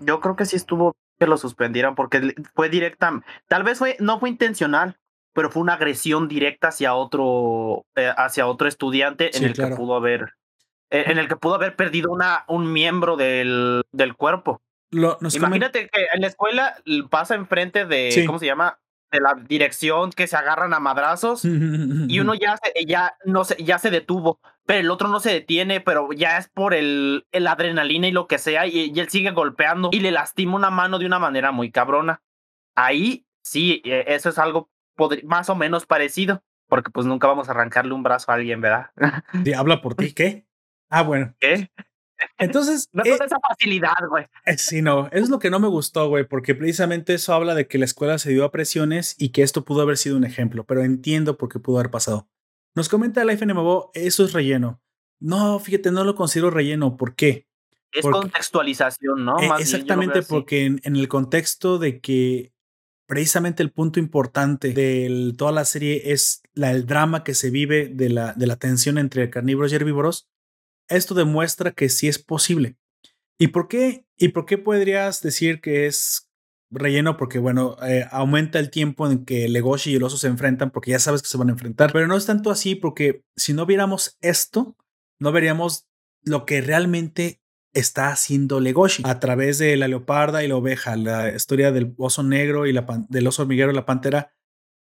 yo 0.00 0.20
creo 0.20 0.36
que 0.36 0.44
sí 0.44 0.56
estuvo 0.56 0.94
que 1.18 1.26
lo 1.26 1.38
suspendieran 1.38 1.94
porque 1.94 2.34
fue 2.54 2.68
directa, 2.68 3.22
tal 3.48 3.62
vez 3.62 3.78
fue, 3.78 3.96
no 4.00 4.20
fue 4.20 4.28
intencional, 4.28 4.98
pero 5.34 5.50
fue 5.50 5.62
una 5.62 5.74
agresión 5.74 6.28
directa 6.28 6.68
hacia 6.68 6.94
otro, 6.94 7.84
eh, 7.96 8.10
hacia 8.16 8.46
otro 8.46 8.68
estudiante 8.68 9.36
en 9.36 9.44
el 9.44 9.52
que 9.52 9.66
pudo 9.66 9.96
haber, 9.96 10.34
eh, 10.90 11.04
en 11.08 11.18
el 11.18 11.28
que 11.28 11.36
pudo 11.36 11.56
haber 11.56 11.76
perdido 11.76 12.12
una, 12.12 12.44
un 12.48 12.72
miembro 12.72 13.16
del, 13.16 13.82
del 13.92 14.14
cuerpo. 14.14 14.62
Imagínate 14.90 15.88
que 15.88 16.06
en 16.12 16.20
la 16.20 16.28
escuela 16.28 16.76
pasa 17.10 17.34
enfrente 17.34 17.84
de, 17.84 18.22
¿cómo 18.26 18.38
se 18.38 18.46
llama? 18.46 18.78
De 19.10 19.20
la 19.20 19.34
dirección 19.34 20.10
que 20.10 20.28
se 20.28 20.36
agarran 20.36 20.72
a 20.72 20.78
madrazos 20.78 21.44
y 21.44 22.20
uno 22.20 22.34
ya 22.40 22.56
se, 22.56 22.84
ya 22.84 23.16
no 23.24 23.44
se, 23.44 23.62
ya 23.62 23.78
se 23.78 23.90
detuvo, 23.90 24.38
pero 24.66 24.80
el 24.80 24.90
otro 24.90 25.08
no 25.08 25.18
se 25.18 25.32
detiene, 25.32 25.80
pero 25.80 26.12
ya 26.12 26.38
es 26.38 26.48
por 26.48 26.74
el, 26.74 27.26
el 27.32 27.46
adrenalina 27.48 28.06
y 28.06 28.12
lo 28.12 28.28
que 28.28 28.38
sea, 28.38 28.66
y, 28.68 28.92
y 28.94 29.00
él 29.00 29.08
sigue 29.08 29.32
golpeando 29.32 29.90
y 29.92 29.98
le 29.98 30.12
lastima 30.12 30.54
una 30.54 30.70
mano 30.70 31.00
de 31.00 31.06
una 31.06 31.18
manera 31.18 31.50
muy 31.50 31.72
cabrona. 31.72 32.22
Ahí 32.76 33.26
sí, 33.42 33.82
e, 33.84 34.04
eso 34.08 34.28
es 34.28 34.38
algo 34.38 34.70
más 35.24 35.48
o 35.50 35.54
menos 35.54 35.86
parecido, 35.86 36.42
porque 36.68 36.90
pues 36.90 37.06
nunca 37.06 37.26
vamos 37.26 37.48
a 37.48 37.52
arrancarle 37.52 37.94
un 37.94 38.02
brazo 38.02 38.30
a 38.30 38.34
alguien, 38.34 38.60
¿verdad? 38.60 38.90
habla 39.56 39.80
por 39.80 39.94
ti, 39.94 40.12
¿qué? 40.12 40.46
Ah, 40.90 41.02
bueno. 41.02 41.34
¿Qué? 41.40 41.70
Entonces. 42.38 42.88
no 42.92 43.02
es 43.02 43.20
eh, 43.20 43.24
esa 43.24 43.38
facilidad, 43.40 43.94
güey. 44.08 44.26
Eh, 44.46 44.58
sí, 44.58 44.82
no, 44.82 45.08
es 45.12 45.28
lo 45.28 45.38
que 45.38 45.50
no 45.50 45.58
me 45.58 45.68
gustó, 45.68 46.08
güey, 46.08 46.26
porque 46.26 46.54
precisamente 46.54 47.14
eso 47.14 47.34
habla 47.34 47.54
de 47.54 47.66
que 47.66 47.78
la 47.78 47.84
escuela 47.84 48.18
se 48.18 48.30
dio 48.30 48.44
a 48.44 48.52
presiones 48.52 49.14
y 49.18 49.30
que 49.30 49.42
esto 49.42 49.64
pudo 49.64 49.82
haber 49.82 49.96
sido 49.96 50.16
un 50.16 50.24
ejemplo, 50.24 50.64
pero 50.64 50.82
entiendo 50.82 51.36
por 51.36 51.48
qué 51.48 51.58
pudo 51.58 51.78
haber 51.78 51.90
pasado. 51.90 52.28
Nos 52.74 52.88
comenta 52.88 53.22
el 53.22 53.30
FNMBO, 53.30 53.90
eso 53.94 54.24
es 54.24 54.32
relleno. 54.32 54.80
No, 55.20 55.58
fíjate, 55.58 55.90
no 55.90 56.04
lo 56.04 56.14
considero 56.16 56.50
relleno. 56.50 56.96
¿Por 56.96 57.14
qué? 57.14 57.46
Es 57.92 58.04
contextualización, 58.04 59.24
¿no? 59.24 59.38
Eh, 59.38 59.48
exactamente, 59.60 60.22
porque 60.22 60.64
en, 60.64 60.80
en, 60.82 60.96
el 60.96 61.06
contexto 61.06 61.78
de 61.78 62.00
que 62.00 62.52
precisamente 63.06 63.62
el 63.62 63.72
punto 63.72 64.00
importante 64.00 64.72
de 64.72 65.32
toda 65.36 65.52
la 65.52 65.64
serie 65.64 66.12
es 66.12 66.42
el 66.54 66.86
drama 66.86 67.24
que 67.24 67.34
se 67.34 67.50
vive 67.50 67.88
de 67.88 68.08
la, 68.08 68.32
de 68.34 68.46
la 68.46 68.56
tensión 68.56 68.98
entre 68.98 69.30
carnívoros 69.30 69.72
y 69.72 69.76
herbívoros. 69.76 70.28
Esto 70.88 71.14
demuestra 71.14 71.72
que 71.72 71.88
sí 71.88 72.08
es 72.08 72.18
posible. 72.18 72.76
¿Y 73.38 73.48
por 73.48 73.68
qué? 73.68 74.06
¿Y 74.16 74.28
por 74.28 74.46
qué 74.46 74.58
podrías 74.58 75.22
decir 75.22 75.60
que 75.60 75.86
es 75.86 76.30
relleno? 76.70 77.16
Porque, 77.16 77.38
bueno, 77.38 77.76
eh, 77.82 78.06
aumenta 78.10 78.58
el 78.58 78.70
tiempo 78.70 79.10
en 79.10 79.24
que 79.24 79.48
Legoshi 79.48 79.92
y 79.92 79.96
el 79.96 80.02
oso 80.02 80.16
se 80.16 80.28
enfrentan 80.28 80.70
porque 80.70 80.92
ya 80.92 80.98
sabes 80.98 81.22
que 81.22 81.28
se 81.28 81.38
van 81.38 81.48
a 81.48 81.52
enfrentar. 81.52 81.92
Pero 81.92 82.06
no 82.06 82.16
es 82.16 82.26
tanto 82.26 82.50
así 82.50 82.74
porque 82.74 83.24
si 83.36 83.52
no 83.52 83.66
viéramos 83.66 84.16
esto, 84.20 84.76
no 85.18 85.32
veríamos 85.32 85.86
lo 86.22 86.46
que 86.46 86.60
realmente 86.60 87.40
está 87.74 88.08
haciendo 88.08 88.60
Legoshi 88.60 89.02
a 89.04 89.20
través 89.20 89.58
de 89.58 89.76
la 89.76 89.88
leoparda 89.88 90.42
y 90.42 90.48
la 90.48 90.56
oveja, 90.56 90.96
la 90.96 91.34
historia 91.34 91.72
del 91.72 91.94
oso 91.98 92.22
negro 92.22 92.66
y 92.66 92.72
la 92.72 92.86
del 93.08 93.26
oso 93.26 93.42
hormiguero 93.42 93.70
y 93.70 93.74
la 93.74 93.84
pantera. 93.84 94.32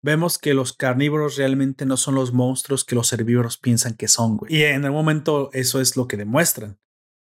Vemos 0.02 0.38
que 0.38 0.54
los 0.54 0.72
carnívoros 0.72 1.36
realmente 1.36 1.86
no 1.86 1.96
son 1.96 2.14
los 2.14 2.32
monstruos 2.32 2.84
que 2.84 2.94
los 2.94 3.12
herbívoros 3.12 3.58
piensan 3.58 3.94
que 3.94 4.08
son, 4.08 4.38
güey. 4.38 4.54
Y 4.54 4.62
en 4.64 4.84
el 4.84 4.92
momento 4.92 5.50
eso 5.52 5.80
es 5.80 5.96
lo 5.96 6.08
que 6.08 6.16
demuestran. 6.16 6.78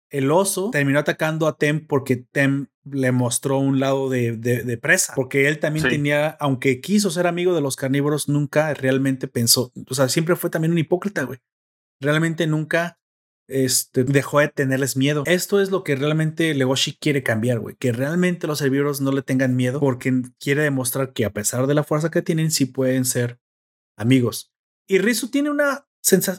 el 0.10 0.32
oso 0.32 0.72
terminó 0.72 1.00
atacando 1.00 1.48
a 1.48 1.58
Tem 1.58 1.86
porque 1.86 2.18
Tem 2.18 2.68
le 2.84 3.12
mostró 3.12 3.60
un 3.60 3.80
lado 3.80 4.10
de, 4.10 4.36
de, 4.38 4.78
presa, 4.78 5.14
porque 5.16 5.48
él 5.48 5.60
también 5.60 5.88
tenía, 5.88 6.30
aunque 6.40 6.82
quiso 6.82 7.12
ser 7.12 7.28
amigo 7.28 7.54
de 7.54 7.62
los 7.62 7.76
carnívoros, 7.76 8.28
nunca 8.28 8.74
realmente 8.74 9.28
pensó, 9.28 9.72
o 9.88 9.94
sea, 9.94 10.10
siempre 10.10 10.36
fue 10.36 10.50
también 10.50 10.72
un 10.72 10.80
hipócrita, 10.80 11.24
güey. 11.24 11.40
Realmente 12.00 12.48
nunca 12.48 13.00
este, 13.48 14.04
dejó 14.04 14.40
de 14.40 14.48
tenerles 14.48 14.96
miedo. 14.96 15.24
Esto 15.26 15.62
es 15.62 15.72
lo 15.72 15.84
que 15.84 15.96
realmente 15.96 16.54
Legoshi 16.54 16.98
quiere 16.98 17.24
cambiar, 17.24 17.60
güey. 17.60 17.76
Que 17.76 17.92
realmente 17.92 18.48
los 18.48 18.62
herbívoros 18.62 19.02
no 19.02 19.12
le 19.12 19.22
tengan 19.22 19.56
miedo 19.56 19.80
porque 19.80 20.22
quiere 20.40 20.64
demostrar 20.64 21.14
que 21.14 21.26
a 21.26 21.34
pesar 21.34 21.68
de 21.68 21.74
la 21.74 21.84
fuerza 21.84 22.12
que 22.12 22.22
tienen, 22.22 22.52
sí 22.52 22.66
pueden 22.66 23.06
ser 23.06 23.40
amigos. 23.98 24.52
Y 24.88 25.00
Rizu 25.00 25.30
tiene 25.30 25.50
una 25.50 25.86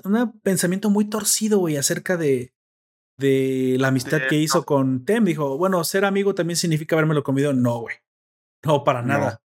un 0.05 0.41
pensamiento 0.41 0.91
muy 0.91 1.05
torcido, 1.07 1.59
güey, 1.59 1.77
acerca 1.77 2.17
de, 2.17 2.53
de 3.17 3.77
la 3.79 3.89
amistad 3.89 4.21
que 4.29 4.37
hizo 4.37 4.65
con 4.65 5.05
Tem. 5.05 5.25
Dijo, 5.25 5.57
bueno, 5.57 5.83
ser 5.85 6.05
amigo 6.05 6.35
también 6.35 6.57
significa 6.57 7.01
lo 7.01 7.23
comido. 7.23 7.53
No, 7.53 7.81
güey. 7.81 7.97
No, 8.65 8.85
para 8.85 9.03
nada. 9.03 9.42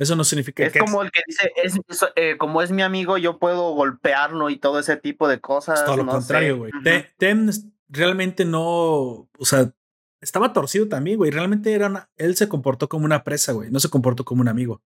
Eso 0.00 0.16
no 0.16 0.24
significa 0.24 0.64
es 0.64 0.72
como 0.78 1.02
el 1.02 1.10
que 1.10 1.20
dice, 1.26 1.52
es, 1.62 1.78
eh, 2.16 2.38
como 2.38 2.62
es 2.62 2.70
mi 2.70 2.80
amigo, 2.80 3.18
yo 3.18 3.38
puedo 3.38 3.74
golpearlo 3.74 4.48
y 4.48 4.56
todo 4.56 4.78
ese 4.78 4.96
tipo 4.96 5.28
de 5.28 5.42
cosas. 5.42 5.84
todo 5.84 5.98
lo 5.98 6.06
contrario, 6.06 6.56
güey. 6.56 6.72
Tem 7.18 7.50
realmente 7.86 8.46
no, 8.46 8.62
o 8.64 9.44
sea, 9.44 9.74
estaba 10.22 10.54
torcido 10.54 10.88
también, 10.88 11.18
güey. 11.18 11.30
Realmente 11.30 11.74
era 11.74 12.10
él 12.16 12.34
se 12.34 12.48
comportó 12.48 12.88
como 12.88 13.04
una 13.04 13.24
presa, 13.24 13.52
güey. 13.52 13.70
No 13.70 13.78
se 13.78 13.90
comportó 13.90 14.24
como 14.24 14.40
un 14.40 14.48
amigo. 14.48 14.82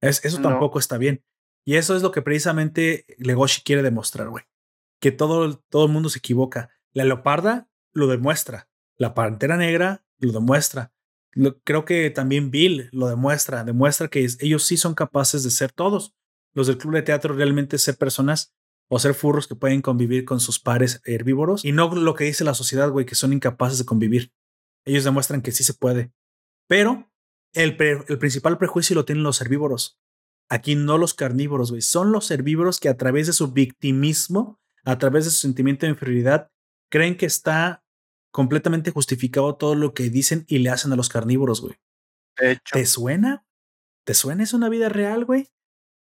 Es, 0.00 0.24
eso 0.24 0.42
tampoco 0.42 0.80
está 0.80 0.98
bien. 0.98 1.22
Y 1.64 1.76
eso 1.76 1.94
es 1.94 2.02
lo 2.02 2.10
que 2.10 2.22
precisamente 2.22 3.06
Legoshi 3.18 3.62
quiere 3.62 3.84
demostrar, 3.84 4.28
güey. 4.28 4.42
Que 5.00 5.12
todo, 5.12 5.60
todo 5.68 5.86
el 5.86 5.92
mundo 5.92 6.08
se 6.08 6.18
equivoca. 6.18 6.70
La 6.92 7.04
leoparda 7.04 7.68
lo 7.92 8.08
demuestra. 8.08 8.68
La 8.96 9.14
pantera 9.14 9.56
negra 9.56 10.04
lo 10.18 10.32
demuestra 10.32 10.92
creo 11.64 11.84
que 11.84 12.10
también 12.10 12.50
Bill 12.50 12.88
lo 12.92 13.08
demuestra, 13.08 13.64
demuestra 13.64 14.08
que 14.08 14.26
ellos 14.40 14.64
sí 14.64 14.76
son 14.76 14.94
capaces 14.94 15.42
de 15.44 15.50
ser 15.50 15.72
todos. 15.72 16.14
Los 16.54 16.66
del 16.66 16.78
club 16.78 16.94
de 16.94 17.02
teatro 17.02 17.34
realmente 17.34 17.78
ser 17.78 17.96
personas 17.96 18.54
o 18.88 18.98
ser 18.98 19.14
furros 19.14 19.46
que 19.46 19.54
pueden 19.54 19.82
convivir 19.82 20.24
con 20.24 20.40
sus 20.40 20.58
pares 20.58 21.00
herbívoros 21.04 21.64
y 21.64 21.72
no 21.72 21.94
lo 21.94 22.14
que 22.14 22.24
dice 22.24 22.44
la 22.44 22.54
sociedad, 22.54 22.90
güey, 22.90 23.06
que 23.06 23.14
son 23.14 23.32
incapaces 23.32 23.78
de 23.78 23.84
convivir. 23.84 24.32
Ellos 24.84 25.04
demuestran 25.04 25.42
que 25.42 25.52
sí 25.52 25.62
se 25.62 25.74
puede. 25.74 26.10
Pero 26.66 27.10
el, 27.52 27.76
el 28.08 28.18
principal 28.18 28.58
prejuicio 28.58 28.94
lo 28.94 29.04
tienen 29.04 29.24
los 29.24 29.40
herbívoros. 29.40 30.00
Aquí 30.48 30.74
no 30.74 30.96
los 30.96 31.12
carnívoros, 31.12 31.70
güey. 31.70 31.82
Son 31.82 32.10
los 32.10 32.30
herbívoros 32.30 32.80
que 32.80 32.88
a 32.88 32.96
través 32.96 33.26
de 33.26 33.34
su 33.34 33.52
victimismo, 33.52 34.58
a 34.84 34.96
través 34.96 35.26
de 35.26 35.30
su 35.30 35.36
sentimiento 35.36 35.84
de 35.84 35.90
inferioridad, 35.90 36.50
creen 36.90 37.16
que 37.16 37.26
está 37.26 37.84
completamente 38.38 38.92
justificado 38.92 39.56
todo 39.56 39.74
lo 39.74 39.94
que 39.94 40.10
dicen 40.10 40.44
y 40.46 40.58
le 40.58 40.70
hacen 40.70 40.92
a 40.92 40.96
los 40.96 41.08
carnívoros, 41.08 41.60
güey. 41.60 41.74
¿Te 42.36 42.86
suena? 42.86 43.44
¿Te 44.04 44.14
suena 44.14 44.44
es 44.44 44.52
una 44.52 44.68
vida 44.68 44.88
real, 44.88 45.24
güey? 45.24 45.48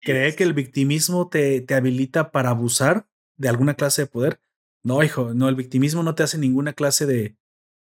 ¿Cree 0.00 0.34
que 0.34 0.42
el 0.42 0.52
victimismo 0.52 1.28
te, 1.28 1.60
te 1.60 1.74
habilita 1.74 2.32
para 2.32 2.50
abusar 2.50 3.06
de 3.36 3.48
alguna 3.48 3.74
clase 3.74 4.02
de 4.02 4.06
poder? 4.08 4.40
No, 4.82 5.04
hijo, 5.04 5.32
no, 5.32 5.48
el 5.48 5.54
victimismo 5.54 6.02
no 6.02 6.16
te 6.16 6.24
hace 6.24 6.36
ninguna 6.36 6.72
clase 6.72 7.06
de, 7.06 7.36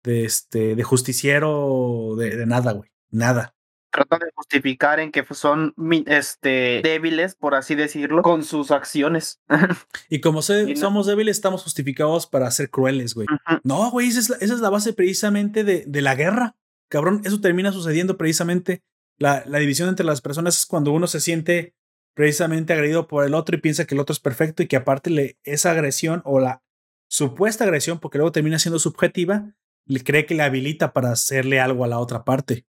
de, 0.03 0.25
este, 0.25 0.75
de 0.75 0.83
justiciero, 0.83 2.17
de, 2.19 2.37
de 2.39 2.47
nada, 2.47 2.73
güey. 2.73 2.91
Nada 3.13 3.55
tratan 3.93 4.21
de 4.21 4.33
justificar 4.35 4.99
en 4.99 5.13
que 5.13 5.25
son 5.31 5.75
este, 6.07 6.81
débiles, 6.83 7.37
por 7.37 7.55
así 7.55 7.75
decirlo, 7.75 8.23
con 8.23 8.43
sus 8.43 8.71
acciones. 8.71 9.41
y 10.09 10.21
como 10.21 10.43
somos 10.43 11.07
débiles, 11.07 11.37
estamos 11.37 11.63
justificados 11.63 12.27
para 12.27 12.51
ser 12.51 12.71
crueles, 12.71 13.15
güey. 13.15 13.27
No, 13.63 13.91
güey, 13.91 14.09
esa 14.09 14.37
es, 14.41 14.61
la, 14.61 14.71
base 14.71 14.93
precisamente 14.93 15.63
de, 15.63 15.85
de, 15.87 16.03
la 16.03 16.15
guerra. 16.15 16.57
Cabrón, 16.89 17.23
eso 17.25 17.41
termina 17.41 17.71
sucediendo 17.71 18.17
precisamente. 18.17 18.83
La, 19.19 19.45
la 19.47 19.59
división 19.59 19.89
entre 19.89 20.07
las 20.07 20.21
personas 20.21 20.59
es 20.59 20.67
cuando 20.67 20.91
uno 20.91 21.07
se 21.07 21.21
siente 21.21 21.75
precisamente 22.15 22.73
agredido 22.73 23.07
por 23.07 23.25
el 23.25 23.35
otro 23.35 23.57
y 23.57 23.61
piensa 23.61 23.85
que 23.85 23.95
el 23.95 24.01
otro 24.01 24.13
es 24.13 24.21
perfecto 24.21 24.63
y 24.63 24.67
que 24.67 24.77
aparte 24.77 25.11
le, 25.11 25.39
esa 25.45 25.71
agresión 25.71 26.23
o 26.25 26.41
la 26.41 26.63
supuesta 27.09 27.65
agresión, 27.65 28.01
porque 28.01 28.19
luego 28.19 28.33
termina 28.33 28.59
siendo 28.59 28.79
subjetiva, 28.79 29.55
le 29.87 30.03
cree 30.03 30.27
que 30.27 30.35
le 30.35 30.43
habilita 30.43 30.93
para 30.93 31.13
hacerle 31.13 31.61
algo 31.61 31.85
a 31.85 31.89
la 31.89 31.99
otra 31.99 32.25
parte. 32.25 32.67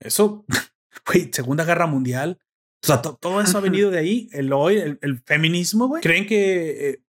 Eso, 0.00 0.44
güey, 1.06 1.30
Segunda 1.32 1.64
Guerra 1.64 1.86
Mundial. 1.86 2.38
O 2.82 2.86
sea, 2.86 3.02
todo 3.02 3.40
eso 3.40 3.58
ha 3.58 3.60
venido 3.60 3.90
de 3.90 3.98
ahí. 3.98 4.28
El 4.32 4.52
hoy, 4.52 4.76
el, 4.78 5.22
feminismo, 5.26 5.86
güey. 5.86 6.02
Creen 6.02 6.26
que 6.26 6.90
eh, 6.90 7.02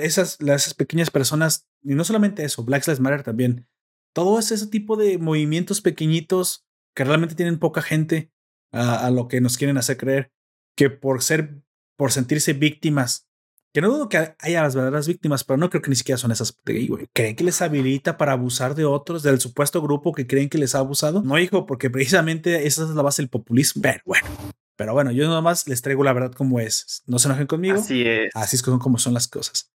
esas, 0.00 0.40
esas 0.40 0.74
pequeñas 0.74 1.10
personas, 1.10 1.68
y 1.82 1.94
no 1.94 2.04
solamente 2.04 2.44
eso, 2.44 2.64
Black 2.64 2.86
Lives 2.86 3.00
Matter 3.00 3.24
también, 3.24 3.66
todo 4.14 4.38
ese 4.38 4.66
tipo 4.68 4.96
de 4.96 5.18
movimientos 5.18 5.80
pequeñitos 5.80 6.66
que 6.94 7.04
realmente 7.04 7.34
tienen 7.34 7.58
poca 7.58 7.82
gente 7.82 8.30
a, 8.72 9.06
a, 9.06 9.10
lo 9.10 9.28
que 9.28 9.40
nos 9.40 9.56
quieren 9.56 9.76
hacer 9.76 9.96
creer 9.96 10.32
que 10.76 10.90
por 10.90 11.22
ser, 11.22 11.60
por 11.96 12.12
sentirse 12.12 12.52
víctimas 12.52 13.27
que 13.72 13.80
no 13.80 13.88
dudo 13.88 14.08
que 14.08 14.34
haya 14.40 14.62
las 14.62 14.74
verdaderas 14.74 15.06
víctimas, 15.06 15.44
pero 15.44 15.56
no 15.56 15.70
creo 15.70 15.82
que 15.82 15.90
ni 15.90 15.96
siquiera 15.96 16.18
son 16.18 16.32
esas 16.32 16.56
güey. 16.64 17.06
¿Creen 17.12 17.36
que 17.36 17.44
les 17.44 17.60
habilita 17.62 18.16
para 18.16 18.32
abusar 18.32 18.74
de 18.74 18.84
otros, 18.84 19.22
del 19.22 19.40
supuesto 19.40 19.82
grupo 19.82 20.12
que 20.12 20.26
creen 20.26 20.48
que 20.48 20.58
les 20.58 20.74
ha 20.74 20.78
abusado? 20.78 21.22
No, 21.22 21.38
hijo, 21.38 21.66
porque 21.66 21.90
precisamente 21.90 22.66
esa 22.66 22.84
es 22.84 22.90
la 22.90 23.02
base 23.02 23.22
del 23.22 23.28
populismo. 23.28 23.82
Pero 23.82 24.00
bueno. 24.04 24.28
Pero 24.76 24.92
bueno, 24.94 25.10
yo 25.10 25.26
nada 25.26 25.40
más 25.40 25.66
les 25.66 25.82
traigo 25.82 26.04
la 26.04 26.12
verdad 26.12 26.32
como 26.32 26.60
es. 26.60 27.02
No 27.06 27.18
se 27.18 27.28
enojen 27.28 27.46
conmigo. 27.48 27.80
Así 27.80 28.06
es. 28.06 28.30
Así 28.34 28.56
es 28.56 28.62
como 28.62 28.98
son 28.98 29.12
las 29.12 29.26
cosas. 29.26 29.72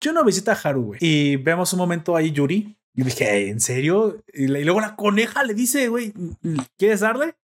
Yo 0.00 0.12
no 0.12 0.24
visita 0.24 0.52
a 0.52 0.54
Haru, 0.62 0.82
güey. 0.82 1.00
Y 1.02 1.36
vemos 1.36 1.72
un 1.72 1.78
momento 1.78 2.14
ahí 2.16 2.30
Yuri. 2.30 2.76
Y 2.94 3.02
dije, 3.02 3.48
¿en 3.48 3.60
serio? 3.60 4.22
Y, 4.32 4.46
luego 4.46 4.80
la 4.80 4.94
coneja 4.94 5.42
le 5.42 5.54
dice, 5.54 5.88
güey, 5.88 6.12
¿quieres 6.78 7.00
darle? 7.00 7.34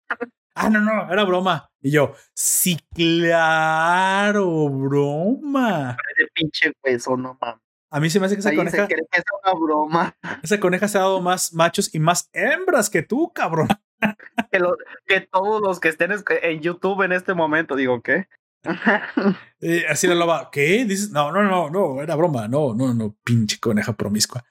Ah, 0.55 0.70
no, 0.70 0.81
no, 0.81 1.12
era 1.12 1.24
broma. 1.24 1.69
Y 1.82 1.90
yo, 1.90 2.15
sí, 2.35 2.78
claro, 2.94 4.69
broma. 4.69 5.97
Ese 6.16 6.28
pinche 6.35 6.73
hueso, 6.85 7.16
no 7.16 7.39
mames. 7.40 7.62
A 7.93 7.98
mí 7.98 8.09
se 8.09 8.20
me 8.20 8.27
hace 8.27 8.36
que 8.36 8.40
esa 8.40 8.55
coneja. 8.55 8.86
que 8.86 8.94
es 8.94 9.24
una 9.44 9.55
broma. 9.59 10.16
Esa 10.44 10.61
coneja 10.61 10.86
se 10.86 10.97
ha 10.97 11.01
dado 11.01 11.20
más 11.20 11.52
machos 11.52 11.93
y 11.93 11.98
más 11.98 12.31
hembras 12.32 12.89
que 12.89 13.02
tú, 13.02 13.32
cabrón. 13.35 13.66
que, 15.07 15.20
todos 15.23 15.61
los 15.61 15.81
que 15.81 15.89
estén 15.89 16.12
en 16.12 16.61
YouTube 16.61 17.02
en 17.02 17.12
este 17.12 17.35
momento, 17.35 17.74
digo, 17.74 18.01
¿qué? 18.01 18.28
así 19.89 20.07
la 20.07 20.15
loba, 20.15 20.51
¿qué? 20.52 20.85
Dices, 20.85 21.11
no, 21.11 21.32
no, 21.32 21.43
no, 21.43 21.69
no, 21.69 22.01
era 22.01 22.15
broma. 22.15 22.47
No, 22.47 22.74
no, 22.74 22.94
no, 22.94 23.16
pinche 23.24 23.59
coneja 23.59 23.94
promiscua. 23.94 24.44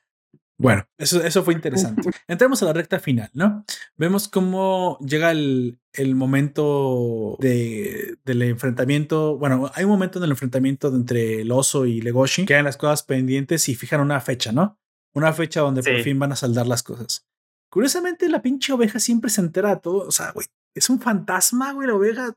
Bueno, 0.59 0.85
eso, 0.97 1.23
eso 1.23 1.43
fue 1.43 1.53
interesante. 1.53 2.01
Entremos 2.27 2.61
a 2.61 2.65
la 2.65 2.73
recta 2.73 2.99
final, 2.99 3.29
¿no? 3.33 3.63
Vemos 3.95 4.27
cómo 4.27 4.97
llega 4.99 5.31
el, 5.31 5.79
el 5.93 6.15
momento 6.15 7.37
de, 7.39 8.17
del 8.25 8.41
enfrentamiento. 8.41 9.37
Bueno, 9.37 9.71
hay 9.73 9.85
un 9.85 9.91
momento 9.91 10.19
en 10.19 10.25
el 10.25 10.31
enfrentamiento 10.31 10.93
entre 10.93 11.41
el 11.41 11.51
oso 11.53 11.85
y 11.85 12.01
Legoshi. 12.01 12.45
Quedan 12.45 12.65
las 12.65 12.75
cosas 12.75 13.03
pendientes 13.03 13.69
y 13.69 13.75
fijan 13.75 14.01
una 14.01 14.19
fecha, 14.19 14.51
¿no? 14.51 14.77
Una 15.13 15.31
fecha 15.31 15.61
donde 15.61 15.81
por 15.81 16.01
fin 16.01 16.19
van 16.19 16.33
a 16.33 16.35
saldar 16.35 16.67
las 16.67 16.83
cosas. 16.83 17.25
Curiosamente, 17.71 18.27
la 18.27 18.41
pinche 18.41 18.73
oveja 18.73 18.99
siempre 18.99 19.29
se 19.29 19.39
entera 19.39 19.69
de 19.69 19.81
todo. 19.81 20.07
O 20.07 20.11
sea, 20.11 20.31
güey, 20.31 20.47
es 20.75 20.89
un 20.89 20.99
fantasma, 20.99 21.71
güey. 21.71 21.87
La 21.87 21.95
oveja 21.95 22.33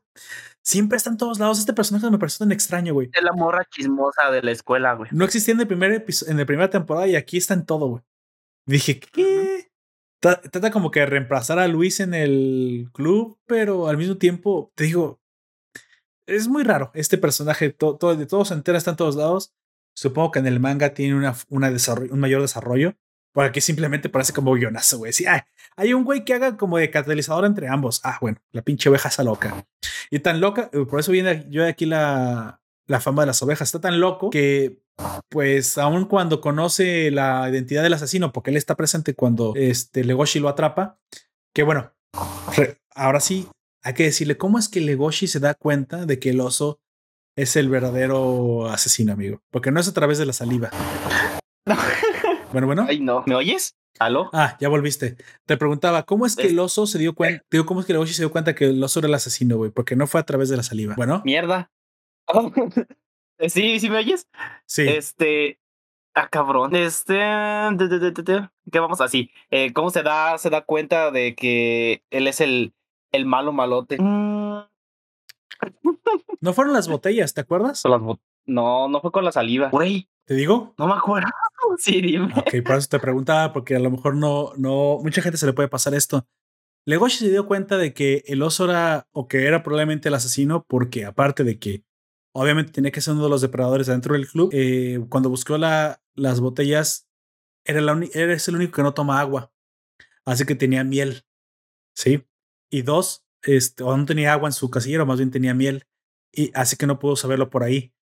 siempre 0.61 0.95
está 0.95 1.09
en 1.09 1.17
todos 1.17 1.39
lados. 1.39 1.59
Este 1.59 1.73
personaje 1.73 2.09
me 2.09 2.19
parece 2.19 2.39
tan 2.39 2.53
extraño, 2.53 2.93
güey. 2.93 3.09
Es 3.11 3.23
la 3.23 3.33
morra 3.33 3.65
chismosa 3.69 4.31
de 4.31 4.41
la 4.41 4.51
escuela, 4.51 4.93
güey. 4.93 5.09
No 5.11 5.25
existía 5.25 5.53
en 5.53 5.59
el 5.59 5.67
primer 5.67 6.05
en 6.27 6.37
la 6.37 6.45
primera 6.45 6.69
temporada 6.69 7.07
y 7.07 7.15
aquí 7.17 7.37
está 7.37 7.53
en 7.53 7.65
todo, 7.65 7.87
güey. 7.87 8.03
Dije, 8.65 8.99
¿qué? 8.99 9.71
Trata 10.19 10.71
como 10.71 10.89
que 10.89 11.01
de 11.01 11.05
reemplazar 11.05 11.59
a 11.59 11.67
Luis 11.67 11.99
en 11.99 12.13
el 12.13 12.89
club, 12.93 13.37
pero 13.45 13.89
al 13.89 13.97
mismo 13.97 14.17
tiempo, 14.17 14.71
te 14.75 14.85
digo, 14.85 15.21
es 16.25 16.47
muy 16.47 16.63
raro 16.63 16.91
este 16.93 17.17
personaje. 17.17 17.71
Todo, 17.71 18.15
de 18.15 18.25
todo 18.25 18.45
se 18.45 18.53
entera, 18.53 18.77
está 18.77 18.91
en 18.91 18.97
todos 18.97 19.17
lados. 19.17 19.53
Supongo 19.95 20.31
que 20.31 20.39
en 20.39 20.47
el 20.47 20.61
manga 20.61 20.93
tiene 20.93 21.15
una, 21.15 21.35
una 21.49 21.69
un 22.09 22.19
mayor 22.19 22.41
desarrollo. 22.41 22.95
Por 23.33 23.45
aquí 23.45 23.59
simplemente 23.59 24.09
parece 24.09 24.31
como 24.31 24.53
guionazo, 24.53 24.99
güey. 24.99 25.11
Sí, 25.11 25.25
hay 25.75 25.93
un 25.93 26.05
güey 26.05 26.23
que 26.23 26.35
haga 26.35 26.55
como 26.55 26.77
de 26.77 26.89
catalizador 26.89 27.45
entre 27.45 27.67
ambos. 27.67 27.99
Ah, 28.03 28.17
bueno, 28.21 28.37
la 28.51 28.61
pinche 28.61 28.89
oveja 28.89 29.09
está 29.09 29.23
loca. 29.23 29.65
Y 30.09 30.19
tan 30.19 30.39
loca, 30.39 30.69
por 30.89 30.99
eso 30.99 31.11
viene 31.11 31.45
yo 31.49 31.63
de 31.63 31.69
aquí 31.69 31.85
la, 31.85 32.62
la 32.87 32.99
fama 32.99 33.23
de 33.23 33.27
las 33.27 33.41
ovejas. 33.41 33.67
Está 33.67 33.81
tan 33.81 33.99
loco 33.99 34.29
que 34.29 34.81
pues 35.29 35.77
aun 35.77 36.05
cuando 36.05 36.41
conoce 36.41 37.09
la 37.11 37.49
identidad 37.49 37.83
del 37.83 37.93
asesino, 37.93 38.31
porque 38.31 38.51
él 38.51 38.57
está 38.57 38.75
presente 38.75 39.15
cuando 39.15 39.53
este 39.55 40.03
Legoshi 40.03 40.39
lo 40.39 40.49
atrapa, 40.49 40.99
que 41.53 41.63
bueno, 41.63 41.93
ahora 42.93 43.19
sí 43.19 43.47
hay 43.81 43.93
que 43.93 44.03
decirle 44.03 44.37
cómo 44.37 44.59
es 44.59 44.69
que 44.69 44.81
Legoshi 44.81 45.27
se 45.27 45.39
da 45.39 45.55
cuenta 45.55 46.05
de 46.05 46.19
que 46.19 46.29
el 46.29 46.39
oso 46.39 46.79
es 47.35 47.55
el 47.55 47.69
verdadero 47.69 48.67
asesino, 48.67 49.13
amigo, 49.13 49.41
porque 49.51 49.71
no 49.71 49.79
es 49.79 49.87
a 49.87 49.93
través 49.93 50.17
de 50.17 50.25
la 50.25 50.33
saliva. 50.33 50.69
Bueno, 52.53 52.67
bueno. 52.67 52.85
Ay, 52.87 52.99
no. 52.99 53.23
¿Me 53.25 53.33
oyes? 53.33 53.73
¿Aló? 53.97 54.29
Ah, 54.31 54.57
ya 54.59 54.69
volviste. 54.69 55.17
Te 55.47 55.57
preguntaba, 55.57 56.03
¿cómo 56.03 56.27
es 56.27 56.35
que 56.35 56.47
el 56.47 56.59
oso 56.59 56.85
se 56.85 56.99
dio 56.99 57.15
cuenta? 57.15 57.43
Digo, 57.49 57.65
¿cómo 57.65 57.79
es 57.79 57.87
que 57.87 57.93
Legoshi 57.93 58.13
se 58.13 58.21
dio 58.21 58.31
cuenta 58.31 58.53
que 58.53 58.65
el 58.65 58.83
oso 58.83 58.99
era 58.99 59.07
el 59.07 59.13
asesino, 59.15 59.57
güey? 59.57 59.71
Porque 59.71 59.95
no 59.95 60.05
fue 60.05 60.21
a 60.21 60.23
través 60.23 60.49
de 60.49 60.57
la 60.57 60.61
saliva. 60.61 60.93
Bueno. 60.95 61.23
Mierda. 61.25 61.71
Sí, 63.49 63.79
sí 63.79 63.89
me 63.89 63.97
oyes. 63.97 64.29
Sí. 64.65 64.87
Este, 64.87 65.59
Ah, 66.15 66.27
cabrón. 66.29 66.75
Este. 66.75 67.15
¿Qué 68.71 68.79
vamos 68.79 69.01
así? 69.01 69.31
Eh, 69.49 69.73
¿Cómo 69.73 69.89
se 69.89 70.03
da, 70.03 70.37
se 70.37 70.49
da 70.49 70.61
cuenta 70.61 71.09
de 71.11 71.35
que 71.35 72.03
él 72.11 72.27
es 72.27 72.39
el, 72.39 72.73
el 73.11 73.25
malo 73.25 73.51
malote? 73.51 73.97
Mm. 73.99 74.61
No 76.41 76.53
fueron 76.53 76.73
las 76.73 76.87
botellas, 76.87 77.33
¿te 77.33 77.41
acuerdas? 77.41 77.83
no, 78.45 78.87
no 78.89 79.01
fue 79.01 79.11
con 79.11 79.25
la 79.25 79.31
saliva. 79.31 79.69
Güey. 79.69 80.09
¿Te 80.25 80.35
digo? 80.35 80.73
No 80.77 80.87
me 80.87 80.93
acuerdo. 80.93 81.29
Sí, 81.79 82.01
dime. 82.01 82.31
Ok, 82.35 82.55
por 82.63 82.75
eso 82.75 82.87
te 82.89 82.99
preguntaba, 82.99 83.51
porque 83.51 83.75
a 83.75 83.79
lo 83.79 83.89
mejor 83.89 84.15
no, 84.15 84.51
no, 84.57 84.99
mucha 85.01 85.21
gente 85.23 85.37
se 85.37 85.45
le 85.45 85.53
puede 85.53 85.69
pasar 85.69 85.95
esto. 85.95 86.27
Legoshi 86.85 87.17
se 87.19 87.29
dio 87.31 87.47
cuenta 87.47 87.77
de 87.77 87.93
que 87.93 88.21
el 88.27 88.43
oso 88.43 88.69
era, 88.69 89.07
o 89.11 89.27
que 89.27 89.47
era 89.47 89.63
probablemente 89.63 90.09
el 90.09 90.13
asesino, 90.13 90.65
porque 90.67 91.05
aparte 91.05 91.43
de 91.45 91.57
que 91.57 91.83
obviamente 92.33 92.71
tenía 92.71 92.91
que 92.91 93.01
ser 93.01 93.13
uno 93.13 93.23
de 93.23 93.29
los 93.29 93.41
depredadores 93.41 93.87
dentro 93.87 94.13
del 94.13 94.27
club, 94.27 94.49
eh, 94.53 94.99
cuando 95.09 95.29
buscó 95.29 95.57
la, 95.57 96.01
las 96.15 96.39
botellas, 96.39 97.07
era, 97.65 97.81
la 97.81 97.93
era 98.13 98.33
el 98.33 98.55
único 98.55 98.73
que 98.73 98.83
no 98.83 98.93
toma 98.93 99.19
agua. 99.19 99.53
Así 100.25 100.45
que 100.45 100.55
tenía 100.55 100.83
miel. 100.83 101.25
¿Sí? 101.95 102.25
Y 102.71 102.81
dos, 102.81 103.25
este, 103.43 103.83
o 103.83 103.95
no 103.95 104.05
tenía 104.05 104.33
agua 104.33 104.49
en 104.49 104.53
su 104.53 104.69
casillero, 104.69 105.05
más 105.05 105.17
bien 105.17 105.31
tenía 105.31 105.53
miel. 105.53 105.85
Y 106.31 106.51
así 106.55 106.75
que 106.75 106.87
no 106.87 106.99
pudo 106.99 107.15
saberlo 107.15 107.49
por 107.49 107.63
ahí. 107.63 107.93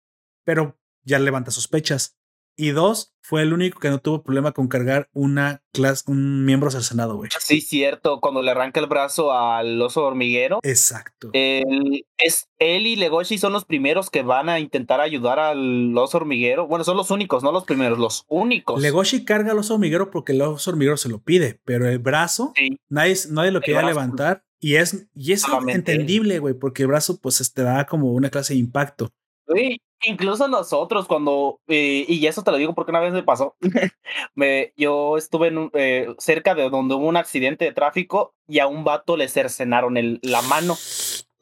Pero 0.45 0.79
ya 1.03 1.19
levanta 1.19 1.51
sospechas. 1.51 2.17
Y 2.55 2.71
dos, 2.71 3.13
fue 3.21 3.43
el 3.43 3.53
único 3.53 3.79
que 3.79 3.89
no 3.89 3.99
tuvo 3.99 4.23
problema 4.23 4.51
con 4.51 4.67
cargar 4.67 5.09
una 5.13 5.63
clase, 5.71 6.03
un 6.07 6.43
miembro 6.43 6.69
del 6.69 6.83
Senado, 6.83 7.15
güey. 7.15 7.29
Sí, 7.39 7.61
cierto, 7.61 8.19
cuando 8.19 8.41
le 8.41 8.51
arranca 8.51 8.79
el 8.79 8.87
brazo 8.87 9.31
al 9.31 9.81
oso 9.81 10.03
hormiguero. 10.03 10.59
Exacto. 10.63 11.29
es, 11.33 12.49
él 12.59 12.87
y 12.87 12.95
Legoshi 12.95 13.37
son 13.37 13.53
los 13.53 13.65
primeros 13.65 14.09
que 14.09 14.23
van 14.23 14.49
a 14.49 14.59
intentar 14.59 14.99
ayudar 14.99 15.39
al 15.39 15.97
oso 15.97 16.17
hormiguero. 16.17 16.67
Bueno, 16.67 16.83
son 16.83 16.97
los 16.97 17.11
únicos, 17.11 17.43
no 17.43 17.51
los 17.51 17.63
primeros, 17.63 17.97
los 17.97 18.25
únicos. 18.27 18.81
Legoshi 18.81 19.23
carga 19.23 19.51
al 19.51 19.59
oso 19.59 19.75
hormiguero 19.75 20.11
porque 20.11 20.33
el 20.33 20.41
oso 20.41 20.71
hormiguero 20.71 20.97
se 20.97 21.09
lo 21.09 21.19
pide, 21.19 21.61
pero 21.63 21.87
el 21.87 21.99
brazo, 21.99 22.53
nadie, 22.89 23.15
nadie 23.29 23.51
lo 23.51 23.61
quería 23.61 23.83
levantar. 23.83 24.43
Y 24.59 24.75
es, 24.75 25.07
y 25.15 25.31
es 25.31 25.43
entendible, 25.67 26.37
güey, 26.39 26.53
porque 26.53 26.83
el 26.83 26.89
brazo 26.89 27.19
pues 27.19 27.51
te 27.51 27.63
da 27.63 27.85
como 27.87 28.11
una 28.11 28.29
clase 28.29 28.53
de 28.53 28.59
impacto. 28.59 29.11
Sí, 29.47 29.81
incluso 30.03 30.47
nosotros 30.47 31.07
cuando, 31.07 31.59
eh, 31.67 32.05
y 32.07 32.25
eso 32.27 32.43
te 32.43 32.51
lo 32.51 32.57
digo 32.57 32.73
porque 32.73 32.91
una 32.91 32.99
vez 32.99 33.13
me 33.13 33.23
pasó, 33.23 33.55
me, 34.35 34.73
yo 34.77 35.17
estuve 35.17 35.47
en 35.47 35.69
eh, 35.73 36.07
cerca 36.17 36.55
de 36.55 36.69
donde 36.69 36.95
hubo 36.95 37.07
un 37.07 37.17
accidente 37.17 37.65
de 37.65 37.73
tráfico 37.73 38.33
y 38.47 38.59
a 38.59 38.67
un 38.67 38.83
vato 38.83 39.17
le 39.17 39.27
cercenaron 39.27 39.97
el, 39.97 40.19
la 40.23 40.41
mano. 40.43 40.75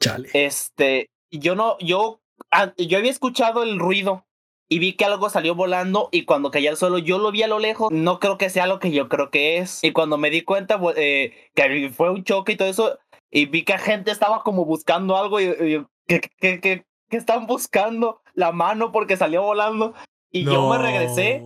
Chale. 0.00 0.28
Este, 0.32 1.10
yo 1.30 1.54
no, 1.54 1.76
yo, 1.78 2.20
ah, 2.50 2.72
yo 2.76 2.98
había 2.98 3.10
escuchado 3.10 3.62
el 3.62 3.78
ruido 3.78 4.26
y 4.68 4.78
vi 4.78 4.92
que 4.92 5.04
algo 5.04 5.28
salió 5.28 5.54
volando 5.54 6.08
y 6.12 6.24
cuando 6.24 6.50
caía 6.50 6.70
al 6.70 6.76
suelo 6.76 6.98
yo 6.98 7.18
lo 7.18 7.32
vi 7.32 7.42
a 7.42 7.48
lo 7.48 7.58
lejos, 7.58 7.90
no 7.90 8.20
creo 8.20 8.38
que 8.38 8.50
sea 8.50 8.66
lo 8.66 8.78
que 8.78 8.92
yo 8.92 9.08
creo 9.08 9.30
que 9.30 9.58
es. 9.58 9.82
Y 9.82 9.92
cuando 9.92 10.16
me 10.16 10.30
di 10.30 10.42
cuenta 10.42 10.80
eh, 10.96 11.50
que 11.54 11.90
fue 11.94 12.10
un 12.10 12.24
choque 12.24 12.52
y 12.52 12.56
todo 12.56 12.68
eso, 12.68 12.98
y 13.30 13.46
vi 13.46 13.64
que 13.64 13.78
gente 13.78 14.10
estaba 14.10 14.42
como 14.42 14.64
buscando 14.64 15.16
algo 15.16 15.40
y, 15.40 15.44
y 15.44 15.86
que, 16.06 16.20
que, 16.20 16.60
que, 16.60 16.84
que 17.10 17.16
están 17.16 17.46
buscando 17.46 18.22
la 18.40 18.50
mano 18.50 18.90
porque 18.90 19.16
salió 19.16 19.42
volando. 19.42 19.94
Y 20.32 20.44
yo 20.44 20.68
me 20.68 20.78
regresé 20.78 21.42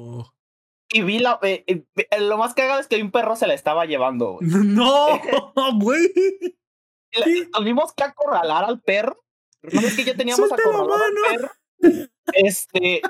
y 0.95 1.03
vi 1.03 1.19
la. 1.19 1.39
Eh, 1.43 1.65
eh, 1.66 1.85
eh, 1.97 2.21
lo 2.21 2.39
más 2.39 2.55
cagado 2.55 2.81
es 2.81 2.87
que 2.87 3.03
un 3.03 3.11
perro 3.11 3.37
se 3.37 3.47
la 3.47 3.55
estaba 3.55 3.85
llevando. 3.85 4.39
No, 4.41 5.21
güey. 5.81 6.12
Tuvimos 7.53 7.93
que 7.93 8.05
acorralar 8.05 8.65
al 8.65 8.81
perro. 8.81 9.25
No 9.62 9.81
es 9.81 9.97
que 9.97 10.05
ya 10.05 10.15
teníamos 10.15 10.51
acorralado 10.53 10.95
al 10.95 11.12
perro. 11.31 11.51
Este. 12.33 13.03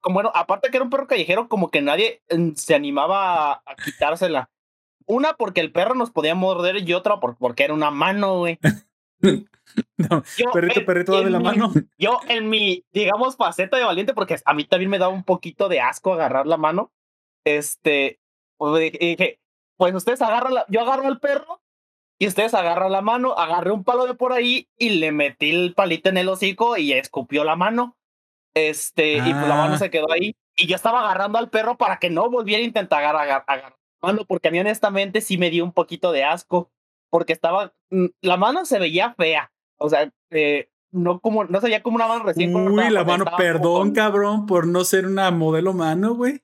como 0.00 0.14
bueno, 0.14 0.30
aparte 0.34 0.70
que 0.70 0.76
era 0.76 0.84
un 0.84 0.90
perro 0.90 1.06
callejero, 1.06 1.48
como 1.48 1.70
que 1.70 1.82
nadie 1.82 2.22
mm, 2.30 2.52
se 2.54 2.74
animaba 2.74 3.52
a, 3.52 3.62
a 3.64 3.76
quitársela. 3.76 4.50
Una 5.06 5.34
porque 5.34 5.60
el 5.60 5.72
perro 5.72 5.94
nos 5.94 6.10
podía 6.10 6.34
morder 6.34 6.76
y 6.76 6.92
otra 6.94 7.20
porque 7.20 7.64
era 7.64 7.74
una 7.74 7.90
mano, 7.90 8.38
güey. 8.38 8.58
No, 9.96 10.22
perrito, 10.52 10.84
perrito, 10.84 11.12
dame 11.12 11.30
la 11.30 11.40
mano. 11.40 11.72
Yo 11.98 12.20
en 12.28 12.48
mi, 12.48 12.84
digamos, 12.92 13.36
faceta 13.36 13.76
de 13.76 13.82
valiente, 13.82 14.14
porque 14.14 14.36
a 14.44 14.54
mí 14.54 14.64
también 14.64 14.90
me 14.90 14.98
daba 14.98 15.12
un 15.12 15.24
poquito 15.24 15.68
de 15.68 15.80
asco 15.80 16.12
agarrar 16.12 16.46
la 16.46 16.56
mano, 16.56 16.92
este, 17.44 18.20
pues 18.56 18.92
dije, 18.92 19.40
pues 19.76 19.94
ustedes 19.94 20.22
agarran, 20.22 20.54
la, 20.54 20.64
yo 20.68 20.80
agarro 20.80 21.08
al 21.08 21.18
perro 21.18 21.60
y 22.18 22.28
ustedes 22.28 22.54
agarran 22.54 22.92
la 22.92 23.02
mano, 23.02 23.32
agarré 23.36 23.72
un 23.72 23.84
palo 23.84 24.06
de 24.06 24.14
por 24.14 24.32
ahí 24.32 24.68
y 24.78 24.90
le 24.90 25.12
metí 25.12 25.50
el 25.50 25.74
palito 25.74 26.08
en 26.08 26.18
el 26.18 26.28
hocico 26.28 26.76
y 26.76 26.92
escupió 26.92 27.44
la 27.44 27.56
mano. 27.56 27.96
Este, 28.54 29.14
y 29.14 29.20
pues 29.20 29.48
la 29.48 29.56
mano 29.56 29.74
ah. 29.74 29.78
se 29.78 29.90
quedó 29.90 30.10
ahí. 30.12 30.36
Y 30.56 30.68
yo 30.68 30.76
estaba 30.76 31.00
agarrando 31.00 31.38
al 31.38 31.50
perro 31.50 31.76
para 31.76 31.98
que 31.98 32.10
no 32.10 32.30
volviera 32.30 32.62
a 32.62 32.66
intentar 32.66 33.00
agarrar, 33.00 33.44
agarrar 33.46 33.76
la 34.02 34.08
mano, 34.08 34.24
porque 34.26 34.48
a 34.48 34.50
mí 34.52 34.60
honestamente 34.60 35.20
sí 35.20 35.36
me 35.36 35.50
dio 35.50 35.64
un 35.64 35.72
poquito 35.72 36.12
de 36.12 36.22
asco, 36.22 36.70
porque 37.10 37.32
estaba, 37.32 37.74
la 38.20 38.36
mano 38.36 38.64
se 38.64 38.78
veía 38.78 39.14
fea, 39.14 39.52
o 39.78 39.88
sea, 39.88 40.10
eh, 40.30 40.68
no 40.90 41.20
como, 41.20 41.44
no 41.44 41.60
sabía 41.60 41.82
como 41.82 41.96
una 41.96 42.06
mano 42.06 42.24
recién 42.24 42.54
Uy, 42.54 42.90
la 42.90 43.04
mano, 43.04 43.24
perdón, 43.36 43.92
cabrón, 43.92 44.46
por 44.46 44.66
no 44.66 44.84
ser 44.84 45.06
una 45.06 45.30
modelo 45.30 45.72
mano, 45.72 46.14
güey. 46.14 46.40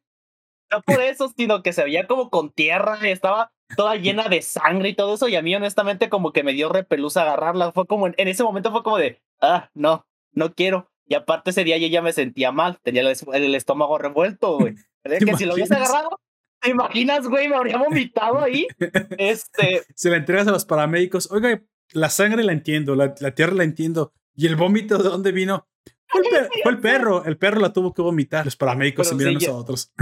No 0.71 0.83
por 0.83 1.01
eso, 1.01 1.33
sino 1.37 1.63
que 1.63 1.73
se 1.73 1.85
veía 1.85 2.07
como 2.07 2.31
con 2.31 2.51
tierra, 2.51 2.99
y 3.03 3.11
estaba 3.11 3.53
toda 3.77 3.97
llena 3.97 4.29
de 4.29 4.43
sangre 4.43 4.91
y 4.91 4.95
todo 4.95 5.15
eso, 5.15 5.29
y 5.29 5.37
a 5.37 5.43
mí 5.43 5.55
honestamente 5.55 6.09
como 6.09 6.33
que 6.33 6.43
me 6.43 6.53
dio 6.53 6.69
repelusa 6.69 7.23
agarrarla. 7.23 7.73
Fue 7.73 7.87
como, 7.87 8.07
en, 8.07 8.15
ese 8.17 8.43
momento 8.43 8.71
fue 8.71 8.83
como 8.83 8.99
de, 8.99 9.21
ah, 9.41 9.71
no, 9.75 10.07
no 10.33 10.55
quiero. 10.55 10.91
Y 11.07 11.15
aparte 11.15 11.51
ese 11.51 11.65
día 11.65 11.77
yo 11.79 11.89
ya 11.89 12.03
me 12.03 12.13
sentía 12.13 12.53
mal, 12.53 12.79
tenía 12.83 13.03
el, 13.03 13.55
estómago 13.55 13.99
revuelto, 13.99 14.59
güey. 14.59 14.75
que 15.05 15.37
si 15.37 15.45
lo 15.45 15.55
hubiese 15.55 15.75
agarrado, 15.75 16.21
¿te 16.61 16.71
imaginas, 16.71 17.29
güey? 17.29 17.49
Me 17.49 17.57
habría 17.57 17.79
vomitado 17.79 18.41
ahí. 18.41 18.67
Este. 19.19 19.83
Se 19.95 20.11
la 20.11 20.17
entregas 20.17 20.47
a 20.49 20.53
los 20.53 20.65
paramédicos. 20.65 21.31
Oiga, 21.31 21.63
la 21.93 22.11
sangre 22.11 22.45
la 22.45 22.53
entiendo, 22.53 22.95
la, 22.95 23.15
tierra 23.15 23.55
la 23.55 23.65
entiendo. 23.65 24.13
¿Y 24.35 24.47
el 24.47 24.57
vómito 24.57 24.99
de 24.99 25.09
dónde 25.09 25.33
vino? 25.33 25.67
Fue 26.09 26.73
el, 26.73 26.81
perro, 26.81 27.25
el 27.25 27.37
perro 27.37 27.61
la 27.61 27.73
tuvo 27.73 27.95
que 27.95 28.03
vomitar. 28.03 28.45
Los 28.45 28.57
paramédicos 28.57 29.09
se 29.09 29.15
miran 29.15 29.37
a 29.49 29.53
otros. 29.53 29.93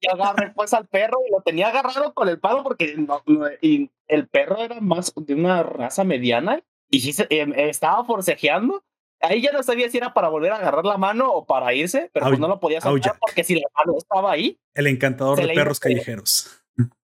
Y 0.00 0.08
agarré 0.08 0.50
pues 0.50 0.74
al 0.74 0.86
perro 0.86 1.18
y 1.26 1.30
lo 1.30 1.40
tenía 1.42 1.68
agarrado 1.68 2.12
con 2.12 2.28
el 2.28 2.40
palo 2.40 2.62
porque 2.62 2.96
y 3.60 3.90
el 4.08 4.28
perro 4.28 4.58
era 4.58 4.80
más 4.80 5.12
de 5.16 5.34
una 5.34 5.62
raza 5.62 6.04
mediana 6.04 6.62
y 6.90 7.14
em, 7.30 7.52
estaba 7.56 8.04
forcejeando. 8.04 8.84
Ahí 9.24 9.40
ya 9.40 9.52
no 9.52 9.62
sabía 9.62 9.88
si 9.90 9.96
era 9.96 10.12
para 10.12 10.28
volver 10.28 10.52
a 10.52 10.56
agarrar 10.56 10.84
la 10.84 10.98
mano 10.98 11.32
o 11.32 11.46
para 11.46 11.72
irse, 11.74 12.10
pero 12.12 12.26
pues 12.26 12.38
no 12.38 12.48
lo 12.48 12.60
podía 12.60 12.80
soltar 12.80 13.16
porque 13.18 13.44
si 13.44 13.54
la 13.54 13.68
mano 13.74 13.96
estaba 13.96 14.32
ahí. 14.32 14.58
El 14.74 14.86
encantador 14.86 15.40
de 15.40 15.54
perros 15.54 15.80
callejeros. 15.80 16.64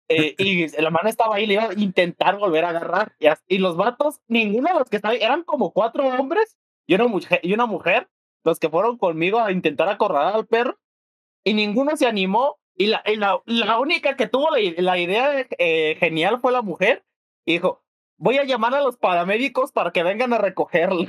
Eh, 0.10 0.36
y 0.38 0.68
la 0.82 0.90
mano 0.90 1.08
estaba 1.08 1.36
ahí, 1.36 1.46
le 1.46 1.54
iba 1.54 1.70
a 1.70 1.74
intentar 1.74 2.38
volver 2.38 2.66
a 2.66 2.70
agarrar. 2.70 3.14
Y, 3.48 3.60
los 3.60 3.78
vatos, 3.78 4.20
ninguno 4.28 4.68
de 4.74 4.80
los 4.80 4.90
que 4.90 4.98
estaban, 4.98 5.18
eran 5.22 5.44
como 5.44 5.72
cuatro 5.72 6.06
hombres 6.06 6.58
y 6.86 6.96
una, 6.96 7.08
mujer, 7.08 7.40
y 7.44 7.54
una 7.54 7.66
mujer, 7.66 8.10
los 8.44 8.60
que 8.60 8.70
fueron 8.70 8.98
conmigo 8.98 9.40
a 9.40 9.52
intentar 9.52 9.88
acorralar 9.88 10.36
al 10.36 10.48
perro, 10.48 10.78
y 11.46 11.54
ninguno 11.54 11.96
se 11.96 12.08
animó. 12.08 12.60
Y 12.76 12.88
la, 12.88 13.04
la, 13.46 13.80
única 13.80 14.16
que 14.16 14.28
tuvo 14.28 14.50
la, 14.52 14.98
idea 15.00 15.48
eh, 15.58 15.96
genial 16.00 16.40
fue 16.42 16.52
la 16.52 16.62
mujer. 16.62 17.06
Y 17.46 17.54
dijo: 17.54 17.84
Voy 18.18 18.38
a 18.38 18.44
llamar 18.44 18.74
a 18.74 18.82
los 18.82 18.98
paramédicos 18.98 19.72
para 19.72 19.92
que 19.92 20.04
vengan 20.04 20.34
a 20.34 20.40
recogerlo. 20.40 21.06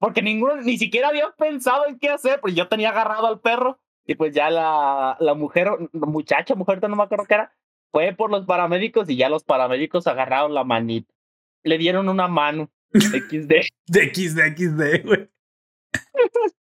Porque 0.00 0.22
ninguno, 0.22 0.56
ni 0.56 0.78
siquiera 0.78 1.08
había 1.08 1.30
pensado 1.38 1.86
en 1.86 1.98
qué 1.98 2.08
hacer, 2.08 2.40
pues 2.40 2.54
yo 2.54 2.66
tenía 2.68 2.88
agarrado 2.88 3.26
al 3.26 3.40
perro. 3.40 3.78
Y 4.06 4.16
pues 4.16 4.34
ya 4.34 4.50
la, 4.50 5.16
la 5.20 5.34
mujer, 5.34 5.68
muchacha, 5.92 6.56
mujer, 6.56 6.80
no 6.88 6.96
me 6.96 7.02
acuerdo 7.02 7.26
qué 7.26 7.34
era, 7.34 7.52
fue 7.92 8.12
por 8.14 8.30
los 8.30 8.46
paramédicos 8.46 9.08
y 9.10 9.16
ya 9.16 9.28
los 9.28 9.44
paramédicos 9.44 10.06
agarraron 10.06 10.54
la 10.54 10.64
manita. 10.64 11.12
Le 11.62 11.78
dieron 11.78 12.08
una 12.08 12.26
mano. 12.26 12.70
XD. 12.92 13.46
de 13.86 14.14
XD, 14.14 14.38
XD, 14.56 15.04
güey. 15.04 15.30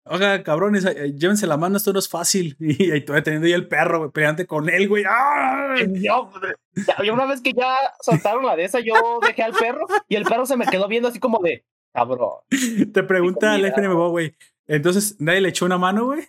Oiga, 0.04 0.42
cabrones, 0.42 0.84
eh, 0.86 1.12
llévense 1.14 1.46
la 1.46 1.56
mano, 1.56 1.76
esto 1.76 1.92
no 1.92 1.98
es 1.98 2.08
fácil. 2.08 2.56
Y 2.60 2.90
ahí 2.90 3.04
todavía 3.04 3.22
teniendo 3.22 3.46
ahí 3.46 3.52
el 3.52 3.68
perro, 3.68 3.98
güey, 3.98 4.10
peleante 4.10 4.46
con 4.46 4.68
él, 4.68 4.88
güey. 4.88 5.04
Yo, 6.02 6.32
una 7.12 7.26
vez 7.26 7.42
que 7.42 7.52
ya 7.52 7.76
soltaron 8.00 8.44
la 8.44 8.56
de 8.56 8.64
esa, 8.64 8.80
yo 8.80 8.94
dejé 9.22 9.42
al 9.42 9.52
perro 9.52 9.86
y 10.08 10.16
el 10.16 10.24
perro 10.24 10.46
se 10.46 10.56
me 10.56 10.66
quedó 10.66 10.88
viendo 10.88 11.08
así 11.08 11.20
como 11.20 11.38
de, 11.40 11.64
cabrón. 11.92 12.38
Te 12.92 13.02
pregunta 13.02 13.54
el 13.56 13.66
FNMO, 13.66 14.10
güey. 14.10 14.34
Entonces, 14.66 15.16
¿nadie 15.20 15.40
le 15.40 15.48
echó 15.48 15.64
una 15.64 15.78
mano, 15.78 16.06
güey? 16.06 16.26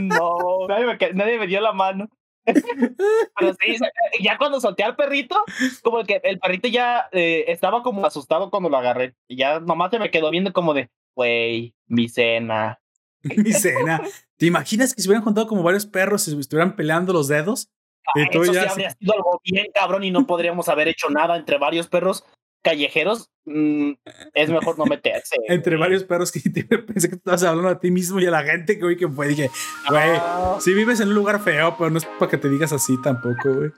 No, 0.00 0.66
nadie 0.68 0.86
me, 0.86 1.12
nadie 1.14 1.38
me 1.38 1.46
dio 1.46 1.60
la 1.60 1.72
mano. 1.72 2.08
Pero 2.46 3.54
sí, 3.60 3.76
ya 4.20 4.38
cuando 4.38 4.60
solté 4.60 4.84
al 4.84 4.94
perrito, 4.94 5.36
como 5.82 6.04
que 6.04 6.20
el 6.22 6.38
perrito 6.38 6.68
ya 6.68 7.08
eh, 7.10 7.44
estaba 7.48 7.82
como 7.82 8.06
asustado 8.06 8.50
cuando 8.50 8.68
lo 8.68 8.76
agarré. 8.76 9.16
Y 9.26 9.36
ya 9.36 9.58
nomás 9.58 9.90
se 9.90 9.98
me 9.98 10.10
quedó 10.10 10.30
viendo 10.30 10.52
como 10.52 10.74
de, 10.74 10.90
güey, 11.14 11.74
mi 11.86 12.08
cena. 12.08 12.80
mi 13.22 13.52
cena. 13.52 14.00
¿Te 14.36 14.46
imaginas 14.46 14.94
que 14.94 15.02
se 15.02 15.08
hubieran 15.08 15.24
juntado 15.24 15.48
como 15.48 15.62
varios 15.62 15.86
perros 15.86 16.28
y 16.28 16.32
se 16.32 16.38
estuvieran 16.38 16.76
peleando 16.76 17.12
los 17.12 17.26
dedos? 17.26 17.68
Ah, 18.06 18.20
eso 18.30 18.44
sí 18.44 18.56
habría 18.56 18.90
sido 18.90 19.14
algo 19.14 19.40
bien 19.42 19.66
cabrón 19.74 20.04
y 20.04 20.12
no 20.12 20.26
podríamos 20.26 20.68
haber 20.68 20.86
hecho 20.86 21.10
nada 21.10 21.36
entre 21.36 21.58
varios 21.58 21.88
perros 21.88 22.24
callejeros 22.66 23.30
mm, 23.44 23.92
es 24.34 24.50
mejor 24.50 24.76
no 24.76 24.86
meterse. 24.86 25.36
Entre 25.48 25.76
varios 25.76 26.02
perros 26.02 26.32
que 26.32 26.40
pensé 26.86 27.08
que 27.08 27.14
estabas 27.14 27.44
hablando 27.44 27.70
a 27.70 27.78
ti 27.78 27.92
mismo 27.92 28.18
y 28.18 28.26
a 28.26 28.30
la 28.32 28.42
gente 28.42 28.76
que, 28.76 28.82
güey, 28.82 28.96
que 28.96 29.08
fue. 29.08 29.28
Dije, 29.28 29.50
güey, 29.88 30.20
si 30.58 30.74
vives 30.74 30.98
en 30.98 31.08
un 31.08 31.14
lugar 31.14 31.40
feo, 31.40 31.76
pero 31.78 31.90
no 31.90 31.98
es 31.98 32.04
para 32.04 32.28
que 32.28 32.38
te 32.38 32.48
digas 32.48 32.72
así 32.72 33.00
tampoco, 33.02 33.54
güey. 33.54 33.70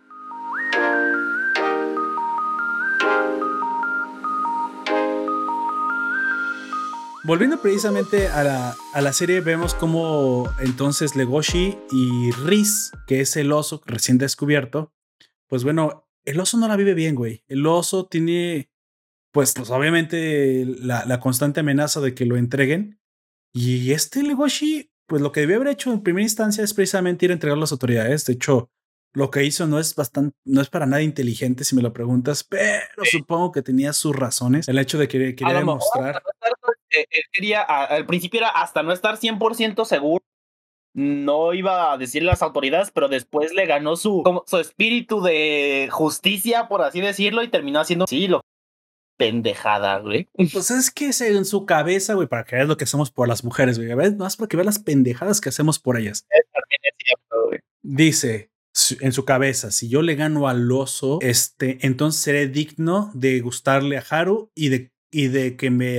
Volviendo 7.25 7.60
precisamente 7.60 8.28
a 8.28 8.42
la, 8.42 8.76
a 8.94 9.02
la, 9.02 9.12
serie, 9.12 9.42
vemos 9.42 9.75
como 9.75 10.50
entonces 10.60 11.15
Legoshi 11.15 11.76
y 11.91 12.31
Riz, 12.31 12.91
que 13.07 13.20
es 13.20 13.36
el 13.36 13.52
oso 13.52 13.83
recién 13.84 14.17
descubierto, 14.17 14.94
pues 15.47 15.62
bueno, 15.62 16.08
el 16.25 16.41
oso 16.41 16.57
no 16.57 16.68
la 16.68 16.76
vive 16.76 16.94
bien, 16.94 17.15
güey. 17.15 17.42
El 17.49 17.67
oso 17.67 18.07
tiene, 18.07 18.70
pues, 19.32 19.55
pues 19.55 19.70
obviamente 19.70 20.65
la, 20.66 21.05
la, 21.05 21.20
constante 21.20 21.60
amenaza 21.60 22.00
de 22.00 22.15
que 22.15 22.26
lo 22.26 22.36
entreguen. 22.36 23.00
Y 23.52 23.92
este 23.92 24.23
Legoshi, 24.23 24.90
pues 25.07 25.23
lo 25.23 25.32
que 25.32 25.40
debió 25.40 25.57
haber 25.57 25.68
hecho 25.68 25.92
en 25.92 26.02
primera 26.02 26.23
instancia 26.23 26.65
es 26.65 26.74
precisamente 26.74 27.24
ir 27.26 27.31
a 27.31 27.34
entregar 27.34 27.57
a 27.57 27.60
las 27.60 27.73
autoridades. 27.73 28.24
De 28.26 28.34
hecho, 28.34 28.70
lo 29.15 29.31
que 29.31 29.44
hizo 29.44 29.66
no 29.66 29.78
es 29.78 29.94
bastante, 29.94 30.36
no 30.44 30.60
es 30.60 30.68
para 30.68 30.86
nada 30.86 31.02
inteligente 31.02 31.65
si 31.65 31.74
me 31.74 31.82
lo 31.82 31.92
preguntas, 31.92 32.44
pero 32.44 33.05
supongo 33.10 33.52
que 33.52 33.62
tenía 33.62 33.92
sus 33.92 34.15
razones. 34.15 34.68
El 34.68 34.78
hecho 34.78 34.98
de 34.98 35.08
que 35.08 35.34
quería 35.34 35.55
demostrar. 35.55 36.23
Eh, 36.90 37.05
él 37.10 37.23
quería, 37.32 37.62
al 37.62 38.07
principio 38.07 38.40
era 38.40 38.48
hasta 38.48 38.82
no 38.82 38.92
estar 38.92 39.18
100% 39.18 39.84
seguro, 39.84 40.24
no 40.94 41.52
iba 41.52 41.92
a 41.92 41.98
decirle 41.98 42.31
a 42.31 42.32
las 42.32 42.42
autoridades, 42.42 42.90
pero 42.90 43.08
después 43.08 43.52
le 43.52 43.66
ganó 43.66 43.97
su, 43.97 44.23
su 44.47 44.58
espíritu 44.58 45.20
de 45.23 45.89
justicia, 45.90 46.68
por 46.68 46.82
así 46.82 47.00
decirlo, 47.00 47.42
y 47.42 47.48
terminó 47.48 47.81
haciendo, 47.81 48.07
sí, 48.07 48.26
lo 48.28 48.42
pendejada, 49.18 49.98
güey. 49.98 50.28
Pues 50.52 50.70
es 50.70 50.90
que 50.90 51.08
es 51.08 51.20
en 51.20 51.44
su 51.44 51.66
cabeza, 51.66 52.14
güey, 52.14 52.28
para 52.28 52.44
que 52.44 52.56
veas 52.56 52.68
lo 52.68 52.78
que 52.78 52.84
hacemos 52.84 53.10
por 53.10 53.28
las 53.28 53.44
mujeres, 53.44 53.78
güey. 53.78 53.92
¿Ves? 53.94 54.16
Más 54.16 54.36
para 54.36 54.48
que 54.48 54.56
veas 54.56 54.66
las 54.66 54.78
pendejadas 54.78 55.42
que 55.42 55.50
hacemos 55.50 55.78
por 55.78 55.98
ellas. 55.98 56.26
Dice 57.82 58.50
en 59.00 59.12
su 59.12 59.24
cabeza, 59.24 59.70
si 59.72 59.88
yo 59.88 60.02
le 60.02 60.14
gano 60.14 60.48
al 60.48 60.70
oso, 60.70 61.18
este, 61.20 61.78
entonces 61.82 62.22
seré 62.22 62.47
digno 62.47 63.10
de 63.12 63.40
gustarle 63.40 63.98
a 63.98 64.05
Haru 64.08 64.52
y 64.55 64.68
de, 64.68 64.92
y 65.10 65.28
de 65.28 65.56
que 65.56 65.70
me 65.70 65.98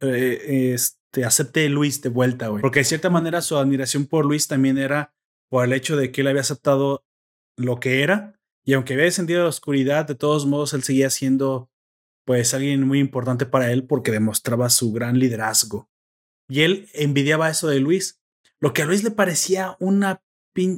eh, 0.00 0.72
este, 0.74 1.24
acepte 1.24 1.68
Luis 1.68 2.02
de 2.02 2.08
vuelta, 2.08 2.48
güey. 2.48 2.60
Porque 2.60 2.80
de 2.80 2.84
cierta 2.84 3.08
manera 3.08 3.40
su 3.40 3.56
admiración 3.56 4.06
por 4.06 4.26
Luis 4.26 4.48
también 4.48 4.78
era 4.78 5.14
por 5.48 5.64
el 5.64 5.72
hecho 5.72 5.96
de 5.96 6.10
que 6.10 6.22
él 6.22 6.26
había 6.26 6.40
aceptado 6.40 7.04
lo 7.56 7.78
que 7.78 8.02
era. 8.02 8.34
Y 8.64 8.74
aunque 8.74 8.94
había 8.94 9.04
descendido 9.04 9.40
a 9.40 9.44
la 9.44 9.50
oscuridad, 9.50 10.06
de 10.06 10.16
todos 10.16 10.44
modos 10.44 10.74
él 10.74 10.82
seguía 10.82 11.10
siendo 11.10 11.70
pues 12.28 12.52
alguien 12.52 12.86
muy 12.86 12.98
importante 12.98 13.46
para 13.46 13.72
él 13.72 13.86
porque 13.86 14.10
demostraba 14.10 14.68
su 14.68 14.92
gran 14.92 15.18
liderazgo. 15.18 15.88
Y 16.46 16.60
él 16.60 16.90
envidiaba 16.92 17.48
eso 17.48 17.68
de 17.68 17.80
Luis, 17.80 18.20
lo 18.60 18.74
que 18.74 18.82
a 18.82 18.84
Luis 18.84 19.02
le 19.02 19.10
parecía 19.10 19.78
una 19.80 20.20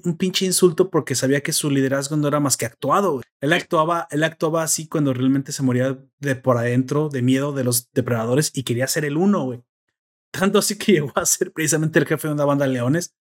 un 0.05 0.17
pinche 0.17 0.45
insulto 0.45 0.91
porque 0.91 1.17
sabía 1.17 1.43
que 1.43 1.53
su 1.53 1.70
liderazgo 1.70 2.15
no 2.17 2.29
era 2.29 2.39
más 2.39 2.57
que 2.57 2.67
actuado. 2.67 3.20
Él 3.41 3.53
actuaba, 3.53 4.07
él 4.12 4.23
actuaba 4.23 4.62
así 4.62 4.87
cuando 4.87 5.12
realmente 5.12 5.51
se 5.51 5.65
moría 5.65 5.99
de 6.20 6.37
por 6.37 6.57
adentro, 6.57 7.09
de 7.09 7.23
miedo 7.23 7.53
de 7.53 7.65
los 7.65 7.91
depredadores 7.93 8.53
y 8.55 8.62
quería 8.62 8.87
ser 8.87 9.05
el 9.05 9.17
uno, 9.17 9.47
güey. 9.47 9.65
Tanto 10.31 10.61
así 10.61 10.79
que 10.79 10.93
llegó 10.93 11.11
a 11.17 11.27
ser 11.27 11.51
precisamente 11.51 11.99
el 11.99 12.07
jefe 12.07 12.29
de 12.29 12.35
una 12.35 12.45
banda 12.45 12.67
de 12.67 12.75
leones. 12.75 13.17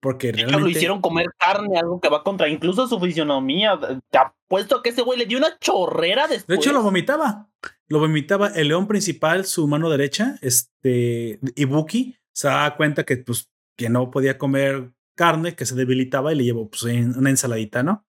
Porque 0.00 0.32
realmente. 0.32 0.60
lo 0.60 0.68
hicieron 0.68 1.00
comer 1.00 1.26
carne, 1.36 1.78
algo 1.78 2.00
que 2.00 2.08
va 2.08 2.22
contra 2.22 2.48
incluso 2.48 2.86
su 2.86 3.00
fisionomía. 3.00 3.78
Te 4.10 4.18
apuesto 4.18 4.82
que 4.82 4.90
ese 4.90 5.02
güey 5.02 5.18
le 5.18 5.26
dio 5.26 5.38
una 5.38 5.58
chorrera 5.58 6.28
después. 6.28 6.46
De 6.46 6.56
hecho, 6.56 6.72
lo 6.72 6.82
vomitaba. 6.82 7.48
Lo 7.88 7.98
vomitaba 7.98 8.48
el 8.48 8.68
león 8.68 8.86
principal, 8.86 9.44
su 9.44 9.66
mano 9.68 9.90
derecha, 9.90 10.36
este, 10.40 11.38
Ibuki, 11.54 12.16
se 12.32 12.48
daba 12.48 12.76
cuenta 12.76 13.04
que, 13.04 13.18
pues, 13.18 13.50
que 13.76 13.88
no 13.88 14.10
podía 14.10 14.38
comer 14.38 14.92
carne 15.16 15.54
que 15.54 15.66
se 15.66 15.74
debilitaba 15.74 16.32
y 16.32 16.36
le 16.36 16.44
llevó 16.44 16.68
pues, 16.68 16.82
una 16.82 17.30
ensaladita, 17.30 17.82
¿no? 17.82 18.06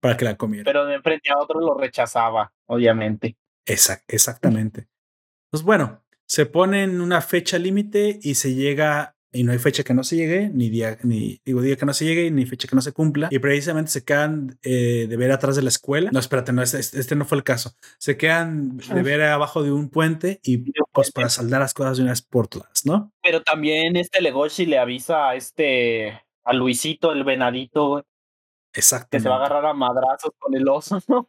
Para 0.00 0.16
que 0.16 0.24
la 0.24 0.36
comiera. 0.36 0.64
Pero 0.64 0.86
de 0.86 1.00
frente 1.00 1.30
a 1.30 1.38
otro 1.38 1.60
lo 1.60 1.74
rechazaba, 1.74 2.52
obviamente. 2.66 3.36
exactamente. 3.66 4.88
Pues 5.50 5.62
bueno, 5.62 6.04
se 6.26 6.46
pone 6.46 6.84
en 6.84 7.00
una 7.00 7.20
fecha 7.20 7.58
límite 7.58 8.18
y 8.22 8.34
se 8.34 8.54
llega 8.54 9.13
y 9.34 9.42
no 9.44 9.52
hay 9.52 9.58
fecha 9.58 9.84
que 9.84 9.92
no 9.92 10.04
se 10.04 10.16
llegue, 10.16 10.48
ni 10.48 10.70
día, 10.70 10.96
ni 11.02 11.40
digo 11.44 11.60
día 11.60 11.76
que 11.76 11.84
no 11.84 11.92
se 11.92 12.06
llegue, 12.06 12.30
ni 12.30 12.46
fecha 12.46 12.66
que 12.68 12.76
no 12.76 12.82
se 12.82 12.92
cumpla. 12.92 13.28
Y 13.30 13.38
precisamente 13.38 13.90
se 13.90 14.04
quedan 14.04 14.58
eh, 14.62 15.06
de 15.08 15.16
ver 15.16 15.32
atrás 15.32 15.56
de 15.56 15.62
la 15.62 15.68
escuela. 15.68 16.10
No, 16.12 16.18
espérate, 16.18 16.52
no, 16.52 16.62
este, 16.62 16.78
este, 16.78 17.16
no 17.16 17.24
fue 17.24 17.38
el 17.38 17.44
caso. 17.44 17.74
Se 17.98 18.16
quedan 18.16 18.78
de 18.78 19.02
ver 19.02 19.22
abajo 19.22 19.62
de 19.62 19.72
un 19.72 19.90
puente 19.90 20.40
y 20.42 20.72
pues 20.92 21.10
para 21.12 21.28
saldar 21.28 21.60
las 21.60 21.74
cosas 21.74 21.96
de 21.96 22.04
una 22.04 22.12
vez 22.12 22.22
por 22.22 22.48
todas, 22.48 22.86
¿no? 22.86 23.12
Pero 23.22 23.42
también 23.42 23.96
este 23.96 24.22
Legoshi 24.22 24.64
le 24.64 24.78
avisa 24.78 25.28
a 25.28 25.34
este 25.34 26.22
a 26.44 26.52
Luisito, 26.52 27.12
el 27.12 27.24
venadito, 27.24 28.04
Exacto. 28.74 29.08
Que 29.12 29.20
se 29.20 29.28
va 29.28 29.36
a 29.36 29.38
agarrar 29.38 29.66
a 29.66 29.72
madrazos 29.72 30.32
con 30.38 30.54
el 30.54 30.68
oso, 30.68 30.98
¿no? 31.08 31.28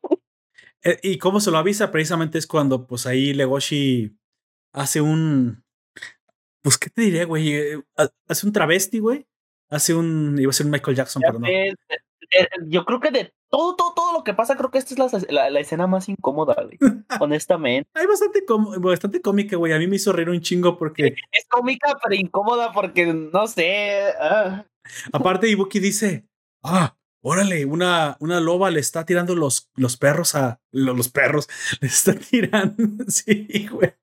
Eh, 0.83 0.99
y 1.01 1.17
cómo 1.17 1.39
se 1.39 1.49
lo 1.49 1.57
avisa, 1.57 1.91
precisamente 1.91 2.37
es 2.37 2.45
cuando, 2.45 2.85
pues 2.85 3.07
ahí 3.07 3.33
Legoshi 3.33 4.17
hace 4.71 5.01
un. 5.01 5.64
Pues, 6.65 6.79
¿qué 6.79 6.89
te 6.89 7.03
diré, 7.03 7.25
güey? 7.25 7.53
Eh, 7.53 7.83
hace 8.27 8.47
un 8.47 8.51
travesti, 8.51 8.97
güey. 8.97 9.27
Hace 9.69 9.93
un. 9.93 10.35
Iba 10.39 10.49
a 10.49 10.53
ser 10.53 10.65
un 10.65 10.71
Michael 10.71 10.97
Jackson, 10.97 11.21
pero 11.23 11.37
no. 11.37 11.47
Yo 12.65 12.85
creo 12.85 12.99
que 12.99 13.11
de 13.11 13.33
todo, 13.51 13.75
todo, 13.75 13.93
todo 13.93 14.13
lo 14.13 14.23
que 14.23 14.33
pasa, 14.33 14.57
creo 14.57 14.71
que 14.71 14.79
esta 14.79 14.95
es 14.95 15.31
la, 15.31 15.51
la, 15.51 15.59
escena 15.59 15.85
más 15.85 16.09
incómoda, 16.09 16.55
güey. 16.55 16.79
honestamente. 17.21 17.87
Hay 17.93 18.07
bastante, 18.07 18.43
bastante 18.79 19.21
cómica, 19.21 19.57
güey. 19.57 19.73
A 19.73 19.77
mí 19.77 19.85
me 19.85 19.97
hizo 19.97 20.11
reír 20.11 20.31
un 20.31 20.41
chingo 20.41 20.75
porque. 20.75 21.15
Es 21.31 21.45
cómica, 21.47 21.95
pero 22.01 22.15
incómoda 22.15 22.71
porque 22.71 23.13
no 23.13 23.45
sé. 23.45 24.01
Ah. 24.19 24.65
Aparte, 25.13 25.47
Ibuki 25.47 25.79
dice, 25.79 26.25
ah, 26.63 26.97
órale, 27.21 27.65
una, 27.65 28.17
una 28.21 28.39
loba 28.39 28.71
le 28.71 28.79
está 28.79 29.05
tirando 29.05 29.35
los, 29.35 29.69
los 29.75 29.97
perros 29.97 30.33
a 30.33 30.59
los, 30.71 31.09
perros, 31.09 31.47
le 31.79 31.89
está 31.89 32.15
tirando, 32.15 33.05
sí, 33.07 33.67
güey. 33.71 33.93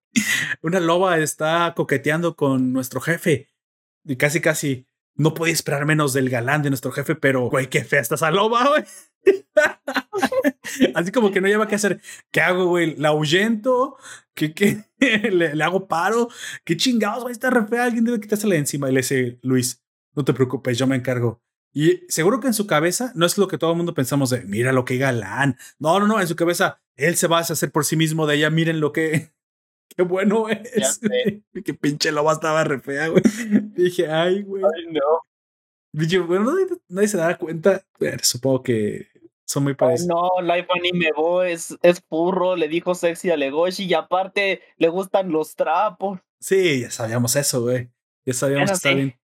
Una 0.63 0.81
loba 0.81 1.19
está 1.19 1.73
coqueteando 1.77 2.37
con 2.37 2.73
nuestro 2.73 3.01
jefe 3.01 3.49
y 4.05 4.17
casi, 4.17 4.41
casi 4.41 4.87
no 5.15 5.35
podía 5.35 5.53
esperar 5.53 5.87
menos 5.87 6.13
del 6.13 6.31
galán 6.31 6.63
de 6.63 6.71
nuestro 6.71 6.93
jefe, 6.93 7.15
pero, 7.15 7.49
güey, 7.49 7.69
qué 7.69 7.85
fea 7.85 8.01
está 8.01 8.15
esa 8.15 8.31
loba, 8.31 8.69
güey. 8.69 8.85
Así 10.95 11.13
como 11.13 11.31
que 11.31 11.41
no 11.41 11.49
lleva 11.49 11.69
que 11.69 11.75
hacer. 11.75 12.01
¿Qué 12.31 12.41
hago, 12.41 12.67
güey? 12.67 12.97
¿La 12.97 13.09
ahuyento? 13.09 13.97
¿Qué, 14.35 14.55
qué? 14.55 14.85
¿Le, 15.31 15.55
¿Le, 15.55 15.65
hago 15.65 15.87
paro? 15.87 16.29
¿Qué 16.65 16.77
chingados, 16.77 17.23
güey? 17.23 17.33
Está 17.33 17.51
re 17.51 17.67
fea. 17.67 17.85
Alguien 17.85 18.05
debe 18.05 18.21
quitársela 18.21 18.55
de 18.55 18.61
encima. 18.61 18.89
Y 18.89 18.93
le 18.93 19.01
dice, 19.01 19.39
Luis, 19.43 19.83
no 20.15 20.25
te 20.25 20.33
preocupes, 20.33 20.79
yo 20.79 20.87
me 20.87 20.97
encargo. 20.97 21.43
Y 21.75 22.03
seguro 22.09 22.41
que 22.41 22.49
en 22.49 22.55
su 22.55 22.67
cabeza 22.67 23.13
no 23.15 23.25
es 23.25 23.39
lo 23.39 23.49
que 23.49 23.59
todo 23.59 23.71
el 23.71 23.77
mundo 23.77 23.95
pensamos 23.95 24.31
de, 24.31 24.43
mira 24.43 24.73
lo 24.73 24.85
que 24.85 24.99
galán. 24.99 25.57
No, 25.79 25.99
no, 26.01 26.07
no, 26.07 26.21
en 26.21 26.29
su 26.29 26.37
cabeza 26.37 26.83
él 26.97 27.17
se 27.17 27.29
va 27.29 27.39
a 27.39 27.41
hacer 27.41 27.71
por 27.71 27.87
sí 27.87 27.97
mismo 27.97 28.27
de 28.27 28.37
ella, 28.37 28.51
miren 28.51 28.81
lo 28.81 28.93
que, 28.93 29.33
qué 29.97 30.03
bueno 30.03 30.49
es. 30.49 31.01
Qué 31.65 31.75
pinche 31.75 32.13
loba 32.13 32.33
estaba 32.33 32.65
re 32.65 32.81
fea, 32.81 33.09
güey. 33.09 33.23
Dije, 33.77 34.11
ay, 34.11 34.43
güey. 34.43 34.63
Ay, 34.63 34.93
no. 34.93 35.21
Dije, 35.93 36.19
bueno, 36.21 36.53
nadie, 36.89 37.09
se 37.09 37.17
da 37.17 37.37
cuenta. 37.37 37.85
supongo 38.23 38.63
que 38.63 39.09
son 39.45 39.65
muy 39.65 39.75
parecidos. 39.75 40.09
no, 40.09 40.43
Life 40.43 40.69
Anime 40.75 41.11
Boy 41.15 41.53
es, 41.53 41.77
es 41.83 42.01
furro, 42.09 42.57
le 42.57 42.69
dijo 42.69 42.95
sexy 42.95 43.31
a 43.31 43.37
Legoshi 43.37 43.85
y 43.85 43.95
aparte 43.95 44.63
le 44.79 44.89
gustan 44.89 45.31
los 45.31 45.55
trapos. 45.55 46.21
Sí, 46.41 46.81
ya 46.81 46.91
sabíamos 46.91 47.37
eso, 47.37 47.63
güey. 47.63 47.91
Ya 48.25 48.33
sabíamos 48.33 48.71
que 48.71 48.75
está 48.77 48.91
bien 48.95 49.15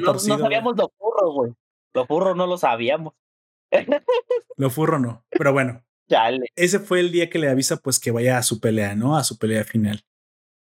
no, 0.00 0.18
sabíamos 0.18 0.76
lo 0.76 0.92
furro, 0.98 1.32
güey. 1.32 1.52
Lo 1.94 2.06
furro 2.06 2.34
no 2.34 2.46
lo 2.46 2.56
sabíamos. 2.56 3.14
lo 4.56 4.70
furro 4.70 4.98
no. 4.98 5.24
Pero 5.30 5.52
bueno. 5.52 5.82
Ese 6.56 6.78
fue 6.78 7.00
el 7.00 7.10
día 7.10 7.30
que 7.30 7.38
le 7.38 7.48
avisa 7.48 7.78
pues 7.78 7.98
que 7.98 8.10
vaya 8.10 8.36
a 8.36 8.42
su 8.42 8.60
pelea, 8.60 8.94
¿no? 8.94 9.16
A 9.16 9.24
su 9.24 9.38
pelea 9.38 9.64
final. 9.64 10.04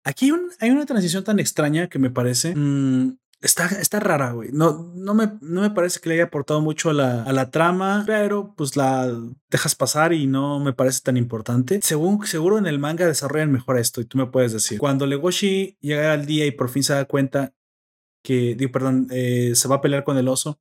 Aquí 0.03 0.31
hay, 0.59 0.71
una 0.71 0.85
transición 0.85 1.23
tan 1.23 1.39
extraña 1.39 1.87
que 1.87 1.99
me 1.99 2.09
parece. 2.09 2.55
Mm, 2.55 3.17
está, 3.41 3.67
está 3.67 3.99
rara, 3.99 4.31
güey. 4.31 4.49
No, 4.51 4.91
no, 4.95 5.13
me, 5.13 5.33
no 5.41 5.61
me 5.61 5.69
parece 5.69 5.99
que 5.99 6.09
le 6.09 6.15
haya 6.15 6.23
aportado 6.25 6.61
mucho 6.61 6.89
a 6.89 6.93
la, 6.93 7.23
a 7.23 7.33
la 7.33 7.51
trama, 7.51 8.03
pero 8.07 8.53
pues 8.55 8.75
la 8.75 9.13
dejas 9.49 9.75
pasar 9.75 10.13
y 10.13 10.27
no 10.27 10.59
me 10.59 10.73
parece 10.73 11.01
tan 11.01 11.17
importante. 11.17 11.79
Según, 11.83 12.25
seguro 12.25 12.57
en 12.57 12.65
el 12.65 12.79
manga 12.79 13.05
desarrollan 13.05 13.51
mejor 13.51 13.77
esto 13.77 14.01
y 14.01 14.05
tú 14.05 14.17
me 14.17 14.27
puedes 14.27 14.53
decir. 14.53 14.79
Cuando 14.79 15.05
Legoshi 15.05 15.77
llega 15.81 16.13
al 16.13 16.25
día 16.25 16.45
y 16.45 16.51
por 16.51 16.69
fin 16.69 16.83
se 16.83 16.93
da 16.93 17.05
cuenta 17.05 17.53
que, 18.23 18.55
digo, 18.55 18.71
perdón, 18.71 19.07
eh, 19.11 19.53
se 19.55 19.67
va 19.67 19.75
a 19.75 19.81
pelear 19.81 20.03
con 20.03 20.17
el 20.17 20.27
oso 20.27 20.59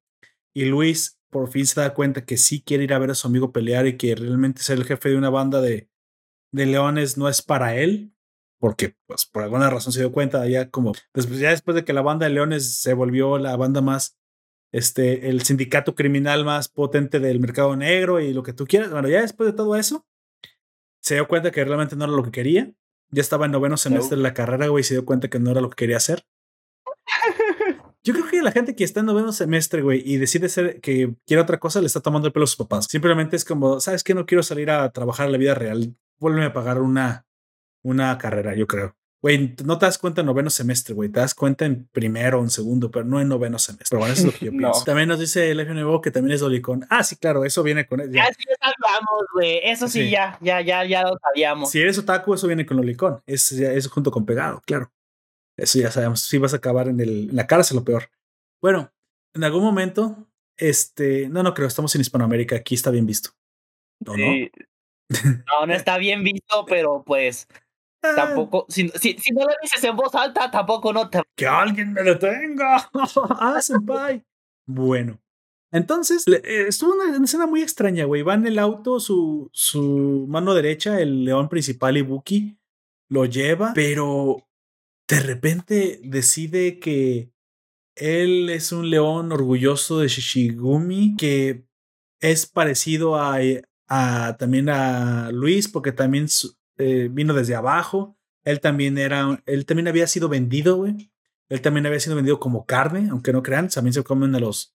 y 0.54 0.64
Luis 0.64 1.18
por 1.30 1.48
fin 1.48 1.66
se 1.66 1.80
da 1.80 1.94
cuenta 1.94 2.24
que 2.24 2.36
sí 2.36 2.60
quiere 2.60 2.84
ir 2.84 2.92
a 2.92 2.98
ver 2.98 3.10
a 3.10 3.14
su 3.14 3.28
amigo 3.28 3.52
pelear 3.52 3.86
y 3.86 3.96
que 3.96 4.14
realmente 4.14 4.62
ser 4.62 4.78
el 4.78 4.84
jefe 4.84 5.10
de 5.10 5.16
una 5.16 5.30
banda 5.30 5.60
de, 5.60 5.88
de 6.52 6.66
leones 6.66 7.16
no 7.16 7.28
es 7.28 7.40
para 7.40 7.76
él, 7.76 8.12
porque 8.60 8.94
pues 9.06 9.26
por 9.26 9.42
alguna 9.42 9.70
razón 9.70 9.92
se 9.92 10.00
dio 10.00 10.12
cuenta 10.12 10.46
ya 10.46 10.70
como 10.70 10.92
después 11.12 11.40
ya 11.40 11.50
después 11.50 11.74
de 11.74 11.84
que 11.84 11.92
la 11.92 12.02
banda 12.02 12.26
de 12.26 12.34
leones 12.34 12.76
se 12.76 12.94
volvió 12.94 13.38
la 13.38 13.56
banda 13.56 13.80
más 13.80 14.16
este 14.70 15.28
el 15.30 15.42
sindicato 15.42 15.96
criminal 15.96 16.44
más 16.44 16.68
potente 16.68 17.18
del 17.18 17.40
mercado 17.40 17.74
negro 17.74 18.20
y 18.20 18.32
lo 18.32 18.44
que 18.44 18.52
tú 18.52 18.66
quieras 18.66 18.92
bueno 18.92 19.08
ya 19.08 19.22
después 19.22 19.50
de 19.50 19.56
todo 19.56 19.74
eso 19.74 20.06
se 21.00 21.14
dio 21.14 21.26
cuenta 21.26 21.50
que 21.50 21.64
realmente 21.64 21.96
no 21.96 22.04
era 22.04 22.12
lo 22.12 22.22
que 22.22 22.30
quería 22.30 22.72
Ya 23.10 23.20
estaba 23.20 23.46
en 23.46 23.52
noveno 23.52 23.76
semestre 23.76 24.16
de 24.16 24.22
la 24.22 24.34
carrera, 24.34 24.68
güey, 24.68 24.82
y 24.82 24.84
se 24.84 24.94
dio 24.94 25.04
cuenta 25.04 25.28
que 25.28 25.38
no 25.38 25.50
era 25.50 25.60
lo 25.60 25.70
que 25.70 25.76
quería 25.76 25.96
hacer. 25.96 26.24
Yo 28.02 28.14
creo 28.14 28.26
que 28.30 28.42
la 28.42 28.52
gente 28.52 28.74
que 28.74 28.84
está 28.84 29.00
en 29.00 29.06
noveno 29.06 29.32
semestre, 29.32 29.82
güey, 29.82 30.02
y 30.04 30.16
decide 30.16 30.48
ser 30.48 30.80
que 30.80 31.14
quiere 31.26 31.42
otra 31.42 31.58
cosa, 31.58 31.80
le 31.80 31.86
está 31.86 32.00
tomando 32.00 32.28
el 32.28 32.32
pelo 32.32 32.44
a 32.44 32.46
sus 32.46 32.56
papás. 32.56 32.86
Simplemente 32.88 33.36
es 33.36 33.44
como, 33.44 33.80
¿sabes 33.80 34.04
qué? 34.04 34.14
No 34.14 34.26
quiero 34.26 34.42
salir 34.42 34.70
a 34.70 34.90
trabajar 34.90 35.26
en 35.26 35.32
la 35.32 35.38
vida 35.38 35.54
real. 35.54 35.96
Vuelve 36.18 36.44
a 36.44 36.52
pagar 36.52 36.80
una, 36.80 37.26
una 37.82 38.16
carrera, 38.18 38.54
yo 38.54 38.66
creo. 38.66 38.96
Güey, 39.22 39.54
no 39.64 39.78
te 39.78 39.84
das 39.84 39.98
cuenta 39.98 40.22
en 40.22 40.26
noveno 40.26 40.48
semestre, 40.48 40.94
güey. 40.94 41.10
Te 41.10 41.20
das 41.20 41.34
cuenta 41.34 41.66
en 41.66 41.86
primero 41.88 42.40
o 42.40 42.42
en 42.42 42.48
segundo, 42.48 42.90
pero 42.90 43.04
no 43.04 43.20
en 43.20 43.28
noveno 43.28 43.58
semestre. 43.58 43.88
Pero 43.90 44.00
bueno, 44.00 44.14
eso 44.14 44.28
es 44.28 44.32
lo 44.32 44.38
que 44.38 44.46
yo 44.46 44.50
pienso. 44.56 44.84
También 44.84 45.08
nos 45.08 45.20
dice 45.20 45.50
el 45.50 45.60
FNBO 45.60 46.00
que 46.00 46.10
también 46.10 46.34
es 46.34 46.40
Dolicón. 46.40 46.86
Ah, 46.88 47.04
sí, 47.04 47.16
claro, 47.16 47.44
eso 47.44 47.62
viene 47.62 47.86
con 47.86 48.00
él. 48.00 48.10
Ya, 48.10 48.26
sí 48.28 48.44
lo 48.48 48.54
sabíamos, 48.58 49.26
güey. 49.34 49.60
Eso 49.62 49.88
sí, 49.88 50.08
ya, 50.08 50.38
ya, 50.40 50.62
ya, 50.62 50.84
ya 50.84 51.02
lo 51.02 51.18
sabíamos. 51.22 51.70
Si 51.70 51.80
eres 51.80 51.98
otaku, 51.98 52.32
eso 52.32 52.46
viene 52.46 52.64
con 52.64 52.78
Lolicón. 52.78 53.22
Es, 53.26 53.52
es 53.52 53.88
junto 53.88 54.10
con 54.10 54.24
pegado, 54.24 54.62
claro. 54.64 54.90
Eso 55.58 55.78
ya 55.78 55.90
sabemos. 55.90 56.22
Si 56.22 56.38
vas 56.38 56.54
a 56.54 56.56
acabar 56.56 56.88
en, 56.88 57.00
el, 57.00 57.28
en 57.28 57.36
la 57.36 57.46
cárcel, 57.46 57.76
lo 57.76 57.84
peor. 57.84 58.10
Bueno, 58.62 58.90
en 59.34 59.44
algún 59.44 59.62
momento, 59.62 60.28
este, 60.56 61.28
no, 61.28 61.42
no 61.42 61.52
creo, 61.52 61.68
estamos 61.68 61.94
en 61.94 62.00
Hispanoamérica, 62.00 62.56
aquí 62.56 62.74
está 62.74 62.90
bien 62.90 63.04
visto. 63.04 63.30
¿No, 64.00 64.16
no? 64.16 64.24
no, 65.60 65.66
no 65.66 65.74
está 65.74 65.98
bien 65.98 66.24
visto, 66.24 66.64
pero 66.66 67.02
pues. 67.04 67.46
Tampoco, 68.00 68.66
si, 68.68 68.88
si, 68.90 69.16
si, 69.18 69.32
no 69.32 69.42
lo 69.42 69.52
dices 69.62 69.82
en 69.84 69.96
voz 69.96 70.14
alta, 70.14 70.50
tampoco 70.50 70.92
no 70.92 71.08
te... 71.08 71.22
Que 71.36 71.46
alguien 71.46 71.92
me 71.92 72.02
lo 72.02 72.18
tenga. 72.18 72.90
ah, 73.40 73.60
senpai. 73.60 74.24
bueno, 74.66 75.20
entonces, 75.72 76.26
eh, 76.26 76.66
estuvo 76.68 76.94
una, 76.94 77.24
escena 77.24 77.46
muy 77.46 77.62
extraña, 77.62 78.04
güey. 78.04 78.22
Va 78.22 78.34
en 78.34 78.46
el 78.46 78.58
auto, 78.58 78.98
su, 78.98 79.50
su 79.52 80.26
mano 80.28 80.54
derecha, 80.54 81.00
el 81.00 81.24
león 81.24 81.48
principal 81.48 81.96
Ibuki, 81.96 82.58
lo 83.08 83.24
lleva, 83.24 83.72
pero 83.74 84.48
de 85.08 85.20
repente 85.20 86.00
decide 86.02 86.78
que 86.78 87.32
él 87.96 88.50
es 88.50 88.72
un 88.72 88.90
león 88.90 89.32
orgulloso 89.32 89.98
de 89.98 90.08
Shishigumi 90.08 91.16
que 91.16 91.64
es 92.20 92.46
parecido 92.46 93.16
a, 93.16 93.38
a 93.88 94.36
también 94.38 94.68
a 94.68 95.30
Luis 95.32 95.68
porque 95.68 95.90
también 95.90 96.28
eh, 96.80 97.08
vino 97.10 97.34
desde 97.34 97.54
abajo. 97.54 98.16
Él 98.44 98.60
también 98.60 98.98
era, 98.98 99.42
él 99.46 99.66
también 99.66 99.88
había 99.88 100.06
sido 100.06 100.28
vendido, 100.28 100.76
güey. 100.76 101.12
Él 101.48 101.60
también 101.60 101.86
había 101.86 102.00
sido 102.00 102.16
vendido 102.16 102.40
como 102.40 102.64
carne, 102.64 103.08
aunque 103.10 103.32
no 103.32 103.42
crean, 103.42 103.68
también 103.68 103.92
se 103.92 104.02
comen 104.04 104.34
a 104.34 104.40
los, 104.40 104.74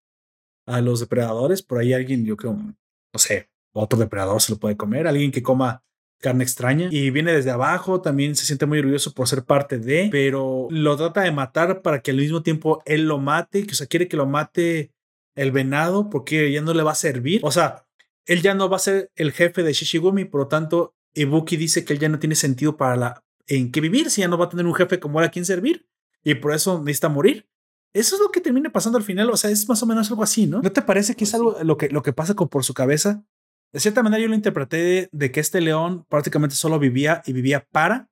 a 0.65 0.81
los 0.81 0.99
depredadores. 0.99 1.61
Por 1.61 1.79
ahí 1.79 1.93
alguien, 1.93 2.25
yo 2.25 2.37
creo, 2.37 2.53
no 2.53 3.19
sé, 3.19 3.49
otro 3.73 3.97
depredador 3.97 4.41
se 4.41 4.51
lo 4.51 4.59
puede 4.59 4.77
comer. 4.77 5.07
Alguien 5.07 5.31
que 5.31 5.41
coma 5.41 5.85
carne 6.19 6.43
extraña 6.43 6.89
y 6.91 7.09
viene 7.11 7.33
desde 7.33 7.51
abajo, 7.51 8.01
también 8.01 8.35
se 8.35 8.45
siente 8.45 8.65
muy 8.65 8.79
orgulloso 8.79 9.13
por 9.13 9.27
ser 9.27 9.43
parte 9.43 9.77
de, 9.77 10.09
pero 10.11 10.67
lo 10.71 10.97
trata 10.97 11.21
de 11.21 11.31
matar 11.31 11.81
para 11.81 12.01
que 12.01 12.11
al 12.11 12.17
mismo 12.17 12.41
tiempo 12.41 12.81
él 12.85 13.07
lo 13.07 13.19
mate, 13.19 13.65
que 13.65 13.73
o 13.73 13.75
sea, 13.75 13.87
quiere 13.87 14.07
que 14.07 14.17
lo 14.17 14.25
mate 14.25 14.91
el 15.35 15.51
venado 15.51 16.09
porque 16.09 16.51
ya 16.51 16.61
no 16.61 16.73
le 16.73 16.83
va 16.83 16.93
a 16.93 16.95
servir, 16.95 17.41
o 17.43 17.51
sea, 17.51 17.85
él 18.25 18.41
ya 18.41 18.55
no 18.55 18.69
va 18.69 18.77
a 18.77 18.79
ser 18.79 19.11
el 19.15 19.31
jefe 19.33 19.61
de 19.61 19.73
Shishigumi, 19.73 20.25
por 20.25 20.41
lo 20.41 20.47
tanto, 20.47 20.94
Ibuki 21.15 21.57
dice 21.57 21.85
que 21.85 21.93
él 21.93 21.99
ya 21.99 22.09
no 22.09 22.19
tiene 22.19 22.35
sentido 22.35 22.77
para 22.77 22.95
la 22.95 23.23
en 23.47 23.71
qué 23.71 23.81
vivir, 23.81 24.09
si 24.09 24.21
ya 24.21 24.27
no 24.27 24.37
va 24.37 24.45
a 24.45 24.49
tener 24.49 24.65
un 24.65 24.73
jefe 24.73 24.99
como 24.99 25.19
él 25.19 25.25
a 25.25 25.31
quien 25.31 25.45
servir 25.45 25.87
y 26.23 26.35
por 26.35 26.53
eso 26.53 26.79
necesita 26.79 27.09
morir. 27.09 27.47
Eso 27.93 28.15
es 28.15 28.21
lo 28.21 28.29
que 28.29 28.41
termina 28.41 28.71
pasando 28.71 28.97
al 28.97 29.03
final, 29.03 29.29
o 29.29 29.37
sea, 29.37 29.49
es 29.49 29.69
más 29.69 29.81
o 29.81 29.85
menos 29.85 30.09
algo 30.09 30.23
así, 30.23 30.47
¿no? 30.47 30.61
¿No 30.61 30.71
te 30.71 30.81
parece 30.81 31.15
que 31.15 31.23
es 31.23 31.31
pues 31.31 31.41
algo 31.41 31.63
lo 31.63 31.77
que, 31.77 31.89
lo 31.89 32.03
que 32.03 32.11
pasa 32.11 32.33
por 32.35 32.63
su 32.63 32.73
cabeza? 32.73 33.23
De 33.71 33.79
cierta 33.79 34.03
manera 34.03 34.21
yo 34.21 34.27
lo 34.27 34.35
interpreté 34.35 35.09
de, 35.11 35.31
que 35.31 35.39
este 35.39 35.61
león 35.61 36.05
prácticamente 36.09 36.55
solo 36.55 36.79
vivía 36.79 37.21
y 37.25 37.33
vivía 37.33 37.65
para... 37.71 38.09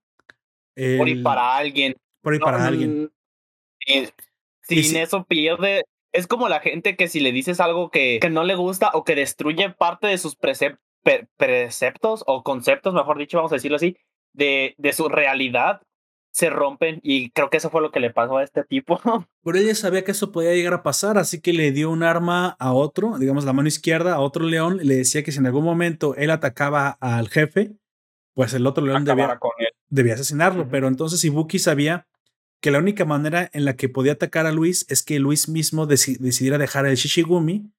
por 0.97 1.09
y 1.09 1.21
para 1.21 1.57
alguien. 1.57 1.95
Por 2.21 2.35
y 2.35 2.39
para 2.39 2.65
alguien. 2.65 3.11
Mm, 3.87 4.05
sin 4.61 4.95
eso 4.97 5.25
pierde... 5.25 5.83
Es 6.13 6.27
como 6.27 6.47
la 6.47 6.59
gente 6.59 6.95
que 6.95 7.07
si 7.07 7.19
le 7.19 7.31
dices 7.31 7.59
algo 7.59 7.89
que, 7.89 8.19
que 8.21 8.29
no 8.29 8.43
le 8.43 8.55
gusta 8.55 8.91
o 8.93 9.03
que 9.03 9.15
destruye 9.15 9.71
parte 9.71 10.05
de 10.05 10.19
sus 10.19 10.35
preceptos 10.35 10.83
o 12.25 12.43
conceptos, 12.43 12.93
mejor 12.93 13.17
dicho, 13.17 13.37
vamos 13.37 13.51
a 13.51 13.55
decirlo 13.55 13.77
así, 13.77 13.97
de, 14.33 14.75
de 14.77 14.93
su 14.93 15.09
realidad, 15.09 15.81
se 16.33 16.49
rompen 16.49 16.99
y 17.03 17.29
creo 17.29 17.51
que 17.51 17.57
eso 17.57 17.69
fue 17.69 17.81
lo 17.81 17.91
que 17.91 17.99
le 17.99 18.09
pasó 18.09 18.37
a 18.37 18.43
este 18.43 18.63
tipo. 18.63 18.99
Pero 19.43 19.57
ella 19.57 19.75
sabía 19.75 20.03
que 20.03 20.11
eso 20.11 20.31
podía 20.31 20.53
llegar 20.53 20.73
a 20.73 20.83
pasar, 20.83 21.17
así 21.17 21.39
que 21.39 21.53
le 21.53 21.71
dio 21.71 21.91
un 21.91 22.01
arma 22.01 22.55
a 22.59 22.73
otro, 22.73 23.19
digamos 23.19 23.45
la 23.45 23.53
mano 23.53 23.67
izquierda, 23.67 24.15
a 24.15 24.19
otro 24.19 24.45
león, 24.45 24.79
y 24.81 24.85
le 24.85 24.95
decía 24.95 25.23
que 25.23 25.31
si 25.31 25.37
en 25.37 25.45
algún 25.45 25.63
momento 25.63 26.15
él 26.15 26.31
atacaba 26.31 26.97
al 26.99 27.29
jefe, 27.29 27.73
pues 28.33 28.53
el 28.55 28.65
otro 28.65 28.83
león 28.83 29.05
debía, 29.05 29.39
debía, 29.89 30.15
asesinarlo. 30.15 30.67
Pero 30.69 30.87
entonces 30.87 31.23
Ibuki 31.23 31.59
sabía 31.59 32.07
que 32.61 32.71
la 32.71 32.79
única 32.79 33.05
manera 33.05 33.49
en 33.53 33.65
la 33.65 33.75
que 33.75 33.89
podía 33.89 34.13
atacar 34.13 34.47
a 34.47 34.51
Luis 34.51 34.87
es 34.89 35.03
que 35.03 35.19
Luis 35.19 35.49
mismo 35.49 35.85
decidiera 35.85 36.57
dejar 36.57 36.87
el 36.87 36.95
Shishigumi, 36.95 37.71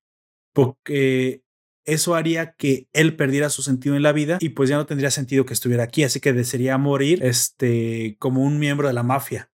porque 0.53 1.43
eso 1.85 2.15
haría 2.15 2.53
que 2.53 2.89
él 2.93 3.17
perdiera 3.17 3.51
su 3.51 3.63
sentido 3.63 3.97
en 3.97 4.03
la 4.03 4.13
vida 4.13 4.39
y 4.41 4.51
pues 4.51 4.69
ya 4.69 4.77
no 4.77 4.87
tendría 4.87 5.11
sentido 5.11 5.45
que 5.45 5.55
estuviera 5.55 5.85
aquí, 5.85 6.05
así 6.05 6.21
que 6.21 6.33
desearía 6.33 6.79
morir 6.79 7.23
este 7.23 8.17
como 8.19 8.43
un 8.43 8.59
miembro 8.59 8.89
de 8.89 8.95
la 8.95 9.03
mafia. 9.03 9.51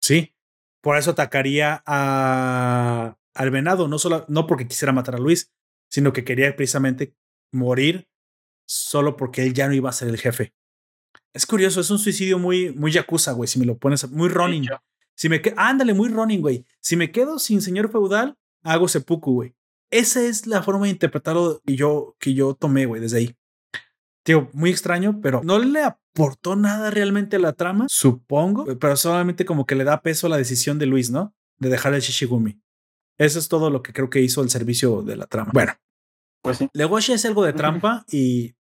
Sí. 0.00 0.34
Por 0.80 0.96
eso 0.96 1.12
atacaría 1.12 1.82
a 1.86 3.16
al 3.34 3.50
venado, 3.50 3.88
no 3.88 3.98
solo 3.98 4.24
no 4.28 4.46
porque 4.46 4.68
quisiera 4.68 4.92
matar 4.92 5.16
a 5.16 5.18
Luis, 5.18 5.52
sino 5.90 6.12
que 6.12 6.24
quería 6.24 6.54
precisamente 6.54 7.16
morir 7.52 8.08
solo 8.66 9.16
porque 9.16 9.42
él 9.42 9.54
ya 9.54 9.66
no 9.66 9.74
iba 9.74 9.90
a 9.90 9.94
ser 9.94 10.08
el 10.08 10.18
jefe. 10.18 10.54
Es 11.32 11.46
curioso, 11.46 11.80
es 11.80 11.90
un 11.90 11.98
suicidio 11.98 12.38
muy 12.38 12.72
muy 12.72 12.92
yakuza, 12.92 13.32
güey, 13.32 13.48
si 13.48 13.58
me 13.58 13.66
lo 13.66 13.76
pones 13.76 14.08
muy 14.10 14.28
Ronin. 14.28 14.68
Si 15.16 15.28
me 15.28 15.40
ándale, 15.56 15.94
muy 15.94 16.08
Ronin, 16.08 16.40
güey. 16.40 16.64
Si 16.80 16.96
me 16.96 17.12
quedo 17.12 17.38
sin 17.38 17.62
señor 17.62 17.90
feudal, 17.90 18.36
hago 18.62 18.88
seppuku, 18.88 19.32
güey. 19.32 19.54
Esa 19.94 20.22
es 20.22 20.48
la 20.48 20.60
forma 20.60 20.86
de 20.86 20.90
interpretarlo 20.90 21.62
que 21.64 21.76
yo, 21.76 22.16
que 22.18 22.34
yo 22.34 22.54
tomé, 22.54 22.84
güey, 22.84 23.00
desde 23.00 23.18
ahí. 23.18 23.36
Tío, 24.24 24.50
muy 24.52 24.70
extraño, 24.70 25.20
pero 25.22 25.40
no 25.44 25.60
le 25.60 25.84
aportó 25.84 26.56
nada 26.56 26.90
realmente 26.90 27.36
a 27.36 27.38
la 27.38 27.52
trama, 27.52 27.86
supongo, 27.88 28.64
pero 28.80 28.96
solamente 28.96 29.44
como 29.44 29.66
que 29.66 29.76
le 29.76 29.84
da 29.84 30.02
peso 30.02 30.26
a 30.26 30.30
la 30.30 30.36
decisión 30.36 30.80
de 30.80 30.86
Luis, 30.86 31.10
¿no? 31.10 31.32
De 31.58 31.68
dejar 31.68 31.94
el 31.94 32.00
Shishigumi. 32.00 32.60
Eso 33.18 33.38
es 33.38 33.46
todo 33.46 33.70
lo 33.70 33.84
que 33.84 33.92
creo 33.92 34.10
que 34.10 34.20
hizo 34.20 34.42
el 34.42 34.50
servicio 34.50 35.02
de 35.02 35.14
la 35.14 35.26
trama. 35.26 35.52
Bueno, 35.54 35.74
pues 36.42 36.58
sí. 36.58 36.68
Legoshi 36.72 37.12
es 37.12 37.24
algo 37.24 37.44
de 37.44 37.52
trampa 37.52 38.04
y 38.10 38.56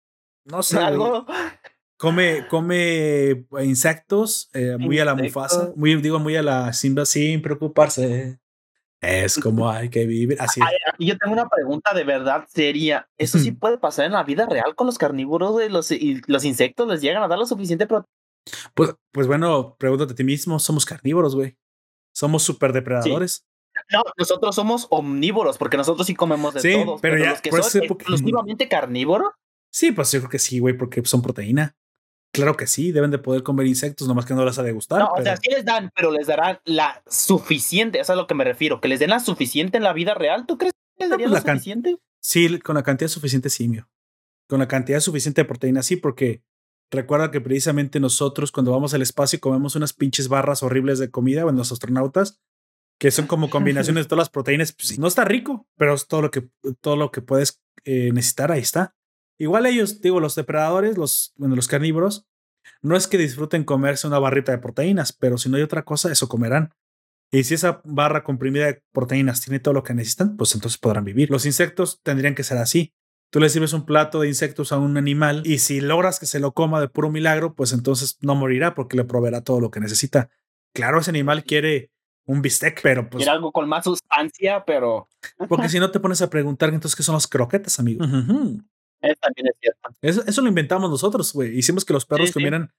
no 0.45 0.63
sé. 0.63 0.77
¿Algo? 0.77 1.25
Come, 1.97 2.47
come 2.49 3.47
insectos, 3.63 4.51
eh, 4.53 4.77
muy 4.79 4.99
a 4.99 5.07
la 5.07 5.15
Mufasa, 5.15 5.73
muy, 5.77 5.97
digo, 6.03 6.19
muy 6.19 6.37
a 6.37 6.43
la 6.43 6.75
Simba 6.75 7.07
sin 7.07 7.41
preocuparse. 7.41 8.42
Es 9.03 9.37
como 9.39 9.69
hay 9.69 9.89
que 9.89 10.07
vivir 10.07 10.41
así. 10.41 10.61
yo 11.01 11.19
tengo 11.19 11.33
una 11.33 11.49
pregunta 11.49 11.93
de 11.93 12.05
verdad 12.05 12.47
seria. 12.49 13.09
¿Eso 13.19 13.39
sí 13.39 13.51
puede 13.51 13.77
pasar 13.77 14.07
en 14.07 14.13
la 14.13 14.23
vida 14.23 14.47
real 14.47 14.77
con 14.77 14.87
los 14.87 14.97
carnívoros? 14.97 15.57
De 15.57 15.69
los, 15.69 15.91
y 15.91 16.23
los 16.29 16.45
insectos 16.45 16.87
les 16.87 17.03
llegan 17.03 17.23
a 17.23 17.29
dar 17.29 17.39
lo 17.39 17.47
suficiente 17.47 17.89
proteína. 17.89 18.09
Pues, 18.75 18.95
pues 19.11 19.27
bueno, 19.27 19.77
pregúntate 19.77 20.13
a 20.13 20.17
ti 20.17 20.23
mismo. 20.23 20.61
Somos 20.61 20.87
carnívoros, 20.87 21.35
güey. 21.35 21.57
Somos 22.15 22.45
súper 22.45 22.73
depredadores. 22.73 23.45
No, 23.91 24.03
nosotros 24.17 24.55
somos 24.55 24.87
omnívoros 24.91 25.59
porque 25.59 25.77
nosotros 25.77 26.07
sí 26.07 26.15
comemos 26.15 26.55
de 26.55 26.61
sí, 26.61 26.69
Pero, 26.69 26.97
pero 27.01 27.19
ya, 27.19 27.31
los 27.31 27.41
que 27.41 27.51
son 27.51 27.83
exclusivamente 27.83 28.69
carnívoros. 28.69 29.31
Sí, 29.73 29.91
pues 29.91 30.13
yo 30.13 30.21
creo 30.21 30.31
que 30.31 30.39
sí, 30.39 30.61
güey, 30.61 30.77
porque 30.77 31.03
son 31.05 31.23
proteína. 31.23 31.75
Claro 32.33 32.57
que 32.57 32.67
sí, 32.67 32.93
deben 32.93 33.11
de 33.11 33.19
poder 33.19 33.43
comer 33.43 33.67
insectos, 33.67 34.09
nomás 34.09 34.25
que 34.25 34.33
no 34.33 34.45
les 34.45 34.59
ha 34.59 34.63
de 34.63 34.73
gustar. 34.73 35.01
No, 35.01 35.13
o 35.13 35.23
sea, 35.23 35.37
sí 35.37 35.51
les 35.51 35.67
dan, 35.67 35.91
pero 35.95 36.11
les 36.11 36.27
darán 36.27 36.59
la 36.65 37.03
suficiente, 37.07 38.01
eso 38.01 38.13
es 38.13 38.17
a 38.17 38.21
lo 38.21 38.27
que 38.27 38.35
me 38.35 38.45
refiero, 38.45 38.81
que 38.81 38.89
les 38.89 39.01
den 39.01 39.11
la 39.11 39.21
suficiente 39.21 39.77
en 39.77 39.83
la 39.83 39.93
vida 39.93 40.15
real. 40.15 40.47
¿Tú 40.47 40.57
crees 40.57 40.73
que 40.97 41.05
les 41.05 41.11
darían 41.11 41.31
pues 41.31 41.45
la, 41.45 41.53
suficiente? 41.53 41.99
Sí, 42.21 42.59
con 42.61 42.77
la 42.77 42.83
cantidad 42.83 43.09
suficiente 43.09 43.51
simio. 43.51 43.87
Con 44.49 44.61
la 44.61 44.69
cantidad 44.69 45.01
suficiente 45.01 45.43
de 45.43 45.45
proteína, 45.45 45.83
sí, 45.83 45.97
porque 45.97 46.43
recuerda 46.91 47.31
que 47.31 47.43
precisamente 47.43 48.01
nosotros 48.01 48.51
cuando 48.51 48.73
vamos 48.73 48.95
al 48.95 49.03
espacio 49.03 49.39
comemos 49.39 49.77
unas 49.77 49.93
pinches 49.93 50.29
barras 50.29 50.63
horribles 50.63 50.99
de 50.99 51.11
comida, 51.11 51.45
bueno, 51.45 51.59
los 51.59 51.71
astronautas, 51.71 52.41
que 52.99 53.11
son 53.11 53.27
como 53.27 53.51
combinaciones 53.51 54.05
de 54.05 54.09
todas 54.09 54.23
las 54.23 54.31
proteínas. 54.31 54.73
Pues, 54.73 54.99
no 54.99 55.07
está 55.07 55.27
rico, 55.27 55.67
pero 55.77 55.93
es 55.93 56.07
todo 56.07 56.23
lo 56.23 56.31
que, 56.31 56.49
todo 56.81 56.97
lo 56.97 57.11
que 57.11 57.21
puedes 57.21 57.61
eh, 57.85 58.11
necesitar, 58.13 58.53
ahí 58.53 58.61
está. 58.61 58.95
Igual 59.39 59.67
ellos, 59.67 60.01
digo, 60.01 60.21
los 60.21 60.35
depredadores, 60.35 60.97
los, 60.97 61.33
bueno, 61.37 61.57
los 61.57 61.69
carnívoros, 61.69 62.27
no 62.81 62.97
es 62.97 63.07
que 63.07 63.19
disfruten 63.19 63.65
comerse 63.65 64.07
una 64.07 64.19
barrita 64.19 64.53
de 64.53 64.59
proteínas, 64.59 65.13
pero 65.13 65.39
si 65.39 65.49
no 65.49 65.57
hay 65.57 65.63
otra 65.63 65.85
cosa, 65.85 66.11
eso 66.13 66.29
comerán. 66.29 66.73
Y 67.31 67.45
si 67.45 67.55
esa 67.55 67.81
barra 67.85 68.25
comprimida 68.25 68.67
de 68.67 68.83
proteínas 68.93 69.41
tiene 69.41 69.59
todo 69.59 69.73
lo 69.73 69.83
que 69.83 69.95
necesitan, 69.95 70.37
pues 70.37 70.55
entonces 70.55 70.79
podrán 70.79 71.05
vivir. 71.05 71.31
Los 71.31 71.47
insectos 71.47 72.01
tendrían 72.03 72.35
que 72.35 72.45
ser 72.45 72.59
así. 72.59 72.93
Tú 73.31 73.41
le 73.41 73.49
sirves 73.49 73.73
un 73.73 73.87
plato 73.87 74.21
de 74.21 74.29
insectos 74.29 74.73
a 74.73 74.79
un 74.79 74.99
animal 74.99 75.43
y 75.47 75.59
si 75.59 75.81
logras 75.81 76.21
que 76.21 76.27
se 76.27 76.41
lo 76.41 76.53
coma 76.53 76.81
de 76.81 76.89
puro 76.89 77.11
milagro, 77.11 77.55
pues 77.55 77.73
entonces 77.73 78.19
no 78.21 78.35
morirá 78.35 78.75
porque 78.75 78.99
le 78.99 79.05
proveerá 79.05 79.41
todo 79.41 79.61
lo 79.61 79.71
que 79.71 79.81
necesita. 79.81 80.29
Claro, 80.75 81.01
ese 81.01 81.09
animal 81.09 81.43
quiere 81.43 81.91
un 82.27 82.43
bistec, 82.43 82.83
pero 82.83 83.09
pues. 83.09 83.25
Quiere 83.25 83.31
algo 83.31 83.51
con 83.51 83.67
más 83.67 83.85
sustancia, 83.85 84.65
pero. 84.67 85.09
Porque 85.49 85.69
si 85.71 85.79
no 85.79 85.91
te 85.91 86.01
pones 86.01 86.21
a 86.21 86.29
preguntar, 86.29 86.69
entonces, 86.69 86.95
¿qué 86.95 87.03
son 87.03 87.15
los 87.15 87.27
croquetas, 87.27 87.81
amigo? 87.81 88.05
Eso 89.03 89.15
también 89.21 89.49
es 89.49 89.55
cierto. 89.61 89.91
Eso, 90.01 90.43
lo 90.43 90.49
inventamos 90.49 90.89
nosotros, 90.89 91.33
güey. 91.33 91.59
Hicimos 91.59 91.85
que 91.85 91.93
los 91.93 92.07
perros 92.07 92.31
comieran 92.33 92.73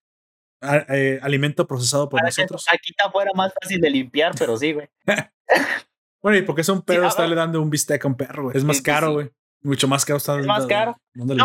eh, 0.61 1.19
alimento 1.21 1.67
procesado 1.67 2.07
por 2.09 2.23
nosotros. 2.23 2.65
Aquí 2.69 2.91
está 2.91 3.11
fuera 3.11 3.31
más 3.35 3.53
fácil 3.61 3.81
de 3.81 3.89
limpiar, 3.89 4.33
pero 4.37 4.57
sí, 4.57 4.71
güey. 4.73 4.89
bueno, 6.21 6.37
y 6.37 6.41
porque 6.43 6.61
es 6.61 6.69
un 6.69 6.81
perro, 6.81 7.07
está 7.07 7.27
le 7.27 7.35
dando 7.35 7.61
un 7.61 7.69
bistec 7.69 8.03
a 8.05 8.07
un 8.07 8.15
perro, 8.15 8.43
güey. 8.43 8.57
Es 8.57 8.63
más 8.63 8.81
caro, 8.81 9.13
güey. 9.13 9.29
Mucho 9.61 9.87
más 9.87 10.03
caro 10.03 10.17
está. 10.17 10.39
Es 10.39 10.45
más 10.45 10.65
caro. 10.65 10.97
No, 11.13 11.35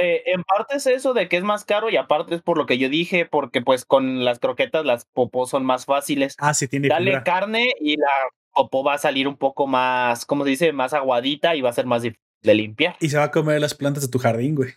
eh, 0.00 0.22
en 0.26 0.42
parte 0.42 0.76
es 0.76 0.86
eso 0.86 1.14
de 1.14 1.28
que 1.28 1.36
es 1.36 1.44
más 1.44 1.64
caro 1.64 1.88
y 1.88 1.96
aparte 1.96 2.34
es 2.34 2.42
por 2.42 2.58
lo 2.58 2.66
que 2.66 2.78
yo 2.78 2.88
dije, 2.88 3.26
porque 3.26 3.62
pues 3.62 3.84
con 3.84 4.24
las 4.24 4.40
croquetas 4.40 4.84
las 4.84 5.04
popó 5.04 5.46
son 5.46 5.64
más 5.64 5.84
fáciles. 5.84 6.34
Ah, 6.38 6.52
sí, 6.52 6.66
tiene 6.66 6.88
Dale 6.88 7.22
carne 7.22 7.72
y 7.80 7.96
la 7.96 8.10
popó 8.52 8.82
va 8.82 8.94
a 8.94 8.98
salir 8.98 9.28
un 9.28 9.36
poco 9.36 9.68
más, 9.68 10.26
¿cómo 10.26 10.42
se 10.42 10.50
dice? 10.50 10.72
Más 10.72 10.94
aguadita 10.94 11.54
y 11.54 11.60
va 11.60 11.70
a 11.70 11.74
ser 11.74 11.86
más 11.86 12.02
difícil 12.02 12.23
de 12.44 12.54
limpiar. 12.54 12.96
Y 13.00 13.08
se 13.08 13.16
va 13.16 13.24
a 13.24 13.30
comer 13.30 13.60
las 13.60 13.74
plantas 13.74 14.04
de 14.04 14.08
tu 14.08 14.18
jardín, 14.18 14.54
güey. 14.54 14.70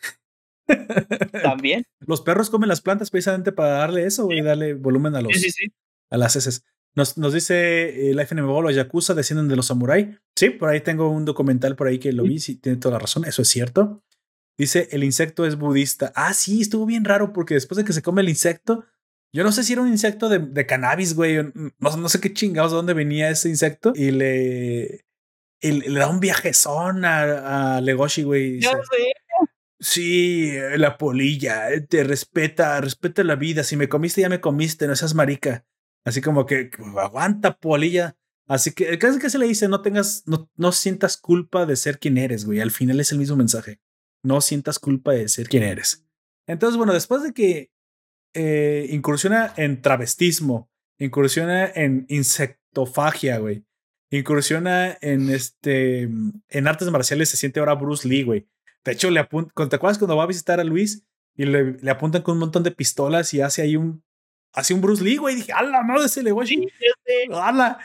También. 1.43 1.83
Los 1.99 2.21
perros 2.21 2.49
comen 2.49 2.69
las 2.69 2.81
plantas 2.81 3.11
precisamente 3.11 3.51
para 3.51 3.69
darle 3.69 4.05
eso, 4.05 4.25
güey, 4.25 4.39
y 4.39 4.41
darle 4.41 4.73
volumen 4.73 5.15
a 5.15 5.21
los 5.21 5.33
a 6.09 6.17
las 6.17 6.35
heces. 6.35 6.63
Nos, 6.95 7.17
nos 7.17 7.33
dice 7.33 8.09
el 8.09 8.19
FNMO, 8.19 8.61
los 8.61 8.73
Yakuza 8.73 9.13
descienden 9.13 9.47
de 9.47 9.55
los 9.55 9.67
samurai. 9.67 10.17
Sí, 10.35 10.49
por 10.49 10.69
ahí 10.69 10.81
tengo 10.81 11.09
un 11.09 11.25
documental 11.25 11.75
por 11.75 11.87
ahí 11.87 11.99
que 11.99 12.11
lo 12.11 12.23
vi, 12.23 12.39
sí, 12.39 12.55
tiene 12.55 12.79
toda 12.79 12.93
la 12.93 12.99
razón, 12.99 13.25
eso 13.25 13.43
es 13.43 13.49
cierto. 13.49 14.03
Dice, 14.57 14.87
el 14.91 15.03
insecto 15.03 15.45
es 15.45 15.57
budista. 15.57 16.11
Ah, 16.15 16.33
sí, 16.33 16.61
estuvo 16.61 16.87
bien 16.87 17.05
raro 17.05 17.33
porque 17.33 17.53
después 17.53 17.77
de 17.77 17.85
que 17.85 17.93
se 17.93 18.01
come 18.01 18.23
el 18.23 18.29
insecto, 18.29 18.85
yo 19.31 19.43
no 19.43 19.51
sé 19.51 19.63
si 19.63 19.73
era 19.73 19.83
un 19.83 19.89
insecto 19.89 20.29
de, 20.29 20.39
de 20.39 20.65
cannabis, 20.65 21.13
güey. 21.13 21.35
No, 21.79 21.97
no, 21.97 22.09
sé 22.09 22.19
qué 22.19 22.33
chingados 22.33 22.71
de 22.71 22.77
dónde 22.77 22.93
venía 22.95 23.29
ese 23.29 23.49
insecto. 23.49 23.93
Y 23.95 24.09
le, 24.11 25.05
le 25.61 25.99
da 25.99 26.09
un 26.09 26.19
viajezón 26.19 27.05
a, 27.05 27.77
a 27.77 27.81
Legoshi, 27.81 28.23
güey. 28.23 28.61
Ya 28.61 28.71
sé. 28.71 29.13
Sí, 29.79 30.53
la 30.75 30.97
polilla, 30.97 31.71
eh, 31.71 31.81
te 31.81 32.03
respeta, 32.03 32.81
respeta 32.81 33.23
la 33.23 33.35
vida. 33.35 33.63
Si 33.63 33.77
me 33.77 33.87
comiste, 33.87 34.21
ya 34.21 34.29
me 34.29 34.41
comiste, 34.41 34.87
no 34.87 34.95
seas 34.95 35.13
marica. 35.13 35.65
Así 36.03 36.21
como 36.21 36.45
que 36.45 36.71
aguanta, 36.97 37.57
polilla. 37.57 38.17
Así 38.47 38.71
que 38.71 38.97
casi 38.97 39.19
que 39.19 39.29
se 39.29 39.37
le 39.37 39.45
dice, 39.45 39.67
no 39.67 39.81
tengas, 39.81 40.23
no, 40.25 40.49
no 40.55 40.71
sientas 40.71 41.17
culpa 41.17 41.65
de 41.65 41.75
ser 41.75 41.99
quien 41.99 42.17
eres, 42.17 42.45
güey. 42.45 42.59
Al 42.59 42.71
final 42.71 42.99
es 42.99 43.11
el 43.11 43.19
mismo 43.19 43.35
mensaje. 43.35 43.79
No 44.23 44.41
sientas 44.41 44.79
culpa 44.79 45.11
de 45.11 45.27
ser 45.27 45.47
quien 45.47 45.63
eres. 45.63 46.05
Entonces, 46.47 46.77
bueno, 46.77 46.93
después 46.93 47.21
de 47.21 47.33
que 47.33 47.71
eh, 48.33 48.87
incursiona 48.89 49.53
en 49.57 49.81
travestismo, 49.81 50.71
incursiona 50.97 51.67
en 51.67 52.05
insectofagia, 52.09 53.37
güey. 53.37 53.66
Incursiona 54.09 54.97
en 55.01 55.29
este, 55.29 56.03
en 56.03 56.67
artes 56.67 56.89
marciales, 56.89 57.29
se 57.29 57.37
siente 57.37 57.59
ahora 57.59 57.75
Bruce 57.75 58.07
Lee, 58.07 58.23
güey. 58.23 58.47
De 58.85 58.93
hecho, 58.93 59.11
le 59.11 59.19
apunta, 59.19 59.67
¿te 59.67 59.75
acuerdas 59.75 59.97
cuando 59.97 60.15
va 60.15 60.23
a 60.23 60.27
visitar 60.27 60.59
a 60.59 60.63
Luis 60.63 61.03
y 61.35 61.45
le, 61.45 61.73
le 61.73 61.91
apuntan 61.91 62.21
con 62.21 62.33
un 62.33 62.39
montón 62.39 62.63
de 62.63 62.71
pistolas 62.71 63.33
y 63.33 63.41
hace 63.41 63.61
ahí 63.61 63.75
un 63.75 64.01
Así 64.57 64.73
un 64.73 64.81
Bruce 64.81 65.03
Lee, 65.03 65.17
güey. 65.17 65.35
Dije, 65.35 65.53
ala, 65.53 65.83
madre, 65.83 66.05
ese 66.05 66.23
le 66.23 66.31
voy 66.31 66.67
ala. 67.31 67.77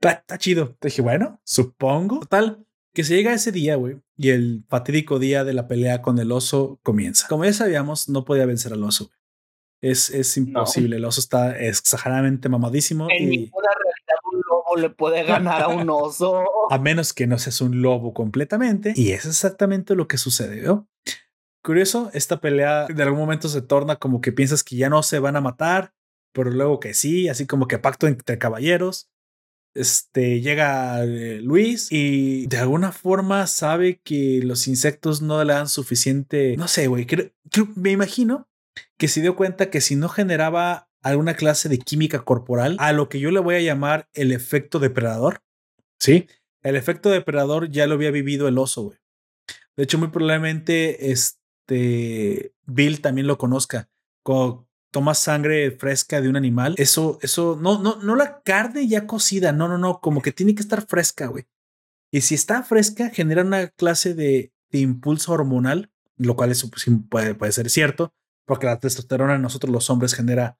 Está, 0.00 0.38
chido. 0.38 0.76
Te 0.78 0.86
dije, 0.86 1.02
bueno, 1.02 1.40
supongo. 1.44 2.20
Total, 2.20 2.64
que 2.92 3.02
se 3.02 3.16
llega 3.16 3.32
ese 3.32 3.50
día, 3.50 3.74
güey, 3.74 3.96
y 4.16 4.30
el 4.30 4.64
fatídico 4.68 5.18
día 5.18 5.42
de 5.42 5.54
la 5.54 5.66
pelea 5.66 6.02
con 6.02 6.18
el 6.20 6.30
oso 6.30 6.78
comienza. 6.84 7.26
Como 7.26 7.44
ya 7.44 7.52
sabíamos, 7.52 8.08
no 8.08 8.24
podía 8.24 8.46
vencer 8.46 8.72
al 8.72 8.84
oso, 8.84 9.06
güey. 9.06 9.18
Es, 9.80 10.10
es 10.10 10.36
imposible. 10.36 10.96
El 10.96 11.04
oso 11.04 11.20
está 11.20 11.58
exageradamente 11.58 12.48
mamadísimo. 12.48 13.08
En 13.10 13.28
ninguna 13.28 13.68
le 14.76 14.90
puede 14.90 15.24
ganar 15.24 15.62
a 15.62 15.68
un 15.68 15.88
oso. 15.90 16.44
a 16.70 16.78
menos 16.78 17.12
que 17.12 17.26
no 17.26 17.38
seas 17.38 17.60
un 17.60 17.82
lobo 17.82 18.14
completamente. 18.14 18.92
Y 18.96 19.12
es 19.12 19.26
exactamente 19.26 19.94
lo 19.94 20.08
que 20.08 20.18
sucedió. 20.18 20.88
Curioso, 21.62 22.10
esta 22.12 22.40
pelea 22.40 22.86
de 22.86 23.02
algún 23.02 23.18
momento 23.18 23.48
se 23.48 23.62
torna 23.62 23.96
como 23.96 24.20
que 24.20 24.32
piensas 24.32 24.62
que 24.62 24.76
ya 24.76 24.90
no 24.90 25.02
se 25.02 25.18
van 25.18 25.36
a 25.36 25.40
matar 25.40 25.94
pero 26.34 26.50
luego 26.50 26.80
que 26.80 26.92
sí, 26.92 27.28
así 27.28 27.46
como 27.46 27.68
que 27.68 27.78
pacto 27.78 28.06
entre 28.06 28.38
caballeros. 28.38 29.08
Este 29.74 30.40
llega 30.40 31.02
eh, 31.04 31.40
Luis 31.40 31.88
y 31.90 32.46
de 32.46 32.58
alguna 32.58 32.92
forma 32.92 33.46
sabe 33.46 34.00
que 34.04 34.40
los 34.44 34.68
insectos 34.68 35.22
no 35.22 35.42
le 35.42 35.52
dan 35.52 35.68
suficiente. 35.68 36.56
No 36.56 36.68
sé, 36.68 36.88
güey. 36.88 37.06
Me 37.76 37.92
imagino 37.92 38.48
que 38.98 39.08
se 39.08 39.20
dio 39.20 39.36
cuenta 39.36 39.70
que 39.70 39.80
si 39.80 39.96
no 39.96 40.08
generaba 40.08 40.88
alguna 41.10 41.34
clase 41.34 41.68
de 41.68 41.78
química 41.78 42.24
corporal, 42.24 42.76
a 42.80 42.92
lo 42.92 43.08
que 43.08 43.20
yo 43.20 43.30
le 43.30 43.40
voy 43.40 43.54
a 43.54 43.60
llamar 43.60 44.08
el 44.12 44.32
efecto 44.32 44.78
depredador. 44.78 45.42
Sí, 45.98 46.26
el 46.62 46.76
efecto 46.76 47.10
depredador 47.10 47.70
ya 47.70 47.86
lo 47.86 47.94
había 47.94 48.10
vivido 48.10 48.48
el 48.48 48.58
oso, 48.58 48.82
güey. 48.82 48.98
De 49.76 49.84
hecho, 49.84 49.98
muy 49.98 50.08
probablemente 50.08 51.10
este 51.10 52.54
Bill 52.66 53.00
también 53.00 53.26
lo 53.26 53.38
conozca. 53.38 53.88
Como 54.22 54.66
tomas 54.90 55.18
sangre 55.18 55.72
fresca 55.72 56.20
de 56.20 56.28
un 56.28 56.36
animal, 56.36 56.74
eso, 56.78 57.18
eso, 57.20 57.58
no, 57.60 57.82
no, 57.82 57.96
no 57.96 58.14
la 58.14 58.42
carne 58.42 58.86
ya 58.86 59.06
cocida, 59.06 59.52
no, 59.52 59.66
no, 59.66 59.76
no, 59.76 60.00
como 60.00 60.22
que 60.22 60.32
tiene 60.32 60.54
que 60.54 60.62
estar 60.62 60.86
fresca, 60.86 61.26
güey. 61.26 61.46
Y 62.12 62.20
si 62.20 62.36
está 62.36 62.62
fresca, 62.62 63.10
genera 63.10 63.42
una 63.42 63.68
clase 63.68 64.14
de, 64.14 64.52
de 64.70 64.78
impulso 64.78 65.32
hormonal, 65.32 65.90
lo 66.16 66.36
cual 66.36 66.52
eso 66.52 66.70
pues, 66.70 66.86
puede, 67.10 67.34
puede 67.34 67.50
ser 67.50 67.70
cierto, 67.70 68.14
porque 68.46 68.66
la 68.66 68.78
testosterona 68.78 69.34
en 69.34 69.42
nosotros 69.42 69.72
los 69.72 69.90
hombres 69.90 70.14
genera, 70.14 70.58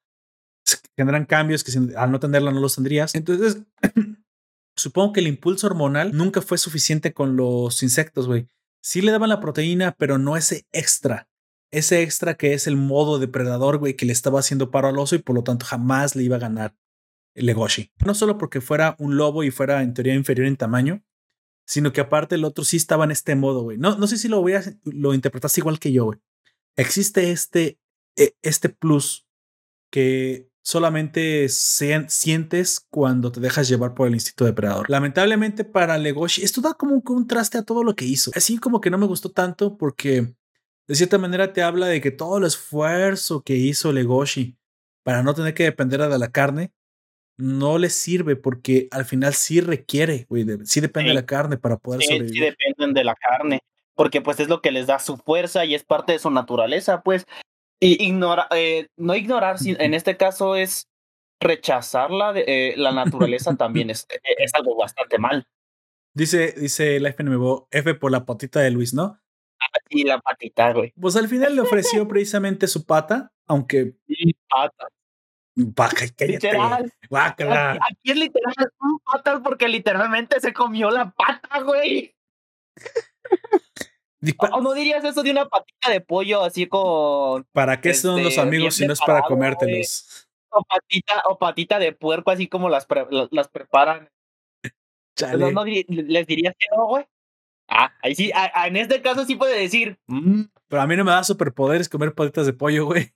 generan 0.96 1.26
cambios 1.26 1.64
que 1.64 1.72
al 1.96 2.10
no 2.10 2.20
tenerla 2.20 2.50
no 2.52 2.60
los 2.60 2.74
tendrías. 2.74 3.14
Entonces, 3.14 3.62
supongo 4.76 5.12
que 5.12 5.20
el 5.20 5.28
impulso 5.28 5.66
hormonal 5.66 6.16
nunca 6.16 6.42
fue 6.42 6.58
suficiente 6.58 7.12
con 7.12 7.36
los 7.36 7.82
insectos, 7.82 8.26
güey. 8.26 8.48
Sí 8.82 9.00
le 9.00 9.12
daban 9.12 9.30
la 9.30 9.40
proteína, 9.40 9.94
pero 9.98 10.18
no 10.18 10.36
ese 10.36 10.66
extra 10.72 11.28
ese 11.74 12.02
extra 12.02 12.36
que 12.36 12.54
es 12.54 12.66
el 12.66 12.76
modo 12.76 13.18
depredador, 13.18 13.78
güey, 13.78 13.94
que 13.94 14.06
le 14.06 14.12
estaba 14.12 14.38
haciendo 14.40 14.70
paro 14.70 14.88
al 14.88 14.98
oso 14.98 15.16
y 15.16 15.18
por 15.18 15.34
lo 15.34 15.42
tanto 15.42 15.66
jamás 15.66 16.14
le 16.14 16.22
iba 16.22 16.36
a 16.36 16.40
ganar 16.40 16.76
el 17.34 17.46
Legoshi. 17.46 17.90
No 18.04 18.14
solo 18.14 18.38
porque 18.38 18.60
fuera 18.60 18.94
un 18.98 19.16
lobo 19.16 19.42
y 19.42 19.50
fuera 19.50 19.82
en 19.82 19.92
teoría 19.92 20.14
inferior 20.14 20.46
en 20.46 20.56
tamaño, 20.56 21.02
sino 21.66 21.92
que 21.92 22.00
aparte 22.00 22.36
el 22.36 22.44
otro 22.44 22.64
sí 22.64 22.76
estaba 22.76 23.04
en 23.04 23.10
este 23.10 23.34
modo, 23.34 23.62
güey. 23.62 23.76
No, 23.76 23.96
no 23.96 24.06
sé 24.06 24.18
si 24.18 24.28
lo 24.28 24.40
voy 24.40 24.54
a, 24.54 24.62
lo 24.84 25.14
interpretas 25.14 25.58
igual 25.58 25.80
que 25.80 25.92
yo, 25.92 26.04
güey. 26.04 26.20
Existe 26.76 27.32
este, 27.32 27.80
e, 28.16 28.36
este 28.42 28.68
plus 28.68 29.26
que 29.90 30.48
solamente 30.64 31.48
sientes 31.50 32.86
cuando 32.90 33.30
te 33.30 33.38
dejas 33.38 33.68
llevar 33.68 33.94
por 33.94 34.08
el 34.08 34.14
instinto 34.14 34.46
depredador. 34.46 34.88
Lamentablemente 34.88 35.62
para 35.62 35.98
Legoshi, 35.98 36.42
esto 36.42 36.62
da 36.62 36.72
como 36.72 36.94
un 36.94 37.02
contraste 37.02 37.58
a 37.58 37.62
todo 37.62 37.84
lo 37.84 37.94
que 37.94 38.06
hizo. 38.06 38.30
Así 38.34 38.56
como 38.56 38.80
que 38.80 38.90
no 38.90 38.96
me 38.96 39.06
gustó 39.06 39.30
tanto 39.30 39.76
porque 39.76 40.34
de 40.88 40.94
cierta 40.94 41.18
manera 41.18 41.52
te 41.52 41.62
habla 41.62 41.86
de 41.86 42.00
que 42.00 42.10
todo 42.10 42.38
el 42.38 42.44
esfuerzo 42.44 43.42
que 43.42 43.56
hizo 43.56 43.92
Legoshi 43.92 44.56
para 45.02 45.22
no 45.22 45.34
tener 45.34 45.52
que 45.52 45.64
depender 45.64 46.00
de 46.00 46.18
la 46.18 46.32
carne 46.32 46.72
no 47.36 47.76
le 47.78 47.90
sirve 47.90 48.36
porque 48.36 48.88
al 48.90 49.04
final 49.04 49.34
sí 49.34 49.60
requiere, 49.60 50.26
güey, 50.30 50.46
sí 50.64 50.80
depende 50.80 51.10
de 51.10 51.14
la 51.14 51.26
carne 51.26 51.58
para 51.58 51.76
poder 51.76 52.00
sí, 52.00 52.06
sobrevivir. 52.06 52.34
Sí 52.34 52.40
dependen 52.40 52.94
de 52.94 53.04
la 53.04 53.14
carne, 53.16 53.60
porque 53.94 54.22
pues 54.22 54.40
es 54.40 54.48
lo 54.48 54.62
que 54.62 54.70
les 54.70 54.86
da 54.86 54.98
su 54.98 55.18
fuerza 55.18 55.64
y 55.66 55.74
es 55.74 55.84
parte 55.84 56.12
de 56.12 56.18
su 56.18 56.30
naturaleza, 56.30 57.02
pues. 57.02 57.26
Y 57.80 58.04
ignora, 58.04 58.48
eh, 58.50 58.88
no 58.96 59.14
ignorar, 59.14 59.56
en 59.64 59.94
este 59.94 60.16
caso 60.16 60.56
es 60.56 60.88
rechazarla, 61.40 62.32
de, 62.32 62.44
eh, 62.46 62.74
la 62.76 62.92
naturaleza 62.92 63.54
también 63.58 63.90
es, 63.90 64.06
es 64.38 64.54
algo 64.54 64.76
bastante 64.76 65.18
mal. 65.18 65.46
Dice, 66.14 66.52
dice 66.52 67.00
Life 67.00 67.22
NMBO, 67.22 67.68
F 67.70 67.94
por 67.94 68.12
la 68.12 68.24
patita 68.24 68.60
de 68.60 68.70
Luis, 68.70 68.94
¿no? 68.94 69.18
y 69.88 70.04
la 70.04 70.20
patita, 70.20 70.72
güey. 70.72 70.92
Pues 71.00 71.16
al 71.16 71.28
final 71.28 71.54
le 71.54 71.62
ofreció 71.62 72.06
precisamente 72.08 72.66
su 72.66 72.84
pata, 72.84 73.32
aunque. 73.46 73.94
Sí, 74.06 74.34
pata. 74.48 74.88
Baja, 75.56 76.06
literal. 76.26 76.92
Aquí 77.08 78.10
es 78.10 78.16
literal 78.16 78.54
un 78.80 78.98
pata 78.98 79.40
porque 79.40 79.68
literalmente 79.68 80.40
se 80.40 80.52
comió 80.52 80.90
la 80.90 81.12
pata, 81.12 81.60
güey. 81.60 82.12
¿O 84.52 84.60
no 84.60 84.72
dirías 84.72 85.04
eso 85.04 85.22
de 85.22 85.30
una 85.30 85.46
patita 85.46 85.90
de 85.90 86.00
pollo 86.00 86.42
así 86.42 86.66
con. 86.66 87.44
¿Para 87.52 87.80
qué 87.80 87.94
son 87.94 88.22
los 88.22 88.32
este, 88.32 88.40
amigos 88.40 88.74
si 88.74 88.86
no 88.86 88.92
es 88.92 89.00
para 89.00 89.22
comértelos? 89.22 90.28
O 90.50 90.62
patita, 90.62 91.22
o 91.28 91.38
patita 91.38 91.78
de 91.78 91.92
puerco, 91.92 92.30
así 92.30 92.46
como 92.46 92.68
las, 92.68 92.86
las 93.30 93.48
preparan. 93.48 94.08
No, 95.36 95.50
no, 95.50 95.64
les 95.64 96.26
dirías 96.26 96.54
que 96.58 96.66
no, 96.76 96.86
güey. 96.86 97.04
Ah, 97.68 97.92
ahí 98.02 98.14
sí, 98.14 98.30
en 98.66 98.76
este 98.76 99.00
caso 99.00 99.24
sí 99.24 99.36
puede 99.36 99.58
decir. 99.58 99.98
Mm". 100.06 100.42
Pero 100.68 100.82
a 100.82 100.86
mí 100.86 100.96
no 100.96 101.04
me 101.04 101.12
da 101.12 101.24
superpoderes 101.24 101.88
comer 101.88 102.14
patitas 102.14 102.46
de 102.46 102.52
pollo, 102.52 102.86
güey. 102.86 103.12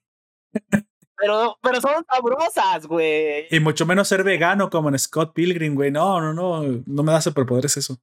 Pero, 1.20 1.58
pero 1.60 1.80
son 1.80 2.04
sabrosas, 2.08 2.86
güey. 2.86 3.46
Y 3.50 3.58
mucho 3.58 3.84
menos 3.84 4.06
ser 4.06 4.22
vegano 4.22 4.70
como 4.70 4.88
en 4.88 4.98
Scott 4.98 5.34
Pilgrim, 5.34 5.74
güey. 5.74 5.90
No, 5.90 6.20
no, 6.20 6.32
no. 6.32 6.82
No 6.86 7.02
me 7.02 7.12
da 7.12 7.20
superpoderes 7.20 7.76
eso. 7.76 8.00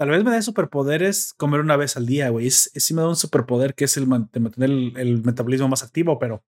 Tal 0.00 0.08
vez 0.08 0.24
me 0.24 0.30
dé 0.30 0.40
superpoderes 0.40 1.34
comer 1.34 1.60
una 1.60 1.76
vez 1.76 1.98
al 1.98 2.06
día, 2.06 2.30
güey. 2.30 2.46
Es, 2.46 2.72
sí 2.74 2.94
me 2.94 3.02
da 3.02 3.08
un 3.08 3.16
superpoder 3.16 3.74
que 3.74 3.84
es 3.84 3.98
el 3.98 4.04
de 4.08 4.40
mantener 4.40 4.70
el, 4.96 5.22
metabolismo 5.22 5.68
más 5.68 5.82
activo, 5.82 6.18
pero 6.18 6.42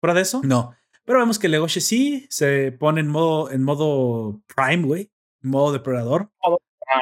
fuera 0.00 0.14
de 0.14 0.22
eso, 0.22 0.40
no. 0.42 0.74
Pero 1.04 1.18
vemos 1.18 1.38
que 1.38 1.50
Legoshi 1.50 1.82
sí 1.82 2.26
se 2.30 2.72
pone 2.72 3.02
en 3.02 3.08
modo, 3.08 3.50
en 3.50 3.62
modo 3.62 4.40
prime, 4.56 4.86
güey. 4.86 5.10
Modo 5.42 5.70
depredador. 5.74 6.30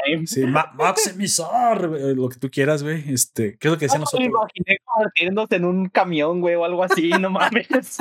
Prime. 0.02 0.26
Sí, 0.26 0.44
Ma 0.44 0.72
maximizar, 0.74 1.82
lo 1.82 2.30
que 2.30 2.40
tú 2.40 2.50
quieras, 2.50 2.82
güey. 2.82 3.04
Este, 3.14 3.56
¿qué 3.56 3.68
es 3.68 3.72
lo 3.72 3.78
que 3.78 3.84
decían 3.84 4.00
No, 4.00 4.18
me 4.18 4.26
nosotros? 4.26 4.26
imaginé 4.26 4.78
convirtiéndose 4.82 5.54
en 5.54 5.64
un 5.66 5.88
camión, 5.88 6.40
güey, 6.40 6.56
o 6.56 6.64
algo 6.64 6.82
así, 6.82 7.10
no 7.20 7.30
mames. 7.30 7.98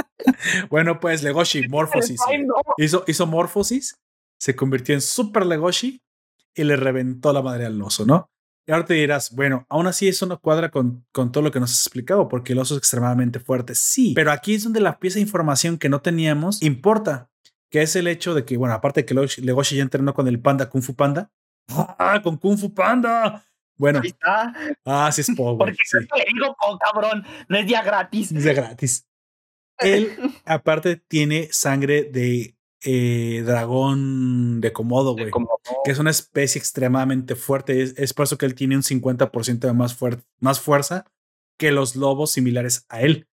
Bueno, 0.72 1.00
pues 1.00 1.22
Legoshi, 1.22 1.68
Morphosis. 1.68 2.20
Ay, 2.28 2.38
güey. 2.38 2.48
no. 2.48 2.56
Hizo, 2.78 3.04
hizo 3.06 3.28
Morphosis, 3.28 4.02
se 4.40 4.56
convirtió 4.56 4.96
en 4.96 5.02
Super 5.02 5.46
Legoshi 5.46 6.02
y 6.56 6.64
le 6.64 6.76
reventó 6.76 7.34
la 7.34 7.42
madre 7.42 7.66
al 7.66 7.82
oso, 7.82 8.06
¿no? 8.06 8.30
Y 8.68 8.72
ahora 8.72 8.86
te 8.86 8.96
dirás, 8.96 9.32
bueno, 9.36 9.66
aún 9.70 9.86
así 9.86 10.08
eso 10.08 10.26
no 10.26 10.40
cuadra 10.40 10.72
con, 10.72 11.06
con 11.12 11.32
todo 11.32 11.44
lo 11.44 11.52
que 11.52 11.60
nos 11.60 11.72
has 11.72 11.82
explicado, 11.86 12.28
porque 12.28 12.54
el 12.54 12.60
oso 12.60 12.74
es 12.74 12.80
extremadamente 12.80 13.40
fuerte. 13.40 13.76
Sí, 13.76 14.14
pero 14.16 14.32
aquí 14.32 14.56
es 14.56 14.64
donde 14.64 14.80
la 14.82 14.98
pieza 15.00 15.16
de 15.16 15.22
información 15.22 15.78
que 15.78 15.88
no 15.90 16.02
teníamos 16.02 16.64
importa, 16.64 17.30
que 17.70 17.84
es 17.84 17.96
el 17.96 18.08
hecho 18.08 18.34
de 18.34 18.44
que, 18.44 18.58
bueno, 18.58 18.74
aparte 18.74 19.02
de 19.02 19.06
que 19.06 19.42
Legoshi 19.42 19.76
ya 19.76 19.84
entrenó 19.84 20.14
con 20.16 20.28
el 20.28 20.40
panda 20.40 20.68
Kung 20.70 20.82
Fu 20.82 20.96
Panda. 20.96 21.30
¡Ah, 21.70 22.20
con 22.24 22.38
Kung 22.38 22.58
Fu 22.58 22.74
Panda! 22.74 23.44
Bueno, 23.78 24.00
Ahí 24.02 24.08
está. 24.10 24.54
ah, 24.86 25.12
sí 25.12 25.22
es 25.22 25.28
pobre. 25.38 25.58
Porque 25.58 25.84
Sí. 25.84 25.98
le 26.00 26.26
digo, 26.34 26.56
oh, 26.66 26.80
cabrón, 26.80 27.24
no 27.50 27.58
es 27.58 27.68
día 27.68 27.84
gratis. 27.84 28.32
Es 28.32 28.44
de 28.46 28.54
gratis. 28.54 29.06
Él, 29.80 30.16
aparte, 30.46 30.96
tiene 30.96 31.50
sangre 31.52 32.04
de 32.04 32.55
eh, 32.86 33.44
dragón 33.46 34.62
de 34.62 34.72
Komodo, 34.72 35.14
güey. 35.14 35.32
Que 35.84 35.92
es 35.92 36.00
una 36.00 36.12
especie 36.12 36.60
extremadamente 36.60 37.36
fuerte. 37.36 37.82
Es, 37.82 37.94
es 37.98 38.14
por 38.14 38.24
eso 38.26 38.38
que 38.38 38.46
él 38.46 38.56
tiene 38.56 38.76
un 38.78 38.84
50% 38.84 39.60
de 39.68 39.74
más, 39.74 40.00
fuer- 40.00 40.24
más 40.40 40.60
fuerza 40.62 41.06
que 41.58 41.72
los 41.72 41.96
lobos 41.96 42.32
similares 42.32 42.86
a 42.90 43.02
él. 43.02 43.28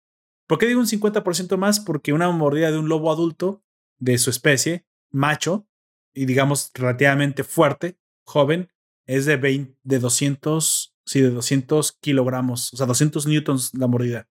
¿Por 0.47 0.57
qué 0.57 0.65
digo 0.67 0.79
un 0.79 0.87
50% 0.87 1.57
más? 1.57 1.79
Porque 1.79 2.13
una 2.13 2.29
mordida 2.31 2.71
de 2.71 2.77
un 2.79 2.89
lobo 2.89 3.11
adulto 3.11 3.63
de 3.99 4.17
su 4.17 4.29
especie, 4.29 4.85
macho, 5.11 5.67
y 6.13 6.25
digamos 6.25 6.71
relativamente 6.73 7.43
fuerte, 7.43 7.97
joven, 8.25 8.69
es 9.07 9.25
de 9.25 9.37
20, 9.37 9.77
de 9.83 9.99
200, 9.99 10.95
sí, 11.05 11.21
de 11.21 11.29
200 11.29 11.93
kilogramos, 12.01 12.73
o 12.73 12.77
sea, 12.77 12.85
200 12.85 13.27
newtons 13.27 13.73
la 13.73 13.87
mordida. 13.87 14.27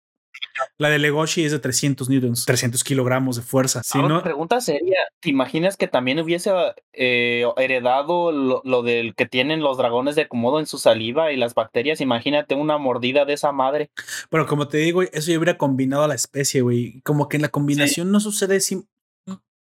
La 0.79 0.89
de 0.91 0.99
Legoshi 0.99 1.45
es 1.45 1.53
de 1.53 1.59
300 1.59 2.09
newtons, 2.09 2.45
300 2.45 2.83
kilogramos 2.85 3.37
de 3.37 3.43
fuerza. 3.43 3.83
Si 3.83 3.99
Ahora, 3.99 4.15
no, 4.17 4.23
pregunta 4.23 4.61
seria, 4.61 4.99
¿te 5.21 5.31
imaginas 5.31 5.77
que 5.77 5.89
también 5.89 6.19
hubiese 6.21 6.51
eh, 6.93 7.45
heredado 7.57 8.33
lo, 8.33 8.61
lo 8.65 8.83
del 8.83 9.15
que 9.15 9.27
tienen 9.27 9.61
los 9.61 9.79
dragones 9.79 10.17
de 10.17 10.29
Komodo 10.29 10.59
en 10.61 10.67
su 10.67 10.79
saliva 10.79 11.33
y 11.33 11.37
las 11.37 11.55
bacterias? 11.55 12.01
Imagínate 12.01 12.55
una 12.55 12.79
mordida 12.79 13.25
de 13.25 13.35
esa 13.35 13.53
madre. 13.53 13.91
Pero 14.31 14.47
como 14.47 14.69
te 14.69 14.79
digo, 14.79 15.03
eso 15.03 15.31
ya 15.31 15.39
hubiera 15.39 15.57
combinado 15.59 16.03
a 16.05 16.09
la 16.09 16.15
especie, 16.15 16.61
güey. 16.63 17.01
Como 17.03 17.29
que 17.29 17.37
en 17.37 17.43
la 17.43 17.49
combinación 17.49 18.11
no 18.11 18.21
sucede. 18.21 18.61
sim- 18.61 18.85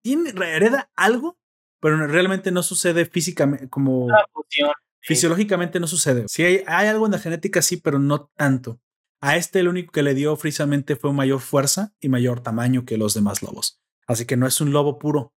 Tiene, 0.02 0.30
hereda 0.30 0.90
algo, 0.96 1.38
pero 1.80 2.06
realmente 2.06 2.50
no 2.50 2.62
sucede 2.62 3.06
físicamente, 3.06 3.68
como 3.68 4.04
Una 4.06 4.24
fusión. 4.32 4.70
fisiológicamente 5.00 5.80
no 5.80 5.86
sucede. 5.86 6.24
Sí, 6.28 6.42
hay, 6.44 6.62
hay 6.66 6.88
algo 6.88 7.06
en 7.06 7.12
la 7.12 7.18
genética, 7.18 7.62
sí, 7.62 7.76
pero 7.78 7.98
no 7.98 8.30
tanto. 8.36 8.78
A 9.20 9.36
este, 9.36 9.62
lo 9.62 9.70
único 9.70 9.92
que 9.92 10.02
le 10.02 10.14
dio 10.14 10.34
frísamente 10.36 10.96
fue 10.96 11.12
mayor 11.12 11.40
fuerza 11.40 11.94
y 12.00 12.08
mayor 12.08 12.40
tamaño 12.40 12.84
que 12.84 12.96
los 12.96 13.14
demás 13.14 13.42
lobos. 13.42 13.80
Así 14.06 14.24
que 14.24 14.36
no 14.36 14.46
es 14.46 14.60
un 14.60 14.72
lobo 14.72 14.98
puro. 14.98 15.34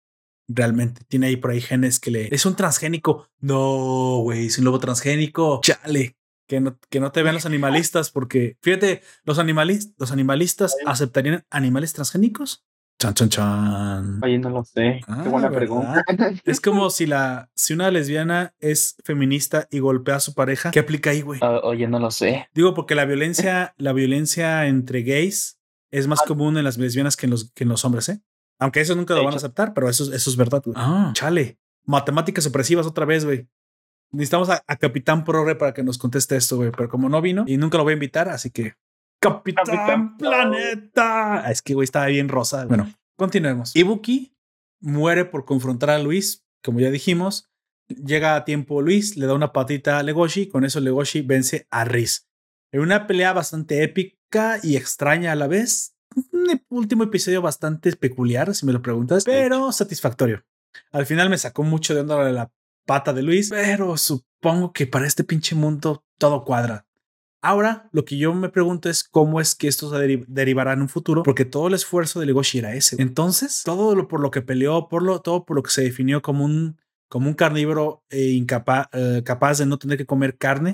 Realmente 0.49 1.02
tiene 1.09 1.28
ahí 1.28 1.36
por 1.36 1.50
ahí 1.52 1.60
genes 1.60 1.99
que 1.99 2.10
le. 2.10 2.34
Es 2.34 2.44
un 2.44 2.57
transgénico. 2.57 3.28
No, 3.39 4.18
güey, 4.23 4.47
es 4.47 4.59
un 4.59 4.65
lobo 4.65 4.78
transgénico. 4.78 5.60
Chale. 5.62 6.17
Que 6.47 6.60
no, 6.60 6.78
que 6.91 6.99
no 6.99 7.12
te 7.12 7.23
vean 7.23 7.36
los 7.36 7.47
animalistas, 7.47 8.10
porque 8.10 8.59
fíjate, 8.60 9.02
los, 9.23 9.39
animalis, 9.39 9.92
los 9.99 10.10
animalistas 10.10 10.75
aceptarían 10.84 11.47
animales 11.49 11.92
transgénicos. 11.92 12.67
Chan, 13.01 13.15
chan, 13.15 13.29
chan. 13.31 14.20
Oye, 14.23 14.39
no 14.39 14.51
lo 14.51 14.62
sé. 14.62 15.01
Ah, 15.09 15.20
Qué 15.23 15.31
buena 15.31 15.49
¿verdad? 15.49 15.57
pregunta. 15.59 16.05
Es 16.45 16.61
como 16.61 16.91
si 16.91 17.07
la, 17.07 17.49
si 17.55 17.73
una 17.73 17.91
lesbiana 17.91 18.55
es 18.59 18.97
feminista 19.05 19.67
y 19.70 19.79
golpea 19.79 20.17
a 20.17 20.20
su 20.20 20.35
pareja, 20.35 20.70
¿qué 20.70 20.81
aplica 20.81 21.09
ahí, 21.09 21.23
güey? 21.23 21.41
Ah, 21.43 21.61
oye, 21.62 21.89
no 21.89 21.99
lo 21.99 22.11
sé. 22.11 22.49
Digo, 22.53 22.75
porque 22.75 22.95
la 22.95 23.07
violencia, 23.07 23.75
la 23.79 23.95
violencia 23.95 24.67
entre 24.67 25.03
gays 25.03 25.59
es 25.91 26.09
más 26.09 26.20
común 26.20 26.59
en 26.59 26.65
las 26.65 26.77
lesbianas 26.77 27.17
que 27.17 27.25
en 27.25 27.31
los, 27.31 27.51
que 27.53 27.65
en 27.65 27.70
los 27.70 27.87
hombres, 27.87 28.11
¿eh? 28.11 28.20
Aunque 28.59 28.83
eso 28.83 28.95
nunca 28.95 29.15
lo 29.15 29.25
van 29.25 29.33
a 29.33 29.39
aceptar, 29.39 29.73
pero 29.73 29.89
eso, 29.89 30.12
eso 30.12 30.29
es 30.31 30.37
verdad. 30.37 30.61
güey. 30.62 30.75
Ah, 30.79 31.12
chale. 31.15 31.59
Matemáticas 31.87 32.47
opresivas 32.47 32.87
otra 32.87 33.07
vez, 33.07 33.25
güey. 33.25 33.49
Necesitamos 34.12 34.51
a, 34.51 34.62
a 34.67 34.77
Capitán 34.77 35.25
Progre 35.25 35.55
para 35.55 35.73
que 35.73 35.83
nos 35.83 35.97
conteste 35.97 36.37
esto, 36.37 36.57
güey. 36.57 36.70
Pero 36.70 36.91
como 36.91 37.09
no 37.09 37.23
vino 37.23 37.45
y 37.47 37.57
nunca 37.57 37.79
lo 37.79 37.85
voy 37.85 37.93
a 37.93 37.95
invitar, 37.95 38.29
así 38.29 38.51
que. 38.51 38.75
Capitán, 39.20 39.65
Capitán 39.66 40.16
Planeta. 40.16 41.44
Ah, 41.44 41.50
Es 41.50 41.62
que, 41.62 41.74
güey, 41.74 41.84
estaba 41.84 42.07
bien 42.07 42.28
rosa. 42.28 42.65
Bueno, 42.66 42.92
continuemos. 43.16 43.76
Ibuki 43.76 44.34
muere 44.81 45.26
por 45.26 45.44
confrontar 45.44 45.90
a 45.90 45.99
Luis, 45.99 46.44
como 46.62 46.81
ya 46.81 46.90
dijimos. 46.90 47.50
Llega 47.89 48.36
a 48.36 48.44
tiempo 48.44 48.81
Luis, 48.82 49.16
le 49.16 49.26
da 49.26 49.34
una 49.34 49.52
patita 49.52 49.99
a 49.99 50.02
Legoshi, 50.02 50.47
con 50.47 50.65
eso 50.65 50.81
Legoshi 50.81 51.23
vence 51.23 51.66
a 51.70 51.84
Riz. 51.84 52.28
En 52.73 52.81
una 52.81 53.07
pelea 53.07 53.32
bastante 53.32 53.82
épica 53.82 54.58
y 54.62 54.76
extraña 54.76 55.32
a 55.32 55.36
la 55.36 55.49
vez. 55.49 55.97
Un 56.32 56.62
último 56.68 57.05
episodio 57.05 57.42
bastante 57.42 57.94
peculiar, 57.97 58.55
si 58.55 58.65
me 58.65 58.73
lo 58.73 58.81
preguntas, 58.81 59.24
pero 59.24 59.70
satisfactorio. 59.73 60.44
Al 60.92 61.05
final 61.05 61.31
me 61.31 61.39
sacó 61.39 61.62
mucho 61.62 61.94
de 61.94 62.00
onda 62.00 62.31
la 62.31 62.52
pata 62.86 63.12
de 63.12 63.23
Luis, 63.23 63.50
pero 63.50 63.97
supongo 63.97 64.73
que 64.73 64.86
para 64.86 65.07
este 65.07 65.24
pinche 65.24 65.55
mundo 65.55 66.05
todo 66.18 66.44
cuadra. 66.44 66.86
Ahora, 67.43 67.89
lo 67.93 68.05
que 68.05 68.19
yo 68.19 68.35
me 68.35 68.51
pregunto 68.51 68.91
es 68.91 69.02
cómo 69.05 69.41
es 69.41 69.55
que 69.55 69.67
esto 69.69 69.89
se 69.91 69.97
deri- 69.97 70.25
derivará 70.28 70.75
en 70.75 70.83
un 70.83 70.89
futuro, 70.89 71.23
porque 71.23 71.44
todo 71.47 71.69
el 71.69 71.75
esfuerzo 71.75 72.20
de 72.20 72.27
Legoshi 72.27 72.59
era 72.59 72.75
ese. 72.75 73.01
Entonces, 73.01 73.62
todo 73.65 73.94
lo 73.94 74.09
por 74.09 74.20
lo 74.20 74.31
que 74.31 74.43
peleó, 74.43 74.89
por 74.89 75.02
lo, 75.02 75.20
todo 75.20 75.44
por 75.47 75.57
lo 75.57 75.62
que 75.62 75.70
se 75.70 75.83
definió 75.83 76.20
como 76.20 76.44
un, 76.44 76.78
como 77.09 77.28
un 77.28 77.35
carnívoro 77.35 78.05
eh, 78.10 78.28
incapaz, 78.33 78.89
eh, 78.93 79.23
capaz 79.25 79.59
de 79.59 79.67
no 79.67 79.78
tener 79.78 79.97
que 79.97 80.05
comer 80.07 80.36
carne, 80.36 80.73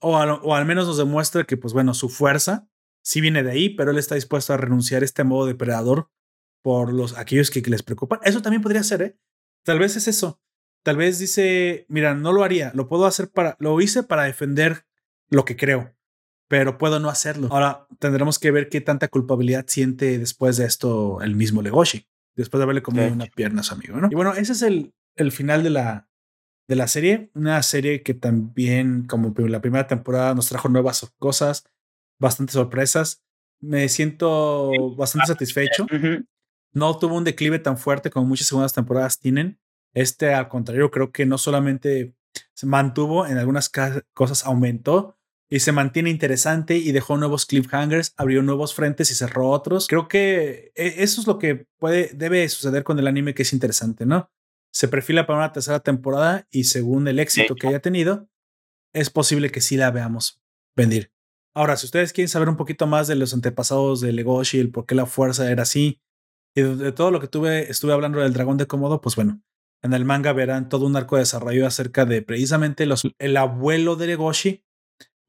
o, 0.00 0.16
al- 0.16 0.40
o 0.42 0.54
al 0.54 0.64
menos 0.64 0.86
nos 0.86 0.96
demuestra 0.96 1.44
que, 1.44 1.56
pues 1.58 1.74
bueno, 1.74 1.92
su 1.92 2.08
fuerza 2.08 2.66
sí 3.02 3.20
viene 3.20 3.42
de 3.42 3.50
ahí, 3.50 3.68
pero 3.70 3.90
él 3.90 3.98
está 3.98 4.14
dispuesto 4.14 4.54
a 4.54 4.56
renunciar 4.56 5.02
a 5.02 5.04
este 5.04 5.22
modo 5.24 5.46
depredador 5.46 6.08
por 6.62 6.92
los 6.94 7.16
aquellos 7.18 7.50
que, 7.50 7.62
que 7.62 7.70
les 7.70 7.82
preocupan. 7.82 8.20
Eso 8.24 8.40
también 8.42 8.62
podría 8.62 8.82
ser, 8.82 9.02
¿eh? 9.02 9.18
Tal 9.64 9.78
vez 9.78 9.96
es 9.96 10.08
eso. 10.08 10.40
Tal 10.82 10.96
vez 10.96 11.18
dice, 11.18 11.84
mira, 11.88 12.14
no 12.14 12.32
lo 12.32 12.42
haría, 12.42 12.72
lo 12.74 12.88
puedo 12.88 13.04
hacer 13.04 13.30
para, 13.30 13.56
lo 13.60 13.78
hice 13.82 14.02
para 14.02 14.24
defender 14.24 14.86
lo 15.30 15.44
que 15.44 15.56
creo, 15.56 15.94
pero 16.48 16.76
puedo 16.78 16.98
no 17.00 17.08
hacerlo. 17.08 17.48
Ahora 17.50 17.86
tendremos 17.98 18.38
que 18.38 18.50
ver 18.50 18.68
qué 18.68 18.80
tanta 18.80 19.08
culpabilidad 19.08 19.64
siente 19.68 20.18
después 20.18 20.56
de 20.56 20.66
esto 20.66 21.20
el 21.22 21.36
mismo 21.36 21.62
Legoshi, 21.62 22.06
después 22.36 22.58
de 22.58 22.64
haberle 22.64 22.82
comido 22.82 23.06
Sí. 23.06 23.12
una 23.12 23.26
pierna 23.26 23.60
a 23.60 23.64
su 23.64 23.74
amigo, 23.74 23.96
¿no? 23.98 24.08
Y 24.10 24.14
bueno, 24.14 24.34
ese 24.34 24.52
es 24.52 24.62
el, 24.62 24.92
el 25.16 25.32
final 25.32 25.62
de 25.62 25.70
la, 25.70 26.08
de 26.68 26.76
la 26.76 26.88
serie, 26.88 27.30
una 27.34 27.62
serie 27.62 28.02
que 28.02 28.14
también, 28.14 29.06
como 29.06 29.32
la 29.36 29.60
primera 29.60 29.86
temporada, 29.86 30.34
nos 30.34 30.48
trajo 30.48 30.68
nuevas 30.68 31.12
cosas, 31.18 31.64
bastantes 32.18 32.54
sorpresas. 32.54 33.22
Me 33.62 33.88
siento 33.88 34.70
bastante 34.96 35.26
satisfecho. 35.28 35.84
Ujú. 35.92 36.24
No 36.72 36.98
tuvo 36.98 37.16
un 37.16 37.24
declive 37.24 37.58
tan 37.58 37.76
fuerte 37.78 38.10
como 38.10 38.26
muchas 38.26 38.46
segundas 38.46 38.72
temporadas 38.72 39.18
tienen. 39.18 39.58
Este, 39.92 40.32
al 40.32 40.48
contrario, 40.48 40.90
creo 40.90 41.10
que 41.10 41.26
no 41.26 41.36
solamente 41.36 42.14
se 42.54 42.66
mantuvo, 42.66 43.26
en 43.26 43.38
algunas 43.38 43.70
cosas 44.14 44.44
aumentó 44.46 45.18
y 45.52 45.60
se 45.60 45.72
mantiene 45.72 46.10
interesante 46.10 46.78
y 46.78 46.92
dejó 46.92 47.16
nuevos 47.16 47.44
cliffhangers, 47.44 48.14
abrió 48.16 48.40
nuevos 48.42 48.72
frentes 48.72 49.10
y 49.10 49.14
cerró 49.16 49.50
otros. 49.50 49.88
Creo 49.88 50.06
que 50.06 50.70
eh, 50.76 50.94
eso 50.98 51.20
es 51.20 51.26
lo 51.26 51.38
que 51.38 51.66
puede, 51.76 52.12
debe 52.14 52.48
suceder 52.48 52.84
con 52.84 52.98
el 53.00 53.08
anime 53.08 53.34
que 53.34 53.42
es 53.42 53.52
interesante, 53.52 54.06
¿no? 54.06 54.30
Se 54.72 54.86
perfila 54.86 55.26
para 55.26 55.40
una 55.40 55.52
tercera 55.52 55.80
temporada 55.80 56.46
y 56.52 56.64
según 56.64 57.08
el 57.08 57.18
éxito 57.18 57.56
que 57.56 57.66
haya 57.66 57.80
tenido, 57.80 58.28
es 58.94 59.10
posible 59.10 59.50
que 59.50 59.60
sí 59.60 59.76
la 59.76 59.90
veamos 59.90 60.40
venir. 60.76 61.12
Ahora, 61.52 61.76
si 61.76 61.86
ustedes 61.86 62.12
quieren 62.12 62.28
saber 62.28 62.48
un 62.48 62.56
poquito 62.56 62.86
más 62.86 63.08
de 63.08 63.16
los 63.16 63.34
antepasados 63.34 64.00
de 64.00 64.12
Legoshi, 64.12 64.60
el 64.60 64.70
por 64.70 64.86
qué 64.86 64.94
la 64.94 65.06
fuerza 65.06 65.50
era 65.50 65.64
así, 65.64 66.00
y 66.54 66.62
de, 66.62 66.76
de 66.76 66.92
todo 66.92 67.10
lo 67.10 67.20
que 67.20 67.26
tuve, 67.26 67.68
estuve 67.68 67.92
hablando 67.92 68.20
del 68.20 68.32
dragón 68.32 68.56
de 68.56 68.68
Komodo, 68.68 69.00
pues 69.00 69.16
bueno, 69.16 69.42
en 69.82 69.94
el 69.94 70.04
manga 70.04 70.32
verán 70.32 70.68
todo 70.68 70.86
un 70.86 70.94
arco 70.94 71.16
de 71.16 71.22
desarrollo 71.22 71.66
acerca 71.66 72.04
de 72.04 72.22
precisamente 72.22 72.86
los, 72.86 73.02
el 73.18 73.36
abuelo 73.36 73.96
de 73.96 74.06
Legoshi, 74.06 74.64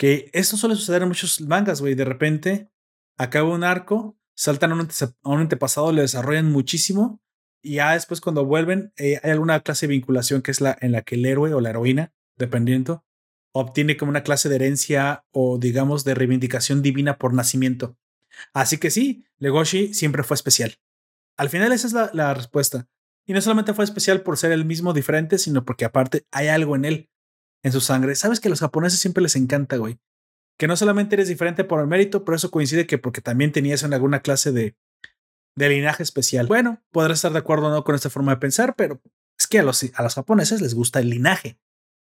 que 0.02 0.32
esto 0.34 0.58
suele 0.58 0.76
suceder 0.76 1.04
en 1.04 1.10
muchos 1.10 1.40
mangas, 1.42 1.80
güey. 1.80 1.94
De 1.94 2.06
repente 2.06 2.72
acaba 3.20 3.54
un 3.54 3.64
arco, 3.64 4.18
saltan 4.36 4.72
a 4.72 4.74
un, 4.74 5.40
antepasado, 5.40 5.92
le 5.92 6.02
desarrollan 6.02 6.52
muchísimo 6.52 7.22
y 7.62 7.76
ya 7.76 7.94
después 7.94 8.20
cuando 8.20 8.44
vuelven 8.44 8.94
eh, 8.98 9.20
hay 9.22 9.30
alguna 9.30 9.60
clase 9.60 9.86
de 9.86 9.92
vinculación 9.92 10.42
que 10.42 10.50
es 10.50 10.60
la 10.60 10.76
en 10.82 10.92
la 10.92 11.04
que 11.04 11.14
el 11.14 11.26
héroe 11.28 11.54
o 11.54 11.62
la 11.62 11.70
heroína, 11.70 12.14
dependiendo, 12.36 13.06
obtiene 13.52 13.96
como 13.96 14.10
una 14.10 14.24
clase 14.24 14.50
de 14.50 14.56
herencia 14.56 15.24
o 15.30 15.60
digamos 15.60 16.04
de 16.04 16.16
reivindicación 16.16 16.82
divina 16.82 17.20
por 17.20 17.36
nacimiento. 17.36 17.96
Así 18.56 18.80
que 18.80 18.90
sí, 18.90 19.26
Legoshi 19.38 19.94
siempre 19.94 20.24
fue 20.24 20.34
especial. 20.34 20.80
Al 21.38 21.50
final 21.52 21.74
esa 21.74 21.86
es 21.86 22.16
la 22.16 22.34
respuesta. 22.34 22.88
Y 23.28 23.34
no 23.34 23.42
solamente 23.42 23.76
fue 23.76 23.86
especial 23.86 24.24
por 24.24 24.36
ser 24.38 24.52
el 24.52 24.66
mismo 24.66 24.94
diferente, 24.94 25.38
sino 25.38 25.64
porque 25.64 25.86
aparte 25.86 26.26
hay 26.32 26.48
algo 26.48 26.76
en 26.76 26.86
él, 26.86 27.11
en 27.64 27.72
su 27.72 27.82
sangre. 27.82 28.16
Sabes 28.16 28.40
que 28.40 28.48
a 28.48 28.50
los 28.50 28.60
japoneses 28.60 29.00
siempre 29.00 29.24
les 29.24 29.36
encanta, 29.36 29.78
güey. 29.78 30.00
Que 30.58 30.68
no 30.68 30.76
solamente 30.76 31.16
eres 31.16 31.28
diferente 31.28 31.64
por 31.64 31.80
el 31.80 31.88
mérito, 31.88 32.24
pero 32.24 32.36
eso 32.36 32.52
coincide 32.52 32.88
que 32.88 32.98
porque 32.98 33.22
también 33.22 33.52
tenías 33.52 33.84
en 33.84 33.94
alguna 33.94 34.22
clase 34.22 34.52
de, 34.52 34.76
de 35.56 35.70
linaje 35.70 36.04
especial. 36.04 36.48
Bueno, 36.48 36.84
podrás 36.92 37.20
estar 37.20 37.34
de 37.34 37.40
acuerdo 37.40 37.68
o 37.68 37.72
no 37.72 37.84
con 37.84 37.96
esta 37.96 38.10
forma 38.10 38.34
de 38.34 38.38
pensar, 38.38 38.76
pero 38.76 39.02
es 39.38 39.48
que 39.48 39.60
a 39.60 39.64
los, 39.64 39.84
a 39.94 40.04
los 40.04 40.16
japoneses 40.16 40.62
les 40.62 40.74
gusta 40.74 41.00
el 41.00 41.10
linaje. 41.10 41.60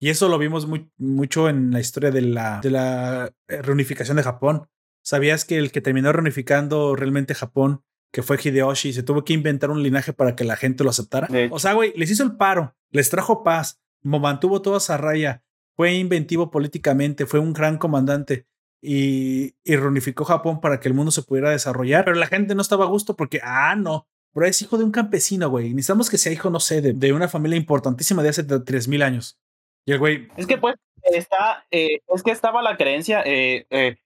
Y 0.00 0.10
eso 0.10 0.28
lo 0.28 0.39
vimos 0.39 0.66
muy, 0.66 0.90
mucho 0.98 1.48
en 1.48 1.70
la 1.70 1.81
historia 1.81 2.10
de 2.10 2.20
la, 2.20 2.60
de 2.60 2.70
la 2.70 3.32
eh, 3.48 3.62
reunificación 3.62 4.16
de 4.16 4.23
Japón. 4.23 4.68
¿Sabías 5.02 5.44
que 5.44 5.58
el 5.58 5.70
que 5.70 5.81
terminó 5.81 6.12
reunificando 6.12 6.97
realmente 6.97 7.34
Japón, 7.34 7.82
que 8.12 8.23
fue 8.23 8.39
Hideyoshi, 8.42 8.92
se 8.92 9.02
tuvo 9.02 9.24
que 9.24 9.32
inventar 9.32 9.70
un 9.70 9.82
linaje 9.82 10.12
para 10.12 10.34
que 10.34 10.44
la 10.44 10.56
gente 10.56 10.84
lo 10.84 10.90
aceptara? 10.90 11.28
O 11.50 11.58
sea, 11.58 11.74
güey, 11.74 11.92
les 11.97 12.10
hizo 12.10 12.23
el 12.23 12.36
paro, 12.36 12.76
les 12.90 13.10
trajo 13.10 13.42
paz, 13.42 13.81
mantuvo 14.05 14.62
toda 14.62 14.78
esa 14.78 14.97
raya, 14.97 15.42
fue 15.76 15.94
inventivo 15.94 16.50
políticamente, 16.50 17.26
fue 17.26 17.41
un 17.41 17.52
gran 17.52 17.78
comandante 17.78 18.47
y, 18.81 19.57
y, 19.65 19.76
reunificó 19.76 20.24
Japón 20.24 20.60
para 20.60 20.78
que 20.78 20.89
el 20.89 20.94
mundo 20.94 21.10
se 21.10 21.23
pudiera 21.23 21.50
desarrollar, 21.50 22.05
pero 22.05 22.16
la 22.16 22.26
gente 22.26 22.55
no 22.55 22.62
estaba 22.62 22.84
a 22.84 22.89
gusto 22.89 23.16
porque, 23.16 23.41
ah, 23.42 23.74
no, 23.76 24.07
pero 24.34 24.47
es 24.47 24.60
hijo 24.60 24.76
de 24.76 24.84
un 24.84 24.91
campesino, 24.91 25.49
güey. 25.49 25.70
Necesitamos 25.73 26.10
que 26.10 26.18
sea 26.18 26.33
hijo, 26.33 26.50
no 26.50 26.60
sé, 26.60 26.83
de, 26.83 26.92
de 26.92 27.12
una 27.12 27.28
familia 27.28 27.57
importantísima 27.57 28.23
de 28.23 28.28
hace 28.31 28.42
3000 28.42 29.02
años. 29.02 29.39
Y 29.86 29.92
el 29.92 29.99
güey. 29.99 30.28
Es 30.36 30.47
que, 30.47 30.58
pues, 30.58 30.74
está, 31.02 31.65
eh, 31.70 32.00
es 32.07 32.23
que 32.23 32.33
estaba 32.33 32.60
la 32.60 32.76
creencia, 32.76 33.23
eh, 33.24 33.66
eh, 33.70 33.97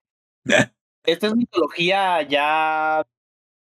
esta 1.05 1.27
es 1.27 1.35
mitología 1.35 2.23
ya 2.23 3.07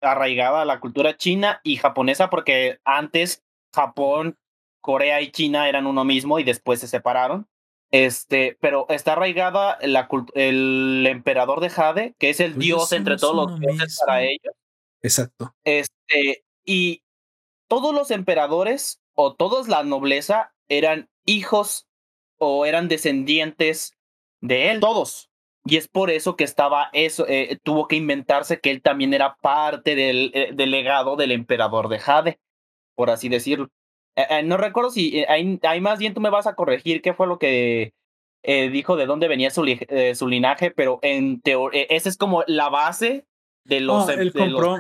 arraigada 0.01 0.63
a 0.63 0.65
la 0.65 0.79
cultura 0.79 1.15
china 1.15 1.61
y 1.63 1.77
japonesa, 1.77 2.29
porque 2.29 2.79
antes 2.83 3.45
Japón, 3.73 4.37
Corea 4.81 5.21
y 5.21 5.31
China 5.31 5.69
eran 5.69 5.87
uno 5.87 6.03
mismo 6.03 6.39
y 6.39 6.43
después 6.43 6.79
se 6.79 6.87
separaron. 6.87 7.47
Este, 7.91 8.57
pero 8.61 8.85
está 8.89 9.13
arraigada 9.13 9.77
la, 9.81 10.07
el 10.33 11.05
emperador 11.07 11.59
de 11.59 11.69
Jade, 11.69 12.15
que 12.17 12.29
es 12.29 12.39
el 12.39 12.53
pues 12.53 12.65
dios 12.65 12.91
entre 12.93 13.17
todos 13.17 13.35
los 13.35 13.59
dioses 13.59 13.99
para 14.05 14.23
ellos. 14.23 14.53
Exacto. 15.01 15.53
Este, 15.63 16.45
y 16.63 17.03
todos 17.67 17.93
los 17.93 18.11
emperadores 18.11 19.01
o 19.13 19.35
toda 19.35 19.67
la 19.67 19.83
nobleza 19.83 20.53
eran 20.69 21.09
hijos 21.25 21.87
o 22.37 22.65
eran 22.65 22.87
descendientes 22.87 23.97
de 24.39 24.71
él, 24.71 24.79
todos. 24.79 25.29
Y 25.65 25.77
es 25.77 25.87
por 25.87 26.09
eso 26.09 26.35
que 26.35 26.43
estaba 26.43 26.89
eso, 26.93 27.25
eh, 27.27 27.59
tuvo 27.61 27.87
que 27.87 27.95
inventarse 27.95 28.59
que 28.59 28.71
él 28.71 28.81
también 28.81 29.13
era 29.13 29.35
parte 29.41 29.95
del, 29.95 30.31
eh, 30.33 30.51
del, 30.53 30.71
legado 30.71 31.15
del 31.15 31.31
emperador 31.31 31.87
de 31.87 31.99
Jade, 31.99 32.39
por 32.95 33.11
así 33.11 33.29
decirlo. 33.29 33.69
Eh, 34.15 34.43
no 34.43 34.57
recuerdo 34.57 34.91
si 34.91 35.23
hay, 35.25 35.81
más 35.81 35.99
bien 35.99 36.13
tú 36.13 36.21
me 36.21 36.29
vas 36.29 36.47
a 36.47 36.55
corregir 36.55 37.01
qué 37.01 37.13
fue 37.13 37.27
lo 37.27 37.39
que 37.39 37.93
dijo 38.43 38.95
de 38.95 39.05
dónde 39.05 39.27
venía 39.27 39.51
su, 39.51 39.63
su 40.15 40.27
linaje, 40.27 40.71
pero 40.71 40.99
en 41.03 41.41
teoría, 41.41 41.83
esa 41.89 42.09
es 42.09 42.17
como 42.17 42.43
la 42.47 42.69
base 42.69 43.25
de 43.65 43.79
los, 43.81 44.09
él 44.09 44.33
compró, 44.33 44.77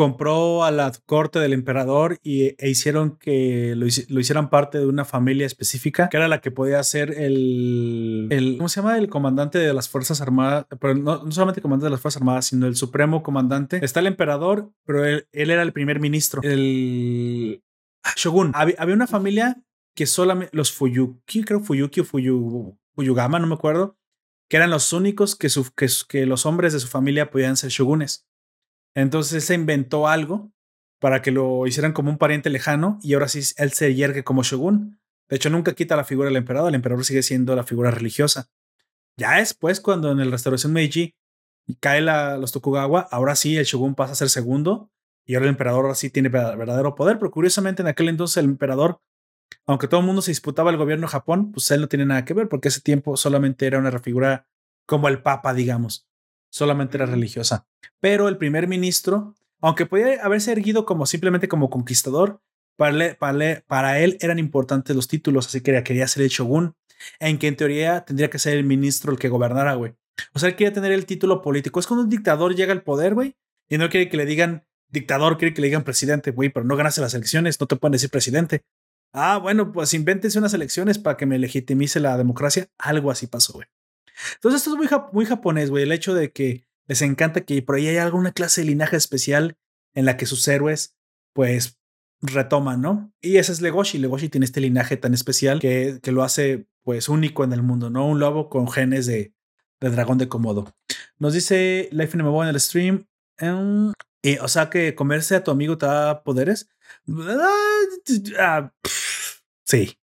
compró 0.00 0.64
a 0.64 0.70
la 0.70 0.92
corte 1.04 1.38
del 1.38 1.52
emperador 1.52 2.18
y, 2.22 2.54
e 2.58 2.70
hicieron 2.70 3.18
que 3.18 3.74
lo, 3.76 3.86
lo, 4.08 4.20
hicieran 4.20 4.48
parte 4.48 4.78
de 4.78 4.86
una 4.86 5.04
familia 5.04 5.46
específica, 5.46 6.08
que 6.08 6.16
era 6.16 6.28
la 6.28 6.40
que 6.40 6.50
podía 6.50 6.82
ser 6.82 7.10
el, 7.10 8.28
el 8.30 8.56
¿cómo 8.56 8.70
se 8.70 8.80
llama? 8.80 8.96
El 8.96 9.10
comandante 9.10 9.58
de 9.58 9.74
las 9.74 9.88
Fuerzas 9.88 10.22
Armadas, 10.22 10.66
pero 10.80 10.94
no, 10.94 11.22
no 11.22 11.30
solamente 11.32 11.60
el 11.60 11.62
comandante 11.62 11.86
de 11.86 11.90
las 11.90 12.00
Fuerzas 12.00 12.22
Armadas, 12.22 12.46
sino 12.46 12.66
el 12.66 12.76
supremo 12.76 13.22
comandante. 13.22 13.84
Está 13.84 14.00
el 14.00 14.06
emperador, 14.06 14.70
pero 14.86 15.04
él, 15.04 15.28
él 15.32 15.50
era 15.50 15.62
el 15.62 15.74
primer 15.74 16.00
ministro, 16.00 16.40
el 16.42 17.62
shogun. 18.16 18.52
Había, 18.54 18.76
había, 18.78 18.94
una 18.94 19.06
familia 19.06 19.62
que 19.94 20.06
solamente 20.06 20.56
los 20.56 20.72
Fuyuki, 20.72 21.44
creo 21.44 21.60
Fuyuki 21.60 22.00
o 22.00 22.04
Fuyu, 22.04 22.78
Fuyugama, 22.94 23.38
no 23.38 23.46
me 23.46 23.54
acuerdo, 23.54 23.98
que 24.48 24.56
eran 24.56 24.70
los 24.70 24.92
únicos 24.92 25.36
que, 25.36 25.48
su, 25.48 25.72
que, 25.74 26.26
los 26.26 26.46
hombres 26.46 26.72
de 26.72 26.80
su 26.80 26.88
familia 26.88 27.30
podían 27.30 27.56
ser 27.56 27.70
shogunes. 27.70 28.26
Entonces 28.94 29.44
se 29.44 29.54
inventó 29.54 30.08
algo 30.08 30.52
para 31.00 31.22
que 31.22 31.30
lo 31.30 31.66
hicieran 31.66 31.92
como 31.92 32.10
un 32.10 32.18
pariente 32.18 32.50
lejano 32.50 32.98
y 33.02 33.14
ahora 33.14 33.28
sí 33.28 33.40
él 33.56 33.72
se 33.72 33.94
yergue 33.94 34.24
como 34.24 34.42
shogun. 34.42 35.00
De 35.28 35.36
hecho, 35.36 35.48
nunca 35.50 35.74
quita 35.74 35.96
la 35.96 36.04
figura 36.04 36.28
del 36.28 36.36
emperador, 36.36 36.70
el 36.70 36.74
emperador 36.74 37.04
sigue 37.04 37.22
siendo 37.22 37.54
la 37.54 37.62
figura 37.62 37.92
religiosa. 37.92 38.50
Ya 39.16 39.36
después, 39.36 39.80
cuando 39.80 40.10
en 40.10 40.18
la 40.18 40.24
restauración 40.24 40.72
Meiji 40.72 41.14
cae 41.78 42.00
la, 42.00 42.36
los 42.36 42.50
Tokugawa, 42.50 43.00
ahora 43.10 43.36
sí 43.36 43.56
el 43.56 43.64
shogun 43.64 43.94
pasa 43.94 44.12
a 44.12 44.16
ser 44.16 44.30
segundo 44.30 44.90
y 45.30 45.34
ahora 45.34 45.46
el 45.46 45.50
emperador 45.50 45.84
ahora 45.84 45.94
sí 45.94 46.10
tiene 46.10 46.28
verdadero 46.28 46.94
poder, 46.94 47.18
pero 47.18 47.30
curiosamente 47.30 47.82
en 47.82 47.88
aquel 47.88 48.08
entonces 48.08 48.36
el 48.38 48.46
emperador, 48.46 49.00
aunque 49.66 49.88
todo 49.88 50.00
el 50.00 50.06
mundo 50.06 50.22
se 50.22 50.30
disputaba 50.30 50.70
el 50.70 50.76
gobierno 50.76 51.06
de 51.06 51.12
Japón, 51.12 51.52
pues 51.52 51.70
él 51.70 51.80
no 51.80 51.88
tiene 51.88 52.06
nada 52.06 52.24
que 52.24 52.34
ver 52.34 52.48
porque 52.48 52.68
ese 52.68 52.80
tiempo 52.80 53.16
solamente 53.16 53.66
era 53.66 53.78
una 53.78 53.96
figura 53.98 54.48
como 54.86 55.08
el 55.08 55.22
papa, 55.22 55.54
digamos 55.54 56.10
solamente 56.50 56.96
era 56.96 57.06
religiosa. 57.06 57.66
Pero 58.00 58.28
el 58.28 58.36
primer 58.36 58.66
ministro, 58.66 59.34
aunque 59.60 59.86
podía 59.86 60.22
haberse 60.22 60.52
erguido 60.52 60.84
como 60.84 61.06
simplemente 61.06 61.48
como 61.48 61.70
conquistador, 61.70 62.42
para, 62.76 63.14
para, 63.14 63.62
para 63.66 64.00
él 64.00 64.18
eran 64.20 64.38
importantes 64.38 64.94
los 64.96 65.08
títulos, 65.08 65.46
así 65.46 65.60
que 65.60 65.82
quería 65.82 66.08
ser 66.08 66.24
el 66.24 66.28
shogun, 66.28 66.74
en 67.18 67.38
que 67.38 67.46
en 67.46 67.56
teoría 67.56 68.04
tendría 68.04 68.30
que 68.30 68.38
ser 68.38 68.56
el 68.56 68.64
ministro 68.64 69.12
el 69.12 69.18
que 69.18 69.28
gobernara, 69.28 69.74
güey. 69.74 69.94
O 70.34 70.38
sea, 70.38 70.48
él 70.48 70.56
quería 70.56 70.72
tener 70.72 70.92
el 70.92 71.06
título 71.06 71.40
político. 71.40 71.80
Es 71.80 71.86
cuando 71.86 72.04
un 72.04 72.10
dictador 72.10 72.54
llega 72.54 72.72
al 72.72 72.82
poder, 72.82 73.14
güey, 73.14 73.36
y 73.68 73.78
no 73.78 73.88
quiere 73.88 74.08
que 74.08 74.16
le 74.16 74.26
digan 74.26 74.66
dictador, 74.90 75.38
quiere 75.38 75.54
que 75.54 75.60
le 75.60 75.68
digan 75.68 75.84
presidente, 75.84 76.30
güey, 76.30 76.48
pero 76.48 76.64
no 76.64 76.76
ganaste 76.76 77.00
las 77.00 77.14
elecciones, 77.14 77.60
no 77.60 77.66
te 77.66 77.76
pueden 77.76 77.92
decir 77.92 78.10
presidente. 78.10 78.64
Ah, 79.12 79.38
bueno, 79.38 79.72
pues 79.72 79.92
invéntense 79.94 80.38
unas 80.38 80.54
elecciones 80.54 80.98
para 80.98 81.16
que 81.16 81.26
me 81.26 81.38
legitimice 81.38 81.98
la 82.00 82.16
democracia. 82.16 82.68
Algo 82.78 83.10
así 83.10 83.26
pasó, 83.26 83.54
güey. 83.54 83.66
Entonces, 84.34 84.60
esto 84.60 84.70
es 84.70 84.76
muy, 84.76 84.88
muy 85.12 85.26
japonés, 85.26 85.70
güey. 85.70 85.84
El 85.84 85.92
hecho 85.92 86.14
de 86.14 86.32
que 86.32 86.64
les 86.86 87.02
encanta 87.02 87.40
que 87.40 87.62
por 87.62 87.76
ahí 87.76 87.88
haya 87.88 88.04
alguna 88.04 88.32
clase 88.32 88.60
de 88.60 88.68
linaje 88.68 88.96
especial 88.96 89.56
en 89.94 90.04
la 90.04 90.16
que 90.16 90.26
sus 90.26 90.46
héroes, 90.46 90.96
pues, 91.32 91.78
retoman, 92.20 92.80
¿no? 92.80 93.12
Y 93.20 93.38
ese 93.38 93.52
es 93.52 93.60
Legoshi. 93.60 93.98
Legoshi 93.98 94.28
tiene 94.28 94.44
este 94.44 94.60
linaje 94.60 94.96
tan 94.96 95.14
especial 95.14 95.58
que, 95.60 95.98
que 96.02 96.12
lo 96.12 96.22
hace, 96.22 96.66
pues, 96.82 97.08
único 97.08 97.42
en 97.42 97.52
el 97.52 97.62
mundo, 97.62 97.90
¿no? 97.90 98.06
Un 98.06 98.20
lobo 98.20 98.48
con 98.48 98.68
genes 98.68 99.06
de, 99.06 99.34
de 99.80 99.90
dragón 99.90 100.18
de 100.18 100.28
Komodo. 100.28 100.72
Nos 101.18 101.32
dice 101.32 101.88
Life 101.92 102.16
in 102.16 102.24
en 102.24 102.48
el 102.48 102.60
stream. 102.60 103.06
Em, 103.38 103.92
y, 104.22 104.38
o 104.38 104.48
sea 104.48 104.70
que 104.70 104.94
comerse 104.94 105.36
a 105.36 105.44
tu 105.44 105.50
amigo 105.50 105.78
te 105.78 105.86
da 105.86 106.22
poderes. 106.22 106.68
Ah, 108.38 108.72
sí. 109.64 109.98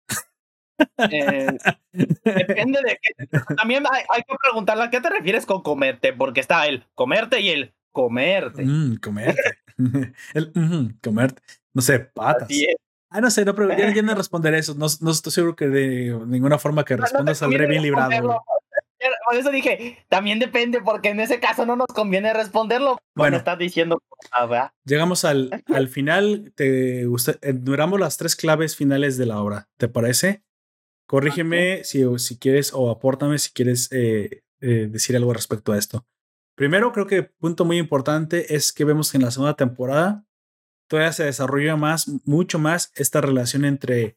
Eh, 0.99 1.47
depende 1.93 2.81
de 2.85 2.99
qué. 3.01 3.27
También 3.57 3.85
hay, 3.91 4.23
que 4.23 4.35
preguntarle 4.43 4.85
a 4.85 4.91
qué 4.91 5.01
te 5.01 5.11
refieres 5.11 5.47
con 5.47 5.63
comerte, 5.63 6.13
porque 6.13 6.41
está 6.41 6.67
el 6.67 6.85
comerte 6.95 7.41
y 7.41 7.51
el 7.51 7.75
comerte. 7.93 8.65
Mm, 8.65 8.97
comerte. 8.97 9.43
el 10.35 10.53
comerte. 11.03 11.43
No 11.73 11.83
sé, 11.83 12.01
patas. 12.01 12.49
Ah, 13.11 13.21
no 13.21 13.31
sé, 13.31 13.45
no, 13.45 13.55
pero 13.55 13.77
ya, 13.77 14.03
no 14.03 14.15
responder 14.17 14.55
eso. 14.55 14.75
No, 14.75 14.87
no, 15.01 15.11
estoy 15.13 15.33
seguro 15.33 15.55
que 15.55 15.69
de 15.69 16.19
ninguna 16.27 16.59
forma 16.59 16.85
que 16.85 16.97
responda 16.97 17.35
saldré 17.35 17.67
bien 17.67 17.83
librado. 17.83 18.43
Por 19.27 19.37
eso 19.37 19.51
dije, 19.51 20.05
también 20.09 20.39
depende, 20.39 20.81
porque 20.81 21.11
en 21.11 21.21
ese 21.21 21.41
caso 21.41 21.67
no 21.67 21.77
nos 21.77 21.89
conviene 21.89 22.33
responderlo. 22.33 22.99
Bueno, 23.15 23.37
estás 23.37 23.59
diciendo. 23.59 24.03
Llegamos 24.85 25.25
al, 25.25 25.51
al 25.75 25.89
final. 25.89 26.53
Te 26.55 27.05
gusta, 27.07 27.37
enumeramos 27.43 28.01
las 28.01 28.17
tres 28.17 28.37
claves 28.37 28.77
finales 28.77 29.17
de 29.17 29.27
la 29.27 29.41
obra. 29.41 29.69
¿Te 29.77 29.89
parece? 29.89 30.43
Corrígeme 31.07 31.85
si, 31.85 32.03
si 32.19 32.39
quieres 32.39 32.73
o 32.73 32.91
apórtame 32.91 33.39
si 33.39 33.53
quieres 33.53 33.91
eh, 33.93 34.43
eh, 34.61 34.89
decir 34.91 35.17
algo 35.17 35.33
respecto 35.35 35.73
a 35.73 35.79
esto. 35.79 36.07
Primero, 36.57 36.93
creo 36.93 37.07
que 37.07 37.25
punto 37.25 37.65
muy 37.65 37.79
importante 37.79 38.55
es 38.55 38.73
que 38.73 38.85
vemos 38.85 39.11
que 39.11 39.19
en 39.19 39.25
la 39.25 39.31
segunda 39.31 39.55
temporada 39.55 40.25
todavía 40.89 41.13
se 41.13 41.25
desarrolla 41.25 41.77
más, 41.77 42.09
mucho 42.25 42.59
más 42.59 42.93
esta 42.95 43.21
relación 43.21 43.65
entre 43.65 44.17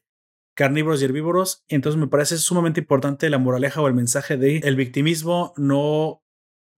carnívoros 0.58 1.00
y 1.00 1.04
herbívoros. 1.04 1.64
Entonces 1.68 2.00
me 2.00 2.08
parece 2.08 2.36
sumamente 2.36 2.80
importante 2.80 3.30
la 3.30 3.38
moraleja 3.38 3.80
o 3.80 3.86
el 3.86 3.94
mensaje 3.94 4.36
de 4.36 4.56
el 4.56 4.74
victimismo 4.74 5.54
no, 5.56 6.20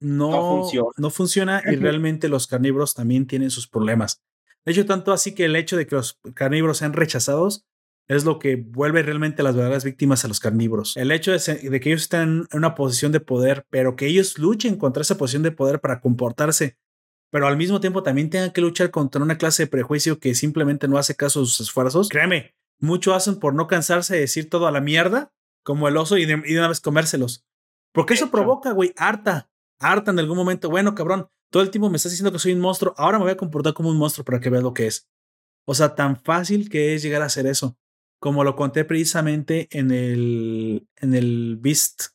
no, 0.00 0.30
no 0.30 0.48
funciona, 0.50 0.90
no 0.98 1.08
funciona 1.08 1.62
y 1.64 1.76
realmente 1.76 2.28
los 2.28 2.46
carnívoros 2.46 2.92
también 2.94 3.26
tienen 3.26 3.50
sus 3.50 3.66
problemas. 3.66 4.22
De 4.66 4.72
hecho, 4.72 4.84
tanto 4.84 5.12
así 5.12 5.34
que 5.34 5.46
el 5.46 5.56
hecho 5.56 5.78
de 5.78 5.86
que 5.86 5.94
los 5.94 6.20
carnívoros 6.34 6.76
sean 6.76 6.92
rechazados 6.92 7.64
es 8.06 8.26
lo 8.26 8.38
que 8.38 8.56
vuelve 8.56 9.02
realmente 9.02 9.40
a 9.40 9.44
las 9.44 9.54
verdaderas 9.54 9.84
víctimas 9.84 10.26
a 10.26 10.28
los 10.28 10.40
carnívoros. 10.40 10.98
El 10.98 11.10
hecho 11.10 11.32
de, 11.32 11.80
que 11.80 11.88
ellos 11.88 12.02
estén 12.02 12.20
en 12.20 12.46
una 12.52 12.74
posición 12.74 13.12
de 13.12 13.20
poder, 13.20 13.64
pero 13.70 13.96
que 13.96 14.08
ellos 14.08 14.38
luchen 14.38 14.76
contra 14.76 15.00
esa 15.00 15.16
posición 15.16 15.42
de 15.42 15.52
poder 15.52 15.80
para 15.80 16.02
comportarse, 16.02 16.76
pero 17.30 17.46
al 17.46 17.56
mismo 17.56 17.80
tiempo 17.80 18.02
también 18.02 18.28
tengan 18.28 18.50
que 18.50 18.60
luchar 18.60 18.90
contra 18.90 19.22
una 19.22 19.38
clase 19.38 19.62
de 19.62 19.68
prejuicio 19.68 20.18
que 20.18 20.34
simplemente 20.34 20.86
no 20.86 20.98
hace 20.98 21.14
caso 21.14 21.40
a 21.40 21.46
sus 21.46 21.60
esfuerzos. 21.60 22.10
Créeme, 22.10 22.54
mucho 22.80 23.14
hacen 23.14 23.38
por 23.38 23.54
no 23.54 23.66
cansarse 23.66 24.14
de 24.14 24.20
decir 24.20 24.48
todo 24.50 24.66
a 24.66 24.72
la 24.72 24.80
mierda, 24.80 25.32
como 25.62 25.88
el 25.88 25.96
oso, 25.96 26.16
y 26.16 26.26
de, 26.26 26.34
una 26.34 26.68
vez 26.68 26.80
comérselos. 26.80 27.44
Porque 27.92 28.14
eso 28.14 28.30
provoca, 28.30 28.72
güey, 28.72 28.92
harta, 28.96 29.50
harta 29.78 30.10
en 30.10 30.18
algún 30.18 30.36
momento. 30.36 30.70
Bueno, 30.70 30.94
cabrón, 30.94 31.28
todo 31.50 31.62
el 31.62 31.70
tiempo 31.70 31.90
me 31.90 31.96
estás 31.96 32.12
diciendo 32.12 32.32
que 32.32 32.38
soy 32.38 32.52
un 32.52 32.60
monstruo, 32.60 32.94
ahora 32.96 33.18
me 33.18 33.24
voy 33.24 33.32
a 33.32 33.36
comportar 33.36 33.74
como 33.74 33.90
un 33.90 33.98
monstruo 33.98 34.24
para 34.24 34.40
que 34.40 34.50
veas 34.50 34.62
lo 34.62 34.74
que 34.74 34.86
es. 34.86 35.08
O 35.66 35.74
sea, 35.74 35.94
tan 35.94 36.16
fácil 36.16 36.68
que 36.68 36.94
es 36.94 37.02
llegar 37.02 37.22
a 37.22 37.26
hacer 37.26 37.46
eso 37.46 37.76
como 38.20 38.44
lo 38.44 38.54
conté 38.54 38.84
precisamente 38.84 39.66
en 39.72 39.90
el, 39.90 40.86
en 40.96 41.14
el 41.14 41.56
Beast, 41.58 42.10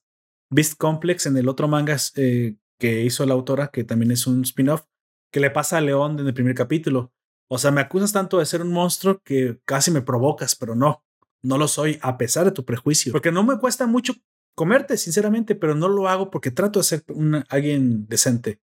Beast 0.52 0.78
Complex, 0.78 1.26
en 1.26 1.36
el 1.36 1.50
otro 1.50 1.68
manga 1.68 1.98
eh, 2.16 2.56
que 2.80 3.04
hizo 3.04 3.26
la 3.26 3.34
autora, 3.34 3.70
que 3.70 3.84
también 3.84 4.12
es 4.12 4.28
un 4.28 4.44
spin-off, 4.44 4.86
que 5.34 5.40
le 5.40 5.50
pasa 5.50 5.78
a 5.78 5.82
León 5.82 6.20
en 6.20 6.28
el 6.28 6.34
primer 6.34 6.54
capítulo. 6.54 7.12
O 7.48 7.58
sea, 7.58 7.72
me 7.72 7.82
acusas 7.82 8.12
tanto 8.12 8.40
de 8.40 8.46
ser 8.46 8.62
un 8.62 8.72
monstruo 8.72 9.22
que 9.24 9.60
casi 9.66 9.92
me 9.92 10.02
provocas, 10.02 10.56
pero 10.56 10.76
no. 10.76 11.04
no 11.44 11.58
lo 11.58 11.68
soy 11.68 12.00
a 12.02 12.18
pesar 12.18 12.46
de 12.46 12.52
tu 12.52 12.66
prejuicio, 12.66 13.12
porque 13.12 13.32
no 13.32 13.44
me 13.44 13.60
cuesta 13.60 13.86
mucho 13.86 14.14
comerte, 14.56 14.98
sinceramente, 14.98 15.54
pero 15.54 15.76
no 15.76 15.88
lo 15.88 16.08
hago 16.08 16.32
porque 16.32 16.52
trato 16.52 16.80
de 16.80 16.84
ser 16.84 17.04
alguien 17.50 18.08
decente. 18.08 18.62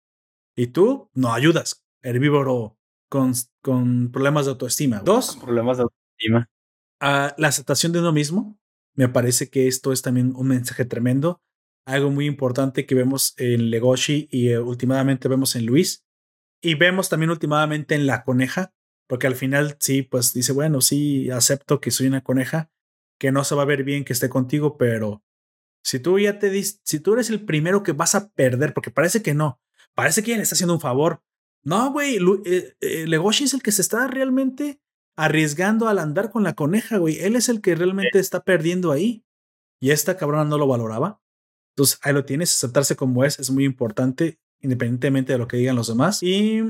Y 0.56 0.68
tú 0.68 1.10
no 1.14 1.34
ayudas, 1.34 1.86
herbívoro 2.02 2.78
con, 3.10 3.34
con 3.62 4.12
problemas 4.12 4.46
de 4.46 4.52
autoestima. 4.52 5.00
Dos, 5.00 5.38
problemas 5.38 5.78
de 5.78 5.84
autoestima. 5.84 6.50
Uh, 7.02 7.34
la 7.38 7.48
aceptación 7.48 7.92
de 7.92 8.00
uno 8.00 8.12
mismo. 8.12 8.58
Me 8.96 9.08
parece 9.10 9.50
que 9.50 9.68
esto 9.68 9.92
es 9.92 10.02
también 10.02 10.34
un 10.36 10.48
mensaje 10.48 10.86
tremendo. 10.86 11.42
Algo 11.86 12.12
muy 12.12 12.26
importante 12.26 12.86
que 12.86 12.96
vemos 12.96 13.34
en 13.38 13.70
Legoshi 13.70 14.28
y 14.32 14.56
uh, 14.56 14.66
últimamente 14.66 15.28
vemos 15.28 15.56
en 15.56 15.66
Luis. 15.66 16.06
Y 16.62 16.76
vemos 16.76 17.10
también 17.10 17.32
últimamente 17.32 17.96
en 17.96 18.06
la 18.06 18.24
coneja, 18.24 18.74
porque 19.08 19.28
al 19.28 19.36
final 19.36 19.78
sí, 19.80 20.04
pues 20.04 20.34
dice, 20.34 20.54
bueno, 20.54 20.82
sí, 20.82 21.30
acepto 21.32 21.82
que 21.82 21.92
soy 21.92 22.08
una 22.08 22.22
coneja, 22.22 22.72
que 23.18 23.32
no 23.32 23.44
se 23.44 23.56
va 23.56 23.64
a 23.64 23.66
ver 23.66 23.84
bien 23.84 24.06
que 24.06 24.14
esté 24.14 24.30
contigo, 24.30 24.78
pero 24.78 25.24
si 25.84 26.00
tú 26.00 26.20
ya 26.20 26.40
te 26.40 26.50
dis, 26.50 26.80
si 26.84 27.00
tú 27.00 27.14
eres 27.14 27.30
el 27.30 27.44
primero 27.44 27.84
que 27.84 27.92
vas 27.94 28.16
a 28.16 28.30
perder, 28.30 28.74
porque 28.74 28.92
parece 28.92 29.22
que 29.22 29.34
no, 29.34 29.60
parece 29.96 30.24
que 30.24 30.36
le 30.36 30.44
está 30.44 30.56
haciendo 30.56 30.74
un 30.74 30.82
favor. 30.82 31.24
No, 31.64 31.92
güey, 31.92 32.18
eh, 32.46 32.76
eh, 32.80 33.08
Legoshi 33.08 33.44
es 33.44 33.54
el 33.54 33.62
que 33.62 33.72
se 33.72 33.82
está 33.82 34.08
realmente 34.08 34.82
arriesgando 35.16 35.88
al 35.88 36.00
andar 36.00 36.32
con 36.32 36.44
la 36.44 36.54
coneja, 36.54 36.98
güey. 36.98 37.20
Él 37.20 37.36
es 37.36 37.50
el 37.50 37.62
que 37.62 37.76
realmente 37.76 38.20
está 38.20 38.44
perdiendo 38.44 38.92
ahí. 38.92 39.24
Y 39.80 39.92
esta 39.92 40.18
cabrona 40.18 40.46
no 40.46 40.58
lo 40.58 40.68
valoraba. 40.68 41.22
Entonces 41.76 42.00
ahí 42.04 42.14
lo 42.14 42.26
tienes, 42.26 42.52
aceptarse 42.52 42.96
como 42.96 43.24
es, 43.24 43.40
es 43.40 43.50
muy 43.50 43.66
importante, 43.66 44.40
independientemente 44.62 45.34
de 45.34 45.40
lo 45.40 45.48
que 45.48 45.58
digan 45.58 45.76
los 45.76 45.88
demás. 45.88 46.22
Y 46.24 46.62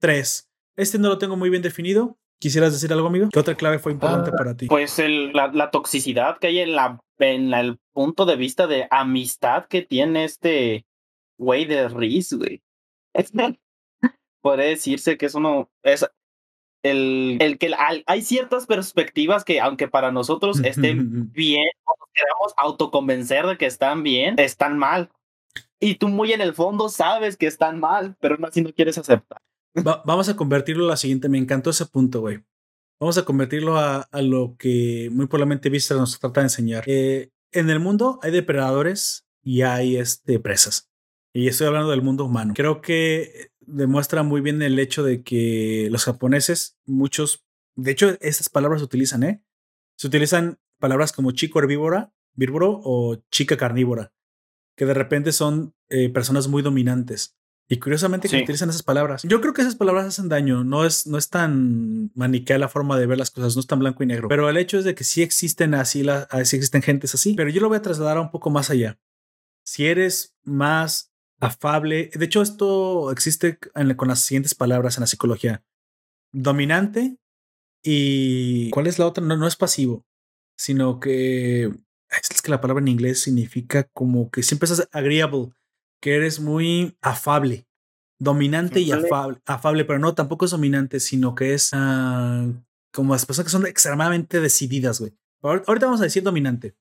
tres, 0.00 0.50
este 0.76 0.98
no 0.98 1.08
lo 1.08 1.18
tengo 1.18 1.36
muy 1.36 1.50
bien 1.50 1.62
definido. 1.62 2.18
¿Quisieras 2.40 2.72
decir 2.72 2.92
algo, 2.92 3.08
amigo? 3.08 3.28
¿Qué 3.32 3.40
otra 3.40 3.56
clave 3.56 3.80
fue 3.80 3.92
importante 3.92 4.30
ah, 4.32 4.36
para 4.36 4.56
ti? 4.56 4.66
Pues 4.68 4.98
el, 5.00 5.32
la, 5.32 5.48
la, 5.48 5.70
toxicidad 5.72 6.38
que 6.38 6.46
hay 6.46 6.60
en, 6.60 6.76
la, 6.76 7.00
en 7.18 7.52
el 7.52 7.78
punto 7.92 8.26
de 8.26 8.36
vista 8.36 8.68
de 8.68 8.86
amistad 8.90 9.66
que 9.66 9.82
tiene 9.82 10.22
este 10.24 10.86
güey 11.36 11.64
de 11.64 11.88
Riz, 11.88 12.32
güey. 12.32 12.62
Puede 14.40 14.68
decirse 14.68 15.18
que 15.18 15.26
es 15.26 15.34
uno, 15.34 15.68
es 15.82 16.08
el, 16.84 17.38
el 17.40 17.58
que 17.58 17.72
hay 18.06 18.22
ciertas 18.22 18.66
perspectivas 18.66 19.44
que 19.44 19.60
aunque 19.60 19.88
para 19.88 20.12
nosotros 20.12 20.60
estén 20.62 21.32
bien, 21.32 21.66
nos 21.86 22.08
queramos 22.14 22.54
autoconvencer 22.56 23.46
de 23.46 23.58
que 23.58 23.66
están 23.66 24.04
bien, 24.04 24.36
están 24.38 24.78
mal. 24.78 25.10
Y 25.80 25.96
tú 25.96 26.08
muy 26.08 26.32
en 26.32 26.40
el 26.40 26.54
fondo 26.54 26.88
sabes 26.88 27.36
que 27.36 27.46
están 27.46 27.78
mal, 27.78 28.16
pero 28.20 28.36
no 28.36 28.46
así 28.46 28.62
no 28.62 28.72
quieres 28.72 28.98
aceptar. 28.98 29.40
vamos 29.74 30.28
a 30.28 30.36
convertirlo 30.36 30.84
a 30.84 30.88
la 30.88 30.96
siguiente, 30.96 31.28
me 31.28 31.38
encantó 31.38 31.70
ese 31.70 31.86
punto, 31.86 32.20
güey. 32.20 32.40
Vamos 33.00 33.16
a 33.16 33.24
convertirlo 33.24 33.78
a, 33.78 34.00
a, 34.00 34.22
lo 34.22 34.56
que 34.58 35.08
muy 35.12 35.26
probablemente 35.26 35.70
Vista 35.70 35.94
nos 35.94 36.18
trata 36.18 36.40
de 36.40 36.46
enseñar. 36.46 36.82
Eh, 36.86 37.30
en 37.52 37.70
el 37.70 37.78
mundo 37.78 38.18
hay 38.22 38.32
depredadores 38.32 39.24
y 39.42 39.62
hay 39.62 39.96
este, 39.96 40.40
presas. 40.40 40.90
Y 41.32 41.46
estoy 41.46 41.68
hablando 41.68 41.90
del 41.90 42.02
mundo 42.02 42.24
humano. 42.24 42.54
Creo 42.56 42.80
que 42.80 43.52
demuestra 43.60 44.24
muy 44.24 44.40
bien 44.40 44.62
el 44.62 44.78
hecho 44.78 45.04
de 45.04 45.22
que 45.22 45.88
los 45.90 46.04
japoneses, 46.04 46.76
muchos, 46.86 47.44
de 47.76 47.92
hecho, 47.92 48.16
estas 48.20 48.48
palabras 48.48 48.80
se 48.80 48.86
utilizan, 48.86 49.22
¿eh? 49.22 49.42
Se 49.96 50.08
utilizan 50.08 50.58
palabras 50.80 51.12
como 51.12 51.30
chico 51.32 51.60
herbívora, 51.60 52.12
vírboro 52.34 52.80
o 52.82 53.16
chica 53.30 53.56
carnívora, 53.56 54.12
que 54.78 54.86
de 54.86 54.94
repente 54.94 55.32
son 55.32 55.74
eh, 55.90 56.08
personas 56.08 56.46
muy 56.46 56.62
dominantes. 56.62 57.36
Y 57.68 57.80
curiosamente 57.80 58.28
que 58.28 58.42
utilizan 58.42 58.70
esas 58.70 58.84
palabras. 58.84 59.24
Yo 59.24 59.42
creo 59.42 59.52
que 59.52 59.60
esas 59.60 59.74
palabras 59.74 60.06
hacen 60.06 60.30
daño. 60.30 60.64
No 60.64 60.86
es, 60.86 61.06
no 61.06 61.18
es 61.18 61.28
tan 61.28 62.10
maniquea 62.14 62.56
la 62.56 62.68
forma 62.68 62.98
de 62.98 63.06
ver 63.06 63.18
las 63.18 63.30
cosas, 63.30 63.56
no 63.56 63.60
es 63.60 63.66
tan 63.66 63.80
blanco 63.80 64.02
y 64.02 64.06
negro. 64.06 64.28
Pero 64.28 64.48
el 64.48 64.56
hecho 64.56 64.78
es 64.78 64.84
de 64.84 64.94
que 64.94 65.04
sí 65.04 65.20
existen 65.20 65.74
así, 65.74 66.02
la, 66.02 66.26
sí 66.44 66.56
existen 66.56 66.80
gentes 66.80 67.14
así. 67.14 67.34
Pero 67.34 67.50
yo 67.50 67.60
lo 67.60 67.68
voy 67.68 67.76
a 67.76 67.82
trasladar 67.82 68.18
un 68.18 68.30
poco 68.30 68.48
más 68.48 68.70
allá. 68.70 68.98
Si 69.64 69.84
eres 69.84 70.34
más 70.44 71.12
afable. 71.40 72.10
De 72.14 72.24
hecho, 72.24 72.40
esto 72.40 73.10
existe 73.10 73.58
con 73.58 74.08
las 74.08 74.20
siguientes 74.20 74.54
palabras 74.54 74.96
en 74.96 75.02
la 75.02 75.06
psicología. 75.06 75.62
Dominante 76.32 77.18
y... 77.82 78.70
¿Cuál 78.70 78.86
es 78.86 78.98
la 78.98 79.06
otra? 79.06 79.22
No, 79.24 79.36
no 79.36 79.46
es 79.46 79.56
pasivo, 79.56 80.06
sino 80.56 81.00
que... 81.00 81.70
Es 82.10 82.42
que 82.42 82.50
la 82.50 82.60
palabra 82.60 82.82
en 82.82 82.88
inglés 82.88 83.20
significa 83.20 83.84
como 83.92 84.30
que 84.30 84.42
siempre 84.42 84.68
estás 84.68 84.88
agreeable, 84.92 85.50
que 86.00 86.16
eres 86.16 86.40
muy 86.40 86.96
afable. 87.00 87.66
Dominante 88.20 88.80
y 88.80 88.90
afable, 88.90 89.40
afable, 89.46 89.84
pero 89.84 89.98
no, 90.00 90.14
tampoco 90.14 90.44
es 90.44 90.50
dominante, 90.50 90.98
sino 90.98 91.34
que 91.36 91.54
es 91.54 91.72
uh, 91.72 92.52
como 92.92 93.12
las 93.12 93.26
personas 93.26 93.44
que 93.44 93.56
son 93.56 93.66
extremadamente 93.66 94.40
decididas, 94.40 94.98
güey. 94.98 95.16
Ahorita 95.42 95.86
vamos 95.86 96.00
a 96.00 96.04
decir 96.04 96.24
dominante. 96.24 96.74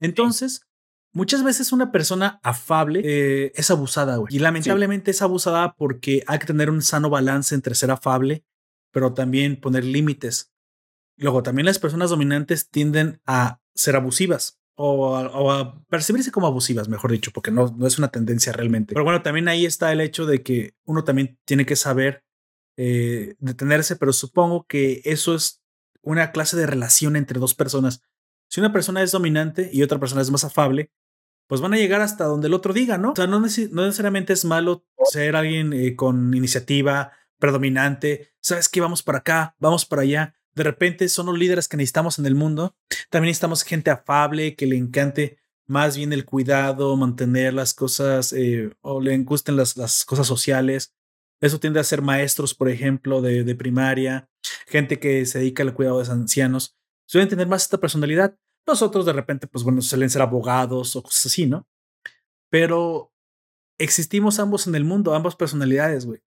Entonces, 0.00 0.66
Muchas 1.14 1.44
veces 1.44 1.72
una 1.72 1.92
persona 1.92 2.40
afable 2.42 3.02
eh, 3.04 3.52
es 3.54 3.70
abusada, 3.70 4.16
güey. 4.16 4.34
Y 4.34 4.38
lamentablemente 4.38 5.10
es 5.10 5.20
abusada 5.20 5.74
porque 5.74 6.24
hay 6.26 6.38
que 6.38 6.46
tener 6.46 6.70
un 6.70 6.80
sano 6.80 7.10
balance 7.10 7.54
entre 7.54 7.74
ser 7.74 7.90
afable, 7.90 8.46
pero 8.90 9.12
también 9.12 9.60
poner 9.60 9.84
límites. 9.84 10.54
Luego, 11.18 11.42
también 11.42 11.66
las 11.66 11.78
personas 11.78 12.08
dominantes 12.08 12.70
tienden 12.70 13.20
a 13.26 13.60
ser 13.74 13.94
abusivas 13.94 14.61
o 14.74 15.50
a, 15.50 15.80
percibirse 15.88 16.32
como 16.32 16.46
abusivas, 16.46 16.88
mejor 16.88 17.12
dicho, 17.12 17.30
porque 17.32 17.50
no, 17.50 17.74
no, 17.76 17.86
es 17.86 17.98
una 17.98 18.08
tendencia 18.08 18.52
realmente. 18.52 18.94
Pero 18.94 19.04
bueno, 19.04 19.22
también 19.22 19.48
ahí 19.48 19.66
está 19.66 19.92
el 19.92 20.00
hecho 20.00 20.26
de 20.26 20.42
que 20.42 20.74
uno 20.84 21.04
también 21.04 21.38
tiene 21.44 21.66
que 21.66 21.76
saber 21.76 22.24
eh, 22.76 23.34
detenerse, 23.38 23.96
pero 23.96 24.12
supongo 24.12 24.66
que 24.66 25.02
eso 25.04 25.34
es 25.34 25.62
una 26.02 26.32
clase 26.32 26.56
de 26.56 26.66
relación 26.66 27.16
entre 27.16 27.38
dos 27.38 27.54
personas. 27.54 28.02
Si 28.48 28.60
una 28.60 28.72
persona 28.72 29.02
es 29.02 29.12
dominante 29.12 29.70
y 29.72 29.82
otra 29.82 29.98
persona 29.98 30.22
es 30.22 30.30
más 30.30 30.44
afable, 30.44 30.90
pues 31.46 31.60
van 31.60 31.74
a 31.74 31.76
llegar 31.76 32.00
hasta 32.00 32.24
donde 32.24 32.48
el 32.48 32.54
otro 32.54 32.72
diga, 32.72 32.98
¿no? 32.98 33.12
O 33.12 33.16
sea, 33.16 33.26
no, 33.26 33.40
necesariamente 33.40 34.32
es 34.32 34.44
malo 34.44 34.86
ser 35.04 35.36
alguien 35.36 35.72
eh, 35.72 35.96
con 35.96 36.34
iniciativa 36.34 37.12
predominante, 37.38 38.32
sabes 38.40 38.68
que 38.68 38.80
vamos 38.80 39.02
para 39.02 39.18
acá, 39.18 39.56
vamos 39.58 39.84
para 39.84 40.02
allá. 40.02 40.34
De 40.54 40.62
repente 40.62 41.08
son 41.08 41.26
los 41.26 41.38
líderes 41.38 41.68
que 41.68 41.76
necesitamos 41.76 42.18
en 42.18 42.26
el 42.26 42.34
mundo. 42.34 42.76
También 43.10 43.30
necesitamos 43.30 43.62
gente 43.62 43.90
afable, 43.90 44.54
que 44.54 44.66
le 44.66 44.76
encante 44.76 45.38
más 45.66 45.96
bien 45.96 46.12
el 46.12 46.24
cuidado, 46.24 46.96
mantener 46.96 47.54
las 47.54 47.72
cosas 47.72 48.32
eh, 48.32 48.70
o 48.82 49.00
le 49.00 49.16
gusten 49.18 49.56
las, 49.56 49.76
las, 49.76 50.04
cosas 50.04 50.26
sociales. 50.26 50.94
Eso 51.40 51.58
tiende 51.58 51.80
a 51.80 51.84
ser 51.84 52.02
maestros, 52.02 52.54
por 52.54 52.68
ejemplo, 52.68 53.22
de, 53.22 53.44
de 53.44 53.54
primaria, 53.54 54.28
gente 54.66 55.00
que 55.00 55.24
se 55.26 55.38
dedica 55.38 55.62
al 55.62 55.74
cuidado 55.74 55.96
de 55.98 56.02
los 56.02 56.10
ancianos. 56.10 56.76
Suelen 57.06 57.28
tener 57.28 57.46
más 57.46 57.62
esta 57.62 57.78
personalidad. 57.78 58.36
Nosotros 58.66 59.06
de 59.06 59.12
repente, 59.12 59.46
pues 59.46 59.64
bueno, 59.64 59.82
suelen 59.82 60.10
ser 60.10 60.22
abogados 60.22 60.94
o 60.94 61.02
cosas 61.02 61.26
así, 61.26 61.46
¿no? 61.46 61.66
Pero 62.50 63.12
existimos 63.78 64.38
ambos 64.38 64.66
en 64.66 64.74
el 64.74 64.84
mundo, 64.84 65.14
ambas 65.14 65.34
personalidades, 65.34 66.06
güey. 66.06 66.20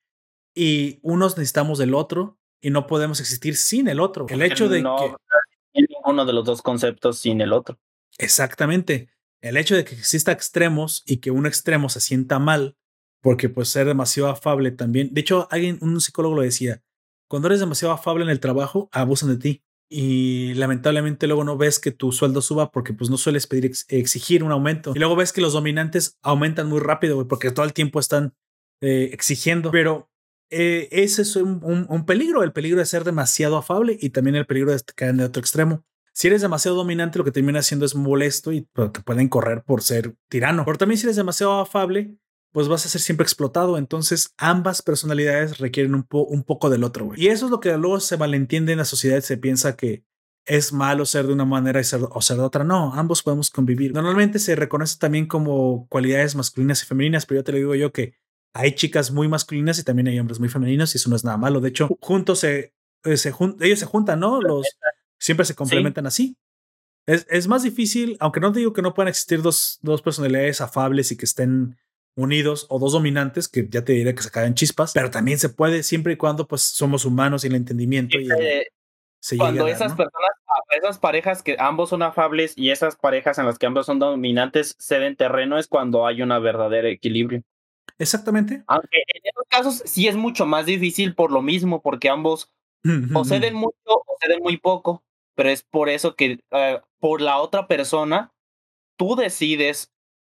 Y 0.55 0.99
unos 1.01 1.37
necesitamos 1.37 1.77
del 1.77 1.93
otro 1.93 2.39
y 2.65 2.71
no 2.71 2.87
podemos 2.87 3.19
existir 3.19 3.57
sin 3.57 3.87
el 3.87 3.99
otro. 3.99 4.25
El 4.27 4.41
hecho 4.41 4.67
de 4.67 4.81
que... 4.81 5.85
Uno 6.03 6.25
de 6.25 6.33
los 6.33 6.45
dos 6.45 6.63
conceptos 6.63 7.19
sin 7.19 7.39
el 7.41 7.53
otro. 7.53 7.77
Exactamente. 8.17 9.09
El 9.39 9.55
hecho 9.55 9.75
de 9.75 9.85
que 9.85 9.93
exista 9.93 10.31
extremos 10.31 11.03
y 11.05 11.17
que 11.17 11.29
un 11.29 11.45
extremo 11.45 11.89
se 11.89 11.99
sienta 11.99 12.39
mal, 12.39 12.75
porque 13.21 13.49
pues 13.49 13.69
ser 13.69 13.85
demasiado 13.85 14.29
afable 14.29 14.71
también. 14.71 15.13
De 15.13 15.21
hecho, 15.21 15.47
alguien, 15.51 15.77
un 15.79 16.01
psicólogo 16.01 16.37
lo 16.37 16.41
decía, 16.41 16.81
cuando 17.27 17.49
eres 17.49 17.59
demasiado 17.59 17.93
afable 17.93 18.23
en 18.23 18.31
el 18.31 18.39
trabajo, 18.39 18.89
abusan 18.91 19.29
de 19.29 19.37
ti 19.37 19.63
y 19.87 20.55
lamentablemente 20.55 21.27
luego 21.27 21.43
no 21.43 21.57
ves 21.57 21.77
que 21.77 21.91
tu 21.91 22.11
sueldo 22.11 22.41
suba 22.41 22.71
porque 22.71 22.93
pues 22.93 23.11
no 23.11 23.17
sueles 23.17 23.45
pedir 23.45 23.73
exigir 23.89 24.43
un 24.43 24.51
aumento 24.51 24.93
y 24.95 24.97
luego 24.97 25.15
ves 25.15 25.31
que 25.31 25.41
los 25.41 25.53
dominantes 25.53 26.17
aumentan 26.23 26.67
muy 26.67 26.79
rápido 26.79 27.27
porque 27.27 27.51
todo 27.51 27.63
el 27.67 27.73
tiempo 27.73 27.99
están 27.99 28.33
eh, 28.81 29.11
exigiendo 29.13 29.69
pero 29.69 30.09
eh, 30.49 30.88
ese 30.91 31.24
es 31.24 31.35
un, 31.35 32.06
peligro 32.06 32.43
el 32.43 32.53
peligro 32.53 32.80
de 32.80 32.85
ser 32.85 33.03
demasiado 33.03 33.57
afable 33.57 33.98
y 33.99 34.09
también 34.11 34.35
el 34.35 34.45
peligro 34.45 34.72
de 34.72 34.82
caer 34.95 35.11
en 35.11 35.19
el 35.19 35.25
otro 35.27 35.40
extremo 35.40 35.83
si 36.14 36.27
eres 36.27 36.41
demasiado 36.41 36.77
dominante 36.77 37.17
lo 37.17 37.25
que 37.25 37.32
termina 37.32 37.59
haciendo 37.59 37.85
es 37.85 37.95
molesto 37.95 38.51
y 38.51 38.61
te 38.61 39.01
pueden 39.01 39.27
correr 39.27 39.64
por 39.64 39.82
ser 39.82 40.15
tirano 40.30 40.64
pero 40.65 40.77
también 40.77 40.98
si 40.98 41.06
eres 41.06 41.15
demasiado 41.17 41.59
afable 41.59 42.17
pues 42.56 42.69
vas 42.69 42.85
a 42.85 42.90
ser 42.90 43.01
siempre 43.01 43.25
explotado. 43.25 43.77
Entonces, 43.77 44.33
ambas 44.38 44.82
personalidades 44.82 45.57
requieren 45.57 45.93
un, 45.93 46.43
poco 46.43 46.69
del 46.69 46.85
otro, 46.85 47.07
güey. 47.07 47.22
Y 47.22 47.27
eso 47.27 47.43
es 47.48 47.51
lo 47.51 47.59
que 47.59 47.75
luego 47.75 47.99
se 47.99 48.15
malentiende 48.15 48.72
en 48.72 48.77
la 48.77 48.85
sociedad. 48.85 49.19
Se 49.19 49.35
piensa 49.35 49.75
que 49.75 50.06
es 50.45 50.72
malo 50.72 51.06
ser 51.06 51.27
de 51.27 51.33
una 51.33 51.43
manera 51.43 51.82
y 51.82 51.83
ser, 51.83 51.99
o 52.09 52.22
ser 52.22 52.38
de 52.38 52.43
otra. 52.43 52.64
No, 52.64 52.93
ambos 52.93 53.24
podemos 53.24 53.49
convivir. 53.49 53.93
Normalmente 53.93 54.40
se 54.40 54.56
reconoce 54.56 54.98
también 54.98 55.25
como 55.25 55.85
cualidades 55.90 56.38
masculinas 56.38 56.82
y 56.82 56.85
femeninas, 56.85 57.25
pero 57.25 57.41
yo 57.41 57.43
te 57.43 57.51
lo 57.51 57.57
digo 57.57 57.75
yo 57.75 57.91
que 57.91 58.14
hay 58.56 58.74
chicas 58.74 59.11
muy 59.11 59.27
masculinas 59.27 59.77
y 59.80 59.84
también 59.84 60.08
hay 60.08 60.17
hombres 60.17 60.40
muy 60.40 60.48
femeninos 60.48 60.95
y 60.95 60.98
eso 60.98 61.09
no 61.09 61.17
es 61.17 61.25
nada 61.25 61.35
malo. 61.35 61.59
De 61.59 61.67
hecho, 61.69 61.90
juntos 62.00 62.40
se, 62.40 62.74
eh, 63.03 63.17
se 63.17 63.34
ellos 63.59 63.80
se 63.80 63.85
juntan, 63.85 64.22
¿no? 64.22 64.42
Los 64.42 64.66
siempre 65.19 65.45
se 65.45 65.56
complementan 65.56 66.08
así. 66.08 66.38
Es, 67.06 67.27
es, 67.30 67.50
más 67.50 67.64
difícil, 67.64 68.16
aunque 68.22 68.40
no 68.40 68.51
digo 68.51 68.72
que 68.72 68.82
no 68.82 68.93
puedan 68.93 69.09
existir 69.09 69.42
dos, 69.42 69.77
dos 69.82 70.01
personalidades 70.01 70.61
afables 70.61 71.11
y 71.11 71.17
que 71.17 71.25
estén 71.25 71.77
unidos 72.16 72.66
o 72.69 72.80
dos 72.80 72.93
dominantes, 72.93 73.50
que 73.50 73.67
ya 73.69 73.84
te 73.84 73.92
diré 73.92 74.16
que 74.16 74.24
se 74.24 74.32
caen 74.32 74.56
chispas, 74.56 74.93
pero 74.93 75.11
también 75.11 75.38
se 75.38 75.50
puede 75.50 75.84
siempre 75.84 76.14
y 76.14 76.16
cuando 76.16 76.48
pues 76.48 76.61
somos 76.61 77.03
humanos 77.03 77.43
y 77.43 77.48
el 77.48 77.56
entendimiento. 77.56 78.17
Y, 78.17 78.30
cuando 79.38 79.67
esas 79.67 79.92
personas 79.95 80.32
esas 80.77 80.98
parejas 81.00 81.43
que 81.43 81.58
ambos 81.59 81.90
son 81.90 82.03
afables 82.03 82.53
y 82.56 82.69
esas 82.69 82.95
parejas 82.95 83.38
en 83.38 83.48
las 83.48 83.59
que 83.59 83.66
ambos 83.66 83.85
son 83.85 84.00
dominantes 84.00 84.75
ceden 84.80 85.16
terreno 85.16 85.58
es 85.58 85.67
cuando 85.67 86.08
hay 86.08 86.22
una 86.22 86.40
verdadera 86.40 86.90
equilibrio. 86.90 87.43
Exactamente. 87.98 88.64
Aunque 88.67 88.98
en 88.98 89.22
esos 89.24 89.43
casos 89.48 89.83
sí 89.85 90.07
es 90.07 90.15
mucho 90.15 90.45
más 90.45 90.65
difícil 90.65 91.15
por 91.15 91.32
lo 91.32 91.41
mismo, 91.41 91.82
porque 91.82 92.09
ambos 92.09 92.51
o 93.14 93.25
ceden 93.25 93.56
mucho 93.56 93.75
o 93.85 94.17
ceden 94.22 94.41
muy 94.43 94.57
poco, 94.57 95.03
pero 95.33 95.49
es 95.49 95.64
por 95.64 95.90
eso 95.90 96.15
que 96.15 96.40
eh, 96.51 96.82
por 96.99 97.22
la 97.22 97.38
otra 97.40 97.67
persona 97.67 98.32
tú 98.95 99.15
decides 99.15 99.91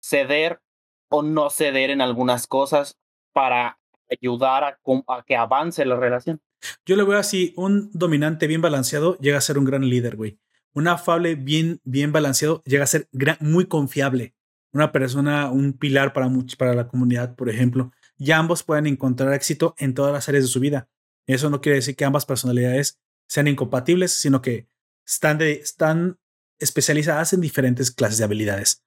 ceder 0.02 0.62
o 1.10 1.24
no 1.24 1.50
ceder 1.50 1.90
en 1.90 2.02
algunas 2.02 2.46
cosas 2.46 2.98
para 3.34 3.80
ayudar 4.10 4.64
a, 4.64 4.80
a 5.08 5.24
que 5.24 5.36
avance 5.36 5.86
la 5.86 5.96
relación. 5.96 6.42
Yo 6.86 6.96
le 6.96 7.04
veo 7.04 7.18
así, 7.18 7.54
un 7.58 7.90
dominante 7.94 8.48
bien 8.48 8.62
balanceado 8.62 9.18
llega 9.18 9.38
a 9.38 9.42
ser 9.42 9.58
un 9.58 9.66
gran 9.66 9.88
líder, 9.88 10.16
güey. 10.16 10.40
Un 10.74 10.88
afable 10.88 11.36
bien, 11.36 11.80
bien 11.84 12.12
balanceado 12.12 12.62
llega 12.66 12.84
a 12.84 12.88
ser 12.88 13.08
muy 13.40 13.66
confiable. 13.66 14.36
Una 14.76 14.92
persona, 14.92 15.50
un 15.50 15.72
pilar 15.72 16.12
para, 16.12 16.30
para 16.58 16.74
la 16.74 16.90
comunidad, 16.90 17.34
por 17.36 17.50
ejemplo. 17.50 17.94
Y 18.18 18.32
ambos 18.32 18.62
pueden 18.62 18.88
encontrar 18.88 19.34
éxito 19.34 19.74
en 19.78 19.94
todas 19.94 20.12
las 20.12 20.28
áreas 20.28 20.44
de 20.44 20.50
su 20.50 20.60
vida. 20.60 20.90
Eso 21.28 21.50
no 21.50 21.62
quiere 21.62 21.78
decir 21.78 21.96
que 21.96 22.04
ambas 22.04 22.26
personalidades 22.26 23.00
sean 23.26 23.48
incompatibles, 23.48 24.12
sino 24.12 24.42
que 24.42 24.68
están, 25.06 25.42
están 25.42 26.20
especializadas 26.60 27.32
en 27.32 27.40
diferentes 27.40 27.90
clases 27.90 28.18
de 28.18 28.26
habilidades. 28.26 28.84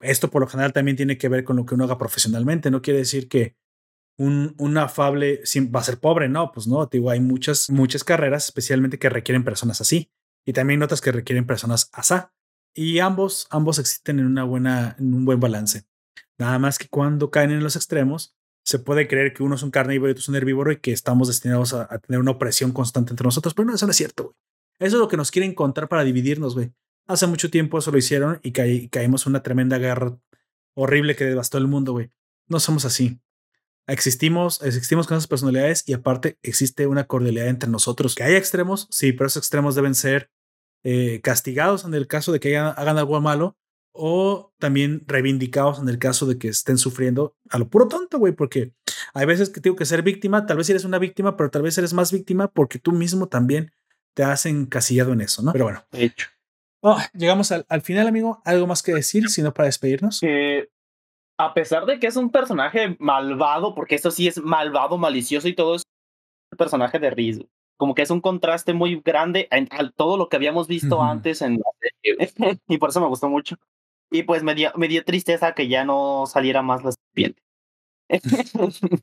Esto 0.00 0.32
por 0.32 0.42
lo 0.42 0.48
general 0.48 0.72
también 0.72 0.96
tiene 0.96 1.16
que 1.16 1.28
ver 1.28 1.44
con 1.44 1.56
lo 1.56 1.64
que 1.64 1.76
uno 1.76 1.84
haga 1.84 1.96
profesionalmente. 1.96 2.72
No 2.72 2.82
quiere 2.82 2.98
decir 2.98 3.28
que 3.28 3.56
un, 4.18 4.76
afable 4.78 5.42
va 5.72 5.78
a 5.78 5.84
ser 5.84 6.00
pobre, 6.00 6.28
no, 6.28 6.50
pues 6.50 6.66
no, 6.66 6.86
digo, 6.86 7.08
hay 7.08 7.20
muchas, 7.20 7.70
muchas 7.70 8.02
carreras 8.02 8.46
especialmente 8.46 8.98
que 8.98 9.08
requieren 9.08 9.44
personas 9.44 9.80
así 9.80 10.10
y 10.44 10.52
también 10.54 10.82
otras 10.82 11.00
que 11.00 11.12
requieren 11.12 11.46
personas 11.46 11.88
asá. 11.92 12.34
Y 12.74 13.00
ambos, 13.00 13.46
ambos 13.50 13.78
existen 13.78 14.18
en 14.18 14.26
una 14.26 14.44
buena, 14.44 14.96
en 14.98 15.14
un 15.14 15.24
buen 15.24 15.40
balance. 15.40 15.84
Nada 16.38 16.58
más 16.58 16.78
que 16.78 16.88
cuando 16.88 17.30
caen 17.30 17.50
en 17.50 17.62
los 17.62 17.76
extremos, 17.76 18.36
se 18.64 18.78
puede 18.78 19.08
creer 19.08 19.32
que 19.32 19.42
uno 19.42 19.56
es 19.56 19.62
un 19.62 19.70
carnívoro 19.70 20.10
y 20.10 20.12
otro 20.12 20.20
es 20.20 20.28
un 20.28 20.36
herbívoro 20.36 20.72
y 20.72 20.76
que 20.78 20.92
estamos 20.92 21.28
destinados 21.28 21.74
a, 21.74 21.98
tener 21.98 22.20
una 22.20 22.32
opresión 22.32 22.72
constante 22.72 23.12
entre 23.12 23.24
nosotros, 23.24 23.54
pero 23.54 23.66
no, 23.66 23.74
eso 23.74 23.86
no 23.86 23.90
es 23.90 23.96
cierto, 23.96 24.24
güey. 24.24 24.36
Eso 24.78 24.96
es 24.96 25.00
lo 25.00 25.08
que 25.08 25.16
nos 25.16 25.30
quieren 25.30 25.50
encontrar 25.50 25.88
para 25.88 26.04
dividirnos, 26.04 26.54
güey. 26.54 26.72
Hace 27.06 27.26
mucho 27.26 27.50
tiempo 27.50 27.78
eso 27.78 27.90
lo 27.90 27.98
hicieron 27.98 28.40
y, 28.42 28.52
caímos 28.88 29.26
en 29.26 29.32
una 29.32 29.42
tremenda 29.42 29.78
guerra 29.78 30.18
horrible 30.74 31.16
que 31.16 31.24
devastó 31.24 31.58
el 31.58 31.66
mundo, 31.66 31.92
güey. 31.92 32.10
No 32.48 32.60
somos 32.60 32.84
así 32.84 33.20
existimos, 33.90 34.62
existimos 34.62 35.06
con 35.06 35.16
esas 35.16 35.26
personalidades 35.26 35.82
y 35.86 35.92
aparte 35.94 36.38
existe 36.42 36.86
una 36.86 37.04
cordialidad 37.04 37.48
entre 37.48 37.68
nosotros. 37.68 38.14
Que 38.14 38.22
hay 38.22 38.34
extremos, 38.34 38.86
sí, 38.90 39.12
pero 39.12 39.26
esos 39.26 39.42
extremos 39.42 39.74
deben 39.74 39.94
ser 39.94 40.30
eh, 40.84 41.20
castigados 41.22 41.84
en 41.84 41.94
el 41.94 42.06
caso 42.06 42.32
de 42.32 42.40
que 42.40 42.56
hagan, 42.56 42.98
algo 42.98 43.20
malo 43.20 43.56
o 43.92 44.52
también 44.58 45.02
reivindicados 45.06 45.80
en 45.80 45.88
el 45.88 45.98
caso 45.98 46.26
de 46.26 46.38
que 46.38 46.48
estén 46.48 46.78
sufriendo 46.78 47.36
a 47.50 47.58
lo 47.58 47.68
puro 47.68 47.88
tonto, 47.88 48.18
güey, 48.18 48.32
porque 48.32 48.72
hay 49.14 49.26
veces 49.26 49.50
que 49.50 49.60
tengo 49.60 49.76
que 49.76 49.84
ser 49.84 50.02
víctima, 50.02 50.46
tal 50.46 50.56
vez 50.56 50.70
eres 50.70 50.84
una 50.84 50.98
víctima, 50.98 51.36
pero 51.36 51.50
tal 51.50 51.62
vez 51.62 51.76
eres 51.76 51.92
más 51.92 52.12
víctima 52.12 52.48
porque 52.48 52.78
tú 52.78 52.92
mismo 52.92 53.28
también 53.28 53.72
te 54.14 54.22
has 54.22 54.46
encasillado 54.46 55.12
en 55.12 55.20
eso, 55.20 55.42
¿no? 55.42 55.52
Pero 55.52 55.64
bueno. 55.64 55.84
De 55.90 56.04
hecho. 56.04 56.28
Oh, 56.82 56.98
llegamos 57.12 57.52
al, 57.52 57.66
al, 57.68 57.82
final, 57.82 58.08
amigo. 58.08 58.40
¿Algo 58.44 58.66
más 58.66 58.82
que 58.82 58.94
decir, 58.94 59.28
sino 59.28 59.52
para 59.52 59.66
despedirnos? 59.66 60.20
a 61.40 61.54
pesar 61.54 61.86
de 61.86 61.98
que 61.98 62.06
es 62.06 62.16
un 62.16 62.30
personaje 62.30 62.96
malvado, 62.98 63.74
porque 63.74 63.94
eso 63.94 64.10
sí 64.10 64.28
es 64.28 64.38
malvado, 64.42 64.98
malicioso 64.98 65.48
y 65.48 65.54
todo 65.54 65.74
es 65.76 65.82
un 66.52 66.58
personaje 66.58 66.98
de 66.98 67.10
Riz. 67.10 67.38
Como 67.80 67.94
que 67.94 68.02
es 68.02 68.10
un 68.10 68.20
contraste 68.20 68.74
muy 68.74 69.00
grande 69.02 69.48
a, 69.50 69.88
todo 69.88 70.18
lo 70.18 70.28
que 70.28 70.36
habíamos 70.36 70.68
visto 70.68 71.02
antes 71.02 71.40
en 71.40 71.54
la 71.54 71.70
serie. 71.80 72.60
y 72.68 72.76
por 72.76 72.90
eso 72.90 73.00
me 73.00 73.06
gustó 73.06 73.30
mucho. 73.30 73.56
Y 74.10 74.24
pues 74.24 74.42
me 74.42 74.54
dio, 74.54 74.70
me 74.76 74.86
dio 74.86 75.02
tristeza 75.02 75.54
que 75.54 75.66
ya 75.66 75.86
no 75.86 76.26
saliera 76.26 76.60
más 76.60 76.84
la 76.84 76.92
serpiente. 76.92 77.42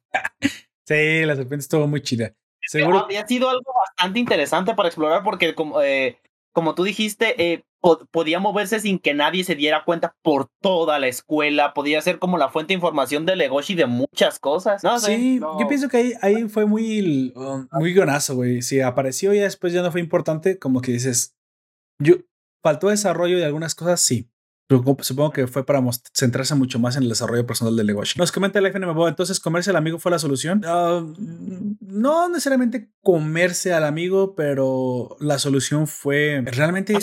sí, 0.86 1.26
la 1.26 1.36
serpiente 1.36 1.64
estuvo 1.64 1.88
muy 1.88 2.04
chida. 2.04 2.36
Seguro. 2.62 3.00
Había 3.00 3.26
sido 3.26 3.50
algo 3.50 3.74
bastante 3.74 4.20
interesante 4.20 4.76
para 4.76 4.90
explorar 4.90 5.24
porque 5.24 5.56
como, 5.56 5.82
eh, 5.82 6.22
como 6.52 6.76
tú 6.76 6.84
dijiste, 6.84 7.34
eh, 7.42 7.64
podía 8.12 8.40
moverse 8.40 8.80
sin 8.80 9.00
que 9.00 9.14
nadie 9.14 9.44
se 9.44 9.56
diera 9.56 9.84
cuenta 9.86 10.16
por 10.22 10.50
toda 10.62 11.00
la 11.00 11.08
escuela, 11.08 11.74
podía 11.74 12.02
ser 12.02 12.20
como 12.20 12.38
la 12.38 12.50
fuente 12.50 12.70
de 12.70 12.76
información 12.76 13.26
de 13.26 13.36
Legoshi 13.36 13.76
de 13.76 13.86
muchas 13.86 14.40
cosas. 14.40 14.84
No, 14.84 15.00
sí, 15.00 15.40
yo 15.40 15.68
pienso 15.68 15.90
que 15.90 15.98
ahí, 15.98 16.14
ahí 16.22 16.50
fue 16.50 16.66
muy, 16.66 17.34
um, 17.36 17.68
muy 17.72 17.94
guionazo, 17.94 18.36
güey. 18.36 18.62
Si 18.62 18.82
apareció 18.82 19.34
y 19.34 19.40
después 19.40 19.74
ya 19.74 19.82
no 19.82 19.92
fue 19.92 20.02
importante, 20.02 20.60
como 20.60 20.82
que 20.82 20.92
dices, 20.92 21.36
yo, 22.00 22.16
faltó 22.64 22.90
desarrollo 22.90 23.38
de 23.38 23.46
algunas 23.46 23.76
cosas, 23.76 24.02
sí. 24.02 24.30
Supongo 24.70 25.32
que 25.32 25.48
fue 25.48 25.66
para 25.66 25.82
centrarse 26.14 26.54
mucho 26.54 26.78
más 26.78 26.98
en 26.98 27.04
el 27.04 27.10
desarrollo 27.10 27.46
personal 27.46 27.78
de 27.78 27.86
Legoshi. 27.86 28.20
Nos 28.20 28.34
comenta 28.34 28.60
el 28.60 28.66
FNMBO, 28.66 29.08
entonces 29.08 29.40
comerse 29.40 29.70
al 29.70 29.78
amigo 29.78 29.98
fue 29.98 30.12
la 30.12 30.20
solución. 30.20 30.62
Ah, 30.66 31.06
no 31.80 32.28
necesariamente 32.28 32.92
comerse 33.02 33.74
al 33.74 33.86
amigo, 33.86 34.36
pero 34.36 35.16
la 35.22 35.40
solución 35.40 35.88
fue 35.88 36.44
realmente 36.46 36.98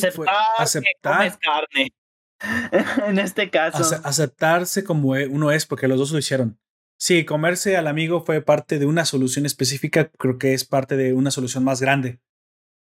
aceptar, 0.59 1.39
carne. 1.41 1.94
en 3.09 3.18
este 3.18 3.49
caso. 3.49 3.99
aceptarse 4.05 4.84
como 4.84 5.12
uno 5.31 5.51
es, 5.51 5.65
porque 5.65 5.89
los 5.89 5.99
dos 5.99 6.12
lo 6.12 6.18
hicieron. 6.18 6.59
Sí, 6.99 7.25
comerse 7.25 7.78
al 7.78 7.86
amigo 7.86 8.25
fue 8.25 8.43
parte 8.43 8.78
de 8.78 8.84
una 8.84 9.07
solución 9.07 9.47
específica, 9.47 10.10
creo 10.18 10.36
que 10.39 10.52
es 10.52 10.65
parte 10.65 10.97
de 10.97 11.15
una 11.15 11.31
solución 11.31 11.65
más 11.65 11.81
grande 11.81 12.20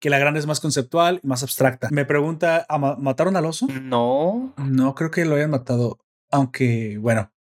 que 0.02 0.10
la 0.10 0.18
grande 0.18 0.40
es 0.40 0.46
más 0.46 0.58
conceptual 0.58 1.20
y 1.22 1.28
más 1.28 1.44
abstracta. 1.44 1.88
Me 1.92 2.04
pregunta, 2.04 2.66
¿mataron 2.98 3.36
al 3.36 3.46
oso? 3.46 3.68
No. 3.68 4.52
No, 4.56 4.96
creo 4.96 5.12
que 5.12 5.24
lo 5.24 5.36
hayan 5.36 5.52
matado, 5.52 6.00
aunque 6.28 6.98
bueno. 6.98 7.32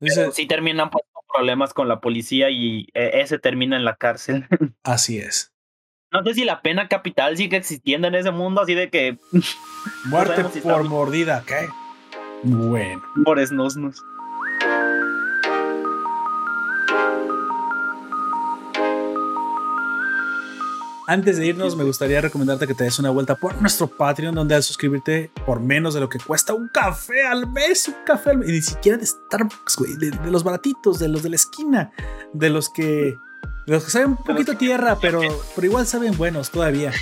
Dice, 0.00 0.32
sí 0.32 0.46
terminan 0.46 0.90
por 0.90 1.02
problemas 1.32 1.72
con 1.72 1.86
la 1.86 2.00
policía 2.00 2.50
y 2.50 2.88
eh, 2.94 3.20
ese 3.22 3.38
termina 3.38 3.76
en 3.76 3.84
la 3.84 3.94
cárcel. 3.94 4.46
Así 4.82 5.18
es. 5.18 5.52
No 6.10 6.24
sé 6.24 6.34
si 6.34 6.44
la 6.44 6.60
pena 6.60 6.88
capital 6.88 7.36
sigue 7.36 7.56
existiendo 7.56 8.08
en 8.08 8.16
ese 8.16 8.32
mundo, 8.32 8.62
así 8.62 8.74
de 8.74 8.88
que... 8.88 9.18
Muerte 10.06 10.42
por 10.60 10.84
mordida, 10.84 11.44
¿qué? 11.46 11.68
Bueno. 12.42 13.02
Por 13.24 13.38
esnosnos. 13.38 14.02
Antes 21.08 21.38
de 21.38 21.46
irnos, 21.46 21.74
me 21.74 21.84
gustaría 21.84 22.20
recomendarte 22.20 22.66
que 22.66 22.74
te 22.74 22.84
des 22.84 22.98
una 22.98 23.08
vuelta 23.08 23.34
por 23.34 23.58
nuestro 23.62 23.86
Patreon, 23.86 24.34
donde 24.34 24.54
al 24.54 24.62
suscribirte 24.62 25.30
por 25.46 25.58
menos 25.58 25.94
de 25.94 26.00
lo 26.00 26.10
que 26.10 26.18
cuesta 26.18 26.52
un 26.52 26.68
café 26.68 27.26
al 27.26 27.50
mes, 27.50 27.88
un 27.88 27.94
café 28.04 28.28
al 28.28 28.36
mes, 28.36 28.48
y 28.50 28.52
ni 28.52 28.60
siquiera 28.60 28.98
de 28.98 29.06
Starbucks, 29.06 29.76
güey, 29.76 29.96
de, 29.96 30.10
los 30.30 30.44
baratitos, 30.44 30.98
de 30.98 31.08
los 31.08 31.22
de 31.22 31.30
la 31.30 31.36
esquina, 31.36 31.92
de 32.34 32.50
los 32.50 32.68
que, 32.68 33.16
de 33.66 33.72
los 33.72 33.86
que 33.86 33.90
saben 33.90 34.10
un 34.10 34.16
poquito 34.18 34.54
tierra, 34.58 34.98
pero, 35.00 35.22
pero 35.54 35.66
igual 35.66 35.86
saben 35.86 36.14
buenos 36.14 36.50
todavía. 36.50 36.92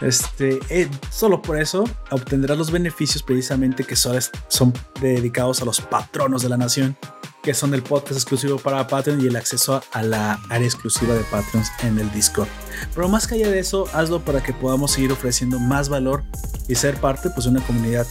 Este, 0.00 0.60
eh, 0.68 0.88
solo 1.10 1.42
por 1.42 1.60
eso 1.60 1.82
obtendrás 2.12 2.56
los 2.56 2.70
beneficios 2.70 3.24
precisamente 3.24 3.82
que 3.82 3.96
son, 3.96 4.16
son 4.46 4.72
dedicados 5.00 5.60
a 5.60 5.64
los 5.64 5.80
patronos 5.80 6.42
de 6.42 6.50
la 6.50 6.56
nación 6.56 6.96
que 7.42 7.54
son 7.54 7.74
el 7.74 7.82
podcast 7.82 8.12
exclusivo 8.12 8.58
para 8.58 8.86
Patreon 8.86 9.20
y 9.20 9.26
el 9.26 9.36
acceso 9.36 9.82
a 9.92 10.02
la 10.02 10.40
área 10.50 10.66
exclusiva 10.66 11.14
de 11.14 11.24
Patreons 11.24 11.70
en 11.82 11.98
el 11.98 12.10
Discord. 12.12 12.48
Pero 12.94 13.08
más 13.08 13.26
que 13.26 13.36
allá 13.36 13.50
de 13.50 13.58
eso, 13.58 13.86
hazlo 13.92 14.24
para 14.24 14.42
que 14.42 14.52
podamos 14.52 14.92
seguir 14.92 15.12
ofreciendo 15.12 15.58
más 15.58 15.88
valor 15.88 16.22
y 16.68 16.74
ser 16.74 16.96
parte 17.00 17.30
pues, 17.30 17.44
de 17.44 17.50
una 17.50 17.60
comunidad 17.62 18.06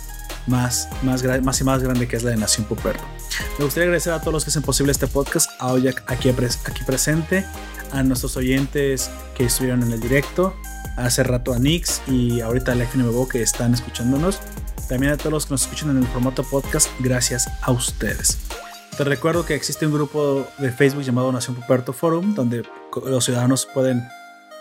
más, 0.47 0.89
más, 1.03 1.23
más 1.43 1.61
y 1.61 1.63
más 1.63 1.83
grande 1.83 2.07
que 2.07 2.15
es 2.15 2.23
la 2.23 2.31
de 2.31 2.37
Nación 2.37 2.65
Puperto. 2.65 3.03
Me 3.57 3.65
gustaría 3.65 3.85
agradecer 3.85 4.13
a 4.13 4.19
todos 4.19 4.33
los 4.33 4.43
que 4.43 4.49
hacen 4.49 4.63
posible 4.63 4.91
este 4.91 5.07
podcast, 5.07 5.49
a 5.59 5.71
Oyak 5.73 6.03
aquí, 6.07 6.29
aquí 6.29 6.83
presente, 6.85 7.45
a 7.91 8.03
nuestros 8.03 8.35
oyentes 8.37 9.09
que 9.35 9.45
estuvieron 9.45 9.83
en 9.83 9.91
el 9.91 9.99
directo, 9.99 10.55
hace 10.97 11.23
rato 11.23 11.53
a 11.53 11.59
Nix 11.59 12.01
y 12.07 12.41
ahorita 12.41 12.71
a 12.71 12.75
la 12.75 12.85
FNMBO 12.85 13.27
que 13.27 13.41
están 13.41 13.73
escuchándonos. 13.73 14.39
También 14.87 15.13
a 15.13 15.17
todos 15.17 15.31
los 15.31 15.45
que 15.45 15.51
nos 15.51 15.61
escuchan 15.61 15.91
en 15.91 15.97
el 15.97 16.07
formato 16.07 16.43
podcast, 16.43 16.89
gracias 16.99 17.47
a 17.61 17.71
ustedes. 17.71 18.39
Te 18.99 19.05
recuerdo 19.05 19.45
que 19.45 19.55
existe 19.55 19.85
un 19.85 19.93
grupo 19.93 20.45
de 20.57 20.73
Facebook 20.73 21.03
llamado 21.03 21.31
Nación 21.31 21.55
Puperto 21.55 21.93
Forum, 21.93 22.35
donde 22.35 22.63
los 23.05 23.23
ciudadanos 23.23 23.65
pueden 23.65 24.05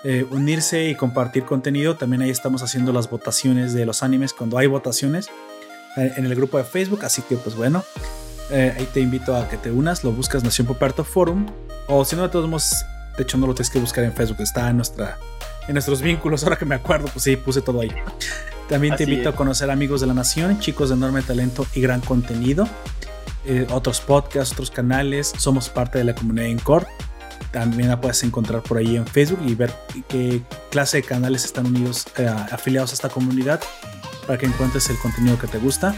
eh, 0.04 0.24
unirse 0.30 0.88
y 0.88 0.94
compartir 0.94 1.44
contenido. 1.44 1.96
También 1.96 2.22
ahí 2.22 2.30
estamos 2.30 2.62
haciendo 2.62 2.92
las 2.92 3.10
votaciones 3.10 3.74
de 3.74 3.84
los 3.84 4.04
animes 4.04 4.32
cuando 4.32 4.56
hay 4.56 4.68
votaciones 4.68 5.26
eh, 5.96 6.12
en 6.16 6.24
el 6.24 6.36
grupo 6.36 6.56
de 6.56 6.62
Facebook. 6.62 7.04
Así 7.04 7.20
que, 7.22 7.34
pues 7.34 7.56
bueno, 7.56 7.82
eh, 8.52 8.76
ahí 8.78 8.84
te 8.94 9.00
invito 9.00 9.34
a 9.34 9.48
que 9.48 9.56
te 9.56 9.72
unas. 9.72 10.04
Lo 10.04 10.12
buscas 10.12 10.44
Nación 10.44 10.68
Puperto 10.68 11.02
Forum. 11.02 11.46
O 11.88 12.04
si 12.04 12.14
no, 12.14 12.22
de 12.22 12.28
todos 12.28 12.48
modos, 12.48 12.84
de 13.16 13.24
hecho, 13.24 13.38
no 13.38 13.48
lo 13.48 13.56
tienes 13.56 13.70
que 13.70 13.80
buscar 13.80 14.04
en 14.04 14.12
Facebook. 14.12 14.40
Está 14.40 14.70
en, 14.70 14.76
nuestra, 14.76 15.18
en 15.66 15.74
nuestros 15.74 16.00
vínculos. 16.00 16.42
Ahora 16.44 16.54
que 16.54 16.64
me 16.64 16.76
acuerdo, 16.76 17.08
pues 17.12 17.24
sí, 17.24 17.34
puse 17.34 17.60
todo 17.60 17.80
ahí. 17.80 17.90
También 18.68 18.94
te 18.94 19.02
invito 19.02 19.30
a 19.30 19.34
conocer 19.34 19.68
amigos 19.68 20.00
de 20.00 20.06
la 20.06 20.14
nación, 20.14 20.60
chicos 20.60 20.90
de 20.90 20.94
enorme 20.94 21.22
talento 21.22 21.66
y 21.74 21.80
gran 21.80 22.00
contenido. 22.02 22.68
Eh, 23.50 23.66
otros 23.70 24.02
podcasts, 24.02 24.52
otros 24.52 24.70
canales. 24.70 25.32
Somos 25.38 25.70
parte 25.70 25.96
de 25.96 26.04
la 26.04 26.14
comunidad 26.14 26.48
Encore. 26.48 26.86
También 27.50 27.88
la 27.88 27.98
puedes 27.98 28.22
encontrar 28.22 28.62
por 28.62 28.76
ahí 28.76 28.94
en 28.94 29.06
Facebook 29.06 29.40
y 29.46 29.54
ver 29.54 29.72
qué, 30.06 30.42
clase 30.70 30.98
de 30.98 31.02
canales 31.02 31.46
están 31.46 31.64
unidos, 31.64 32.06
eh, 32.18 32.26
afiliados 32.26 32.90
a 32.90 32.94
esta 32.94 33.08
comunidad 33.08 33.58
para 34.26 34.38
que 34.38 34.44
encuentres 34.44 34.90
el 34.90 34.98
contenido 34.98 35.38
que 35.38 35.46
te 35.46 35.56
gusta. 35.56 35.94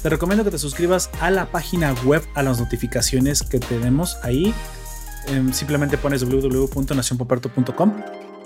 Te 0.00 0.08
recomiendo 0.10 0.44
que 0.44 0.52
te 0.52 0.58
suscribas 0.58 1.10
a 1.20 1.32
la 1.32 1.46
página 1.46 1.92
web, 2.04 2.22
a 2.36 2.44
las 2.44 2.60
notificaciones 2.60 3.42
que 3.42 3.58
tenemos 3.58 4.18
ahí. 4.22 4.54
Em, 5.26 5.52
simplemente 5.52 5.98
pones 5.98 6.22
www.nacionpoperto.com 6.22 7.96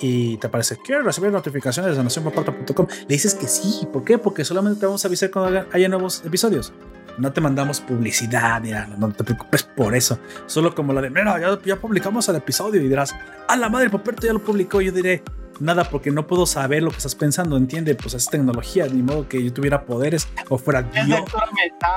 y 0.01 0.39
te 0.39 0.47
aparece, 0.47 0.78
quiero 0.83 1.02
recibir 1.02 1.31
notificaciones 1.31 1.94
de 1.94 2.02
nacionpoperto.com. 2.02 2.86
Le 3.01 3.07
dices 3.07 3.35
que 3.35 3.47
sí. 3.47 3.86
¿Por 3.93 4.02
qué? 4.02 4.17
Porque 4.17 4.47
solamente 4.47 4.81
te 4.81 4.86
vamos 4.86 5.05
a 5.05 5.09
avisar 5.09 5.31
cuando 5.31 5.67
haya 5.70 5.89
nuevos 5.91 6.23
episodios. 6.25 6.73
No 7.19 7.33
te 7.33 7.41
mandamos 7.41 7.81
publicidad, 7.81 8.61
mira, 8.61 8.89
no 8.99 9.11
te 9.13 9.25
preocupes 9.25 9.63
por 9.63 9.95
eso. 9.95 10.19
Solo 10.47 10.75
como 10.75 10.93
la 10.93 11.01
de, 11.01 11.11
mira, 11.11 11.39
ya, 11.41 11.59
ya 11.65 11.77
publicamos 11.77 12.29
el 12.29 12.37
episodio 12.37 12.81
y 12.81 12.89
dirás, 12.89 13.15
a 13.49 13.57
la 13.57 13.69
madre, 13.69 13.91
Poperto 13.91 14.27
ya 14.27 14.33
lo 14.33 14.43
publicó. 14.43 14.81
Yo 14.81 14.93
diré, 14.93 15.23
nada 15.61 15.85
porque 15.85 16.11
no 16.11 16.27
puedo 16.27 16.47
saber 16.47 16.83
lo 16.83 16.91
que 16.91 16.97
estás 16.97 17.15
pensando, 17.15 17.57
¿entiende? 17.57 17.95
Pues 17.95 18.15
es 18.15 18.27
tecnología, 18.27 18.87
ni 18.87 19.03
modo 19.03 19.29
que 19.29 19.43
yo 19.43 19.53
tuviera 19.53 19.85
poderes 19.85 20.29
o 20.49 20.59
fuera 20.59 20.83
Dios. 20.83 21.21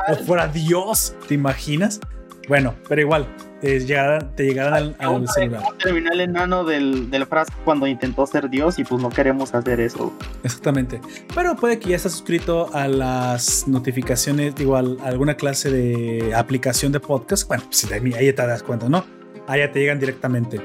O 0.10 0.16
fuera 0.16 0.48
Dios, 0.48 1.16
¿te 1.28 1.34
imaginas? 1.34 2.00
Bueno, 2.48 2.76
pero 2.88 3.02
igual, 3.02 3.28
te 3.64 3.80
llegarán, 3.80 4.36
te 4.36 4.44
llegarán 4.44 4.74
al, 4.74 4.96
al 5.00 5.28
celular. 5.30 5.64
Terminó 5.82 6.12
el 6.12 6.20
enano 6.20 6.66
del, 6.66 7.10
del 7.10 7.26
frasco 7.26 7.56
cuando 7.64 7.88
intentó 7.88 8.28
ser 8.28 8.50
Dios 8.50 8.78
y 8.78 8.84
pues 8.84 9.02
no 9.02 9.08
queremos 9.08 9.56
hacer 9.56 9.80
eso. 9.80 10.12
Exactamente. 10.44 11.00
Pero 11.34 11.56
puede 11.56 11.80
que 11.80 11.92
ya 11.92 11.96
estés 11.96 12.12
suscrito 12.12 12.70
a 12.74 12.90
las 12.90 13.66
notificaciones, 13.66 14.54
igual 14.60 14.98
a 15.02 15.08
alguna 15.08 15.36
clase 15.36 15.72
de 15.72 16.36
aplicación 16.36 16.92
de 16.92 17.00
podcast. 17.00 17.48
Bueno, 17.48 17.64
pues 17.64 17.90
ahí 17.90 18.34
te 18.34 18.34
das 18.34 18.64
cuenta, 18.64 18.90
¿no? 18.90 19.06
Ahí 19.48 19.62
ya 19.62 19.72
te 19.72 19.80
llegan 19.80 19.98
directamente. 19.98 20.60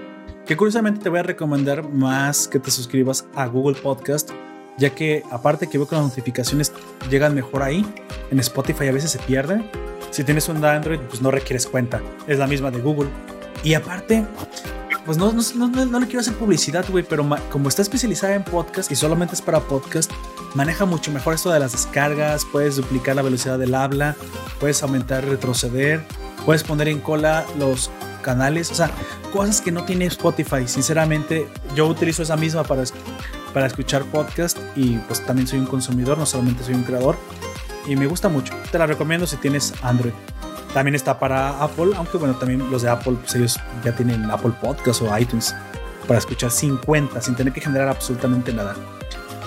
Que 0.44 0.56
curiosamente 0.56 1.00
te 1.00 1.08
voy 1.08 1.20
a 1.20 1.22
recomendar 1.22 1.88
más 1.88 2.48
que 2.48 2.58
te 2.58 2.72
suscribas 2.72 3.28
a 3.36 3.46
Google 3.46 3.80
Podcast, 3.80 4.30
ya 4.76 4.90
que 4.90 5.22
aparte 5.30 5.68
que 5.68 5.78
veo 5.78 5.86
que 5.86 5.94
las 5.94 6.04
notificaciones 6.04 6.72
llegan 7.08 7.32
mejor 7.32 7.62
ahí, 7.62 7.86
en 8.32 8.40
Spotify 8.40 8.88
a 8.88 8.92
veces 8.92 9.12
se 9.12 9.20
pierde. 9.20 9.62
Si 10.10 10.24
tienes 10.24 10.48
un 10.48 10.64
Android, 10.64 11.00
pues 11.00 11.22
no 11.22 11.30
requieres 11.30 11.66
cuenta, 11.66 12.00
es 12.26 12.38
la 12.38 12.46
misma 12.46 12.70
de 12.70 12.80
Google. 12.80 13.10
Y 13.62 13.74
aparte, 13.74 14.24
pues 15.04 15.18
no, 15.18 15.32
no, 15.32 15.42
no, 15.54 15.84
no 15.86 16.00
le 16.00 16.06
quiero 16.06 16.20
hacer 16.20 16.34
publicidad, 16.34 16.84
güey, 16.88 17.04
pero 17.04 17.28
como 17.50 17.68
está 17.68 17.82
especializada 17.82 18.34
en 18.34 18.44
podcast 18.44 18.90
y 18.92 18.96
solamente 18.96 19.34
es 19.34 19.42
para 19.42 19.60
podcast, 19.60 20.10
maneja 20.54 20.84
mucho 20.84 21.10
mejor 21.12 21.34
esto 21.34 21.50
de 21.50 21.60
las 21.60 21.72
descargas, 21.72 22.44
puedes 22.50 22.76
duplicar 22.76 23.16
la 23.16 23.22
velocidad 23.22 23.58
del 23.58 23.74
habla, 23.74 24.16
puedes 24.60 24.82
aumentar, 24.82 25.24
retroceder, 25.24 26.02
puedes 26.44 26.62
poner 26.62 26.88
en 26.88 27.00
cola 27.00 27.44
los 27.58 27.90
canales, 28.22 28.70
o 28.70 28.74
sea, 28.74 28.90
cosas 29.32 29.60
que 29.60 29.72
no 29.72 29.84
tiene 29.84 30.06
Spotify. 30.06 30.66
Sinceramente, 30.66 31.48
yo 31.74 31.86
utilizo 31.86 32.22
esa 32.22 32.36
misma 32.36 32.64
para, 32.64 32.84
para 33.54 33.66
escuchar 33.66 34.04
podcast 34.04 34.58
y 34.76 34.96
pues 34.98 35.24
también 35.24 35.46
soy 35.46 35.58
un 35.58 35.66
consumidor, 35.66 36.18
no 36.18 36.26
solamente 36.26 36.64
soy 36.64 36.74
un 36.74 36.82
creador. 36.82 37.16
Y 37.88 37.96
me 37.96 38.06
gusta 38.06 38.28
mucho. 38.28 38.54
Te 38.70 38.78
la 38.78 38.86
recomiendo 38.86 39.26
si 39.26 39.36
tienes 39.38 39.72
Android. 39.82 40.12
También 40.74 40.94
está 40.94 41.18
para 41.18 41.62
Apple, 41.62 41.92
aunque 41.96 42.18
bueno, 42.18 42.36
también 42.36 42.70
los 42.70 42.82
de 42.82 42.90
Apple, 42.90 43.16
pues 43.20 43.34
ellos 43.34 43.58
ya 43.82 43.92
tienen 43.92 44.30
Apple 44.30 44.52
Podcast 44.60 45.00
o 45.00 45.18
iTunes 45.18 45.54
para 46.06 46.18
escuchar 46.18 46.50
50 46.50 47.20
sin 47.20 47.34
tener 47.34 47.52
que 47.52 47.60
generar 47.60 47.88
absolutamente 47.88 48.52
nada. 48.52 48.76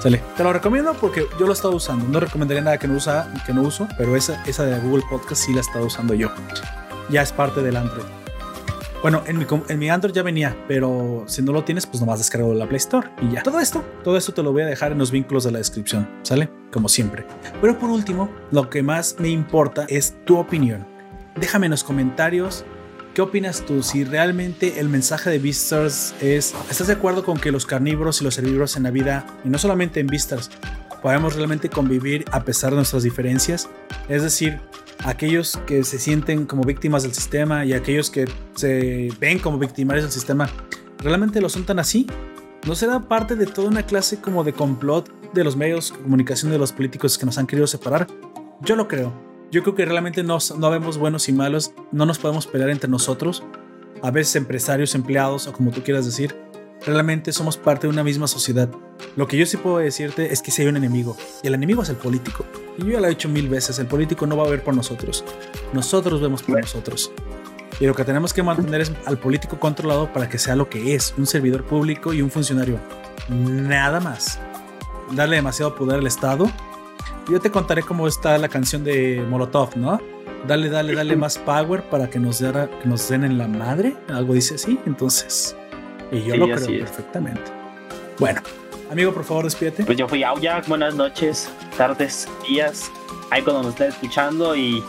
Sale. 0.01 0.21
Te 0.35 0.43
lo 0.43 0.51
recomiendo 0.51 0.95
porque 0.95 1.27
yo 1.39 1.45
lo 1.45 1.51
he 1.51 1.53
estado 1.53 1.75
usando. 1.75 2.05
No 2.07 2.19
recomendaría 2.19 2.63
nada 2.63 2.79
que 2.79 2.87
no, 2.87 2.95
usa, 2.95 3.31
que 3.45 3.53
no 3.53 3.61
uso, 3.61 3.87
pero 3.97 4.15
esa, 4.15 4.43
esa 4.45 4.65
de 4.65 4.79
Google 4.79 5.03
Podcast 5.07 5.43
sí 5.43 5.53
la 5.53 5.59
he 5.59 5.61
estado 5.61 5.85
usando 5.85 6.15
yo. 6.15 6.31
Ya 7.09 7.21
es 7.21 7.31
parte 7.31 7.61
del 7.61 7.77
Android. 7.77 8.20
Bueno, 9.01 9.23
en 9.25 9.39
mi, 9.39 9.45
en 9.67 9.79
mi 9.79 9.89
Android 9.89 10.13
ya 10.13 10.21
venía, 10.21 10.55
pero 10.67 11.23
si 11.27 11.41
no 11.41 11.51
lo 11.51 11.63
tienes, 11.63 11.87
pues 11.87 11.99
nomás 12.01 12.19
descargo 12.19 12.53
la 12.53 12.67
Play 12.67 12.77
Store 12.77 13.07
y 13.21 13.33
ya. 13.33 13.41
Todo 13.41 13.59
esto, 13.59 13.83
todo 14.03 14.15
esto 14.15 14.31
te 14.31 14.43
lo 14.43 14.51
voy 14.51 14.61
a 14.61 14.67
dejar 14.67 14.91
en 14.91 14.99
los 14.99 15.09
vínculos 15.09 15.43
de 15.43 15.51
la 15.51 15.57
descripción, 15.57 16.07
¿sale? 16.21 16.49
Como 16.71 16.87
siempre. 16.87 17.25
Pero 17.61 17.79
por 17.79 17.89
último, 17.89 18.29
lo 18.51 18.69
que 18.69 18.83
más 18.83 19.15
me 19.17 19.29
importa 19.29 19.85
es 19.89 20.15
tu 20.25 20.37
opinión. 20.37 20.85
Déjame 21.35 21.65
en 21.65 21.71
los 21.71 21.83
comentarios 21.83 22.63
¿Qué 23.13 23.21
opinas 23.21 23.65
tú? 23.65 23.83
Si 23.83 24.05
realmente 24.05 24.79
el 24.79 24.87
mensaje 24.87 25.29
de 25.29 25.37
Beastars 25.37 26.15
es, 26.21 26.55
¿estás 26.69 26.87
de 26.87 26.93
acuerdo 26.93 27.25
con 27.25 27.37
que 27.37 27.51
los 27.51 27.65
carnívoros 27.65 28.21
y 28.21 28.23
los 28.23 28.37
herbívoros 28.37 28.77
en 28.77 28.83
la 28.83 28.91
vida, 28.91 29.25
y 29.43 29.49
no 29.49 29.57
solamente 29.57 29.99
en 29.99 30.07
Beastars, 30.07 30.49
podemos 31.01 31.35
realmente 31.35 31.67
convivir 31.67 32.23
a 32.31 32.45
pesar 32.45 32.69
de 32.69 32.77
nuestras 32.77 33.03
diferencias? 33.03 33.67
Es 34.07 34.23
decir, 34.23 34.61
aquellos 35.03 35.59
que 35.65 35.83
se 35.83 35.99
sienten 35.99 36.45
como 36.45 36.63
víctimas 36.63 37.03
del 37.03 37.13
sistema 37.13 37.65
y 37.65 37.73
aquellos 37.73 38.09
que 38.09 38.25
se 38.55 39.09
ven 39.19 39.39
como 39.39 39.57
victimarios 39.57 40.05
del 40.05 40.11
sistema, 40.11 40.49
¿realmente 40.99 41.41
lo 41.41 41.49
son 41.49 41.65
tan 41.65 41.79
así? 41.79 42.07
¿No 42.67 42.75
será 42.75 42.99
parte 42.99 43.35
de 43.35 43.47
toda 43.47 43.69
una 43.69 43.83
clase 43.83 44.21
como 44.21 44.43
de 44.43 44.53
complot 44.53 45.09
de 45.33 45.43
los 45.43 45.55
medios 45.55 45.91
de 45.91 45.99
comunicación 46.03 46.51
de 46.51 46.59
los 46.59 46.71
políticos 46.71 47.17
que 47.17 47.25
nos 47.25 47.37
han 47.37 47.47
querido 47.47 47.67
separar? 47.67 48.07
Yo 48.61 48.75
lo 48.75 48.87
creo. 48.87 49.11
Yo 49.51 49.63
creo 49.63 49.75
que 49.75 49.85
realmente 49.85 50.23
no, 50.23 50.37
no 50.57 50.69
vemos 50.69 50.97
buenos 50.97 51.27
y 51.27 51.33
malos, 51.33 51.73
no 51.91 52.05
nos 52.05 52.19
podemos 52.19 52.47
pelear 52.47 52.69
entre 52.69 52.89
nosotros, 52.89 53.43
a 54.01 54.11
veces 54.11 54.35
empresarios, 54.35 54.95
empleados 54.95 55.47
o 55.47 55.53
como 55.53 55.71
tú 55.71 55.83
quieras 55.83 56.05
decir, 56.05 56.35
realmente 56.85 57.31
somos 57.31 57.57
parte 57.57 57.87
de 57.87 57.93
una 57.93 58.03
misma 58.03 58.27
sociedad. 58.27 58.69
Lo 59.15 59.27
que 59.27 59.37
yo 59.37 59.45
sí 59.45 59.57
puedo 59.57 59.77
decirte 59.77 60.33
es 60.33 60.41
que 60.41 60.51
si 60.51 60.61
hay 60.61 60.67
un 60.67 60.77
enemigo, 60.77 61.17
y 61.43 61.47
el 61.47 61.53
enemigo 61.53 61.83
es 61.83 61.89
el 61.89 61.95
político. 61.95 62.45
Y 62.77 62.83
yo 62.83 62.91
ya 62.91 62.99
lo 62.99 63.07
he 63.07 63.09
dicho 63.09 63.29
mil 63.29 63.49
veces, 63.49 63.77
el 63.79 63.87
político 63.87 64.25
no 64.25 64.37
va 64.37 64.45
a 64.45 64.49
ver 64.49 64.63
por 64.63 64.75
nosotros, 64.75 65.23
nosotros 65.73 66.21
vemos 66.21 66.43
por 66.43 66.59
nosotros. 66.59 67.11
Y 67.79 67.87
lo 67.87 67.95
que 67.95 68.05
tenemos 68.05 68.33
que 68.33 68.43
mantener 68.43 68.81
es 68.81 68.91
al 69.05 69.17
político 69.17 69.59
controlado 69.59 70.11
para 70.13 70.29
que 70.29 70.37
sea 70.37 70.55
lo 70.55 70.69
que 70.69 70.93
es, 70.93 71.15
un 71.17 71.25
servidor 71.25 71.63
público 71.63 72.13
y 72.13 72.21
un 72.21 72.29
funcionario. 72.29 72.79
Nada 73.27 73.99
más. 73.99 74.39
Darle 75.13 75.37
demasiado 75.37 75.75
poder 75.75 75.99
al 75.99 76.05
Estado. 76.05 76.49
Yo 77.27 77.39
te 77.39 77.49
contaré 77.49 77.81
cómo 77.81 78.07
está 78.07 78.37
la 78.37 78.49
canción 78.49 78.83
de 78.83 79.25
Molotov, 79.27 79.75
¿no? 79.77 79.99
Dale, 80.47 80.69
dale, 80.69 80.93
dale 80.93 81.15
más 81.15 81.37
power 81.39 81.89
para 81.89 82.09
que 82.09 82.19
nos, 82.19 82.39
que 82.39 82.69
nos 82.85 83.09
den 83.09 83.23
en 83.23 83.37
la 83.37 83.47
madre. 83.47 83.95
Algo 84.09 84.35
dice 84.35 84.55
así. 84.55 84.79
Entonces, 84.85 85.55
y 86.11 86.23
yo 86.23 86.35
lo 86.35 86.45
creo 86.45 86.79
perfectamente. 86.79 87.41
Bueno, 88.19 88.41
amigo, 88.91 89.13
por 89.13 89.23
favor, 89.23 89.45
despídete. 89.45 89.85
Pues 89.85 89.97
yo 89.97 90.07
fui 90.07 90.23
Aoyak, 90.23 90.67
buenas 90.67 90.93
noches, 90.95 91.49
tardes, 91.77 92.27
días, 92.47 92.91
ahí 93.29 93.41
cuando 93.41 93.63
nos 93.63 93.71
estén 93.71 93.89
escuchando 93.89 94.55
y 94.55 94.83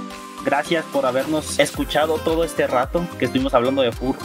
gracias 0.45 0.85
por 0.93 1.07
habernos 1.07 1.59
escuchado 1.59 2.19
todo 2.19 2.45
este 2.45 2.67
rato 2.67 3.07
que 3.19 3.27
estuvimos 3.27 3.55
hablando 3.55 3.83
de 3.83 3.93
Fur. 3.93 4.17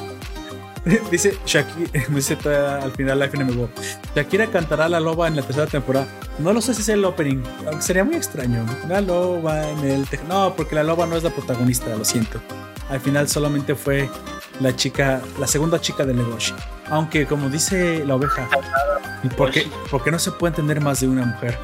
dice 1.12 1.38
Shakira, 1.46 1.90
dice 2.10 2.38
al 2.50 2.92
final 2.92 3.20
la 3.20 3.26
FNMGO, 3.26 3.70
Shakira 4.16 4.48
cantará 4.48 4.88
la 4.90 5.00
loba 5.00 5.28
en 5.28 5.36
la 5.36 5.42
tercera 5.42 5.68
temporada. 5.68 6.08
No 6.40 6.54
lo 6.54 6.62
sé 6.62 6.74
si 6.74 6.82
es 6.82 6.90
el 6.90 7.04
opening, 7.04 7.44
aunque 7.66 7.82
sería 7.82 8.04
muy 8.04 8.16
extraño. 8.16 8.66
La 8.88 9.02
loba 9.02 9.70
en 9.70 9.80
el... 9.80 10.08
No, 10.28 10.54
porque 10.56 10.76
la 10.76 10.84
loba 10.84 11.06
no 11.06 11.16
es 11.16 11.24
la 11.24 11.32
protagonista, 11.32 11.88
lo 11.96 12.06
siento. 12.06 12.40
Al 12.90 13.00
final 13.00 13.28
solamente 13.28 13.76
fue 13.76 14.10
la 14.60 14.76
chica, 14.76 15.22
la 15.40 15.48
segunda 15.48 15.82
chica 15.82 16.06
de 16.06 16.14
negocio. 16.14 16.56
Aunque 16.90 17.26
como 17.26 17.50
dice 17.50 18.06
la 18.06 18.16
oveja, 18.16 18.48
¿por 19.36 19.52
qué, 19.52 19.68
¿por 19.92 20.04
qué 20.04 20.12
no 20.12 20.20
se 20.20 20.32
puede 20.32 20.52
entender 20.52 20.80
más 20.80 21.02
de 21.02 21.08
una 21.08 21.26
mujer? 21.26 21.58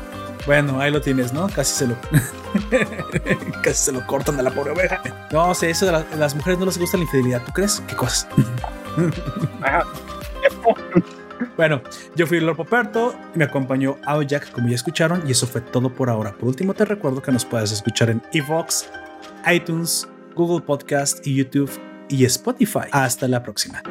Bueno, 0.45 0.81
ahí 0.81 0.91
lo 0.91 0.99
tienes, 0.99 1.31
¿no? 1.31 1.47
Casi 1.47 1.73
se 1.73 1.87
lo. 1.87 1.95
casi 3.63 3.85
se 3.85 3.91
lo 3.93 4.05
cortan 4.05 4.35
de 4.35 4.43
la 4.43 4.51
pobre 4.51 4.71
oveja. 4.71 5.01
No, 5.31 5.53
sé, 5.55 5.69
eso 5.69 5.85
de 5.85 6.17
las 6.17 6.35
mujeres 6.35 6.59
no 6.59 6.65
les 6.65 6.77
gusta 6.77 6.97
la 6.97 7.03
infidelidad. 7.03 7.41
¿Tú 7.45 7.53
crees? 7.53 7.81
¿Qué 7.87 7.95
cosas? 7.95 8.27
Bueno, 11.57 11.81
yo 12.15 12.27
fui 12.27 12.39
Lord 12.39 12.57
Poperto, 12.57 13.15
me 13.35 13.45
acompañó 13.45 13.97
Jack, 14.25 14.51
como 14.51 14.69
ya 14.69 14.75
escucharon, 14.75 15.23
y 15.27 15.31
eso 15.31 15.47
fue 15.47 15.61
todo 15.61 15.89
por 15.89 16.09
ahora. 16.09 16.33
Por 16.33 16.49
último, 16.49 16.73
te 16.73 16.85
recuerdo 16.85 17.21
que 17.21 17.31
nos 17.31 17.45
puedes 17.45 17.71
escuchar 17.71 18.09
en 18.09 18.21
Evox, 18.33 18.89
iTunes, 19.51 20.07
Google 20.35 20.65
Podcast 20.65 21.25
YouTube 21.35 21.71
y 22.09 22.25
Spotify. 22.25 22.87
Hasta 22.91 23.27
la 23.27 23.41
próxima. 23.43 23.81